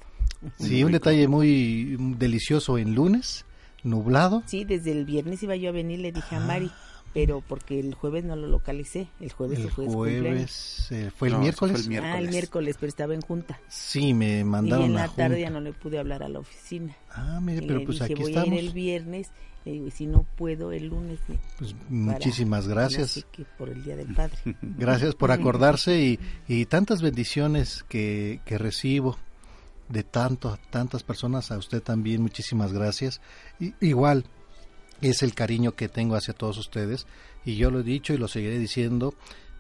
Sí, 0.58 0.84
un 0.84 0.92
detalle 0.94 1.28
muy 1.28 1.98
delicioso 2.18 2.78
en 2.78 2.96
lunes, 2.96 3.46
nublado. 3.84 4.44
Sí, 4.46 4.64
desde 4.64 4.92
el 4.92 5.06
viernes 5.06 5.42
iba 5.44 5.56
yo 5.56 5.70
a 5.70 5.74
venir, 5.74 6.00
le 6.00 6.12
dije 6.12 6.36
a 6.36 6.40
Mari, 6.40 6.72
pero 7.14 7.42
porque 7.48 7.80
el 7.80 7.94
jueves 7.96 8.24
no 8.24 8.36
lo 8.36 8.48
localicé. 8.48 9.08
El 9.20 9.32
jueves 9.32 9.60
El 9.60 9.66
se 9.66 9.72
fue 9.72 9.88
jueves, 9.88 10.88
eh, 10.92 11.12
¿fue 11.16 11.28
el 11.30 11.36
No, 11.36 11.40
miércoles? 11.42 11.74
fue 11.74 11.82
el 11.84 11.90
miércoles. 11.90 12.16
Ah, 12.16 12.20
el 12.20 12.30
miércoles, 12.30 12.76
pero 12.80 12.90
estaba 12.90 13.14
en 13.14 13.22
junta. 13.22 13.60
Sí, 13.68 14.14
me 14.14 14.40
y 14.40 14.44
mandaron 14.44 14.86
en 14.86 14.92
a 14.98 15.02
la 15.02 15.08
junta. 15.08 15.24
tarde 15.24 15.42
ya 15.42 15.50
no 15.50 15.60
le 15.62 15.74
pude 15.74 15.98
hablar 16.00 16.24
a 16.24 16.30
la 16.30 16.40
oficina. 16.40 16.96
Ah, 17.12 17.40
mire, 17.42 17.64
Y 17.64 17.68
pero 17.68 17.80
le 17.80 17.86
pues 17.86 18.00
dije, 18.00 18.14
aquí 18.14 18.22
voy 18.22 18.32
estamos. 18.32 18.52
a 18.52 18.56
ir 18.56 18.60
el 18.68 18.74
viernes, 18.74 19.30
le 19.66 19.72
digo, 19.74 19.88
y 19.88 19.92
si 19.92 20.06
no 20.06 20.26
puedo 20.38 20.72
el 20.72 20.88
lunes. 20.88 21.20
me- 21.28 21.40
Pues, 21.58 21.74
para- 21.74 21.86
muchísimas 21.90 22.68
gracias. 22.68 23.12
así 23.12 23.24
que 23.32 23.46
por 23.58 23.70
el 23.70 23.84
Día 23.84 23.96
del 23.96 24.14
Padre. 24.14 24.38
Gracias 24.62 25.16
por 25.16 25.32
acordarse 25.32 26.00
y, 26.00 26.20
y 26.48 26.66
tantas 26.66 27.02
bendiciones 27.02 27.84
que, 27.90 28.40
que 28.46 28.58
recibo 28.58 29.18
de 29.90 30.04
tanto, 30.04 30.60
tantas 30.70 31.02
personas. 31.04 31.52
A 31.52 31.58
usted 31.58 31.82
también, 31.82 32.22
muchísimas 32.22 32.72
gracias. 32.72 33.20
Y, 33.60 33.74
igual 33.82 34.26
es 35.02 35.24
el 35.24 35.34
cariño 35.34 35.76
que 35.76 35.90
tengo 35.90 36.16
hacia 36.16 36.34
todos 36.34 36.58
ustedes. 36.58 37.08
Y 37.46 37.56
yo 37.56 37.72
lo 37.72 37.80
he 37.80 37.84
dicho 37.84 38.14
y 38.14 38.18
lo 38.18 38.28
seguiré 38.28 38.58
diciendo. 38.60 39.14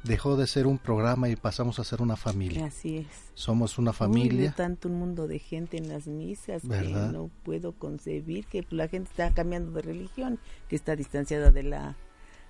Dejó 0.03 0.37
de 0.37 0.47
ser 0.47 0.65
un 0.65 0.77
programa 0.77 1.27
y 1.27 1.35
pasamos 1.35 1.77
a 1.79 1.83
ser 1.83 2.01
una 2.01 2.15
familia. 2.15 2.67
Así 2.67 2.99
es. 2.99 3.07
Somos 3.33 3.77
una 3.77 3.91
Uy, 3.91 3.97
familia. 3.97 4.41
veo 4.43 4.53
tanto 4.53 4.87
un 4.87 4.97
mundo 4.97 5.27
de 5.27 5.39
gente 5.39 5.75
en 5.75 5.89
las 5.89 6.07
misas 6.07 6.65
¿Verdad? 6.65 7.07
que 7.07 7.13
no 7.17 7.29
puedo 7.43 7.73
concebir 7.73 8.45
que 8.45 8.65
la 8.69 8.87
gente 8.87 9.09
está 9.09 9.33
cambiando 9.33 9.71
de 9.71 9.81
religión, 9.81 10.39
que 10.69 10.77
está 10.77 10.95
distanciada 10.95 11.51
de 11.51 11.63
la 11.63 11.97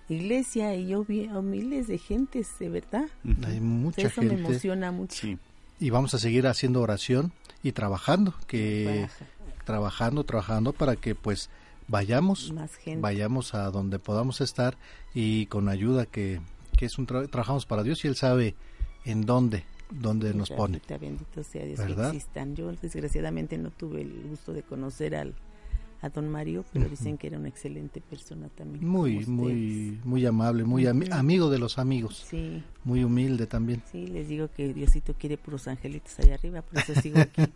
iglesia 0.10 0.76
y 0.76 0.88
yo 0.90 1.04
vi 1.04 1.26
a 1.26 1.42
miles 1.42 1.88
de 1.88 1.98
gentes, 1.98 2.50
de 2.60 2.70
verdad. 2.70 3.06
Hay 3.48 3.60
mucha 3.60 4.02
Eso 4.04 4.22
gente. 4.22 4.36
me 4.36 4.42
emociona 4.42 4.92
mucho. 4.92 5.28
Y 5.80 5.90
vamos 5.90 6.14
a 6.14 6.20
seguir 6.20 6.46
haciendo 6.46 6.82
oración 6.82 7.32
y 7.64 7.72
trabajando, 7.72 8.36
que 8.46 9.08
trabajando, 9.66 10.24
trabajando 10.24 10.74
para 10.74 10.96
que 10.96 11.16
pues 11.16 11.50
vayamos, 11.90 12.52
Más 12.54 12.76
gente. 12.76 13.02
vayamos 13.02 13.54
a 13.54 13.70
donde 13.72 14.00
podamos 14.00 14.40
estar 14.42 14.78
y 15.14 15.48
con 15.48 15.68
ayuda 15.70 16.06
que, 16.06 16.40
que 16.78 16.86
es 16.86 16.98
un 16.98 17.08
tra- 17.08 17.30
trabajamos 17.30 17.66
para 17.66 17.84
Dios 17.84 18.04
y 18.06 18.08
él 18.08 18.16
sabe 18.16 18.56
en 19.06 19.26
dónde, 19.26 19.64
dónde 19.92 20.34
nos 20.34 20.50
pone. 20.50 20.82
Bendito 21.00 21.44
sea 21.44 21.66
Dios 21.66 21.80
¿Verdad? 21.80 22.12
que 22.12 22.18
existan. 22.18 22.56
Yo 22.56 22.72
desgraciadamente 22.72 23.58
no 23.58 23.72
tuve 23.72 24.02
el 24.02 24.24
gusto 24.30 24.54
de 24.54 24.64
conocer 24.64 25.16
al 25.16 25.34
a 26.02 26.10
don 26.10 26.30
Mario, 26.30 26.64
pero 26.72 26.88
dicen 26.88 27.18
que 27.18 27.28
era 27.28 27.38
una 27.38 27.50
excelente 27.50 28.00
persona 28.00 28.48
también. 28.50 28.88
Muy, 28.88 29.26
muy, 29.26 30.00
muy 30.06 30.26
amable, 30.26 30.64
muy 30.64 30.88
amigo 30.88 31.50
de 31.50 31.60
los 31.60 31.78
amigos. 31.78 32.26
Sí. 32.30 32.64
Muy 32.86 33.04
humilde 33.04 33.48
también. 33.48 33.84
Sí, 33.92 34.08
les 34.08 34.30
digo 34.30 34.48
que 34.56 34.74
Diosito 34.74 35.14
quiere 35.14 35.38
puros 35.38 35.68
angelitos 35.68 36.18
allá 36.20 36.36
arriba, 36.36 36.62
por 36.62 36.80
eso 36.80 36.94
sigo 37.02 37.20
aquí. 37.20 37.42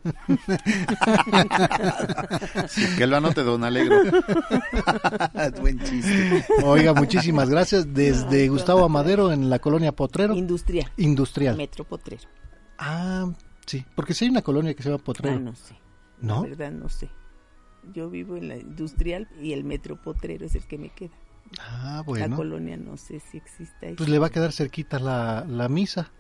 Sí, 2.68 2.86
que 2.98 3.08
lo 3.08 3.18
anote, 3.18 3.44
don 3.44 3.64
Alegro. 3.64 3.98
Buen 5.62 5.80
chiste. 5.80 6.46
Oiga, 6.64 6.94
muchísimas 6.94 7.50
gracias. 7.50 7.94
Desde 7.94 8.48
No, 8.48 8.54
Gustavo 8.54 8.80
no, 8.80 8.86
Amadero 8.86 9.32
en 9.32 9.50
la 9.50 9.60
colonia 9.60 9.92
Potrero. 9.92 10.36
Industrial. 10.36 10.92
Industrial. 10.98 11.58
Metro 11.58 11.86
Potrero. 11.86 12.24
Ah, 12.78 13.32
sí, 13.66 13.86
porque 13.96 14.14
sí 14.14 14.26
hay 14.26 14.32
una 14.32 14.42
colonia 14.42 14.74
que 14.74 14.84
se 14.84 14.90
llama 14.90 15.04
Potrero. 15.04 15.38
Ah, 15.38 15.40
no 15.40 15.56
sé. 15.56 15.76
¿No? 16.22 16.44
La 16.44 16.50
verdad 16.50 16.72
no 16.72 16.90
sé. 16.90 17.10
Yo 17.94 18.10
vivo 18.10 18.38
en 18.38 18.48
la 18.50 18.58
industrial 18.58 19.28
y 19.42 19.53
el 19.53 19.64
metro 19.64 20.02
Potrero 20.02 20.45
es 20.45 20.56
el 20.56 20.64
que 20.66 20.78
me 20.78 20.90
queda. 20.90 21.12
Ah, 21.60 21.95
La 21.98 22.02
bueno. 22.03 22.36
colonia 22.36 22.78
no 22.78 22.98
sé 22.98 23.20
si 23.20 23.38
existe 23.38 23.88
ahí. 23.88 23.95
Pues 23.95 24.10
le 24.10 24.18
va 24.20 24.28
a 24.28 24.30
quedar 24.30 24.52
cerquita 24.53 25.00
la, 25.00 25.45
la 25.48 25.68
misa. 25.70 26.12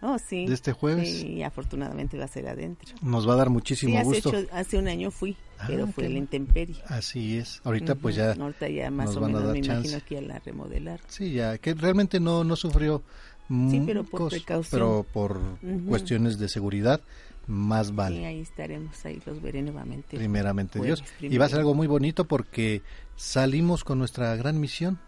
Oh, 0.00 0.16
sí. 0.16 0.46
de 0.46 0.54
este 0.54 0.72
jueves. 0.72 1.08
Sí, 1.22 1.42
afortunadamente 1.42 2.16
va 2.16 2.24
a 2.26 2.28
ser 2.28 2.46
adentro. 2.48 2.94
Nos 3.02 3.28
va 3.28 3.32
a 3.32 3.36
dar 3.36 3.50
muchísimo 3.50 3.94
Sí, 3.94 3.96
hace, 3.98 4.08
gusto. 4.08 4.28
ocho- 4.28 4.46
hace 4.52 4.78
un 4.78 4.86
año 4.86 5.10
fui, 5.10 5.36
Ah, 5.58 5.64
pero 5.66 5.86
qué 5.86 5.92
fue 5.92 6.02
la 6.04 6.08
bueno. 6.10 6.18
intemperie. 6.20 6.76
Así 6.86 7.36
es. 7.36 7.60
Ahorita 7.64 7.96
pues 7.96 8.16
Ujú. 8.16 8.24
ya 8.24 8.32
Ahorita 8.40 8.68
ya 8.68 8.90
más 8.92 9.06
nos 9.06 9.16
o 9.16 9.20
van 9.20 9.30
a 9.30 9.38
menos 9.38 9.46
dar 9.48 9.54
me 9.56 9.60
chance. 9.62 9.88
imagino 9.88 10.04
que 10.06 10.14
ya 10.14 10.20
la 10.20 10.38
remodelar. 10.38 11.00
Sí, 11.08 11.32
ya 11.32 11.58
que 11.58 11.74
realmente 11.74 12.20
no 12.20 12.44
no 12.44 12.54
sufrió 12.54 13.02
Sí, 13.48 13.82
pero 13.86 14.04
por 14.04 14.28
precaución. 14.28 14.70
pero 14.70 15.06
por 15.12 15.38
Ujú. 15.38 15.86
cuestiones 15.88 16.38
de 16.38 16.48
seguridad 16.48 17.00
más 17.48 17.94
vale. 17.94 18.24
ahí 18.26 18.40
estaremos, 18.40 19.04
ahí 19.04 19.20
los 19.26 19.42
veré 19.42 19.62
nuevamente. 19.62 20.16
primeramente 20.16 20.78
Jueves, 20.78 21.02
Dios. 21.18 21.32
Y 21.32 21.36
va 21.38 21.46
a 21.46 21.48
ser 21.48 21.58
algo 21.58 21.74
muy 21.74 21.86
bonito 21.88 22.26
porque 22.26 22.82
salimos 23.16 23.82
con 23.84 23.98
nuestra 23.98 24.36
gran 24.36 24.60
misión 24.60 24.98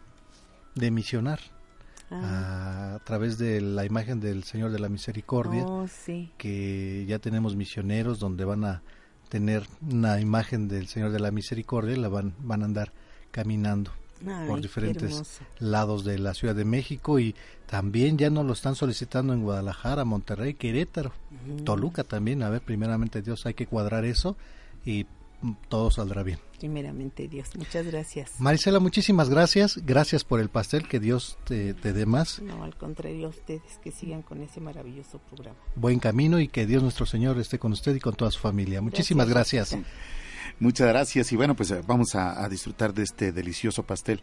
de 0.74 0.90
misionar 0.90 1.38
Ah. 2.12 2.96
a, 2.96 2.98
través 3.04 3.38
de 3.38 3.60
la 3.60 3.84
imagen 3.84 4.18
del 4.18 4.42
Señor 4.42 4.72
de 4.72 4.80
la 4.80 4.88
Misericordia, 4.88 5.64
Oh, 5.64 5.86
sí. 5.86 6.32
que 6.38 7.04
ya 7.06 7.20
tenemos 7.20 7.54
misioneros 7.54 8.18
donde 8.18 8.44
van 8.44 8.64
a 8.64 8.82
tener 9.28 9.62
una 9.88 10.20
imagen 10.20 10.66
del 10.66 10.88
Señor 10.88 11.12
de 11.12 11.20
la 11.20 11.30
Misericordia 11.30 11.94
y 11.94 12.00
la 12.00 12.08
van, 12.08 12.34
van 12.40 12.62
a 12.62 12.64
andar 12.64 12.92
caminando 13.30 13.92
Ay, 14.26 14.48
por 14.48 14.60
diferentes 14.60 15.40
lados 15.60 16.04
de 16.04 16.18
la 16.18 16.34
Ciudad 16.34 16.56
de 16.56 16.64
México 16.64 17.20
y 17.20 17.36
también 17.70 18.18
ya 18.18 18.30
nos 18.30 18.44
lo 18.44 18.52
están 18.52 18.74
solicitando 18.74 19.32
en 19.32 19.42
Guadalajara, 19.42 20.04
Monterrey, 20.04 20.54
Querétaro. 20.54 21.12
Toluca 21.64 22.02
también. 22.02 22.42
A 22.42 22.50
ver, 22.50 22.62
primeramente 22.62 23.22
Dios, 23.22 23.46
hay 23.46 23.54
que 23.54 23.68
cuadrar 23.68 24.04
eso 24.04 24.36
y 24.84 25.06
mm, 25.42 25.52
todo 25.68 25.92
saldrá 25.92 26.24
bien. 26.24 26.40
Primeramente 26.58 27.28
Dios. 27.28 27.54
Muchas 27.56 27.86
gracias. 27.86 28.32
Marisela, 28.40 28.80
muchísimas 28.80 29.30
gracias. 29.30 29.78
Gracias 29.86 30.24
por 30.24 30.40
el 30.40 30.48
pastel. 30.48 30.88
Que 30.88 30.98
Dios 30.98 31.38
te, 31.44 31.72
te 31.74 31.92
dé 31.92 32.06
más. 32.06 32.42
No, 32.42 32.64
al 32.64 32.74
contrario, 32.74 33.28
a 33.28 33.30
ustedes 33.30 33.78
que 33.80 33.92
sigan 33.92 34.22
con 34.22 34.42
ese 34.42 34.60
maravilloso 34.60 35.20
programa. 35.20 35.56
Buen 35.76 36.00
camino 36.00 36.40
y 36.40 36.48
que 36.48 36.66
Dios 36.66 36.82
nuestro 36.82 37.06
Señor 37.06 37.38
esté 37.38 37.60
con 37.60 37.70
usted 37.70 37.94
y 37.94 38.00
con 38.00 38.16
toda 38.16 38.32
su 38.32 38.40
familia. 38.40 38.80
Muchísimas 38.80 39.28
gracias. 39.28 39.76
Muchas 40.58 40.88
gracias 40.88 41.30
y 41.30 41.36
bueno, 41.36 41.54
pues 41.54 41.70
eh, 41.70 41.82
vamos 41.86 42.16
a, 42.16 42.44
a 42.44 42.48
disfrutar 42.48 42.92
de 42.92 43.04
este 43.04 43.30
delicioso 43.30 43.84
pastel 43.84 44.20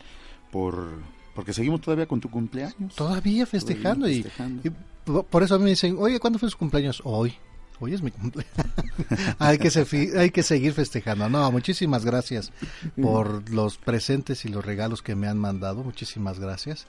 por 0.52 1.00
porque 1.38 1.54
seguimos 1.54 1.82
todavía 1.82 2.08
con 2.08 2.20
tu 2.20 2.32
cumpleaños. 2.32 2.96
Todavía 2.96 3.46
festejando, 3.46 4.08
Todavía 4.08 4.18
y- 4.18 4.24
festejando. 4.24 4.62
Y, 4.68 4.72
por- 5.06 5.24
por 5.28 5.44
eso 5.44 5.54
a 5.54 5.58
mí 5.60 5.66
me 5.66 5.70
dicen, 5.70 5.96
oye, 6.00 6.20
¿cuándo 6.20 6.40
fue 6.40 6.50
su 6.50 6.58
cumpleaños? 6.58 7.00
Hoy. 7.06 7.36
Hoy 7.80 7.94
es 7.94 8.02
mi 8.02 8.10
cumpleaños. 8.10 8.56
hay, 9.38 9.60
que 9.60 9.70
se 9.70 9.86
hay 10.20 10.32
que 10.32 10.42
seguir 10.42 10.74
festejando. 10.74 11.30
No, 11.30 11.52
muchísimas 11.52 12.04
gracias 12.04 12.52
por 13.00 13.48
los 13.52 13.78
presentes 13.78 14.46
y 14.46 14.50
los 14.50 14.66
regalos 14.66 15.04
que 15.04 15.14
me 15.14 15.28
han 15.28 15.38
mandado. 15.38 15.84
Muchísimas 15.84 16.40
gracias. 16.40 16.88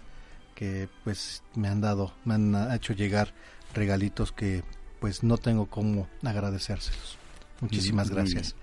Que 0.55 0.89
pues 1.05 1.43
me 1.55 1.69
han 1.69 1.83
dado, 1.83 2.15
me 2.25 2.33
han 2.35 2.73
hecho 2.73 2.95
llegar 2.95 3.35
regalitos 3.75 4.33
que 4.33 4.65
pues 4.99 5.23
no 5.23 5.37
tengo 5.37 5.67
cómo 5.67 6.09
agradecérselos. 6.25 7.19
Muchísimas 7.61 8.09
gracias. 8.09 8.55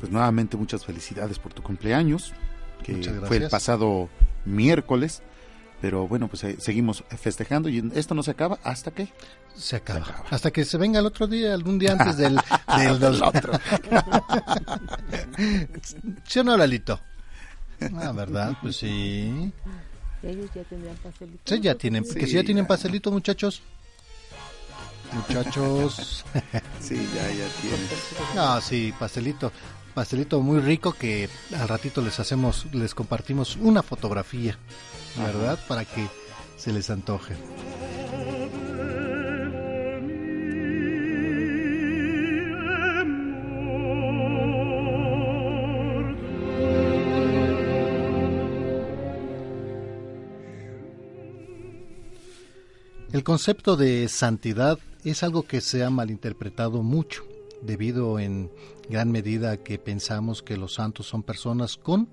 Pues 0.00 0.10
nuevamente 0.10 0.56
muchas 0.56 0.86
felicidades 0.86 1.38
por 1.38 1.52
tu 1.52 1.62
cumpleaños, 1.62 2.32
que 2.82 2.94
fue 3.26 3.36
el 3.36 3.48
pasado 3.50 4.08
miércoles. 4.44 5.22
Pero 5.80 6.08
bueno, 6.08 6.28
pues 6.28 6.44
eh, 6.44 6.56
seguimos 6.60 7.04
festejando 7.20 7.68
y 7.68 7.90
esto 7.94 8.14
no 8.14 8.22
se 8.22 8.30
acaba 8.30 8.58
hasta 8.64 8.90
que 8.90 9.08
se 9.54 9.76
acaba. 9.76 10.24
Hasta 10.30 10.50
que 10.50 10.64
se 10.64 10.78
venga 10.78 11.00
el 11.00 11.06
otro 11.06 11.26
día, 11.26 11.52
algún 11.52 11.78
día 11.78 11.92
antes 11.92 12.16
del, 12.16 12.40
del, 12.78 12.98
Del 12.98 13.22
otro. 13.22 13.52
¿Sí 16.26 16.38
o 16.38 16.44
no, 16.44 16.56
Lalito? 16.56 16.98
Ah, 17.96 18.12
¿verdad? 18.12 18.56
Pues 18.62 18.76
sí. 18.76 19.52
Ellos 20.22 20.50
ya 20.54 20.62
tendrán 20.64 20.96
pastelito. 20.96 21.40
Sí, 21.44 21.60
ya 21.60 21.74
tienen, 21.74 22.04
que 22.04 22.26
si 22.26 22.32
ya 22.32 22.42
tienen 22.42 22.66
pastelito, 22.66 23.10
muchachos. 23.10 23.62
Muchachos. 25.12 26.24
Sí, 26.80 26.96
ya, 27.14 27.28
ya 27.28 27.48
tienen. 27.62 27.88
No, 28.34 28.60
sí, 28.60 28.92
pastelito. 28.98 29.50
Pastelito 29.94 30.40
muy 30.40 30.60
rico 30.60 30.92
que 30.92 31.28
al 31.56 31.68
ratito 31.68 32.02
les 32.02 32.18
hacemos, 32.18 32.66
les 32.72 32.94
compartimos 32.94 33.56
una 33.56 33.82
fotografía, 33.82 34.58
¿verdad? 35.16 35.58
Para 35.68 35.84
que 35.84 36.08
se 36.56 36.72
les 36.72 36.90
antoje. 36.90 37.36
El 53.12 53.22
concepto 53.22 53.76
de 53.76 54.08
santidad 54.08 54.76
es 55.04 55.22
algo 55.22 55.44
que 55.44 55.60
se 55.60 55.84
ha 55.84 55.90
malinterpretado 55.90 56.82
mucho, 56.82 57.22
debido 57.64 58.18
en 58.18 58.50
gran 58.88 59.10
medida 59.10 59.52
a 59.52 59.56
que 59.56 59.78
pensamos 59.78 60.42
que 60.42 60.56
los 60.56 60.74
santos 60.74 61.06
son 61.06 61.22
personas 61.22 61.76
con 61.76 62.08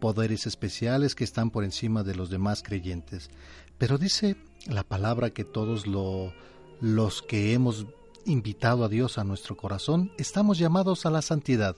poderes 0.00 0.46
especiales 0.46 1.14
que 1.14 1.24
están 1.24 1.50
por 1.50 1.64
encima 1.64 2.02
de 2.02 2.14
los 2.14 2.30
demás 2.30 2.62
creyentes. 2.62 3.30
Pero 3.78 3.98
dice 3.98 4.36
la 4.66 4.82
palabra 4.82 5.30
que 5.30 5.44
todos 5.44 5.86
lo 5.86 6.32
los 6.80 7.22
que 7.22 7.52
hemos 7.54 7.86
invitado 8.26 8.84
a 8.84 8.88
Dios 8.88 9.18
a 9.18 9.24
nuestro 9.24 9.56
corazón, 9.56 10.12
estamos 10.18 10.58
llamados 10.58 11.06
a 11.06 11.10
la 11.10 11.22
santidad. 11.22 11.76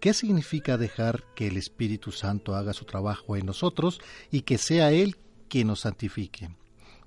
¿Qué 0.00 0.14
significa 0.14 0.78
dejar 0.78 1.24
que 1.34 1.48
el 1.48 1.56
Espíritu 1.56 2.12
Santo 2.12 2.54
haga 2.54 2.72
su 2.72 2.84
trabajo 2.84 3.36
en 3.36 3.46
nosotros 3.46 4.00
y 4.30 4.42
que 4.42 4.56
sea 4.56 4.92
Él 4.92 5.16
quien 5.48 5.66
nos 5.66 5.80
santifique? 5.80 6.50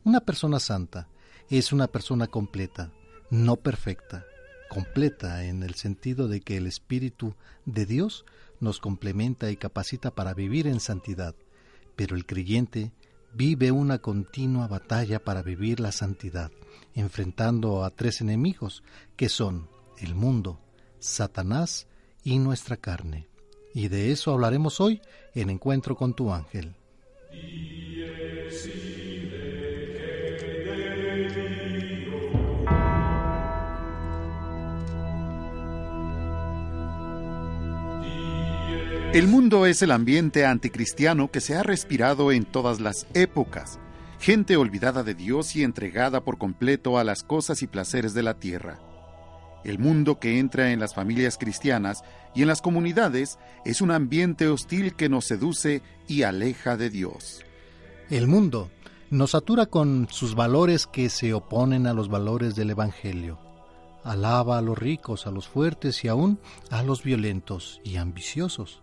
Una 0.04 0.20
persona 0.20 0.60
santa 0.60 1.08
es 1.50 1.72
una 1.72 1.88
persona 1.88 2.28
completa, 2.28 2.92
no 3.30 3.56
perfecta, 3.56 4.26
completa 4.72 5.44
en 5.44 5.64
el 5.64 5.76
sentido 5.76 6.30
de 6.30 6.40
que 6.40 6.56
el 6.56 6.66
Espíritu 6.66 7.36
de 7.66 7.86
Dios 7.86 8.24
nos 8.62 8.80
complementa 8.80 9.52
y 9.52 9.58
capacita 9.58 10.12
para 10.12 10.34
vivir 10.34 10.66
en 10.66 10.80
santidad, 10.80 11.36
pero 11.98 12.16
el 12.16 12.26
creyente 12.26 12.94
vive 13.34 13.72
una 13.72 13.98
continua 13.98 14.70
batalla 14.70 15.20
para 15.20 15.42
vivir 15.42 15.82
la 15.82 15.92
santidad, 15.92 16.52
enfrentando 16.96 17.84
a 17.84 17.90
tres 17.90 18.22
enemigos, 18.22 18.82
que 19.18 19.28
son 19.28 19.68
el 20.00 20.16
mundo, 20.16 20.62
Satanás 21.00 21.88
y 22.24 22.40
nuestra 22.40 22.78
carne. 22.78 23.28
Y 23.74 23.90
de 23.90 24.14
eso 24.14 24.32
hablaremos 24.32 24.80
hoy 24.80 25.02
en 25.36 25.50
Encuentro 25.50 25.98
con 25.98 26.14
tu 26.14 26.32
ángel. 26.32 26.76
El 39.14 39.28
mundo 39.28 39.66
es 39.66 39.82
el 39.82 39.92
ambiente 39.92 40.46
anticristiano 40.46 41.30
que 41.30 41.42
se 41.42 41.58
ha 41.58 41.64
respirado 41.64 42.32
en 42.32 42.46
todas 42.46 42.80
las 42.80 43.08
épocas, 43.14 43.78
gente 44.22 44.56
olvidada 44.56 45.04
de 45.04 45.16
Dios 45.16 45.54
y 45.58 45.64
entregada 45.64 46.24
por 46.24 46.38
completo 46.38 46.98
a 46.98 47.04
las 47.04 47.22
cosas 47.22 47.62
y 47.62 47.68
placeres 47.68 48.14
de 48.14 48.24
la 48.24 48.36
tierra. 48.36 48.80
El 49.66 49.80
mundo 49.80 50.18
que 50.18 50.40
entra 50.40 50.72
en 50.72 50.80
las 50.80 50.96
familias 50.96 51.38
cristianas 51.38 52.06
y 52.34 52.44
en 52.44 52.48
las 52.48 52.62
comunidades 52.62 53.38
es 53.66 53.82
un 53.82 53.92
ambiente 53.92 54.48
hostil 54.48 54.96
que 54.96 55.10
nos 55.10 55.26
seduce 55.26 55.82
y 56.08 56.24
aleja 56.24 56.78
de 56.78 56.90
Dios. 56.90 57.44
El 58.10 58.28
mundo 58.28 58.72
nos 59.10 59.32
satura 59.32 59.66
con 59.66 60.08
sus 60.10 60.36
valores 60.36 60.88
que 60.88 61.10
se 61.10 61.34
oponen 61.34 61.86
a 61.86 61.92
los 61.92 62.08
valores 62.08 62.56
del 62.56 62.70
Evangelio. 62.70 63.40
Alaba 64.06 64.58
a 64.58 64.62
los 64.62 64.80
ricos, 64.80 65.28
a 65.28 65.32
los 65.32 65.50
fuertes 65.50 66.06
y 66.06 66.08
aún 66.08 66.40
a 66.70 66.82
los 66.82 67.04
violentos 67.04 67.82
y 67.84 67.98
ambiciosos 67.98 68.82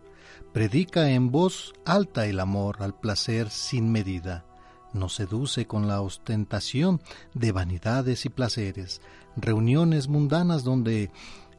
predica 0.53 1.11
en 1.11 1.31
voz 1.31 1.73
alta 1.85 2.27
el 2.27 2.41
amor 2.41 2.77
al 2.81 2.99
placer 2.99 3.51
sin 3.51 3.93
medida, 3.93 4.45
nos 4.93 5.15
seduce 5.15 5.67
con 5.67 5.89
la 5.89 6.01
ostentación 6.01 7.01
de 7.35 7.53
vanidades 7.53 8.25
y 8.25 8.29
placeres, 8.29 9.01
reuniones 9.37 10.09
mundanas 10.09 10.65
donde 10.65 11.11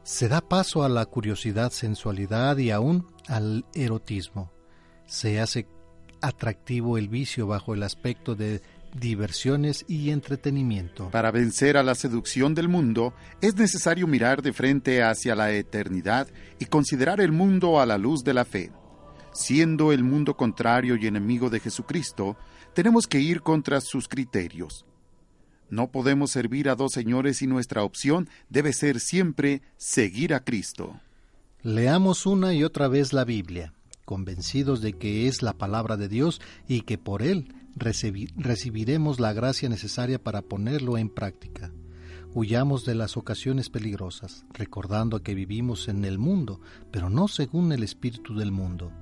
se 0.02 0.28
da 0.28 0.40
paso 0.40 0.82
a 0.82 0.88
la 0.88 1.06
curiosidad, 1.06 1.70
sensualidad 1.70 2.56
y 2.58 2.70
aún 2.70 3.06
al 3.28 3.64
erotismo. 3.74 4.50
Se 5.06 5.40
hace 5.40 5.66
atractivo 6.20 6.98
el 6.98 7.08
vicio 7.08 7.46
bajo 7.46 7.74
el 7.74 7.82
aspecto 7.82 8.34
de 8.34 8.62
diversiones 8.94 9.84
y 9.88 10.10
entretenimiento. 10.10 11.10
Para 11.10 11.30
vencer 11.30 11.76
a 11.76 11.82
la 11.82 11.94
seducción 11.94 12.54
del 12.54 12.68
mundo, 12.68 13.14
es 13.40 13.54
necesario 13.54 14.06
mirar 14.06 14.42
de 14.42 14.52
frente 14.52 15.02
hacia 15.02 15.34
la 15.34 15.52
eternidad 15.52 16.28
y 16.58 16.66
considerar 16.66 17.20
el 17.20 17.32
mundo 17.32 17.80
a 17.80 17.86
la 17.86 17.98
luz 17.98 18.24
de 18.24 18.34
la 18.34 18.44
fe. 18.44 18.72
Siendo 19.32 19.92
el 19.92 20.02
mundo 20.02 20.36
contrario 20.36 20.96
y 20.96 21.06
enemigo 21.06 21.50
de 21.50 21.60
Jesucristo, 21.60 22.36
tenemos 22.74 23.06
que 23.06 23.20
ir 23.20 23.42
contra 23.42 23.80
sus 23.80 24.08
criterios. 24.08 24.84
No 25.68 25.92
podemos 25.92 26.32
servir 26.32 26.68
a 26.68 26.74
dos 26.74 26.92
señores 26.92 27.42
y 27.42 27.46
nuestra 27.46 27.84
opción 27.84 28.28
debe 28.48 28.72
ser 28.72 28.98
siempre 28.98 29.62
seguir 29.76 30.34
a 30.34 30.40
Cristo. 30.40 30.98
Leamos 31.62 32.26
una 32.26 32.54
y 32.54 32.64
otra 32.64 32.88
vez 32.88 33.12
la 33.12 33.24
Biblia, 33.24 33.72
convencidos 34.04 34.80
de 34.80 34.94
que 34.94 35.28
es 35.28 35.42
la 35.42 35.52
palabra 35.52 35.96
de 35.96 36.08
Dios 36.08 36.40
y 36.66 36.80
que 36.80 36.98
por 36.98 37.22
él 37.22 37.54
recibiremos 37.76 39.20
la 39.20 39.32
gracia 39.32 39.68
necesaria 39.68 40.20
para 40.20 40.42
ponerlo 40.42 40.98
en 40.98 41.08
práctica. 41.08 41.70
Huyamos 42.34 42.84
de 42.84 42.96
las 42.96 43.16
ocasiones 43.16 43.70
peligrosas, 43.70 44.44
recordando 44.52 45.22
que 45.22 45.34
vivimos 45.34 45.86
en 45.86 46.04
el 46.04 46.18
mundo, 46.18 46.60
pero 46.90 47.10
no 47.10 47.28
según 47.28 47.70
el 47.70 47.84
espíritu 47.84 48.34
del 48.34 48.50
mundo 48.50 48.92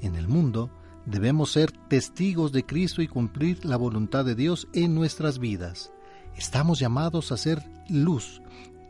en 0.00 0.16
el 0.16 0.28
mundo, 0.28 0.70
debemos 1.06 1.52
ser 1.52 1.72
testigos 1.88 2.52
de 2.52 2.64
Cristo 2.64 3.02
y 3.02 3.08
cumplir 3.08 3.64
la 3.64 3.76
voluntad 3.76 4.24
de 4.24 4.34
Dios 4.34 4.68
en 4.72 4.94
nuestras 4.94 5.38
vidas. 5.38 5.92
Estamos 6.36 6.78
llamados 6.78 7.32
a 7.32 7.36
ser 7.36 7.62
luz, 7.88 8.42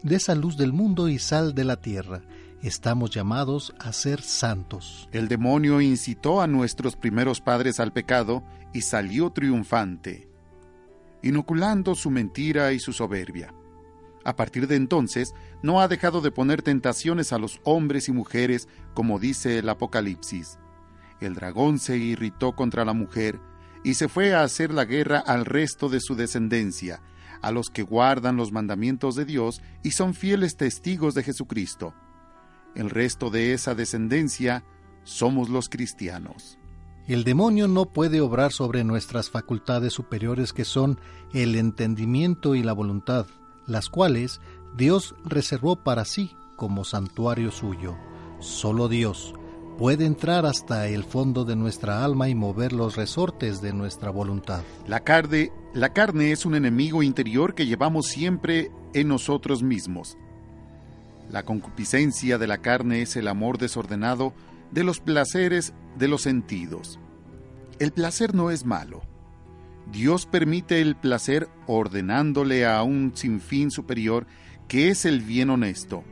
de 0.02 0.16
esa 0.16 0.34
luz 0.34 0.56
del 0.56 0.72
mundo 0.72 1.08
y 1.08 1.18
sal 1.18 1.54
de 1.54 1.64
la 1.64 1.76
tierra. 1.76 2.22
Estamos 2.62 3.10
llamados 3.10 3.74
a 3.78 3.92
ser 3.92 4.22
santos. 4.22 5.08
El 5.12 5.28
demonio 5.28 5.80
incitó 5.80 6.40
a 6.40 6.46
nuestros 6.46 6.96
primeros 6.96 7.40
padres 7.40 7.80
al 7.80 7.92
pecado 7.92 8.42
y 8.72 8.80
salió 8.80 9.30
triunfante, 9.30 10.28
inoculando 11.22 11.94
su 11.94 12.10
mentira 12.10 12.72
y 12.72 12.78
su 12.78 12.92
soberbia. 12.92 13.54
A 14.24 14.36
partir 14.36 14.66
de 14.66 14.76
entonces, 14.76 15.34
no 15.62 15.82
ha 15.82 15.88
dejado 15.88 16.22
de 16.22 16.30
poner 16.30 16.62
tentaciones 16.62 17.34
a 17.34 17.38
los 17.38 17.60
hombres 17.64 18.08
y 18.08 18.12
mujeres, 18.12 18.68
como 18.94 19.18
dice 19.18 19.58
el 19.58 19.68
Apocalipsis 19.68 20.58
el 21.26 21.34
dragón 21.34 21.78
se 21.78 21.96
irritó 21.96 22.52
contra 22.52 22.84
la 22.84 22.92
mujer 22.92 23.40
y 23.82 23.94
se 23.94 24.08
fue 24.08 24.34
a 24.34 24.42
hacer 24.42 24.72
la 24.72 24.84
guerra 24.84 25.18
al 25.18 25.44
resto 25.44 25.88
de 25.88 26.00
su 26.00 26.16
descendencia, 26.16 27.02
a 27.42 27.52
los 27.52 27.68
que 27.68 27.82
guardan 27.82 28.36
los 28.36 28.52
mandamientos 28.52 29.14
de 29.14 29.24
Dios 29.24 29.60
y 29.82 29.90
son 29.90 30.14
fieles 30.14 30.56
testigos 30.56 31.14
de 31.14 31.22
Jesucristo. 31.22 31.94
El 32.74 32.90
resto 32.90 33.30
de 33.30 33.52
esa 33.52 33.74
descendencia 33.74 34.64
somos 35.04 35.50
los 35.50 35.68
cristianos. 35.68 36.58
El 37.06 37.22
demonio 37.22 37.68
no 37.68 37.84
puede 37.84 38.22
obrar 38.22 38.50
sobre 38.50 38.82
nuestras 38.82 39.28
facultades 39.28 39.92
superiores 39.92 40.54
que 40.54 40.64
son 40.64 40.98
el 41.34 41.54
entendimiento 41.54 42.54
y 42.54 42.62
la 42.62 42.72
voluntad, 42.72 43.26
las 43.66 43.90
cuales 43.90 44.40
Dios 44.74 45.14
reservó 45.24 45.76
para 45.76 46.06
sí 46.06 46.34
como 46.56 46.84
santuario 46.84 47.50
suyo. 47.50 47.94
Solo 48.40 48.88
Dios, 48.88 49.34
puede 49.78 50.06
entrar 50.06 50.46
hasta 50.46 50.86
el 50.86 51.04
fondo 51.04 51.44
de 51.44 51.56
nuestra 51.56 52.04
alma 52.04 52.28
y 52.28 52.34
mover 52.34 52.72
los 52.72 52.96
resortes 52.96 53.60
de 53.60 53.72
nuestra 53.72 54.10
voluntad. 54.10 54.62
La 54.86 55.00
carne, 55.00 55.50
la 55.72 55.92
carne 55.92 56.32
es 56.32 56.46
un 56.46 56.54
enemigo 56.54 57.02
interior 57.02 57.54
que 57.54 57.66
llevamos 57.66 58.06
siempre 58.06 58.70
en 58.92 59.08
nosotros 59.08 59.62
mismos. 59.62 60.16
La 61.30 61.44
concupiscencia 61.44 62.38
de 62.38 62.46
la 62.46 62.58
carne 62.58 63.02
es 63.02 63.16
el 63.16 63.26
amor 63.26 63.58
desordenado 63.58 64.32
de 64.70 64.84
los 64.84 65.00
placeres 65.00 65.72
de 65.98 66.08
los 66.08 66.22
sentidos. 66.22 67.00
El 67.80 67.92
placer 67.92 68.34
no 68.34 68.50
es 68.50 68.64
malo. 68.64 69.02
Dios 69.90 70.26
permite 70.26 70.80
el 70.80 70.96
placer 70.96 71.48
ordenándole 71.66 72.66
a 72.66 72.82
un 72.82 73.12
sinfín 73.16 73.70
superior 73.70 74.26
que 74.68 74.88
es 74.88 75.04
el 75.04 75.20
bien 75.20 75.50
honesto 75.50 76.04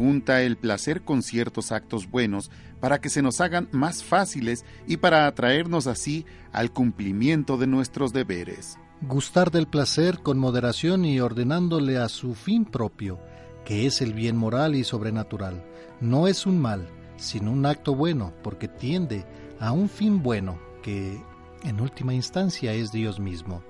junta 0.00 0.40
el 0.40 0.56
placer 0.56 1.02
con 1.02 1.22
ciertos 1.22 1.72
actos 1.72 2.10
buenos 2.10 2.50
para 2.80 3.02
que 3.02 3.10
se 3.10 3.20
nos 3.20 3.42
hagan 3.42 3.68
más 3.70 4.02
fáciles 4.02 4.64
y 4.86 4.96
para 4.96 5.26
atraernos 5.26 5.86
así 5.86 6.24
al 6.52 6.72
cumplimiento 6.72 7.58
de 7.58 7.66
nuestros 7.66 8.14
deberes. 8.14 8.78
Gustar 9.02 9.50
del 9.50 9.66
placer 9.66 10.20
con 10.20 10.38
moderación 10.38 11.04
y 11.04 11.20
ordenándole 11.20 11.98
a 11.98 12.08
su 12.08 12.34
fin 12.34 12.64
propio, 12.64 13.20
que 13.66 13.84
es 13.84 14.00
el 14.00 14.14
bien 14.14 14.38
moral 14.38 14.74
y 14.74 14.84
sobrenatural, 14.84 15.62
no 16.00 16.26
es 16.26 16.46
un 16.46 16.58
mal, 16.58 16.88
sino 17.16 17.52
un 17.52 17.66
acto 17.66 17.94
bueno, 17.94 18.32
porque 18.42 18.68
tiende 18.68 19.26
a 19.58 19.72
un 19.72 19.90
fin 19.90 20.22
bueno, 20.22 20.58
que 20.82 21.22
en 21.62 21.78
última 21.78 22.14
instancia 22.14 22.72
es 22.72 22.90
Dios 22.90 23.20
mismo. 23.20 23.62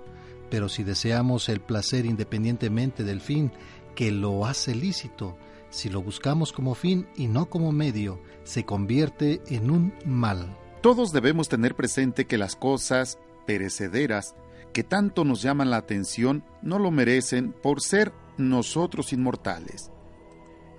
Pero 0.49 0.69
si 0.69 0.85
deseamos 0.85 1.49
el 1.49 1.61
placer 1.61 2.07
independientemente 2.07 3.03
del 3.03 3.21
fin 3.21 3.51
que 3.97 4.13
lo 4.13 4.47
hace 4.47 4.77
lícito, 4.77 5.37
si 5.71 5.89
lo 5.89 6.03
buscamos 6.03 6.53
como 6.53 6.75
fin 6.75 7.09
y 7.17 7.29
no 7.29 7.49
como 7.49 7.73
medio, 7.73 8.21
se 8.45 8.65
convierte 8.65 9.41
en 9.49 9.71
un 9.71 9.95
mal. 10.05 10.57
Todos 10.83 11.13
debemos 11.13 11.49
tener 11.49 11.75
presente 11.75 12.27
que 12.27 12.39
las 12.39 12.57
cosas 12.57 13.19
perecederas 13.47 14.35
que 14.73 14.85
tanto 14.85 15.25
nos 15.25 15.43
llaman 15.43 15.71
la 15.71 15.79
atención 15.79 16.45
no 16.63 16.79
lo 16.79 16.91
merecen 16.91 17.53
por 17.53 17.81
ser 17.81 18.13
nosotros 18.37 19.13
inmortales. 19.13 19.91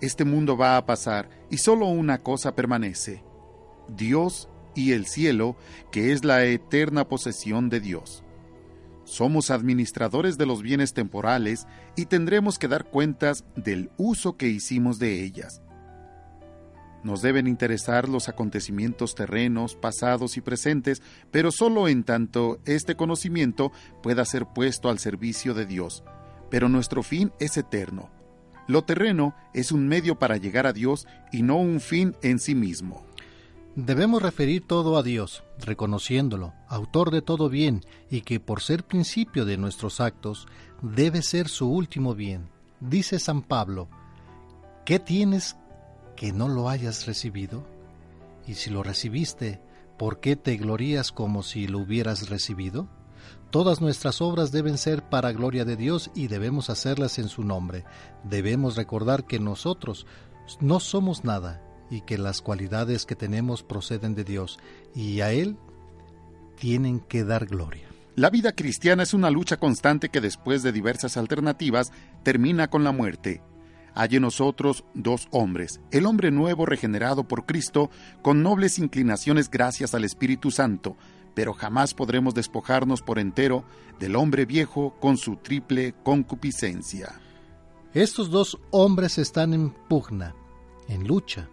Este 0.01 0.25
mundo 0.25 0.57
va 0.57 0.77
a 0.77 0.85
pasar 0.85 1.29
y 1.49 1.57
solo 1.57 1.85
una 1.85 2.19
cosa 2.19 2.55
permanece, 2.55 3.23
Dios 3.87 4.49
y 4.73 4.93
el 4.93 5.05
cielo, 5.05 5.55
que 5.91 6.11
es 6.11 6.23
la 6.25 6.45
eterna 6.45 7.07
posesión 7.07 7.69
de 7.69 7.79
Dios. 7.79 8.23
Somos 9.11 9.51
administradores 9.51 10.37
de 10.37 10.45
los 10.45 10.61
bienes 10.61 10.93
temporales 10.93 11.67
y 11.97 12.05
tendremos 12.05 12.57
que 12.57 12.69
dar 12.69 12.85
cuentas 12.85 13.43
del 13.57 13.91
uso 13.97 14.37
que 14.37 14.47
hicimos 14.47 14.99
de 14.99 15.25
ellas. 15.25 15.61
Nos 17.03 17.21
deben 17.21 17.45
interesar 17.45 18.07
los 18.07 18.29
acontecimientos 18.29 19.13
terrenos, 19.13 19.75
pasados 19.75 20.37
y 20.37 20.41
presentes, 20.41 21.01
pero 21.29 21.51
solo 21.51 21.89
en 21.89 22.05
tanto 22.05 22.61
este 22.63 22.95
conocimiento 22.95 23.73
pueda 24.01 24.23
ser 24.23 24.45
puesto 24.45 24.89
al 24.89 24.97
servicio 24.97 25.53
de 25.53 25.65
Dios, 25.65 26.05
pero 26.49 26.69
nuestro 26.69 27.03
fin 27.03 27.33
es 27.41 27.57
eterno. 27.57 28.09
Lo 28.65 28.85
terreno 28.85 29.35
es 29.53 29.73
un 29.73 29.89
medio 29.89 30.19
para 30.19 30.37
llegar 30.37 30.65
a 30.67 30.71
Dios 30.71 31.05
y 31.33 31.41
no 31.41 31.57
un 31.57 31.81
fin 31.81 32.15
en 32.21 32.39
sí 32.39 32.55
mismo. 32.55 33.05
Debemos 33.75 34.21
referir 34.21 34.67
todo 34.67 34.97
a 34.97 35.03
Dios, 35.03 35.43
reconociéndolo, 35.59 36.53
autor 36.67 37.09
de 37.09 37.21
todo 37.21 37.47
bien, 37.47 37.85
y 38.09 38.19
que 38.19 38.41
por 38.41 38.61
ser 38.61 38.83
principio 38.83 39.45
de 39.45 39.55
nuestros 39.55 40.01
actos, 40.01 40.45
debe 40.81 41.21
ser 41.21 41.47
su 41.47 41.71
último 41.71 42.13
bien. 42.13 42.49
Dice 42.81 43.17
San 43.17 43.41
Pablo, 43.41 43.87
¿qué 44.83 44.99
tienes 44.99 45.55
que 46.17 46.33
no 46.33 46.49
lo 46.49 46.67
hayas 46.67 47.05
recibido? 47.05 47.63
Y 48.45 48.55
si 48.55 48.71
lo 48.71 48.83
recibiste, 48.83 49.61
¿por 49.97 50.19
qué 50.19 50.35
te 50.35 50.57
glorías 50.57 51.13
como 51.13 51.41
si 51.41 51.65
lo 51.67 51.79
hubieras 51.79 52.29
recibido? 52.29 52.89
Todas 53.51 53.79
nuestras 53.79 54.19
obras 54.19 54.51
deben 54.51 54.77
ser 54.77 55.01
para 55.01 55.31
gloria 55.31 55.63
de 55.63 55.77
Dios 55.77 56.11
y 56.13 56.27
debemos 56.27 56.69
hacerlas 56.69 57.19
en 57.19 57.29
su 57.29 57.45
nombre. 57.45 57.85
Debemos 58.25 58.75
recordar 58.75 59.23
que 59.23 59.39
nosotros 59.39 60.05
no 60.59 60.81
somos 60.81 61.23
nada 61.23 61.61
y 61.91 62.01
que 62.01 62.17
las 62.17 62.41
cualidades 62.41 63.05
que 63.05 63.15
tenemos 63.15 63.61
proceden 63.61 64.15
de 64.15 64.23
Dios 64.23 64.57
y 64.95 65.21
a 65.21 65.31
Él 65.31 65.57
tienen 66.55 67.01
que 67.01 67.23
dar 67.23 67.45
gloria. 67.45 67.87
La 68.15 68.29
vida 68.29 68.53
cristiana 68.53 69.03
es 69.03 69.13
una 69.13 69.29
lucha 69.29 69.57
constante 69.57 70.09
que 70.09 70.21
después 70.21 70.63
de 70.63 70.71
diversas 70.71 71.17
alternativas 71.17 71.91
termina 72.23 72.69
con 72.69 72.83
la 72.83 72.91
muerte. 72.91 73.41
Hay 73.93 74.15
en 74.15 74.21
nosotros 74.21 74.85
dos 74.93 75.27
hombres, 75.31 75.81
el 75.91 76.05
hombre 76.05 76.31
nuevo 76.31 76.65
regenerado 76.65 77.27
por 77.27 77.45
Cristo, 77.45 77.89
con 78.21 78.41
nobles 78.41 78.79
inclinaciones 78.79 79.49
gracias 79.49 79.93
al 79.93 80.05
Espíritu 80.05 80.49
Santo, 80.49 80.95
pero 81.33 81.53
jamás 81.53 81.93
podremos 81.93 82.33
despojarnos 82.33 83.01
por 83.01 83.19
entero 83.19 83.65
del 83.99 84.15
hombre 84.15 84.45
viejo 84.45 84.95
con 84.99 85.17
su 85.17 85.35
triple 85.37 85.93
concupiscencia. 86.03 87.19
Estos 87.93 88.29
dos 88.29 88.57
hombres 88.71 89.17
están 89.17 89.53
en 89.53 89.71
pugna, 89.71 90.33
en 90.87 91.05
lucha. 91.05 91.49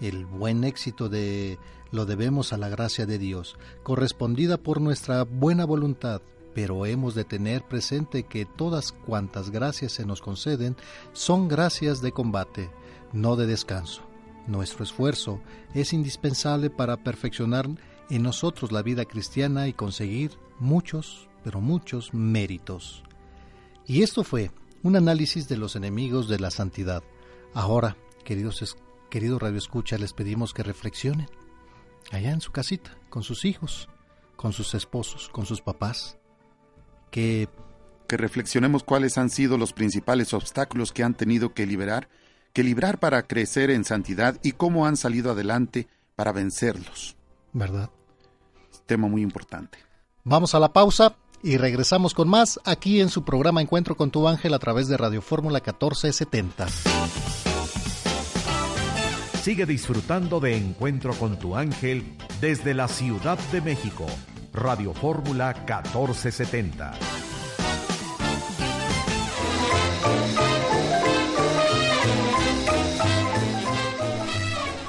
El 0.00 0.26
buen 0.26 0.64
éxito 0.64 1.08
de 1.08 1.58
lo 1.90 2.04
debemos 2.04 2.52
a 2.52 2.58
la 2.58 2.68
gracia 2.68 3.06
de 3.06 3.18
Dios, 3.18 3.56
correspondida 3.82 4.58
por 4.58 4.80
nuestra 4.80 5.24
buena 5.24 5.64
voluntad, 5.64 6.20
pero 6.54 6.86
hemos 6.86 7.14
de 7.14 7.24
tener 7.24 7.62
presente 7.62 8.24
que 8.24 8.44
todas 8.44 8.92
cuantas 8.92 9.50
gracias 9.50 9.92
se 9.92 10.06
nos 10.06 10.20
conceden 10.20 10.76
son 11.12 11.48
gracias 11.48 12.00
de 12.02 12.12
combate, 12.12 12.70
no 13.12 13.36
de 13.36 13.46
descanso. 13.46 14.02
Nuestro 14.46 14.84
esfuerzo 14.84 15.40
es 15.74 15.92
indispensable 15.92 16.70
para 16.70 17.02
perfeccionar 17.02 17.68
en 18.10 18.22
nosotros 18.22 18.72
la 18.72 18.82
vida 18.82 19.04
cristiana 19.04 19.68
y 19.68 19.72
conseguir 19.72 20.32
muchos, 20.58 21.28
pero 21.44 21.60
muchos 21.60 22.14
méritos. 22.14 23.02
Y 23.86 24.02
esto 24.02 24.24
fue 24.24 24.50
un 24.82 24.96
análisis 24.96 25.48
de 25.48 25.56
los 25.56 25.76
enemigos 25.76 26.28
de 26.28 26.38
la 26.38 26.50
santidad. 26.50 27.02
Ahora, 27.54 27.96
queridos 28.24 28.62
querido 29.16 29.38
Radio 29.38 29.56
Escucha, 29.56 29.96
les 29.96 30.12
pedimos 30.12 30.52
que 30.52 30.62
reflexionen 30.62 31.26
allá 32.12 32.32
en 32.32 32.42
su 32.42 32.52
casita, 32.52 32.98
con 33.08 33.22
sus 33.22 33.46
hijos, 33.46 33.88
con 34.36 34.52
sus 34.52 34.74
esposos, 34.74 35.30
con 35.30 35.46
sus 35.46 35.62
papás, 35.62 36.18
que... 37.10 37.48
Que 38.08 38.18
reflexionemos 38.18 38.84
cuáles 38.84 39.16
han 39.16 39.30
sido 39.30 39.56
los 39.56 39.72
principales 39.72 40.34
obstáculos 40.34 40.92
que 40.92 41.02
han 41.02 41.14
tenido 41.14 41.54
que 41.54 41.64
liberar, 41.64 42.10
que 42.52 42.62
librar 42.62 42.98
para 42.98 43.22
crecer 43.26 43.70
en 43.70 43.86
santidad 43.86 44.38
y 44.42 44.52
cómo 44.52 44.86
han 44.86 44.98
salido 44.98 45.30
adelante 45.32 45.88
para 46.14 46.32
vencerlos. 46.32 47.16
¿Verdad? 47.54 47.88
Tema 48.84 49.08
muy 49.08 49.22
importante. 49.22 49.78
Vamos 50.24 50.54
a 50.54 50.60
la 50.60 50.74
pausa 50.74 51.16
y 51.42 51.56
regresamos 51.56 52.12
con 52.12 52.28
más 52.28 52.60
aquí 52.66 53.00
en 53.00 53.08
su 53.08 53.24
programa 53.24 53.62
Encuentro 53.62 53.96
con 53.96 54.10
tu 54.10 54.28
ángel 54.28 54.52
a 54.52 54.58
través 54.58 54.88
de 54.88 54.98
Radio 54.98 55.22
Fórmula 55.22 55.60
1470. 55.60 57.45
Sigue 59.46 59.64
disfrutando 59.64 60.40
de 60.40 60.56
Encuentro 60.56 61.14
con 61.14 61.38
tu 61.38 61.54
ángel 61.54 62.02
desde 62.40 62.74
la 62.74 62.88
Ciudad 62.88 63.38
de 63.52 63.60
México. 63.60 64.04
Radio 64.52 64.92
Fórmula 64.92 65.54
1470. 65.58 66.92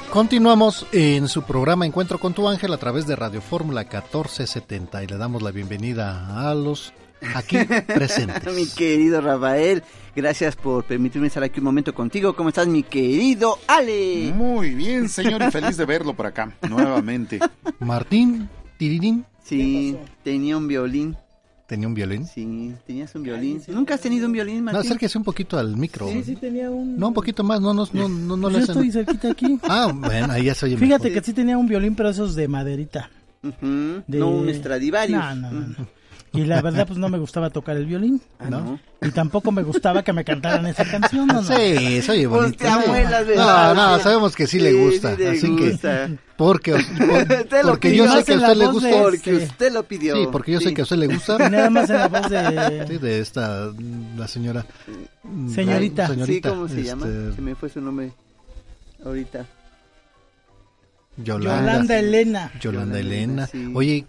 Continuamos 0.10 0.88
en 0.92 1.28
su 1.28 1.44
programa 1.44 1.86
Encuentro 1.86 2.18
con 2.18 2.34
tu 2.34 2.50
ángel 2.50 2.74
a 2.74 2.78
través 2.78 3.06
de 3.06 3.16
Radio 3.16 3.42
Fórmula 3.42 3.82
1470 3.82 5.04
y 5.04 5.06
le 5.06 5.18
damos 5.18 5.44
la 5.44 5.52
bienvenida 5.52 6.50
a 6.50 6.56
los 6.56 6.94
aquí 7.36 7.58
presentes. 7.88 8.44
mi 8.56 8.68
querido 8.68 9.22
Rafael, 9.22 9.84
gracias 10.16 10.56
por 10.56 10.84
permitirme 10.86 11.28
estar 11.28 11.44
aquí 11.44 11.60
un 11.60 11.66
momento 11.66 11.94
contigo. 11.94 12.36
¿Cómo 12.36 12.50
estás, 12.50 12.68
mi 12.68 12.84
querido 12.84 13.58
Ale? 13.68 14.32
Muy 14.36 14.76
bien, 14.76 15.10
señor, 15.10 15.42
y 15.48 15.52
feliz 15.52 15.78
de 15.78 15.86
verlo 15.86 16.14
por 16.14 16.26
acá, 16.26 16.52
nuevamente. 16.70 17.40
Martín, 17.80 18.50
Tirirín. 18.78 19.26
Sí, 19.44 19.96
tenía 20.24 20.58
un 20.58 20.68
violín. 20.68 21.16
¿Tenía 21.68 21.88
un 21.90 21.94
violín? 21.94 22.26
Sí, 22.26 22.74
tenías 22.86 23.14
un 23.16 23.24
violín. 23.24 23.62
¿Nunca 23.68 23.96
has 23.96 24.00
tenido 24.02 24.26
un 24.26 24.32
violín, 24.32 24.64
Martín? 24.64 24.80
No, 24.80 24.86
acérquese 24.86 25.18
un 25.18 25.26
poquito 25.26 25.58
al 25.58 25.76
micro. 25.76 26.08
Sí, 26.08 26.24
sí 26.24 26.36
tenía 26.38 26.70
un... 26.72 26.98
No, 26.98 27.10
un 27.10 27.14
poquito 27.14 27.44
más, 27.44 27.60
no, 27.60 27.74
no, 27.74 27.86
no, 27.92 28.08
no, 28.08 28.38
no 28.38 28.50
Yo 28.50 28.60
estoy 28.60 28.90
cerquita 28.90 29.32
aquí. 29.32 29.60
Ah, 29.64 29.92
bueno, 29.94 30.32
ahí 30.32 30.46
ya 30.46 30.56
se 30.56 30.66
oye 30.66 30.78
Fíjate 30.78 31.10
mejor. 31.10 31.22
que 31.22 31.26
sí 31.26 31.34
tenía 31.34 31.58
un 31.58 31.68
violín, 31.68 31.94
pero 31.96 32.08
esos 32.10 32.36
de 32.36 32.48
maderita. 32.48 33.10
De- 33.42 34.18
No 34.18 34.30
un 34.30 34.54
Stradivarius. 34.54 35.20
No, 35.20 35.36
no, 35.36 35.52
no. 35.52 35.88
Y 36.34 36.44
la 36.44 36.62
verdad, 36.62 36.86
pues 36.86 37.00
no 37.00 37.10
me 37.10 37.18
gustaba 37.18 37.50
tocar 37.50 37.78
el 37.78 37.86
violín, 37.86 38.22
Ah, 38.38 38.50
¿no? 38.50 38.60
¿no? 38.62 38.80
Y 39.02 39.12
tampoco 39.12 39.52
me 39.52 39.64
gustaba 39.64 40.04
que 40.04 40.12
me 40.14 40.24
cantaran 40.26 40.66
esa 40.68 40.84
canción, 40.86 41.26
¿no? 41.28 41.42
no. 41.42 41.44
Sí, 41.44 42.02
se 42.02 42.12
oye 42.12 42.28
bonito. 42.28 42.58
Pues 42.86 43.10
no, 43.36 43.74
no, 43.74 44.00
sabemos 44.00 44.36
que 44.36 44.46
sí, 44.46 44.60
le 44.60 44.72
Sí, 44.72 44.78
gusta. 44.78 45.16
sí 45.16 45.22
le 45.22 45.30
así 45.30 45.48
gusta. 45.48 46.08
que, 46.08 46.18
porque, 46.36 46.72
por- 47.54 47.64
porque 47.70 47.90
pidió. 47.90 48.06
yo 48.06 48.12
sé 48.12 48.24
que 48.26 48.34
a 48.34 48.38
usted 48.38 48.56
le 48.56 48.68
gusta. 48.68 48.88
de- 48.90 49.02
Porque 49.02 49.40
Sí. 49.40 49.46
usted 49.46 49.72
lo 49.72 49.84
pidió. 49.84 50.16
Sí, 50.16 50.28
porque 50.32 50.52
yo 50.52 50.60
sé 50.60 50.70
Sí. 50.70 50.74
que 50.76 50.82
a 50.82 50.84
usted 50.84 50.98
le 50.98 51.08
gusta. 51.08 51.48
Y 51.48 51.50
nada 51.50 51.70
más 51.70 51.90
en 51.90 51.98
la 51.98 52.08
voz 52.10 52.30
de... 52.30 52.86
Sí, 52.88 52.98
de 52.98 53.20
esta, 53.20 53.72
la 54.18 54.28
señora. 54.28 54.66
Señorita. 55.54 56.08
Sí, 56.08 56.14
señorita, 56.14 56.50
¿cómo 56.50 56.68
se 56.68 56.84
llama? 56.84 57.06
este, 57.08 57.36
Se 57.36 57.42
me 57.42 57.56
fue 57.56 57.70
su 57.70 57.82
nombre 57.82 58.12
ahorita. 59.04 59.46
Yolanda. 61.18 61.72
Yolanda 61.74 62.00
Elena. 62.00 62.52
Yolanda 62.60 62.60
Yolanda 62.62 63.00
Elena. 63.00 63.24
Elena, 63.24 63.48
sí. 63.48 63.72
Oye, 63.74 64.06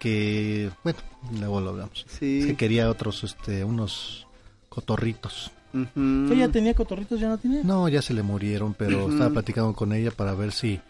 que, 0.00 0.70
bueno, 0.82 0.98
luego 1.38 1.60
lo 1.60 1.70
hablamos. 1.70 2.04
Sí. 2.18 2.40
Es 2.40 2.46
que 2.46 2.56
quería 2.56 2.90
otros, 2.90 3.22
este, 3.22 3.62
unos 3.64 4.26
cotorritos. 4.68 5.52
Ujú. 5.72 6.32
¿Ella 6.32 6.48
tenía 6.48 6.74
cotorritos? 6.74 7.20
¿Ya 7.20 7.28
no 7.28 7.38
tiene? 7.38 7.62
No, 7.62 7.88
ya 7.88 8.02
se 8.02 8.12
le 8.14 8.22
murieron, 8.24 8.74
pero 8.74 9.08
estaba 9.08 9.30
platicando 9.30 9.72
con 9.74 9.92
ella 9.92 10.10
para 10.10 10.34
ver 10.34 10.50
si, 10.50 10.80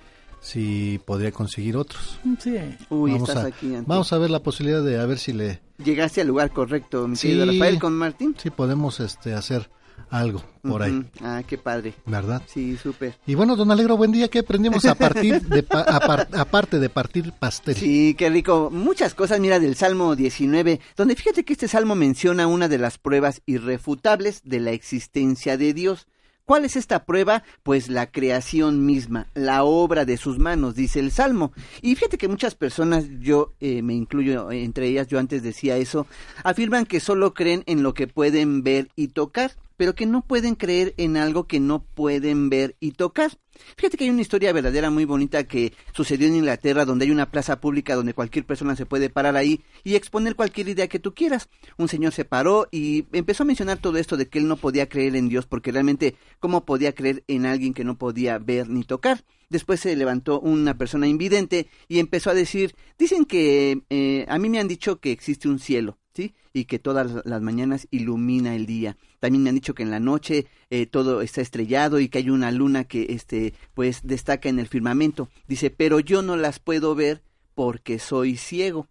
si 0.41 0.99
podría 1.05 1.33
conseguir 1.33 1.77
otros. 1.77 2.19
Sí. 2.39 2.57
Uy, 2.89 3.13
vamos, 3.13 3.29
estás 3.29 3.45
a, 3.45 3.49
aquí. 3.49 3.73
Vamos 3.85 4.11
a 4.15 4.19
ver 4.19 4.31
la 4.31 4.43
posibilidad 4.43 4.83
de 4.83 4.99
a 4.99 5.05
ver 5.05 5.19
si 5.19 5.35
le, 5.35 5.61
Llegaste 5.85 6.21
al 6.23 6.29
lugar 6.29 6.51
correcto, 6.53 7.07
mi 7.09 7.17
Sí. 7.17 7.29
querido 7.29 7.47
Rafael, 7.47 7.79
con 7.79 7.93
Martín. 7.95 8.35
si 8.39 8.49
podemos, 8.51 9.01
este, 9.01 9.35
hacer 9.35 9.69
algo 10.11 10.43
por 10.63 10.83
ahí. 10.83 11.05
Ah, 11.21 11.43
qué 11.47 11.59
padre. 11.59 11.95
¿verdad? 12.07 12.43
Sí, 12.47 12.77
súper. 12.77 13.15
Y 13.27 13.35
bueno, 13.35 13.57
don 13.57 13.71
Alegro, 13.71 13.97
buen 13.97 14.13
día. 14.13 14.29
¿Qué 14.29 14.41
aprendimos 14.41 14.85
a 14.85 14.95
partir 14.95 15.41
de, 15.49 15.63
pa- 15.63 15.83
a 15.83 16.01
par- 16.01 16.29
aparte 16.37 16.79
de 16.79 16.89
partir 16.89 17.33
pastel? 17.33 17.75
Sí, 17.77 18.15
qué 18.19 18.31
rico. 18.31 18.71
Muchas 18.73 19.15
cosas, 19.15 19.41
mira, 19.41 19.59
del 19.59 19.77
Salmo 19.77 20.17
19, 20.17 20.81
donde 20.97 21.17
fíjate 21.17 21.45
que 21.45 21.53
este 21.53 21.69
salmo 21.69 21.95
menciona 21.95 22.47
una 22.47 22.69
de 22.69 22.79
las 22.79 22.99
pruebas 22.99 23.43
irrefutables 23.47 24.43
de 24.45 24.61
la 24.61 24.71
existencia 24.73 25.57
de 25.57 25.73
Dios. 25.75 26.07
¿Cuál 26.45 26.65
es 26.65 26.75
esta 26.75 27.05
prueba? 27.05 27.45
Pues 27.63 27.89
la 27.89 28.11
creación 28.11 28.85
misma, 28.85 29.29
la 29.35 29.63
obra 29.63 30.05
de 30.05 30.17
sus 30.17 30.41
manos, 30.41 30.75
dice 30.75 30.99
el 30.99 31.13
Salmo. 31.13 31.53
Y 31.81 31.95
fíjate 31.95 32.19
que 32.19 32.27
muchas 32.27 32.57
personas, 32.57 33.05
yo 33.21 33.53
eh, 33.61 33.83
me 33.83 33.95
incluyo 33.95 34.51
entre 34.51 34.89
ellas, 34.89 35.07
yo 35.07 35.21
antes 35.21 35.45
decía 35.45 35.77
eso, 35.77 36.09
afirman 36.43 36.87
que 36.87 36.99
solo 36.99 37.35
creen 37.35 37.63
en 37.67 37.85
lo 37.85 37.95
que 37.95 38.09
pueden 38.09 38.65
ver 38.65 38.89
y 38.97 39.09
tocar, 39.09 39.53
pero 39.81 39.95
que 39.95 40.05
no 40.05 40.21
pueden 40.21 40.57
creer 40.57 40.93
en 40.99 41.17
algo 41.17 41.47
que 41.47 41.59
no 41.59 41.83
pueden 41.83 42.51
ver 42.51 42.77
y 42.81 42.91
tocar. 42.91 43.39
Fíjate 43.79 43.97
que 43.97 44.05
hay 44.05 44.11
una 44.11 44.21
historia 44.21 44.53
verdadera 44.53 44.91
muy 44.91 45.07
bonita 45.07 45.45
que 45.45 45.73
sucedió 45.95 46.29
en 46.29 46.37
Inglaterra, 46.37 46.85
donde 46.85 47.07
hay 47.07 47.11
una 47.11 47.31
plaza 47.31 47.63
pública 47.63 47.95
donde 47.95 48.13
cualquier 48.13 48.45
persona 48.45 48.77
se 48.77 48.85
puede 48.85 49.09
parar 49.09 49.39
ahí 49.39 49.63
y 49.83 49.95
exponer 49.95 50.37
cualquier 50.37 50.69
idea 50.69 50.87
que 50.87 50.99
tú 50.99 51.15
quieras. 51.15 51.49
Un 51.79 51.89
señor 51.89 52.13
se 52.13 52.27
paró 52.27 52.69
y 52.71 53.07
empezó 53.13 53.45
a 53.45 53.47
mencionar 53.47 53.79
todo 53.79 53.97
esto 53.97 54.19
de 54.19 54.29
que 54.29 54.39
él 54.39 54.49
no 54.49 54.59
podía 54.59 54.87
creer 54.87 55.17
en 55.17 55.31
Dios, 55.31 55.47
porque 55.47 55.73
realmente, 55.73 56.15
¿cómo 56.41 56.67
podía 56.67 56.95
creer 56.95 57.25
en 57.27 57.47
alguien 57.47 57.73
que 57.73 57.85
no 57.85 57.97
podía 57.97 58.39
ver 58.39 58.69
ni 58.69 58.85
tocar? 58.85 59.25
Después 59.49 59.81
se 59.81 59.97
levantó 59.97 60.41
una 60.41 60.77
persona 60.77 61.09
invidente 61.09 61.69
y 61.89 62.01
empezó 62.01 62.29
a 62.29 62.35
decir, 62.35 62.75
dicen 62.99 63.25
que 63.25 63.81
eh, 63.89 64.27
a 64.29 64.39
mí 64.39 64.51
me 64.51 64.61
han 64.61 64.69
dicho 64.69 65.01
que 65.01 65.11
existe 65.11 65.49
un 65.49 65.59
cielo, 65.59 65.97
¿sí? 66.15 66.35
Y 66.53 66.65
que 66.65 66.79
todas 66.79 67.25
las 67.25 67.43
mañanas 67.43 67.87
ilumina 67.91 68.55
el 68.55 68.67
día. 68.67 68.97
También 69.19 69.43
me 69.43 69.51
han 69.51 69.55
dicho 69.55 69.75
que 69.75 69.83
en 69.83 69.91
la 69.91 70.01
noche 70.01 70.47
eh, 70.71 70.87
todo 70.87 71.23
está 71.23 71.41
estrellado 71.41 72.01
y 72.01 72.09
que 72.09 72.19
hay 72.19 72.31
una 72.31 72.51
luna 72.51 72.85
que, 72.85 73.07
este, 73.11 73.55
pues, 73.75 74.01
destaca 74.03 74.49
en 74.49 74.59
el 74.59 74.69
firmamento. 74.69 75.29
Dice, 75.47 75.71
pero 75.71 76.01
yo 76.01 76.23
no 76.23 76.37
las 76.37 76.59
puedo 76.59 76.95
ver 76.95 77.23
porque 77.55 77.99
soy 77.99 78.37
ciego. 78.37 78.89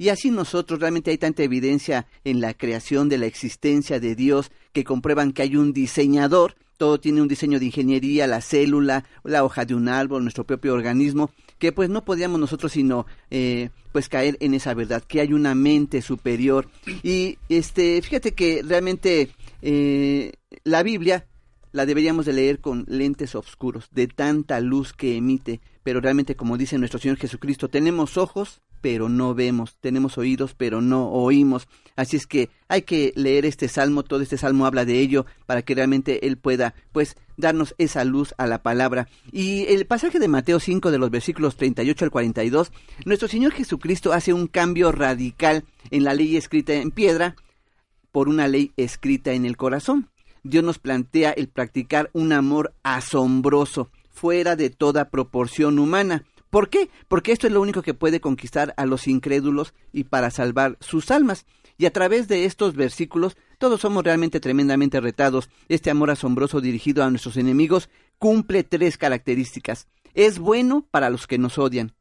Y 0.00 0.10
así 0.10 0.30
nosotros 0.30 0.78
realmente 0.78 1.10
hay 1.10 1.18
tanta 1.18 1.42
evidencia 1.42 2.06
en 2.22 2.40
la 2.40 2.54
creación 2.54 3.08
de 3.08 3.18
la 3.18 3.26
existencia 3.26 3.98
de 3.98 4.14
Dios 4.14 4.52
que 4.72 4.84
comprueban 4.84 5.32
que 5.32 5.42
hay 5.42 5.56
un 5.56 5.72
diseñador, 5.72 6.54
todo 6.76 7.00
tiene 7.00 7.20
un 7.20 7.26
diseño 7.26 7.58
de 7.58 7.66
ingeniería, 7.66 8.28
la 8.28 8.40
célula, 8.40 9.04
la 9.24 9.42
hoja 9.42 9.64
de 9.64 9.74
un 9.74 9.88
árbol, 9.88 10.22
nuestro 10.22 10.44
propio 10.44 10.72
organismo, 10.72 11.32
que 11.58 11.72
pues 11.72 11.90
no 11.90 12.04
podríamos 12.04 12.40
nosotros 12.40 12.72
sino 12.72 13.06
eh, 13.30 13.70
pues 13.92 14.08
caer 14.08 14.36
en 14.40 14.54
esa 14.54 14.74
verdad, 14.74 15.02
que 15.02 15.20
hay 15.20 15.32
una 15.32 15.54
mente 15.54 16.02
superior. 16.02 16.68
Y 17.02 17.38
este, 17.48 18.00
fíjate 18.02 18.32
que 18.32 18.62
realmente 18.64 19.30
eh, 19.62 20.32
la 20.64 20.82
Biblia 20.82 21.26
la 21.72 21.86
deberíamos 21.86 22.26
de 22.26 22.32
leer 22.32 22.60
con 22.60 22.84
lentes 22.88 23.34
oscuros, 23.34 23.88
de 23.90 24.06
tanta 24.06 24.60
luz 24.60 24.92
que 24.92 25.16
emite, 25.16 25.60
pero 25.82 26.00
realmente 26.00 26.34
como 26.34 26.56
dice 26.56 26.78
nuestro 26.78 26.98
Señor 26.98 27.18
Jesucristo, 27.18 27.68
tenemos 27.68 28.16
ojos, 28.16 28.60
pero 28.80 29.08
no 29.08 29.34
vemos, 29.34 29.76
tenemos 29.80 30.18
oídos, 30.18 30.54
pero 30.54 30.80
no 30.80 31.08
oímos. 31.10 31.68
Así 31.96 32.16
es 32.16 32.26
que 32.26 32.50
hay 32.68 32.82
que 32.82 33.12
leer 33.16 33.44
este 33.44 33.68
salmo, 33.68 34.04
todo 34.04 34.20
este 34.20 34.38
salmo 34.38 34.66
habla 34.66 34.84
de 34.84 35.00
ello, 35.00 35.26
para 35.46 35.62
que 35.62 35.74
realmente 35.74 36.26
Él 36.26 36.36
pueda, 36.36 36.74
pues, 36.92 37.16
darnos 37.38 37.74
esa 37.78 38.04
luz 38.04 38.34
a 38.36 38.46
la 38.46 38.62
palabra. 38.62 39.08
Y 39.32 39.64
el 39.68 39.86
pasaje 39.86 40.18
de 40.18 40.28
Mateo 40.28 40.60
5, 40.60 40.90
de 40.90 40.98
los 40.98 41.10
versículos 41.10 41.56
38 41.56 42.04
al 42.04 42.10
42, 42.10 42.72
nuestro 43.06 43.28
Señor 43.28 43.52
Jesucristo 43.52 44.12
hace 44.12 44.34
un 44.34 44.46
cambio 44.46 44.92
radical 44.92 45.64
en 45.90 46.04
la 46.04 46.12
ley 46.12 46.36
escrita 46.36 46.74
en 46.74 46.90
piedra 46.90 47.36
por 48.12 48.28
una 48.28 48.48
ley 48.48 48.72
escrita 48.76 49.32
en 49.32 49.46
el 49.46 49.56
corazón. 49.56 50.10
Dios 50.42 50.64
nos 50.64 50.78
plantea 50.78 51.30
el 51.30 51.48
practicar 51.48 52.10
un 52.12 52.32
amor 52.32 52.74
asombroso, 52.82 53.90
fuera 54.10 54.56
de 54.56 54.70
toda 54.70 55.10
proporción 55.10 55.78
humana. 55.78 56.24
¿Por 56.50 56.70
qué? 56.70 56.88
Porque 57.08 57.32
esto 57.32 57.46
es 57.46 57.52
lo 57.52 57.60
único 57.60 57.82
que 57.82 57.94
puede 57.94 58.20
conquistar 58.20 58.74
a 58.76 58.86
los 58.86 59.06
incrédulos 59.06 59.74
y 59.92 60.04
para 60.04 60.30
salvar 60.30 60.76
sus 60.80 61.10
almas. 61.10 61.46
Y 61.76 61.86
a 61.86 61.92
través 61.92 62.26
de 62.26 62.44
estos 62.44 62.74
versículos, 62.74 63.36
todos 63.58 63.80
somos 63.80 64.04
realmente 64.04 64.40
tremendamente 64.40 65.00
retados. 65.00 65.50
Este 65.68 65.90
amor 65.90 66.10
asombroso 66.10 66.60
dirigido 66.60 67.04
a 67.04 67.10
nuestros 67.10 67.36
enemigos 67.36 67.90
cumple 68.18 68.64
tres 68.64 68.96
características. 68.96 69.88
Es 70.14 70.38
bueno 70.38 70.86
para 70.90 71.10
los 71.10 71.26
que 71.26 71.38
nos 71.38 71.58
odian. 71.58 71.92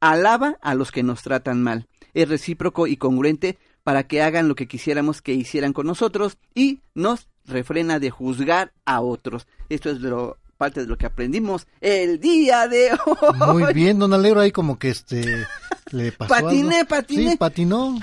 Alaba 0.00 0.58
a 0.62 0.74
los 0.74 0.90
que 0.90 1.02
nos 1.02 1.22
tratan 1.22 1.62
mal. 1.62 1.86
Es 2.14 2.28
recíproco 2.28 2.86
y 2.86 2.96
congruente 2.96 3.58
para 3.84 4.06
que 4.06 4.22
hagan 4.22 4.48
lo 4.48 4.54
que 4.54 4.68
quisiéramos 4.68 5.22
que 5.22 5.34
hicieran 5.34 5.72
con 5.72 5.86
nosotros 5.86 6.38
y 6.54 6.80
nos 6.94 7.28
refrena 7.44 7.98
de 7.98 8.10
juzgar 8.10 8.72
a 8.84 9.00
otros. 9.00 9.46
Esto 9.68 9.90
es 9.90 10.00
lo, 10.00 10.38
parte 10.62 10.82
de 10.82 10.86
lo 10.86 10.96
que 10.96 11.06
aprendimos 11.06 11.66
el 11.80 12.20
día 12.20 12.68
de 12.68 12.90
hoy. 12.92 13.52
Muy 13.52 13.74
bien, 13.74 13.98
don 13.98 14.12
Alegro, 14.12 14.38
ahí 14.38 14.52
como 14.52 14.78
que 14.78 14.90
este 14.90 15.44
le 15.90 16.12
pasó 16.12 16.32
Patiné, 16.32 16.76
algo. 16.76 16.88
patiné. 16.88 17.30
Sí, 17.32 17.36
patinó. 17.36 17.98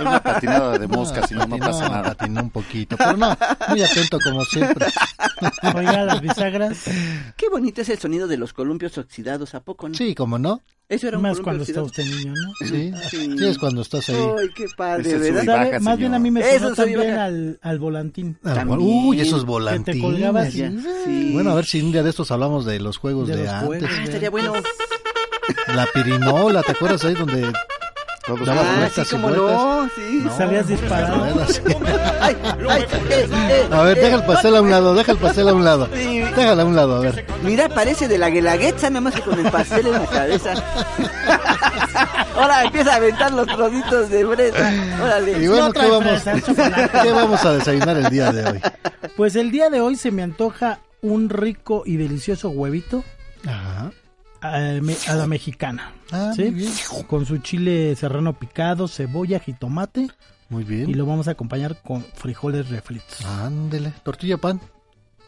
Una 0.00 0.20
patinada 0.20 0.76
de 0.76 0.88
mosca, 0.88 1.24
si 1.28 1.34
no, 1.34 1.46
no 1.46 1.50
Patinó, 1.56 1.66
pasa 1.66 1.88
nada. 1.88 2.02
Patinó 2.16 2.42
un 2.42 2.50
poquito, 2.50 2.96
pero 2.96 3.16
no, 3.16 3.36
muy 3.68 3.82
atento 3.82 4.18
como 4.24 4.44
siempre. 4.44 4.86
Oiga, 5.76 6.04
las 6.04 6.20
bisagras. 6.20 6.82
Qué 7.36 7.48
bonito 7.48 7.80
es 7.82 7.88
el 7.90 7.98
sonido 8.00 8.26
de 8.26 8.38
los 8.38 8.52
columpios 8.52 8.98
oxidados, 8.98 9.54
¿a 9.54 9.60
poco 9.60 9.88
no? 9.88 9.94
Sí, 9.94 10.12
como 10.16 10.36
no. 10.36 10.60
Eso 10.88 11.06
era 11.06 11.18
un 11.18 11.22
Más 11.22 11.38
columpio 11.38 11.44
cuando 11.44 11.62
está 11.62 11.82
usted 11.84 12.04
niño, 12.04 12.34
¿no? 12.34 12.66
Sí, 12.66 12.92
Sí. 13.10 13.38
sí 13.38 13.46
es 13.46 13.58
cuando 13.58 13.82
estás 13.82 14.08
ahí. 14.08 14.16
Ay, 14.16 14.48
qué 14.56 14.64
padre, 14.76 15.18
¿verdad? 15.18 15.76
un 15.76 15.84
Más 15.84 15.96
bien 15.96 16.14
a 16.14 16.18
mí 16.18 16.32
me 16.32 16.58
sonó 16.58 16.74
también 16.74 17.12
al, 17.12 17.60
al 17.62 17.78
volantín. 17.78 18.34
También. 18.42 18.80
Uy, 18.80 19.20
esos 19.20 19.42
Que 19.42 19.46
volantines. 19.46 19.84
te 19.94 20.00
colgabas 20.00 20.52
y... 20.52 20.58
Ya, 20.58 20.72
sí. 21.04 21.30
Bueno, 21.32 21.50
a 21.52 21.54
ver 21.54 21.64
si 21.64 21.80
un 21.80 21.92
día 21.92 21.99
de 22.02 22.10
estos 22.10 22.30
hablamos 22.30 22.64
de 22.64 22.78
los 22.80 22.98
juegos 22.98 23.28
De 23.28 23.36
de, 23.36 23.44
los 23.44 23.52
antes. 23.52 23.66
juegos, 23.66 23.90
Ah, 23.92 24.02
estaría 24.04 24.30
bueno. 24.30 24.52
La 25.74 25.86
pirinola, 25.86 26.62
¿te 26.62 26.72
acuerdas 26.72 27.04
ahí 27.04 27.14
donde 27.14 27.52
Todos 28.26 28.48
Ah, 28.48 28.54
sí, 28.62 28.78
vueltas 28.78 29.06
y 29.06 29.10
cómo 29.10 29.28
vueltas? 29.28 29.50
no, 29.56 29.90
sí. 29.96 30.20
No, 30.24 30.36
Salías 30.36 30.68
disparado. 30.68 31.16
ruedas. 31.18 31.62
Ay, 32.20 32.36
ay, 32.68 32.82
eh, 33.10 33.28
eh, 33.30 33.68
A 33.72 33.82
ver, 33.82 33.98
eh, 33.98 34.02
deja 34.02 34.16
el 34.16 34.24
pastel 34.24 34.54
a 34.56 34.60
un 34.62 34.70
lado, 34.70 34.94
deja 34.94 35.12
el 35.12 35.18
pastel 35.18 35.48
a 35.48 35.54
un 35.54 35.64
lado. 35.64 35.88
Sí. 35.92 36.20
Déjala 36.20 36.62
a 36.62 36.66
un 36.66 36.76
lado, 36.76 36.96
a 36.96 37.00
ver. 37.00 37.26
Mira, 37.42 37.68
parece 37.70 38.06
de 38.06 38.18
la 38.18 38.30
guelaguetza, 38.30 38.90
nada 38.90 39.00
más 39.00 39.14
que 39.14 39.22
con 39.22 39.38
el 39.44 39.50
pastel 39.50 39.86
en 39.86 39.92
la 39.94 40.06
cabeza. 40.06 40.54
Ahora 42.36 42.64
empieza 42.64 42.92
a 42.92 42.96
aventar 42.96 43.32
los 43.32 43.46
trocitos 43.46 44.08
de 44.10 44.26
fresa. 44.26 44.72
Órale. 45.02 45.32
Y 45.42 45.48
bueno, 45.48 45.66
No 45.66 45.72
¿qué 45.72 45.78
trae 45.80 45.90
vamos, 45.90 46.04
fresa, 46.22 46.32
es 46.34 46.44
chocolate. 46.44 46.98
¿qué 47.02 47.12
vamos 47.12 47.44
a 47.44 47.52
desayunar 47.54 47.96
el 47.96 48.10
día 48.10 48.32
de 48.32 48.44
hoy? 48.50 48.60
Pues 49.16 49.34
el 49.36 49.50
día 49.50 49.70
de 49.70 49.80
hoy 49.80 49.96
se 49.96 50.10
me 50.10 50.22
antoja 50.22 50.78
un 51.02 51.28
rico 51.28 51.82
y 51.86 51.96
delicioso 51.96 52.50
huevito 52.50 53.04
Ajá. 53.46 53.92
a, 54.40 54.56
a 54.56 55.14
la 55.14 55.26
mexicana. 55.26 55.92
Ah, 56.10 56.32
¿sí? 56.34 56.42
muy 56.42 56.50
bien. 56.52 56.72
Con 57.06 57.26
su 57.26 57.38
chile 57.38 57.94
serrano 57.96 58.38
picado, 58.38 58.88
cebolla, 58.88 59.38
jitomate 59.40 60.08
Muy 60.48 60.62
y 60.62 60.66
bien. 60.66 60.98
lo 60.98 61.06
vamos 61.06 61.28
a 61.28 61.32
acompañar 61.32 61.80
con 61.82 62.02
frijoles 62.14 62.68
refritos. 62.68 63.24
Ándele. 63.24 63.92
Tortilla 64.02 64.36
pan. 64.38 64.60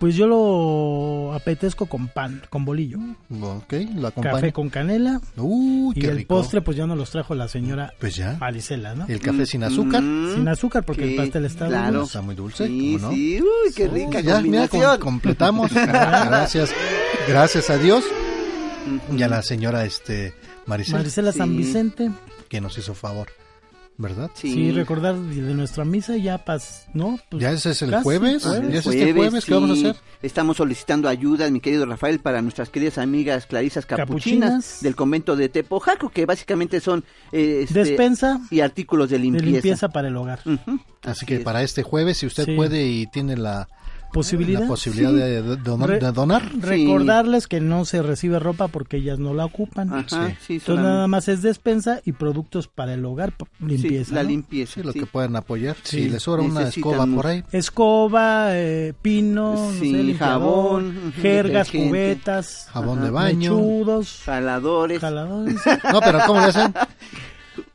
Pues 0.03 0.17
yo 0.17 0.27
lo 0.27 1.33
apetezco 1.33 1.87
con 1.87 2.09
pan, 2.09 2.43
con 2.51 2.65
bolillo. 2.65 2.99
Ok, 3.41 3.73
lo 3.95 4.09
acompaña. 4.09 4.35
Café 4.35 4.53
con 4.53 4.69
canela. 4.69 5.21
Uy, 5.37 5.93
y 5.95 6.01
qué 6.01 6.09
el 6.09 6.17
rico. 6.17 6.35
postre 6.35 6.61
pues 6.61 6.77
ya 6.77 6.89
nos 6.89 6.99
los 6.99 7.09
trajo 7.09 7.37
la 7.37 7.47
señora 7.47 7.93
Pues 8.01 8.17
ya. 8.17 8.37
Marisela, 8.41 8.97
¿no? 8.97 9.07
El 9.07 9.21
café 9.21 9.47
sin 9.47 9.63
azúcar. 9.63 10.03
Mm, 10.03 10.35
Sin 10.35 10.49
azúcar 10.49 10.83
porque 10.85 11.05
el 11.05 11.15
pastel 11.15 11.45
está 11.45 11.69
claro. 11.69 11.99
dulce. 12.01 12.11
Está 12.11 12.23
muy 12.23 12.35
dulce, 12.35 12.67
Sí, 12.67 12.95
¿cómo 12.97 13.07
no? 13.11 13.15
sí, 13.15 13.41
uy, 13.41 13.73
qué 13.77 13.87
rica 13.87 14.19
ya, 14.21 14.41
mira, 14.41 14.67
com- 14.67 14.81
completamos. 14.99 15.73
gracias. 15.73 16.73
Gracias 17.29 17.71
a 17.71 17.79
Dios 17.79 18.03
y 19.17 19.23
a 19.23 19.29
la 19.29 19.41
señora 19.43 19.85
este 19.85 20.35
Maricela, 20.67 20.99
Marisela 20.99 21.31
San 21.31 21.51
Sí. 21.51 21.57
Vicente. 21.59 22.11
que 22.49 22.61
nos 22.61 22.77
hizo 22.77 22.93
favor. 22.95 23.29
¿Verdad? 23.99 24.31
Sí. 24.35 24.73
recordar 24.73 25.17
de 25.17 25.55
nuestra 25.55 25.85
misa 25.85 26.17
ya 26.17 26.39
pas, 26.39 26.87
¿no? 26.95 27.19
Pues 27.31 27.43
Ya 27.43 27.53
ese 27.53 27.71
es 27.71 27.83
el 27.83 27.91
casi, 27.91 28.03
jueves, 28.03 28.43
jueves. 28.43 28.73
ya 28.73 28.79
es 28.81 28.87
este 28.87 29.13
jueves, 29.13 29.45
¿qué 29.45 29.55
vamos 29.55 29.71
a 29.71 29.75
sí. 29.75 29.87
hacer? 29.87 30.03
Estamos 30.23 30.57
solicitando 30.57 31.09
ayuda, 31.09 31.49
mi 31.51 31.61
querido 31.61 31.85
Rafael, 31.87 32.19
para 32.19 32.43
nuestras 32.43 32.71
queridas 32.71 32.99
amigas 32.99 33.47
clarisas 33.47 33.87
capuchinas, 33.87 34.51
Capuchinas. 34.51 34.79
del 34.83 34.97
convento 34.97 35.37
de 35.37 35.49
Tepojaco, 35.49 36.09
que 36.09 36.27
básicamente 36.27 36.81
son 36.81 37.05
eh, 37.33 37.61
este, 37.65 37.81
Despensa 37.85 38.41
y 38.51 38.61
artículos 38.61 39.11
de 39.11 39.19
de 39.19 39.25
limpieza. 39.41 39.89
para 39.91 40.09
el 40.09 40.17
hogar. 40.17 40.41
Así 41.03 41.27
que 41.27 41.41
para 41.41 41.63
este 41.63 41.83
jueves, 41.83 42.19
si 42.19 42.27
usted 42.27 42.47
Sí. 42.47 42.57
puede 42.57 42.87
y 42.87 43.07
tiene 43.09 43.37
la 43.37 43.69
¿Posibilidad? 44.13 44.61
la 44.61 44.67
posibilidad 44.67 45.11
Sí. 45.11 45.17
de, 45.17 45.43
de 45.43 45.57
donar, 45.57 45.89
Re- 45.89 45.99
de 46.01 46.13
donar, 46.13 46.43
Recordarles 46.61 47.47
que 47.47 47.61
no 47.61 47.85
se 47.85 48.03
recibe 48.03 48.39
ropa 48.39 48.69
porque 48.69 48.99
ellas 48.99 49.19
no 49.19 49.33
la 49.35 49.45
ocupan. 49.47 49.93
Ajá, 49.93 50.37
sí, 50.47 50.55
Entonces 50.55 50.85
nada 50.85 51.07
más 51.09 51.29
es 51.29 51.43
despensa 51.43 52.01
y 52.05 52.13
productos 52.13 52.69
para 52.69 52.95
el 52.95 53.05
hogar, 53.05 53.33
limpieza. 53.61 54.15
la 54.15 54.23
¿no? 54.23 54.29
limpieza. 54.29 54.75
sí, 54.75 54.83
lo 54.83 54.93
sí. 54.93 55.01
que 55.01 55.07
puedan 55.07 55.35
apoyar. 55.37 55.77
Sí. 55.83 56.05
Si 56.05 56.09
le 56.11 56.21
sobra 56.21 56.43
una 56.43 56.63
escoba 56.69 57.07
por 57.07 57.27
ahí, 57.27 57.43
Escoba, 57.53 58.49
eh, 58.57 58.93
pino, 59.01 59.55
no 59.55 59.73
sé, 59.73 60.15
jabón, 60.15 61.13
jergas, 61.21 61.71
cubetas, 61.71 62.69
jabón 62.73 62.99
Ajá. 62.99 63.05
de 63.07 63.11
baño. 63.11 63.55
mechudos, 63.57 64.21
Jaladores, 64.25 65.01
jaladores. 65.01 65.57
No, 65.93 66.01
pero 66.01 66.19
¿cómo 66.27 66.41
le 66.41 66.47
hacen? 66.47 66.75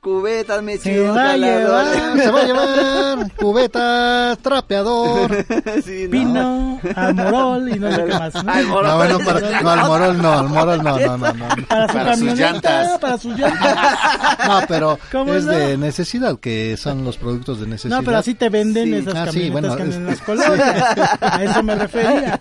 cubetas, 0.01 0.57
Se 0.57 0.61
mechudos, 0.63 1.15
va 1.17 1.31
a 1.31 1.37
llevar. 1.37 1.85
Se 2.17 2.31
va 2.31 2.39
a 2.41 2.43
llevar 2.45 3.31
cubetas, 3.35 4.37
trapeador. 4.39 5.45
Sí, 5.83 6.05
¿no? 6.05 6.11
Pino, 6.11 6.79
almorol 6.95 7.69
y 7.69 7.79
no 7.79 7.91
sé 7.91 8.05
qué 8.05 8.13
más. 8.13 8.43
¿no? 8.43 8.51
Almorol. 8.51 8.87
No, 8.87 8.97
bueno, 8.97 9.19
para, 9.25 9.61
no, 9.61 9.69
al 9.69 9.85
morol 9.87 10.21
no, 10.21 10.31
al 10.33 10.49
morol 10.49 10.83
no, 10.83 10.99
no, 10.99 11.17
no, 11.17 11.33
no. 11.33 11.45
Para 11.67 11.87
su 11.87 11.93
Para 11.93 12.15
sus 12.17 12.39
llantas. 12.39 12.99
para 12.99 13.17
sus 13.17 13.37
llantas. 13.37 13.75
No, 14.47 14.61
pero 14.67 14.99
¿Cómo 15.11 15.33
es 15.33 15.45
no? 15.45 15.51
de 15.51 15.77
necesidad, 15.77 16.37
que 16.39 16.75
son 16.77 17.03
los 17.03 17.17
productos 17.17 17.59
de 17.59 17.67
necesidad. 17.67 17.97
No, 17.97 18.03
pero 18.03 18.17
así 18.17 18.33
te 18.35 18.49
venden 18.49 18.85
Sí. 18.85 18.93
esas 18.95 19.15
Ah, 19.27 19.31
sí, 19.31 19.49
bueno, 19.49 19.75
que 19.75 19.83
andan 19.83 19.89
es- 19.89 19.95
en 19.97 20.05
las 20.07 20.21
colonias. 20.21 20.97
A 21.21 21.43
eso 21.43 21.63
me 21.63 21.75
refería. 21.75 22.39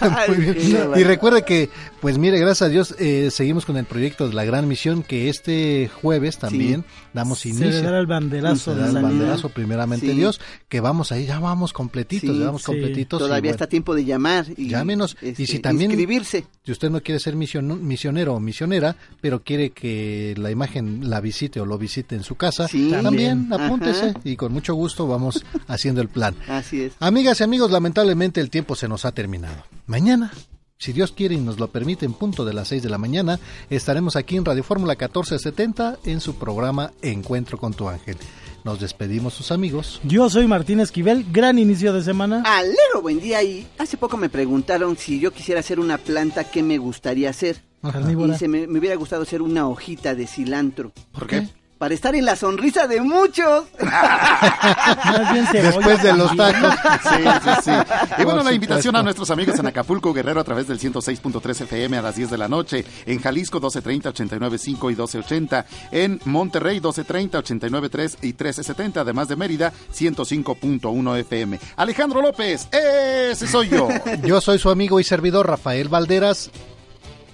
Ay, 0.00 0.28
Muy 0.28 0.36
bien. 0.38 0.56
Y 0.96 1.04
recuerde 1.04 1.42
que, 1.42 1.70
pues 2.06 2.18
mire, 2.18 2.38
gracias 2.38 2.62
a 2.62 2.68
Dios, 2.68 2.94
eh, 3.00 3.32
seguimos 3.32 3.66
con 3.66 3.76
el 3.76 3.84
proyecto 3.84 4.28
de 4.28 4.34
la 4.34 4.44
gran 4.44 4.68
misión 4.68 5.02
que 5.02 5.28
este 5.28 5.90
jueves 5.92 6.38
también 6.38 6.84
damos 7.12 7.40
Se 7.40 7.48
inicio. 7.48 7.68
le 7.68 7.82
dará 7.82 7.98
el 7.98 8.06
banderazo 8.06 8.74
Se 8.74 8.76
de 8.76 8.82
da 8.92 8.96
el 8.98 9.02
banderazo 9.02 9.48
primeramente 9.48 10.06
Sí. 10.06 10.12
Dios, 10.14 10.40
que 10.68 10.80
vamos 10.80 11.10
ahí, 11.10 11.26
ya 11.26 11.40
vamos 11.40 11.72
completitos, 11.72 12.30
Sí, 12.30 12.38
ya 12.38 12.46
vamos 12.46 12.60
sí. 12.62 12.66
completitos. 12.66 13.18
Todavía 13.18 13.40
bueno, 13.50 13.54
está 13.56 13.66
tiempo 13.66 13.92
de 13.96 14.04
llamar 14.04 14.46
y 14.56 14.68
Llámenos. 14.68 15.16
este, 15.20 15.42
y 15.42 15.46
si 15.48 15.58
también, 15.58 15.90
inscribirse. 15.90 16.46
si 16.64 16.70
usted 16.70 16.90
no 16.90 17.00
quiere 17.02 17.18
ser 17.18 17.34
mision- 17.34 17.80
misionero 17.80 18.34
o 18.34 18.38
misionera, 18.38 18.94
pero 19.20 19.42
quiere 19.42 19.70
que 19.70 20.32
la 20.36 20.52
imagen 20.52 21.10
la 21.10 21.20
visite 21.20 21.60
o 21.60 21.66
lo 21.66 21.76
visite 21.76 22.14
en 22.14 22.22
su 22.22 22.36
casa, 22.36 22.68
Sí. 22.68 22.88
también 23.02 23.52
Ajá. 23.52 23.66
apúntese 23.66 24.14
y 24.22 24.36
con 24.36 24.52
mucho 24.52 24.74
gusto 24.76 25.08
vamos 25.08 25.42
haciendo 25.66 26.02
el 26.02 26.08
plan. 26.08 26.36
Así 26.46 26.82
es. 26.82 26.92
Amigas 27.00 27.40
y 27.40 27.42
amigos, 27.42 27.72
lamentablemente 27.72 28.40
el 28.40 28.48
tiempo 28.48 28.76
se 28.76 28.86
nos 28.86 29.04
ha 29.04 29.10
terminado. 29.10 29.56
Mañana, 29.88 30.30
si 30.78 30.92
Dios 30.92 31.12
quiere 31.12 31.34
y 31.34 31.38
nos 31.38 31.58
lo 31.58 31.68
permite, 31.68 32.04
en 32.04 32.12
punto 32.12 32.44
de 32.44 32.52
las 32.52 32.68
6 32.68 32.82
de 32.82 32.90
la 32.90 32.98
mañana, 32.98 33.40
estaremos 33.70 34.14
aquí 34.14 34.36
en 34.36 34.44
Radio 34.44 34.62
Fórmula 34.62 34.92
1470 34.92 35.98
en 36.04 36.20
su 36.20 36.34
programa 36.34 36.92
Encuentro 37.00 37.56
con 37.58 37.72
tu 37.72 37.88
ángel. 37.88 38.16
Nos 38.62 38.80
despedimos 38.80 39.32
sus 39.32 39.52
amigos. 39.52 40.00
Yo 40.02 40.28
soy 40.28 40.46
Martín 40.46 40.80
Esquivel, 40.80 41.24
gran 41.32 41.58
inicio 41.58 41.92
de 41.92 42.02
semana. 42.02 42.42
Alegro, 42.44 43.00
buen 43.00 43.20
día. 43.20 43.42
Y 43.42 43.66
hace 43.78 43.96
poco 43.96 44.16
me 44.16 44.28
preguntaron 44.28 44.96
si 44.96 45.18
yo 45.20 45.32
quisiera 45.32 45.60
hacer 45.60 45.80
una 45.80 45.98
planta, 45.98 46.44
¿qué 46.44 46.62
me 46.62 46.76
gustaría 46.76 47.30
hacer? 47.30 47.62
Y 47.84 48.34
se 48.34 48.48
me, 48.48 48.66
me 48.66 48.78
hubiera 48.80 48.96
gustado 48.96 49.22
hacer 49.22 49.40
una 49.40 49.68
hojita 49.68 50.14
de 50.14 50.26
cilantro. 50.26 50.92
¿Por 51.12 51.26
qué? 51.26 51.48
Para 51.78 51.94
estar 51.94 52.14
en 52.14 52.24
la 52.24 52.36
sonrisa 52.36 52.86
de 52.86 53.00
muchos. 53.00 53.64
Después 55.52 56.02
de 56.02 56.12
los 56.14 56.34
tacos. 56.36 56.74
Sí, 57.02 57.22
sí, 57.44 57.50
sí. 57.64 57.70
Y 58.18 58.24
bueno, 58.24 58.42
la 58.42 58.52
invitación 58.52 58.96
a 58.96 59.02
nuestros 59.02 59.30
amigos 59.30 59.58
en 59.58 59.66
Acapulco, 59.66 60.12
Guerrero, 60.12 60.40
a 60.40 60.44
través 60.44 60.66
del 60.66 60.78
106.3 60.78 61.62
FM 61.62 61.98
a 61.98 62.02
las 62.02 62.16
10 62.16 62.30
de 62.30 62.38
la 62.38 62.48
noche. 62.48 62.84
En 63.04 63.20
Jalisco, 63.20 63.60
12.30, 63.60 64.12
89.5 64.12 64.92
y 64.92 64.96
12.80. 64.96 65.64
En 65.92 66.20
Monterrey, 66.24 66.80
12.30, 66.80 67.42
89.3 67.42 68.16
y 68.22 68.32
13.70. 68.32 68.98
Además 68.98 69.28
de 69.28 69.36
Mérida, 69.36 69.72
105.1 69.94 71.18
FM. 71.18 71.60
Alejandro 71.76 72.22
López, 72.22 72.68
ese 72.72 73.46
soy 73.46 73.68
yo. 73.68 73.88
Yo 74.22 74.40
soy 74.40 74.58
su 74.58 74.70
amigo 74.70 74.98
y 74.98 75.04
servidor 75.04 75.46
Rafael 75.46 75.88
Valderas. 75.88 76.50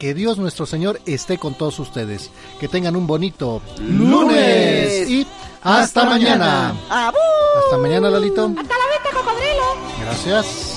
Que 0.02 0.14
Dios 0.14 0.36
nuestro 0.36 0.66
Señor 0.66 1.00
esté 1.06 1.38
con 1.38 1.54
todos 1.54 1.78
ustedes. 1.78 2.32
Que 2.58 2.66
tengan 2.66 2.96
un 2.96 3.06
bonito 3.06 3.62
lunes. 3.78 5.08
Y 5.08 5.24
hasta 5.62 6.06
mañana. 6.06 6.74
Hasta 6.90 7.78
mañana, 7.78 8.10
Lalito. 8.10 8.46
¡Hasta 8.46 8.62
la 8.62 8.84
vista, 8.90 9.10
cocodrilo! 9.14 9.62
Gracias. 10.00 10.76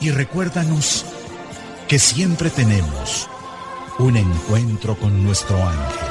y 0.00 0.10
recuérdanos 0.10 1.04
que 1.88 1.98
siempre 1.98 2.50
tenemos 2.50 3.28
un 3.98 4.16
encuentro 4.16 4.96
con 4.96 5.22
nuestro 5.22 5.56
ángel. 5.56 6.08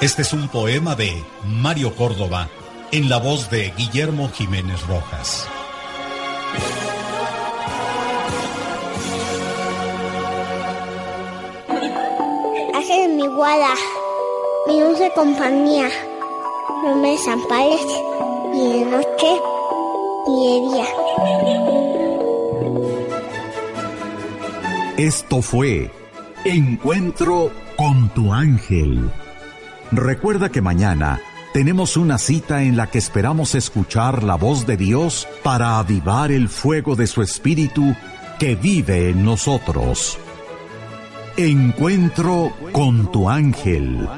Este 0.00 0.22
es 0.22 0.32
un 0.32 0.48
poema 0.48 0.94
de 0.94 1.24
Mario 1.44 1.96
Córdoba 1.96 2.48
en 2.92 3.08
la 3.08 3.18
voz 3.18 3.50
de 3.50 3.72
Guillermo 3.76 4.30
Jiménez 4.32 4.86
Rojas. 4.86 5.48
Hace 12.74 13.08
mi 13.08 13.26
guada, 13.26 13.74
mi 14.66 14.80
dulce 14.80 15.10
compañía. 15.14 15.88
No 16.84 16.96
me 16.96 17.12
desampares 17.12 17.80
ni 18.52 18.72
de 18.72 18.84
noche 18.86 19.40
ni 20.26 20.46
de 20.48 20.60
día. 20.68 20.86
Esto 24.96 25.42
fue 25.42 25.90
Encuentro 26.44 27.50
con 27.76 28.08
tu 28.10 28.32
ángel. 28.32 29.10
Recuerda 29.92 30.48
que 30.48 30.62
mañana 30.62 31.20
tenemos 31.52 31.96
una 31.96 32.18
cita 32.18 32.62
en 32.62 32.76
la 32.76 32.88
que 32.88 32.98
esperamos 32.98 33.54
escuchar 33.54 34.22
la 34.22 34.36
voz 34.36 34.66
de 34.66 34.76
Dios 34.76 35.26
para 35.42 35.78
avivar 35.78 36.30
el 36.30 36.48
fuego 36.48 36.96
de 36.96 37.06
su 37.06 37.22
espíritu 37.22 37.94
que 38.38 38.54
vive 38.54 39.10
en 39.10 39.24
nosotros. 39.24 40.18
Encuentro 41.36 42.52
con 42.72 43.10
tu 43.10 43.28
ángel. 43.28 44.08